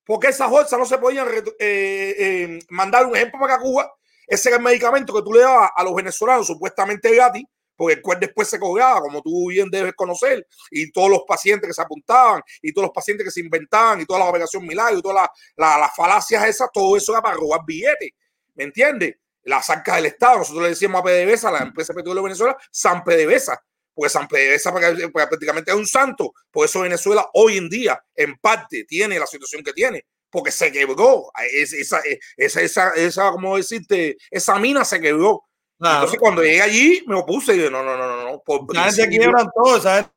Porque 0.05 0.29
esas 0.29 0.51
bolsas 0.51 0.79
no 0.79 0.85
se 0.87 0.99
podían 0.99 1.29
eh, 1.29 1.45
eh, 1.59 2.59
mandar 2.71 3.07
un 3.07 3.15
ejemplo 3.17 3.39
para 3.41 3.59
Cuba. 3.59 3.93
Ese 4.27 4.49
era 4.49 4.59
el 4.59 4.65
medicamento 4.65 5.13
que 5.15 5.23
tú 5.23 5.33
le 5.33 5.41
dabas 5.41 5.71
a 5.77 5.85
los 5.85 5.95
venezolanos 5.95 6.47
supuestamente 6.47 7.15
gratis, 7.15 7.45
porque 7.77 7.95
el 7.95 8.03
cual 8.03 8.21
después 8.21 8.49
se 8.49 8.59
cobraba, 8.59 9.01
como 9.01 9.23
tú 9.23 9.49
bien 9.49 9.69
debes 9.71 9.95
conocer, 9.95 10.47
y 10.71 10.91
todos 10.93 11.11
los 11.11 11.23
pacientes 11.27 11.69
que 11.69 11.75
se 11.75 11.83
apuntaban, 11.83 12.43
y 12.61 12.73
todos 12.73 12.87
los 12.87 12.93
pacientes 12.95 13.25
que 13.25 13.31
se 13.31 13.41
inventaban, 13.41 14.01
y 14.01 14.07
toda 14.07 14.21
la 14.21 14.27
operación 14.27 14.67
milagro, 14.67 14.99
y 14.99 15.03
todas 15.03 15.17
las 15.23 15.29
la- 15.57 15.79
las 15.79 15.95
falacias 15.97 16.45
esas, 16.47 16.69
todo 16.73 16.97
eso 16.97 17.13
era 17.13 17.23
para 17.23 17.37
robar 17.37 17.61
billetes. 17.67 18.11
¿Me 18.55 18.65
entiendes? 18.65 19.17
Las 19.45 19.69
arcas 19.71 19.97
del 19.97 20.07
Estado, 20.07 20.39
nosotros 20.39 20.63
le 20.63 20.69
decíamos 20.71 21.01
a 21.01 21.05
PDVSA, 21.05 21.51
la 21.51 21.59
empresa 21.63 21.93
petróleo 21.95 22.23
de 22.23 22.29
Venezuela, 22.29 22.57
San 22.71 23.03
PDVSA, 23.03 23.61
porque 23.95 24.09
San 24.11 24.29
PDVSA 24.29 24.73
prácticamente 25.13 25.71
es 25.73 25.77
un 25.77 25.87
santo. 25.87 26.33
Por 26.51 26.65
eso 26.67 26.81
Venezuela 26.81 27.29
hoy 27.35 27.57
en 27.59 27.69
día, 27.69 28.01
en 28.15 28.37
parte, 28.39 28.85
tiene 28.85 29.19
la 29.19 29.27
situación 29.27 29.63
que 29.65 29.73
tiene, 29.73 30.07
porque 30.31 30.53
se 30.53 30.71
quebró. 30.71 31.31
Es- 31.53 31.73
Esa, 31.73 32.01
esa, 32.37 32.61
esa, 32.61 32.91
esa, 32.91 33.31
¿cómo 33.33 33.57
decirte? 33.57 34.17
Esa 34.31 34.59
mina 34.61 34.85
se 34.85 35.01
quebró. 35.01 35.43
Claro. 35.83 35.97
Entonces, 35.97 36.21
cuando 36.21 36.43
llegué 36.43 36.63
allí, 36.63 37.03
me 37.07 37.17
opuse 37.17 37.55
y 37.55 37.59
dije, 37.59 37.71
no, 37.71 37.83
no, 37.83 37.97
no, 37.97 38.07
no, 38.07 38.31
no. 38.31 38.41
Por 38.43 38.67
principio- 38.67 39.09
quiebran 39.09 39.49
todo, 39.55 39.77
esa 39.77 39.97
gente- 39.97 40.11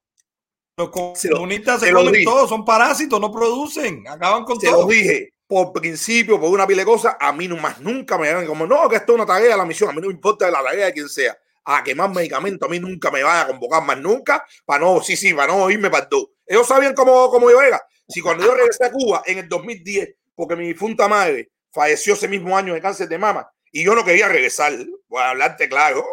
Los 0.77 0.89
Se 1.19 1.29
lo- 1.29 1.37
comunistas 1.37 1.79
se, 1.79 1.87
se 1.87 1.93
comen 1.93 2.11
dije. 2.13 2.25
todo, 2.25 2.47
son 2.47 2.63
parásitos, 2.65 3.19
no 3.19 3.31
producen, 3.31 4.07
acaban 4.07 4.43
con 4.43 4.59
Se 4.59 4.67
todo. 4.69 4.81
lo 4.81 4.87
dije, 4.87 5.31
por 5.47 5.71
principio, 5.71 6.39
por 6.39 6.49
una 6.49 6.67
pila 6.67 6.81
de 6.81 6.85
cosas, 6.85 7.15
a 7.19 7.31
mí 7.31 7.47
no 7.47 7.55
más 7.57 7.79
nunca 7.79 8.17
me 8.17 8.27
hagan 8.29 8.45
como, 8.45 8.67
no, 8.67 8.87
que 8.89 8.97
esto 8.97 9.13
es 9.13 9.15
una 9.15 9.25
tarea 9.25 9.51
de 9.51 9.57
la 9.57 9.65
misión, 9.65 9.89
a 9.89 9.93
mí 9.93 10.01
no 10.01 10.07
me 10.07 10.13
importa 10.13 10.51
la 10.51 10.61
tarea 10.63 10.87
de 10.87 10.93
quien 10.93 11.07
sea. 11.09 11.35
A 11.63 11.83
quemar 11.83 12.09
medicamentos, 12.13 12.67
a 12.67 12.69
mí 12.71 12.79
nunca 12.79 13.09
me 13.09 13.23
vaya 13.23 13.41
a 13.41 13.47
convocar 13.47 13.83
más 13.83 13.97
nunca, 13.97 14.45
para 14.65 14.83
no, 14.83 15.01
sí, 15.01 15.15
sí, 15.15 15.33
para 15.33 15.51
no 15.53 15.67
irme 15.71 15.89
para 15.89 16.03
el 16.03 16.09
dos. 16.09 16.27
Ellos 16.45 16.67
sabían 16.67 16.93
cómo, 16.93 17.29
cómo 17.31 17.49
yo 17.49 17.59
era. 17.61 17.81
Si 18.07 18.21
cuando 18.21 18.43
yo 18.45 18.53
regresé 18.53 18.85
a 18.85 18.91
Cuba 18.91 19.23
en 19.25 19.39
el 19.39 19.49
2010, 19.49 20.13
porque 20.35 20.55
mi 20.55 20.67
difunta 20.67 21.07
madre 21.07 21.49
falleció 21.71 22.13
ese 22.13 22.27
mismo 22.27 22.55
año 22.55 22.73
de 22.75 22.81
cáncer 22.81 23.07
de 23.07 23.17
mama, 23.17 23.49
y 23.75 23.83
yo 23.83 23.93
no 23.93 24.05
quería 24.05 24.29
regresar, 24.29 24.73
voy 25.09 25.21
a 25.21 25.31
hablarte 25.31 25.67
claro, 25.67 26.05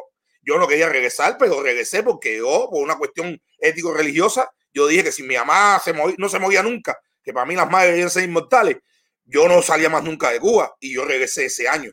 yo 0.43 0.59
no 0.59 0.67
quería 0.67 0.89
regresar, 0.89 1.37
pero 1.39 1.63
regresé 1.63 2.03
porque 2.03 2.39
yo, 2.39 2.67
por 2.69 2.83
una 2.83 2.99
cuestión 2.99 3.41
ético-religiosa, 3.59 4.51
yo 4.75 4.89
dije 4.89 5.05
que 5.05 5.13
si 5.13 5.23
mi 5.23 5.37
mamá 5.37 5.79
se 5.79 5.93
moría, 5.93 6.17
no 6.19 6.29
se 6.29 6.41
moría 6.41 6.65
nunca, 6.65 6.99
que 7.23 7.33
para 7.33 7.47
mí 7.47 7.55
las 7.55 7.71
madres 7.71 7.93
debían 7.93 8.11
ser 8.11 8.25
inmortales, 8.25 8.79
yo 9.25 9.47
no 9.47 9.63
salía 9.63 9.89
más 9.89 10.03
nunca 10.03 10.33
de 10.33 10.41
Cuba 10.41 10.75
y 10.81 10.93
yo 10.93 11.05
regresé 11.05 11.45
ese 11.45 11.69
año. 11.69 11.93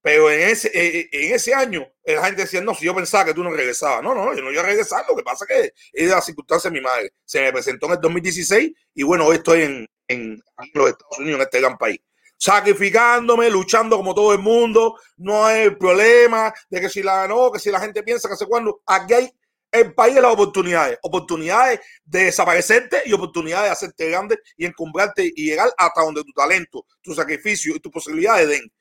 Pero 0.00 0.30
en 0.30 0.48
ese, 0.48 0.70
eh, 0.72 1.10
en 1.12 1.34
ese 1.34 1.52
año, 1.52 1.86
la 2.04 2.24
gente 2.24 2.42
decía, 2.44 2.62
no, 2.62 2.74
si 2.74 2.86
yo 2.86 2.94
pensaba 2.94 3.26
que 3.26 3.34
tú 3.34 3.44
no 3.44 3.50
regresabas. 3.50 4.02
No, 4.02 4.14
no, 4.14 4.34
yo 4.34 4.42
no 4.42 4.50
iba 4.50 4.62
a 4.62 4.66
regresar. 4.66 5.04
Lo 5.06 5.14
que 5.14 5.22
pasa 5.22 5.44
es 5.46 5.54
que 5.54 5.74
es 5.92 6.08
la 6.08 6.22
circunstancia 6.22 6.70
de 6.70 6.74
mi 6.74 6.80
madre. 6.80 7.12
Se 7.26 7.42
me 7.42 7.52
presentó 7.52 7.84
en 7.86 7.92
el 7.92 8.00
2016 8.00 8.72
y 8.94 9.02
bueno, 9.02 9.26
hoy 9.26 9.36
estoy 9.36 9.60
en, 9.60 9.86
en 10.08 10.42
los 10.72 10.88
Estados 10.88 11.18
Unidos, 11.18 11.36
en 11.36 11.42
este 11.42 11.60
gran 11.60 11.76
país. 11.76 12.00
Sacrificándome, 12.42 13.48
luchando 13.48 13.96
como 13.96 14.16
todo 14.16 14.32
el 14.32 14.40
mundo. 14.40 14.98
No 15.16 15.46
hay 15.46 15.70
problema 15.70 16.52
de 16.68 16.80
que 16.80 16.88
si 16.88 17.00
la 17.00 17.28
no, 17.28 17.52
que 17.52 17.60
si 17.60 17.70
la 17.70 17.78
gente 17.78 18.02
piensa 18.02 18.26
que 18.26 18.34
hace 18.34 18.46
cuando. 18.46 18.82
Aquí 18.84 19.14
hay 19.14 19.32
el 19.70 19.94
país 19.94 20.16
de 20.16 20.22
las 20.22 20.32
oportunidades. 20.32 20.98
Oportunidades 21.02 21.78
de 22.04 22.24
desaparecerte 22.24 23.02
y 23.06 23.12
oportunidades 23.12 23.66
de 23.66 23.70
hacerte 23.70 24.10
grande 24.10 24.40
y 24.56 24.66
encumbrarte 24.66 25.24
y 25.36 25.50
llegar 25.50 25.72
hasta 25.78 26.02
donde 26.02 26.24
tu 26.24 26.32
talento, 26.32 26.84
tu 27.00 27.14
sacrificio 27.14 27.76
y 27.76 27.78
tus 27.78 27.92
posibilidades 27.92 28.48
den. 28.48 28.72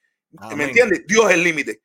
¿Me 0.57 0.63
entiendes? 0.63 1.03
Dios 1.05 1.25
es 1.29 1.35
el 1.35 1.43
límite. 1.43 1.83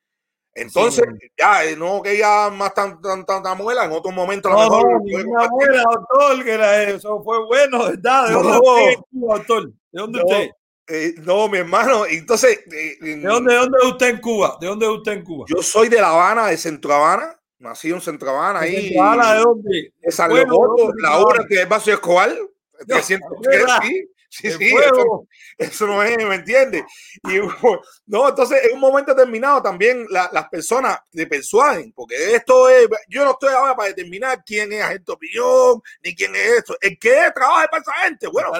Entonces, 0.55 1.05
ya, 1.38 1.62
eh, 1.62 1.76
no 1.76 2.00
que 2.00 2.16
ya 2.16 2.48
más 2.48 2.72
tan, 2.72 2.98
tan, 3.02 3.26
tan, 3.26 3.42
tan 3.42 3.58
muela, 3.58 3.84
en 3.84 3.92
otro 3.92 4.10
momento 4.12 4.48
a 4.48 4.52
lo 4.52 4.56
No, 4.56 4.64
mejor. 4.70 4.92
no, 4.92 4.98
ninguna 5.00 5.48
doctor, 5.92 6.42
que 6.42 6.52
era 6.52 6.82
eso 6.84 7.22
fue 7.22 7.44
bueno, 7.44 7.84
¿verdad? 7.84 8.28
¿De 8.28 8.32
No. 8.32 8.42
dónde 8.42 8.58
usted 8.58 9.00
doctor? 9.10 9.68
¿De 9.68 10.00
dónde 10.00 10.22
usted? 10.24 10.50
Eh, 10.89 11.15
no, 11.18 11.48
mi 11.48 11.58
hermano, 11.58 12.06
entonces. 12.06 12.60
eh, 12.73 12.97
¿De 13.00 13.16
dónde, 13.20 13.52
de 13.55 13.58
dónde 13.60 13.78
es 13.82 13.89
usted 13.89 14.08
en 14.08 14.20
Cuba? 14.20 14.56
¿De 14.60 14.66
dóde 14.66 14.86
es 14.86 14.92
usted 14.92 15.12
en 15.12 15.24
Cuba? 15.24 15.47
Yo 15.48 15.62
soy 15.62 15.89
de 15.89 16.00
La 16.00 16.10
Habana, 16.10 16.47
de 16.48 16.56
Centro 16.56 16.94
Habana, 16.94 17.39
nací 17.58 17.90
en 17.90 18.00
Centro 18.00 18.31
Habana, 18.31 18.60
¿De 18.60 18.66
ahí. 18.68 18.84
Centro 18.89 19.02
Habana, 19.02 19.34
de 19.34 19.40
dónde? 19.40 19.92
De 20.00 20.12
San 20.12 20.32
Leopoldo, 20.32 20.74
¿dónde 20.86 21.02
la 21.02 21.18
obra 21.18 21.44
que 21.48 21.62
es 21.62 21.68
Vaso 21.68 21.92
Escobar. 21.92 22.31
No, 22.31 22.47
303, 22.86 23.58
¿verdad? 23.60 23.78
sí, 23.82 24.08
sí, 24.28 24.48
De 24.48 24.55
sí, 24.58 24.74
eso, 24.76 25.26
eso 25.56 25.86
no 25.86 26.02
es, 26.02 26.16
¿me 26.18 26.34
entiendes? 26.34 26.82
Y 27.24 27.39
no, 28.06 28.28
entonces 28.28 28.65
en 28.66 28.74
un 28.74 28.81
momento 28.81 29.15
determinado 29.15 29.62
también 29.62 30.06
la- 30.10 30.28
las 30.32 30.48
personas 30.50 30.98
te 31.10 31.26
persuaden, 31.26 31.92
porque 31.94 32.34
esto 32.34 32.68
es, 32.68 32.86
yo 33.08 33.24
no 33.24 33.31
estoy 33.31 33.55
ahora 33.55 33.74
para 33.74 33.89
determinar 33.89 34.42
quién 34.44 34.73
es 34.74 34.82
agente 34.82 35.05
de 35.06 35.12
opinión, 35.15 35.82
ni 36.05 36.15
quién 36.15 36.36
es 36.36 36.58
esto, 36.58 36.76
el 36.82 36.98
que 36.98 37.15
trabaja 37.34 37.66
para 37.68 37.82
esa 37.82 37.92
gente, 38.05 38.26
bueno, 38.26 38.52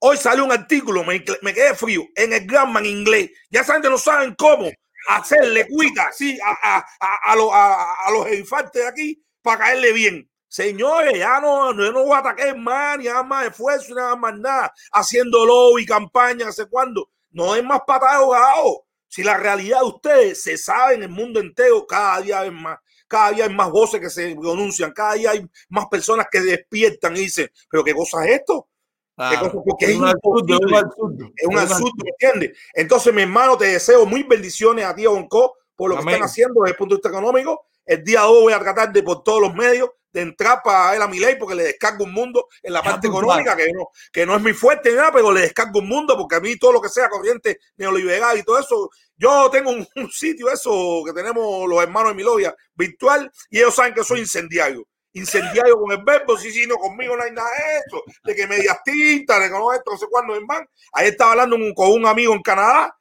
Hoy 0.00 0.16
salió 0.18 0.44
un 0.44 0.52
artículo, 0.52 1.04
me, 1.04 1.24
me 1.42 1.54
quedé 1.54 1.74
frío, 1.74 2.02
en 2.16 2.32
el 2.32 2.46
Gramman 2.46 2.86
inglés. 2.86 3.30
Ya 3.50 3.62
esa 3.62 3.74
gente 3.74 3.90
no 3.90 3.98
saben 3.98 4.34
cómo 4.36 4.70
hacerle 5.08 5.68
cuita 5.68 6.10
sí, 6.12 6.38
a, 6.44 6.78
a, 6.78 6.86
a, 7.00 7.32
a, 7.32 7.36
los- 7.36 7.52
a- 7.52 7.94
a 8.06 8.12
los 8.12 8.32
infantes 8.32 8.82
de 8.82 8.88
aquí 8.88 9.24
para 9.42 9.58
caerle 9.60 9.92
bien. 9.94 10.30
Señores, 10.52 11.18
ya 11.18 11.40
no, 11.40 11.72
no, 11.72 11.90
no 11.90 12.04
voy 12.04 12.12
a 12.14 12.18
atacar 12.18 12.54
más, 12.58 12.98
ni 12.98 13.04
nada 13.06 13.22
más 13.22 13.46
esfuerzo, 13.46 13.86
ni 13.88 13.94
nada 13.94 14.16
más 14.16 14.38
nada, 14.38 14.74
haciendo 14.92 15.46
lobby, 15.46 15.86
campaña, 15.86 16.52
sé 16.52 16.66
cuándo. 16.66 17.08
No 17.30 17.56
es 17.56 17.64
más 17.64 17.80
patada 17.86 18.18
de 18.18 18.24
ahogado. 18.24 18.84
Si 19.08 19.22
la 19.22 19.38
realidad 19.38 19.80
de 19.80 19.86
ustedes 19.86 20.42
se 20.42 20.58
sabe 20.58 20.96
en 20.96 21.04
el 21.04 21.08
mundo 21.08 21.40
entero, 21.40 21.86
cada 21.86 22.20
día 22.20 22.40
hay 22.40 22.50
más, 22.50 22.78
cada 23.08 23.30
día 23.30 23.44
hay 23.44 23.54
más 23.54 23.70
voces 23.70 23.98
que 23.98 24.10
se 24.10 24.36
pronuncian, 24.36 24.92
cada 24.92 25.14
día 25.14 25.30
hay 25.30 25.46
más 25.70 25.86
personas 25.86 26.26
que 26.30 26.40
despiertan 26.42 27.16
y 27.16 27.20
dicen, 27.20 27.50
pero 27.70 27.82
qué 27.82 27.94
cosa 27.94 28.22
es 28.26 28.40
esto? 28.40 28.68
¿Qué 29.16 29.22
Claro. 29.38 29.52
cosa? 29.52 29.62
Porque 29.66 29.84
Es 29.86 29.90
es 29.92 29.96
un 29.96 30.08
absurdo, 30.08 30.54
es 30.54 30.60
un 30.60 30.74
absurdo. 30.74 31.16
Es 31.16 31.22
un 31.24 31.32
Es 31.36 31.46
un 31.46 31.58
absurdo, 31.58 31.92
¿me 32.04 32.10
entiendes? 32.10 32.58
Entonces, 32.74 33.14
mi 33.14 33.22
hermano, 33.22 33.56
te 33.56 33.68
deseo 33.68 34.04
muy 34.04 34.22
bendiciones 34.24 34.84
a 34.84 34.94
ti, 34.94 35.06
a 35.06 35.08
Bonco, 35.08 35.56
por 35.74 35.88
lo 35.88 35.96
que 35.96 36.10
están 36.10 36.22
haciendo 36.22 36.60
desde 36.60 36.72
el 36.72 36.76
punto 36.76 36.94
de 36.94 36.98
vista 36.98 37.08
económico. 37.08 37.68
El 37.86 38.04
día 38.04 38.20
de 38.20 38.26
hoy 38.26 38.42
voy 38.42 38.52
a 38.52 38.58
tratar 38.60 38.92
de 38.92 39.02
por 39.02 39.22
todos 39.22 39.40
los 39.40 39.54
medios 39.54 39.90
de 40.12 40.20
entrar 40.20 40.60
para 40.62 40.94
él 40.94 41.00
a 41.00 41.08
mi 41.08 41.18
ley 41.18 41.36
porque 41.38 41.54
le 41.54 41.62
descargo 41.64 42.04
un 42.04 42.12
mundo 42.12 42.46
en 42.62 42.74
la 42.74 42.82
parte 42.82 43.08
económica 43.08 43.56
que 43.56 43.72
no, 43.72 43.88
que 44.12 44.26
no 44.26 44.36
es 44.36 44.42
mi 44.42 44.52
fuerte 44.52 44.90
ni 44.90 44.96
nada, 44.96 45.10
pero 45.12 45.32
le 45.32 45.40
descargo 45.40 45.78
un 45.78 45.88
mundo 45.88 46.16
porque 46.18 46.36
a 46.36 46.40
mí 46.40 46.56
todo 46.58 46.72
lo 46.72 46.82
que 46.82 46.90
sea 46.90 47.08
corriente 47.08 47.58
neoliberal 47.76 48.38
y 48.38 48.42
todo 48.42 48.58
eso, 48.58 48.90
yo 49.16 49.48
tengo 49.50 49.70
un, 49.70 49.86
un 49.96 50.10
sitio 50.10 50.50
eso 50.50 51.02
que 51.06 51.12
tenemos 51.14 51.66
los 51.68 51.82
hermanos 51.82 52.10
de 52.10 52.16
mi 52.16 52.22
logia 52.22 52.54
virtual 52.74 53.30
y 53.48 53.58
ellos 53.58 53.74
saben 53.74 53.94
que 53.94 54.04
soy 54.04 54.20
incendiario. 54.20 54.86
Incendiario 55.14 55.76
con 55.78 55.92
el 55.92 56.02
verbo, 56.04 56.38
sí, 56.38 56.50
sí, 56.50 56.66
no, 56.66 56.76
conmigo 56.76 57.14
no 57.16 57.22
hay 57.22 57.32
nada 57.32 57.48
de 57.50 57.78
eso, 57.86 58.02
de 58.24 58.34
que 58.34 58.46
medias 58.46 58.78
tintas, 58.82 59.40
de 59.40 59.46
que 59.46 59.52
no 59.52 59.72
esto, 59.72 59.90
no 59.92 59.98
sé 59.98 60.06
cuándo, 60.10 60.34
hermano. 60.34 60.66
Ahí 60.94 61.08
estaba 61.08 61.32
hablando 61.32 61.56
un- 61.56 61.74
con 61.74 61.90
un 61.90 62.06
amigo 62.06 62.32
en 62.34 62.40
Canadá 62.42 62.94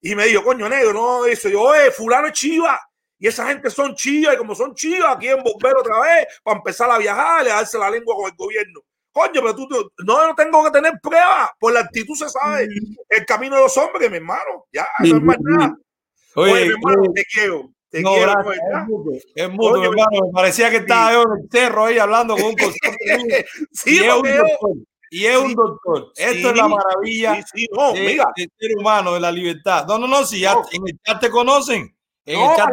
y 0.00 0.14
me 0.14 0.26
dijo, 0.26 0.42
coño, 0.44 0.68
negro, 0.68 0.92
no, 0.92 1.24
eso. 1.26 1.48
Yo, 1.48 1.62
oye, 1.62 1.90
fulano 1.90 2.26
es 2.28 2.34
chiva. 2.34 2.78
Y 3.24 3.28
esa 3.28 3.46
gente 3.46 3.70
son 3.70 3.94
chivas, 3.94 4.34
y 4.34 4.36
como 4.36 4.54
son 4.54 4.74
chivas, 4.74 5.16
quieren 5.16 5.42
volver 5.42 5.74
otra 5.78 5.98
vez 6.00 6.26
para 6.42 6.58
empezar 6.58 6.90
a 6.90 6.98
viajar 6.98 7.46
y 7.46 7.48
a 7.48 7.54
darse 7.54 7.78
la 7.78 7.88
lengua 7.88 8.14
con 8.16 8.26
el 8.30 8.36
gobierno. 8.36 8.80
Coño, 9.10 9.40
pero 9.40 9.56
tú, 9.56 9.66
tú- 9.66 9.90
no, 10.04 10.26
no 10.28 10.34
tengo 10.34 10.62
que 10.62 10.70
tener 10.72 10.92
pruebas. 11.02 11.48
Por 11.58 11.72
la 11.72 11.80
actitud 11.80 12.14
se 12.14 12.28
sabe 12.28 12.68
el 13.08 13.24
camino 13.24 13.56
de 13.56 13.62
los 13.62 13.74
hombres, 13.78 14.10
mi 14.10 14.18
hermano. 14.18 14.66
Ya, 14.70 14.86
no 14.98 15.16
es 15.16 15.22
más 15.22 15.36
sí, 15.36 15.42
nada. 15.46 15.74
Oye, 16.34 16.52
Oye, 16.52 16.64
mi 16.66 16.70
hermano, 16.72 17.00
oye. 17.00 17.10
te 17.14 17.24
quiero. 17.24 17.70
Te 17.88 18.02
No, 18.02 18.12
quiero, 18.12 18.32
es 18.52 18.58
Oye, 19.58 19.86
hermano. 19.86 20.26
Me 20.26 20.32
parecía 20.34 20.68
que 20.68 20.76
estaba 20.76 21.12
yo 21.14 21.22
en 21.22 21.42
el 21.44 21.48
cerro 21.50 21.84
ahí 21.86 21.98
hablando 21.98 22.34
con 22.36 22.44
un. 22.44 22.56
Sí, 23.72 24.00
y 24.00 24.04
es 24.04 24.12
un 24.12 24.22
doctor. 24.22 24.70
Y 25.10 25.24
es 25.26 25.36
un 25.38 25.54
doctor. 25.54 26.12
Esto 26.16 26.50
es 26.50 26.56
la 26.58 26.68
maravilla 26.68 27.32
de- 27.32 28.02
del 28.36 28.50
ser 28.58 28.76
humano, 28.76 29.14
de 29.14 29.20
la 29.20 29.32
libertad. 29.32 29.86
No, 29.86 29.96
no, 29.98 30.06
no, 30.08 30.26
si 30.26 30.40
ya 30.40 30.52
No. 30.54 30.62
en 30.72 30.82
el 30.88 30.98
chat 31.02 31.20
te 31.22 31.30
conocen. 31.30 31.93
En 32.26 32.38
No, 32.40 32.50
el 32.50 32.56
chat 32.56 32.70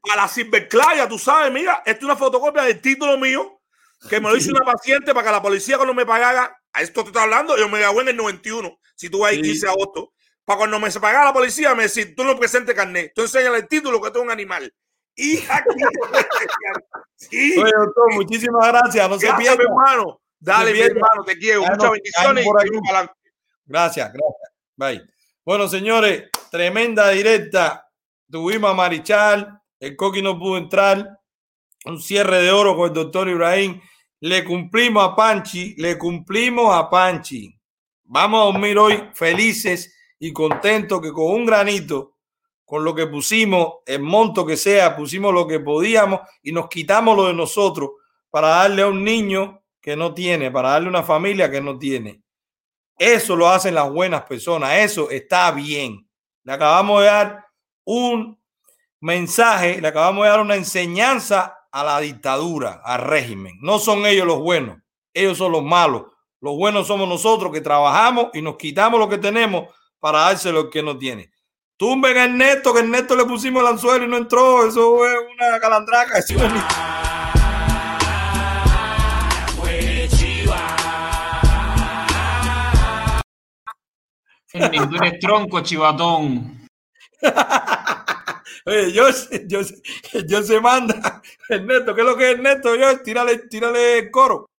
para 0.00 0.22
la 0.22 0.28
Silverclaya, 0.28 1.08
tú 1.08 1.18
sabes, 1.18 1.52
mira, 1.52 1.82
esta 1.84 1.98
es 1.98 2.04
una 2.04 2.16
fotocopia 2.16 2.62
del 2.62 2.80
título 2.80 3.18
mío 3.18 3.60
que 4.08 4.20
me 4.20 4.28
lo 4.30 4.36
hizo 4.36 4.50
una 4.52 4.64
paciente 4.64 5.12
para 5.12 5.26
que 5.26 5.32
la 5.32 5.42
policía 5.42 5.76
cuando 5.76 5.94
me 5.94 6.06
pagara, 6.06 6.56
a 6.72 6.82
esto 6.82 7.02
te 7.02 7.08
está 7.08 7.22
hablando, 7.24 7.56
yo 7.56 7.68
me 7.68 7.78
grabé 7.80 8.02
en 8.02 8.08
el 8.08 8.16
91, 8.16 8.78
si 8.94 9.08
tú 9.10 9.20
vas 9.20 9.30
ahí 9.32 9.38
Sí. 9.38 9.42
15 9.42 9.66
de 9.66 9.72
agosto, 9.72 10.12
para 10.44 10.58
cuando 10.58 10.78
me 10.78 10.90
pagara 10.92 11.24
la 11.24 11.32
policía 11.32 11.74
me 11.74 11.84
decía, 11.84 12.06
tú 12.14 12.22
no 12.22 12.38
presentes 12.38 12.74
carnet, 12.76 13.12
tú 13.14 13.22
enséñale 13.22 13.56
el 13.58 13.66
título 13.68 14.00
que 14.00 14.10
tú 14.10 14.18
eres 14.18 14.26
un 14.26 14.30
animal. 14.30 14.72
Hija, 15.16 15.64
sí. 17.16 17.58
Oye, 17.58 17.72
doctor, 17.76 18.14
muchísimas 18.14 18.68
gracias. 18.68 19.08
No 19.08 19.18
se 19.18 19.26
Gracias, 19.26 19.56
pierda. 19.56 19.56
mi 19.56 19.64
hermano. 19.64 20.20
Dale, 20.38 20.72
mi 20.72 20.80
hermano, 20.80 21.24
te 21.24 21.38
quiero. 21.38 21.62
Ya 21.62 21.70
Muchas 21.70 21.82
nos 21.84 21.92
bendiciones. 21.92 22.46
Gracias, 23.64 24.12
gracias. 24.12 24.50
Bye. 24.76 25.02
Bueno, 25.42 25.68
señores, 25.68 26.24
tremenda 26.50 27.08
directa. 27.10 27.85
Tuvimos 28.30 28.70
a 28.70 28.74
Marichal, 28.74 29.60
el 29.78 29.96
Coqui 29.96 30.20
no 30.20 30.38
pudo 30.38 30.58
entrar. 30.58 31.20
Un 31.84 32.00
cierre 32.00 32.42
de 32.42 32.50
oro 32.50 32.76
con 32.76 32.88
el 32.88 32.94
doctor 32.94 33.28
Ibrahim. 33.28 33.80
Le 34.20 34.44
cumplimos 34.44 35.04
a 35.04 35.14
Panchi, 35.14 35.74
le 35.76 35.96
cumplimos 35.96 36.74
a 36.74 36.90
Panchi. 36.90 37.56
Vamos 38.04 38.40
a 38.40 38.52
dormir 38.52 38.76
hoy 38.78 39.10
felices 39.14 39.94
y 40.18 40.32
contentos 40.32 41.00
que 41.00 41.12
con 41.12 41.32
un 41.32 41.46
granito, 41.46 42.16
con 42.64 42.82
lo 42.82 42.94
que 42.94 43.06
pusimos, 43.06 43.74
el 43.86 44.02
monto 44.02 44.44
que 44.44 44.56
sea, 44.56 44.96
pusimos 44.96 45.32
lo 45.32 45.46
que 45.46 45.60
podíamos 45.60 46.20
y 46.42 46.50
nos 46.50 46.68
quitamos 46.68 47.16
lo 47.16 47.26
de 47.26 47.34
nosotros 47.34 47.90
para 48.30 48.48
darle 48.48 48.82
a 48.82 48.88
un 48.88 49.04
niño 49.04 49.62
que 49.80 49.94
no 49.94 50.12
tiene, 50.14 50.50
para 50.50 50.70
darle 50.70 50.88
a 50.88 50.90
una 50.90 51.02
familia 51.04 51.48
que 51.48 51.60
no 51.60 51.78
tiene. 51.78 52.22
Eso 52.98 53.36
lo 53.36 53.48
hacen 53.48 53.74
las 53.74 53.90
buenas 53.92 54.22
personas. 54.22 54.72
Eso 54.78 55.10
está 55.10 55.52
bien. 55.52 56.08
Le 56.42 56.52
acabamos 56.52 57.00
de 57.02 57.06
dar 57.06 57.45
un 57.86 58.38
mensaje, 59.00 59.80
le 59.80 59.88
acabamos 59.88 60.24
de 60.24 60.30
dar 60.30 60.40
una 60.40 60.56
enseñanza 60.56 61.56
a 61.70 61.84
la 61.84 62.00
dictadura, 62.00 62.82
al 62.84 63.00
régimen. 63.00 63.58
No 63.62 63.78
son 63.78 64.04
ellos 64.04 64.26
los 64.26 64.40
buenos, 64.40 64.78
ellos 65.14 65.38
son 65.38 65.52
los 65.52 65.62
malos. 65.62 66.04
Los 66.40 66.56
buenos 66.56 66.86
somos 66.86 67.08
nosotros 67.08 67.50
que 67.52 67.60
trabajamos 67.62 68.28
y 68.34 68.42
nos 68.42 68.56
quitamos 68.56 69.00
lo 69.00 69.08
que 69.08 69.18
tenemos 69.18 69.68
para 69.98 70.20
dárselo 70.20 70.60
al 70.60 70.70
que 70.70 70.82
no 70.82 70.98
tiene. 70.98 71.30
Tumben 71.76 72.16
a 72.16 72.24
Ernesto, 72.24 72.72
que 72.72 72.80
Ernesto 72.80 73.14
le 73.16 73.24
pusimos 73.24 73.62
el 73.62 73.68
anzuelo 73.68 74.04
y 74.04 74.08
no 74.08 74.16
entró. 74.16 74.66
Eso 74.66 75.06
es 75.06 75.14
una 75.34 75.60
calandraca. 75.60 76.18
Eso 76.18 76.34
eres 84.54 85.20
tronco, 85.20 85.60
chivatón. 85.60 86.55
Oye, 88.66 88.92
yo, 88.92 89.04
yo, 89.46 89.60
yo 90.26 90.42
se 90.42 90.60
manda. 90.60 91.22
Ernesto, 91.48 91.94
¿qué 91.94 92.00
es 92.00 92.06
lo 92.06 92.16
que 92.16 92.30
es 92.30 92.36
Ernesto? 92.36 92.74
Yo, 92.74 93.00
tírale, 93.00 93.38
tírale 93.48 93.98
el 93.98 94.10
coro. 94.10 94.50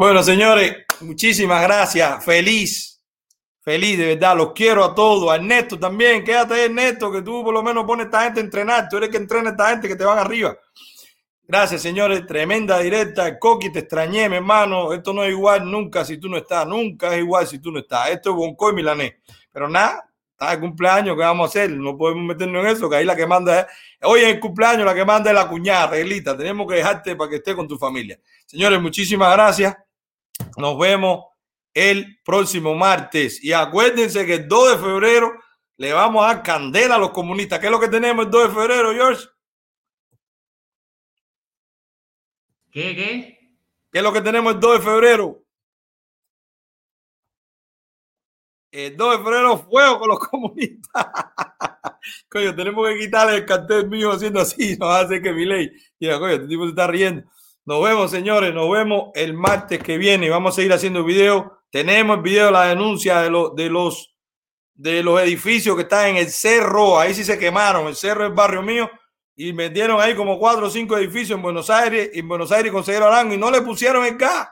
Bueno, 0.00 0.22
señores, 0.22 0.76
muchísimas 1.00 1.60
gracias. 1.60 2.24
Feliz, 2.24 2.99
feliz, 3.70 3.98
de 3.98 4.06
verdad. 4.14 4.36
Los 4.36 4.52
quiero 4.52 4.84
a 4.84 4.94
todos. 4.94 5.30
A 5.30 5.36
Ernesto 5.36 5.78
también. 5.78 6.24
Quédate 6.24 6.54
ahí, 6.54 6.62
Ernesto, 6.62 7.12
que 7.12 7.22
tú 7.22 7.44
por 7.44 7.54
lo 7.54 7.62
menos 7.62 7.84
pones 7.84 8.06
a 8.06 8.08
esta 8.08 8.22
gente 8.24 8.40
a 8.40 8.42
entrenar. 8.42 8.88
Tú 8.88 8.96
eres 8.96 9.08
el 9.08 9.12
que 9.12 9.18
entrena 9.18 9.50
a 9.50 9.52
esta 9.52 9.68
gente 9.70 9.88
que 9.88 9.96
te 9.96 10.04
van 10.04 10.18
arriba. 10.18 10.56
Gracias, 11.46 11.82
señores. 11.82 12.26
Tremenda 12.26 12.78
directa. 12.80 13.28
El 13.28 13.38
Coqui, 13.38 13.70
te 13.70 13.80
extrañé, 13.80 14.28
mi 14.28 14.36
hermano. 14.36 14.92
Esto 14.92 15.12
no 15.12 15.22
es 15.22 15.30
igual 15.30 15.70
nunca 15.70 16.04
si 16.04 16.18
tú 16.18 16.28
no 16.28 16.36
estás. 16.36 16.66
Nunca 16.66 17.14
es 17.14 17.18
igual 17.18 17.46
si 17.46 17.60
tú 17.60 17.70
no 17.70 17.78
estás. 17.78 18.10
Esto 18.10 18.30
es 18.30 18.36
Bonco 18.36 18.70
y 18.70 18.74
Milanés. 18.74 19.14
Pero 19.52 19.68
nada, 19.68 20.04
está 20.32 20.50
de 20.50 20.60
cumpleaños. 20.60 21.16
¿Qué 21.16 21.22
vamos 21.22 21.44
a 21.44 21.48
hacer? 21.48 21.70
No 21.70 21.96
podemos 21.96 22.24
meternos 22.24 22.64
en 22.64 22.70
eso, 22.72 22.90
que 22.90 22.96
ahí 22.96 23.04
la 23.04 23.14
que 23.14 23.26
manda 23.26 23.60
es. 23.60 23.66
Hoy 24.02 24.20
es 24.20 24.28
el 24.28 24.40
cumpleaños, 24.40 24.84
la 24.84 24.94
que 24.94 25.04
manda 25.04 25.30
es 25.30 25.36
la 25.36 25.48
cuñada, 25.48 25.88
Reglita. 25.88 26.36
Tenemos 26.36 26.66
que 26.66 26.74
dejarte 26.74 27.14
para 27.14 27.30
que 27.30 27.36
esté 27.36 27.54
con 27.54 27.68
tu 27.68 27.78
familia. 27.78 28.18
Señores, 28.46 28.80
muchísimas 28.80 29.32
gracias. 29.32 29.76
Nos 30.56 30.78
vemos 30.78 31.29
el 31.80 32.20
próximo 32.22 32.74
martes. 32.74 33.42
Y 33.42 33.52
acuérdense 33.52 34.26
que 34.26 34.34
el 34.34 34.48
2 34.48 34.72
de 34.72 34.78
febrero 34.78 35.32
le 35.78 35.94
vamos 35.94 36.22
a 36.22 36.34
dar 36.34 36.42
candela 36.42 36.96
a 36.96 36.98
los 36.98 37.10
comunistas. 37.10 37.58
¿Qué 37.58 37.66
es 37.66 37.72
lo 37.72 37.80
que 37.80 37.88
tenemos 37.88 38.26
el 38.26 38.30
2 38.30 38.48
de 38.48 38.54
febrero, 38.54 38.92
George? 38.92 39.26
¿Qué, 42.70 42.94
qué? 42.94 43.56
¿Qué 43.90 43.98
es 43.98 44.04
lo 44.04 44.12
que 44.12 44.20
tenemos 44.20 44.54
el 44.54 44.60
2 44.60 44.78
de 44.78 44.84
febrero? 44.84 45.42
El 48.70 48.96
2 48.96 49.10
de 49.12 49.24
febrero, 49.24 49.58
fuego 49.58 49.98
con 50.00 50.08
los 50.10 50.18
comunistas. 50.28 51.06
coño, 52.28 52.54
tenemos 52.54 52.86
que 52.88 52.98
quitarle 52.98 53.36
el 53.36 53.46
cartel 53.46 53.88
mío 53.88 54.12
haciendo 54.12 54.40
así. 54.40 54.76
No 54.78 54.86
va 54.86 54.98
a 54.98 55.04
hacer 55.04 55.22
que 55.22 55.32
mi 55.32 55.46
ley. 55.46 55.70
Mira, 55.98 56.18
coño, 56.18 56.34
este 56.34 56.46
tipo 56.46 56.64
se 56.64 56.70
está 56.70 56.86
riendo. 56.86 57.24
Nos 57.64 57.82
vemos, 57.82 58.10
señores. 58.10 58.52
Nos 58.52 58.70
vemos 58.70 59.12
el 59.14 59.32
martes 59.32 59.82
que 59.82 59.96
viene. 59.96 60.28
Vamos 60.28 60.52
a 60.52 60.56
seguir 60.56 60.74
haciendo 60.74 61.02
videos. 61.04 61.59
Tenemos 61.70 62.16
el 62.16 62.22
video 62.22 62.46
de 62.46 62.52
la 62.52 62.64
denuncia 62.64 63.20
de, 63.20 63.30
los 63.30 63.54
de 63.54 63.70
los 63.70 64.14
de 64.74 65.02
los 65.02 65.20
edificios 65.20 65.76
que 65.76 65.82
están 65.82 66.08
en 66.08 66.16
el 66.16 66.30
cerro. 66.30 66.98
Ahí 66.98 67.14
sí 67.14 67.24
se 67.24 67.38
quemaron. 67.38 67.86
El 67.86 67.96
cerro 67.96 68.26
es 68.26 68.34
barrio 68.34 68.62
mío. 68.62 68.90
Y 69.36 69.52
metieron 69.52 70.00
ahí 70.00 70.14
como 70.14 70.38
cuatro 70.38 70.66
o 70.66 70.70
cinco 70.70 70.96
edificios 70.96 71.36
en 71.36 71.42
Buenos 71.42 71.70
Aires, 71.70 72.10
en 72.12 72.28
Buenos 72.28 72.50
Aires 72.52 72.72
con 72.72 72.80
Consejero 72.80 73.06
Arango 73.06 73.34
y 73.34 73.38
no 73.38 73.50
le 73.50 73.62
pusieron 73.62 74.04
el 74.04 74.16
gas. 74.16 74.48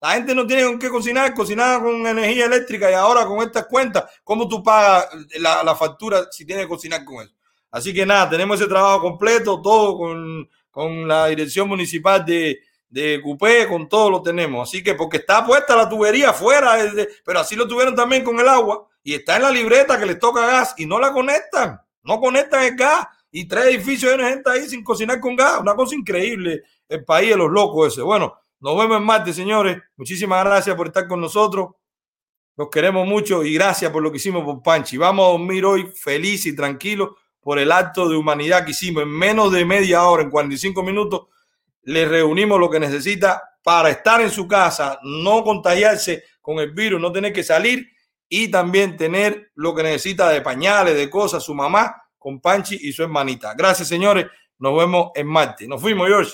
La 0.00 0.12
gente 0.12 0.34
no 0.34 0.46
tiene 0.46 0.64
con 0.64 0.78
qué 0.78 0.90
cocinar, 0.90 1.32
cocinaba 1.32 1.82
con 1.82 2.06
energía 2.06 2.44
eléctrica 2.46 2.90
y 2.90 2.94
ahora 2.94 3.24
con 3.24 3.40
estas 3.42 3.66
cuentas, 3.66 4.04
¿cómo 4.22 4.46
tú 4.46 4.62
pagas 4.62 5.08
la, 5.38 5.62
la 5.64 5.74
factura 5.74 6.26
si 6.30 6.44
tienes 6.44 6.66
que 6.66 6.68
cocinar 6.68 7.02
con 7.04 7.24
eso? 7.24 7.34
Así 7.70 7.94
que 7.94 8.04
nada, 8.04 8.28
tenemos 8.28 8.60
ese 8.60 8.68
trabajo 8.68 9.00
completo, 9.00 9.60
todo 9.62 9.96
con, 9.96 10.48
con 10.70 11.08
la 11.08 11.28
dirección 11.28 11.66
municipal 11.68 12.24
de, 12.24 12.60
de 12.88 13.20
Cupé, 13.22 13.68
con 13.68 13.88
todo 13.88 14.10
lo 14.10 14.22
tenemos. 14.22 14.68
Así 14.68 14.82
que 14.82 14.94
porque 14.94 15.18
está 15.18 15.44
puesta 15.44 15.76
la 15.76 15.88
tubería 15.88 16.30
afuera, 16.30 16.76
pero 17.24 17.40
así 17.40 17.56
lo 17.56 17.66
tuvieron 17.66 17.94
también 17.94 18.24
con 18.24 18.38
el 18.38 18.48
agua 18.48 18.86
y 19.02 19.14
está 19.14 19.36
en 19.36 19.42
la 19.42 19.50
libreta 19.50 19.98
que 19.98 20.06
les 20.06 20.18
toca 20.18 20.46
gas 20.46 20.74
y 20.78 20.86
no 20.86 20.98
la 20.98 21.12
conectan, 21.12 21.80
no 22.02 22.20
conectan 22.20 22.64
el 22.64 22.76
gas 22.76 23.06
y 23.30 23.46
tres 23.46 23.66
edificios 23.66 24.16
de 24.16 24.24
gente 24.24 24.50
ahí 24.50 24.68
sin 24.68 24.82
cocinar 24.82 25.20
con 25.20 25.36
gas, 25.36 25.60
una 25.60 25.74
cosa 25.74 25.94
increíble, 25.94 26.62
el 26.88 27.04
país 27.04 27.30
de 27.30 27.36
los 27.36 27.50
locos 27.50 27.92
ese. 27.92 28.02
Bueno, 28.02 28.34
nos 28.60 28.78
vemos 28.78 28.96
en 28.96 29.04
martes, 29.04 29.36
señores. 29.36 29.78
Muchísimas 29.96 30.44
gracias 30.44 30.74
por 30.74 30.86
estar 30.86 31.06
con 31.06 31.20
nosotros. 31.20 31.70
Los 32.56 32.70
queremos 32.70 33.06
mucho 33.06 33.44
y 33.44 33.52
gracias 33.52 33.90
por 33.90 34.02
lo 34.02 34.10
que 34.10 34.16
hicimos 34.16 34.42
por 34.42 34.62
Panchi. 34.62 34.96
Vamos 34.96 35.26
a 35.26 35.32
dormir 35.32 35.64
hoy 35.66 35.92
feliz 35.94 36.46
y 36.46 36.56
tranquilo 36.56 37.16
por 37.40 37.58
el 37.58 37.70
acto 37.70 38.08
de 38.08 38.16
humanidad 38.16 38.64
que 38.64 38.70
hicimos 38.70 39.02
en 39.02 39.10
menos 39.10 39.52
de 39.52 39.64
media 39.66 40.04
hora, 40.04 40.22
en 40.22 40.30
45 40.30 40.82
minutos. 40.82 41.26
Le 41.86 42.04
reunimos 42.04 42.58
lo 42.58 42.68
que 42.68 42.80
necesita 42.80 43.42
para 43.62 43.90
estar 43.90 44.20
en 44.20 44.30
su 44.30 44.46
casa, 44.46 44.98
no 45.02 45.42
contagiarse 45.42 46.24
con 46.40 46.58
el 46.58 46.72
virus, 46.72 47.00
no 47.00 47.12
tener 47.12 47.32
que 47.32 47.42
salir 47.42 47.88
y 48.28 48.48
también 48.48 48.96
tener 48.96 49.50
lo 49.54 49.74
que 49.74 49.84
necesita 49.84 50.28
de 50.30 50.40
pañales, 50.40 50.96
de 50.96 51.08
cosas, 51.08 51.44
su 51.44 51.54
mamá 51.54 52.02
con 52.18 52.40
Panchi 52.40 52.76
y 52.80 52.92
su 52.92 53.04
hermanita. 53.04 53.54
Gracias, 53.56 53.86
señores. 53.86 54.26
Nos 54.58 54.76
vemos 54.76 55.10
en 55.14 55.28
martes. 55.28 55.68
Nos 55.68 55.80
fuimos, 55.80 56.08
George. 56.08 56.32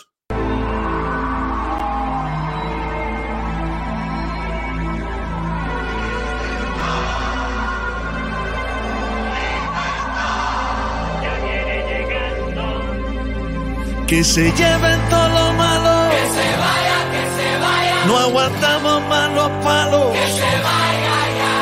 Que 14.07 14.25
se 14.25 14.53
lleven 14.53 15.01
no 18.13 18.19
aguantamos 18.19 19.03
más 19.09 19.31
a 19.39 19.61
palo. 19.63 20.13
Que 20.13 20.19
se 20.19 20.51
vaya 20.69 21.19
ya. 21.39 21.55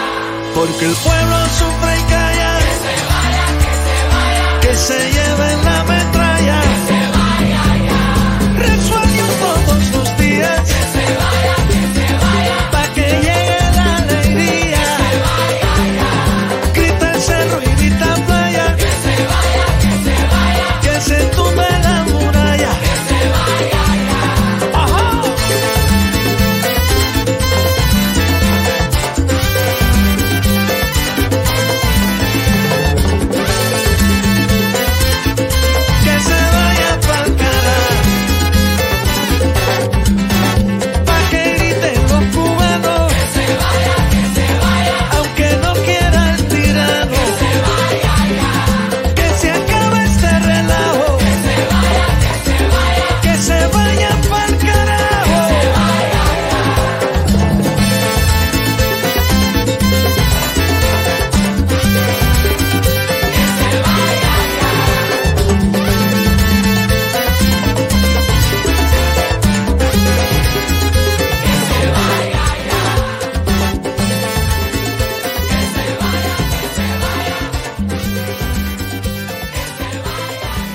Porque 0.52 0.84
el 0.84 0.94
pueblo 0.96 1.36
sufre 1.58 1.92
y 1.96 2.02
calla. 2.10 2.58
Que 2.58 2.72
se 2.82 2.94
vaya, 3.12 3.46
que 3.62 3.72
se 3.86 3.98
vaya. 4.12 4.60
Que 4.60 4.74
se 4.74 4.98
lleven 5.12 5.64
la 5.64 5.84
metralla. 5.84 6.60
Que 6.62 6.74
se 6.88 7.00
vaya 7.18 7.64
ya. 7.86 8.02
Resuelven 8.66 9.32
todos 9.44 9.90
los 9.94 10.18
días. 10.18 10.60
Que 10.62 10.82
se 10.98 11.04
vaya. 11.22 11.69